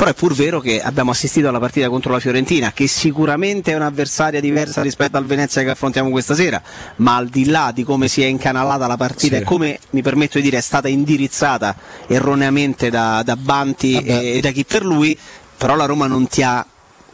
Però 0.00 0.12
è 0.12 0.14
pur 0.14 0.32
vero 0.32 0.60
che 0.60 0.80
abbiamo 0.80 1.10
assistito 1.10 1.48
alla 1.48 1.58
partita 1.58 1.90
contro 1.90 2.10
la 2.10 2.20
Fiorentina, 2.20 2.72
che 2.72 2.86
sicuramente 2.86 3.72
è 3.72 3.74
un'avversaria 3.74 4.40
diversa 4.40 4.80
rispetto 4.80 5.18
al 5.18 5.26
Venezia 5.26 5.62
che 5.62 5.68
affrontiamo 5.68 6.08
questa 6.08 6.34
sera, 6.34 6.62
ma 6.96 7.16
al 7.16 7.28
di 7.28 7.44
là 7.44 7.70
di 7.70 7.84
come 7.84 8.08
si 8.08 8.22
è 8.22 8.24
incanalata 8.24 8.86
la 8.86 8.96
partita 8.96 9.36
Sì. 9.36 9.42
e 9.42 9.44
come 9.44 9.78
mi 9.90 10.00
permetto 10.00 10.38
di 10.38 10.44
dire 10.44 10.56
è 10.56 10.62
stata 10.62 10.88
indirizzata 10.88 11.76
erroneamente 12.06 12.88
da, 12.88 13.20
da 13.22 13.36
Banti 13.36 14.02
e, 14.02 14.36
e 14.36 14.40
da 14.40 14.52
chi 14.52 14.64
per 14.64 14.86
lui, 14.86 15.14
però 15.58 15.76
la 15.76 15.84
Roma 15.84 16.06
non 16.06 16.26
ti 16.28 16.42
ha 16.42 16.64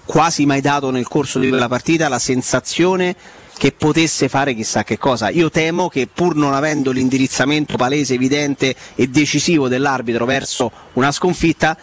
quasi 0.05 0.47
mai 0.47 0.61
dato 0.61 0.93
nel 0.93 1.09
corso 1.09 1.41
di 1.41 1.49
quella 1.49 1.67
partita 1.67 2.07
la 2.07 2.21
sensazione 2.21 3.17
che 3.59 3.73
potesse 3.73 4.29
fare 4.29 4.55
chissà 4.55 4.85
che 4.85 4.99
cosa. 4.99 5.31
Io 5.31 5.51
temo 5.51 5.89
che 5.89 6.07
pur 6.07 6.37
non 6.37 6.53
avendo 6.53 6.91
l'indirizzamento 6.93 7.77
palese, 7.77 8.15
evidente 8.15 8.75
e 8.95 9.09
decisivo 9.09 9.67
dell'arbitro 9.67 10.27
verso 10.27 10.71
una 10.93 11.11
sconfitta, 11.11 11.77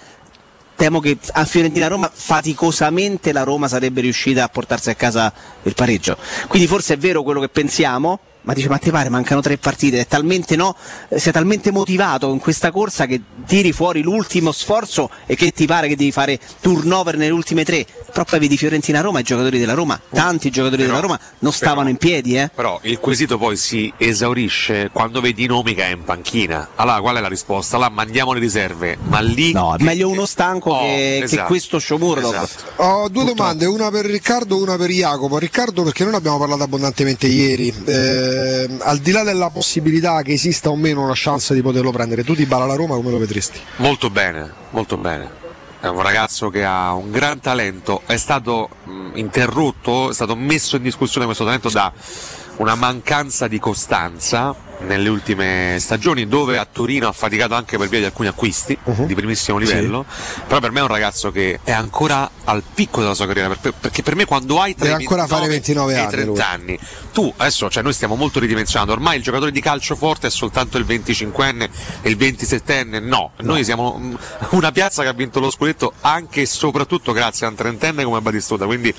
temo 0.84 1.00
che 1.00 1.18
a 1.32 1.46
Fiorentina-Roma 1.46 2.12
faticosamente 2.14 3.32
la 3.32 3.44
Roma 3.44 3.70
sarebbe 3.70 4.02
riuscita 4.02 4.44
a 4.44 4.50
portarsi 4.50 4.90
a 4.90 4.96
casa 4.96 5.32
il 5.64 5.74
pareggio. 5.76 6.18
Quindi 6.50 6.68
forse 6.68 6.96
è 6.96 6.98
vero 6.98 7.24
quello 7.24 7.40
che 7.40 7.48
pensiamo, 7.48 8.20
ma 8.44 8.54
dice 8.54 8.70
ma 8.70 8.78
ti 8.78 8.92
pare 8.92 9.10
mancano 9.10 9.42
tre 9.42 9.58
partite, 9.58 10.00
è 10.00 10.08
talmente 10.08 10.56
no, 10.56 10.76
eh, 11.10 11.20
sei 11.20 11.32
talmente 11.32 11.72
motivato 11.72 12.32
in 12.32 12.40
questa 12.40 12.72
corsa 12.72 13.06
che 13.06 13.22
tiri 13.46 13.72
fuori 13.72 14.02
l'ultimo 14.02 14.52
sforzo 14.52 15.10
e 15.26 15.36
che 15.36 15.52
ti 15.52 15.66
pare 15.66 15.88
che 15.88 15.96
devi 15.96 16.12
fare 16.12 16.40
turnover 16.62 17.18
nelle 17.18 17.32
ultime 17.32 17.64
tre. 17.64 17.86
Però 18.14 18.26
poi 18.26 18.40
vedi 18.40 18.58
Fiorentina-Roma, 18.58 19.20
i 19.20 19.24
giocatori 19.24 19.58
della 19.58 19.74
Roma, 19.74 20.00
tanti 20.12 20.52
giocatori 20.52 20.84
della 20.84 21.00
Roma 21.00 21.20
non 21.40 21.52
stavano 21.52 21.90
in 21.90 21.98
piedi, 21.98 22.38
eh. 22.38 22.52
Però 22.54 22.80
il 22.84 23.00
quesito 23.00 23.38
poi 23.38 23.58
si 23.58 23.92
esaurisce 23.98 24.90
quando 24.94 25.20
vedi 25.20 25.46
i 25.46 25.48
nomi 25.48 25.74
che 25.74 25.84
è 25.84 25.92
in 25.92 26.04
panchina. 26.04 26.70
Allora 26.76 27.02
qual 27.02 27.16
è 27.18 27.22
la 27.22 27.28
risposta? 27.28 27.78
Là 27.78 27.90
mandiamo 27.90 28.34
le 28.34 28.40
riserve, 28.40 28.98
ma 29.02 29.20
lì... 29.20 29.52
No, 29.52 29.76
è 29.76 29.82
meglio 29.82 30.10
uno 30.10 30.26
stanco 30.26 30.78
che, 30.80 31.16
che 31.20 31.24
esatto. 31.24 31.48
questo 31.48 31.80
sciomuro. 31.80 32.20
Esatto. 32.20 32.84
Ho 32.84 33.10
due 33.10 33.26
domande, 33.26 33.66
una 33.66 33.90
per 33.90 34.06
Riccardo 34.06 34.58
e 34.58 34.62
una 34.62 34.78
per 34.78 34.90
Jacopo. 34.92 35.40
Riccardo 35.40 35.82
perché 35.84 36.04
noi 36.04 36.12
ne 36.12 36.18
abbiamo 36.18 36.38
parlato 36.38 36.64
abbondantemente 36.64 37.26
ieri, 37.28 37.74
Eh, 37.86 38.33
al 38.80 38.98
di 39.00 39.12
là 39.12 39.24
della 39.24 39.50
possibilità 39.50 40.22
che 40.22 40.34
esista 40.34 40.70
o 40.70 40.76
meno 40.76 41.04
una 41.04 41.14
chance 41.16 41.54
di 41.54 41.62
poterlo 41.62 41.92
prendere, 41.92 42.24
tu 42.24 42.36
ti 42.36 42.46
balla 42.46 42.66
la 42.66 42.76
Roma 42.76 42.96
come 42.96 43.12
lo 43.12 43.18
vedresti? 43.18 43.60
Molto 43.78 44.10
bene, 44.10 44.52
molto 44.72 44.98
bene. 44.98 45.42
È 45.80 45.88
un 45.88 46.02
ragazzo 46.02 46.50
che 46.50 46.64
ha 46.64 46.94
un 46.94 47.12
gran 47.12 47.40
talento, 47.42 48.04
è 48.06 48.16
stato 48.16 48.70
mh, 48.86 49.12
interrotto, 49.16 50.12
è 50.12 50.14
stato 50.14 50.36
messo 50.36 50.78
in 50.78 50.82
discussione 50.82 51.26
questo 51.26 51.44
talento 51.44 51.70
da 51.70 51.92
una 52.58 52.76
mancanza 52.76 53.48
di 53.48 53.60
costanza 53.60 54.56
nelle 54.84 55.08
ultime 55.08 55.78
stagioni 55.80 56.28
dove 56.28 56.58
a 56.58 56.68
Torino 56.70 57.08
ha 57.08 57.12
faticato 57.12 57.56
anche 57.56 57.78
per 57.78 57.88
via 57.88 58.00
di 58.00 58.06
alcuni 58.06 58.28
acquisti 58.28 58.78
di 58.84 59.16
primissimo 59.16 59.58
livello. 59.58 60.06
Però 60.48 60.60
per 60.60 60.72
me 60.72 60.80
è 60.80 60.82
un 60.82 60.90
ragazzo 60.90 61.32
che 61.32 61.60
è 61.64 61.72
ancora 61.72 62.30
al 62.44 62.64
picco 62.74 63.00
della 63.02 63.14
sua 63.14 63.26
carriera 63.26 63.56
per- 63.56 63.74
perché 63.80 64.04
per 64.04 64.16
me 64.16 64.26
quando 64.26 64.60
hai 64.60 64.76
tra 64.76 64.86
Deve 64.86 64.98
i 65.04 65.06
ancora 65.06 65.26
fare 65.28 65.48
29 65.48 65.92
e 65.94 65.96
i 65.96 66.00
anni, 66.00 66.12
30 66.12 66.30
lui. 66.32 66.42
anni 66.42 66.80
tu 67.14 67.34
adesso 67.38 67.70
cioè 67.70 67.82
noi 67.84 67.94
stiamo 67.94 68.16
molto 68.16 68.40
ridimensionando. 68.40 68.94
Ormai 68.94 69.18
il 69.18 69.24
giocatore 69.24 69.52
di 69.52 69.62
calcio 69.62 69.96
forte 69.96 70.28
è 70.28 70.30
soltanto 70.30 70.78
il 70.78 70.86
25enne 70.86 71.70
e 72.02 72.10
il 72.10 72.18
27enne 72.18 73.02
no, 73.02 73.32
noi 73.38 73.64
siamo 73.64 74.00
una 74.50 74.72
piazza 74.72 75.04
che 75.04 75.10
ha 75.10 75.14
vinto 75.14 75.40
lo 75.40 75.50
scudetto 75.50 75.94
anche 76.02 76.42
e 76.42 76.46
soprattutto 76.46 77.14
grazie 77.14 77.46
a 77.46 77.50
un 77.50 77.56
trentenne 77.56 78.04
come 78.04 78.20
Batistuta. 78.22 78.66
Quindi 78.66 78.94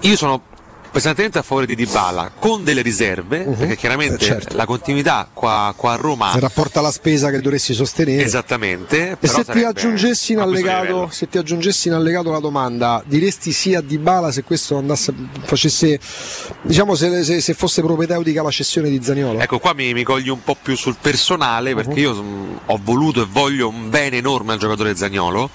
io 0.00 0.16
sono 0.16 0.42
pesantemente 0.90 1.38
a 1.38 1.42
favore 1.42 1.66
di 1.66 1.74
Dybala 1.74 2.32
con 2.38 2.64
delle 2.64 2.82
riserve 2.82 3.40
perché 3.40 3.76
chiaramente 3.76 4.14
Eh, 4.16 4.18
certo. 4.18 4.56
la 4.56 4.64
continuità 4.66 5.28
qua, 5.32 5.72
qua 5.76 5.92
a 5.92 5.96
Roma 5.96 6.32
In 6.34 6.40
rapporto 6.40 6.78
alla 6.78 6.90
spesa 6.90 7.30
che 7.30 7.40
dovresti 7.40 7.74
sostenere. 7.74 8.22
esattamente 8.24 9.16
E 9.20 9.26
se 9.28 9.44
ti, 9.44 9.62
aggiungessi 9.64 10.32
in 10.32 10.38
allegato, 10.40 11.08
se 11.10 11.28
ti 11.28 11.38
aggiungessi 11.38 11.88
in 11.88 11.94
allegato 11.94 12.30
la 12.30 12.40
domanda, 12.40 13.02
diresti 13.06 13.52
sì 13.52 13.74
a 13.74 13.80
Dybala 13.80 14.30
se 14.32 14.42
questo 14.42 14.76
andasse, 14.78 15.12
facesse, 15.44 15.98
diciamo 16.62 16.94
se, 16.94 17.22
se- 17.24 17.40
se 17.40 17.54
fosse 17.54 17.82
propedeutica 17.82 18.42
la 18.42 18.50
cessione 18.50 18.88
di 18.90 19.02
Zaniolo? 19.02 19.40
Ecco, 19.40 19.58
qua 19.58 19.72
mi, 19.74 19.92
mi 19.92 20.02
cogli 20.04 20.28
un 20.28 20.42
po' 20.42 20.56
più 20.60 20.76
sul 20.76 20.96
personale 21.00 21.74
perché 21.74 22.00
io 22.00 22.14
mm, 22.14 22.50
ho 22.66 22.80
voluto 22.82 23.22
e 23.22 23.26
voglio 23.30 23.68
un 23.68 23.90
bene 23.90 24.16
enorme 24.18 24.52
al 24.54 24.58
giocatore 24.58 24.94
Zagnolo. 24.96 25.50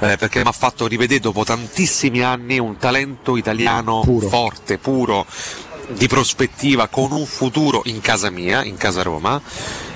eh, 0.00 0.16
perché 0.16 0.42
mi 0.42 0.48
ha 0.48 0.52
fatto 0.52 0.86
rivedere 0.86 1.20
dopo 1.20 1.44
tantissimi 1.44 2.22
anni 2.22 2.58
un 2.58 2.76
talento 2.76 3.36
italiano 3.36 4.02
forte, 4.28 4.75
puro, 4.78 5.26
di 5.88 6.08
prospettiva, 6.08 6.88
con 6.88 7.12
un 7.12 7.26
futuro 7.26 7.82
in 7.84 8.00
casa 8.00 8.30
mia, 8.30 8.64
in 8.64 8.76
casa 8.76 9.02
Roma. 9.02 9.40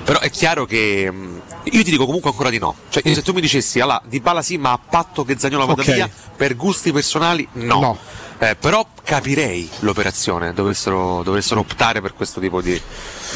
Però 0.05 0.18
è 0.18 0.31
chiaro 0.31 0.65
che 0.65 1.09
mm, 1.10 1.39
io 1.65 1.83
ti 1.84 1.91
dico 1.91 2.07
comunque 2.07 2.31
ancora 2.31 2.50
di 2.50 2.59
no. 2.59 2.75
Cioè, 2.89 3.02
se 3.15 3.23
tu 3.23 3.33
mi 3.33 3.41
dicessi, 3.41 3.81
allora, 3.81 4.00
di 4.05 4.20
bala 4.20 4.42
sì, 4.42 4.57
ma 4.57 4.73
a 4.73 4.78
patto 4.78 5.25
che 5.25 5.39
Zagnolo 5.39 5.67
vada 5.67 5.83
Ok. 5.83 5.92
via, 5.92 6.09
per 6.36 6.57
gusti 6.57 6.92
personali, 6.92 7.47
no. 7.52 7.99
Eh, 8.43 8.57
però 8.57 8.86
capirei 9.05 9.69
l'operazione, 9.81 10.55
dovessero, 10.55 11.23
dovessero 11.23 11.60
optare 11.60 12.01
per 12.01 12.15
questo 12.15 12.41
tipo 12.41 12.62
di, 12.62 12.81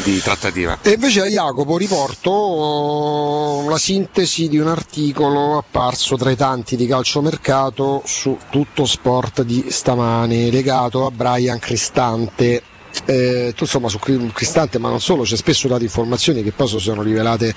di 0.02 0.18
trattativa. 0.20 0.78
E 0.80 0.92
invece 0.92 1.20
a 1.20 1.26
Jacopo 1.26 1.76
riporto 1.76 2.30
oh, 2.30 3.68
la 3.68 3.76
sintesi 3.76 4.48
di 4.48 4.56
un 4.56 4.68
articolo 4.68 5.58
apparso 5.58 6.16
tra 6.16 6.30
i 6.30 6.36
tanti 6.36 6.74
di 6.76 6.86
calciomercato 6.86 8.00
su 8.06 8.38
tutto 8.48 8.86
sport 8.86 9.42
di 9.42 9.66
stamane 9.68 10.50
legato 10.50 11.04
a 11.04 11.10
Brian 11.10 11.58
Cristante. 11.58 12.62
Eh, 13.06 13.52
tu 13.56 13.64
insomma 13.64 13.88
su 13.88 13.98
Cri- 13.98 14.30
Cristante 14.32 14.78
ma 14.78 14.88
non 14.88 15.00
solo 15.00 15.24
c'è 15.24 15.36
spesso 15.36 15.68
date 15.68 15.82
informazioni 15.84 16.42
che 16.42 16.52
poi 16.52 16.68
sono 16.68 17.02
rivelate 17.02 17.54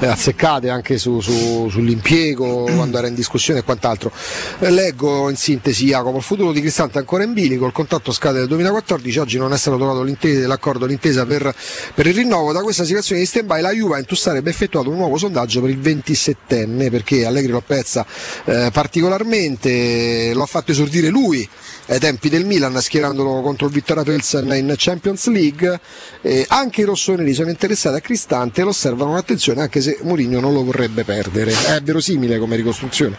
eh, 0.00 0.06
azzeccate 0.06 0.68
anche 0.68 0.98
su- 0.98 1.20
su- 1.20 1.68
sull'impiego 1.70 2.64
quando 2.64 2.98
era 2.98 3.06
in 3.06 3.14
discussione 3.14 3.60
e 3.60 3.62
quant'altro. 3.62 4.10
Eh, 4.58 4.70
leggo 4.70 5.30
in 5.30 5.36
sintesi 5.36 5.86
Jacopo 5.86 6.16
il 6.16 6.22
futuro 6.22 6.52
di 6.52 6.60
Cristante 6.60 6.98
è 6.98 7.00
ancora 7.00 7.22
in 7.24 7.32
bilico 7.32 7.66
il 7.66 7.72
contratto 7.72 8.12
scade 8.12 8.38
nel 8.38 8.48
2014 8.48 9.18
oggi 9.18 9.38
non 9.38 9.52
è 9.52 9.58
stato 9.58 9.76
trovato 9.76 10.04
l'accordo 10.46 10.86
l'intesa 10.86 11.24
per, 11.24 11.54
per 11.94 12.06
il 12.06 12.14
rinnovo. 12.14 12.52
Da 12.52 12.62
questa 12.62 12.84
situazione 12.84 13.20
di 13.20 13.26
stand 13.26 13.46
by 13.46 13.60
la 13.60 13.72
Juventus 13.72 14.20
sarebbe 14.20 14.50
effettuato 14.50 14.90
un 14.90 14.96
nuovo 14.96 15.16
sondaggio 15.16 15.60
per 15.60 15.70
il 15.70 15.78
27enne 15.78 16.90
perché 16.90 17.24
Allegri 17.24 17.50
lo 17.52 17.58
apprezza 17.58 18.04
eh, 18.44 18.70
particolarmente 18.72 20.32
lo 20.34 20.42
ha 20.42 20.46
fatto 20.46 20.72
esordire 20.72 21.08
lui 21.08 21.48
ai 21.90 21.98
tempi 21.98 22.28
del 22.28 22.46
Milan 22.46 22.80
schierandolo 22.80 23.42
contro 23.42 23.66
il 23.66 23.72
Vittoria 23.72 24.02
Pilsen 24.02 24.52
in 24.54 24.74
Champions 24.76 25.26
League 25.28 25.80
Eh, 26.22 26.44
anche 26.48 26.82
i 26.82 26.84
rossoneri 26.84 27.34
sono 27.34 27.50
interessati 27.50 27.96
a 27.96 28.00
Cristante 28.00 28.60
e 28.60 28.64
lo 28.64 28.70
osservano 28.70 29.10
con 29.10 29.18
attenzione 29.18 29.60
anche 29.60 29.80
se 29.80 29.98
Mourinho 30.02 30.40
non 30.40 30.52
lo 30.52 30.64
vorrebbe 30.64 31.04
perdere 31.04 31.52
è 31.66 31.80
verosimile 31.82 32.38
come 32.38 32.56
ricostruzione 32.56 33.16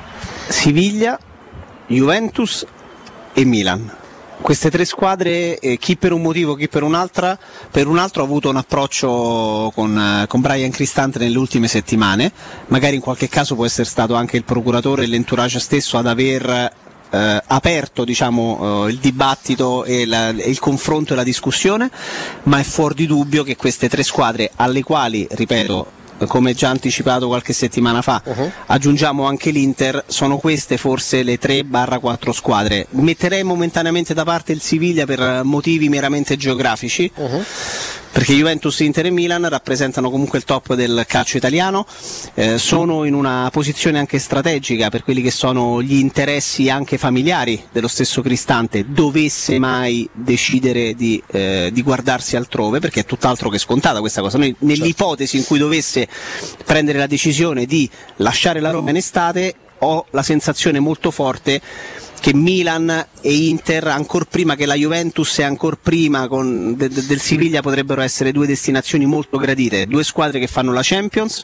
Siviglia, 0.48 1.18
Juventus 1.88 2.66
e 3.34 3.46
Milan. 3.46 4.00
Queste 4.42 4.72
tre 4.72 4.86
squadre, 4.86 5.60
eh, 5.60 5.78
chi 5.78 5.98
per 5.98 6.12
un 6.12 6.22
motivo, 6.22 6.56
chi 6.56 6.68
per 6.68 6.82
per 6.82 7.88
un 7.88 7.98
altro 8.00 8.22
ha 8.22 8.26
avuto 8.26 8.50
un 8.50 8.58
approccio 8.58 9.72
con, 9.74 9.98
eh, 9.98 10.28
con 10.28 10.42
Brian 10.42 10.72
Cristante 10.72 11.20
nelle 11.20 11.38
ultime 11.38 11.68
settimane. 11.68 12.32
Magari 12.68 12.96
in 12.96 13.02
qualche 13.02 13.30
caso 13.30 13.54
può 13.56 13.66
essere 13.66 13.88
stato 13.88 14.16
anche 14.16 14.38
il 14.38 14.44
procuratore 14.44 15.04
e 15.04 15.08
l'entourage 15.08 15.60
stesso 15.60 15.98
ad 15.98 16.08
aver 16.08 16.74
eh, 17.12 17.42
aperto 17.48 18.04
diciamo, 18.06 18.86
eh, 18.88 18.92
il 18.92 18.98
dibattito 18.98 19.84
e, 19.84 20.06
la- 20.06 20.30
il 20.30 20.60
confronto 20.60 21.14
e 21.14 21.16
la 21.16 21.24
discussione, 21.24 21.90
ma 22.44 22.60
è 22.60 22.64
fuori 22.64 22.96
di 22.96 23.08
dubbio 23.08 23.44
che 23.44 23.56
queste 23.56 23.90
tre 23.90 24.04
squadre 24.04 24.52
alle 24.56 24.82
quali, 24.84 25.28
ripeto, 25.30 26.00
come 26.28 26.54
già 26.54 26.70
anticipato 26.70 27.26
qualche 27.28 27.52
settimana 27.52 28.04
fa, 28.04 28.22
aggiungiamo 28.68 29.26
anche 29.26 29.50
l'Inter, 29.50 30.04
sono 30.08 30.38
queste 30.38 30.78
forse 30.78 31.24
le 31.24 31.40
3-4 31.40 32.30
squadre. 32.30 32.86
Metterei 32.92 33.42
momentaneamente 33.44 34.14
da 34.14 34.24
parte 34.24 34.52
il 34.52 34.62
Siviglia 34.62 35.06
per 35.06 35.42
motivi 35.44 35.90
meramente 35.90 36.38
geografici. 36.38 37.12
Perché 38.12 38.34
Juventus, 38.34 38.78
Inter 38.82 39.06
e 39.06 39.10
Milan 39.10 39.48
rappresentano 39.48 40.10
comunque 40.10 40.38
il 40.38 40.44
top 40.44 40.74
del 40.74 41.06
calcio 41.08 41.38
italiano, 41.38 41.86
eh, 42.34 42.58
sono 42.58 43.06
in 43.06 43.14
una 43.14 43.50
posizione 43.52 44.00
anche 44.00 44.20
strategica 44.20 44.90
per 44.90 45.04
quelli 45.04 45.22
che 45.22 45.32
sono 45.32 45.82
gli 45.82 45.96
interessi 45.96 46.70
anche 46.70 46.98
familiari 46.98 47.64
dello 47.72 47.88
stesso 47.88 48.22
Cristante, 48.22 48.86
dovesse 48.90 49.58
mai 49.60 50.10
decidere 50.12 50.94
di, 50.94 51.24
eh, 51.32 51.70
di 51.72 51.82
guardarsi 51.82 52.36
altrove, 52.36 52.80
perché 52.80 53.00
è 53.00 53.06
tutt'altro 53.06 53.50
che 53.50 53.58
scontata 53.58 54.02
questa 54.02 54.22
cosa. 54.22 54.38
Noi, 54.38 54.54
nell'ipotesi 54.60 55.38
in 55.38 55.46
cui 55.46 55.58
dovesse 55.58 56.08
prendere 56.66 56.98
la 56.98 57.08
decisione 57.08 57.66
di 57.66 57.90
lasciare 58.18 58.60
la 58.60 58.72
Roma 58.72 58.90
in 58.90 58.98
estate, 58.98 59.56
ho 59.82 60.06
la 60.12 60.24
sensazione 60.24 60.80
molto 60.80 61.12
forte 61.12 61.62
che 62.20 62.34
Milan 62.36 63.08
e 63.22 63.34
Inter, 63.34 63.88
ancora 63.88 64.26
prima 64.30 64.56
che 64.56 64.68
la 64.68 64.76
Juventus 64.76 65.40
e 65.40 65.44
ancora 65.44 65.78
prima 65.82 66.28
con- 66.28 66.76
de- 66.76 66.88
de- 66.88 67.06
del 67.06 67.20
Siviglia, 67.20 67.62
potrebbero 67.62 68.02
essere 68.02 68.32
due 68.32 68.46
destinazioni 68.46 69.06
molto 69.06 69.38
gradite. 69.38 69.88
Due 69.88 70.04
squadre 70.04 70.40
che 70.40 70.46
fanno 70.46 70.72
la 70.72 70.82
Champions, 70.84 71.44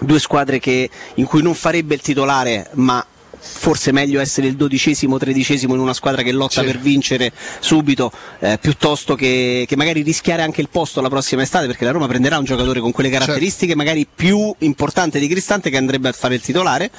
due 0.00 0.18
squadre 0.18 0.58
che- 0.58 0.90
in 1.14 1.26
cui 1.26 1.42
non 1.42 1.54
farebbe 1.54 1.94
il 1.94 2.00
titolare, 2.00 2.70
ma 2.74 3.04
forse 3.42 3.92
meglio 3.92 4.20
essere 4.20 4.48
il 4.48 4.56
dodicesimo, 4.56 5.16
tredicesimo 5.16 5.74
in 5.74 5.80
una 5.80 5.94
squadra 5.94 6.22
che 6.22 6.32
lotta 6.32 6.62
per 6.62 6.78
vincere 6.78 7.32
subito, 7.60 8.10
eh, 8.40 8.58
piuttosto 8.60 9.14
che, 9.14 9.64
che 9.66 9.76
magari 9.76 10.02
rischiare 10.02 10.42
anche 10.42 10.60
il 10.60 10.68
posto 10.70 11.00
la 11.00 11.08
prossima 11.08 11.42
estate, 11.42 11.66
perché 11.66 11.84
la 11.84 11.92
Roma 11.92 12.08
prenderà 12.08 12.36
un 12.36 12.44
giocatore 12.44 12.80
con 12.80 12.90
quelle 12.90 13.10
caratteristiche, 13.10 13.76
magari 13.76 14.06
più 14.12 14.52
importante 14.58 15.20
di 15.20 15.28
Cristante 15.28 15.70
che 15.70 15.76
andrebbe 15.76 16.08
a 16.08 16.12
fare 16.12 16.34
il 16.34 16.40
titolare. 16.40 16.90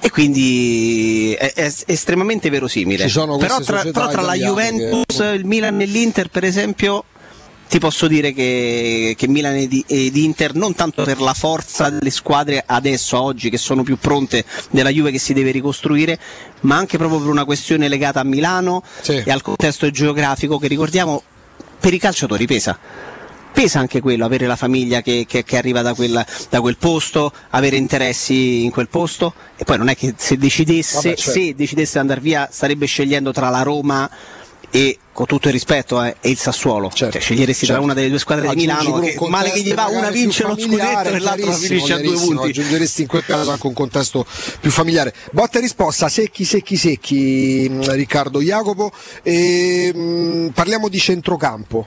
E 0.00 0.10
quindi 0.10 1.34
è, 1.38 1.52
è 1.54 1.72
estremamente 1.86 2.50
verosimile. 2.50 3.04
Però 3.38 3.60
tra, 3.60 3.82
però 3.82 4.08
tra 4.08 4.22
la 4.22 4.34
Juventus, 4.34 5.18
il 5.34 5.44
Milan 5.44 5.80
e 5.80 5.86
l'Inter, 5.86 6.28
per 6.28 6.44
esempio, 6.44 7.04
ti 7.68 7.78
posso 7.78 8.06
dire 8.06 8.32
che, 8.32 9.14
che 9.16 9.26
Milan 9.26 9.56
ed, 9.56 9.84
ed 9.86 10.16
Inter, 10.16 10.54
non 10.54 10.74
tanto 10.74 11.02
per 11.02 11.20
la 11.20 11.34
forza 11.34 11.90
delle 11.90 12.10
squadre 12.10 12.62
adesso, 12.64 13.20
oggi, 13.20 13.50
che 13.50 13.58
sono 13.58 13.82
più 13.82 13.96
pronte 13.98 14.44
della 14.70 14.90
Juve 14.90 15.10
che 15.10 15.18
si 15.18 15.32
deve 15.32 15.50
ricostruire, 15.50 16.18
ma 16.60 16.76
anche 16.76 16.98
proprio 16.98 17.18
per 17.18 17.28
una 17.28 17.44
questione 17.44 17.88
legata 17.88 18.20
a 18.20 18.24
Milano 18.24 18.82
e 19.24 19.30
al 19.30 19.42
contesto 19.42 19.90
geografico 19.90 20.58
che 20.58 20.68
ricordiamo 20.68 21.22
per 21.80 21.92
i 21.92 21.98
calciatori 21.98 22.46
pesa. 22.46 22.78
Pesa 23.56 23.78
anche 23.78 24.02
quello, 24.02 24.26
avere 24.26 24.46
la 24.46 24.54
famiglia 24.54 25.00
che, 25.00 25.24
che- 25.26 25.42
che 25.42 25.56
arriva 25.56 25.80
da, 25.80 25.94
quella- 25.94 26.26
da 26.50 26.60
quel 26.60 26.76
posto, 26.76 27.32
avere 27.50 27.76
interessi 27.76 28.64
in 28.64 28.70
quel 28.70 28.88
posto 28.90 29.32
e 29.56 29.64
poi 29.64 29.78
non 29.78 29.88
è 29.88 29.96
che 29.96 30.12
se 30.18 30.36
decidesse, 30.36 30.96
Vabbè, 30.96 31.16
certo. 31.16 31.30
se 31.30 31.54
decidesse 31.54 31.92
di 31.94 31.98
andare 31.98 32.20
via 32.20 32.48
starebbe 32.52 32.84
scegliendo 32.84 33.32
tra 33.32 33.48
la 33.48 33.62
Roma 33.62 34.10
e 34.68 34.98
con 35.10 35.24
tutto 35.24 35.46
il 35.46 35.54
rispetto 35.54 36.02
eh, 36.02 36.16
e 36.20 36.28
il 36.28 36.36
Sassuolo, 36.36 36.90
cioè 36.92 37.10
sceglieresti 37.18 37.64
tra 37.64 37.74
certo. 37.76 37.82
una 37.84 37.94
delle 37.94 38.10
due 38.10 38.18
squadre 38.18 38.42
di 38.42 38.48
Aggiungi 38.66 38.66
Milano 38.66 38.98
pure 38.98 39.14
che 39.14 39.28
male 39.30 39.50
che 39.52 39.60
gli 39.62 39.72
va 39.72 39.86
una 39.86 40.10
vince 40.10 40.42
lo 40.42 40.54
scudetto 40.58 41.08
e 41.08 41.18
l'altra 41.20 41.52
finisce 41.52 41.92
a 41.94 41.98
due 41.98 42.14
punti. 42.14 42.48
Aggiungeresti 42.48 43.02
in 43.02 43.08
quel 43.08 43.24
caso 43.24 43.50
anche 43.52 43.66
un 43.66 43.72
contesto 43.72 44.26
più 44.60 44.70
familiare. 44.70 45.14
Botta 45.32 45.56
e 45.56 45.60
risposta, 45.62 46.10
secchi, 46.10 46.44
secchi, 46.44 46.76
secchi, 46.76 47.68
Riccardo 47.72 48.42
Jacopo. 48.42 48.92
E, 49.22 49.92
mh, 49.94 50.48
parliamo 50.52 50.88
di 50.90 50.98
centrocampo. 50.98 51.86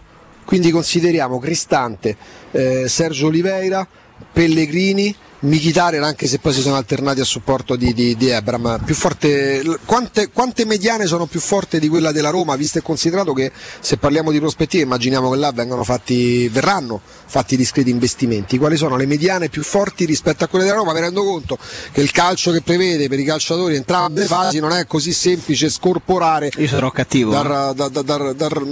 Quindi 0.50 0.72
consideriamo 0.72 1.38
Cristante, 1.38 2.18
eh, 2.50 2.88
Sergio 2.88 3.28
Oliveira, 3.28 3.88
Pellegrini, 4.34 5.16
Michitarian, 5.42 6.04
anche 6.04 6.28
se 6.28 6.40
poi 6.40 6.52
si 6.54 6.60
sono 6.62 6.76
alternati 6.76 7.22
a 7.22 7.24
supporto 7.24 7.76
di, 7.78 7.94
di, 7.94 8.18
di 8.18 8.28
Ebram. 8.30 8.82
Più 8.84 8.94
forte, 8.94 9.64
quante, 9.86 10.30
quante 10.32 10.66
mediane 10.66 11.06
sono 11.06 11.28
più 11.28 11.40
forti 11.40 11.80
di 11.80 11.88
quella 11.88 12.12
della 12.12 12.30
Roma, 12.30 12.56
visto 12.58 12.78
e 12.78 12.82
considerato 12.82 13.32
che 13.34 13.52
se 13.80 13.98
parliamo 13.98 14.32
di 14.32 14.40
prospettive 14.40 14.84
immaginiamo 14.84 15.30
che 15.30 15.38
là 15.38 15.52
vengano 15.54 15.84
fatti, 15.86 16.50
verranno 16.50 17.00
fatti 17.26 17.56
discreti 17.56 17.90
investimenti. 17.90 18.58
Quali 18.58 18.76
sono 18.76 18.98
le 18.98 19.06
mediane 19.06 19.48
più 19.48 19.64
forti 19.64 20.04
rispetto 20.06 20.44
a 20.44 20.48
quelle 20.48 20.66
della 20.66 20.78
Roma? 20.78 20.92
Mi 20.94 21.00
rendo 21.00 21.24
conto 21.24 21.58
che 21.94 22.02
il 22.02 22.12
calcio 22.12 22.52
che 22.52 22.62
prevede 22.62 23.08
per 23.08 23.20
i 23.20 23.24
calciatori 23.24 23.76
entrambe 23.76 24.22
le 24.22 24.26
fasi 24.26 24.60
non 24.60 24.72
è 24.74 24.86
così 24.88 25.14
semplice 25.14 25.70
scorporare 25.70 26.52
Io 26.58 26.68
sarò 26.68 26.92
cattivo. 26.92 27.32
dar- 27.32 27.74
dar- 27.74 28.34
dar- 28.34 28.64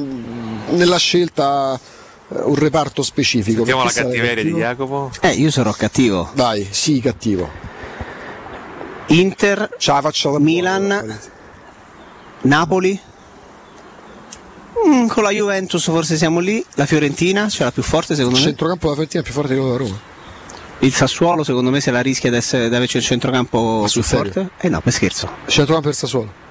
nella 0.70 0.98
scelta 0.98 1.80
un 2.30 2.56
reparto 2.56 3.04
specifico. 3.04 3.58
Sentiamo 3.58 3.84
la 3.84 3.92
cattiveria 3.92 4.44
di? 4.44 4.52
Jacopo. 4.52 5.12
Eh, 5.22 5.30
io 5.32 5.50
sarò 5.52 5.72
cattivo. 5.72 6.30
Vai, 6.34 6.68
sì, 6.70 7.00
cattivo. 7.00 7.50
Inter, 9.08 9.70
Milan, 10.40 11.20
Napoli. 12.42 13.00
Mm, 14.88 15.08
con 15.08 15.24
la 15.24 15.32
Juventus 15.32 15.84
forse 15.84 16.18
siamo 16.18 16.40
lì, 16.40 16.64
la 16.76 16.86
Fiorentina, 16.86 17.50
cioè 17.50 17.66
la 17.66 17.72
più 17.72 17.82
forte 17.82 18.16
secondo 18.16 18.38
Il 18.38 18.44
me. 18.44 18.50
centrocampo 18.50 18.84
della 18.84 18.94
Fiorentina 18.94 19.22
è 19.22 19.26
più 19.26 19.34
forte 19.34 19.54
di 19.54 19.60
quello 19.60 19.74
della 19.76 19.86
Roma. 19.86 20.00
Il 20.80 20.94
Sassuolo 20.94 21.44
secondo 21.44 21.72
me 21.72 21.80
se 21.82 21.90
la 21.90 22.02
rischia 22.02 22.30
di, 22.30 22.36
essere, 22.36 22.70
di 22.70 22.76
averci 22.76 22.98
il 22.98 23.04
centrocampo 23.04 23.88
più 23.92 24.04
serio? 24.04 24.32
forte. 24.32 24.50
Eh 24.60 24.70
no, 24.70 24.80
per 24.82 24.94
scherzo. 24.94 25.28
Centrocampo 25.48 25.88
per 25.88 25.96
Sassuolo. 25.98 26.46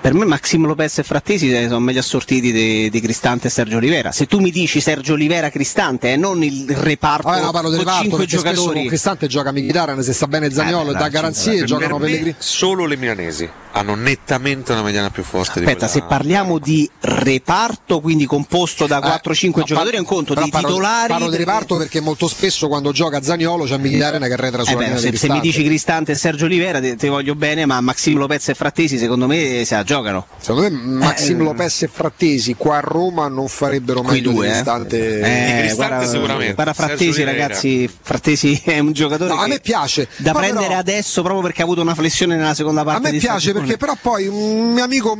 Per 0.00 0.14
me 0.14 0.24
Maximo 0.24 0.66
Lopez 0.66 0.98
e 0.98 1.02
Frattesi 1.02 1.52
eh, 1.52 1.64
sono 1.66 1.80
meglio 1.80 1.98
assortiti 2.00 2.52
di, 2.52 2.88
di 2.88 3.00
Cristante 3.00 3.48
e 3.48 3.50
Sergio 3.50 3.76
Olivera. 3.78 4.12
Se 4.12 4.26
tu 4.26 4.38
mi 4.38 4.50
dici 4.50 4.80
Sergio 4.80 5.14
Olivera 5.14 5.50
Cristante 5.50 6.12
e 6.12 6.16
non 6.16 6.42
il 6.42 6.70
reparto 6.70 7.26
Ah, 7.28 7.40
no, 7.40 7.50
parlo 7.50 7.68
del 7.68 7.80
reparto 7.80 8.00
cinque 8.02 8.18
perché 8.20 8.38
spesso 8.38 8.54
giocatori. 8.54 8.78
con 8.78 8.86
Cristante 8.88 9.26
gioca 9.26 9.52
Mkhitaryan, 9.52 10.02
se 10.02 10.12
sta 10.12 10.26
bene 10.28 10.50
Zagnolo 10.50 10.92
Eh, 10.92 10.94
e 10.94 10.98
dà 10.98 11.08
garanzie, 11.08 11.64
giocano 11.64 11.98
Pellegrini. 11.98 12.34
Solo 12.38 12.86
le 12.86 12.96
milanesi 12.96 13.50
hanno 13.78 13.94
nettamente 13.94 14.72
una 14.72 14.82
mediana 14.82 15.10
più 15.10 15.22
forte 15.22 15.60
Aspetta, 15.60 15.86
di 15.86 15.92
se 15.92 16.02
parliamo 16.02 16.58
di 16.58 16.88
reparto, 17.00 18.00
quindi 18.00 18.26
composto 18.26 18.86
da 18.86 18.98
4-5 18.98 19.40
Eh, 19.44 19.50
no, 19.54 19.62
giocatori, 19.64 19.96
è 19.96 19.98
un 20.00 20.04
conto 20.04 20.34
di 20.34 20.48
parlo, 20.50 20.68
titolari. 20.68 21.08
Parlo 21.08 21.30
di 21.30 21.36
reparto 21.36 21.76
perché 21.76 22.00
molto 22.00 22.26
spesso 22.28 22.68
quando 22.68 22.92
gioca 22.92 23.22
Zagnolo 23.22 23.64
c'è 23.64 23.76
Mkhitaryan 23.78 24.22
che 24.22 24.32
arretra 24.32 24.62
Eh 24.62 24.64
sulla 24.64 24.76
beh, 24.78 24.84
linea 24.84 24.98
se, 24.98 25.02
se 25.02 25.08
mi 25.08 25.16
Cristante. 25.18 25.40
dici 25.46 25.64
Cristante 25.64 26.12
e 26.12 26.14
Sergio 26.16 26.44
Olivera 26.46 26.80
ti, 26.80 26.96
ti 26.96 27.08
voglio 27.08 27.34
bene, 27.34 27.66
ma 27.66 27.80
Maximo 27.80 28.18
Lopez 28.18 28.48
e 28.48 28.54
Frattesi 28.54 28.98
secondo 28.98 29.26
me 29.26 29.64
se 29.64 29.74
la 29.76 29.84
giocano. 29.84 30.26
Secondo 30.38 30.68
me 30.70 30.70
Maxim 30.70 31.40
Eh, 31.40 31.44
Lopez 31.44 31.82
e 31.82 31.88
Frattesi 31.88 32.54
qua 32.54 32.76
a 32.78 32.80
Roma 32.80 33.28
non 33.28 33.48
farebbero 33.48 34.02
meglio 34.02 34.32
due, 34.32 34.46
di 34.46 34.50
eh. 34.50 34.54
Cristante. 34.54 35.20
Eh, 35.68 35.74
guarda, 35.74 36.52
guarda 36.52 36.72
Frattesi, 36.72 37.22
ragazzi, 37.22 37.88
Frattesi 38.00 38.60
è 38.64 38.78
un 38.78 38.92
giocatore 38.92 39.32
No, 39.34 39.40
a 39.40 39.46
me 39.46 39.60
piace. 39.60 40.08
da 40.16 40.32
prendere 40.32 40.66
però- 40.66 40.78
adesso 40.78 41.22
proprio 41.22 41.42
perché 41.42 41.60
ha 41.62 41.64
avuto 41.64 41.80
una 41.80 41.94
flessione 41.94 42.36
nella 42.36 42.54
seconda 42.54 42.80
A 42.80 42.84
parte 42.84 43.02
me 43.02 43.10
di 43.12 43.18
piace 43.18 43.50
stagione. 43.50 43.66
Perché 43.68 43.76
però 43.76 43.96
poi 44.00 44.26
un 44.26 44.72
mio 44.72 44.84
amico 44.84 45.16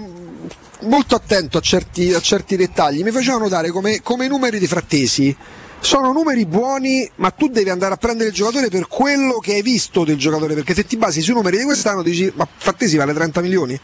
molto 0.83 1.15
attento 1.15 1.59
a 1.59 1.61
certi, 1.61 2.13
a 2.13 2.21
certi 2.21 2.57
dettagli 2.57 3.03
mi 3.03 3.11
faceva 3.11 3.39
notare 3.39 3.71
come, 3.71 4.01
come 4.03 4.27
i 4.27 4.29
numeri 4.29 4.59
di 4.59 4.67
Frattesi 4.67 5.37
sono 5.81 6.13
numeri 6.13 6.45
buoni, 6.45 7.09
ma 7.17 7.31
tu 7.31 7.49
devi 7.49 7.71
andare 7.71 7.95
a 7.95 7.97
prendere 7.97 8.31
il 8.31 8.35
giocatore 8.35 8.69
per 8.69 8.89
quello 8.89 9.39
che 9.39 9.55
hai 9.55 9.63
visto 9.63 10.05
del 10.05 10.17
giocatore, 10.17 10.55
perché 10.55 10.75
se 10.75 10.85
ti 10.85 10.97
basi 10.97 11.21
sui 11.21 11.35
numeri 11.35 11.59
di 11.59 11.65
quest'anno 11.65 12.03
dici 12.03 12.31
ma 12.35 12.49
Frattesi 12.57 12.97
vale 12.97 13.13
30 13.13 13.41
milioni? 13.41 13.81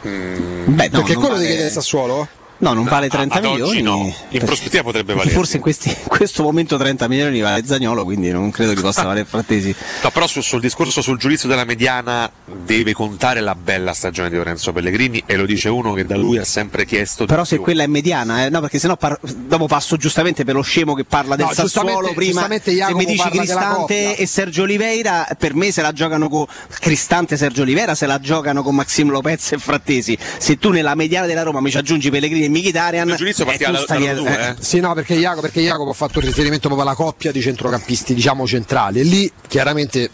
Beh, 0.00 0.88
no, 0.88 0.98
perché 0.98 1.14
quello 1.14 1.34
vale- 1.34 1.46
di 1.46 1.52
chiede 1.52 1.70
Sassuolo? 1.70 2.28
No, 2.60 2.72
non 2.72 2.84
vale 2.86 3.08
30 3.08 3.36
ad 3.36 3.44
oggi 3.44 3.60
milioni. 3.76 3.82
no. 3.82 4.14
In 4.30 4.40
prospettiva 4.44 4.82
potrebbe 4.82 5.14
valere. 5.14 5.30
Forse 5.32 5.56
in, 5.56 5.62
questi- 5.62 5.88
in 5.90 6.08
questo 6.08 6.42
momento 6.42 6.76
30 6.76 7.06
milioni 7.06 7.40
vale 7.40 7.64
Zagnolo, 7.64 8.02
quindi 8.04 8.30
non 8.32 8.50
credo 8.50 8.74
che 8.74 8.80
possa 8.80 9.02
valere 9.06 9.24
Frattesi. 9.26 9.72
No, 10.02 10.10
però 10.10 10.26
sul, 10.26 10.42
sul 10.42 10.60
discorso 10.60 11.00
sul 11.00 11.18
giudizio 11.18 11.48
della 11.48 11.64
mediana 11.64 12.28
deve 12.44 12.92
contare 12.94 13.40
la 13.40 13.54
bella 13.54 13.92
stagione 13.92 14.28
di 14.28 14.36
Lorenzo 14.36 14.72
Pellegrini 14.72 15.22
e 15.24 15.36
lo 15.36 15.46
dice 15.46 15.68
uno 15.68 15.92
che 15.92 16.04
da 16.04 16.16
lui 16.16 16.38
ha 16.38 16.44
sempre 16.44 16.84
chiesto 16.84 17.24
di 17.24 17.30
Però 17.30 17.44
se 17.44 17.54
più. 17.56 17.64
quella 17.64 17.84
è 17.84 17.86
mediana, 17.86 18.44
eh, 18.44 18.48
no, 18.50 18.60
perché 18.60 18.80
sennò 18.80 18.96
par- 18.96 19.20
dopo 19.22 19.66
passo 19.68 19.96
giustamente 19.96 20.44
per 20.44 20.54
lo 20.56 20.62
scemo 20.62 20.94
che 20.94 21.04
parla 21.04 21.36
del 21.36 21.46
No, 21.46 21.52
Sassuolo 21.52 21.88
giustamente- 22.12 22.14
prima. 22.14 22.86
Se 22.88 22.94
mi 22.94 23.04
dici 23.04 23.28
Cristante 23.30 24.16
e 24.16 24.26
Sergio 24.26 24.62
Oliveira, 24.62 25.26
per 25.38 25.54
me 25.54 25.70
se 25.70 25.80
la 25.82 25.92
giocano 25.92 26.28
con 26.28 26.44
Cristante 26.80 27.34
e 27.34 27.36
Sergio 27.36 27.62
Oliveira, 27.62 27.94
se 27.94 28.06
la 28.06 28.18
giocano 28.18 28.62
con 28.64 28.74
Maxim 28.74 29.10
Lopez 29.10 29.52
e 29.52 29.58
Frattesi. 29.58 30.18
Se 30.38 30.58
tu 30.58 30.70
nella 30.70 30.96
mediana 30.96 31.26
della 31.26 31.42
Roma 31.42 31.60
mi 31.60 31.70
ci 31.70 31.76
aggiungi 31.78 32.10
Pellegrini 32.10 32.46
e 32.48 32.50
Mkhitaryan, 32.50 33.14
giudizio 33.16 33.44
eh, 33.44 33.46
partiva 33.46 33.70
da- 33.70 33.78
stai- 33.78 34.14
due, 34.14 34.48
eh. 34.48 34.54
Sì, 34.58 34.80
no, 34.80 34.94
perché 34.94 35.14
Jacopo, 35.14 35.42
perché 35.42 35.60
Jacopo 35.60 35.90
ha 35.90 35.94
fatto 35.94 36.18
il 36.18 36.26
riferimento 36.26 36.68
proprio 36.68 36.86
alla 36.86 36.96
coppia 36.96 37.30
di 37.32 37.40
centrocampisti, 37.40 38.14
diciamo 38.14 38.46
centrali. 38.46 39.00
E 39.00 39.02
lì 39.04 39.30
chiaramente 39.46 40.10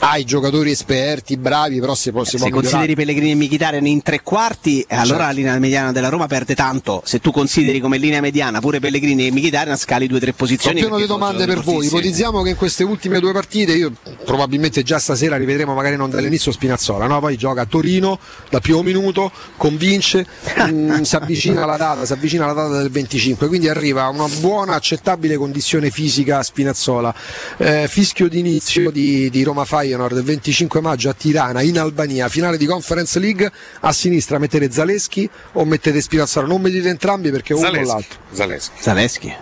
hai 0.00 0.24
giocatori 0.24 0.70
esperti, 0.70 1.36
bravi, 1.36 1.80
però 1.80 1.94
si 1.94 2.10
può, 2.10 2.24
Se 2.24 2.38
consideri. 2.50 2.94
Pellegrini 2.94 3.32
e 3.32 3.34
Mkhitaryan 3.34 3.86
in 3.86 4.02
tre 4.02 4.22
quarti, 4.22 4.82
eh, 4.82 4.94
allora 4.94 5.26
la 5.26 5.30
linea 5.30 5.58
mediana 5.58 5.92
della 5.92 6.08
Roma 6.08 6.26
perde 6.26 6.54
tanto. 6.54 7.02
Se 7.04 7.20
tu 7.20 7.30
consideri 7.30 7.80
come 7.80 7.98
linea 7.98 8.20
mediana 8.20 8.60
pure 8.60 8.80
Pellegrini 8.80 9.26
e 9.26 9.32
Mkhitaryan, 9.32 9.76
scali 9.76 10.06
due 10.06 10.18
o 10.18 10.20
tre 10.20 10.32
posizioni. 10.32 10.80
pieno 10.80 10.96
di 10.96 11.06
domande 11.06 11.46
per 11.46 11.60
voi. 11.60 11.86
Ipotizziamo 11.86 12.42
che 12.42 12.50
in 12.50 12.56
queste 12.56 12.84
ultime 12.84 13.20
due 13.20 13.32
partite, 13.32 13.72
io 13.72 13.92
probabilmente 14.24 14.82
già 14.82 14.98
stasera 14.98 15.36
rivedremo 15.36 15.74
magari 15.74 15.96
non 15.96 16.10
dall'inizio 16.10 16.52
Spinazzola, 16.52 17.06
no? 17.06 17.20
poi 17.20 17.36
gioca 17.36 17.62
a 17.62 17.66
Torino 17.66 18.18
da 18.50 18.60
primo 18.60 18.82
minuto, 18.82 19.30
convince, 19.56 20.26
mm, 20.62 21.02
si 21.02 21.16
avvicina 21.16 21.62
alla 21.62 21.76
data, 21.76 22.04
si 22.04 22.12
avvicina 22.12 22.44
alla 22.44 22.52
data 22.52 22.78
del 22.78 22.90
25, 22.90 23.48
quindi 23.48 23.68
arriva 23.68 24.04
a 24.04 24.08
una 24.08 24.26
buona, 24.40 24.74
accettabile 24.74 25.36
condizione 25.36 25.90
fisica 25.90 26.38
a 26.38 26.42
Spinazzola. 26.42 27.14
Eh, 27.58 27.86
fischio 27.88 28.28
d'inizio 28.28 28.90
di, 28.90 29.30
di 29.30 29.42
Roma 29.42 29.64
Feyenoord 29.86 30.16
il 30.16 30.24
25 30.24 30.80
maggio 30.80 31.08
a 31.08 31.12
Tirana 31.14 31.62
in 31.62 31.78
Albania, 31.78 32.28
finale 32.28 32.56
di 32.56 32.66
Conference 32.66 33.18
League, 33.20 33.50
a 33.80 33.92
sinistra 33.92 34.38
mettete 34.38 34.70
Zaleschi 34.70 35.28
o 35.52 35.64
mettete 35.64 36.00
Spinazzola, 36.00 36.46
non 36.46 36.60
mettete 36.60 36.88
entrambi 36.88 37.30
perché 37.30 37.54
uno 37.54 37.62
o 37.62 37.70
Zaleschi. 37.70 37.86
l'altro. 37.92 38.18
Zaleschi. 38.32 38.72
Zaleschi, 38.80 39.34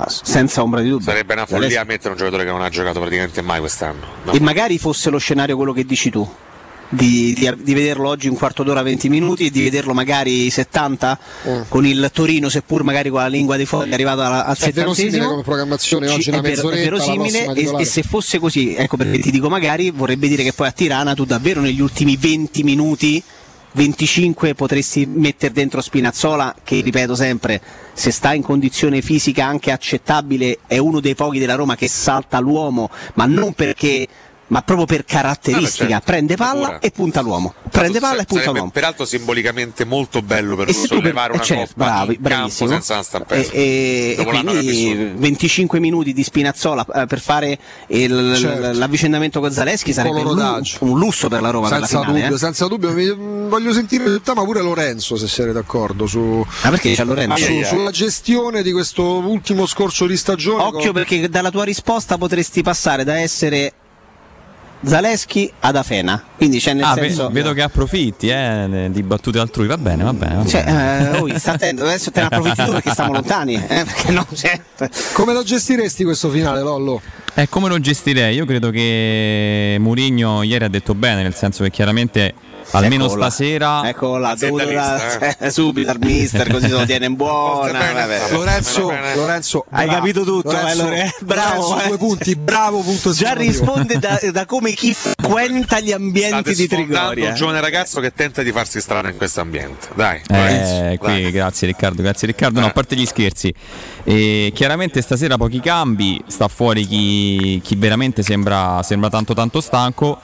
Ah, 0.00 0.08
senza 0.08 0.62
ombra 0.62 0.80
di 0.80 0.88
dubbio. 0.90 1.04
Sarebbe 1.06 1.32
una 1.32 1.44
follia 1.44 1.68
Zaleschi. 1.68 1.86
mettere 1.88 2.10
un 2.10 2.16
giocatore 2.18 2.44
che 2.44 2.50
non 2.52 2.62
ha 2.62 2.68
giocato 2.68 3.00
praticamente 3.00 3.42
mai 3.42 3.58
quest'anno. 3.58 4.06
No. 4.22 4.32
E 4.32 4.38
magari 4.38 4.78
fosse 4.78 5.10
lo 5.10 5.18
scenario 5.18 5.56
quello 5.56 5.72
che 5.72 5.84
dici 5.84 6.08
tu. 6.10 6.28
Di, 6.90 7.34
di- 7.34 7.52
di 7.62 7.74
vederlo 7.74 8.08
oggi 8.08 8.28
un 8.28 8.34
quarto 8.34 8.62
d'ora 8.62 8.80
20 8.80 9.10
minuti 9.10 9.44
e 9.44 9.50
di 9.50 9.62
vederlo 9.62 9.92
magari 9.92 10.48
70 10.48 11.18
Mm. 11.46 11.60
con 11.68 11.84
il 11.84 12.10
Torino 12.14 12.48
seppur 12.48 12.82
magari 12.82 13.10
con 13.10 13.20
la 13.20 13.26
lingua 13.26 13.56
dei 13.58 13.66
fogli 13.66 13.92
arrivato 13.92 14.22
alla- 14.22 14.46
al 14.46 14.56
È 14.56 14.70
verosimile 14.72 14.94
settantesimo. 14.94 15.28
come 15.28 15.42
programmazione 15.42 16.08
oggi 16.08 16.30
una 16.30 16.40
mezz'oretta, 16.40 16.82
verosimile 16.82 17.44
e, 17.52 17.74
e 17.80 17.84
se 17.84 18.02
fosse 18.02 18.38
così 18.38 18.74
ecco 18.74 18.96
perché 18.96 19.18
ti 19.18 19.30
dico 19.30 19.50
magari 19.50 19.90
vorrebbe 19.90 20.28
dire 20.28 20.42
che 20.42 20.54
poi 20.54 20.68
a 20.68 20.72
Tirana 20.72 21.12
tu 21.14 21.26
davvero 21.26 21.60
negli 21.60 21.80
ultimi 21.82 22.16
20 22.16 22.62
minuti 22.62 23.22
25 23.72 24.54
potresti 24.54 25.04
mettere 25.04 25.52
dentro 25.52 25.82
Spinazzola 25.82 26.54
che 26.64 26.80
ripeto 26.80 27.14
sempre 27.14 27.60
se 27.92 28.10
sta 28.10 28.32
in 28.32 28.42
condizione 28.42 29.02
fisica 29.02 29.44
anche 29.44 29.70
accettabile 29.72 30.60
è 30.66 30.78
uno 30.78 31.00
dei 31.00 31.14
pochi 31.14 31.38
della 31.38 31.54
Roma 31.54 31.76
che 31.76 31.86
salta 31.86 32.38
l'uomo 32.38 32.88
ma 33.14 33.26
non 33.26 33.52
perché 33.52 34.08
ma 34.48 34.62
proprio 34.62 34.86
per 34.86 35.04
caratteristica 35.04 35.84
Ah, 35.84 35.86
beh, 35.86 35.90
certo. 35.92 36.04
prende 36.06 36.36
palla 36.36 36.60
Natura. 36.60 36.78
e 36.80 36.90
punta 36.90 37.20
l'uomo 37.20 37.54
prende 37.70 38.00
palla 38.00 38.22
e 38.22 38.24
punta 38.24 38.50
l'uomo 38.50 38.70
peraltro 38.70 39.04
simbolicamente 39.04 39.84
molto 39.84 40.22
bello 40.22 40.56
per 40.56 40.68
e 40.68 40.72
tu 40.72 40.78
per- 40.80 40.88
sollevare 40.88 41.32
eh, 41.32 41.34
una 41.36 41.42
certo, 41.44 41.72
coppa 41.74 41.84
bravi, 41.84 42.14
in 42.14 42.22
campo 42.22 42.28
bravissimo. 42.28 42.70
senza 42.70 42.92
una 42.94 43.02
stampella. 43.02 43.42
E, 43.42 43.48
e- 43.52 44.16
e 44.18 44.24
quindi 44.24 44.56
vissuto. 44.58 45.10
25 45.18 45.80
minuti 45.80 46.12
di 46.12 46.22
Spinazzola 46.22 46.86
eh, 46.94 47.06
per 47.06 47.20
fare 47.20 47.58
il- 47.88 48.34
Certo. 48.38 48.78
l'avvicinamento 48.78 49.40
con 49.40 49.52
Zaleschi 49.52 49.92
sarebbe 49.92 50.20
un, 50.22 50.62
un 50.80 50.98
lusso 50.98 51.28
per 51.28 51.40
la 51.42 51.50
Roma 51.50 51.68
senza 51.68 51.86
finale, 52.00 52.20
dubbio, 52.20 52.34
eh. 52.34 52.38
senza 52.38 52.66
dubbio. 52.66 52.92
Mi- 52.92 53.14
mm, 53.14 53.48
voglio 53.48 53.72
sentire 53.72 54.04
il 54.04 54.20
tema 54.22 54.44
pure 54.44 54.60
Lorenzo, 54.62 55.16
se 55.16 55.28
siete 55.28 55.52
d'accordo, 55.52 56.06
su, 56.06 56.44
Ah, 56.62 56.70
perché 56.70 56.94
c'è 56.94 57.04
Lorenzo? 57.04 57.44
su- 57.44 57.62
sulla 57.64 57.90
gestione 57.90 58.62
di 58.62 58.72
questo 58.72 59.02
ultimo 59.18 59.66
scorcio 59.66 60.06
di 60.06 60.16
stagione. 60.16 60.62
Occhio 60.62 60.92
con- 60.92 60.92
perché 60.92 61.28
dalla 61.28 61.50
tua 61.50 61.64
risposta 61.64 62.16
potresti 62.16 62.62
passare 62.62 63.04
da 63.04 63.18
essere 63.18 63.72
Zaleschi 64.84 65.50
ad 65.60 65.76
Afena. 65.76 66.22
Quindi 66.36 66.58
c'è 66.60 66.72
nel 66.72 66.84
Ah, 66.84 66.94
senso. 66.94 67.28
vedo 67.30 67.52
che 67.52 67.62
approfitti 67.62 68.28
eh, 68.28 68.88
di 68.90 69.02
battute 69.02 69.38
altrui, 69.38 69.66
va 69.66 69.76
bene, 69.78 70.04
va 70.04 70.12
bene. 70.12 70.34
va 70.36 70.46
Cioè, 70.46 70.64
bene. 70.64 71.16
eh, 71.16 71.20
ui, 71.20 71.38
sta 71.38 71.52
attento, 71.58 71.82
adesso 71.84 72.10
te 72.10 72.20
ne 72.20 72.26
approfitti 72.26 72.64
tu 72.64 72.72
perché 72.72 72.90
stiamo 72.90 73.12
lontani. 73.12 73.54
Eh, 73.54 73.84
perché 73.84 74.12
no, 74.12 74.26
cioè, 74.34 74.60
Come 75.12 75.32
lo 75.32 75.42
gestiresti 75.42 76.04
questo 76.04 76.28
finale, 76.30 76.60
Lollo? 76.62 77.00
Eh, 77.34 77.48
come 77.48 77.68
lo 77.68 77.78
gestirei? 77.80 78.34
Io 78.36 78.44
credo 78.46 78.70
che 78.70 79.76
Murigno 79.78 80.42
ieri 80.42 80.64
ha 80.64 80.68
detto 80.68 80.94
bene, 80.94 81.22
nel 81.22 81.34
senso 81.34 81.62
che 81.64 81.70
chiaramente 81.70 82.34
almeno 82.72 83.04
Eccola. 83.06 83.30
stasera 83.30 83.88
Eccola, 83.88 84.34
dovuto 84.34 84.64
da, 84.66 85.36
eh, 85.38 85.50
subito 85.52 85.90
al 85.90 85.98
mister, 86.00 86.50
così 86.50 86.66
se 86.66 86.72
lo 86.72 86.84
tiene 86.84 87.06
in 87.06 87.14
buona. 87.14 87.78
vabbè. 87.92 88.30
Lorenzo, 88.30 88.92
Lorenzo, 89.14 89.64
Hai 89.70 89.86
bravo. 89.86 90.00
capito 90.00 90.24
tutto, 90.24 90.50
Lorenzo, 90.52 90.80
eh, 90.80 90.84
Lore- 90.84 91.14
bravo. 91.20 91.60
Lorenzo, 91.68 91.84
eh. 91.84 91.88
due 91.88 91.98
punti, 91.98 92.36
bravo 92.36 92.80
punto 92.80 93.12
Già 93.12 93.32
risponde 93.32 93.98
da, 93.98 94.18
da 94.32 94.44
come 94.46 94.72
chi 94.72 94.92
frequenta 94.94 95.80
gli 95.80 95.92
ambienti 95.92 96.54
State 96.54 96.54
di 96.54 96.68
Trigoria. 96.68 97.28
un 97.30 97.34
giovane 97.34 97.60
ragazzo 97.60 98.00
che 98.00 98.12
tenta 98.12 98.42
di 98.42 98.52
farsi 98.52 98.80
strada 98.80 99.08
in 99.08 99.16
questo 99.16 99.40
ambiente. 99.40 99.88
Dai, 99.94 100.20
Eh, 100.28 100.34
Lorenzo, 100.36 100.96
qui, 101.04 101.22
dai. 101.22 101.30
grazie 101.30 101.66
Riccardo, 101.68 102.02
grazie 102.02 102.26
Riccardo. 102.28 102.60
No, 102.60 102.66
a 102.66 102.70
parte 102.70 102.96
gli 102.96 103.06
scherzi, 103.06 103.52
Eh, 104.04 104.52
chiaramente 104.54 105.02
stasera 105.02 105.36
pochi 105.36 105.60
cambi, 105.60 106.22
sta 106.26 106.48
fuori 106.48 106.86
chi, 106.86 107.60
chi 107.62 107.74
veramente 107.76 108.22
sembra, 108.22 108.82
sembra 108.82 109.10
tanto 109.10 109.34
tanto 109.34 109.60
stanco. 109.60 110.18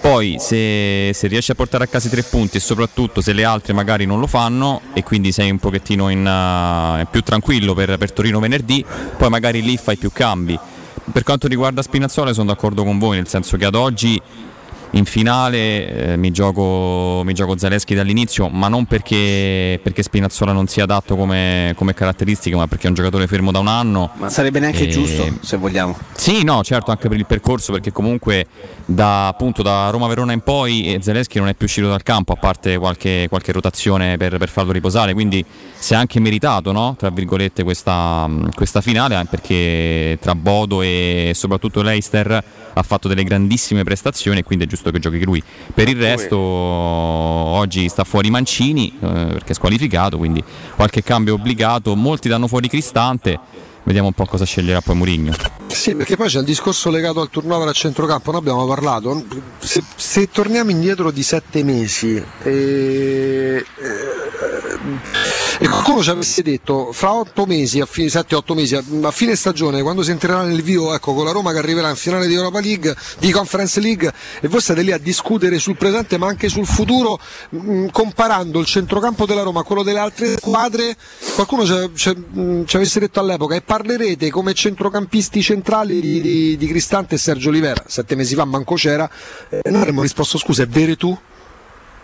Poi 0.00 0.36
se, 0.38 1.10
se 1.12 1.26
riesci 1.26 1.50
a 1.50 1.54
portare 1.54 1.84
a 1.84 1.86
casa 1.86 2.08
i 2.08 2.10
tre 2.10 2.22
punti 2.22 2.56
e 2.56 2.60
soprattutto 2.60 3.20
se 3.20 3.34
le 3.34 3.44
altre 3.44 3.74
magari 3.74 4.06
non 4.06 4.18
lo 4.18 4.26
fanno 4.26 4.80
e 4.94 5.02
quindi 5.02 5.30
sei 5.30 5.50
un 5.50 5.58
pochettino 5.58 6.08
in, 6.08 6.26
eh, 6.26 7.06
più 7.10 7.20
tranquillo 7.20 7.74
per, 7.74 7.98
per 7.98 8.10
Torino 8.10 8.40
venerdì, 8.40 8.84
poi 9.16 9.28
magari 9.28 9.62
lì 9.62 9.76
fai 9.76 9.96
più 9.96 10.10
cambi. 10.10 10.58
Per 11.12 11.22
quanto 11.22 11.48
riguarda 11.48 11.82
Spinazzola 11.82 12.32
sono 12.32 12.46
d'accordo 12.46 12.82
con 12.82 12.98
voi, 12.98 13.16
nel 13.16 13.28
senso 13.28 13.56
che 13.56 13.64
ad 13.66 13.74
oggi 13.74 14.20
in 14.92 15.04
finale 15.04 16.12
eh, 16.12 16.16
mi, 16.16 16.30
gioco, 16.32 17.22
mi 17.24 17.32
gioco 17.32 17.56
Zaleschi 17.56 17.94
dall'inizio, 17.94 18.48
ma 18.48 18.68
non 18.68 18.86
perché, 18.86 19.78
perché 19.82 20.02
Spinazzola 20.02 20.52
non 20.52 20.66
sia 20.66 20.84
adatto 20.84 21.16
come, 21.16 21.72
come 21.76 21.94
caratteristiche, 21.94 22.56
ma 22.56 22.66
perché 22.66 22.86
è 22.86 22.88
un 22.88 22.94
giocatore 22.94 23.26
fermo 23.26 23.52
da 23.52 23.60
un 23.60 23.68
anno. 23.68 24.10
Ma 24.14 24.28
sarebbe 24.28 24.58
neanche 24.58 24.84
E- 24.84 24.88
giusto, 24.88 25.38
se 25.40 25.56
vogliamo. 25.56 25.96
Sì, 26.14 26.42
no, 26.42 26.64
certo, 26.64 26.90
anche 26.90 27.08
per 27.08 27.18
il 27.18 27.26
percorso, 27.26 27.72
perché 27.72 27.92
comunque 27.92 28.46
da, 28.84 29.28
appunto, 29.28 29.62
da 29.62 29.90
Roma-Verona 29.90 30.32
in 30.32 30.40
poi 30.40 30.94
eh, 30.94 30.98
Zelensky 31.00 31.38
non 31.38 31.48
è 31.48 31.54
più 31.54 31.66
uscito 31.66 31.88
dal 31.88 32.02
campo, 32.02 32.32
a 32.32 32.36
parte 32.36 32.76
qualche, 32.78 33.26
qualche 33.28 33.52
rotazione 33.52 34.16
per, 34.16 34.38
per 34.38 34.48
farlo 34.48 34.72
riposare, 34.72 35.12
quindi 35.12 35.44
si 35.78 35.92
è 35.92 35.96
anche 35.96 36.18
meritato, 36.18 36.72
no, 36.72 36.96
tra 36.98 37.10
virgolette, 37.10 37.62
questa, 37.62 38.26
mh, 38.26 38.54
questa 38.54 38.80
finale, 38.80 39.24
perché 39.30 40.18
tra 40.20 40.34
Bodo 40.34 40.82
e 40.82 41.32
soprattutto 41.34 41.82
Leicester 41.82 42.44
ha 42.72 42.82
fatto 42.82 43.08
delle 43.08 43.24
grandissime 43.24 43.84
prestazioni 43.84 44.38
e 44.38 44.42
quindi 44.42 44.64
è 44.64 44.68
giusto 44.68 44.79
che 44.90 44.98
giochi 44.98 45.22
lui. 45.24 45.42
Per 45.74 45.88
il 45.88 45.96
resto 45.96 46.38
oggi 46.38 47.88
sta 47.88 48.04
fuori 48.04 48.30
Mancini, 48.30 48.92
eh, 48.94 48.98
perché 48.98 49.52
è 49.52 49.54
squalificato, 49.54 50.16
quindi 50.16 50.42
qualche 50.74 51.02
cambio 51.02 51.34
obbligato, 51.34 51.94
molti 51.94 52.28
danno 52.28 52.48
fuori 52.48 52.68
Cristante. 52.68 53.38
Vediamo 53.82 54.08
un 54.08 54.14
po' 54.14 54.26
cosa 54.26 54.44
sceglierà 54.44 54.80
poi 54.82 54.94
Mourinho. 54.94 55.32
Sì, 55.66 55.94
perché 55.94 56.16
poi 56.16 56.28
c'è 56.28 56.38
un 56.38 56.44
discorso 56.44 56.90
legato 56.90 57.20
al 57.20 57.30
turnover 57.30 57.68
a 57.68 57.72
centrocampo, 57.72 58.30
noi 58.30 58.40
abbiamo 58.40 58.66
parlato, 58.66 59.24
se, 59.58 59.82
se 59.96 60.28
torniamo 60.30 60.70
indietro 60.70 61.10
di 61.10 61.22
sette 61.22 61.64
mesi 61.64 62.22
e, 62.42 63.64
e 65.62 65.68
qualcuno 65.68 66.02
ci 66.02 66.08
avesse 66.08 66.42
detto 66.42 66.90
fra 66.90 67.12
otto 67.12 67.44
mesi, 67.44 67.80
a 67.80 67.86
fine, 67.86 68.06
7-8 68.08 68.54
mesi, 68.54 68.76
a, 68.76 69.10
fine 69.10 69.36
stagione, 69.36 69.82
quando 69.82 70.02
si 70.02 70.10
entrerà 70.10 70.42
nel 70.42 70.62
vivo, 70.62 70.94
ecco, 70.94 71.12
con 71.12 71.26
la 71.26 71.32
Roma 71.32 71.52
che 71.52 71.58
arriverà 71.58 71.90
in 71.90 71.96
finale 71.96 72.26
di 72.26 72.32
Europa 72.32 72.60
League, 72.60 72.96
di 73.18 73.30
Conference 73.30 73.78
League, 73.78 74.10
e 74.40 74.48
voi 74.48 74.62
state 74.62 74.80
lì 74.80 74.90
a 74.90 74.96
discutere 74.96 75.58
sul 75.58 75.76
presente 75.76 76.16
ma 76.16 76.28
anche 76.28 76.48
sul 76.48 76.64
futuro, 76.64 77.20
mh, 77.50 77.88
comparando 77.88 78.58
il 78.58 78.64
centrocampo 78.64 79.26
della 79.26 79.42
Roma 79.42 79.60
a 79.60 79.62
quello 79.64 79.82
delle 79.82 79.98
altre 79.98 80.38
squadre, 80.38 80.96
qualcuno 81.34 81.66
ci, 81.66 81.90
ci- 82.64 82.76
avesse 82.76 82.98
detto 82.98 83.20
all'epoca 83.20 83.54
e 83.54 83.60
parlerete 83.60 84.30
come 84.30 84.54
centrocampisti 84.54 85.42
centrali 85.42 86.00
di, 86.00 86.22
di- 86.22 86.56
di 86.56 86.66
Cristante 86.68 87.16
e 87.16 87.18
Sergio 87.18 87.50
Olivera, 87.50 87.84
sette 87.86 88.14
mesi 88.14 88.34
fa 88.34 88.46
manco 88.46 88.76
c'era, 88.76 89.10
e 89.50 89.60
noi 89.68 89.80
avremmo 89.80 90.00
risposto 90.00 90.38
scusa, 90.38 90.62
è 90.62 90.66
Veretù? 90.66 91.14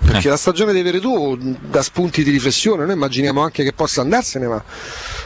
Perché 0.06 0.28
la 0.28 0.36
stagione 0.36 0.72
dei 0.72 0.82
Veretù 0.82 1.36
dà 1.60 1.82
spunti 1.82 2.22
di 2.22 2.30
riflessione, 2.30 2.84
noi 2.84 2.94
immaginiamo 2.94 3.42
anche 3.42 3.64
che 3.64 3.72
possa 3.72 4.02
andarsene, 4.02 4.46
ma 4.46 4.62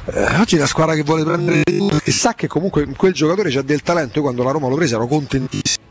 eh, 0.06 0.36
oggi 0.40 0.56
la 0.56 0.66
squadra 0.66 0.94
che 0.94 1.02
vuole 1.02 1.22
prendere 1.24 1.62
e 1.64 2.10
sa 2.10 2.34
che 2.34 2.46
comunque 2.46 2.86
quel 2.96 3.12
giocatore 3.12 3.50
c'ha 3.50 3.62
del 3.62 3.82
talento, 3.82 4.16
io 4.18 4.22
quando 4.22 4.42
la 4.42 4.50
Roma 4.52 4.68
l'ho 4.68 4.76
presa 4.76 4.96
ero 4.96 5.06
contentissimo. 5.06 5.84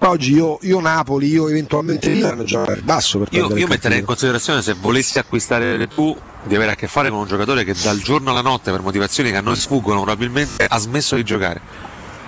Ma 0.00 0.08
Oggi 0.08 0.32
io, 0.32 0.58
io 0.62 0.80
Napoli, 0.80 1.28
io 1.28 1.48
eventualmente 1.48 2.08
Milano 2.08 2.42
giocare 2.42 2.80
basso 2.80 3.18
per 3.20 3.28
Io, 3.30 3.56
io 3.56 3.68
metterei 3.68 4.00
in 4.00 4.04
considerazione 4.04 4.60
se 4.60 4.72
volessi 4.72 5.18
acquistare 5.18 5.86
tu 5.86 6.16
di 6.42 6.56
avere 6.56 6.72
a 6.72 6.74
che 6.74 6.88
fare 6.88 7.08
con 7.08 7.18
un 7.20 7.26
giocatore 7.26 7.62
che 7.62 7.74
dal 7.80 8.00
giorno 8.00 8.30
alla 8.30 8.40
notte 8.40 8.72
per 8.72 8.80
motivazioni 8.80 9.30
che 9.30 9.36
a 9.36 9.40
noi 9.42 9.54
sfuggono 9.54 10.00
probabilmente 10.02 10.64
ha 10.68 10.78
smesso 10.78 11.14
di 11.14 11.22
giocare 11.22 11.60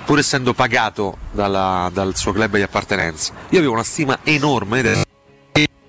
pur 0.05 0.19
essendo 0.19 0.53
pagato 0.53 1.17
dalla- 1.33 1.91
dal 1.93 2.15
suo 2.15 2.31
club 2.33 2.55
di 2.57 2.63
appartenenza. 2.63 3.33
Io 3.49 3.59
avevo 3.59 3.73
una 3.73 3.83
stima 3.83 4.19
enorme 4.23 4.83
del- 4.83 5.04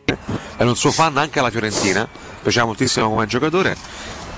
ero 0.06 0.70
un 0.70 0.76
suo 0.76 0.92
fan 0.92 1.18
anche 1.18 1.40
alla 1.40 1.50
Fiorentina 1.50 2.08
piaceva 2.42 2.66
moltissimo 2.66 3.10
come 3.10 3.26
giocatore. 3.26 3.76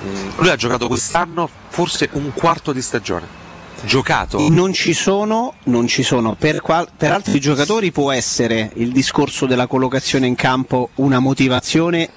Mm, 0.05 0.29
lui 0.37 0.49
ha 0.49 0.55
giocato 0.55 0.87
quest'anno 0.87 1.49
forse 1.69 2.09
un 2.13 2.31
quarto 2.33 2.71
di 2.71 2.81
stagione. 2.81 3.45
Giocato? 3.83 4.49
Non 4.49 4.73
ci 4.73 4.93
sono, 4.93 5.53
non 5.65 5.87
ci 5.87 6.01
sono. 6.01 6.35
Per, 6.35 6.61
qual- 6.61 6.87
per 6.95 7.11
altri 7.11 7.39
giocatori 7.39 7.91
può 7.91 8.11
essere 8.11 8.71
il 8.75 8.91
discorso 8.91 9.45
della 9.45 9.67
collocazione 9.67 10.25
in 10.25 10.35
campo 10.35 10.89
una 10.95 11.19
motivazione 11.19 12.09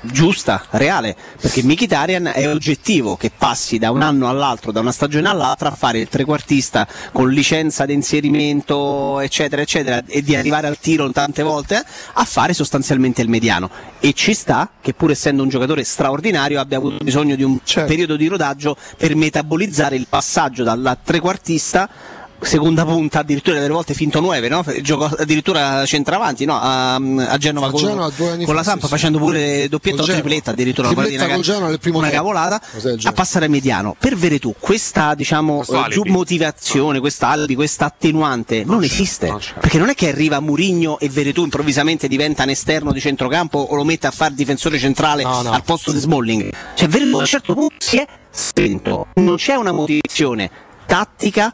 giusta, 0.00 0.64
reale, 0.70 1.16
perché 1.40 1.62
Mkhitaryan 1.62 2.32
è 2.34 2.48
oggettivo 2.48 3.16
che 3.16 3.30
passi 3.36 3.78
da 3.78 3.90
un 3.90 4.02
anno 4.02 4.28
all'altro, 4.28 4.72
da 4.72 4.80
una 4.80 4.92
stagione 4.92 5.28
all'altra 5.28 5.70
a 5.70 5.74
fare 5.74 5.98
il 5.98 6.08
trequartista 6.08 6.86
con 7.12 7.30
licenza 7.30 7.86
di 7.86 7.92
inserimento, 7.92 9.20
eccetera, 9.20 9.62
eccetera, 9.62 10.02
e 10.06 10.22
di 10.22 10.36
arrivare 10.36 10.66
al 10.66 10.78
tiro 10.78 11.10
tante 11.10 11.42
volte, 11.42 11.82
a 12.12 12.24
fare 12.24 12.52
sostanzialmente 12.52 13.22
il 13.22 13.28
mediano. 13.28 13.70
E 14.00 14.12
ci 14.12 14.34
sta 14.34 14.70
che 14.80 14.94
pur 14.94 15.10
essendo 15.10 15.42
un 15.42 15.48
giocatore 15.48 15.84
straordinario 15.84 16.60
abbia 16.60 16.78
avuto 16.78 17.02
bisogno 17.02 17.34
di 17.34 17.42
un 17.42 17.58
periodo 17.86 18.16
di 18.16 18.26
rodaggio 18.26 18.76
per 18.96 19.14
metabolizzare 19.16 19.96
il 19.96 20.06
passaggio 20.08 20.62
dalla 20.62 20.96
trequartista 21.02 21.88
seconda 22.40 22.84
punta, 22.84 23.20
addirittura 23.20 23.58
delle 23.58 23.72
volte 23.72 23.94
finto 23.94 24.20
9, 24.20 24.48
no? 24.48 24.64
Giocò 24.80 25.10
addirittura 25.18 25.84
centravanti, 25.84 26.44
no? 26.44 26.58
A, 26.58 26.94
a 26.94 27.36
Genova, 27.38 27.70
con, 27.70 27.80
Genova 27.80 28.10
due 28.14 28.30
anni 28.30 28.44
con 28.44 28.54
la 28.54 28.62
fa, 28.62 28.70
Sampa 28.70 28.86
sì, 28.86 28.92
sì. 28.92 28.98
facendo 28.98 29.18
pure 29.18 29.68
doppietta 29.68 30.02
o 30.02 30.04
tripletta 30.04 30.50
addirittura 30.50 30.88
una 30.88 31.02
Tripletta 31.02 31.58
nel 31.66 31.78
primo 31.78 31.98
una 31.98 32.10
cavolata 32.10 32.60
a 33.02 33.12
passare 33.12 33.46
a 33.46 33.48
mediano. 33.48 33.96
Per 33.98 34.16
Veretù 34.16 34.54
questa 34.58 35.14
diciamo 35.14 35.64
eh, 35.68 35.86
giù 35.90 36.02
motivazione 36.06 37.00
questa 37.00 37.28
alibi 37.28 37.54
questa 37.54 37.86
attenuante 37.86 38.64
non 38.64 38.82
esiste. 38.84 39.34
perché 39.60 39.78
non 39.78 39.88
è 39.88 39.94
che 39.94 40.08
arriva 40.08 40.40
Murigno 40.40 40.98
e 40.98 41.08
Veretù 41.08 41.42
improvvisamente 41.42 42.08
diventa 42.08 42.44
un 42.44 42.50
esterno 42.50 42.92
di 42.92 43.00
centrocampo 43.00 43.58
o 43.58 43.74
lo 43.74 43.84
mette 43.84 44.06
a 44.06 44.10
fare 44.10 44.34
difensore 44.34 44.78
centrale 44.78 45.22
al 45.24 45.62
posto 45.64 45.92
di 45.92 45.98
Smalling. 45.98 46.52
Cioè 46.74 46.88
Veretù 46.88 47.16
a 47.16 47.20
un 47.20 47.26
certo 47.26 47.54
punto 47.54 47.74
si 47.78 47.98
è 47.98 48.06
spento. 48.30 49.08
Non 49.14 49.36
c'è 49.36 49.54
una 49.54 49.72
motivazione 49.72 50.50
tattica 50.86 51.52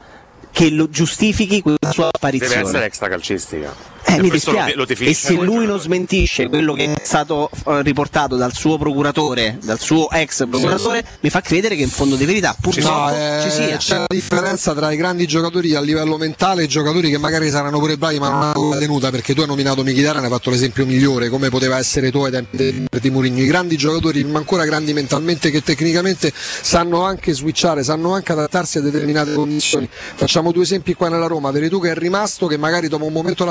che 0.54 0.70
lo 0.70 0.88
giustifichi 0.88 1.60
quella 1.60 1.90
sua 1.90 2.08
apparizione. 2.12 2.54
Deve 2.54 2.68
essere 2.68 2.84
extra 2.86 3.08
calcistica 3.08 3.93
eh, 4.06 4.14
E 4.16 4.20
mi 4.20 4.28
questo 4.28 4.50
lo- 4.52 4.58
dispiace. 4.84 4.94
lo 5.04 5.10
e 5.10 5.14
se 5.14 5.32
lui 5.34 5.66
non 5.66 5.78
smentisce 5.80 6.48
quello 6.48 6.74
che 6.74 6.92
è 6.94 7.00
stato 7.04 7.50
eh, 7.66 7.82
riportato 7.82 8.36
dal 8.36 8.52
suo 8.54 8.78
procuratore, 8.78 9.58
dal 9.62 9.80
suo 9.80 10.10
ex 10.10 10.46
procuratore, 10.48 11.04
mi 11.20 11.30
fa 11.30 11.40
credere 11.40 11.76
che 11.76 11.82
in 11.82 11.88
fondo 11.88 12.16
di 12.16 12.24
verità 12.24 12.56
purtroppo 12.60 12.92
No, 12.94 13.14
eh, 13.16 13.40
ci 13.42 13.50
sia. 13.50 13.76
c'è 13.76 13.96
la 13.98 14.04
differenza 14.08 14.74
tra 14.74 14.92
i 14.92 14.96
grandi 14.96 15.26
giocatori 15.26 15.74
a 15.74 15.80
livello 15.80 16.16
mentale 16.16 16.62
e 16.62 16.64
i 16.64 16.68
giocatori 16.68 17.10
che 17.10 17.18
magari 17.18 17.50
saranno 17.50 17.78
pure 17.78 17.96
bravi 17.96 18.18
ma 18.18 18.28
non 18.28 18.42
hanno 18.42 18.68
la 18.70 18.78
tenuta 18.78 19.10
perché 19.10 19.34
tu 19.34 19.40
hai 19.40 19.46
nominato 19.46 19.82
Mkhitaryan 19.82 20.24
hai 20.24 20.30
fatto 20.30 20.50
l'esempio 20.50 20.84
migliore 20.86 21.28
come 21.28 21.48
poteva 21.48 21.78
essere 21.78 22.10
tu 22.10 22.20
ai 22.22 22.30
tempi 22.30 22.56
di- 22.56 22.86
di 23.00 23.10
Mourinho. 23.10 23.40
I 23.40 23.46
grandi 23.46 23.76
giocatori 23.76 24.22
ma 24.24 24.38
ancora 24.38 24.64
grandi 24.64 24.92
mentalmente 24.92 25.50
che 25.50 25.62
tecnicamente 25.62 26.32
sanno 26.34 27.02
anche 27.04 27.32
switchare 27.32 27.82
sanno 27.82 28.12
anche 28.14 28.32
adattarsi 28.32 28.78
a 28.78 28.80
determinate 28.80 29.32
condizioni. 29.34 29.88
Facciamo 29.90 30.52
due 30.52 30.62
esempi 30.62 30.94
qua 30.94 31.08
nella 31.08 31.26
Roma. 31.26 31.50
Veretù 31.50 31.80
che 31.80 31.90
è 31.90 31.94
rimasto 31.94 32.46
che 32.46 32.56
magari 32.56 32.88
dopo 32.88 33.04
un 33.04 33.12
momento 33.12 33.44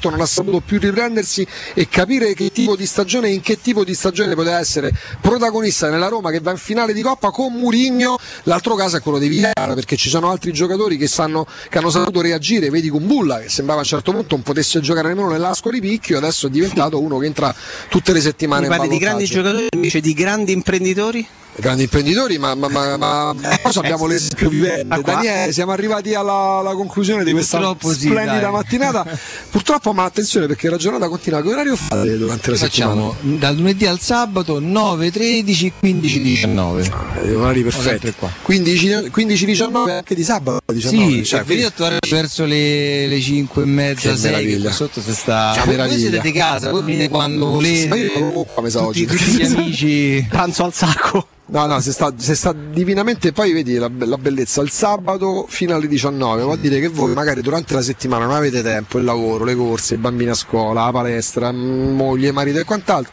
d'appannamento 0.00 0.10
non 0.10 0.20
ha 0.20 0.26
saputo 0.26 0.60
più 0.60 0.78
riprendersi 0.78 1.46
e 1.74 1.88
capire 1.88 2.32
che 2.34 2.50
tipo 2.50 2.74
di 2.74 2.86
stagione 2.86 3.28
e 3.28 3.34
in 3.34 3.40
che 3.40 3.60
tipo 3.60 3.84
di 3.84 3.94
stagione 3.94 4.34
poteva 4.34 4.58
essere 4.58 4.92
protagonista 5.20 5.90
nella 5.90 6.08
Roma 6.08 6.30
che 6.30 6.40
va 6.40 6.52
in 6.52 6.56
finale 6.56 6.92
di 6.94 7.02
Coppa 7.02 7.30
con 7.30 7.52
Murigno 7.52 8.18
l'altro 8.44 8.74
caso 8.74 8.96
è 8.96 9.00
quello 9.00 9.18
di 9.18 9.28
Villara 9.28 9.74
perché 9.74 9.96
ci 9.96 10.08
sono 10.08 10.30
altri 10.30 10.52
giocatori 10.52 10.96
che, 10.96 11.06
sanno, 11.06 11.46
che 11.68 11.78
hanno 11.78 11.90
saputo 11.90 12.20
reagire. 12.20 12.70
Vedi 12.70 12.88
Kumbulla 12.88 13.40
che 13.40 13.48
sembrava 13.48 13.80
a 13.80 13.82
un 13.82 13.88
certo 13.88 14.12
punto 14.12 14.34
non 14.34 14.42
potesse 14.42 14.80
giocare 14.80 15.08
nemmeno 15.08 15.28
nell'asco 15.28 15.70
di 15.70 15.80
picchio 15.80 16.16
adesso 16.16 16.46
è 16.46 16.50
diventato 16.50 17.00
uno 17.00 17.18
che 17.18 17.26
entra 17.26 17.54
tutte 17.88 18.12
le 18.12 18.20
settimane 18.20 18.68
Mi 18.68 18.74
parli 18.74 18.88
di 18.88 18.98
grandi 18.98 19.24
giocatori 19.26 19.66
invece 19.74 20.00
di 20.00 20.14
grandi 20.14 20.52
imprenditori? 20.52 21.26
Grandi 21.56 21.82
imprenditori, 21.84 22.38
ma, 22.38 22.54
ma, 22.54 22.68
ma, 22.68 22.96
ma 22.96 23.34
poi 23.62 23.72
abbiamo 23.76 24.06
l'esempio 24.06 24.48
vivente. 24.48 25.00
Daniele, 25.02 25.52
siamo 25.52 25.72
arrivati 25.72 26.14
alla, 26.14 26.58
alla 26.60 26.72
conclusione 26.74 27.24
di 27.24 27.32
questa 27.32 27.58
Purtroppo 27.58 27.92
sì, 27.92 28.06
splendida 28.08 28.40
dai. 28.40 28.50
mattinata. 28.52 29.18
Purtroppo, 29.50 29.92
ma 29.92 30.04
attenzione 30.04 30.46
perché 30.46 30.68
la 30.70 30.76
giornata 30.76 31.08
continua. 31.08 31.42
Che 31.42 31.48
orario 31.48 31.76
fate 31.76 32.16
durante 32.16 32.50
la 32.50 32.56
settimana? 32.56 32.94
Facciamo 33.10 33.16
dal 33.38 33.54
lunedì 33.56 33.86
al 33.86 34.00
sabato 34.00 34.58
9, 34.60 35.10
13, 35.10 35.72
15, 35.78 36.20
19. 36.22 36.90
Eh, 37.24 37.34
orari 37.34 37.62
perfetti. 37.62 38.12
15, 38.42 39.08
15, 39.10 39.44
19 39.44 39.92
anche 39.92 40.14
di 40.14 40.22
sabato 40.22 40.60
19. 40.72 41.04
Sì, 41.10 41.14
cioè, 41.16 41.24
cioè, 41.38 41.44
venite 41.44 41.66
a 41.66 41.70
trovare 41.70 41.98
verso 42.08 42.44
le, 42.44 43.06
le 43.06 43.20
5 43.20 43.62
e 43.62 43.66
mezza, 43.66 44.10
Che 44.10 44.16
6 44.16 44.30
meraviglia. 44.30 44.60
qua 44.62 44.72
sotto 44.72 45.00
se 45.00 45.12
sta. 45.12 45.58
Che 45.62 45.76
Voi 45.76 45.98
siete 45.98 46.20
di 46.20 46.32
casa, 46.32 46.70
voi 46.70 46.82
venite 46.82 47.08
quando 47.08 47.46
volete. 47.46 47.88
Ma 47.88 47.96
io 47.96 48.18
non 48.18 48.44
come 48.54 48.70
sa 48.70 48.80
tutti, 48.80 49.04
oggi. 49.04 49.06
tutti 49.06 49.30
gli 49.30 49.42
amici. 49.56 50.26
Pranzo 50.28 50.64
al 50.64 50.72
sacco. 50.74 51.26
No, 51.50 51.66
no, 51.66 51.80
si 51.80 51.90
sta, 51.90 52.12
si 52.16 52.36
sta 52.36 52.52
divinamente. 52.52 53.32
Poi 53.32 53.52
vedi 53.52 53.74
la, 53.74 53.90
la 53.92 54.16
bellezza. 54.16 54.62
Il 54.62 54.70
sabato 54.70 55.46
fino 55.48 55.74
alle 55.74 55.88
19 55.88 56.42
vuol 56.42 56.58
dire 56.58 56.78
che 56.78 56.86
voi 56.86 57.12
magari 57.12 57.42
durante 57.42 57.74
la 57.74 57.82
settimana 57.82 58.24
non 58.24 58.36
avete 58.36 58.62
tempo, 58.62 58.98
il 58.98 59.04
lavoro, 59.04 59.44
le 59.44 59.56
corse, 59.56 59.94
i 59.94 59.96
bambini 59.96 60.30
a 60.30 60.34
scuola, 60.34 60.84
la 60.84 60.92
palestra, 60.92 61.50
m- 61.50 61.94
moglie, 61.96 62.30
marito 62.30 62.60
e 62.60 62.64
quant'altro. 62.64 63.12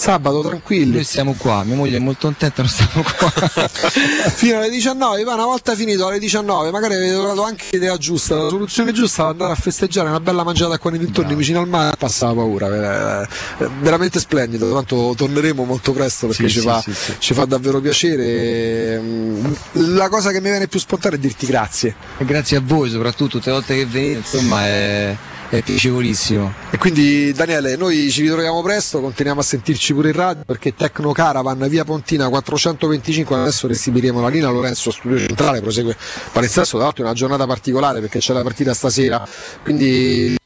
Sabato 0.00 0.40
tranquilli. 0.40 0.94
Noi 0.94 1.04
siamo 1.04 1.34
qua, 1.36 1.62
mia 1.62 1.76
moglie 1.76 1.98
è 1.98 2.00
molto 2.00 2.26
contenta, 2.26 2.62
non 2.62 2.70
stiamo 2.70 3.04
qua. 3.18 3.30
fino 4.32 4.56
alle 4.56 4.70
19, 4.70 5.24
poi 5.24 5.34
una 5.34 5.44
volta 5.44 5.74
finito 5.74 6.06
alle 6.06 6.18
19, 6.18 6.70
magari 6.70 6.94
avete 6.94 7.12
trovato 7.12 7.44
anche 7.44 7.66
l'idea 7.72 7.98
giusta, 7.98 8.34
la 8.36 8.48
soluzione 8.48 8.92
giusta, 8.92 9.26
andare 9.26 9.52
a 9.52 9.56
festeggiare 9.56 10.08
una 10.08 10.18
bella 10.18 10.42
mangiata 10.42 10.78
qua 10.78 10.90
nei 10.90 11.00
dintorni 11.00 11.34
vicino 11.34 11.60
al 11.60 11.68
mare, 11.68 11.96
passa 11.98 12.28
la 12.28 12.32
paura, 12.32 12.68
ver- 12.68 13.28
eh, 13.58 13.68
veramente 13.80 14.20
splendido, 14.20 14.72
tanto 14.72 15.12
torneremo 15.14 15.64
molto 15.64 15.92
presto 15.92 16.28
perché 16.28 16.48
Sì, 16.48 16.54
ci, 16.54 16.60
sì, 16.60 16.66
fa, 16.66 16.80
sì, 16.80 16.92
ci 17.18 17.34
fa 17.34 17.44
davvero 17.44 17.78
piacere. 17.82 18.98
Mm, 18.98 19.44
La 19.72 20.08
cosa 20.08 20.30
che 20.30 20.40
mi 20.40 20.48
viene 20.48 20.66
più 20.66 20.78
spontanea 20.80 21.18
è 21.18 21.20
dirti 21.20 21.44
grazie. 21.44 21.94
E 22.16 22.24
grazie 22.24 22.56
a 22.56 22.62
voi, 22.64 22.88
soprattutto 22.88 23.32
tutte 23.36 23.50
le 23.50 23.56
volte 23.56 23.74
che 23.76 23.84
venite, 23.84 24.16
insomma, 24.20 24.64
è, 24.64 25.14
è 25.50 25.62
piacevolissimo. 25.62 26.52
E 26.70 26.78
quindi 26.78 27.32
Daniele, 27.32 27.76
noi 27.76 28.08
ci 28.10 28.22
ritroviamo 28.22 28.62
presto, 28.62 29.00
continuiamo 29.00 29.40
a 29.40 29.42
sentirci 29.42 29.92
pure 29.92 30.10
in 30.10 30.14
radio 30.14 30.44
perché 30.46 30.74
Tecno 30.74 31.10
Caravan 31.12 31.66
via 31.68 31.84
Pontina 31.84 32.28
425, 32.28 33.36
adesso 33.36 33.66
restituiremo 33.66 34.20
la 34.20 34.28
linea 34.28 34.48
Lorenzo 34.48 34.92
Studio 34.92 35.18
Centrale, 35.18 35.60
prosegue 35.60 35.96
palinsesto, 36.32 36.76
tra 36.76 36.86
l'altro 36.86 37.02
è 37.02 37.06
una 37.06 37.16
giornata 37.16 37.46
particolare 37.46 38.00
perché 38.00 38.20
c'è 38.20 38.32
la 38.32 38.42
partita 38.42 38.72
stasera, 38.72 39.26
quindi 39.62 40.38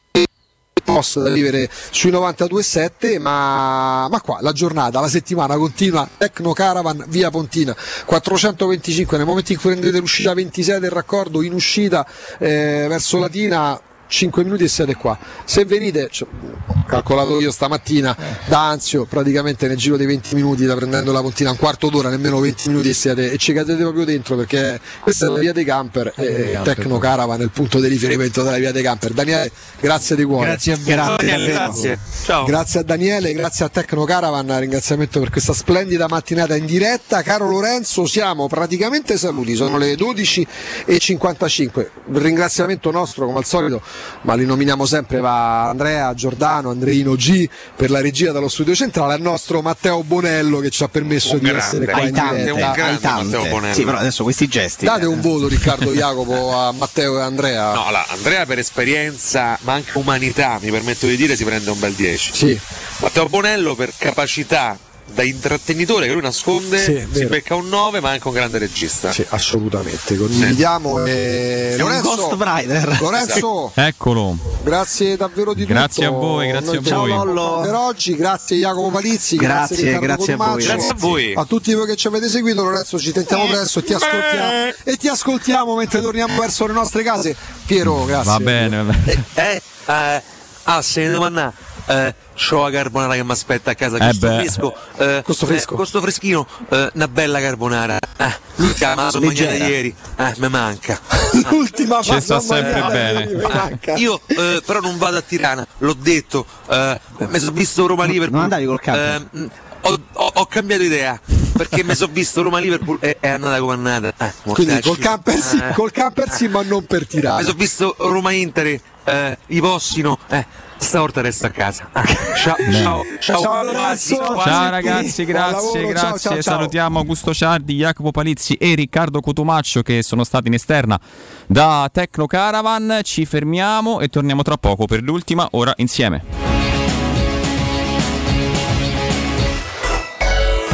post 0.83 1.20
da 1.20 1.31
vivere 1.31 1.68
sui 1.91 2.10
92.7 2.10 3.18
ma, 3.18 4.07
ma 4.08 4.20
qua 4.20 4.39
la 4.41 4.52
giornata, 4.52 5.00
la 5.00 5.08
settimana 5.08 5.57
continua 5.57 6.08
Tecno 6.16 6.52
Caravan 6.52 7.05
via 7.08 7.31
Pontina 7.31 7.74
425 8.05 9.16
nel 9.16 9.26
momento 9.26 9.52
in 9.52 9.58
cui 9.58 9.70
prendete 9.70 9.99
l'uscita 9.99 10.34
26 10.34 10.81
del 10.81 10.91
raccordo 10.91 11.42
in 11.42 11.55
uscita 11.55 12.07
eh, 12.39 12.86
verso 12.89 13.18
Latina 13.18 13.81
5 14.07 14.44
minuti 14.44 14.65
e 14.65 14.68
siete 14.68 14.94
qua 14.94 15.18
se 15.44 15.65
venite 15.65 16.08
cioè, 16.10 16.28
ho 16.66 16.84
calcolato 16.86 17.41
io 17.41 17.50
stamattina 17.50 18.16
da 18.47 18.68
Anzio 18.68 19.05
praticamente 19.05 19.66
nel 19.66 19.76
giro 19.76 19.97
dei 19.97 20.07
20 20.07 20.34
minuti 20.34 20.65
da 20.65 20.74
prendendo 20.74 21.12
la 21.12 21.20
Pontina 21.20 21.50
un 21.50 21.57
quarto 21.57 21.89
d'ora 21.89 22.08
nemmeno 22.08 22.39
20 22.41 22.68
minuti 22.68 22.89
e, 22.89 22.94
siete, 22.94 23.31
e 23.31 23.36
ci 23.39 23.52
cadete 23.52 23.83
proprio 23.83 24.05
dentro 24.05 24.36
perché 24.36 24.81
questa 25.00 25.26
è 25.26 25.28
la 25.31 25.39
via 25.39 25.52
dei 25.52 25.65
camper 25.65 26.12
e. 26.16 26.58
Tecno 26.62 26.99
Caravan 26.99 27.41
è 27.41 27.44
il 27.44 27.50
punto 27.50 27.81
di 27.81 27.89
riferimento 27.89 28.42
della 28.42 28.57
via 28.57 28.73
dei 28.73 28.83
camper 28.83 29.12
Daniele 29.12 29.50
grazie 29.81 30.16
di 30.16 30.24
cuore 30.24 30.55
Grazie 30.55 30.73
a 30.73 30.76
voi. 30.76 30.84
Grazie, 30.84 31.26
Daniele, 31.26 31.52
grazie. 31.52 31.99
Ciao. 32.24 32.44
Grazie 32.44 32.81
a 32.81 32.83
Daniele, 32.83 33.33
grazie 33.33 33.65
a 33.65 33.68
Tecno 33.68 34.05
Caravan, 34.05 34.58
ringraziamento 34.58 35.20
per 35.20 35.31
questa 35.31 35.52
splendida 35.52 36.07
mattinata 36.08 36.57
in 36.57 36.66
diretta. 36.66 37.23
Caro 37.23 37.49
Lorenzo, 37.49 38.07
siamo 38.07 38.47
praticamente 38.47 39.16
saluti, 39.16 39.55
sono 39.55 39.78
le 39.78 39.94
12.55. 39.94 41.89
Il 42.12 42.20
ringraziamento 42.20 42.91
nostro, 42.91 43.26
come 43.26 43.39
al 43.39 43.44
solito, 43.44 43.83
ma 44.23 44.34
li 44.34 44.47
nominiamo 44.47 44.86
sempre, 44.86 45.20
va 45.20 45.68
Andrea, 45.68 46.12
Giordano, 46.14 46.70
Andreino 46.70 47.14
G 47.14 47.48
per 47.76 47.90
la 47.90 48.00
regia 48.00 48.32
dallo 48.32 48.48
studio 48.48 48.74
centrale, 48.74 49.14
al 49.14 49.20
nostro 49.20 49.60
Matteo 49.62 50.02
Bonello 50.02 50.60
che 50.60 50.70
ci 50.70 50.82
ha 50.82 50.89
permesso 50.89 51.34
Un 51.34 51.39
di 51.39 51.44
grande, 51.47 51.64
essere 51.64 51.84
qua 51.86 52.00
in 52.00 52.06
Aitante, 52.06 52.36
diretta. 52.36 52.66
un 52.66 52.73
grande. 52.73 53.36
Matteo 53.36 53.50
Bonello. 53.50 53.74
Sì, 53.74 53.84
però 53.84 53.98
adesso 53.98 54.23
questi 54.23 54.48
gesti. 54.48 54.84
Date 54.84 55.06
un 55.06 55.20
voto 55.20 55.48
Riccardo 55.48 55.92
Jacopo 55.92 56.56
a 56.56 56.73
Matteo 56.73 57.18
e 57.18 57.23
Andrea. 57.23 57.73
No, 57.73 57.86
allora, 57.86 58.06
Andrea 58.08 58.47
per 58.47 58.58
esperienza, 58.58 59.58
ma 59.62 59.74
anche 59.74 59.98
umanità, 59.98 60.58
mi 60.60 60.70
permetto 60.70 61.06
di 61.06 61.16
dire, 61.16 61.36
si 61.36 61.44
prende 61.44 61.70
un 61.70 61.78
bel 61.78 61.92
10. 61.92 62.32
Sì. 62.34 62.60
Matteo 62.98 63.28
Bonello 63.28 63.74
per 63.74 63.92
capacità 63.97 64.78
da 65.12 65.23
intrattenitore 65.23 66.07
che 66.07 66.12
lui 66.12 66.23
nasconde, 66.23 66.78
Sì, 66.78 66.94
è 66.94 67.07
si 67.12 67.26
becca 67.26 67.55
un 67.55 67.68
9, 67.68 68.00
ma 68.00 68.10
anche 68.10 68.26
un 68.26 68.34
grande 68.34 68.58
regista. 68.58 69.12
Sì, 69.12 69.24
assolutamente, 69.28 70.16
condividiamo. 70.16 71.05
E... 71.05 71.70
È 71.76 71.83
un 71.83 71.89
Lorenzo, 71.89 72.16
Ghost 72.16 72.42
Rider. 72.42 72.99
Lorenzo, 73.00 73.73
Eccolo. 73.74 74.36
Grazie 74.62 75.16
davvero 75.16 75.55
di 75.55 75.62
tutto. 75.62 75.74
Grazie 75.74 76.07
a 76.07 76.10
voi, 76.10 76.49
grazie 76.49 76.66
Noi 76.66 76.76
a 76.76 76.97
voi. 76.97 77.10
salutiamo 77.10 77.60
Per 77.60 77.74
oggi, 77.74 78.16
grazie 78.16 78.57
Jacopo 78.57 78.91
Palizzi, 78.91 79.36
Grazie, 79.36 79.76
grazie, 79.76 79.99
Riccardo 79.99 80.07
grazie 80.07 80.33
a 80.33 80.36
voi. 80.36 80.65
Grazie 80.65 80.91
a 80.91 80.94
voi. 80.97 81.34
A 81.34 81.44
tutti 81.44 81.74
voi 81.74 81.86
che 81.86 81.97
ci 81.97 82.07
avete 82.07 82.28
seguito, 82.28 82.62
Lorenzo, 82.62 82.99
ci 82.99 83.12
tentiamo 83.12 83.47
presto 83.47 83.78
e 83.78 83.83
ti 83.84 83.92
ascoltiamo, 83.92 84.73
e 84.84 84.97
ti 84.97 85.08
ascoltiamo 85.08 85.76
mentre 85.76 86.00
torniamo 86.00 86.39
verso 86.41 86.66
le 86.66 86.73
nostre 86.73 87.02
case. 87.02 87.36
Piero, 87.66 88.05
grazie. 88.05 88.31
Va 88.31 88.41
bene, 88.41 88.83
va 88.83 88.92
bene. 88.92 89.24
Eh, 89.34 89.62
eh, 89.86 90.23
ah, 90.65 90.83
se 90.83 91.02
ne 91.02 91.10
domanda, 91.10 91.52
eh, 91.87 92.15
c'ho 92.35 92.63
la 92.63 92.71
carbonara 92.71 93.15
che 93.15 93.25
mi 93.25 93.31
aspetta 93.31 93.71
a 93.71 93.75
casa, 93.75 93.97
Eh 93.97 94.01
questo 94.01 94.27
beh. 94.29 94.35
fresco, 94.37 94.75
eh, 94.97 95.23
Questo 95.25 95.47
fresco. 95.47 95.73
eh, 95.73 95.77
questo 95.77 96.01
freschino, 96.01 96.47
eh, 96.69 96.91
una 96.95 97.09
bella 97.09 97.41
carbonara. 97.41 97.99
Eh, 98.17 98.33
l'ultima 98.57 98.95
la 98.95 99.11
sono 99.11 99.27
mangiata 99.27 99.53
ieri, 99.55 99.95
eh, 100.17 100.35
mi 100.39 100.49
manca. 100.49 100.99
L'ultima 101.51 102.01
Ci 102.03 102.11
fase 102.11 102.21
sta 102.21 102.41
sempre 102.41 102.83
bene. 102.91 103.27
mi 103.27 103.43
manca. 103.43 103.95
Io 103.95 104.21
eh, 104.27 104.63
però 104.65 104.81
non 104.81 104.99
vado 104.99 105.19
a 105.19 105.21
Tirana, 105.23 105.67
l'ho 105.79 105.95
detto, 105.95 106.47
eh, 106.69 107.01
mi 107.19 107.39
sono 107.39 107.53
visto 107.53 107.87
Roma 107.87 108.05
Liverpool. 108.05 108.33
Non 108.35 108.43
andavi 108.45 108.65
col 108.67 108.81
camper? 108.81 109.27
Ehm, 109.33 109.51
ho, 109.87 110.01
ho- 110.13 110.31
ho 110.37 110.47
cambiato 110.47 110.83
idea 110.83 111.21
perché 111.55 111.85
mi 111.85 111.95
sono 111.95 112.11
visto 112.13 112.41
Roma 112.41 112.59
Liverpool 112.59 112.97
e 113.01 113.19
è 113.21 113.29
andata 113.29 113.59
come 113.59 113.75
è 113.75 113.93
andata. 113.95 114.27
Eh, 114.27 114.33
Quindi 114.53 114.73
mortacci. 114.73 114.89
col 114.89 114.99
camper 114.99 115.39
sì, 115.41 115.57
Eh. 115.59 115.73
col 115.75 115.91
camper 115.91 116.31
sì, 116.31 116.49
ma 116.49 116.63
non 116.63 116.87
per 116.87 117.01
Mi 117.01 117.07
tirare. 117.07 117.43
sono 117.43 117.55
visto 117.59 117.95
Roma 117.99 118.31
Inter, 118.33 118.81
eh, 119.05 119.39
i 119.49 119.60
Possino, 119.60 120.18
eh, 120.28 120.44
stavolta 120.76 121.20
resto 121.20 121.47
a 121.47 121.50
casa. 121.50 121.89
Ciao, 122.36 122.57
ciao, 122.70 123.02
ciao, 123.20 123.42
Ciao, 123.42 123.84
quasi. 123.86 124.15
Ciao 124.16 124.70
ragazzi, 124.70 125.33
lavoro, 125.33 125.50
grazie, 125.50 125.81
ciao, 125.81 125.89
grazie. 125.89 126.18
ciao, 126.18 126.18
ciao. 126.18 126.42
Salutiamo 126.42 126.99
Augusto 126.99 127.33
Ciardi, 127.33 127.76
Jacopo 127.76 128.10
Palizzi 128.10 128.55
e 128.55 128.74
Riccardo 128.74 129.20
Cotumaccio 129.20 129.83
che 129.83 130.02
sono 130.02 130.24
stati 130.24 130.49
in 130.49 130.55
esterna 130.55 131.00
da 131.47 131.89
Tecno 131.92 132.26
Caravan. 132.26 133.00
Ci 133.02 133.24
fermiamo 133.24 134.00
e 134.00 134.08
torniamo 134.08 134.42
tra 134.42 134.58
poco 134.58 134.84
per 134.84 135.02
l'ultima 135.02 135.49
ora 135.52 135.73
insieme. 135.76 136.43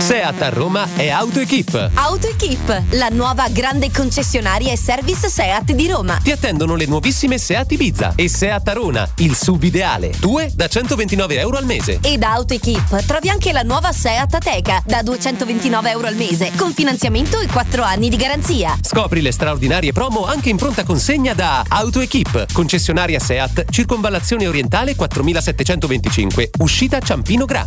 Seat 0.00 0.42
a 0.42 0.48
Roma 0.48 0.88
è 0.96 1.08
AutoEquip. 1.08 1.90
AutoEquip, 1.94 2.82
la 2.90 3.08
nuova 3.10 3.48
grande 3.48 3.90
concessionaria 3.90 4.72
e 4.72 4.76
service 4.76 5.28
Seat 5.28 5.72
di 5.72 5.88
Roma. 5.88 6.18
Ti 6.22 6.30
attendono 6.30 6.74
le 6.74 6.86
nuovissime 6.86 7.38
Seat 7.38 7.72
Ibiza 7.72 8.12
e 8.16 8.28
Seat 8.28 8.68
Arona, 8.68 9.08
il 9.16 9.36
sub 9.36 9.62
ideale. 9.62 10.12
Due 10.18 10.50
da 10.54 10.66
129 10.66 11.38
euro 11.38 11.56
al 11.56 11.64
mese. 11.64 11.98
E 12.02 12.18
da 12.18 12.32
AutoEquip 12.32 13.04
trovi 13.06 13.28
anche 13.28 13.52
la 13.52 13.62
nuova 13.62 13.92
Seat 13.92 14.34
Ateca 14.34 14.82
da 14.86 15.02
229 15.02 15.90
euro 15.90 16.06
al 16.06 16.16
mese, 16.16 16.50
con 16.56 16.72
finanziamento 16.72 17.38
e 17.38 17.46
4 17.46 17.82
anni 17.82 18.08
di 18.08 18.16
garanzia. 18.16 18.76
Scopri 18.80 19.20
le 19.20 19.32
straordinarie 19.32 19.92
promo 19.92 20.26
anche 20.26 20.48
in 20.48 20.56
pronta 20.56 20.84
consegna 20.84 21.34
da 21.34 21.64
AutoEquip, 21.66 22.52
concessionaria 22.52 23.20
Seat, 23.20 23.66
circonvallazione 23.70 24.46
orientale 24.46 24.96
4725, 24.96 26.50
uscita 26.58 26.98
Ciampino 27.00 27.44
Gra. 27.44 27.66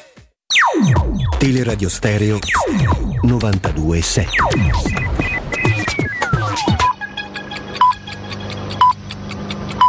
Teleradio 1.37 1.89
Stereo 1.89 2.37
92.7 3.25 4.25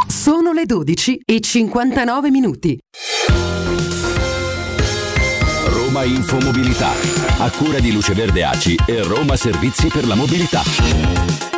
Sono 0.08 0.52
le 0.52 0.66
12 0.66 1.20
e 1.24 1.40
59 1.40 2.30
minuti. 2.30 2.78
Roma 5.66 6.04
Infomobilità. 6.04 6.92
A 7.38 7.50
cura 7.50 7.80
di 7.80 7.92
Luce 7.92 8.14
Verde 8.14 8.44
Aci 8.44 8.76
e 8.86 9.02
Roma 9.02 9.36
Servizi 9.36 9.88
per 9.88 10.06
la 10.06 10.14
Mobilità. 10.14 11.51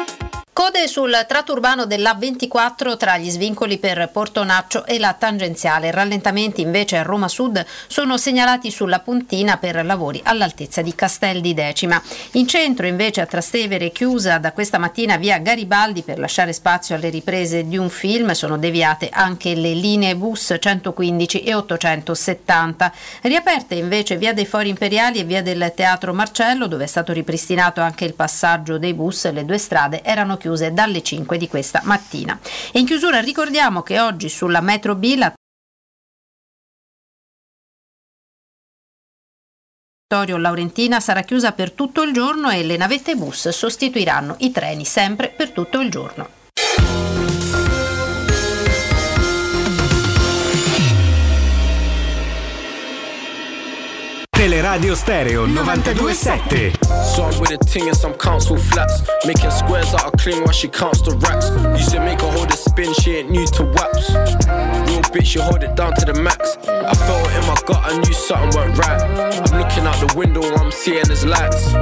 Code 0.65 0.89
sul 0.89 1.27
tratto 1.29 1.53
urbano 1.53 1.85
dell'A24 1.85 2.97
tra 2.97 3.19
gli 3.19 3.29
svincoli 3.29 3.77
per 3.77 4.09
Portonaccio 4.11 4.87
e 4.87 4.99
la 4.99 5.13
tangenziale. 5.13 5.91
Rallentamenti 5.91 6.63
invece 6.63 6.97
a 6.97 7.03
Roma 7.03 7.29
Sud 7.29 7.63
sono 7.87 8.17
segnalati 8.17 8.71
sulla 8.71 9.01
puntina 9.01 9.59
per 9.59 9.85
lavori 9.85 10.23
all'altezza 10.25 10.81
di 10.81 10.95
Castel 10.95 11.43
di 11.43 11.53
Decima. 11.53 12.03
In 12.33 12.49
centro 12.49 12.87
invece 12.87 13.21
a 13.21 13.27
Trastevere 13.27 13.91
chiusa 13.91 14.39
da 14.39 14.53
questa 14.53 14.79
mattina 14.79 15.19
via 15.19 15.37
Garibaldi 15.37 16.01
per 16.01 16.19
lasciare 16.19 16.55
spazio 16.55 16.95
alle 16.95 17.11
riprese 17.11 17.69
di 17.69 17.77
un 17.77 17.91
film. 17.91 18.33
Sono 18.33 18.57
deviate 18.57 19.11
anche 19.13 19.55
le 19.55 19.75
linee 19.75 20.17
bus 20.17 20.57
115 20.59 21.43
e 21.43 21.53
870. 21.53 22.93
Riaperte 23.21 23.75
invece 23.75 24.17
via 24.17 24.33
dei 24.33 24.47
Fori 24.47 24.71
Imperiali 24.71 25.19
e 25.19 25.25
via 25.25 25.43
del 25.43 25.75
Teatro 25.77 26.15
Marcello 26.15 26.69
dove 26.69 26.85
è 26.85 26.87
stato 26.87 27.13
ripristinato 27.13 27.83
anche 27.83 28.07
il 28.07 28.15
passaggio 28.15 28.79
dei 28.79 28.95
bus. 28.95 29.31
Le 29.31 29.45
due 29.45 29.59
strade 29.59 30.03
erano 30.03 30.39
chiuse 30.39 30.53
dalle 30.73 31.03
5 31.03 31.37
di 31.37 31.49
questa 31.49 31.81
mattina. 31.85 32.39
E 32.73 32.79
in 32.79 32.87
chiusura 32.87 33.21
ricordiamo 33.21 33.83
che 33.83 34.01
oggi 34.01 34.29
sulla 34.29 34.61
metro 34.61 34.95
B 34.95 35.15
la 35.17 35.33
Laurentina 40.39 41.01
sarà 41.01 41.23
chiusa 41.23 41.53
per 41.53 41.73
tutto 41.73 42.03
il 42.03 42.13
giorno 42.13 42.51
e 42.51 42.63
le 42.63 42.77
navette 42.77 43.17
bus 43.17 43.49
sostituiranno 43.49 44.37
i 44.41 44.53
treni 44.53 44.85
sempre 44.85 45.29
per 45.29 45.51
tutto 45.51 45.81
il 45.81 45.91
giorno. 45.91 46.44
Teleradio 54.45 54.95
Stereo 54.95 55.47
927. 55.47 56.75
So 57.15 57.25
I'm 57.25 57.41
with 57.41 57.53
a 57.53 57.57
ting 57.57 57.89
and 57.89 57.97
some 57.97 58.13
council 58.13 58.59
flats. 58.59 59.01
Making 59.25 59.51
squares 59.51 59.95
out 59.95 60.13
of 60.13 60.21
cling 60.21 60.43
while 60.43 60.53
she 60.53 60.69
counts 60.69 61.01
the 61.01 61.13
racks. 61.13 61.49
Used 61.81 61.93
to 61.93 62.01
make 62.01 62.21
her 62.21 62.31
hold 62.31 62.53
a 62.53 62.57
spin, 62.57 62.93
she 62.93 63.17
ain't 63.17 63.31
new 63.31 63.47
to 63.47 63.65
waps. 63.65 64.13
Bitch, 65.15 65.35
you 65.35 65.43
hold 65.43 65.63
it 65.63 65.75
down 65.77 65.95
to 65.95 66.05
the 66.05 66.15
max. 66.21 66.57
I 66.67 66.95
felt 66.95 67.27
it 67.31 67.39
in 67.39 67.47
my 67.47 67.55
gut, 67.67 67.81
I 67.85 67.97
knew 67.99 68.13
something 68.13 68.51
went 68.59 68.79
right. 68.79 69.01
I'm 69.01 69.59
looking 69.59 69.87
out 69.87 69.97
the 70.03 70.13
window, 70.17 70.43
I'm 70.43 70.71
seeing 70.71 71.09
is 71.11 71.25
lights. 71.25 71.73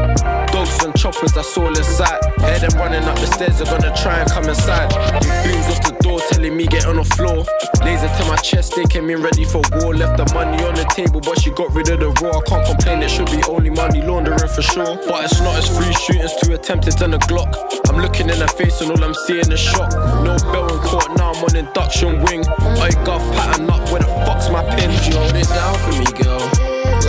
Dogs 0.52 0.84
and 0.84 0.94
choppers, 0.94 1.32
that's 1.32 1.56
all 1.56 1.68
in 1.68 1.84
sight. 1.84 2.20
Hear 2.40 2.58
them 2.60 2.78
running 2.78 3.04
up 3.04 3.16
the 3.18 3.26
stairs, 3.26 3.58
they're 3.58 3.66
gonna 3.66 3.94
try 3.96 4.20
and 4.20 4.30
come 4.30 4.44
inside. 4.44 4.90
Big 5.20 5.32
booms 5.44 5.66
off 5.72 5.82
the 5.82 5.96
door, 6.00 6.20
telling 6.30 6.56
me 6.56 6.66
get 6.66 6.86
on 6.86 6.96
the 6.96 7.04
floor. 7.04 7.44
Laser 7.82 8.08
to 8.08 8.24
my 8.28 8.36
chest, 8.36 8.76
they 8.76 8.84
came 8.84 9.08
in 9.10 9.22
ready 9.22 9.44
for 9.44 9.62
war. 9.80 9.94
Left 9.94 10.16
the 10.16 10.28
money 10.34 10.62
on 10.62 10.74
the 10.74 10.84
table, 10.94 11.20
but 11.20 11.40
she 11.40 11.50
got 11.50 11.72
rid 11.74 11.88
of 11.88 12.00
the 12.00 12.10
raw. 12.20 12.38
I 12.38 12.42
can't 12.44 12.66
complain, 12.66 13.02
it 13.02 13.10
should 13.10 13.30
be 13.32 13.42
only 13.48 13.70
money 13.70 14.02
laundering 14.02 14.48
for 14.48 14.62
sure. 14.62 15.00
But 15.08 15.24
it's 15.24 15.40
not 15.40 15.56
as 15.56 15.66
three 15.72 15.92
shootings, 16.04 16.36
two 16.42 16.52
attempted 16.52 16.98
than 16.98 17.14
a 17.14 17.18
Glock. 17.18 17.50
I'm 17.88 17.98
looking 18.00 18.28
in 18.28 18.38
her 18.38 18.48
face 18.48 18.80
and 18.80 18.90
all 18.90 19.02
I'm 19.02 19.14
seeing 19.26 19.50
is 19.50 19.60
shock. 19.60 19.90
No 20.22 20.36
bell 20.52 20.68
in 20.68 20.80
court, 20.84 21.10
now 21.16 21.32
I'm 21.32 21.44
on 21.44 21.56
induction 21.56 22.22
wing. 22.22 22.44
I 22.78 22.90
got 23.04 23.20
pattern 23.34 23.68
up, 23.68 23.88
where 23.90 24.00
the 24.00 24.10
fuck's 24.24 24.48
my 24.48 24.62
pin? 24.74 24.90
You 24.90 25.18
hold 25.18 25.34
it 25.36 25.48
down 25.48 25.74
for 25.74 25.92
me, 25.98 26.06
girl? 26.22 26.42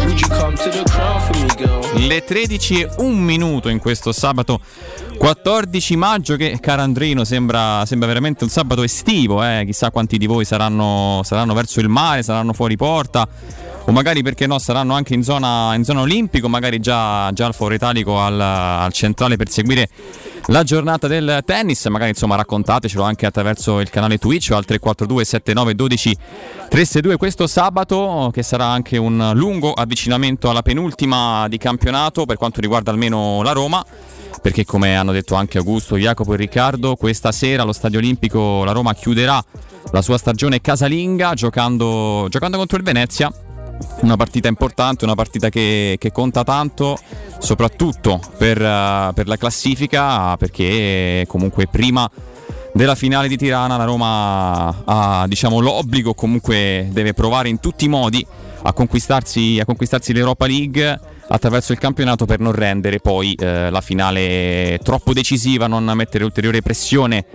Would 0.05 0.19
you 0.19 0.27
come 0.27 0.55
to 0.55 0.69
the 0.69 0.83
crown 0.89 1.21
for 1.21 1.37
me, 1.39 1.47
girl? 1.55 2.07
Le 2.07 2.23
13 2.23 2.81
e 2.81 2.89
un 2.97 3.17
minuto 3.19 3.69
in 3.69 3.79
questo 3.79 4.11
sabato 4.11 4.59
14 5.17 5.95
maggio 5.95 6.35
che, 6.35 6.59
caro 6.59 6.81
Andrino, 6.81 7.23
sembra, 7.23 7.85
sembra 7.85 8.07
veramente 8.07 8.43
un 8.43 8.49
sabato 8.49 8.83
estivo, 8.83 9.43
eh? 9.43 9.63
chissà 9.65 9.91
quanti 9.91 10.17
di 10.17 10.25
voi 10.25 10.43
saranno, 10.45 11.21
saranno 11.23 11.53
verso 11.53 11.79
il 11.79 11.87
mare, 11.87 12.23
saranno 12.23 12.53
fuori 12.53 12.75
porta 12.75 13.27
o 13.85 13.91
magari 13.91 14.23
perché 14.23 14.47
no 14.47 14.59
saranno 14.59 14.93
anche 14.93 15.13
in 15.13 15.23
zona, 15.23 15.75
in 15.75 15.83
zona 15.83 16.01
olimpico, 16.01 16.47
magari 16.47 16.79
già, 16.79 17.31
già 17.33 17.45
al 17.45 17.53
Foro 17.53 17.73
Italico 17.73 18.19
al, 18.19 18.39
al 18.39 18.93
centrale 18.93 19.35
per 19.35 19.49
seguire 19.49 19.89
la 20.47 20.63
giornata 20.63 21.07
del 21.07 21.41
tennis, 21.45 21.85
magari 21.85 22.09
insomma 22.09 22.35
raccontatecelo 22.35 23.01
anche 23.01 23.25
attraverso 23.25 23.79
il 23.79 23.89
canale 23.89 24.17
Twitch 24.17 24.49
o 24.51 24.57
al 24.57 24.65
342 24.65 25.23
79 25.23 25.75
12 25.75 26.17
362 26.69 27.17
questo 27.17 27.47
sabato 27.47 28.29
che 28.33 28.43
sarà 28.43 28.65
anche 28.65 28.97
un 28.97 29.31
lungo 29.35 29.71
avvicinamento 29.71 30.49
alla 30.49 30.61
penultima 30.61 31.47
di 31.47 31.57
campionato 31.57 32.25
per 32.25 32.35
quanto 32.35 32.59
riguarda 32.59 32.91
almeno 32.91 33.41
la 33.41 33.53
Roma 33.53 33.85
perché 34.41 34.65
come 34.65 34.97
hanno 34.97 35.13
detto 35.13 35.35
anche 35.35 35.57
Augusto, 35.57 35.95
Jacopo 35.95 36.33
e 36.33 36.37
Riccardo, 36.37 36.97
questa 36.97 37.31
sera 37.31 37.63
allo 37.63 37.71
Stadio 37.71 37.99
Olimpico 37.99 38.65
la 38.65 38.73
Roma 38.73 38.93
chiuderà 38.93 39.41
la 39.91 40.01
sua 40.01 40.17
stagione 40.17 40.59
casalinga 40.59 41.33
giocando, 41.33 42.27
giocando 42.29 42.57
contro 42.57 42.77
il 42.77 42.83
Venezia 42.83 43.31
una 44.01 44.15
partita 44.15 44.47
importante, 44.47 45.05
una 45.05 45.15
partita 45.15 45.49
che, 45.49 45.95
che 45.99 46.11
conta 46.11 46.43
tanto, 46.43 46.97
soprattutto 47.39 48.19
per, 48.37 48.57
uh, 48.57 49.13
per, 49.13 49.27
la 49.27 49.37
classifica, 49.37 50.35
perché 50.37 51.25
comunque 51.27 51.67
prima 51.67 52.09
della 52.73 52.95
finale 52.95 53.27
di 53.27 53.37
Tirana 53.37 53.77
la 53.77 53.85
Roma 53.85 54.83
ha 54.85 55.25
diciamo, 55.27 55.59
l'obbligo, 55.59 56.13
comunque 56.13 56.89
deve 56.91 57.13
provare 57.13 57.49
in 57.49 57.59
tutti 57.59 57.85
i 57.85 57.89
modi 57.89 58.25
a 58.63 58.73
conquistarsi, 58.73 59.59
a 59.59 59.65
conquistarsi 59.65 60.13
l'Europa 60.13 60.47
League 60.47 60.99
attraverso 61.27 61.71
il 61.71 61.77
campionato 61.77 62.25
per 62.25 62.39
non 62.39 62.51
rendere 62.51 62.99
poi 62.99 63.33
eh, 63.33 63.69
la 63.69 63.81
finale 63.81 64.79
troppo 64.83 65.13
decisiva, 65.13 65.67
non 65.67 65.83
mettere 65.95 66.23
ulteriore 66.23 66.61
pressione 66.61 67.25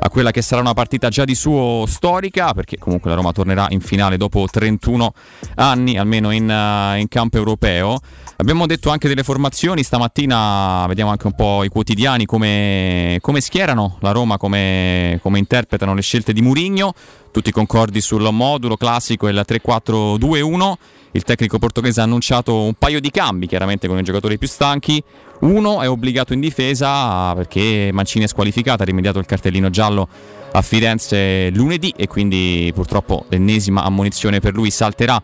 a 0.00 0.08
quella 0.10 0.30
che 0.30 0.42
sarà 0.42 0.60
una 0.60 0.74
partita 0.74 1.08
già 1.08 1.24
di 1.24 1.34
suo 1.34 1.84
storica, 1.86 2.52
perché 2.54 2.78
comunque 2.78 3.10
la 3.10 3.16
Roma 3.16 3.32
tornerà 3.32 3.66
in 3.70 3.80
finale 3.80 4.16
dopo 4.16 4.46
31 4.50 5.12
anni, 5.56 5.98
almeno 5.98 6.30
in, 6.30 6.48
uh, 6.48 6.98
in 6.98 7.08
campo 7.08 7.36
europeo. 7.36 7.98
Abbiamo 8.36 8.66
detto 8.66 8.90
anche 8.90 9.08
delle 9.08 9.24
formazioni, 9.24 9.82
stamattina 9.82 10.84
vediamo 10.86 11.10
anche 11.10 11.26
un 11.26 11.34
po' 11.34 11.64
i 11.64 11.68
quotidiani 11.68 12.24
come, 12.24 13.18
come 13.20 13.40
schierano 13.40 13.96
la 14.00 14.12
Roma, 14.12 14.36
come, 14.36 15.18
come 15.22 15.38
interpretano 15.38 15.94
le 15.94 16.02
scelte 16.02 16.32
di 16.32 16.40
Murigno, 16.40 16.92
tutti 17.32 17.50
concordi 17.50 18.00
sul 18.00 18.28
modulo 18.30 18.76
classico 18.76 19.26
il 19.26 19.44
3-4-2-1 19.46 20.74
il 21.12 21.22
tecnico 21.22 21.58
portoghese 21.58 22.00
ha 22.00 22.04
annunciato 22.04 22.62
un 22.62 22.74
paio 22.74 23.00
di 23.00 23.10
cambi, 23.10 23.46
chiaramente 23.46 23.88
con 23.88 23.98
i 23.98 24.02
giocatori 24.02 24.38
più 24.38 24.46
stanchi. 24.46 25.02
Uno 25.40 25.80
è 25.80 25.88
obbligato 25.88 26.32
in 26.32 26.40
difesa 26.40 27.34
perché 27.34 27.90
Mancini 27.92 28.24
è 28.24 28.28
squalificato, 28.28 28.82
ha 28.82 28.86
rimediato 28.86 29.18
il 29.18 29.26
cartellino 29.26 29.70
giallo 29.70 30.08
a 30.52 30.62
Firenze 30.62 31.50
lunedì 31.50 31.92
e 31.96 32.06
quindi 32.06 32.70
purtroppo 32.74 33.24
l'ennesima 33.28 33.84
ammonizione 33.84 34.40
per 34.40 34.54
lui 34.54 34.70
salterà 34.70 35.20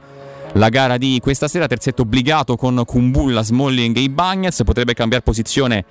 la 0.53 0.69
gara 0.69 0.97
di 0.97 1.19
questa 1.21 1.49
sera. 1.49 1.67
Terzetto 1.67 2.03
obbligato 2.03 2.57
con 2.57 2.83
Kumbulla, 2.87 3.43
Smalling 3.43 3.97
e 3.97 4.01
Ibagnez. 4.01 4.63
Potrebbe 4.65 4.95
cambiare 4.95 5.23
posizione 5.23 5.85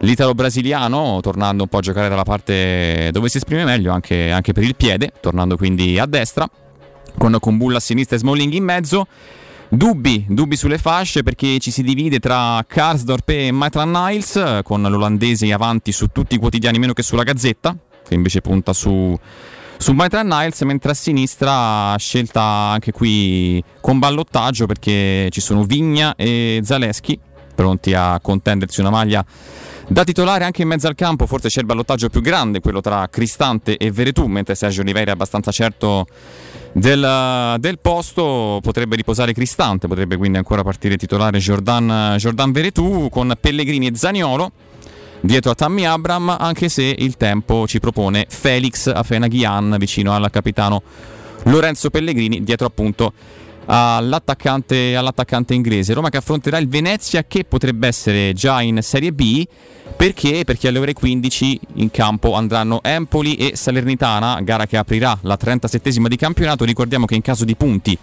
l'italo-brasiliano, 0.00 1.20
tornando 1.20 1.64
un 1.64 1.68
po' 1.68 1.78
a 1.78 1.80
giocare 1.80 2.08
dalla 2.08 2.24
parte 2.24 3.10
dove 3.12 3.28
si 3.28 3.38
esprime 3.38 3.64
meglio, 3.64 3.92
anche, 3.92 4.30
anche 4.30 4.52
per 4.52 4.64
il 4.64 4.76
piede, 4.76 5.12
tornando 5.20 5.56
quindi 5.56 5.98
a 5.98 6.06
destra 6.06 6.48
con 7.18 7.36
Kumbulla 7.40 7.78
a 7.78 7.80
sinistra 7.80 8.16
e 8.16 8.18
Smalling 8.18 8.52
in 8.52 8.64
mezzo. 8.64 9.06
Dubbi, 9.74 10.26
dubbi 10.28 10.54
sulle 10.54 10.76
fasce 10.76 11.22
perché 11.22 11.58
ci 11.58 11.70
si 11.70 11.82
divide 11.82 12.18
tra 12.18 12.62
Karsdorp 12.66 13.26
e 13.30 13.50
Maitland 13.52 13.96
Niles 13.96 14.60
con 14.64 14.82
l'olandese 14.82 15.50
avanti 15.50 15.92
su 15.92 16.08
tutti 16.08 16.34
i 16.34 16.38
quotidiani 16.38 16.78
meno 16.78 16.92
che 16.92 17.02
sulla 17.02 17.22
Gazzetta 17.22 17.74
che 18.06 18.12
invece 18.12 18.42
punta 18.42 18.74
su, 18.74 19.18
su 19.78 19.92
Maitland 19.92 20.30
Niles 20.30 20.60
mentre 20.62 20.90
a 20.90 20.94
sinistra 20.94 21.96
scelta 21.96 22.42
anche 22.42 22.92
qui 22.92 23.64
con 23.80 23.98
ballottaggio 23.98 24.66
perché 24.66 25.28
ci 25.30 25.40
sono 25.40 25.64
Vigna 25.64 26.14
e 26.16 26.60
Zaleschi 26.62 27.18
pronti 27.54 27.94
a 27.94 28.18
contendersi 28.20 28.80
una 28.80 28.90
maglia 28.90 29.24
da 29.88 30.04
titolare 30.04 30.44
anche 30.44 30.62
in 30.62 30.68
mezzo 30.68 30.86
al 30.86 30.94
campo 30.94 31.26
forse 31.26 31.48
c'è 31.48 31.60
il 31.60 31.66
ballottaggio 31.66 32.10
più 32.10 32.20
grande 32.20 32.60
quello 32.60 32.82
tra 32.82 33.08
Cristante 33.08 33.78
e 33.78 33.90
Veretù 33.90 34.26
mentre 34.26 34.54
Sergio 34.54 34.82
Oliveira 34.82 35.10
è 35.12 35.14
abbastanza 35.14 35.50
certo 35.50 36.06
del, 36.72 37.56
del, 37.58 37.78
posto 37.78 38.58
potrebbe 38.62 38.96
riposare 38.96 39.32
Cristante, 39.32 39.88
potrebbe 39.88 40.16
quindi 40.16 40.38
ancora 40.38 40.62
partire 40.62 40.96
titolare 40.96 41.38
Jordan, 41.38 42.16
Jordan 42.16 42.52
Veretù 42.52 43.08
con 43.10 43.34
Pellegrini 43.38 43.86
e 43.88 43.96
Zaniolo. 43.96 44.52
Dietro 45.20 45.52
a 45.52 45.54
Tammy 45.54 45.84
Abram, 45.84 46.34
anche 46.36 46.68
se 46.68 46.82
il 46.82 47.16
tempo 47.16 47.66
ci 47.68 47.78
propone 47.78 48.26
Felix 48.28 48.88
Afenaghian 48.88 49.76
vicino 49.78 50.12
al 50.12 50.28
capitano 50.32 50.82
Lorenzo 51.44 51.90
Pellegrini, 51.90 52.42
dietro 52.42 52.66
appunto 52.66 53.12
all'attaccante, 53.66 54.96
all'attaccante 54.96 55.54
inglese. 55.54 55.94
Roma 55.94 56.10
che 56.10 56.16
affronterà 56.18 56.58
il 56.58 56.68
Venezia 56.68 57.24
che 57.24 57.44
potrebbe 57.44 57.86
essere 57.86 58.32
già 58.32 58.60
in 58.60 58.80
Serie 58.82 59.12
B 59.12 59.46
perché? 59.96 60.42
Perché 60.44 60.68
alle 60.68 60.78
ore 60.78 60.92
15 60.94 61.60
in 61.74 61.90
campo 61.90 62.34
andranno 62.34 62.80
Empoli 62.82 63.36
e 63.36 63.56
Salernitana, 63.56 64.40
gara 64.42 64.66
che 64.66 64.76
aprirà 64.76 65.16
la 65.22 65.38
37esima 65.40 66.06
di 66.06 66.16
campionato. 66.16 66.64
Ricordiamo 66.64 67.04
che 67.04 67.14
in 67.14 67.22
caso 67.22 67.44
di 67.44 67.54
punti 67.54 67.96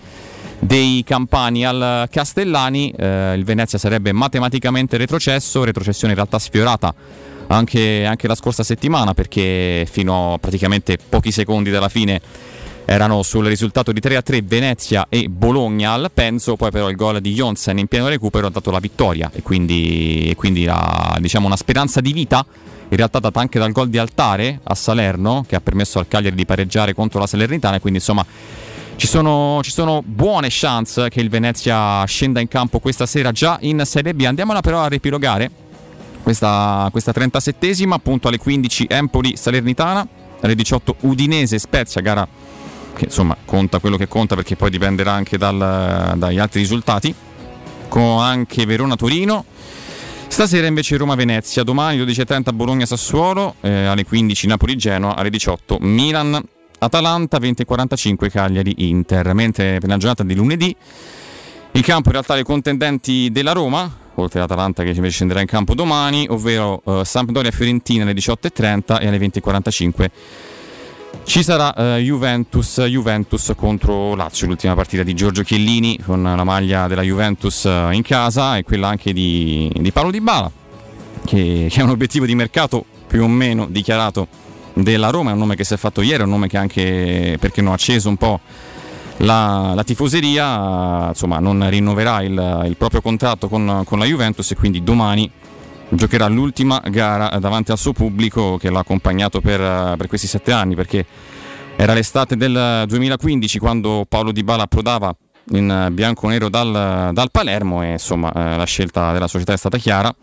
dei 0.60 1.04
campani 1.06 1.66
al 1.66 2.08
Castellani 2.12 2.92
eh, 2.92 3.34
il 3.36 3.44
Venezia 3.44 3.78
sarebbe 3.78 4.12
matematicamente 4.12 4.98
retrocesso, 4.98 5.64
retrocessione 5.64 6.14
in 6.14 6.20
realtà 6.20 6.38
sfiorata 6.38 6.94
anche, 7.48 8.06
anche 8.06 8.28
la 8.28 8.36
scorsa 8.36 8.64
settimana 8.64 9.14
perché 9.14 9.88
fino 9.90 10.34
a 10.34 10.38
praticamente 10.38 10.98
pochi 10.98 11.32
secondi 11.32 11.70
dalla 11.70 11.90
fine 11.90 12.22
erano 12.90 13.22
sul 13.22 13.46
risultato 13.46 13.92
di 13.92 14.00
3-3 14.04 14.44
Venezia 14.44 15.06
e 15.10 15.30
Bologna 15.30 15.92
al 15.92 16.10
Penso, 16.12 16.56
poi 16.56 16.72
però 16.72 16.90
il 16.90 16.96
gol 16.96 17.22
di 17.22 17.34
Jonsen 17.34 17.78
in 17.78 17.86
pieno 17.86 18.08
recupero 18.08 18.48
ha 18.48 18.50
dato 18.50 18.72
la 18.72 18.80
vittoria 18.80 19.30
e 19.32 19.44
quindi, 19.44 20.30
e 20.32 20.36
quindi 20.36 20.64
la, 20.64 21.16
diciamo 21.20 21.46
una 21.46 21.56
speranza 21.56 22.02
di 22.02 22.12
vita 22.14 22.44
in 22.90 22.98
realtà 22.98 23.20
data 23.20 23.40
anche 23.40 23.60
dal 23.60 23.72
gol 23.72 23.90
di 23.90 24.00
Altare 24.00 24.60
a 24.64 24.74
Salerno 24.74 25.46
che 25.48 25.56
ha 25.56 25.62
permesso 25.62 26.00
al 26.00 26.08
Cagliari 26.08 26.36
di 26.36 26.48
pareggiare 26.48 26.96
contro 26.96 27.20
la 27.20 27.28
Salernitana 27.28 27.76
e 27.76 27.80
quindi 27.80 28.00
insomma 28.00 28.26
ci 28.96 29.06
sono, 29.06 29.60
ci 29.62 29.70
sono, 29.70 30.02
buone 30.04 30.48
chance 30.50 31.10
che 31.10 31.22
il 31.22 31.30
Venezia 31.30 32.04
scenda 32.06 32.40
in 32.40 32.48
campo 32.48 32.80
questa 32.80 33.06
sera 33.06 33.32
già 33.32 33.60
in 33.62 33.84
Serie 33.86 34.16
B. 34.16 34.24
Andiamola 34.24 34.62
però 34.62 34.80
a 34.80 34.88
ripilogare 34.88 35.52
questa, 36.24 36.88
questa 36.90 37.12
37esima, 37.16 37.94
appunto 37.94 38.28
alle 38.30 38.40
15 38.40 38.88
Empoli 38.90 39.38
Salernitana, 39.38 40.08
alle 40.42 40.56
18 40.56 40.96
Udinese 41.02 41.60
Spezia, 41.60 42.02
gara 42.02 42.28
che 43.00 43.06
insomma 43.06 43.38
conta 43.46 43.80
quello 43.80 43.96
che 43.96 44.10
conta 44.10 44.36
perché 44.36 44.58
poi 44.58 44.70
dipenderà 44.70 45.14
anche 45.14 45.38
dal, 45.38 46.16
dagli 46.18 46.38
altri 46.38 46.60
risultati, 46.60 47.16
con 47.88 48.22
anche 48.22 48.66
Verona-Torino. 48.66 49.46
Stasera 50.28 50.68
invece 50.68 50.98
Roma-Venezia, 50.98 51.64
domani 51.64 51.98
12.30 51.98 52.54
Bologna-Sassuolo, 52.54 53.56
eh, 53.62 53.86
alle 53.86 54.04
15 54.04 54.48
Napoli-Genoa, 54.48 55.16
alle 55.16 55.30
18 55.30 55.78
Milan-Atalanta, 55.80 57.38
20.45 57.38 58.30
Cagliari-Inter, 58.30 59.34
mentre 59.34 59.80
per 59.80 59.88
la 59.88 59.98
giornata 59.98 60.24
di 60.24 60.36
lunedì 60.36 60.76
In 61.72 61.82
campo 61.82 62.10
in 62.10 62.14
realtà 62.14 62.38
i 62.38 62.44
contendenti 62.44 63.32
della 63.32 63.54
Roma, 63.54 63.90
oltre 64.16 64.40
all'Atalanta 64.40 64.84
che 64.84 64.90
invece 64.90 65.14
scenderà 65.14 65.40
in 65.40 65.48
campo 65.48 65.74
domani, 65.74 66.28
ovvero 66.30 66.82
eh, 66.86 67.06
Sampdoria 67.06 67.52
Fiorentina 67.52 68.04
alle 68.04 68.14
18.30 68.14 69.02
e 69.02 69.08
alle 69.08 69.18
20.45 69.18 70.10
ci 71.30 71.44
sarà 71.44 71.74
eh, 71.76 72.02
Juventus, 72.02 72.82
Juventus 72.82 73.54
contro 73.56 74.16
Lazio, 74.16 74.48
l'ultima 74.48 74.74
partita 74.74 75.04
di 75.04 75.14
Giorgio 75.14 75.44
Chiellini 75.44 76.00
con 76.04 76.24
la 76.24 76.44
maglia 76.44 76.88
della 76.88 77.04
Juventus 77.04 77.66
eh, 77.66 77.90
in 77.92 78.02
casa 78.02 78.58
e 78.58 78.64
quella 78.64 78.88
anche 78.88 79.14
di, 79.14 79.72
di 79.76 79.92
Paolo 79.92 80.10
Di 80.10 80.22
Bala, 80.22 80.52
che, 81.26 81.68
che 81.70 81.80
è 81.80 81.84
un 81.84 81.90
obiettivo 81.90 82.26
di 82.26 82.34
mercato 82.34 82.84
più 83.06 83.24
o 83.24 83.28
meno 83.28 83.68
dichiarato 83.70 84.28
della 84.74 85.10
Roma, 85.12 85.30
è 85.30 85.34
un 85.34 85.40
nome 85.40 85.56
che 85.56 85.64
si 85.64 85.76
è 85.76 85.78
fatto 85.78 86.02
ieri, 86.02 86.22
è 86.22 86.26
un 86.26 86.32
nome 86.32 86.48
che 86.48 86.58
anche 86.58 87.38
perché 87.40 87.62
non 87.62 87.74
ha 87.74 87.76
acceso 87.76 88.10
un 88.10 88.18
po' 88.18 88.40
la, 89.18 89.74
la 89.76 89.84
tifoseria, 89.84 91.10
insomma 91.10 91.40
non 91.40 91.70
rinnoverà 91.70 92.22
il, 92.22 92.64
il 92.68 92.76
proprio 92.76 93.02
contratto 93.02 93.48
con, 93.48 93.84
con 93.86 94.00
la 94.00 94.06
Juventus 94.06 94.50
e 94.52 94.56
quindi 94.56 94.84
domani 94.84 95.30
giocherà 95.90 96.28
l'ultima 96.28 96.82
gara 96.90 97.38
davanti 97.40 97.72
al 97.72 97.78
suo 97.78 97.94
pubblico 97.94 98.58
che 98.58 98.70
l'ha 98.70 98.80
accompagnato 98.80 99.42
per, 99.42 99.96
per 99.98 100.08
questi 100.08 100.28
sette 100.28 100.52
anni 100.52 100.76
perché 100.76 101.06
era 101.76 101.94
l'estate 101.94 102.36
del 102.36 102.84
2015 102.88 103.60
quando 103.60 104.06
Paolo 104.08 104.32
Di 104.32 104.44
Bala 104.44 104.64
approdava 104.64 105.16
in 105.52 105.88
bianco-nero 105.92 106.50
dal, 106.50 107.12
dal 107.14 107.32
Palermo 107.32 107.82
e 107.84 107.92
insomma 107.92 108.32
eh, 108.34 108.58
la 108.58 108.66
scelta 108.66 109.12
della 109.14 109.28
società 109.28 109.54
è 109.54 109.58
stata 109.58 109.78
chiara. 109.78 110.14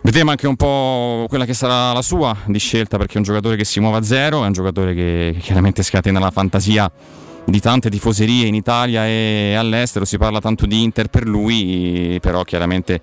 Vedremo 0.00 0.30
anche 0.30 0.46
un 0.46 0.56
po' 0.56 1.26
quella 1.28 1.44
che 1.44 1.54
sarà 1.54 1.92
la 1.92 2.02
sua 2.02 2.36
di 2.46 2.58
scelta 2.58 2.98
perché 2.98 3.14
è 3.14 3.16
un 3.16 3.24
giocatore 3.24 3.56
che 3.56 3.64
si 3.64 3.80
muove 3.80 3.98
a 3.98 4.02
zero, 4.02 4.44
è 4.44 4.46
un 4.46 4.52
giocatore 4.52 4.94
che 4.94 5.36
chiaramente 5.40 5.82
scatena 5.82 6.20
la 6.20 6.30
fantasia 6.30 6.90
di 7.44 7.60
tante 7.60 7.88
tifoserie 7.88 8.46
in 8.46 8.54
Italia 8.54 9.06
e 9.06 9.54
all'estero, 9.54 10.04
si 10.04 10.18
parla 10.18 10.38
tanto 10.38 10.66
di 10.66 10.82
Inter 10.82 11.08
per 11.08 11.26
lui, 11.26 12.18
però 12.20 12.42
chiaramente 12.44 13.00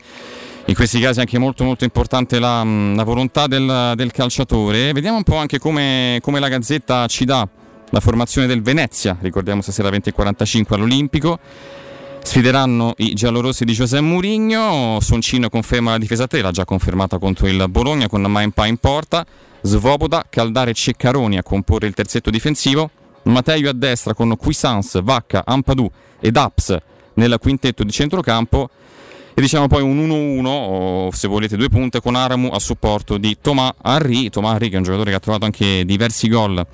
in 0.68 0.74
questi 0.74 1.00
casi 1.00 1.20
è 1.20 1.22
anche 1.22 1.38
molto 1.38 1.64
molto 1.64 1.84
importante 1.84 2.40
la, 2.40 2.64
la 2.64 3.04
volontà 3.04 3.46
del, 3.46 3.94
del, 3.96 4.12
calciatore. 4.12 4.94
Vediamo 4.94 5.18
un 5.18 5.24
po' 5.24 5.36
anche 5.36 5.60
come, 5.60 6.20
come, 6.22 6.40
la 6.40 6.48
Gazzetta 6.48 7.06
ci 7.06 7.24
dà 7.24 7.48
la 7.92 8.00
formazione 8.00 8.48
del 8.48 8.64
Venezia, 8.64 9.16
ricordiamo 9.22 9.62
stasera 9.62 9.90
20.45 9.90 10.74
all'Olimpico. 10.74 11.40
Sfideranno 12.24 12.94
i 12.98 13.14
giallorossi 13.14 13.66
di 13.66 13.74
Giuseppe 13.74 14.02
Mourinho, 14.02 14.98
Soncino 15.00 15.48
conferma 15.50 15.92
la 15.92 16.00
difesa 16.00 16.26
3, 16.26 16.42
l'ha 16.42 16.50
già 16.50 16.66
confermata 16.66 17.20
contro 17.20 17.46
il 17.46 17.64
Bologna 17.70 18.08
con 18.08 18.24
Maimpa 18.24 18.66
in 18.66 18.78
porta, 18.78 19.24
Svoboda, 19.62 20.26
Caldare 20.28 20.72
e 20.72 20.74
Ceccaroni 20.74 21.38
a 21.38 21.44
comporre 21.44 21.86
il 21.86 21.94
terzetto 21.94 22.32
difensivo, 22.32 22.90
Matteo 23.24 23.70
a 23.70 23.74
destra 23.74 24.16
con 24.16 24.36
Cuisance, 24.36 25.04
Vacca, 25.04 25.44
Ampadou 25.46 25.88
ed 26.20 26.36
Aps 26.36 26.76
nel 27.14 27.38
quintetto 27.40 27.84
di 27.84 27.92
centrocampo 27.92 28.70
e 29.38 29.42
diciamo 29.42 29.68
poi 29.68 29.82
un 29.82 29.98
1-1 30.08 30.46
o 30.46 31.12
se 31.12 31.28
volete 31.28 31.58
due 31.58 31.68
punte 31.68 32.00
con 32.00 32.16
Aramu 32.16 32.52
a 32.54 32.60
supporto 32.60 33.18
di 33.18 33.38
Thomas 33.42 33.74
Henry. 33.84 34.30
Thomas 34.30 34.54
Henry 34.54 34.70
che 34.70 34.76
è 34.76 34.78
un 34.78 34.84
giocatore 34.84 35.10
che 35.10 35.18
ha 35.18 35.20
trovato 35.20 35.44
anche 35.44 35.84
diversi 35.84 36.30
gol 36.30 36.66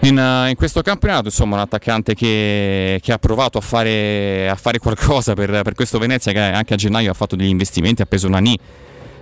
in, 0.00 0.18
uh, 0.18 0.48
in, 0.48 0.54
questo 0.56 0.82
campionato. 0.82 1.26
Insomma 1.26 1.54
un 1.54 1.60
attaccante 1.60 2.14
che, 2.14 2.98
che 3.00 3.12
ha 3.12 3.18
provato 3.18 3.58
a 3.58 3.60
fare, 3.60 4.48
a 4.48 4.56
fare 4.56 4.80
qualcosa 4.80 5.34
per, 5.34 5.62
per, 5.62 5.74
questo 5.74 5.98
Venezia 5.98 6.32
che 6.32 6.40
anche 6.40 6.74
a 6.74 6.76
gennaio 6.76 7.12
ha 7.12 7.14
fatto 7.14 7.36
degli 7.36 7.48
investimenti 7.48 8.02
ha 8.02 8.06
preso 8.06 8.28
Nani. 8.28 8.58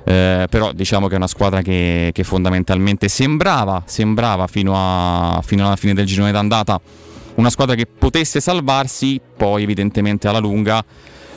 Eh, 0.06 0.46
però 0.48 0.72
diciamo 0.72 1.08
che 1.08 1.14
è 1.14 1.16
una 1.18 1.26
squadra 1.26 1.60
che, 1.60 2.10
che 2.14 2.24
fondamentalmente 2.24 3.08
sembrava, 3.08 3.82
sembrava 3.84 4.46
fino, 4.46 4.72
a, 4.74 5.42
fino 5.44 5.66
alla 5.66 5.76
fine 5.76 5.92
del 5.92 6.06
girone 6.06 6.32
d'andata 6.32 6.80
una 7.36 7.50
squadra 7.50 7.74
che 7.74 7.86
potesse 7.86 8.40
salvarsi 8.40 9.20
poi 9.36 9.62
evidentemente 9.64 10.28
alla 10.28 10.38
lunga 10.38 10.84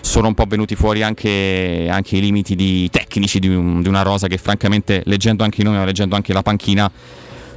sono 0.01 0.27
un 0.27 0.33
po' 0.33 0.45
venuti 0.45 0.75
fuori 0.75 1.03
anche, 1.03 1.87
anche 1.89 2.17
i 2.17 2.21
limiti 2.21 2.89
tecnici 2.89 3.39
di, 3.39 3.49
un, 3.49 3.81
di, 3.81 3.87
una 3.87 4.01
rosa 4.01 4.27
che 4.27 4.37
francamente 4.37 5.01
leggendo 5.05 5.43
anche 5.43 5.61
i 5.61 5.63
nomi, 5.63 5.83
leggendo 5.83 6.15
anche 6.15 6.33
la 6.33 6.41
panchina, 6.41 6.89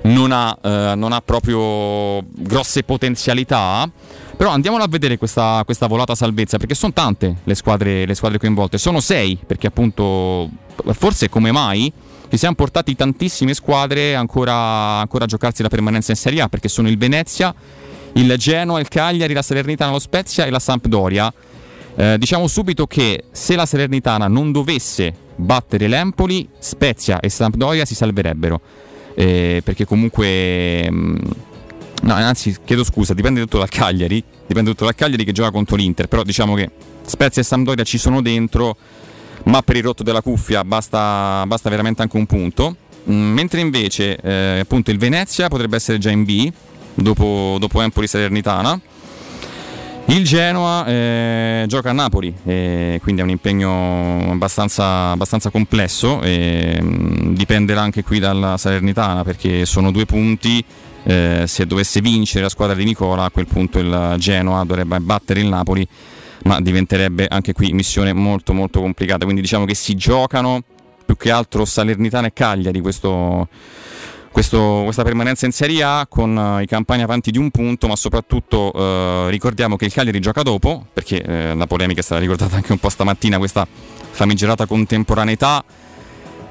non 0.02 0.32
ha, 0.32 0.56
eh, 0.62 0.94
non 0.96 1.12
ha 1.12 1.20
proprio 1.20 2.22
grosse 2.26 2.82
potenzialità. 2.82 3.90
Però 4.36 4.50
andiamola 4.50 4.84
a 4.84 4.88
vedere 4.88 5.18
questa, 5.18 5.62
questa 5.64 5.86
volata 5.86 6.14
salvezza, 6.14 6.56
perché 6.56 6.74
sono 6.74 6.92
tante 6.94 7.36
le 7.44 7.54
squadre, 7.54 8.06
le 8.06 8.14
squadre 8.14 8.38
coinvolte, 8.38 8.78
sono 8.78 9.00
sei, 9.00 9.38
perché 9.46 9.66
appunto 9.66 10.48
forse 10.92 11.28
come 11.28 11.52
mai 11.52 11.92
ci 12.30 12.38
siamo 12.38 12.54
portati 12.54 12.94
tantissime 12.94 13.54
squadre 13.54 14.14
ancora, 14.14 14.54
ancora 14.54 15.24
a 15.24 15.26
giocarsi 15.26 15.62
la 15.62 15.68
permanenza 15.68 16.12
in 16.12 16.16
Serie 16.16 16.40
A, 16.40 16.48
perché 16.48 16.68
sono 16.68 16.88
il 16.88 16.96
Venezia, 16.96 17.52
il 18.12 18.32
Genoa, 18.36 18.78
il 18.78 18.88
Cagliari, 18.88 19.34
la 19.34 19.42
Salernitana, 19.42 19.90
lo 19.90 19.98
Spezia 19.98 20.46
e 20.46 20.50
la 20.50 20.60
Sampdoria. 20.60 21.32
Eh, 22.00 22.16
diciamo 22.16 22.46
subito 22.46 22.86
che 22.86 23.24
se 23.30 23.54
la 23.56 23.66
Salernitana 23.66 24.26
non 24.26 24.52
dovesse 24.52 25.12
battere 25.36 25.86
l'Empoli, 25.86 26.48
Spezia 26.58 27.20
e 27.20 27.28
Sampdoria 27.28 27.84
si 27.84 27.94
salverebbero. 27.94 28.58
Eh, 29.14 29.60
perché 29.62 29.84
comunque. 29.84 30.90
Mh, 30.90 30.96
mm, 30.96 31.16
no, 32.04 32.14
anzi, 32.14 32.56
chiedo 32.64 32.84
scusa, 32.84 33.12
dipende 33.12 33.40
tutto 33.42 33.58
dal 33.58 33.68
Cagliari. 33.68 34.24
Dipende 34.46 34.70
tutto 34.70 34.86
dal 34.86 34.94
Cagliari 34.94 35.24
che 35.24 35.32
gioca 35.32 35.50
contro 35.50 35.76
l'Inter. 35.76 36.08
Però 36.08 36.22
diciamo 36.22 36.54
che 36.54 36.70
Spezia 37.04 37.42
e 37.42 37.44
Sampdoria 37.44 37.84
ci 37.84 37.98
sono 37.98 38.22
dentro. 38.22 38.78
Ma 39.42 39.60
per 39.60 39.76
il 39.76 39.82
rotto 39.82 40.02
della 40.02 40.22
cuffia 40.22 40.64
basta, 40.64 41.44
basta 41.46 41.68
veramente 41.68 42.00
anche 42.00 42.16
un 42.16 42.24
punto. 42.24 42.76
Mm, 43.10 43.34
mentre 43.34 43.60
invece 43.60 44.16
eh, 44.16 44.60
appunto 44.60 44.90
il 44.90 44.96
Venezia 44.96 45.48
potrebbe 45.48 45.76
essere 45.76 45.98
già 45.98 46.08
in 46.08 46.24
B 46.24 46.50
dopo, 46.94 47.58
dopo 47.60 47.82
Empoli 47.82 48.06
Salernitana 48.06 48.80
il 50.06 50.24
Genoa 50.24 50.86
eh, 50.86 51.64
gioca 51.68 51.90
a 51.90 51.92
Napoli, 51.92 52.34
eh, 52.44 52.98
quindi 53.02 53.20
è 53.20 53.24
un 53.24 53.30
impegno 53.30 54.30
abbastanza, 54.30 55.10
abbastanza 55.10 55.50
complesso, 55.50 56.20
eh, 56.22 56.80
dipenderà 56.82 57.80
anche 57.80 58.02
qui 58.02 58.18
dalla 58.18 58.56
Salernitana 58.56 59.22
perché 59.22 59.64
sono 59.66 59.90
due 59.90 60.06
punti, 60.06 60.64
eh, 61.04 61.44
se 61.46 61.66
dovesse 61.66 62.00
vincere 62.00 62.42
la 62.42 62.48
squadra 62.48 62.74
di 62.74 62.84
Nicola 62.84 63.24
a 63.24 63.30
quel 63.30 63.46
punto 63.46 63.78
il 63.78 64.14
Genoa 64.18 64.64
dovrebbe 64.64 64.98
battere 65.00 65.40
il 65.40 65.46
Napoli, 65.46 65.86
ma 66.44 66.60
diventerebbe 66.60 67.26
anche 67.28 67.52
qui 67.52 67.72
missione 67.72 68.12
molto 68.12 68.52
molto 68.52 68.80
complicata, 68.80 69.24
quindi 69.24 69.42
diciamo 69.42 69.64
che 69.64 69.74
si 69.74 69.94
giocano 69.94 70.62
più 71.04 71.16
che 71.16 71.30
altro 71.30 71.64
Salernitana 71.64 72.28
e 72.28 72.32
Cagliari 72.32 72.80
questo 72.80 73.48
questo, 74.32 74.82
questa 74.84 75.02
permanenza 75.02 75.46
in 75.46 75.52
Serie 75.52 75.82
A 75.82 76.06
con 76.08 76.36
uh, 76.36 76.60
i 76.60 76.66
campani 76.66 77.02
avanti 77.02 77.30
di 77.30 77.38
un 77.38 77.50
punto, 77.50 77.86
ma 77.88 77.96
soprattutto 77.96 78.70
uh, 78.72 79.28
ricordiamo 79.28 79.76
che 79.76 79.86
il 79.86 79.92
Cagliari 79.92 80.20
gioca 80.20 80.42
dopo, 80.42 80.86
perché 80.92 81.22
uh, 81.26 81.56
la 81.56 81.66
polemica 81.66 82.00
è 82.00 82.02
stata 82.02 82.20
ricordata 82.20 82.56
anche 82.56 82.72
un 82.72 82.78
po' 82.78 82.88
stamattina, 82.88 83.38
questa 83.38 83.66
famigerata 84.10 84.66
contemporaneità 84.66 85.64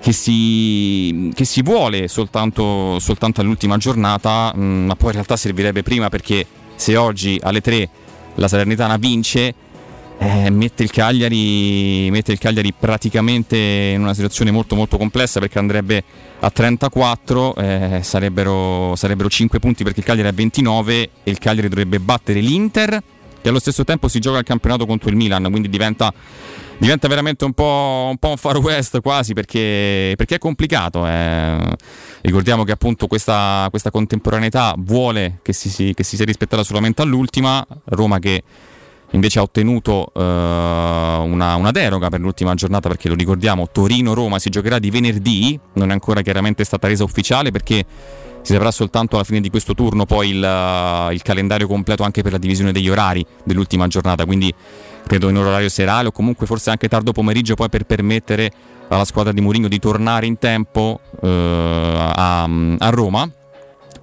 che 0.02 0.12
si, 0.12 1.32
che 1.34 1.46
si 1.46 1.62
vuole 1.62 2.08
soltanto, 2.08 3.00
soltanto, 3.00 3.42
all'ultima 3.42 3.78
giornata, 3.78 4.52
mh, 4.54 4.62
mm, 4.62 4.86
ma 4.86 4.96
poi 4.96 5.08
in 5.08 5.14
realtà 5.14 5.36
servirebbe 5.36 5.84
prima 5.84 6.10
perché 6.10 6.46
se 6.76 6.96
oggi 6.96 7.40
alle 7.42 7.62
3 7.62 7.90
la 8.36 8.48
Salernitana 8.48 8.98
vince 8.98 9.54
eh, 10.22 10.50
mette, 10.50 10.84
il 10.84 10.92
Cagliari, 10.92 12.10
mette, 12.12 12.34
il 12.34 12.40
Cagliari, 12.40 12.74
praticamente 12.78 13.56
in 13.96 14.02
una 14.02 14.14
situazione 14.14 14.52
molto 14.52 14.76
molto 14.76 14.98
complessa 14.98 15.40
perché 15.40 15.60
andrebbe 15.60 16.04
a 16.42 16.50
34, 16.50 17.56
eh, 17.56 18.00
sarebbero, 18.04 18.96
sarebbero 18.98 19.30
5 19.30 19.60
punti 19.60 19.84
perché 19.84 20.02
il 20.02 20.06
Cagliari 20.06 20.28
è 20.28 20.32
a 20.32 20.36
29 20.36 21.10
e 21.24 21.32
il 21.32 21.38
Cagliari 21.38 21.70
dovrebbe 21.70 22.00
battere 22.00 22.42
l'Inter 22.42 23.02
che 23.42 23.48
allo 23.48 23.60
stesso 23.60 23.86
tempo 23.86 24.10
si 24.10 24.20
gioca 24.20 24.40
il 24.40 24.44
campionato 24.44 24.86
contro 24.86 25.10
il 25.10 25.16
Milan, 25.16 25.48
quindi 25.50 25.70
diventa, 25.70 26.14
diventa 26.78 27.08
veramente 27.08 27.46
un 27.46 27.54
po', 27.54 28.08
un 28.10 28.18
po', 28.18 28.32
un 28.32 28.38
far 28.38 28.58
west 28.58 29.00
quasi 29.00 29.32
perché, 29.32 30.14
perché 30.18 30.36
è 30.36 30.38
complicato. 30.38 31.08
Eh. 31.08 31.76
Ricordiamo 32.22 32.66
che 32.66 32.74
appunto 32.74 33.08
questa, 33.08 33.68
questa 33.70 33.92
contemporaneità 33.92 34.76
vuole 34.78 35.40
che 35.42 35.54
si, 35.54 35.94
che 35.96 36.04
si 36.04 36.18
sia 36.18 36.26
rispettata 36.26 36.64
solamente 36.64 37.02
all'ultima, 37.02 37.66
Roma 37.86 38.20
che 38.20 38.44
invece 39.12 39.40
ha 39.40 39.42
ottenuto 39.42 40.12
uh, 40.14 40.20
una, 40.20 41.56
una, 41.56 41.72
deroga 41.72 42.10
per 42.10 42.20
l'ultima 42.20 42.54
giornata 42.54 42.90
perché 42.90 43.10
lo 43.10 43.16
ricordiamo 43.16 43.68
Torino-Roma 43.72 44.40
si 44.40 44.50
giocherà 44.50 44.80
di 44.80 44.92
venerdì. 44.92 45.60
Non 45.74 45.90
è 45.90 45.94
ancora 45.94 46.22
chiaramente 46.22 46.64
stata 46.64 46.88
resa 46.88 47.04
ufficiale 47.04 47.52
perché 47.52 47.86
si 48.42 48.54
saprà 48.54 48.72
soltanto 48.72 49.16
alla 49.16 49.26
fine 49.26 49.42
di 49.42 49.50
questo 49.50 49.74
turno 49.74 50.06
poi 50.06 50.30
il, 50.30 50.44
uh, 50.44 51.12
il 51.12 51.22
calendario 51.22 51.68
completo 51.68 52.04
anche 52.04 52.22
per 52.22 52.34
la 52.34 52.38
divisione 52.38 52.72
degli 52.72 52.90
orari 52.90 53.26
dell'ultima 53.44 53.88
giornata. 53.88 54.26
Quindi 54.26 54.54
credo 55.06 55.30
in 55.30 55.38
orario 55.38 55.70
serale 55.70 56.10
o 56.10 56.12
comunque 56.12 56.46
forse 56.46 56.70
anche 56.70 56.88
tardo 56.88 57.12
pomeriggio 57.12 57.56
poi 57.56 57.70
per 57.70 57.86
permettere 57.86 58.52
alla 58.90 59.06
squadra 59.06 59.32
di 59.32 59.42
Mourinho 59.42 59.68
di 59.68 59.80
tornare 59.80 60.26
in 60.26 60.38
tempo 60.38 61.00
uh, 61.20 61.28
a, 61.28 62.44
a 62.44 62.90
Roma. 62.90 63.30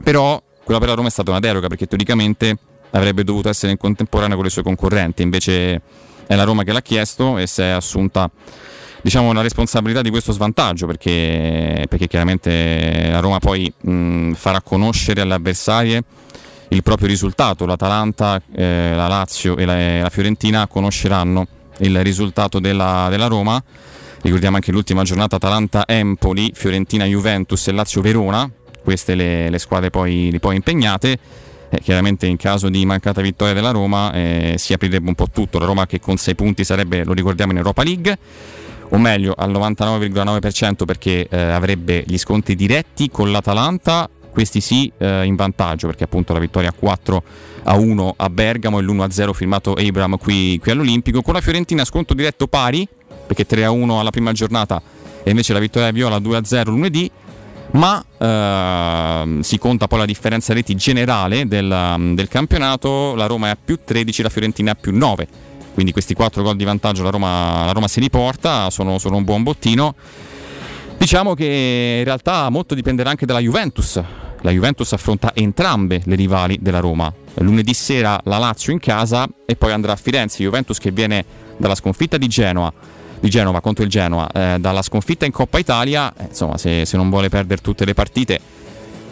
Però 0.02 0.42
quella 0.64 0.80
per 0.80 0.88
la 0.88 0.94
Roma 0.96 1.08
è 1.08 1.12
stata 1.12 1.30
una 1.30 1.40
deroga 1.40 1.68
perché 1.68 1.86
teoricamente 1.86 2.58
avrebbe 2.90 3.24
dovuto 3.24 3.48
essere 3.48 3.72
in 3.72 3.78
contemporanea 3.78 4.34
con 4.34 4.44
le 4.44 4.50
sue 4.50 4.62
concorrenti, 4.62 5.22
invece 5.22 5.80
è 6.26 6.34
la 6.34 6.44
Roma 6.44 6.64
che 6.64 6.72
l'ha 6.72 6.82
chiesto 6.82 7.38
e 7.38 7.46
si 7.46 7.62
è 7.62 7.68
assunta 7.68 8.30
diciamo, 9.00 9.32
la 9.32 9.42
responsabilità 9.42 10.02
di 10.02 10.10
questo 10.10 10.32
svantaggio 10.32 10.86
perché, 10.86 11.86
perché 11.88 12.08
chiaramente 12.08 13.08
la 13.10 13.20
Roma 13.20 13.38
poi 13.38 13.72
mh, 13.80 14.32
farà 14.32 14.60
conoscere 14.60 15.20
alle 15.20 15.34
avversarie 15.34 16.02
il 16.70 16.82
proprio 16.82 17.06
risultato. 17.06 17.66
L'Atalanta, 17.66 18.42
eh, 18.52 18.92
la 18.94 19.06
Lazio 19.06 19.56
e 19.56 19.64
la, 19.64 20.00
la, 20.00 20.08
Fiorentina 20.08 20.66
conosceranno 20.66 21.46
il 21.78 22.02
risultato 22.02 22.58
della, 22.58 23.06
della 23.08 23.28
Roma. 23.28 23.62
Ricordiamo 24.22 24.56
anche 24.56 24.72
l'ultima 24.72 25.04
giornata 25.04 25.36
Atalanta-Empoli, 25.36 26.50
Fiorentina-Juventus 26.52 27.68
e 27.68 27.72
Lazio-Verona, 27.72 28.50
queste 28.82 29.14
le, 29.14 29.50
le 29.50 29.58
squadre 29.58 29.90
poi, 29.90 30.36
poi 30.40 30.56
impegnate. 30.56 31.18
Eh, 31.68 31.80
chiaramente 31.80 32.26
in 32.26 32.36
caso 32.36 32.68
di 32.68 32.84
mancata 32.86 33.20
vittoria 33.20 33.52
della 33.52 33.72
Roma 33.72 34.12
eh, 34.12 34.54
si 34.56 34.72
aprirebbe 34.72 35.08
un 35.08 35.14
po' 35.14 35.28
tutto. 35.32 35.58
La 35.58 35.66
Roma 35.66 35.86
che 35.86 36.00
con 36.00 36.16
6 36.16 36.34
punti 36.34 36.64
sarebbe, 36.64 37.04
lo 37.04 37.12
ricordiamo, 37.12 37.52
in 37.52 37.58
Europa 37.58 37.82
League 37.82 38.18
o 38.90 38.98
meglio 38.98 39.34
al 39.36 39.50
99,9% 39.50 40.84
perché 40.84 41.26
eh, 41.28 41.40
avrebbe 41.40 42.04
gli 42.06 42.18
sconti 42.18 42.54
diretti 42.54 43.10
con 43.10 43.32
l'Atalanta, 43.32 44.08
questi 44.30 44.60
sì 44.60 44.90
eh, 44.98 45.24
in 45.24 45.34
vantaggio 45.34 45.86
perché 45.86 46.04
appunto 46.04 46.32
la 46.32 46.38
vittoria 46.38 46.72
4 46.72 47.22
a 47.64 47.76
1 47.76 48.14
a 48.16 48.30
Bergamo 48.30 48.78
e 48.78 48.82
l'1 48.82 49.00
a 49.00 49.10
0 49.10 49.32
firmato 49.32 49.72
Abram 49.72 50.18
qui, 50.18 50.58
qui 50.60 50.70
all'Olimpico, 50.70 51.22
con 51.22 51.34
la 51.34 51.40
Fiorentina 51.40 51.84
sconto 51.84 52.14
diretto 52.14 52.46
pari 52.46 52.86
perché 53.26 53.44
3 53.44 53.64
a 53.64 53.70
1 53.70 53.98
alla 53.98 54.10
prima 54.10 54.32
giornata 54.32 54.80
e 55.22 55.30
invece 55.30 55.52
la 55.52 55.58
vittoria 55.58 55.90
Viola 55.90 56.20
2 56.20 56.36
a 56.36 56.44
0 56.44 56.70
lunedì 56.70 57.10
ma 57.76 58.04
ehm, 58.18 59.40
si 59.40 59.58
conta 59.58 59.86
poi 59.86 60.00
la 60.00 60.04
differenza 60.04 60.52
reti 60.52 60.74
generale 60.74 61.46
del, 61.46 62.12
del, 62.14 62.28
campionato, 62.28 63.14
la 63.14 63.26
Roma 63.26 63.48
è 63.48 63.50
a 63.50 63.58
più 63.62 63.78
13, 63.84 64.22
la 64.22 64.28
Fiorentina 64.28 64.70
è 64.70 64.72
a 64.74 64.76
più 64.80 64.96
9 64.96 65.28
quindi 65.76 65.92
questi 65.92 66.14
4 66.14 66.42
gol 66.42 66.56
di 66.56 66.64
vantaggio 66.64 67.02
la 67.02 67.10
Roma, 67.10 67.66
la 67.66 67.72
Roma 67.72 67.86
si 67.86 68.00
riporta, 68.00 68.70
sono, 68.70 68.98
sono 68.98 69.16
un 69.16 69.24
buon 69.24 69.42
bottino. 69.42 69.94
Diciamo 70.96 71.34
che 71.34 71.96
in 71.98 72.04
realtà 72.04 72.48
molto 72.48 72.74
dipenderà 72.74 73.10
anche 73.10 73.26
dalla 73.26 73.40
Juventus. 73.40 74.02
La 74.40 74.50
Juventus 74.50 74.90
affronta 74.94 75.32
entrambe 75.34 76.00
le 76.06 76.14
rivali 76.14 76.58
della 76.62 76.80
Roma. 76.80 77.12
Lunedì 77.34 77.74
sera 77.74 78.18
la 78.24 78.38
Lazio 78.38 78.72
in 78.72 78.78
casa 78.78 79.28
e 79.44 79.54
poi 79.54 79.72
andrà 79.72 79.92
a 79.92 79.96
Firenze. 79.96 80.42
Juventus 80.42 80.78
che 80.78 80.90
viene 80.92 81.22
dalla 81.58 81.74
sconfitta 81.74 82.16
di 82.16 82.26
Genoa, 82.26 82.72
di 83.26 83.30
Genova 83.30 83.60
contro 83.60 83.84
il 83.84 83.90
Genoa, 83.90 84.28
eh, 84.32 84.56
dalla 84.58 84.82
sconfitta 84.82 85.26
in 85.26 85.32
Coppa 85.32 85.58
Italia. 85.58 86.12
Eh, 86.16 86.26
insomma, 86.28 86.56
se, 86.56 86.84
se, 86.84 86.96
non 86.96 87.10
vuole 87.10 87.28
perdere 87.28 87.60
tutte 87.60 87.84
le 87.84 87.94
partite, 87.94 88.40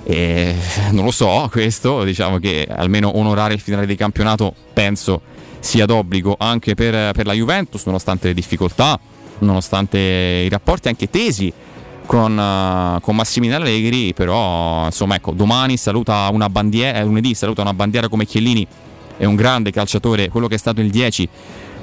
eh, 0.05 0.55
non 0.91 1.05
lo 1.05 1.11
so, 1.11 1.49
questo 1.51 2.05
diciamo 2.05 2.39
che 2.39 2.67
almeno 2.69 3.17
onorare 3.17 3.55
il 3.55 3.61
finale 3.61 3.87
di 3.87 3.97
campionato 3.97 4.55
penso 4.73 5.21
sia 5.59 5.87
d'obbligo 5.87 6.37
anche 6.39 6.75
per, 6.75 7.13
per 7.13 7.27
la 7.27 7.33
Juventus, 7.33 7.85
nonostante 7.87 8.29
le 8.29 8.35
difficoltà, 8.35 8.99
nonostante 9.39 9.99
i 9.99 10.49
rapporti 10.49 10.89
anche 10.89 11.09
tesi 11.09 11.53
con, 12.07 12.37
uh, 12.37 13.01
con, 13.01 13.17
Massimiliano 13.17 13.65
Allegri, 13.65 14.13
però 14.13 14.85
insomma 14.85 15.17
ecco, 15.17 15.33
domani 15.33 15.77
saluta 15.77 16.29
una 16.31 16.51
bandiera, 16.51 16.99
eh, 16.99 17.05
lunedì 17.05 17.35
saluta 17.35 17.63
una 17.63 17.73
bandiera 17.73 18.09
come 18.09 18.27
Chiellini, 18.27 18.67
è 19.17 19.25
un 19.25 19.37
grande 19.37 19.71
calciatore, 19.71 20.29
quello 20.29 20.49
che 20.49 20.57
è 20.57 20.59
stato 20.59 20.83
il 20.83 20.91
10 20.91 21.29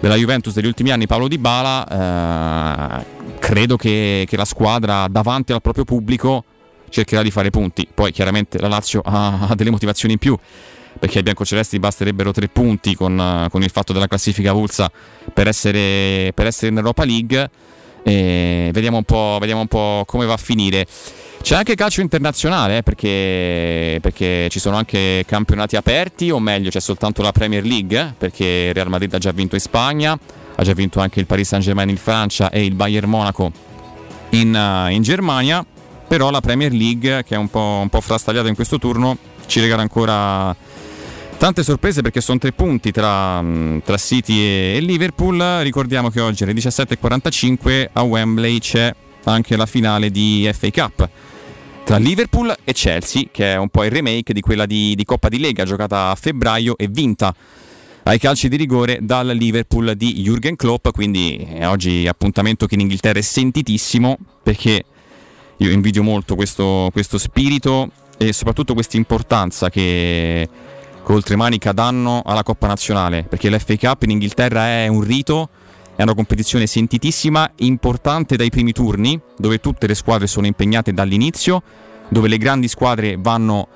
della 0.02 0.16
Juventus 0.16 0.54
degli 0.54 0.66
ultimi 0.66 0.92
anni, 0.92 1.06
Paolo 1.06 1.28
Di 1.28 1.38
Bala, 1.38 3.00
eh, 3.00 3.06
credo 3.40 3.78
che, 3.78 4.26
che, 4.28 4.36
la 4.36 4.46
squadra 4.46 5.08
davanti 5.08 5.54
al 5.54 5.62
proprio 5.62 5.86
pubblico 5.86 6.44
cercherà 6.90 7.22
di 7.22 7.32
fare 7.32 7.52
punti, 7.52 7.88
poi 7.94 8.12
chiaramente 8.12 8.60
la 8.60 8.68
Lazio 8.68 9.02
ha, 9.06 9.48
ha 9.48 9.56
delle 9.56 9.70
motivazioni 9.70 10.16
in 10.16 10.20
più 10.20 10.38
perché 11.00 11.18
ai 11.18 11.24
biancocelesti 11.24 11.80
basterebbero 11.80 12.32
tre 12.32 12.48
punti 12.48 12.96
con, 12.96 13.48
con, 13.50 13.64
il 13.64 13.70
fatto 13.70 13.94
della 13.94 14.08
classifica 14.08 14.52
Vulsa 14.52 14.92
per 15.34 15.48
per 16.34 16.46
essere 16.46 16.68
in 16.68 16.78
Europa 16.78 17.06
League. 17.06 17.50
Vediamo 18.04 18.98
un, 18.98 19.04
po', 19.04 19.38
vediamo 19.40 19.62
un 19.62 19.68
po' 19.68 20.04
come 20.06 20.26
va 20.26 20.34
a 20.34 20.38
finire. 20.38 20.86
C'è 21.42 21.56
anche 21.56 21.74
calcio 21.74 22.02
internazionale 22.02 22.78
eh, 22.78 22.84
perché, 22.84 23.98
perché, 24.00 24.48
ci 24.50 24.60
sono 24.60 24.78
anche 24.78 25.24
campionati 25.26 25.76
aperti, 25.76 26.30
o 26.30 26.40
meglio 26.40 26.70
c'è 26.70 26.80
soltanto 26.80 27.24
la 27.24 27.32
Premier 27.32 27.66
League 27.66 28.14
perché 28.18 28.68
il 28.70 28.74
Real 28.74 28.90
Madrid 28.90 29.12
ha 29.16 29.18
già 29.18 29.32
vinto 29.32 29.56
in 29.56 29.62
Spagna, 29.62 30.18
ha 30.56 30.64
già 30.64 30.74
vinto 30.74 31.00
anche 31.00 31.20
il 31.20 31.26
Paris 31.26 31.48
Saint 31.48 31.64
Germain 31.64 31.90
in 31.90 31.98
Francia 31.98 32.52
e 32.52 32.64
il 32.64 32.76
Bayern 32.76 33.10
Monaco 33.10 33.52
in, 34.30 34.54
uh, 34.54 34.92
in 34.92 35.02
Germania, 35.02 35.66
però 36.08 36.30
la 36.30 36.42
Premier 36.42 36.72
League 36.72 37.24
che 37.24 37.34
è 37.34 37.38
un 37.38 37.50
po', 37.50 37.80
un 37.82 37.90
po' 37.90 38.02
frastagliata 38.02 38.48
in 38.48 38.56
questo 38.56 38.78
turno 38.78 39.18
ci 39.48 39.60
regala 39.60 39.82
ancora 39.82 40.56
Tante 41.42 41.64
sorprese 41.64 42.04
perché 42.04 42.22
sono 42.22 42.38
tre 42.38 42.52
punti 42.52 42.92
tra, 42.92 43.42
mm, 43.42 43.80
tra 43.84 43.98
City 43.98 44.40
e, 44.76 44.78
Liverpool. 44.80 45.40
Ricordiamo 45.64 46.12
che 46.12 46.22
oggi 46.22 46.44
alle 46.44 46.54
17.45 46.54 47.90
a 47.94 48.04
Wembley 48.04 48.60
c'è 48.60 48.94
anche 49.24 49.58
la 49.58 49.66
finale 49.66 50.12
di 50.12 50.48
FA 50.54 50.70
Cup 50.70 51.10
tra 51.84 51.98
Liverpool 51.98 52.56
e 52.64 52.74
Chelsea, 52.74 53.24
che 53.32 53.54
è 53.54 53.58
un 53.58 53.70
po' 53.70 53.84
il 53.86 53.90
remake 53.90 54.34
di 54.34 54.42
quella 54.42 54.68
di, 54.68 54.94
di 54.94 55.04
Coppa 55.04 55.30
di 55.30 55.40
Lega 55.40 55.66
giocata 55.66 56.12
a 56.12 56.16
febbraio 56.16 56.78
e 56.78 56.88
vinta 56.88 57.34
ai 58.04 58.20
calci 58.20 58.48
di 58.48 58.56
rigore 58.56 59.00
dal 59.02 59.30
Liverpool 59.30 59.96
di 59.96 60.22
Jürgen 60.24 60.56
Klopp. 60.56 60.90
Quindi 60.92 61.58
oggi 61.64 62.06
appuntamento 62.08 62.68
che 62.68 62.76
in 62.76 62.82
Inghilterra 62.82 63.18
è 63.18 63.24
sentitissimo 63.24 64.16
perché 64.44 64.84
io 65.58 65.72
invidio 65.72 66.04
molto 66.04 66.36
questo, 66.36 66.90
questo 66.92 67.18
spirito 67.18 67.90
e 68.20 68.32
soprattutto 68.32 68.76
questa 68.76 68.98
importanza 68.98 69.72
che 69.72 70.48
che 71.04 71.12
oltremanica 71.12 71.72
danno 71.72 72.22
alla 72.26 72.44
Coppa 72.44 72.68
Nazionale, 72.68 73.24
perché 73.24 73.50
l'FA 73.50 73.76
Cup 73.78 74.04
in 74.04 74.12
Inghilterra 74.12 74.66
è 74.68 74.88
un 74.88 75.02
rito, 75.02 75.50
è 75.96 76.04
una 76.04 76.14
competizione 76.14 76.68
sentitissima, 76.68 77.52
importante 77.58 78.36
dai 78.36 78.50
primi 78.50 78.72
turni, 78.72 79.20
dove 79.38 79.60
tutte 79.60 79.88
le 79.88 79.96
squadre 79.96 80.28
sono 80.28 80.46
impegnate 80.46 80.94
dall'inizio, 80.94 81.62
dove 82.08 82.28
le 82.28 82.38
grandi 82.38 82.68
squadre 82.68 83.18
vanno 83.20 83.68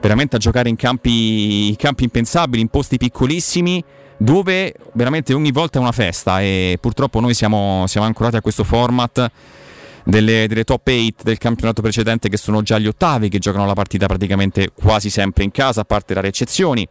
veramente 0.00 0.36
a 0.36 0.38
giocare 0.38 0.68
in 0.68 0.76
campi, 0.76 1.74
campi 1.76 2.04
impensabili, 2.04 2.62
in 2.62 2.68
posti 2.68 2.96
piccolissimi, 2.96 3.82
dove 4.16 4.74
veramente 4.92 5.32
ogni 5.32 5.50
volta 5.50 5.78
è 5.78 5.82
una 5.82 5.92
festa 5.92 6.40
e 6.40 6.78
purtroppo 6.80 7.20
noi 7.20 7.34
siamo, 7.34 7.84
siamo 7.86 8.06
ancorati 8.06 8.36
a 8.36 8.40
questo 8.40 8.64
format 8.64 9.30
delle, 10.04 10.46
delle, 10.48 10.64
top 10.64 10.88
8 10.88 11.22
del 11.22 11.38
campionato 11.38 11.82
precedente 11.82 12.28
che 12.28 12.36
sono 12.36 12.62
già 12.62 12.78
gli 12.78 12.86
ottavi, 12.86 13.28
che 13.28 13.38
giocano 13.38 13.66
la 13.66 13.74
partita 13.74 14.06
praticamente 14.06 14.70
quasi 14.72 15.10
sempre 15.10 15.44
in 15.44 15.50
casa, 15.50 15.82
a 15.82 15.84
parte 15.84 16.14
rare 16.14 16.28
eccezioni. 16.28 16.86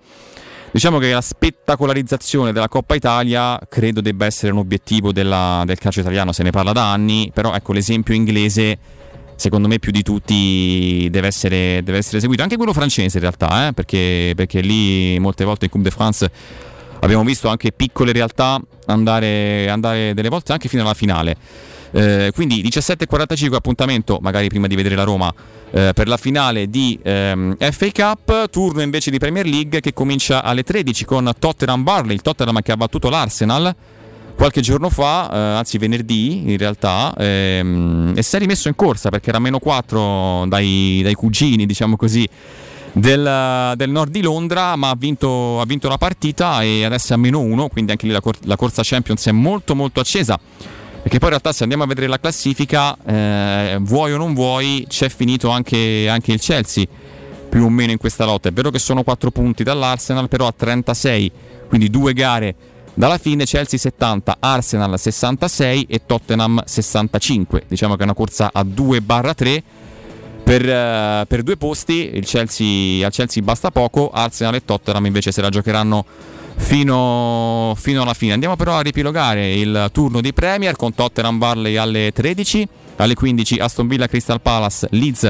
Diciamo 0.72 1.00
che 1.00 1.12
la 1.12 1.22
spettacolarizzazione 1.22 2.52
della 2.52 2.68
Coppa 2.68 2.94
Italia 2.94 3.60
credo 3.68 4.02
debba 4.02 4.28
essere 4.28 4.52
un 4.52 4.60
obiettivo 4.60 5.12
della, 5.12 5.64
del 5.66 5.80
calcio 5.80 6.02
italiano, 6.02 6.32
se 6.32 6.44
ne 6.44 6.52
parla 6.52 6.74
da 6.74 6.92
anni, 6.92 7.32
però 7.34 7.56
ecco 7.56 7.74
l'esempio 7.74 8.14
inglese 8.14 8.78
secondo 9.36 9.70
me 9.70 9.80
più 9.80 9.94
di 9.94 10.04
tutti 10.04 11.08
deve 11.10 11.28
essere, 11.28 11.82
deve 11.82 12.00
essere 12.00 12.20
seguito, 12.20 12.44
anche 12.44 12.58
quello 12.58 12.74
francese 12.74 13.18
in 13.18 13.24
realtà, 13.24 13.68
eh? 13.68 13.74
perché, 13.74 14.34
perché 14.36 14.60
lì 14.60 15.18
molte 15.18 15.46
volte 15.46 15.66
in 15.66 15.72
Coupe 15.72 15.86
de 15.86 15.96
France 15.96 16.32
abbiamo 17.00 17.24
visto 17.24 17.48
anche 17.48 17.72
piccole 17.72 18.12
realtà 18.12 18.62
andare, 18.88 19.70
andare 19.70 20.14
delle 20.14 20.28
volte 20.28 20.52
anche 20.52 20.68
fino 20.68 20.82
alla 20.82 20.94
finale. 20.94 21.38
Eh, 21.92 22.32
quindi 22.34 22.62
17.45 22.62 23.54
appuntamento, 23.56 24.20
magari 24.22 24.48
prima 24.48 24.68
di 24.68 24.76
vedere 24.76 24.96
la 24.96 25.04
Roma, 25.04 25.34
eh, 25.72 25.92
per 25.94 26.08
la 26.08 26.18
finale 26.18 26.70
di 26.70 27.00
ehm, 27.02 27.56
FA 27.58 27.92
Cup, 27.92 28.50
turno 28.50 28.82
invece 28.82 29.12
di 29.12 29.18
Premier 29.18 29.46
League 29.46 29.80
che 29.80 29.94
comincia 29.94 30.44
alle 30.44 30.64
13 30.64 31.06
con 31.06 31.32
Tottenham 31.38 31.84
Barley, 31.84 32.16
il 32.16 32.22
Tottenham 32.22 32.62
che 32.62 32.72
ha 32.72 32.78
battuto 32.78 33.10
l'Arsenal 33.10 33.76
qualche 34.40 34.62
giorno 34.62 34.90
fa, 34.90 35.30
eh, 35.30 35.38
anzi 35.58 35.78
venerdì 35.78 36.50
in 36.50 36.58
realtà, 36.58 37.14
ehm, 37.18 38.14
e 38.16 38.22
si 38.24 38.38
è 38.38 38.40
rimesso 38.40 38.70
in 38.70 38.76
corsa 38.76 39.10
perché 39.10 39.32
era 39.32 39.40
meno 39.40 39.60
4 39.60 40.46
dai, 40.48 41.02
dai 41.04 41.14
cugini, 41.14 41.66
diciamo 41.66 41.98
così, 41.98 42.26
del, 42.94 43.74
del, 43.76 43.90
nord 43.90 44.12
di 44.12 44.22
Londra, 44.22 44.78
ma 44.78 44.92
ha 44.92 44.96
vinto, 44.98 45.60
ha 45.60 45.66
vinto, 45.66 45.90
la 45.90 45.98
partita 45.98 46.62
e 46.64 46.86
adesso 46.86 47.12
è 47.12 47.16
a 47.18 47.20
meno 47.20 47.40
1, 47.40 47.68
quindi 47.68 47.92
anche 47.92 48.06
lì 48.06 48.14
la, 48.14 48.22
cor- 48.22 48.40
la 48.44 48.56
corsa 48.56 48.82
Champions 48.82 49.28
è 49.28 49.34
molto 49.34 49.76
molto 49.76 50.00
accesa. 50.00 50.40
Perché 51.02 51.18
poi 51.18 51.30
in 51.30 51.30
realtà 51.30 51.54
se 51.54 51.64
andiamo 51.64 51.84
a 51.84 51.88
vedere 51.88 52.08
la 52.08 52.20
classifica, 52.20 52.98
eh, 53.06 53.78
vuoi 53.82 54.14
o 54.14 54.18
non 54.18 54.34
vuoi, 54.34 54.86
c'è 54.88 55.10
finito 55.10 55.50
anche, 55.50 56.08
anche, 56.10 56.34
il 56.34 56.40
Chelsea 56.40 56.86
più 57.50 57.64
o 57.64 57.70
meno 57.70 57.92
in 57.92 57.98
questa 57.98 58.26
lotta. 58.26 58.50
È 58.50 58.52
vero 58.52 58.70
che 58.70 58.80
sono 58.80 59.04
4 59.04 59.32
punti 59.32 59.64
dall'Arsenal, 59.64 60.28
però 60.28 60.48
a 60.48 60.54
36, 60.56 61.32
quindi 61.68 61.90
due 61.90 62.14
gare 62.14 62.56
dalla 63.00 63.18
fine, 63.18 63.46
Chelsea 63.46 63.80
70, 63.80 64.38
Arsenal 64.42 65.00
66 65.00 65.86
e 65.90 66.02
Tottenham 66.06 66.62
65. 66.66 67.64
Diciamo 67.68 67.96
che 67.96 68.02
è 68.02 68.04
una 68.04 68.14
corsa 68.14 68.50
a 68.52 68.62
2-3. 68.62 69.64
Per, 70.44 70.62
uh, 70.62 71.26
per 71.26 71.44
due 71.44 71.56
posti, 71.56 72.22
Chelsea, 72.26 73.06
al 73.06 73.12
Chelsea 73.14 73.42
basta 73.42 73.72
poco, 73.72 74.10
Arsenal 74.10 74.56
e 74.56 74.66
Tottenham 74.66 75.06
invece 75.06 75.32
se 75.32 75.42
la 75.42 75.50
giocheranno 75.50 76.06
fino, 76.60 77.74
fino, 77.76 78.02
alla 78.04 78.14
fine. 78.14 78.34
Andiamo 78.34 78.56
però 78.56 78.76
a 78.78 78.82
ripilogare 78.82 79.54
il 79.54 79.90
turno 79.92 80.22
di 80.22 80.34
Premier 80.34 80.76
con 80.76 80.94
Tottenham 80.94 81.38
Barley 81.40 81.78
alle 81.78 82.12
13, 82.14 82.68
alle 82.98 83.16
15 83.16 83.58
Aston 83.58 83.88
Villa 83.88 84.08
Crystal 84.08 84.40
Palace, 84.40 84.88
Leeds 84.92 85.30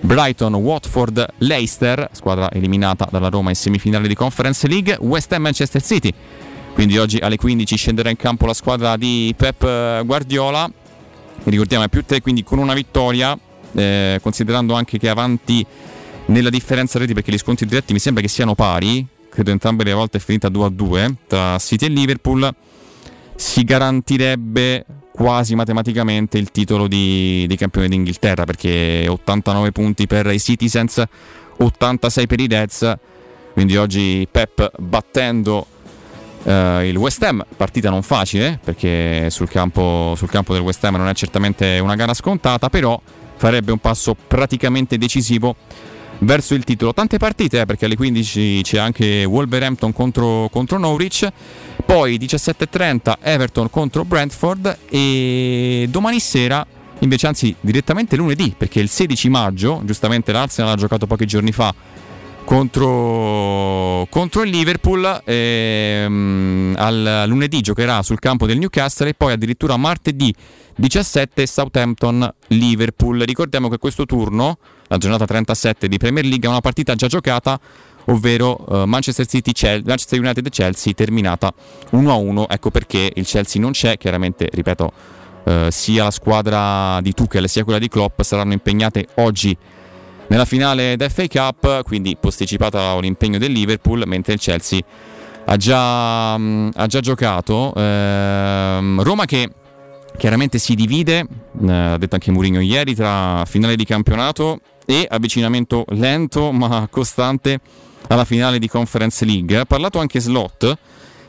Brighton, 0.00 0.54
Watford, 0.54 1.26
Leicester, 1.38 2.08
squadra 2.12 2.50
eliminata 2.52 3.08
dalla 3.10 3.28
Roma 3.28 3.48
in 3.50 3.56
semifinale 3.56 4.06
di 4.06 4.14
Conference 4.14 4.66
League, 4.68 4.96
West 5.00 5.32
Ham 5.32 5.42
Manchester 5.42 5.82
City. 5.82 6.12
Quindi 6.74 6.96
oggi 6.98 7.18
alle 7.18 7.36
15 7.36 7.76
scenderà 7.76 8.08
in 8.08 8.16
campo 8.16 8.46
la 8.46 8.54
squadra 8.54 8.96
di 8.96 9.34
Pep 9.36 10.04
Guardiola. 10.04 10.70
Ricordiamo 11.44 11.84
è 11.84 11.88
più 11.88 12.04
3, 12.04 12.20
quindi 12.20 12.44
con 12.44 12.58
una 12.58 12.74
vittoria, 12.74 13.36
eh, 13.72 14.20
considerando 14.22 14.74
anche 14.74 14.98
che 14.98 15.08
avanti 15.08 15.66
nella 16.26 16.50
differenza 16.50 16.98
reti 16.98 17.14
perché 17.14 17.32
gli 17.32 17.38
scontri 17.38 17.66
diretti 17.66 17.92
mi 17.92 17.98
sembra 17.98 18.22
che 18.22 18.28
siano 18.28 18.54
pari, 18.54 19.04
credo 19.38 19.52
entrambe 19.52 19.84
le 19.84 19.92
volte 19.92 20.18
è 20.18 20.20
finita 20.20 20.48
2 20.48 20.64
a 20.64 20.68
2 20.68 21.14
tra 21.28 21.58
City 21.58 21.86
e 21.86 21.88
Liverpool, 21.90 22.52
si 23.36 23.62
garantirebbe 23.62 24.84
quasi 25.12 25.54
matematicamente 25.54 26.38
il 26.38 26.50
titolo 26.50 26.88
di, 26.88 27.44
di 27.46 27.56
campione 27.56 27.86
d'Inghilterra 27.86 28.42
perché 28.42 29.06
89 29.08 29.70
punti 29.70 30.08
per 30.08 30.26
i 30.26 30.40
Citizens, 30.40 31.00
86 31.56 32.26
per 32.26 32.40
i 32.40 32.48
Reds, 32.48 32.94
quindi 33.52 33.76
oggi 33.76 34.26
Pep 34.28 34.72
battendo 34.76 35.66
eh, 36.42 36.88
il 36.88 36.96
West 36.96 37.22
Ham, 37.22 37.44
partita 37.56 37.90
non 37.90 38.02
facile 38.02 38.58
perché 38.62 39.30
sul 39.30 39.48
campo, 39.48 40.14
sul 40.16 40.30
campo 40.30 40.52
del 40.52 40.62
West 40.62 40.82
Ham 40.82 40.96
non 40.96 41.06
è 41.06 41.14
certamente 41.14 41.78
una 41.78 41.94
gara 41.94 42.12
scontata, 42.12 42.68
però 42.68 43.00
farebbe 43.36 43.70
un 43.70 43.78
passo 43.78 44.16
praticamente 44.26 44.98
decisivo 44.98 45.54
verso 46.20 46.54
il 46.54 46.64
titolo. 46.64 46.92
Tante 46.92 47.18
partite 47.18 47.60
eh, 47.60 47.66
perché 47.66 47.84
alle 47.84 47.96
15 47.96 48.60
c'è 48.62 48.78
anche 48.78 49.24
Wolverhampton 49.24 49.92
contro, 49.92 50.48
contro 50.50 50.78
Norwich, 50.78 51.26
poi 51.84 52.16
17.30 52.18 53.14
Everton 53.20 53.70
contro 53.70 54.04
Brentford 54.04 54.78
e 54.88 55.86
domani 55.90 56.20
sera 56.20 56.66
invece 57.00 57.26
anzi 57.28 57.54
direttamente 57.60 58.16
lunedì 58.16 58.54
perché 58.56 58.80
il 58.80 58.88
16 58.88 59.28
maggio, 59.28 59.82
giustamente 59.84 60.32
l'Arsenal 60.32 60.72
ha 60.72 60.76
giocato 60.76 61.06
pochi 61.06 61.26
giorni 61.26 61.52
fa 61.52 61.72
contro, 62.48 64.06
contro 64.08 64.42
il 64.42 64.48
Liverpool. 64.48 65.20
Ehm, 65.24 66.74
al 66.78 67.24
lunedì 67.26 67.60
giocherà 67.60 68.02
sul 68.02 68.18
campo 68.18 68.46
del 68.46 68.56
Newcastle 68.56 69.10
e 69.10 69.14
poi 69.14 69.32
addirittura 69.32 69.76
martedì 69.76 70.34
17 70.76 71.46
Southampton-Liverpool. 71.46 73.20
Ricordiamo 73.20 73.68
che 73.68 73.76
questo 73.76 74.06
turno, 74.06 74.56
la 74.86 74.96
giornata 74.96 75.26
37 75.26 75.88
di 75.88 75.98
Premier 75.98 76.24
League, 76.24 76.46
è 76.46 76.50
una 76.50 76.60
partita 76.60 76.94
già 76.94 77.06
giocata, 77.06 77.60
ovvero 78.06 78.64
uh, 78.66 78.84
Manchester, 78.84 79.26
City, 79.26 79.52
Manchester 79.84 80.18
United 80.18 80.48
Chelsea 80.48 80.94
terminata 80.94 81.52
1-1. 81.92 82.46
Ecco 82.48 82.70
perché 82.70 83.12
il 83.14 83.26
Chelsea 83.26 83.60
non 83.60 83.72
c'è, 83.72 83.98
chiaramente, 83.98 84.48
ripeto, 84.50 84.92
uh, 85.44 85.68
sia 85.68 86.04
la 86.04 86.10
squadra 86.10 86.98
di 87.02 87.12
Tuchel 87.12 87.46
sia 87.46 87.64
quella 87.64 87.78
di 87.78 87.88
Klopp 87.88 88.22
saranno 88.22 88.54
impegnate 88.54 89.06
oggi 89.16 89.54
nella 90.28 90.44
finale 90.44 90.96
d'FA 90.96 91.26
Cup, 91.26 91.82
quindi 91.84 92.16
posticipata 92.18 92.98
l'impegno 93.00 93.38
del 93.38 93.52
Liverpool, 93.52 94.04
mentre 94.06 94.34
il 94.34 94.40
Chelsea 94.40 94.80
ha 95.44 95.56
già, 95.56 96.34
ha 96.34 96.86
già 96.86 97.00
giocato. 97.00 97.72
Ehm, 97.74 99.02
Roma 99.02 99.24
che 99.24 99.50
chiaramente 100.16 100.58
si 100.58 100.74
divide, 100.74 101.26
eh, 101.66 101.72
ha 101.72 101.96
detto 101.98 102.14
anche 102.14 102.30
Mourinho 102.30 102.60
ieri, 102.60 102.94
tra 102.94 103.44
finale 103.46 103.76
di 103.76 103.84
campionato 103.84 104.60
e 104.84 105.06
avvicinamento 105.08 105.84
lento 105.90 106.50
ma 106.52 106.86
costante 106.90 107.60
alla 108.08 108.24
finale 108.24 108.58
di 108.58 108.68
Conference 108.68 109.24
League. 109.24 109.56
Ha 109.56 109.64
parlato 109.64 109.98
anche 109.98 110.20
Slot 110.20 110.76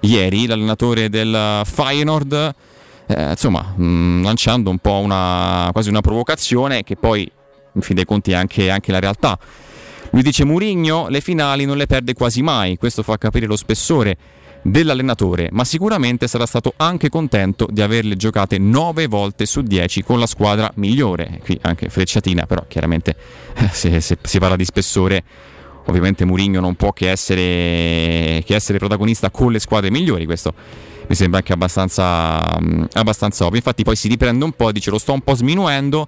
ieri, 0.02 0.46
l'allenatore 0.46 1.10
del 1.10 1.62
Feyenoord, 1.64 2.56
eh, 3.08 3.30
insomma, 3.32 3.62
mh, 3.62 4.24
lanciando 4.24 4.70
un 4.70 4.78
po' 4.80 5.00
una, 5.00 5.70
quasi 5.72 5.90
una 5.90 6.02
provocazione 6.02 6.84
che 6.84 6.96
poi 6.96 7.30
in 7.74 7.82
fin 7.82 7.96
dei 7.96 8.06
conti 8.06 8.32
è 8.32 8.36
anche, 8.36 8.70
anche 8.70 8.92
la 8.92 9.00
realtà. 9.00 9.38
Lui 10.12 10.24
dice 10.24 10.44
Murigno 10.44 11.08
le 11.08 11.22
finali 11.22 11.66
non 11.66 11.78
le 11.78 11.86
perde 11.86 12.14
quasi 12.14 12.42
mai, 12.42 12.78
questo 12.78 13.04
fa 13.04 13.18
capire 13.18 13.46
lo 13.46 13.56
spessore 13.56 14.18
dell'allenatore, 14.62 15.50
ma 15.52 15.64
sicuramente 15.64 16.28
sarà 16.28 16.46
stato 16.46 16.74
anche 16.78 17.10
contento 17.10 17.68
di 17.70 17.82
averle 17.82 18.16
giocate 18.16 18.58
9 18.58 19.08
volte 19.08 19.46
su 19.46 19.62
10 19.62 20.04
con 20.04 20.20
la 20.20 20.26
squadra 20.26 20.72
migliore. 20.76 21.40
Qui 21.44 21.58
anche 21.62 21.90
frecciatina, 21.90 22.46
però 22.46 22.66
chiaramente 22.68 23.16
eh, 23.56 23.70
se, 23.72 24.02
se 24.02 24.18
si 24.22 24.40
parla 24.40 24.56
di 24.56 24.66
spessore, 24.66 25.24
ovviamente 25.86 26.26
Murigno 26.26 26.60
non 26.60 26.76
può 26.76 26.92
che 26.92 27.10
essere, 27.10 28.44
che 28.46 28.56
essere, 28.56 28.80
protagonista 28.80 29.30
con 29.30 29.52
le 29.52 29.60
squadre 29.60 29.92
migliori, 29.92 30.26
questo 30.26 30.54
mi 31.08 31.16
sembra 31.16 31.40
anche 31.40 31.54
abbastanza, 31.54 32.40
abbastanza 32.94 33.46
ovvio. 33.46 33.58
Infatti 33.58 33.84
poi 33.84 33.96
si 33.96 34.08
riprende 34.08 34.44
un 34.44 34.52
po', 34.52 34.72
dice 34.72 34.92
lo 34.92 35.00
sto 35.00 35.14
un 35.14 35.22
po' 35.22 35.36
sminuendo 35.36 36.08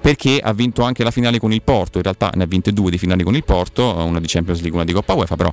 perché 0.00 0.40
ha 0.42 0.52
vinto 0.52 0.82
anche 0.82 1.04
la 1.04 1.10
finale 1.10 1.38
con 1.38 1.52
il 1.52 1.62
Porto, 1.62 1.98
in 1.98 2.04
realtà 2.04 2.30
ne 2.34 2.44
ha 2.44 2.46
vinte 2.46 2.72
due 2.72 2.90
di 2.90 2.98
finali 2.98 3.22
con 3.22 3.34
il 3.34 3.44
Porto, 3.44 3.94
una 4.04 4.20
di 4.20 4.26
Champions 4.26 4.60
League, 4.60 4.76
una 4.76 4.86
di 4.86 4.92
Coppa 4.92 5.14
UEFA, 5.14 5.36
però 5.36 5.52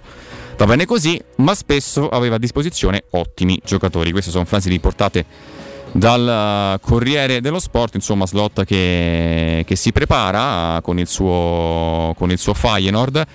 va 0.57 0.65
bene 0.65 0.85
così, 0.85 1.19
ma 1.37 1.53
spesso 1.53 2.09
aveva 2.09 2.35
a 2.35 2.39
disposizione 2.39 3.03
ottimi 3.11 3.59
giocatori. 3.63 4.11
Queste 4.11 4.31
sono 4.31 4.45
frasi 4.45 4.69
riportate 4.69 5.25
dal 5.91 6.79
Corriere 6.81 7.41
dello 7.41 7.59
Sport, 7.59 7.95
insomma 7.95 8.25
slot 8.25 8.63
che, 8.63 9.63
che 9.65 9.75
si 9.75 9.91
prepara 9.91 10.79
con 10.81 10.99
il 10.99 11.07
suo, 11.07 12.13
con 12.17 12.31
il 12.31 12.37
suo 12.37 12.53
Feyenoord, 12.53 13.25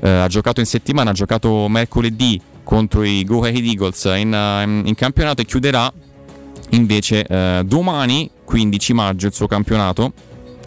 eh, 0.00 0.08
ha 0.08 0.28
giocato 0.28 0.60
in 0.60 0.66
settimana, 0.66 1.10
ha 1.10 1.14
giocato 1.14 1.68
mercoledì 1.68 2.40
contro 2.62 3.02
i 3.02 3.24
Go 3.24 3.42
Ahead 3.42 3.64
Eagles 3.64 4.04
in, 4.16 4.82
in 4.84 4.94
campionato 4.94 5.42
e 5.42 5.44
chiuderà 5.44 5.92
invece 6.70 7.24
eh, 7.26 7.62
domani 7.64 8.30
15 8.44 8.92
maggio 8.94 9.26
il 9.26 9.34
suo 9.34 9.46
campionato 9.46 10.12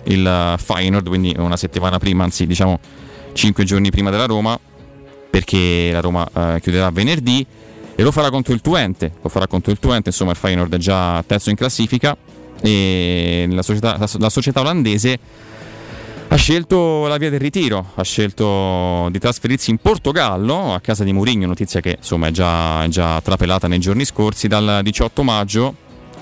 il 0.07 0.55
Feyenoord, 0.57 1.07
quindi 1.07 1.33
una 1.37 1.57
settimana 1.57 1.97
prima, 1.97 2.23
anzi 2.23 2.45
diciamo 2.45 2.79
5 3.33 3.63
giorni 3.63 3.89
prima 3.89 4.09
della 4.09 4.25
Roma, 4.25 4.59
perché 5.29 5.89
la 5.91 5.99
Roma 5.99 6.27
eh, 6.33 6.59
chiuderà 6.61 6.89
venerdì 6.89 7.45
e 7.95 8.03
lo 8.03 8.11
farà 8.11 8.29
contro 8.29 8.53
il 8.53 8.61
Twente, 8.61 9.13
lo 9.21 9.29
farà 9.29 9.47
contro 9.47 9.71
il 9.71 9.79
Twente, 9.79 10.09
insomma 10.09 10.31
il 10.31 10.37
Feyenoord 10.37 10.73
è 10.73 10.77
già 10.77 11.23
terzo 11.25 11.49
in 11.49 11.55
classifica 11.55 12.15
e 12.61 13.47
la 13.49 13.61
società, 13.61 13.97
la 14.17 14.29
società 14.29 14.61
olandese 14.61 15.19
ha 16.29 16.35
scelto 16.35 17.07
la 17.07 17.17
via 17.17 17.29
del 17.29 17.39
ritiro, 17.39 17.91
ha 17.95 18.03
scelto 18.03 19.07
di 19.09 19.17
trasferirsi 19.17 19.69
in 19.69 19.77
Portogallo 19.77 20.73
a 20.73 20.79
casa 20.81 21.03
di 21.03 21.13
Mourinho, 21.13 21.47
notizia 21.47 21.79
che 21.79 21.95
insomma 21.97 22.27
è 22.27 22.31
già, 22.31 22.83
è 22.83 22.87
già 22.89 23.21
trapelata 23.21 23.67
nei 23.67 23.79
giorni 23.79 24.03
scorsi, 24.03 24.47
dal 24.47 24.81
18 24.83 25.23
maggio 25.23 25.75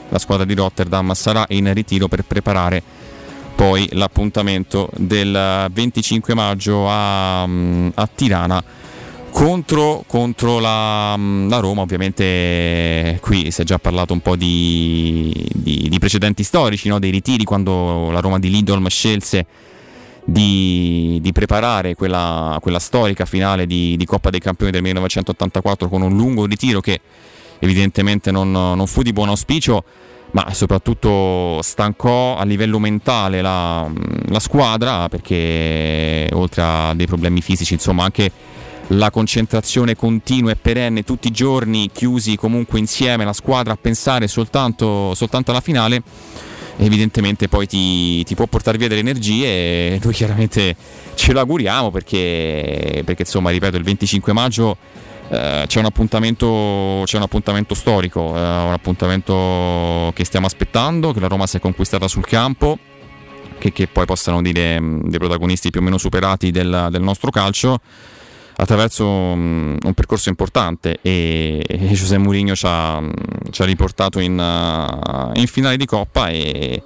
la 0.10 0.20
squadra 0.20 0.46
di 0.46 0.54
Rotterdam 0.54 1.12
sarà 1.14 1.46
in 1.50 1.74
ritiro 1.74 2.08
per 2.08 2.24
preparare 2.24 2.84
poi 3.56 3.88
l'appuntamento 3.94 4.90
del 4.96 5.68
25 5.72 6.34
maggio 6.34 6.90
a, 6.90 7.44
a 7.44 8.10
Tirana 8.14 8.64
contro, 9.32 10.04
contro 10.06 10.60
la, 10.60 11.18
la, 11.18 11.60
Roma. 11.60 11.82
Ovviamente 11.82 13.18
qui 13.22 13.52
si 13.52 13.62
è 13.62 13.64
già 13.64 13.80
parlato 13.80 14.14
un 14.14 14.20
po' 14.20 14.36
di, 14.36 15.34
di, 15.54 15.88
di 15.90 16.00
precedenti 16.00 16.44
storici, 16.44 16.90
no? 16.90 17.00
dei 17.00 17.12
ritiri 17.12 17.44
quando 17.44 18.12
la 18.12 18.20
Roma 18.20 18.40
di 18.40 18.50
Lidolm 18.50 18.88
scelse 18.88 19.46
di, 20.26 21.20
di 21.22 21.32
preparare 21.32 21.96
quella, 21.96 22.58
quella, 22.62 22.80
storica 22.80 23.26
finale 23.26 23.68
di, 23.68 23.96
di, 23.96 24.06
Coppa 24.06 24.30
dei 24.30 24.40
Campioni 24.40 24.72
del 24.72 24.82
1984 24.82 25.88
con 25.88 26.02
un 26.02 26.16
lungo 26.16 26.46
ritiro 26.46 26.82
che 26.82 27.00
evidentemente 27.60 28.32
non, 28.32 28.52
non 28.52 28.88
fu 28.88 29.02
di 29.02 29.14
buon 29.14 29.30
auspicio 29.30 29.84
ma 30.36 30.54
soprattutto 30.54 31.62
stancò 31.62 32.36
a 32.36 32.44
livello 32.44 32.78
mentale 32.78 33.42
la, 33.42 33.90
la, 34.28 34.40
squadra 34.42 35.08
perché 35.08 36.28
oltre 36.34 36.62
a 36.62 36.94
dei 36.94 37.06
problemi 37.06 37.42
fisici, 37.42 37.74
insomma 37.74 38.04
anche 38.04 38.30
la 38.88 39.12
concentrazione 39.12 39.96
continua 39.96 40.52
e 40.52 40.58
perenne 40.58 41.04
tutti 41.04 41.30
i 41.30 41.32
giorni 41.32 41.90
chiusi 41.92 42.36
comunque 42.36 42.80
insieme 42.80 43.24
la 43.24 43.32
squadra 43.32 43.74
a 43.74 43.78
pensare 43.78 44.28
soltanto, 44.28 45.14
soltanto 45.16 45.52
alla 45.52 45.62
finale 45.62 46.04
evidentemente 46.78 47.48
poi 47.48 47.66
ti, 47.66 48.22
ti, 48.26 48.36
può 48.36 48.46
portare 48.46 48.78
via 48.78 48.90
delle 48.90 49.00
energie 49.00 49.46
e 49.46 50.00
noi 50.04 50.14
chiaramente 50.14 50.76
ce 51.16 51.32
l'auguriamo 51.32 51.92
perché, 51.92 53.04
perché 53.06 53.22
insomma 53.22 53.52
ripeto 53.52 53.78
il 53.78 53.84
25 53.84 54.34
maggio 54.34 54.76
c'è, 55.28 55.36
un 55.58 55.66
c'è, 55.66 55.80
un 55.80 57.24
appuntamento, 57.24 57.74
storico, 57.74 58.36
eh, 58.36 58.40
un 58.40 58.74
appuntamento 58.74 60.12
che 60.14 60.24
stiamo 60.24 60.46
aspettando, 60.46 61.14
che 61.14 61.20
la 61.20 61.28
Roma 61.28 61.48
si 61.48 61.58
è 61.58 61.60
conquistata 61.60 62.08
sul 62.08 62.26
campo, 62.26 62.78
che, 63.58 63.72
che 63.72 63.88
poi 63.88 64.06
possano 64.06 64.42
dire 64.42 64.80
mh, 64.80 65.10
dei 65.10 65.20
protagonisti 65.20 65.70
più 65.70 65.82
o 65.82 65.84
meno 65.84 65.98
superati 65.98 66.52
del, 66.52 66.88
del 66.92 67.02
nostro 67.02 67.32
calcio 67.32 67.80
attraverso 68.58 69.06
um, 69.06 69.78
un 69.82 69.94
percorso 69.94 70.30
importante. 70.30 71.00
E, 71.02 71.64
e 71.68 71.78
José 71.78 72.18
Mourinho 72.18 72.56
ci 72.56 72.66
ha, 72.68 73.02
ci 73.50 73.62
ha 73.62 73.66
riportato 73.66 74.20
in, 74.20 74.38
uh, 74.38 75.38
in, 75.38 75.48
finale 75.48 75.78
di 75.78 75.86
Coppa 75.86 76.30
e, 76.30 76.82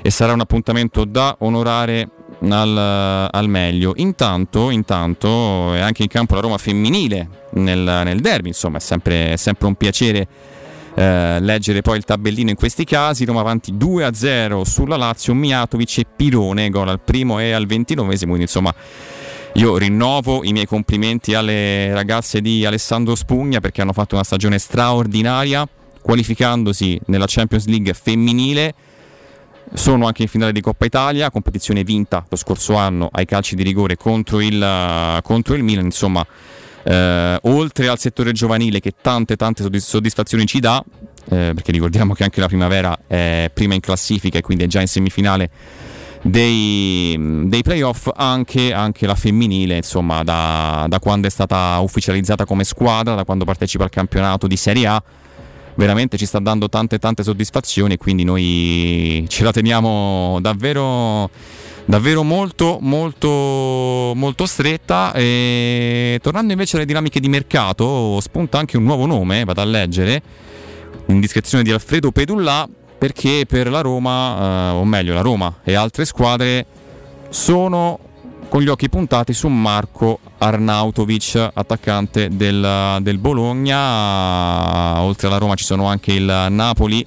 e 0.00 0.10
sarà 0.10 0.32
un 0.32 0.40
appuntamento 0.40 1.04
da 1.04 1.36
onorare 1.40 2.08
al, 2.48 3.28
al 3.30 3.48
meglio. 3.48 3.92
Intanto, 3.96 4.70
intanto, 4.70 5.74
è 5.74 5.80
anche 5.80 6.02
in 6.02 6.08
campo 6.08 6.34
la 6.34 6.40
Roma 6.40 6.58
femminile 6.58 7.28
nel, 7.52 8.02
nel 8.04 8.20
derby, 8.20 8.48
insomma, 8.48 8.78
è 8.78 8.80
sempre, 8.80 9.32
è 9.32 9.36
sempre 9.36 9.66
un 9.66 9.74
piacere. 9.74 10.26
Eh, 10.94 11.40
leggere 11.40 11.80
poi 11.80 11.96
il 11.96 12.04
tabellino 12.04 12.50
in 12.50 12.56
questi 12.56 12.84
casi 12.84 13.24
Roma 13.24 13.40
avanti 13.40 13.72
2-0 13.72 14.60
sulla 14.60 14.96
Lazio 14.98 15.32
Miatovic 15.32 15.98
e 15.98 16.04
Pirone 16.14 16.68
gol 16.68 16.86
al 16.86 17.00
primo 17.00 17.38
e 17.38 17.52
al 17.52 17.64
ventinovesimo 17.64 18.32
quindi 18.34 18.42
insomma 18.42 18.74
io 19.54 19.78
rinnovo 19.78 20.44
i 20.44 20.52
miei 20.52 20.66
complimenti 20.66 21.32
alle 21.32 21.94
ragazze 21.94 22.42
di 22.42 22.66
Alessandro 22.66 23.14
Spugna 23.14 23.60
perché 23.60 23.80
hanno 23.80 23.94
fatto 23.94 24.16
una 24.16 24.24
stagione 24.24 24.58
straordinaria 24.58 25.66
qualificandosi 26.02 27.00
nella 27.06 27.24
Champions 27.26 27.64
League 27.68 27.94
femminile 27.94 28.74
sono 29.74 30.06
anche 30.06 30.22
in 30.22 30.28
finale 30.28 30.52
di 30.52 30.60
Coppa 30.60 30.84
Italia, 30.84 31.30
competizione 31.30 31.82
vinta 31.84 32.24
lo 32.28 32.36
scorso 32.36 32.74
anno 32.74 33.08
ai 33.10 33.24
calci 33.24 33.54
di 33.54 33.62
rigore 33.62 33.96
contro 33.96 34.40
il, 34.40 35.20
contro 35.22 35.54
il 35.54 35.62
Milan, 35.62 35.84
insomma 35.84 36.24
eh, 36.84 37.38
oltre 37.42 37.88
al 37.88 37.98
settore 37.98 38.32
giovanile 38.32 38.80
che 38.80 38.94
tante 39.00 39.36
tante 39.36 39.80
soddisfazioni 39.80 40.46
ci 40.46 40.60
dà, 40.60 40.82
eh, 41.30 41.52
perché 41.54 41.72
ricordiamo 41.72 42.14
che 42.14 42.24
anche 42.24 42.40
la 42.40 42.48
primavera 42.48 42.98
è 43.06 43.50
prima 43.52 43.74
in 43.74 43.80
classifica 43.80 44.38
e 44.38 44.42
quindi 44.42 44.64
è 44.64 44.66
già 44.66 44.80
in 44.80 44.88
semifinale 44.88 45.50
dei, 46.22 47.16
dei 47.46 47.62
playoff, 47.62 48.08
anche, 48.14 48.72
anche, 48.72 49.06
la 49.06 49.14
femminile, 49.14 49.76
insomma, 49.76 50.22
da, 50.22 50.86
da 50.88 50.98
quando 51.00 51.26
è 51.26 51.30
stata 51.30 51.78
ufficializzata 51.80 52.44
come 52.44 52.64
squadra, 52.64 53.14
da 53.14 53.24
quando 53.24 53.44
partecipa 53.44 53.84
al 53.84 53.90
campionato 53.90 54.46
di 54.46 54.56
Serie 54.56 54.86
A 54.86 55.02
veramente 55.74 56.16
ci 56.16 56.26
sta 56.26 56.38
dando 56.38 56.68
tante 56.68 56.98
tante 56.98 57.22
soddisfazioni 57.22 57.94
e 57.94 57.96
quindi 57.96 58.24
noi 58.24 59.24
ce 59.28 59.44
la 59.44 59.52
teniamo 59.52 60.38
davvero 60.40 61.30
davvero 61.84 62.22
molto 62.22 62.78
molto 62.80 64.12
molto 64.14 64.46
stretta. 64.46 65.12
E 65.14 66.18
tornando 66.22 66.52
invece 66.52 66.76
alle 66.76 66.86
dinamiche 66.86 67.20
di 67.20 67.28
mercato 67.28 68.20
spunta 68.20 68.58
anche 68.58 68.76
un 68.76 68.84
nuovo 68.84 69.06
nome 69.06 69.44
vado 69.44 69.60
a 69.60 69.64
leggere. 69.64 70.22
Indiscrezione 71.06 71.64
di 71.64 71.72
Alfredo 71.72 72.12
Pedullà 72.12 72.68
perché 72.96 73.44
per 73.48 73.68
la 73.68 73.80
Roma 73.80 74.70
eh, 74.70 74.74
o 74.74 74.84
meglio 74.84 75.12
la 75.12 75.20
Roma 75.20 75.58
e 75.64 75.74
altre 75.74 76.04
squadre 76.04 76.64
sono 77.30 77.98
con 78.52 78.60
gli 78.60 78.68
occhi 78.68 78.90
puntati 78.90 79.32
su 79.32 79.48
Marco 79.48 80.18
Arnautovic, 80.36 81.52
attaccante 81.54 82.28
del, 82.28 82.98
del 83.00 83.16
Bologna. 83.16 85.00
Oltre 85.00 85.28
alla 85.28 85.38
Roma 85.38 85.54
ci 85.54 85.64
sono 85.64 85.86
anche 85.86 86.12
il 86.12 86.48
Napoli 86.50 87.06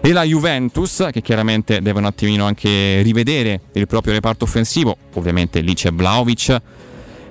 e 0.00 0.12
la 0.12 0.22
Juventus 0.22 1.08
che 1.10 1.20
chiaramente 1.20 1.82
deve 1.82 1.98
un 1.98 2.04
attimino 2.04 2.46
anche 2.46 3.02
rivedere 3.02 3.62
il 3.72 3.88
proprio 3.88 4.12
reparto 4.12 4.44
offensivo. 4.44 4.96
Ovviamente 5.14 5.58
lì 5.62 5.74
c'è 5.74 5.90
Vlaovic 5.90 6.62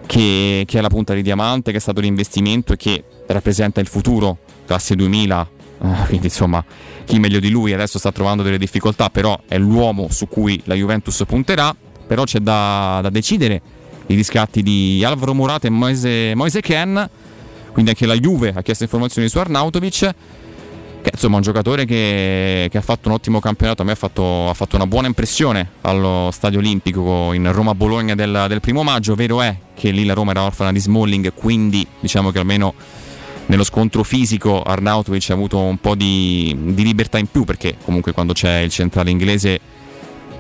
che, 0.06 0.64
che 0.68 0.78
è 0.78 0.82
la 0.82 0.90
punta 0.90 1.14
di 1.14 1.22
diamante, 1.22 1.72
che 1.72 1.78
è 1.78 1.80
stato 1.80 2.02
l'investimento 2.02 2.74
e 2.74 2.76
che 2.76 3.02
rappresenta 3.28 3.80
il 3.80 3.88
futuro, 3.88 4.40
classe 4.66 4.94
2000. 4.94 5.50
Ah, 5.80 6.06
quindi 6.08 6.26
insomma 6.26 6.62
chi 7.06 7.18
meglio 7.18 7.40
di 7.40 7.50
lui 7.50 7.72
adesso 7.72 7.98
sta 7.98 8.12
trovando 8.12 8.44
delle 8.44 8.58
difficoltà, 8.58 9.10
però 9.10 9.40
è 9.48 9.58
l'uomo 9.58 10.10
su 10.12 10.28
cui 10.28 10.62
la 10.66 10.76
Juventus 10.76 11.24
punterà 11.26 11.74
però 12.08 12.24
c'è 12.24 12.40
da, 12.40 13.00
da 13.02 13.10
decidere 13.10 13.62
i 14.08 14.16
riscatti 14.16 14.64
di 14.64 15.04
Alvaro 15.04 15.34
Morata 15.34 15.68
e 15.68 15.70
Moise, 15.70 16.34
Moise 16.34 16.62
Ken, 16.62 17.10
quindi 17.74 17.92
anche 17.92 18.06
la 18.06 18.16
Juve 18.16 18.54
ha 18.56 18.62
chiesto 18.62 18.84
informazioni 18.84 19.28
su 19.28 19.38
Arnautovic, 19.38 20.16
che 21.02 21.10
insomma 21.12 21.34
è 21.34 21.38
un 21.38 21.44
giocatore 21.44 21.86
che, 21.86 22.68
che, 22.72 22.78
ha 22.78 22.82
fatto 22.82 23.10
un 23.10 23.16
ottimo 23.16 23.40
campionato, 23.40 23.82
a 23.82 23.86
me 23.86 23.92
ha 23.92 23.96
fatto, 23.96 24.50
ha 24.50 24.54
fatto, 24.54 24.78
una 24.78 24.88
buona 24.88 25.08
impressione 25.08 25.72
allo 25.82 26.30
Stadio 26.32 26.60
Olimpico 26.60 27.34
in 27.34 27.52
Roma-Bologna 27.52 28.16
del, 28.16 28.46
del, 28.48 28.62
primo 28.62 28.84
maggio, 28.84 29.14
vero 29.14 29.42
è 29.42 29.56
che 29.76 29.92
lì 29.92 30.06
la 30.06 30.14
Roma 30.14 30.32
era 30.32 30.44
orfana 30.44 30.72
di 30.72 30.80
Smalling, 30.80 31.34
quindi 31.34 31.86
diciamo 32.00 32.32
che 32.32 32.40
almeno 32.40 32.74
nello 33.48 33.64
scontro 33.64 34.04
fisico 34.04 34.62
Arnautovic 34.62 35.30
ha 35.30 35.34
avuto 35.34 35.60
un 35.60 35.78
po' 35.78 35.96
di, 35.96 36.56
di 36.58 36.84
libertà 36.84 37.18
in 37.18 37.28
più, 37.28 37.44
perché 37.44 37.76
comunque 37.84 38.14
quando 38.14 38.34
c'è 38.34 38.60
il 38.60 38.72
centrale 38.72 39.10
inglese 39.10 39.60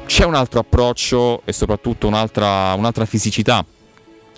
c'è 0.08 0.24
un 0.24 0.34
altro 0.34 0.62
approccio 0.62 1.42
e 1.46 1.52
soprattutto 1.54 2.08
un'altra, 2.08 2.74
un'altra 2.74 3.06
fisicità 3.06 3.64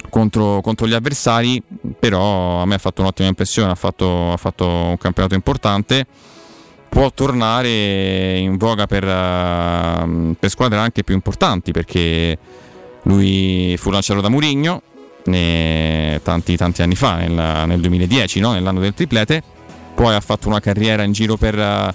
contro, 0.10 0.62
contro, 0.62 0.88
gli 0.88 0.94
avversari, 0.94 1.62
però 1.98 2.62
a 2.62 2.66
me 2.66 2.76
ha 2.76 2.80
fatto 2.80 3.02
un'ottima 3.02 3.30
impressione, 3.30 3.72
ha 3.72 3.76
fatto, 3.76 4.34
ha 4.34 4.38
fatto 4.38 4.68
un 4.68 4.98
campionato 4.98 5.36
importante, 5.36 6.06
può 6.90 7.12
tornare 7.12 8.40
in 8.40 8.58
voga 8.58 8.88
per, 8.88 9.04
uh, 9.04 10.36
per, 10.38 10.50
squadre 10.50 10.80
anche 10.80 11.04
più 11.04 11.14
importanti 11.14 11.72
perché 11.72 12.38
lui 13.04 13.78
fu 13.78 13.92
lanciato 13.92 14.22
da 14.22 14.30
Murigno 14.30 14.82
tanti, 15.24 16.58
tanti 16.58 16.82
anni 16.82 16.96
fa, 16.96 17.18
nel, 17.18 17.68
nel 17.68 17.80
2010, 17.80 18.40
no? 18.40 18.54
nell'anno 18.54 18.80
del 18.80 18.96
triplete, 18.96 19.44
poi 19.94 20.16
ha 20.16 20.20
fatto 20.20 20.48
una 20.48 20.60
carriera 20.60 21.04
in 21.04 21.12
giro 21.12 21.38
per, 21.38 21.94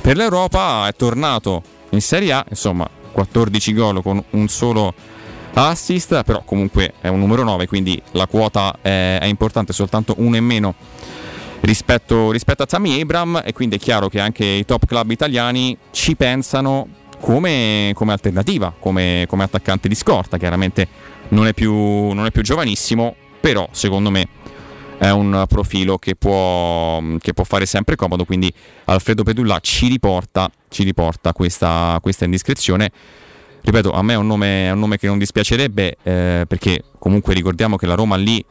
per 0.00 0.16
l'Europa, 0.16 0.88
è 0.88 0.94
tornato 0.94 1.62
in 1.90 2.00
Serie 2.00 2.32
A, 2.32 2.44
insomma 2.48 2.88
14 3.12 3.74
gol 3.74 4.02
con 4.02 4.22
un 4.30 4.48
solo 4.48 4.94
assist, 5.54 6.22
però 6.22 6.42
comunque 6.44 6.94
è 7.00 7.08
un 7.08 7.18
numero 7.18 7.42
9, 7.42 7.66
quindi 7.66 8.00
la 8.12 8.26
quota 8.26 8.76
è, 8.80 9.18
è 9.20 9.26
importante, 9.26 9.72
soltanto 9.72 10.14
uno 10.18 10.36
in 10.36 10.44
meno 10.44 10.74
rispetto, 11.60 12.30
rispetto, 12.30 12.62
a 12.62 12.66
Tammy 12.66 13.00
Abram 13.00 13.42
e 13.44 13.52
quindi 13.52 13.76
è 13.76 13.78
chiaro 13.78 14.08
che 14.08 14.20
anche 14.20 14.44
i 14.44 14.64
top 14.64 14.86
club 14.86 15.10
italiani 15.10 15.76
ci 15.90 16.16
pensano 16.16 16.88
come, 17.20 17.92
come 17.94 18.12
alternativa, 18.12 18.72
come, 18.78 19.26
come, 19.28 19.44
attaccante 19.44 19.88
di 19.88 19.94
scorta, 19.94 20.38
chiaramente 20.38 20.88
non 21.28 21.46
è, 21.46 21.52
più, 21.52 21.72
non 22.12 22.26
è 22.26 22.30
più 22.30 22.42
giovanissimo, 22.42 23.14
però 23.40 23.68
secondo 23.72 24.10
me 24.10 24.26
è 25.00 25.08
un 25.08 25.46
profilo 25.48 25.96
che 25.96 26.14
può, 26.14 27.02
che 27.20 27.32
può, 27.32 27.44
fare 27.44 27.64
sempre 27.64 27.96
comodo, 27.96 28.26
quindi 28.26 28.52
Alfredo 28.84 29.22
Pedulla 29.22 29.58
ci 29.60 29.88
riporta, 29.88 30.50
ci 30.68 30.82
riporta 30.82 31.32
questa, 31.32 31.98
questa, 32.02 32.26
indiscrezione. 32.26 32.90
Ripeto, 33.62 33.92
a 33.92 34.02
me 34.02 34.12
è 34.12 34.16
un 34.16 34.26
nome, 34.26 34.66
è 34.66 34.70
un 34.70 34.78
nome 34.78 34.98
che 34.98 35.06
non 35.06 35.16
dispiacerebbe 35.16 35.96
eh, 36.02 36.44
perché 36.46 36.84
comunque 36.98 37.32
ricordiamo 37.32 37.76
che 37.76 37.86
la 37.86 37.94
Roma 37.94 38.16
lì 38.16 38.44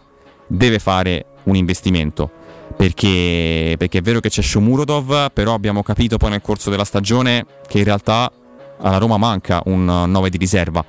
deve 0.48 0.80
fare 0.80 1.26
un 1.44 1.56
investimento. 1.56 2.32
Perché, 2.76 3.76
perché 3.78 4.00
è 4.00 4.02
vero 4.02 4.20
che 4.20 4.30
c'è 4.30 4.42
Shomurodov, 4.42 5.32
però 5.32 5.54
abbiamo 5.54 5.84
capito 5.84 6.18
poi 6.18 6.32
nel 6.32 6.42
corso 6.42 6.72
della 6.72 6.86
stagione 6.86 7.46
che 7.68 7.78
in 7.78 7.84
realtà 7.84 8.32
alla 8.80 8.98
Roma 8.98 9.18
manca 9.18 9.62
un 9.66 9.86
9 9.86 10.30
di 10.32 10.38
riserva 10.38 10.84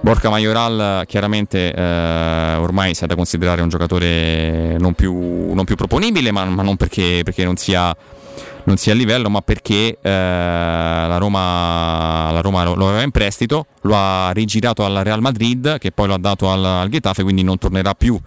Borca 0.00 0.30
Majoral 0.30 1.04
chiaramente 1.06 1.72
eh, 1.72 2.54
ormai 2.56 2.94
si 2.94 3.04
è 3.04 3.06
da 3.06 3.14
considerare 3.14 3.60
un 3.62 3.68
giocatore 3.68 4.76
non 4.78 4.94
più, 4.94 5.52
non 5.52 5.64
più 5.64 5.74
proponibile, 5.74 6.30
ma, 6.30 6.44
ma 6.44 6.62
non 6.62 6.76
perché, 6.76 7.20
perché 7.24 7.44
non, 7.44 7.56
sia, 7.56 7.94
non, 8.64 8.76
sia, 8.76 8.92
a 8.92 8.96
livello, 8.96 9.28
ma 9.28 9.42
perché 9.42 9.98
eh, 10.00 10.08
la 10.10 11.18
Roma, 11.18 12.30
la 12.30 12.40
Roma, 12.40 12.64
lo 12.64 12.88
aveva 12.88 13.02
in 13.02 13.10
prestito, 13.10 13.66
lo 13.82 13.96
ha 13.96 14.30
rigirato 14.32 14.84
al 14.84 15.00
Real 15.02 15.20
Madrid, 15.20 15.78
che 15.78 15.90
poi 15.90 16.06
lo 16.06 16.14
ha 16.14 16.18
dato 16.18 16.50
al, 16.50 16.64
al 16.64 16.88
Getafe, 16.88 17.22
quindi 17.22 17.42
non 17.42 17.58
tornerà 17.58 17.94
più 17.94 18.18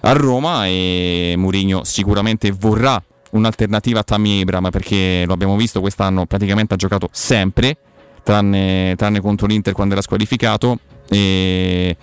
a 0.00 0.12
Roma 0.12 0.66
e 0.66 1.34
Mourinho 1.36 1.84
sicuramente 1.84 2.50
vorrà 2.52 3.02
un'alternativa 3.30 4.00
a 4.00 4.02
Tammy 4.04 4.42
Abram 4.42 4.70
perché 4.70 5.24
lo 5.26 5.32
abbiamo 5.32 5.56
visto 5.56 5.80
quest'anno 5.80 6.24
praticamente 6.24 6.74
ha 6.74 6.76
giocato 6.76 7.08
sempre 7.12 7.76
tranne, 8.22 8.94
tranne 8.96 9.20
contro 9.20 9.46
l'Inter 9.46 9.72
quando 9.72 9.94
era 9.94 10.02
squalificato 10.02 10.78
e, 11.08 11.96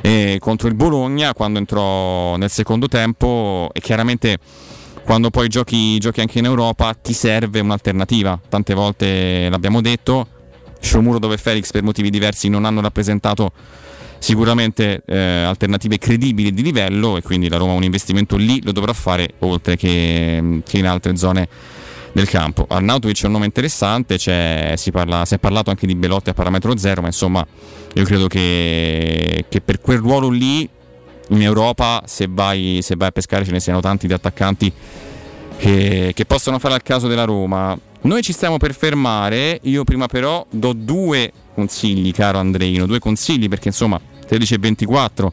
e 0.00 0.36
contro 0.40 0.68
il 0.68 0.74
Bologna 0.74 1.34
quando 1.34 1.58
entrò 1.58 2.36
nel 2.36 2.50
secondo 2.50 2.88
tempo 2.88 3.70
e 3.72 3.80
chiaramente 3.80 4.38
quando 5.04 5.30
poi 5.30 5.48
giochi, 5.48 5.98
giochi 5.98 6.20
anche 6.20 6.38
in 6.38 6.44
Europa 6.44 6.94
ti 6.94 7.12
serve 7.12 7.60
un'alternativa. 7.60 8.40
Tante 8.48 8.74
volte 8.74 9.48
l'abbiamo 9.50 9.80
detto, 9.80 10.26
Sciomuro 10.80 11.18
dove 11.18 11.36
Felix 11.36 11.70
per 11.70 11.82
motivi 11.82 12.10
diversi 12.10 12.48
non 12.48 12.64
hanno 12.64 12.80
rappresentato 12.80 13.52
sicuramente 14.18 15.02
eh, 15.04 15.16
alternative 15.16 15.98
credibili 15.98 16.52
di 16.52 16.62
livello 16.62 17.16
e 17.16 17.22
quindi 17.22 17.48
la 17.48 17.56
Roma 17.56 17.72
un 17.72 17.82
investimento 17.82 18.36
lì 18.36 18.62
lo 18.62 18.70
dovrà 18.70 18.92
fare 18.92 19.34
oltre 19.40 19.76
che, 19.76 20.60
che 20.64 20.78
in 20.78 20.86
altre 20.86 21.16
zone 21.16 21.48
del 22.12 22.28
campo. 22.28 22.66
Arnautovic 22.68 23.22
è 23.22 23.26
un 23.26 23.32
nome 23.32 23.46
interessante, 23.46 24.18
si, 24.18 24.90
parla, 24.90 25.24
si, 25.24 25.34
è 25.34 25.38
parlato 25.38 25.70
anche 25.70 25.86
di 25.86 25.94
Belotti 25.94 26.30
a 26.30 26.34
parametro 26.34 26.76
zero, 26.76 27.00
ma 27.00 27.08
insomma 27.08 27.46
io 27.94 28.04
credo 28.04 28.26
che, 28.26 29.46
che 29.48 29.60
per 29.60 29.80
quel 29.80 29.98
ruolo 29.98 30.28
lì 30.28 30.68
in 31.28 31.42
Europa 31.42 32.02
se 32.06 32.26
vai, 32.28 32.80
se 32.82 32.94
vai, 32.96 33.08
a 33.08 33.12
pescare 33.12 33.44
ce 33.44 33.52
ne 33.52 33.60
siano 33.60 33.80
tanti 33.80 34.06
di 34.06 34.12
attaccanti 34.12 34.72
che, 35.58 36.12
che 36.14 36.24
possono 36.24 36.58
fare 36.58 36.74
al 36.74 36.82
caso 36.82 37.08
della 37.08 37.24
Roma. 37.24 37.78
Noi 38.02 38.22
ci 38.22 38.32
stiamo 38.32 38.56
per 38.56 38.74
fermare, 38.74 39.60
io 39.62 39.84
prima 39.84 40.06
però 40.06 40.44
do 40.50 40.72
due 40.72 41.32
consigli, 41.54 42.10
caro 42.12 42.38
Andreino, 42.38 42.86
due 42.86 42.98
consigli 42.98 43.48
perché 43.48 43.68
insomma 43.68 44.00
13 44.26 44.54
e 44.54 44.58
24 44.58 45.32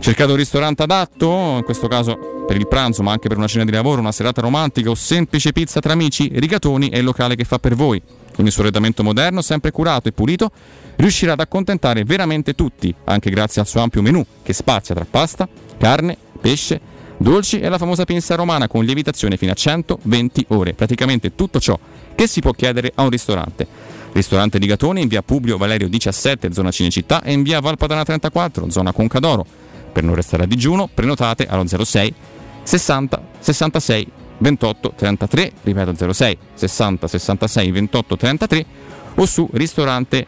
cercato 0.00 0.30
un 0.30 0.36
ristorante 0.36 0.82
adatto, 0.82 1.56
in 1.56 1.62
questo 1.64 1.88
caso 1.88 2.44
per 2.46 2.56
il 2.56 2.68
pranzo, 2.68 3.02
ma 3.02 3.12
anche 3.12 3.28
per 3.28 3.36
una 3.36 3.46
cena 3.46 3.64
di 3.64 3.70
lavoro, 3.70 4.00
una 4.00 4.12
serata 4.12 4.40
romantica 4.40 4.90
o 4.90 4.94
semplice 4.94 5.52
pizza 5.52 5.80
tra 5.80 5.92
amici, 5.92 6.30
Rigatoni 6.32 6.90
è 6.90 6.98
il 6.98 7.04
locale 7.04 7.34
che 7.34 7.44
fa 7.44 7.58
per 7.58 7.74
voi. 7.74 8.00
Con 8.34 8.44
il 8.46 8.52
suo 8.52 8.62
arredamento 8.62 9.02
moderno, 9.02 9.42
sempre 9.42 9.70
curato 9.70 10.08
e 10.08 10.12
pulito, 10.12 10.50
riuscirà 10.96 11.32
ad 11.32 11.40
accontentare 11.40 12.04
veramente 12.04 12.54
tutti, 12.54 12.94
anche 13.04 13.30
grazie 13.30 13.60
al 13.60 13.66
suo 13.66 13.80
ampio 13.80 14.02
menù 14.02 14.24
che 14.42 14.52
spazia 14.52 14.94
tra 14.94 15.06
pasta, 15.08 15.48
carne, 15.78 16.16
pesce, 16.40 16.80
dolci 17.16 17.60
e 17.60 17.68
la 17.68 17.78
famosa 17.78 18.04
pinza 18.04 18.34
romana 18.34 18.68
con 18.68 18.84
lievitazione 18.84 19.36
fino 19.36 19.52
a 19.52 19.54
120 19.54 20.46
ore. 20.48 20.74
Praticamente 20.74 21.34
tutto 21.34 21.58
ciò 21.58 21.78
che 22.14 22.26
si 22.26 22.40
può 22.40 22.52
chiedere 22.52 22.92
a 22.94 23.02
un 23.02 23.10
ristorante. 23.10 23.66
Ristorante 24.12 24.58
Rigatoni 24.58 25.02
in 25.02 25.08
via 25.08 25.22
Publio 25.22 25.58
Valerio 25.58 25.88
17, 25.88 26.52
zona 26.52 26.70
Cinecittà 26.70 27.22
e 27.22 27.32
in 27.32 27.42
via 27.42 27.60
Valpadana 27.60 28.02
34, 28.02 28.70
zona 28.70 28.92
Concadoro. 28.92 29.46
Per 29.96 30.04
non 30.04 30.14
restare 30.14 30.42
a 30.42 30.46
digiuno, 30.46 30.90
prenotate 30.92 31.46
allo 31.46 31.66
06 31.66 32.14
60 32.64 33.28
66 33.38 34.06
28 34.36 34.92
33, 34.94 35.52
ripeto 35.62 36.12
06 36.12 36.38
60 36.52 37.08
66 37.08 37.70
28 37.70 38.16
33 38.18 38.66
o 39.14 39.24
su 39.24 39.48
ristorante 39.54 40.26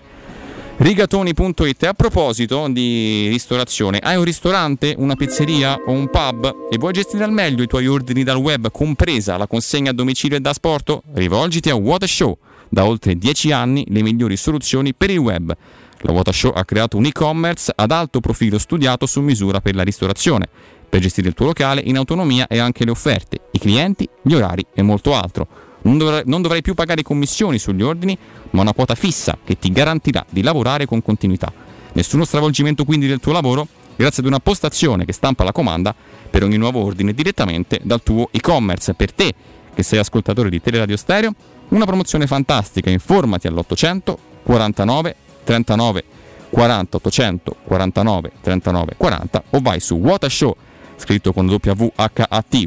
rigatoni.it. 0.78 1.82
A 1.82 1.92
proposito 1.92 2.66
di 2.68 3.28
ristorazione, 3.28 3.98
hai 3.98 4.16
un 4.16 4.24
ristorante, 4.24 4.94
una 4.96 5.16
pizzeria 5.16 5.78
o 5.84 5.92
un 5.92 6.08
pub 6.08 6.70
e 6.70 6.78
vuoi 6.78 6.94
gestire 6.94 7.24
al 7.24 7.32
meglio 7.32 7.62
i 7.62 7.66
tuoi 7.66 7.86
ordini 7.86 8.22
dal 8.22 8.38
web, 8.38 8.70
compresa 8.70 9.36
la 9.36 9.46
consegna 9.46 9.90
a 9.90 9.92
domicilio 9.92 10.38
e 10.38 10.40
da 10.40 10.48
asporto? 10.48 11.02
Rivolgiti 11.12 11.68
a 11.68 11.74
What 11.74 12.04
a 12.04 12.06
Show. 12.06 12.38
Da 12.70 12.86
oltre 12.86 13.16
10 13.16 13.52
anni 13.52 13.84
le 13.88 14.00
migliori 14.00 14.38
soluzioni 14.38 14.94
per 14.94 15.10
il 15.10 15.18
web. 15.18 15.54
La 16.02 16.12
What 16.12 16.28
a 16.28 16.32
Show 16.32 16.52
ha 16.52 16.64
creato 16.64 16.96
un 16.96 17.06
e-commerce 17.06 17.72
ad 17.74 17.90
alto 17.90 18.20
profilo 18.20 18.58
studiato 18.58 19.06
su 19.06 19.20
misura 19.20 19.60
per 19.60 19.74
la 19.74 19.82
ristorazione, 19.82 20.48
per 20.88 21.00
gestire 21.00 21.28
il 21.28 21.34
tuo 21.34 21.46
locale 21.46 21.80
in 21.84 21.96
autonomia 21.96 22.46
e 22.46 22.58
anche 22.58 22.84
le 22.84 22.90
offerte, 22.90 23.40
i 23.52 23.58
clienti, 23.58 24.08
gli 24.22 24.34
orari 24.34 24.64
e 24.74 24.82
molto 24.82 25.14
altro. 25.14 25.46
Non 25.82 25.98
dovrai, 25.98 26.22
non 26.26 26.42
dovrai 26.42 26.62
più 26.62 26.74
pagare 26.74 27.02
commissioni 27.02 27.58
sugli 27.58 27.82
ordini, 27.82 28.16
ma 28.50 28.60
una 28.60 28.72
quota 28.72 28.94
fissa 28.94 29.38
che 29.44 29.58
ti 29.58 29.72
garantirà 29.72 30.24
di 30.28 30.42
lavorare 30.42 30.86
con 30.86 31.02
continuità. 31.02 31.52
Nessuno 31.92 32.24
stravolgimento 32.24 32.84
quindi 32.84 33.06
del 33.06 33.20
tuo 33.20 33.32
lavoro, 33.32 33.66
grazie 33.96 34.22
ad 34.22 34.28
una 34.28 34.40
postazione 34.40 35.04
che 35.04 35.12
stampa 35.12 35.42
la 35.42 35.52
comanda 35.52 35.94
per 36.30 36.44
ogni 36.44 36.56
nuovo 36.56 36.84
ordine 36.84 37.12
direttamente 37.12 37.80
dal 37.82 38.02
tuo 38.02 38.28
e-commerce. 38.30 38.94
Per 38.94 39.12
te, 39.12 39.34
che 39.74 39.82
sei 39.82 39.98
ascoltatore 39.98 40.50
di 40.50 40.60
Teleradio 40.60 40.96
Stereo, 40.96 41.34
una 41.68 41.86
promozione 41.86 42.26
fantastica. 42.26 42.90
Informati 42.90 43.46
all'800 43.48 44.14
49 44.48 45.14
39 45.48 46.04
40 46.50 46.96
800 46.98 47.56
49 47.64 48.32
39 48.42 48.94
40 48.98 49.42
o 49.50 49.60
vai 49.62 49.80
su 49.80 49.94
Watashow, 49.96 50.54
scritto 50.96 51.32
con 51.32 51.46
W-H-A-T, 51.46 52.66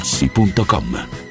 artigianamaterassi.com. 0.01 1.30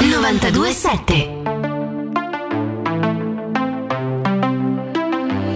927 0.00 1.44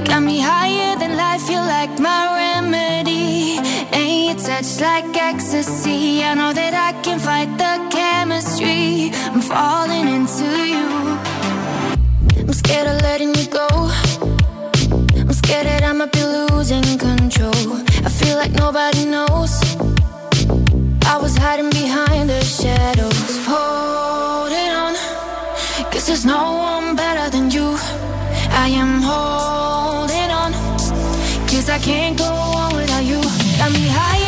Got 0.04 0.22
me 0.24 0.40
higher 0.40 0.98
than 0.98 1.16
life, 1.16 1.48
you 1.48 1.58
like 1.58 1.96
my 2.00 2.26
remedy. 2.34 3.58
And 3.92 4.26
your 4.26 4.34
touch 4.34 4.80
like 4.80 5.16
ecstasy. 5.16 6.24
I 6.24 6.34
know 6.34 6.52
that 6.52 6.74
I 6.74 7.00
can 7.02 7.20
fight 7.20 7.56
the 7.56 7.88
chemistry. 7.96 9.12
I'm 9.32 9.40
falling 9.40 10.08
into 10.08 10.48
you. 10.74 10.88
I'm 12.40 12.52
scared 12.52 12.88
of 12.88 13.00
letting 13.02 13.34
you 13.36 13.46
go. 13.46 13.68
I'm 15.20 15.32
scared 15.32 15.66
that 15.66 15.84
I 15.84 15.92
might 15.92 16.10
be 16.10 16.24
losing 16.24 16.98
control. 16.98 17.76
I 18.04 18.10
feel 18.10 18.36
like 18.36 18.50
nobody 18.50 19.04
knows. 19.04 19.52
I 21.06 21.16
was 21.22 21.36
hiding 21.36 21.70
behind 21.70 22.28
the 22.28 22.42
shadows. 22.42 23.46
On. 23.46 24.31
There's 26.04 26.24
no 26.24 26.56
one 26.56 26.96
better 26.96 27.30
than 27.30 27.50
you. 27.50 27.76
I 28.50 28.68
am 28.68 29.02
holding 29.02 30.30
on. 30.30 30.52
Cause 31.48 31.68
I 31.68 31.78
can't 31.78 32.18
go 32.18 32.24
on 32.24 32.74
without 32.74 33.04
you. 33.04 33.20
Got 33.58 33.72
me 33.72 33.86
higher 33.86 34.21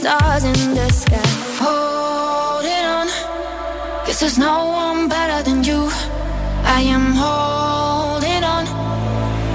stars 0.00 0.44
in 0.44 0.74
the 0.74 0.88
sky. 1.02 1.30
Holding 1.64 2.86
on. 2.98 3.08
Cause 4.04 4.20
there's 4.20 4.38
no 4.38 4.56
one 4.84 5.08
better 5.08 5.40
than 5.48 5.58
you. 5.62 5.80
I 6.78 6.80
am 6.96 7.06
holding 7.24 8.44
on. 8.54 8.64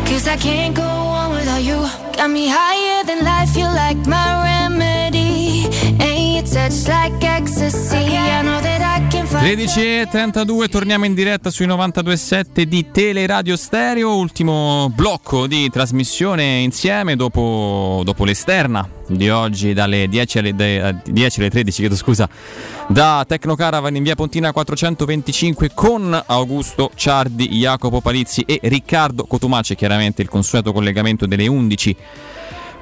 Cause 0.08 0.28
I 0.28 0.38
can't 0.38 0.76
go 0.76 0.92
on 1.20 1.32
without 1.38 1.64
you. 1.70 1.80
Got 2.18 2.30
me 2.30 2.46
higher 2.48 3.04
than 3.10 3.20
life. 3.32 3.54
You 3.60 3.68
like 3.84 4.02
my 4.16 4.30
remedy. 4.50 5.66
And 6.06 6.22
your 6.36 6.46
touch 6.54 6.78
like 6.88 7.24
ecstasy. 7.24 8.06
I 8.18 8.42
know 8.44 8.62
that. 8.62 8.75
13.32, 9.46 10.70
torniamo 10.70 11.06
in 11.06 11.14
diretta 11.14 11.52
sui 11.52 11.68
92.7 11.68 12.64
di 12.64 12.90
Teleradio 12.90 13.56
Stereo, 13.56 14.16
ultimo 14.16 14.92
blocco 14.96 15.46
di 15.46 15.70
trasmissione 15.70 16.62
insieme 16.62 17.16
dopo, 17.16 18.02
dopo 18.04 18.26
l'esterna 18.26 18.90
di 19.08 19.30
oggi 19.30 19.74
dalle 19.74 20.08
10 20.08 20.40
alle, 20.40 20.56
de- 20.56 20.96
10 21.06 21.40
alle 21.42 21.50
13, 21.52 21.80
chiedo 21.80 21.96
scusa, 21.96 22.28
da 22.88 23.24
Tecnocaravan 23.28 23.96
in 23.96 24.02
via 24.02 24.16
Pontina 24.16 24.52
425 24.52 25.70
con 25.76 26.24
Augusto 26.26 26.90
Ciardi, 26.96 27.48
Jacopo 27.50 28.02
Palizzi 28.02 28.42
e 28.48 28.60
Riccardo 28.64 29.26
Cotumacci, 29.26 29.76
chiaramente 29.76 30.24
il 30.24 30.28
consueto 30.28 30.74
collegamento 30.74 31.28
delle 31.28 31.46
11 31.46 31.96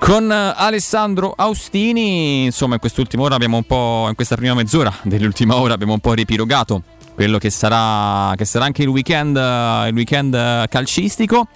con 0.03 0.29
eh, 0.29 0.53
Alessandro 0.57 1.33
Austini, 1.33 2.43
insomma 2.43 2.73
in 2.73 2.81
quest'ultima 2.81 3.23
ora 3.23 3.35
abbiamo 3.35 3.55
un 3.55 3.63
po', 3.63 4.05
in 4.09 4.15
questa 4.15 4.35
prima 4.35 4.53
mezz'ora 4.53 4.93
dell'ultima 5.03 5.55
ora 5.55 5.73
abbiamo 5.73 5.93
un 5.93 5.99
po' 5.99 6.11
ripirogato 6.11 6.83
quello 7.13 7.37
che 7.37 7.49
sarà, 7.49 8.33
che 8.35 8.43
sarà 8.43 8.65
anche 8.65 8.81
il 8.81 8.89
weekend, 8.89 9.37
eh, 9.37 9.87
il 9.87 9.93
weekend 9.93 10.33
eh, 10.33 10.65
calcistico 10.69 11.47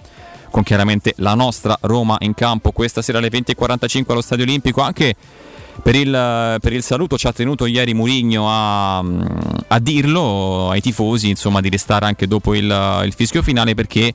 con 0.50 0.62
chiaramente 0.62 1.12
la 1.16 1.34
nostra 1.34 1.76
Roma 1.82 2.16
in 2.20 2.32
campo 2.32 2.72
questa 2.72 3.02
sera 3.02 3.18
alle 3.18 3.28
20.45 3.28 4.04
allo 4.08 4.22
Stadio 4.22 4.44
Olimpico. 4.44 4.80
Anche 4.80 5.14
per 5.82 5.94
il, 5.94 6.56
per 6.60 6.72
il 6.72 6.82
saluto 6.82 7.18
ci 7.18 7.26
ha 7.26 7.32
tenuto 7.32 7.66
ieri 7.66 7.92
Murigno 7.92 8.46
a, 8.48 8.98
a 8.98 9.78
dirlo 9.78 10.70
ai 10.70 10.80
tifosi 10.80 11.28
insomma 11.28 11.60
di 11.60 11.68
restare 11.68 12.06
anche 12.06 12.26
dopo 12.26 12.54
il, 12.54 13.02
il 13.04 13.12
fischio 13.12 13.42
finale 13.42 13.74
perché 13.74 14.14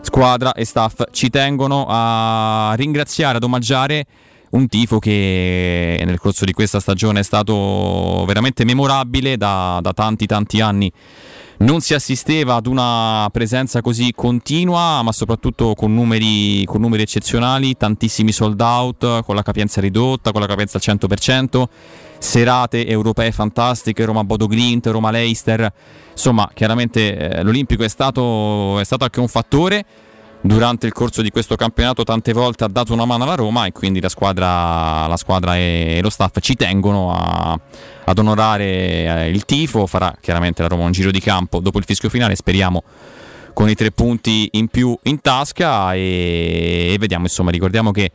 squadra 0.00 0.52
e 0.52 0.64
staff 0.64 1.04
ci 1.12 1.30
tengono 1.30 1.86
a 1.88 2.72
ringraziare, 2.76 3.36
ad 3.36 3.44
omaggiare 3.44 4.06
un 4.50 4.66
tifo 4.68 4.98
che 4.98 6.02
nel 6.04 6.18
corso 6.18 6.44
di 6.44 6.52
questa 6.52 6.80
stagione 6.80 7.20
è 7.20 7.22
stato 7.22 8.24
veramente 8.26 8.64
memorabile 8.64 9.36
da, 9.36 9.78
da 9.82 9.92
tanti 9.92 10.26
tanti 10.26 10.60
anni. 10.60 10.90
Non 11.58 11.82
si 11.82 11.92
assisteva 11.92 12.54
ad 12.54 12.66
una 12.66 13.28
presenza 13.30 13.82
così 13.82 14.12
continua, 14.14 15.02
ma 15.02 15.12
soprattutto 15.12 15.74
con 15.74 15.92
numeri, 15.92 16.64
con 16.64 16.80
numeri 16.80 17.02
eccezionali, 17.02 17.76
tantissimi 17.76 18.32
sold 18.32 18.58
out, 18.60 19.22
con 19.24 19.34
la 19.34 19.42
capienza 19.42 19.78
ridotta, 19.82 20.32
con 20.32 20.40
la 20.40 20.46
capienza 20.46 20.78
al 20.78 20.96
100%, 20.96 21.64
serate 22.18 22.86
europee 22.86 23.30
fantastiche, 23.30 24.06
Roma 24.06 24.24
Bodo 24.24 24.46
Glint, 24.46 24.86
Roma 24.86 25.10
Leicester. 25.10 25.70
Insomma, 26.12 26.50
chiaramente 26.54 27.16
eh, 27.16 27.42
l'Olimpico 27.42 27.84
è 27.84 27.88
stato, 27.88 28.78
è 28.78 28.84
stato 28.84 29.04
anche 29.04 29.20
un 29.20 29.28
fattore 29.28 29.84
durante 30.42 30.86
il 30.86 30.92
corso 30.92 31.22
di 31.22 31.30
questo 31.30 31.56
campionato 31.56 32.02
tante 32.04 32.32
volte 32.32 32.64
ha 32.64 32.68
dato 32.68 32.92
una 32.92 33.04
mano 33.04 33.24
alla 33.24 33.34
Roma 33.34 33.66
e 33.66 33.72
quindi 33.72 34.00
la 34.00 34.08
squadra, 34.08 35.06
la 35.06 35.16
squadra 35.16 35.56
e 35.56 36.00
lo 36.02 36.10
staff 36.10 36.38
ci 36.40 36.54
tengono 36.54 37.12
a, 37.12 37.58
ad 38.04 38.18
onorare 38.18 38.64
eh, 38.64 39.28
il 39.28 39.44
tifo, 39.44 39.86
farà 39.86 40.14
chiaramente 40.20 40.62
la 40.62 40.68
Roma 40.68 40.84
un 40.84 40.92
giro 40.92 41.10
di 41.10 41.20
campo 41.20 41.60
dopo 41.60 41.78
il 41.78 41.84
fischio 41.84 42.08
finale, 42.08 42.36
speriamo 42.36 42.82
con 43.52 43.68
i 43.68 43.74
tre 43.74 43.90
punti 43.90 44.48
in 44.52 44.68
più 44.68 44.96
in 45.02 45.20
tasca 45.20 45.92
e, 45.94 46.92
e 46.92 46.96
vediamo 46.98 47.24
insomma, 47.24 47.50
ricordiamo 47.50 47.90
che 47.90 48.10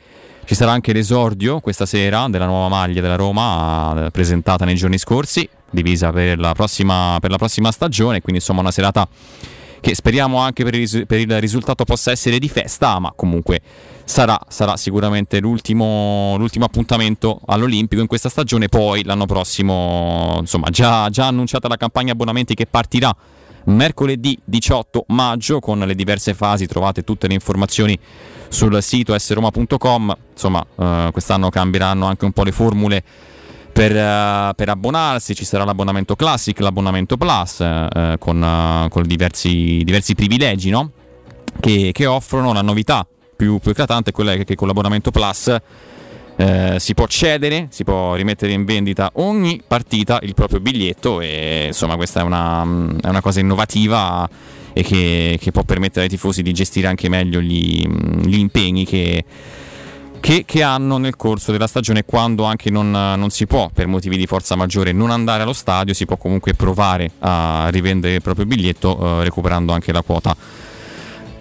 ci 0.46 0.56
sarà 0.56 0.72
anche 0.72 0.94
l'esordio 0.94 1.60
questa 1.60 1.86
sera 1.86 2.28
della 2.30 2.46
nuova 2.46 2.70
maglia 2.70 3.02
della 3.02 3.16
Roma 3.16 4.06
eh, 4.06 4.12
presentata 4.12 4.64
nei 4.66 4.76
giorni 4.76 4.98
scorsi, 4.98 5.48
divisa 5.70 6.12
per 6.12 6.40
la 6.40 6.54
prossima, 6.54 7.18
per 7.20 7.32
la 7.32 7.38
prossima 7.38 7.72
stagione, 7.72 8.22
quindi 8.22 8.40
insomma 8.40 8.62
una 8.62 8.72
serata 8.72 9.08
che 9.80 9.96
speriamo 9.96 10.38
anche 10.38 10.64
per 10.64 10.76
il, 10.76 11.06
per 11.08 11.20
il, 11.20 11.40
risultato 11.40 11.84
possa 11.84 12.12
essere 12.12 12.40
di 12.40 12.50
festa, 12.50 13.00
ma 13.00 13.14
comunque 13.16 13.62
sarà, 14.04 14.40
sarà 14.48 14.78
sicuramente 14.78 15.40
l'ultimo, 15.40 16.36
l'ultimo, 16.38 16.66
appuntamento 16.66 17.42
all'Olimpico 17.46 18.02
in 18.02 18.08
questa 18.08 18.30
stagione, 18.30 18.68
poi 18.68 19.04
l'anno 19.04 19.26
prossimo, 19.26 20.38
insomma, 20.40 20.70
già, 20.70 21.10
già 21.10 21.28
annunciata 21.28 21.68
la 21.68 21.78
campagna 21.78 22.14
abbonamenti 22.14 22.54
che 22.54 22.66
partirà 22.66 23.16
mercoledì 23.66 24.38
18 24.44 25.06
maggio 25.08 25.60
con 25.60 25.80
le 25.80 25.96
diverse 25.96 26.34
fasi, 26.34 26.68
trovate 26.68 27.04
tutte 27.04 27.28
le 27.28 27.34
informazioni 27.34 27.98
sul 28.48 28.82
sito 28.82 29.18
sroma.com, 29.18 30.16
insomma 30.34 30.66
eh, 30.78 31.10
quest'anno 31.12 31.50
cambieranno 31.50 32.06
anche 32.06 32.26
un 32.26 32.32
po' 32.32 32.44
le 32.44 32.52
formule 32.52 33.04
per, 33.76 33.92
uh, 33.92 34.56
per, 34.56 34.70
abbonarsi 34.70 35.36
ci 35.36 35.44
sarà 35.44 35.66
l'abbonamento 35.66 36.16
Classic, 36.16 36.58
l'abbonamento 36.62 37.18
Plus 37.18 37.60
uh, 37.60 38.18
con, 38.18 38.42
uh, 38.42 38.88
con 38.88 39.04
diversi, 39.04 39.82
diversi, 39.84 40.16
privilegi 40.16 40.70
no? 40.70 40.92
che, 41.60 41.90
che, 41.92 42.06
offrono 42.06 42.54
la 42.54 42.62
novità 42.62 43.06
più, 43.36 43.60
più 43.60 43.72
eclatante 43.72 44.12
è 44.12 44.14
quella 44.14 44.34
che, 44.36 44.46
che 44.46 44.56
con 44.56 44.68
l'abbonamento 44.68 45.12
Plus 45.12 45.58
si 46.78 46.94
può 46.94 47.08
cedere, 47.08 47.68
si 47.70 47.86
può 47.86 48.16
rimettere 48.16 48.52
in 48.52 48.66
vendita 48.66 49.10
ogni 49.16 49.62
partita 49.66 50.20
il 50.22 50.34
proprio 50.34 50.60
biglietto 50.60 51.22
e 51.22 51.66
insomma 51.68 51.96
questa 51.96 52.20
è 52.20 52.24
una, 52.24 52.62
è 53.02 53.08
una 53.08 53.22
cosa 53.22 53.40
innovativa 53.40 54.28
e 54.74 54.84
che, 54.84 55.38
che, 55.40 55.52
può 55.52 55.64
permettere 55.64 56.04
ai 56.04 56.10
tifosi 56.10 56.42
di 56.42 56.52
gestire 56.52 56.88
anche 56.88 57.08
meglio 57.08 57.40
gli, 57.40 57.88
gli 57.88 58.38
impegni 58.38 58.86
che, 58.86 59.24
che, 60.26 60.44
che, 60.44 60.64
hanno 60.64 60.98
nel 60.98 61.16
corso 61.16 61.52
della 61.52 61.68
stagione 61.68 62.04
quando 62.04 62.46
anche 62.46 62.72
non, 62.72 62.90
non, 62.90 63.30
si 63.30 63.46
può 63.46 63.70
per 63.72 63.86
motivi 63.86 64.18
di 64.18 64.26
forza 64.26 64.56
maggiore 64.56 64.92
non 64.92 65.12
andare 65.12 65.44
allo 65.44 65.54
stadio 65.54 65.94
si 65.94 66.08
può 66.08 66.18
comunque 66.18 66.56
provare 66.56 67.12
a 67.20 67.68
rivendere 67.70 68.16
il 68.16 68.22
proprio 68.24 68.48
biglietto 68.48 69.20
eh, 69.20 69.24
recuperando 69.24 69.72
anche 69.72 69.92
la 69.92 70.02
quota 70.02 70.36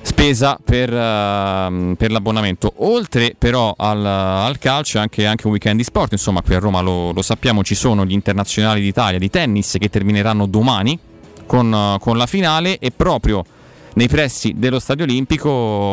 spesa 0.02 0.58
per, 0.62 0.90
uh, 0.90 1.96
per, 1.96 2.10
l'abbonamento. 2.10 2.74
Oltre 2.80 3.34
però 3.38 3.74
al, 3.74 4.04
al 4.04 4.58
calcio 4.58 4.98
anche, 4.98 5.24
anche, 5.24 5.46
un 5.46 5.52
weekend 5.52 5.78
di 5.78 5.84
sport, 5.84 6.12
insomma 6.12 6.42
qui 6.42 6.54
a 6.54 6.58
Roma 6.58 6.82
lo, 6.82 7.12
lo, 7.12 7.22
sappiamo 7.22 7.64
ci 7.64 7.74
sono 7.74 8.04
gli 8.04 8.12
internazionali 8.12 8.82
d'Italia 8.82 9.18
di 9.18 9.30
tennis 9.30 9.76
che 9.78 9.88
termineranno 9.88 10.44
domani 10.44 10.98
con, 11.46 11.72
uh, 11.72 11.98
con, 11.98 12.18
la 12.18 12.26
finale 12.26 12.78
e 12.78 12.90
proprio 12.90 13.46
nei 13.94 14.08
pressi 14.08 14.52
dello 14.58 14.78
Stadio 14.78 15.04
Olimpico 15.04 15.48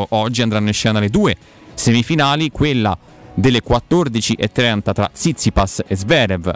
oggi 0.10 0.42
andranno 0.42 0.68
in 0.68 0.74
scena 0.74 1.00
le 1.00 1.08
due 1.08 1.38
semifinali, 1.74 2.52
quella 2.52 2.98
delle 3.34 3.62
14.30 3.64 4.94
tra 4.94 5.10
Tsitsipas 5.12 5.84
e 5.88 5.96
Zverev, 5.96 6.52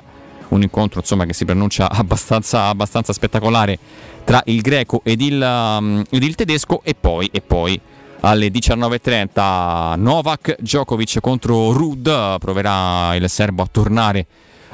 un 0.49 0.61
incontro 0.61 0.99
insomma, 0.99 1.25
che 1.25 1.33
si 1.33 1.45
pronuncia 1.45 1.89
abbastanza, 1.91 2.65
abbastanza 2.67 3.13
spettacolare 3.13 3.77
tra 4.23 4.41
il 4.45 4.61
greco 4.61 5.01
ed 5.03 5.21
il, 5.21 5.41
um, 5.41 6.03
ed 6.09 6.23
il 6.23 6.35
tedesco 6.35 6.81
e 6.83 6.95
poi, 6.99 7.29
e 7.31 7.41
poi 7.41 7.79
alle 8.21 8.47
19.30 8.47 9.99
Novak 9.99 10.55
Djokovic 10.59 11.19
contro 11.19 11.71
Rud 11.71 12.39
proverà 12.39 13.13
il 13.15 13.29
serbo 13.29 13.61
a 13.61 13.67
tornare, 13.69 14.25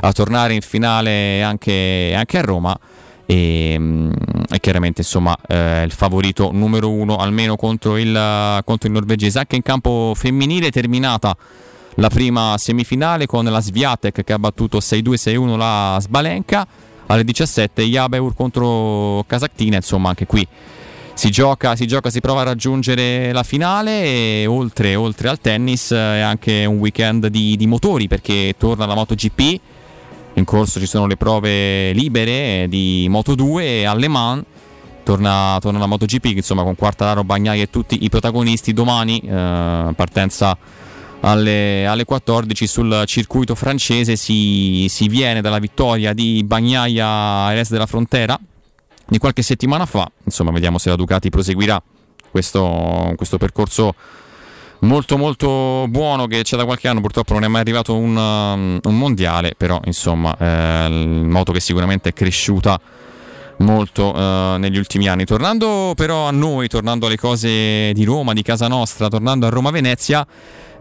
a 0.01 0.11
tornare 0.13 0.53
in 0.53 0.61
finale 0.61 1.41
anche, 1.43 2.13
anche 2.15 2.37
a 2.37 2.41
Roma 2.41 2.79
e, 3.31 3.75
mm, 3.79 4.11
e 4.49 4.59
chiaramente 4.59 5.01
insomma 5.01 5.37
eh, 5.47 5.83
il 5.83 5.91
favorito 5.91 6.51
numero 6.51 6.91
uno 6.91 7.15
almeno 7.15 7.55
contro 7.55 7.97
il, 7.97 8.61
contro 8.65 8.87
il 8.89 8.93
norvegese. 8.93 9.39
Anche 9.39 9.55
in 9.55 9.61
campo 9.61 10.11
femminile 10.15 10.69
terminata 10.69 11.35
la 11.95 12.09
prima 12.09 12.57
semifinale 12.57 13.27
con 13.27 13.45
la 13.45 13.61
Sviatek 13.61 14.23
che 14.23 14.33
ha 14.33 14.39
battuto 14.39 14.79
6-2-6-1 14.79 15.55
la 15.55 15.97
Sbalenka. 16.01 16.67
Alle 17.07 17.23
17 17.23 17.83
Jabeur 17.83 18.33
contro 18.33 19.23
Casactina, 19.27 19.75
insomma 19.77 20.09
anche 20.09 20.25
qui 20.25 20.47
si 21.13 21.29
gioca, 21.29 21.75
si 21.75 21.85
gioca, 21.85 22.09
si 22.09 22.21
prova 22.21 22.41
a 22.41 22.45
raggiungere 22.45 23.33
la 23.33 23.43
finale 23.43 24.03
e 24.03 24.45
oltre, 24.47 24.95
oltre 24.95 25.27
al 25.27 25.39
tennis 25.39 25.91
è 25.91 26.19
anche 26.19 26.63
un 26.63 26.77
weekend 26.77 27.27
di, 27.27 27.57
di, 27.57 27.67
motori 27.67 28.07
perché 28.07 28.55
torna 28.57 28.85
la 28.85 28.95
MotoGP, 28.95 29.59
in 30.33 30.45
corso 30.45 30.79
ci 30.79 30.85
sono 30.85 31.07
le 31.07 31.17
prove 31.17 31.91
libere 31.93 32.67
di 32.69 33.07
Moto2 33.09 33.59
e 33.59 33.85
alle 33.85 34.07
Mans 34.07 34.43
torna, 35.03 35.57
torna 35.59 35.79
la 35.79 35.87
MotoGP 35.87 36.25
insomma 36.25 36.63
con 36.63 36.75
Quartararo, 36.75 37.23
Bagnai 37.23 37.61
e 37.61 37.69
tutti 37.69 38.03
i 38.03 38.09
protagonisti 38.09 38.73
domani 38.73 39.19
eh, 39.19 39.93
partenza 39.95 40.57
alle, 41.21 41.85
alle 41.85 42.05
14 42.05 42.67
sul 42.67 43.03
circuito 43.05 43.55
francese 43.55 44.15
si, 44.15 44.87
si, 44.89 45.07
viene 45.07 45.41
dalla 45.41 45.59
vittoria 45.59 46.13
di 46.13 46.43
Bagnaia 46.43 47.07
a 47.07 47.51
Eres 47.51 47.69
della 47.69 47.85
Frontera 47.85 48.39
di 49.07 49.17
qualche 49.17 49.41
settimana 49.41 49.85
fa. 49.85 50.09
Insomma, 50.23 50.51
vediamo 50.51 50.77
se 50.77 50.89
la 50.89 50.95
Ducati 50.95 51.29
proseguirà 51.29 51.81
questo, 52.31 53.13
questo 53.15 53.37
percorso 53.37 53.93
molto 54.81 55.17
molto 55.17 55.85
buono 55.89 56.27
che 56.27 56.41
c'è 56.43 56.57
da 56.57 56.65
qualche 56.65 56.87
anno 56.87 57.01
purtroppo 57.01 57.33
non 57.33 57.43
è 57.43 57.47
mai 57.47 57.61
arrivato 57.61 57.95
un, 57.95 58.15
um, 58.15 58.79
un 58.81 58.97
mondiale 58.97 59.53
però 59.55 59.79
insomma 59.85 60.35
eh, 60.37 60.89
moto 60.89 61.51
che 61.51 61.59
sicuramente 61.59 62.09
è 62.09 62.13
cresciuta 62.13 62.79
molto 63.57 64.15
eh, 64.15 64.55
negli 64.57 64.77
ultimi 64.77 65.07
anni 65.07 65.25
tornando 65.25 65.93
però 65.95 66.27
a 66.27 66.31
noi 66.31 66.67
tornando 66.67 67.05
alle 67.05 67.17
cose 67.17 67.91
di 67.93 68.03
Roma 68.03 68.33
di 68.33 68.41
casa 68.41 68.67
nostra 68.67 69.07
tornando 69.07 69.45
a 69.45 69.49
Roma 69.49 69.69
Venezia 69.69 70.25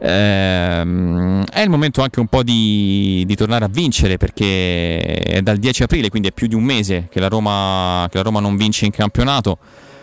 ehm, 0.01 1.45
è 1.45 1.61
il 1.61 1.69
momento 1.69 2.03
anche 2.03 2.21
un 2.21 2.27
po' 2.27 2.43
di, 2.43 3.23
di, 3.27 3.37
tornare 3.37 3.67
a 3.67 3.69
vincere 3.69 4.17
perché 4.17 4.99
è 4.99 5.43
dal 5.43 5.59
10 5.59 5.83
aprile, 5.85 6.09
quindi 6.09 6.29
è 6.29 6.33
più 6.33 6.47
di 6.47 6.55
un 6.55 6.63
mese 6.63 7.09
che 7.11 7.21
la 7.21 7.29
Roma, 7.29 8.07
che 8.11 8.17
la 8.17 8.23
Roma 8.23 8.41
non 8.41 8.57
vince 8.57 8.87
in 8.87 8.93
campionato. 8.93 9.59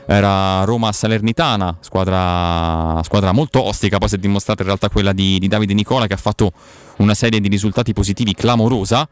Era 0.09 0.63
Roma-Salernitana, 0.63 1.79
squadra, 1.81 3.01
squadra, 3.03 3.33
molto 3.33 3.61
ostica, 3.61 3.97
poi 3.97 4.07
si 4.07 4.15
è 4.15 4.17
dimostrata 4.17 4.61
in 4.61 4.67
realtà 4.67 4.89
quella 4.89 5.11
di, 5.11 5.37
di 5.37 5.49
Davide 5.49 5.73
Nicola 5.73 6.07
che 6.07 6.13
ha 6.13 6.17
fatto 6.17 6.51
una 6.97 7.13
serie 7.13 7.41
di 7.41 7.49
risultati 7.49 7.91
positivi 7.91 8.33
clamorosa. 8.33 9.07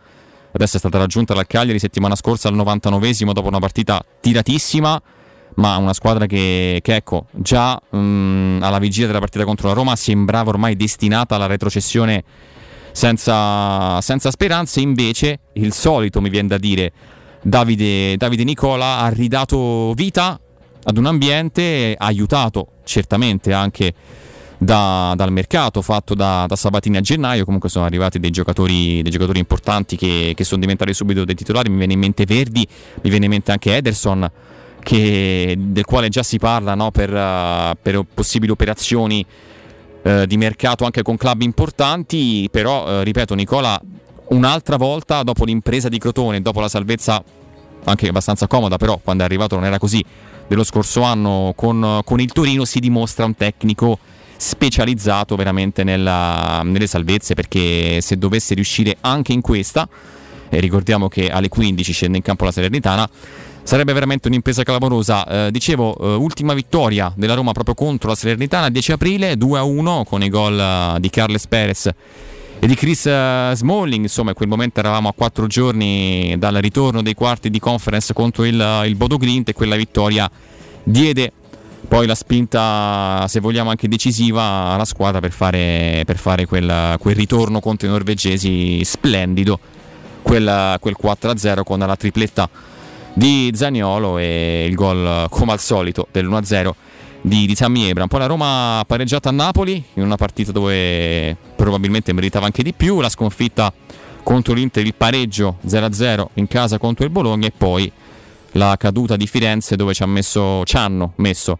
Adesso 0.53 0.77
è 0.77 0.79
stata 0.79 0.97
raggiunta 0.97 1.33
dal 1.33 1.47
Cagliari 1.47 1.79
settimana 1.79 2.15
scorsa 2.15 2.47
al 2.47 2.55
99esimo 2.55 3.33
dopo 3.33 3.49
una 3.49 3.59
partita 3.59 4.03
tiratissima 4.21 5.01
ma 5.55 5.77
una 5.77 5.93
squadra 5.93 6.25
che, 6.25 6.79
che 6.81 6.95
ecco, 6.95 7.27
già 7.31 7.79
mh, 7.89 7.97
mm, 7.97 8.63
alla 8.63 8.79
vigilia 8.79 9.07
della 9.07 9.19
partita 9.19 9.45
contro 9.45 9.67
la 9.67 9.73
Roma 9.73 9.95
sembrava 9.95 10.49
ormai 10.49 10.75
destinata 10.75 11.35
alla 11.35 11.45
retrocessione 11.45 12.23
senza, 12.91 13.99
senza 14.01 14.31
speranze, 14.31 14.79
invece 14.79 15.39
il 15.53 15.73
solito 15.73 16.21
mi 16.21 16.29
viene 16.29 16.47
da 16.47 16.57
dire 16.57 16.91
Davide, 17.41 18.17
Davide 18.17 18.43
Nicola 18.43 18.99
ha 18.99 19.09
ridato 19.09 19.93
vita 19.93 20.39
ad 20.87 20.97
un 20.97 21.05
ambiente 21.05 21.95
aiutato 21.97 22.67
certamente 22.83 23.53
anche 23.53 23.93
da, 24.57 25.13
dal 25.15 25.31
mercato 25.31 25.81
fatto 25.81 26.13
da, 26.13 26.45
da, 26.47 26.55
Sabatini 26.55 26.97
a 26.97 27.01
gennaio. 27.01 27.43
Comunque 27.45 27.69
sono 27.69 27.85
arrivati 27.85 28.19
dei 28.19 28.31
giocatori, 28.31 29.01
dei 29.01 29.11
giocatori 29.11 29.39
importanti 29.39 29.97
che, 29.97 30.33
che, 30.35 30.43
sono 30.43 30.61
diventati 30.61 30.93
subito 30.93 31.25
dei 31.25 31.35
titolari. 31.35 31.69
Mi 31.69 31.77
viene 31.77 31.93
in 31.93 31.99
mente 31.99 32.25
Verdi, 32.25 32.67
mi 33.01 33.09
viene 33.09 33.25
in 33.25 33.31
mente 33.31 33.51
anche 33.51 33.75
Ederson 33.75 34.29
che, 34.81 35.55
del 35.57 35.85
quale 35.85 36.09
già 36.09 36.23
si 36.23 36.37
parla 36.37 36.75
no, 36.75 36.91
per, 36.91 37.11
uh, 37.11 37.75
per, 37.81 38.05
possibili 38.13 38.51
operazioni 38.51 39.25
uh, 40.03 40.25
di 40.25 40.37
mercato 40.37 40.85
anche 40.85 41.01
con 41.01 41.17
club 41.17 41.41
importanti, 41.41 42.47
però 42.51 42.99
uh, 42.99 43.01
ripeto 43.01 43.33
Nicola 43.33 43.81
un'altra 44.27 44.77
volta 44.77 45.23
dopo 45.23 45.43
l'impresa 45.43 45.89
di 45.89 45.97
Crotone, 45.97 46.41
dopo 46.41 46.59
la 46.59 46.67
salvezza 46.67 47.23
anche 47.83 48.07
abbastanza 48.07 48.47
comoda, 48.47 48.77
però 48.77 48.99
quando 49.03 49.23
è 49.23 49.25
arrivato 49.25 49.55
non 49.55 49.65
era 49.65 49.77
così, 49.77 50.03
dello 50.47 50.63
scorso 50.63 51.01
anno 51.01 51.53
con, 51.55 52.01
con 52.03 52.19
il 52.19 52.31
Torino 52.31 52.65
si 52.65 52.79
dimostra 52.79 53.25
un 53.25 53.35
tecnico 53.35 53.97
specializzato 54.37 55.35
veramente 55.35 55.83
nella, 55.83 56.61
nelle 56.63 56.87
salvezze 56.87 57.33
perché 57.33 58.01
se 58.01 58.17
dovesse 58.17 58.53
riuscire 58.53 58.97
anche 59.01 59.33
in 59.33 59.41
questa, 59.41 59.87
e 60.49 60.59
ricordiamo 60.59 61.07
che 61.07 61.29
alle 61.29 61.49
15 61.49 61.91
scende 61.91 62.17
in 62.17 62.23
campo 62.23 62.45
la 62.45 62.51
Salernitana, 62.51 63.09
sarebbe 63.63 63.93
veramente 63.93 64.27
un'impresa 64.27 64.63
clamorosa. 64.63 65.47
Eh, 65.47 65.51
dicevo, 65.51 65.97
eh, 65.97 66.15
ultima 66.15 66.53
vittoria 66.53 67.11
della 67.15 67.33
Roma 67.33 67.51
proprio 67.51 67.75
contro 67.75 68.09
la 68.09 68.15
Salernitana, 68.15 68.69
10 68.69 68.91
aprile, 68.91 69.33
2-1 69.33 70.03
con 70.03 70.21
i 70.21 70.29
gol 70.29 70.93
uh, 70.95 70.99
di 70.99 71.09
Carles 71.09 71.47
Perez 71.47 71.89
e 72.65 72.67
di 72.67 72.75
Chris 72.75 73.05
uh, 73.05 73.53
Smalling. 73.53 74.03
Insomma, 74.03 74.29
in 74.29 74.35
quel 74.35 74.49
momento 74.49 74.79
eravamo 74.79 75.07
a 75.07 75.13
quattro 75.13 75.45
giorni 75.45 76.35
dal 76.37 76.55
ritorno 76.55 77.03
dei 77.03 77.13
quarti 77.13 77.51
di 77.51 77.59
conference 77.59 78.11
contro 78.13 78.43
il, 78.43 78.59
uh, 78.59 78.85
il 78.85 78.95
Bodo 78.95 79.17
Glint 79.17 79.49
e 79.49 79.53
quella 79.53 79.75
vittoria 79.75 80.29
diede 80.83 81.31
poi 81.87 82.07
la 82.07 82.15
spinta, 82.15 83.25
se 83.27 83.39
vogliamo 83.39 83.69
anche 83.69 83.87
decisiva, 83.87 84.41
alla 84.73 84.85
squadra 84.85 85.19
per 85.19 85.31
fare, 85.31 86.01
per 86.03 86.17
fare 86.17 86.47
quel, 86.47 86.95
quel, 86.97 87.15
ritorno 87.15 87.59
contro 87.59 87.87
i 87.87 87.91
norvegesi 87.91 88.83
splendido, 88.83 89.59
quel, 90.23 90.77
quel 90.79 90.95
4-0 90.99 91.61
con 91.63 91.77
la 91.77 91.95
tripletta 91.95 92.49
di 93.13 93.51
Zaniolo 93.53 94.17
e 94.17 94.65
il 94.67 94.73
gol 94.73 95.27
come 95.29 95.51
al 95.51 95.59
solito 95.59 96.07
dell'1-0 96.11 96.71
di, 97.25 97.47
di 97.47 97.55
Tammy 97.55 97.83
Ebram. 97.83 98.07
Poi 98.07 98.19
la 98.19 98.27
Roma 98.27 98.79
ha 98.79 98.85
pareggiato 98.85 99.27
a 99.27 99.31
Napoli 99.31 99.83
in 99.95 100.03
una 100.03 100.15
partita 100.15 100.51
dove 100.51 101.35
probabilmente 101.55 102.13
meritava 102.13 102.45
anche 102.45 102.61
di 102.63 102.73
più, 102.73 103.01
la 103.01 103.09
sconfitta 103.09 103.73
contro 104.21 104.53
l'Inter, 104.53 104.85
il 104.85 104.93
pareggio 104.95 105.57
0-0 105.67 106.25
in 106.35 106.47
casa 106.47 106.77
contro 106.77 107.03
il 107.03 107.11
Bologna 107.11 107.47
e 107.47 107.53
poi 107.55 107.91
la 108.53 108.75
caduta 108.77 109.15
di 109.15 109.27
Firenze 109.27 109.75
dove 109.75 109.93
ci, 109.93 110.03
ha 110.03 110.05
messo, 110.05 110.63
ci 110.65 110.77
hanno 110.77 111.13
messo 111.17 111.57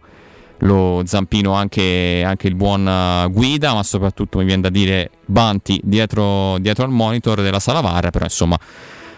lo 0.60 1.02
zampino 1.04 1.52
anche, 1.52 2.22
anche, 2.24 2.46
il 2.46 2.54
buon 2.54 3.28
guida, 3.30 3.74
ma 3.74 3.82
soprattutto 3.82 4.38
mi 4.38 4.44
viene 4.44 4.62
da 4.62 4.70
dire 4.70 5.10
Banti 5.26 5.80
dietro, 5.84 6.56
dietro 6.58 6.84
al 6.84 6.90
monitor 6.90 7.42
della 7.42 7.60
sala 7.60 7.80
VAR, 7.80 8.10
però 8.10 8.24
insomma 8.24 8.58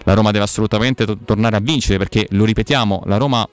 la 0.03 0.15
Roma 0.15 0.31
deve 0.31 0.45
assolutamente 0.45 1.05
to- 1.05 1.19
tornare 1.25 1.57
a 1.57 1.61
vincere 1.61 1.99
perché, 1.99 2.27
lo 2.31 2.45
ripetiamo, 2.45 3.03
la 3.05 3.19
Roma 3.19 3.49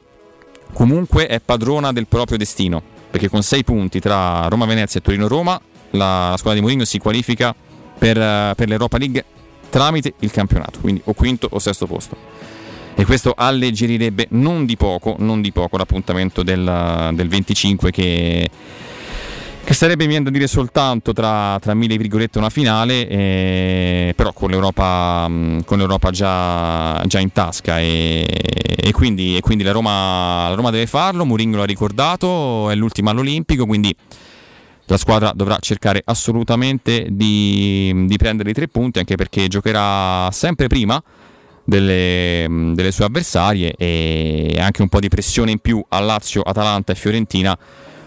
comunque 0.74 1.28
è 1.28 1.40
padrona 1.40 1.92
del 1.92 2.08
proprio 2.08 2.38
destino, 2.38 2.82
perché 3.10 3.30
con 3.30 3.44
sei 3.44 3.64
punti 3.64 4.00
tra 4.00 4.48
Roma 4.48 4.66
Venezia 4.66 5.00
e 5.00 5.04
Torino 5.04 5.28
Roma 5.28 5.60
la, 5.92 6.30
la 6.30 6.38
squadra 6.38 6.54
di 6.54 6.62
Mourinho 6.62 6.86
si 6.86 6.98
qualifica 6.98 7.56
per, 7.98 8.56
per 8.56 8.68
l'Europa 8.68 8.98
League 8.98 9.24
tramite 9.70 10.14
il 10.20 10.32
campionato, 10.32 10.80
quindi 10.80 11.02
o 11.06 11.14
quinto 11.14 11.48
o 11.52 11.60
sesto 11.60 11.86
posto. 11.86 12.16
E 12.98 13.04
questo 13.04 13.34
alleggerirebbe 13.36 14.28
non 14.32 14.66
di 14.66 14.78
poco, 14.78 15.16
non 15.20 15.42
di 15.42 15.52
poco 15.52 15.76
l'appuntamento 15.76 16.44
del, 16.44 17.12
del 17.14 17.28
25 17.28 17.92
che 17.92 18.50
che 19.66 19.74
sarebbe, 19.74 20.06
viene 20.06 20.24
da 20.24 20.30
dire, 20.30 20.46
soltanto 20.46 21.12
tra, 21.12 21.58
tra 21.60 21.74
mille 21.74 21.98
virgolette 21.98 22.38
una 22.38 22.52
finale, 22.52 23.08
eh, 23.08 24.14
però 24.16 24.32
con 24.32 24.52
l'Europa, 24.52 25.28
mh, 25.28 25.64
con 25.66 25.80
l'Europa 25.80 26.12
già, 26.12 27.04
già, 27.08 27.20
in 27.20 27.32
tasca. 27.32 27.80
E, 27.80 28.26
e, 28.78 28.92
quindi, 28.92 29.36
e 29.36 29.42
quindi 29.42 29.64
la, 29.64 29.72
Roma, 29.72 30.50
la, 30.50 30.56
Roma, 30.56 30.70
deve 30.70 30.86
farlo, 30.86 31.26
Mourinho 31.26 31.58
l'ha 31.58 31.66
ricordato, 31.66 32.70
è 32.70 32.76
l'ultima 32.76 33.10
all'Olimpico, 33.10 33.66
quindi 33.66 33.94
la 34.86 34.98
squadra 34.98 35.32
dovrà 35.36 35.58
cercare 35.60 36.00
assolutamente 36.06 37.08
di, 37.10 38.06
di 38.06 38.18
prendere 38.18 38.52
i 38.52 38.54
tre 38.54 38.68
punti, 38.68 39.00
anche 39.00 39.16
perché 39.16 39.48
giocherà 39.48 40.30
sempre 40.32 40.68
prima 40.68 41.02
delle, 41.64 42.46
delle 42.74 42.92
sue 42.92 43.06
avversarie 43.06 43.74
e 43.76 44.56
anche 44.60 44.84
un 44.84 44.90
po' 44.90 45.00
di 45.00 45.10
pressione 45.10 45.50
in 45.50 45.60
più 45.60 45.84
a 45.90 46.00
Lazio, 46.02 46.44
Atalanta 46.44 46.92
e 46.92 46.96
Fiorentina 46.96 47.58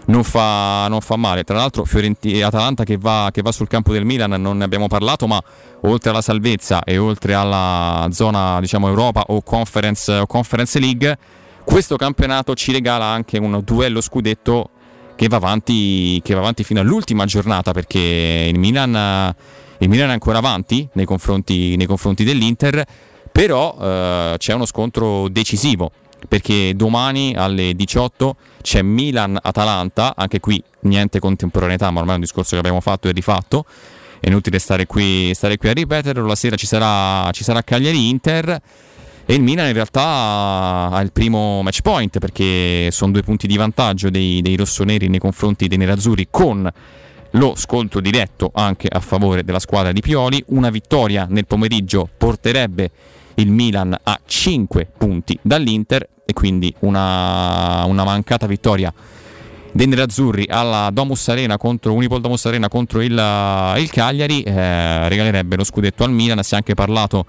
non 0.09 0.23
fa, 0.23 0.87
non 0.89 1.01
fa 1.01 1.15
male. 1.15 1.43
Tra 1.43 1.57
l'altro 1.57 1.85
Fiorenti- 1.85 2.41
Atalanta 2.41 2.83
che 2.83 2.97
va, 2.97 3.29
che 3.31 3.41
va, 3.41 3.51
sul 3.51 3.67
campo 3.67 3.93
del 3.93 4.05
Milan, 4.05 4.39
non 4.41 4.57
ne 4.57 4.63
abbiamo 4.63 4.87
parlato, 4.87 5.27
ma 5.27 5.41
oltre 5.81 6.09
alla 6.09 6.21
salvezza 6.21 6.83
e 6.83 6.97
oltre 6.97 7.33
alla 7.33 8.07
zona 8.11 8.59
diciamo, 8.59 8.87
Europa 8.87 9.23
o 9.27 9.41
Conference, 9.41 10.11
o 10.11 10.25
Conference 10.25 10.79
League, 10.79 11.17
questo 11.63 11.95
campionato 11.95 12.55
ci 12.55 12.71
regala 12.71 13.05
anche 13.05 13.37
un 13.37 13.61
duello 13.63 14.01
scudetto 14.01 14.71
che 15.15 15.27
va 15.27 15.37
avanti, 15.37 16.19
che 16.23 16.33
va 16.33 16.39
avanti 16.39 16.63
fino 16.63 16.79
all'ultima 16.79 17.25
giornata 17.25 17.71
perché 17.71 18.47
il 18.49 18.57
Milan, 18.57 19.35
il 19.79 19.89
Milan 19.89 20.09
è 20.09 20.13
ancora 20.13 20.37
avanti 20.37 20.87
nei 20.93 21.05
confronti, 21.05 21.75
nei 21.75 21.85
confronti 21.85 22.23
dell'Inter, 22.23 22.83
però 23.31 23.77
eh, 23.79 24.35
c'è 24.37 24.53
uno 24.53 24.65
scontro 24.65 25.27
decisivo 25.27 25.91
perché 26.27 26.73
domani 26.75 27.33
alle 27.35 27.73
18 27.73 28.35
c'è 28.61 28.81
Milan-Atalanta, 28.81 30.13
anche 30.15 30.39
qui 30.39 30.61
niente 30.81 31.19
contemporaneità, 31.19 31.89
ma 31.91 31.99
ormai 31.99 32.13
è 32.13 32.17
un 32.17 32.23
discorso 32.23 32.51
che 32.51 32.57
abbiamo 32.57 32.81
fatto 32.81 33.07
e 33.07 33.11
rifatto, 33.11 33.65
è 34.19 34.27
inutile 34.27 34.59
stare 34.59 34.85
qui, 34.85 35.33
stare 35.33 35.57
qui 35.57 35.69
a 35.69 35.73
ripeterlo, 35.73 36.25
la 36.25 36.35
sera 36.35 36.55
ci 36.55 36.65
sarà, 36.65 37.31
ci 37.31 37.43
sarà 37.43 37.61
Cagliari-Inter 37.61 38.61
e 39.25 39.33
il 39.35 39.41
Milan 39.41 39.67
in 39.67 39.73
realtà 39.73 40.89
ha 40.91 40.99
il 41.01 41.11
primo 41.11 41.61
match 41.61 41.81
point 41.81 42.17
perché 42.17 42.89
sono 42.91 43.11
due 43.11 43.21
punti 43.21 43.45
di 43.45 43.57
vantaggio 43.57 44.09
dei, 44.09 44.41
dei 44.41 44.55
rossoneri 44.55 45.07
nei 45.07 45.19
confronti 45.19 45.67
dei 45.67 45.77
nerazzurri 45.77 46.27
con 46.31 46.67
lo 47.33 47.53
scontro 47.55 47.99
diretto 47.99 48.49
anche 48.53 48.87
a 48.89 48.99
favore 48.99 49.43
della 49.43 49.59
squadra 49.59 49.91
di 49.91 50.01
Pioli, 50.01 50.43
una 50.47 50.71
vittoria 50.71 51.27
nel 51.29 51.45
pomeriggio 51.45 52.09
porterebbe 52.17 52.89
il 53.39 53.51
Milan 53.51 53.97
a 54.01 54.19
5 54.25 54.91
punti 54.97 55.37
dall'Inter 55.41 56.07
e 56.25 56.33
quindi 56.33 56.73
una, 56.79 57.83
una 57.85 58.03
mancata 58.03 58.45
vittoria 58.45 58.93
dei 59.71 59.87
nerazzurri 59.87 60.45
alla 60.49 60.89
Domus 60.91 61.27
Arena 61.27 61.57
contro 61.57 61.93
Unipol 61.93 62.21
Domus 62.21 62.45
Arena 62.45 62.67
contro 62.67 63.01
il, 63.01 63.13
il 63.77 63.89
Cagliari. 63.91 64.41
Eh, 64.41 65.07
regalerebbe 65.07 65.55
lo 65.55 65.63
scudetto 65.63 66.03
al 66.03 66.11
Milan. 66.11 66.43
Si 66.43 66.53
è 66.53 66.57
anche 66.57 66.73
parlato 66.73 67.25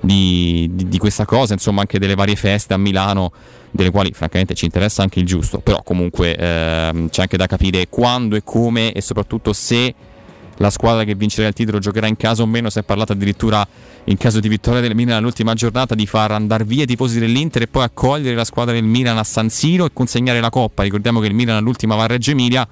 di, 0.00 0.68
di, 0.72 0.88
di, 0.88 0.98
questa 0.98 1.24
cosa 1.24 1.54
insomma 1.54 1.80
anche 1.80 1.98
delle 1.98 2.14
varie 2.14 2.36
feste 2.36 2.74
a 2.74 2.76
Milano 2.76 3.32
delle 3.70 3.90
quali 3.90 4.12
francamente 4.12 4.54
ci 4.54 4.64
interessa 4.64 5.02
anche 5.02 5.20
il 5.20 5.26
giusto. 5.26 5.58
Però 5.58 5.82
comunque 5.82 6.36
eh, 6.36 7.06
c'è 7.10 7.22
anche 7.22 7.36
da 7.36 7.46
capire 7.46 7.88
quando 7.88 8.36
e 8.36 8.42
come 8.42 8.92
e 8.92 9.00
soprattutto 9.00 9.52
se 9.52 9.94
la 10.58 10.70
squadra 10.70 11.04
che 11.04 11.14
vincerà 11.14 11.48
il 11.48 11.54
titolo 11.54 11.78
giocherà 11.78 12.06
in 12.06 12.16
casa 12.16 12.42
o 12.42 12.46
meno. 12.46 12.70
Si 12.70 12.78
è 12.78 12.82
parlato 12.82 13.12
addirittura 13.12 13.66
in 14.06 14.18
caso 14.18 14.40
di 14.40 14.48
vittoria 14.48 14.80
del 14.80 14.94
Milan 14.94 15.16
all'ultima 15.16 15.54
giornata 15.54 15.94
di 15.94 16.06
far 16.06 16.32
andare 16.32 16.64
via 16.64 16.82
i 16.82 16.86
tifosi 16.86 17.18
dell'Inter 17.18 17.62
e 17.62 17.66
poi 17.68 17.84
accogliere 17.84 18.34
la 18.34 18.44
squadra 18.44 18.74
del 18.74 18.84
Milan 18.84 19.16
a 19.16 19.24
San 19.24 19.48
Siro 19.48 19.86
e 19.86 19.90
consegnare 19.92 20.40
la 20.40 20.50
coppa. 20.50 20.82
Ricordiamo 20.82 21.20
che 21.20 21.26
il 21.26 21.34
Milan 21.34 21.56
all'ultima 21.56 21.94
va 21.94 22.04
a 22.04 22.06
Reggio 22.06 22.32
Emilia. 22.32 22.66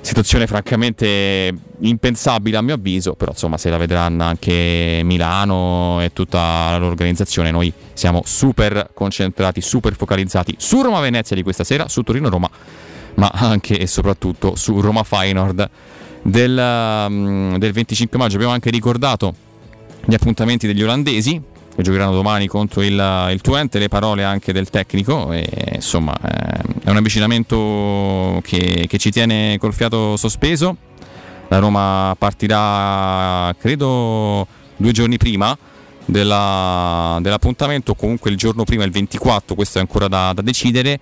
Situazione 0.00 0.48
francamente 0.48 1.54
impensabile 1.80 2.56
a 2.56 2.62
mio 2.62 2.74
avviso, 2.74 3.14
però 3.14 3.30
insomma 3.30 3.56
se 3.56 3.70
la 3.70 3.76
vedranno 3.76 4.24
anche 4.24 5.02
Milano 5.04 6.00
e 6.02 6.12
tutta 6.12 6.76
l'organizzazione, 6.76 7.52
noi 7.52 7.72
siamo 7.92 8.22
super 8.24 8.90
concentrati, 8.94 9.60
super 9.60 9.94
focalizzati 9.94 10.56
su 10.58 10.82
Roma 10.82 10.98
Venezia 10.98 11.36
di 11.36 11.44
questa 11.44 11.62
sera, 11.62 11.88
su 11.88 12.02
Torino 12.02 12.28
Roma, 12.28 12.50
ma 13.14 13.30
anche 13.32 13.78
e 13.78 13.86
soprattutto 13.86 14.56
su 14.56 14.80
Roma 14.80 15.04
Feyenoord 15.04 15.70
del, 16.22 17.04
um, 17.06 17.58
del 17.58 17.70
25 17.70 18.18
maggio. 18.18 18.34
Abbiamo 18.34 18.54
anche 18.54 18.70
ricordato 18.70 19.50
gli 20.04 20.14
appuntamenti 20.14 20.66
degli 20.66 20.82
olandesi 20.82 21.40
che 21.74 21.82
giocheranno 21.82 22.12
domani 22.12 22.46
contro 22.46 22.82
il, 22.82 23.28
il 23.30 23.40
Twente, 23.40 23.78
le 23.78 23.88
parole 23.88 24.24
anche 24.24 24.52
del 24.52 24.68
tecnico 24.68 25.32
e 25.32 25.46
insomma 25.74 26.14
eh, 26.14 26.60
è 26.84 26.90
un 26.90 26.96
avvicinamento 26.96 28.40
che, 28.42 28.86
che, 28.86 28.98
ci 28.98 29.10
tiene 29.10 29.56
col 29.58 29.72
fiato 29.72 30.16
sospeso. 30.16 30.76
La 31.48 31.58
Roma 31.58 32.14
partirà 32.18 33.54
credo 33.58 34.46
due 34.76 34.92
giorni 34.92 35.16
prima 35.16 35.56
della, 36.04 37.18
dell'appuntamento, 37.22 37.94
comunque 37.94 38.30
il 38.30 38.36
giorno 38.36 38.64
prima, 38.64 38.84
il 38.84 38.90
24, 38.90 39.54
questo 39.54 39.78
è 39.78 39.80
ancora 39.80 40.08
da, 40.08 40.32
da 40.34 40.42
decidere 40.42 40.98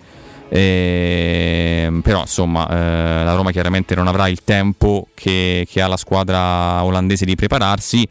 eh, 0.53 1.89
però 2.03 2.19
insomma 2.19 2.67
eh, 2.69 3.23
la 3.23 3.35
Roma 3.35 3.51
chiaramente 3.51 3.95
non 3.95 4.07
avrà 4.07 4.27
il 4.27 4.43
tempo 4.43 5.07
che, 5.13 5.65
che, 5.69 5.81
ha 5.81 5.87
la 5.87 5.95
squadra 5.95 6.83
olandese 6.83 7.23
di 7.23 7.35
prepararsi. 7.35 8.05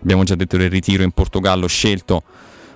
Abbiamo 0.00 0.24
già 0.24 0.34
detto 0.34 0.56
del 0.56 0.70
ritiro 0.70 1.02
in 1.02 1.10
Portogallo 1.10 1.66
scelto 1.66 2.22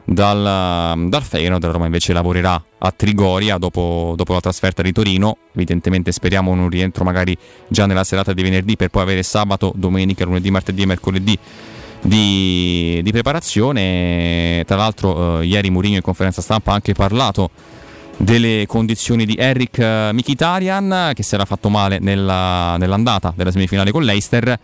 dal, 0.05 1.08
dal 1.08 1.23
Feyenoord, 1.23 1.65
la 1.65 1.70
Roma 1.70 1.84
invece 1.84 2.12
lavorerà 2.12 2.62
a 2.78 2.90
Trigoria 2.90 3.58
dopo, 3.58 4.15
dopo, 4.16 4.32
la 4.32 4.40
trasferta 4.40 4.82
di 4.82 4.92
Torino. 4.92 5.36
Evidentemente 5.55 6.10
speriamo 6.12 6.50
un 6.50 6.68
rientro 6.68 7.05
magari 7.05 7.36
già 7.68 7.86
nella 7.86 8.05
serata 8.05 8.32
di 8.32 8.42
venerdì 8.42 8.76
per 8.76 8.89
poi 8.89 9.02
avere 9.02 9.23
sabato, 9.23 9.73
domenica, 9.76 10.24
lunedì, 10.24 10.50
martedì 10.50 10.82
e 10.82 10.86
mercoledì 10.86 11.39
di, 12.02 13.00
di 13.02 13.12
preparazione. 13.12 14.65
Tra 14.66 14.76
l'altro 14.76 15.40
eh, 15.40 15.47
ieri 15.47 15.70
Mourinho 15.70 15.97
in 15.97 16.02
conferenza 16.02 16.42
stampa 16.42 16.73
ha 16.73 16.74
anche 16.74 16.92
parlato 16.92 17.50
delle 18.16 18.65
condizioni 18.66 19.24
di 19.24 19.34
Eric 19.39 19.78
eh, 19.78 20.10
Mikitarian 20.12 21.12
che 21.15 21.23
si 21.23 21.34
era 21.34 21.47
fatto 21.47 21.70
male 21.70 21.99
nella, 22.00 22.76
nell'andata 22.76 23.32
della 23.34 23.50
semifinale 23.50 23.92
con 23.92 24.02
l'Eister 24.02 24.58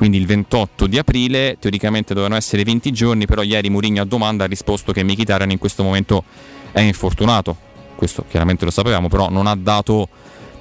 quindi 0.00 0.16
il 0.16 0.24
28 0.24 0.86
di 0.86 0.96
aprile 0.96 1.58
teoricamente 1.60 2.14
dovevano 2.14 2.38
essere 2.38 2.64
20 2.64 2.90
giorni 2.90 3.26
però 3.26 3.42
ieri 3.42 3.68
Mourinho 3.68 4.00
a 4.00 4.06
domanda 4.06 4.44
ha 4.44 4.46
risposto 4.46 4.92
che 4.92 5.02
Mikitarian 5.02 5.50
in 5.50 5.58
questo 5.58 5.82
momento 5.82 6.24
è 6.72 6.80
infortunato. 6.80 7.54
Questo 7.96 8.24
chiaramente 8.26 8.64
lo 8.64 8.70
sapevamo 8.70 9.08
però 9.08 9.28
non 9.28 9.46
ha 9.46 9.54
dato 9.54 10.08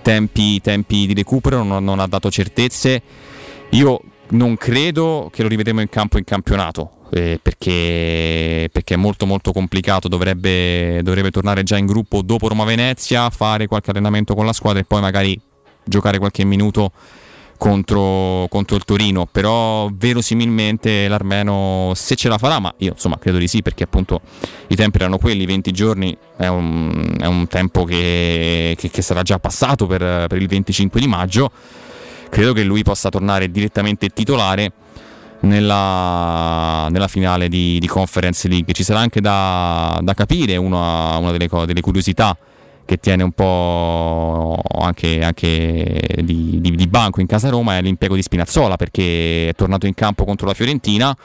tempi, 0.01 0.59
tempi 0.59 1.07
di 1.07 1.13
recupero 1.13 1.63
non, 1.63 1.85
non 1.85 1.99
ha 2.01 2.07
dato 2.07 2.29
certezze. 2.29 3.01
Io 3.69 4.01
non 4.31 4.57
credo 4.57 5.29
che 5.31 5.41
lo 5.41 5.47
rivedremo 5.47 5.79
in 5.79 5.87
campo 5.87 6.17
in 6.17 6.25
campionato 6.25 7.07
eh, 7.13 7.39
perché, 7.41 8.67
perché, 8.69 8.95
è 8.95 8.97
molto 8.97 9.25
molto 9.25 9.53
complicato, 9.53 10.09
dovrebbe, 10.09 10.99
dovrebbe 11.01 11.31
tornare 11.31 11.63
già 11.63 11.77
in 11.77 11.85
gruppo 11.85 12.21
dopo 12.23 12.49
Roma-Venezia, 12.49 13.29
fare 13.29 13.67
qualche 13.67 13.91
allenamento 13.91 14.35
con 14.35 14.45
la 14.45 14.51
squadra 14.51 14.81
e 14.81 14.83
poi 14.83 14.99
magari 14.99 15.39
giocare 15.85 16.17
qualche 16.17 16.43
minuto 16.43 16.91
contro, 17.59 18.47
contro, 18.47 18.77
il 18.77 18.85
Torino, 18.85 19.27
però 19.29 19.89
verosimilmente 19.93 21.09
l'Armeno 21.09 21.91
se 21.93 22.15
ce 22.15 22.29
la 22.29 22.37
farà, 22.37 22.59
ma 22.59 22.73
io 22.77 22.93
insomma 22.93 23.19
credo 23.19 23.37
di 23.37 23.49
sì 23.49 23.61
perché 23.61 23.83
appunto 23.83 24.21
i 24.67 24.75
tempi 24.75 24.97
erano 24.97 25.17
quelli, 25.17 25.45
20 25.45 25.71
giorni 25.71 26.17
è 26.37 26.47
un, 26.47 27.17
è 27.19 27.25
un 27.25 27.47
tempo 27.47 27.83
che, 27.83 28.75
che, 28.77 28.89
che, 28.89 29.01
sarà 29.01 29.23
già 29.23 29.39
passato 29.39 29.87
per, 29.87 30.27
per 30.27 30.41
il 30.41 30.47
25 30.47 31.01
di 31.01 31.07
maggio, 31.07 31.51
credo 32.29 32.53
che 32.53 32.63
lui 32.63 32.81
possa 32.81 33.09
tornare 33.09 33.51
direttamente 33.51 34.07
titolare 34.07 34.71
nella, 35.41 36.87
nella 36.89 37.07
finale 37.09 37.49
di, 37.49 37.77
di, 37.77 37.87
Conference 37.87 38.47
League. 38.47 38.73
Ci 38.73 38.83
sarà 38.83 38.99
anche 38.99 39.19
da, 39.19 39.99
da 40.01 40.13
capire 40.13 40.55
una, 40.55 41.17
una 41.17 41.31
delle, 41.31 41.49
delle, 41.65 41.81
curiosità 41.81 42.37
che 42.89 42.97
tiene 42.97 43.21
un 43.21 43.33
po' 43.33 44.59
anche, 44.79 45.21
anche 45.21 46.01
di, 46.23 46.59
di, 46.59 46.75
di, 46.75 46.87
banco 46.87 47.21
in 47.21 47.27
casa 47.27 47.49
Roma 47.49 47.77
è 47.77 47.83
l'impiego 47.83 48.15
di 48.15 48.23
Spinazzola 48.23 48.77
perché 48.77 49.49
è 49.49 49.53
tornato 49.53 49.85
in 49.85 49.93
campo 49.93 50.25
contro 50.25 50.47
la 50.47 50.55
Fiorentina 50.55 51.15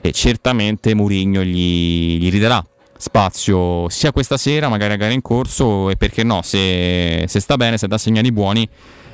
e 0.00 0.10
certamente 0.10 0.92
Mourinho 0.92 1.44
gli, 1.44 2.18
gli 2.18 2.30
ridarà 2.32 2.60
spazio 2.96 3.88
sia 3.90 4.10
questa 4.10 4.36
sera, 4.36 4.68
magari 4.68 4.94
a 4.94 4.96
gara 4.96 5.12
in 5.12 5.22
corso 5.22 5.88
e 5.88 5.94
perché 5.94 6.24
no, 6.24 6.42
se, 6.42 7.26
se 7.28 7.38
sta 7.38 7.56
bene, 7.56 7.78
se 7.78 7.86
dà 7.86 7.96
segnali 7.96 8.32
buoni, 8.32 8.68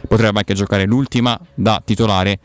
potrebbe 0.08 0.38
anche 0.38 0.54
giocare 0.54 0.86
l'ultima 0.86 1.38
da 1.52 1.82
titolare 1.84 2.38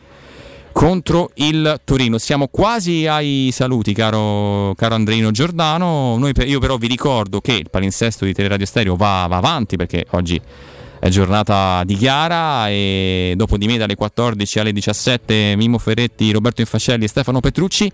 contro 0.76 1.32
il 1.36 1.80
Torino. 1.86 2.18
Siamo 2.18 2.50
quasi 2.50 3.08
ai 3.08 3.50
saluti, 3.54 3.94
caro, 3.94 4.74
caro 4.76 4.96
Andreino 4.96 5.32
Giordano. 5.32 6.18
Noi, 6.18 6.34
io 6.46 6.60
però 6.60 6.76
vi 6.76 6.88
ricordo 6.88 7.40
che 7.40 7.54
il 7.54 7.70
palinsesto 7.70 8.26
di 8.26 8.34
Teleradio 8.34 8.66
Stereo 8.66 8.98
va, 8.98 9.26
va 9.30 9.38
avanti 9.38 9.78
perché 9.78 10.06
oggi 10.12 10.40
è 11.00 11.08
giornata 11.08 11.82
di 11.86 11.96
gara 11.96 12.68
e 12.68 13.36
dopo 13.38 13.56
di 13.56 13.68
me 13.68 13.78
dalle 13.78 13.96
14 13.96 14.60
alle 14.60 14.74
17 14.74 15.56
Mimo 15.56 15.78
Ferretti, 15.78 16.34
Roberto 16.34 16.60
Infascelli 16.60 17.06
e 17.06 17.08
Stefano 17.08 17.40
Petrucci. 17.40 17.90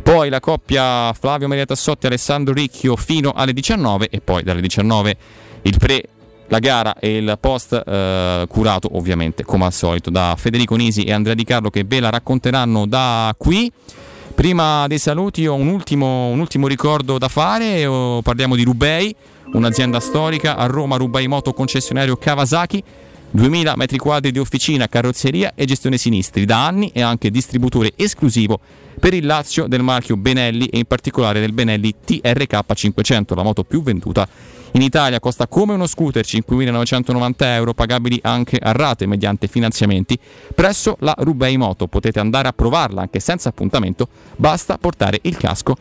Poi 0.00 0.28
la 0.28 0.38
coppia 0.38 1.12
Flavio 1.14 1.48
Maria 1.48 1.66
Tassotti 1.66 2.04
e 2.04 2.08
Alessandro 2.10 2.54
Ricchio 2.54 2.94
fino 2.94 3.32
alle 3.34 3.52
19 3.52 4.08
e 4.08 4.20
poi 4.20 4.44
dalle 4.44 4.60
19 4.60 5.16
il 5.62 5.78
pre 5.78 6.10
la 6.54 6.60
gara 6.60 6.94
e 7.00 7.16
il 7.16 7.36
post 7.40 7.82
eh, 7.84 8.44
curato 8.48 8.96
ovviamente 8.96 9.42
come 9.42 9.64
al 9.64 9.72
solito 9.72 10.10
da 10.10 10.36
Federico 10.38 10.76
Nisi 10.76 11.02
e 11.02 11.12
Andrea 11.12 11.34
Di 11.34 11.42
Carlo 11.42 11.68
che 11.68 11.82
ve 11.84 11.98
la 11.98 12.10
racconteranno 12.10 12.86
da 12.86 13.34
qui. 13.36 13.70
Prima 14.34 14.86
dei 14.86 14.98
saluti 14.98 15.46
ho 15.46 15.54
un 15.54 15.68
ultimo, 15.68 16.28
un 16.28 16.38
ultimo 16.38 16.66
ricordo 16.66 17.18
da 17.18 17.28
fare, 17.28 17.86
oh, 17.86 18.20
parliamo 18.22 18.56
di 18.56 18.64
Rubei, 18.64 19.14
un'azienda 19.52 20.00
storica 20.00 20.56
a 20.56 20.66
Roma, 20.66 20.96
Rubei 20.96 21.28
Moto 21.28 21.52
concessionario 21.52 22.16
Kawasaki, 22.16 22.82
2000 23.30 23.74
metri 23.76 23.98
quadri 23.98 24.30
di 24.32 24.38
officina, 24.38 24.88
carrozzeria 24.88 25.52
e 25.54 25.64
gestione 25.66 25.98
sinistri 25.98 26.44
da 26.44 26.66
anni 26.66 26.90
e 26.92 27.00
anche 27.02 27.30
distributore 27.30 27.92
esclusivo 27.96 28.60
per 28.98 29.14
il 29.14 29.26
Lazio 29.26 29.66
del 29.66 29.82
marchio 29.82 30.16
Benelli 30.16 30.66
e 30.66 30.78
in 30.78 30.84
particolare 30.84 31.40
del 31.40 31.52
Benelli 31.52 31.94
TRK 32.04 32.74
500, 32.74 33.34
la 33.34 33.42
moto 33.42 33.64
più 33.64 33.82
venduta 33.82 34.26
in 34.74 34.82
Italia 34.82 35.20
costa 35.20 35.46
come 35.46 35.74
uno 35.74 35.86
scooter 35.86 36.24
5.990 36.24 37.44
euro 37.44 37.74
pagabili 37.74 38.18
anche 38.22 38.58
a 38.60 38.72
rate 38.72 39.06
mediante 39.06 39.46
finanziamenti 39.46 40.18
presso 40.52 40.96
la 41.00 41.14
Rubei 41.18 41.56
Moto. 41.56 41.86
Potete 41.86 42.18
andare 42.18 42.48
a 42.48 42.52
provarla 42.52 43.02
anche 43.02 43.20
senza 43.20 43.50
appuntamento, 43.50 44.08
basta 44.34 44.76
portare 44.76 45.20
il 45.22 45.36
casco. 45.36 45.76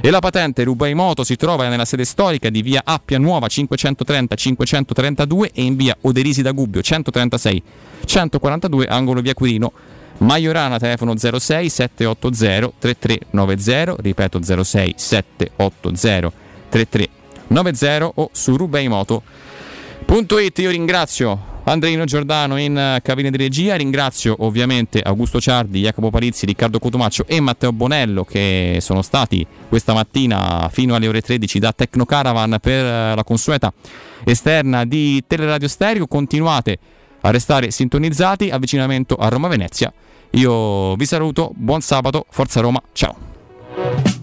E 0.00 0.10
la 0.10 0.18
patente 0.18 0.64
Rubei 0.64 0.92
Moto 0.92 1.22
si 1.22 1.36
trova 1.36 1.68
nella 1.68 1.84
sede 1.84 2.04
storica 2.04 2.50
di 2.50 2.62
via 2.62 2.82
Appia 2.84 3.18
Nuova 3.18 3.46
530-532 3.46 5.50
e 5.52 5.62
in 5.62 5.76
via 5.76 5.96
Oderisi 6.00 6.42
da 6.42 6.50
Gubbio 6.50 6.82
136 6.82 7.62
142 8.04 8.86
angolo 8.86 9.20
via 9.20 9.34
Quirino. 9.34 9.72
Maiorana 10.18 10.78
telefono 10.78 11.16
06 11.16 11.68
780 11.68 12.72
3390, 12.80 13.96
ripeto 14.00 14.42
06 14.42 14.94
780 14.96 16.32
3390. 16.68 17.21
90 17.52 18.12
o 18.14 18.30
su 18.32 18.56
rubeimoto.it. 18.56 20.58
Io 20.58 20.70
ringrazio 20.70 21.50
Andreino 21.64 22.04
Giordano 22.04 22.58
in 22.58 22.76
eh, 22.76 23.00
cabina 23.02 23.30
di 23.30 23.36
regia, 23.36 23.76
ringrazio 23.76 24.36
ovviamente 24.40 25.00
Augusto 25.00 25.40
Ciardi, 25.40 25.82
Jacopo 25.82 26.10
Palizzi, 26.10 26.46
Riccardo 26.46 26.78
Cotumaccio 26.78 27.24
e 27.26 27.40
Matteo 27.40 27.72
Bonello 27.72 28.24
che 28.24 28.78
sono 28.80 29.02
stati 29.02 29.46
questa 29.68 29.92
mattina 29.92 30.68
fino 30.72 30.94
alle 30.94 31.06
ore 31.06 31.20
13 31.20 31.58
da 31.58 31.72
Tecnocaravan 31.72 32.58
per 32.60 32.84
eh, 32.84 33.14
la 33.14 33.24
consueta 33.24 33.72
esterna 34.24 34.84
di 34.84 35.22
Teleradio 35.26 35.68
Stereo. 35.68 36.06
Continuate 36.06 36.78
a 37.20 37.30
restare 37.30 37.70
sintonizzati, 37.70 38.50
avvicinamento 38.50 39.14
a 39.14 39.28
Roma 39.28 39.48
Venezia. 39.48 39.92
Io 40.30 40.96
vi 40.96 41.04
saluto, 41.04 41.52
buon 41.54 41.82
sabato, 41.82 42.24
Forza 42.30 42.60
Roma, 42.60 42.82
ciao. 42.92 44.21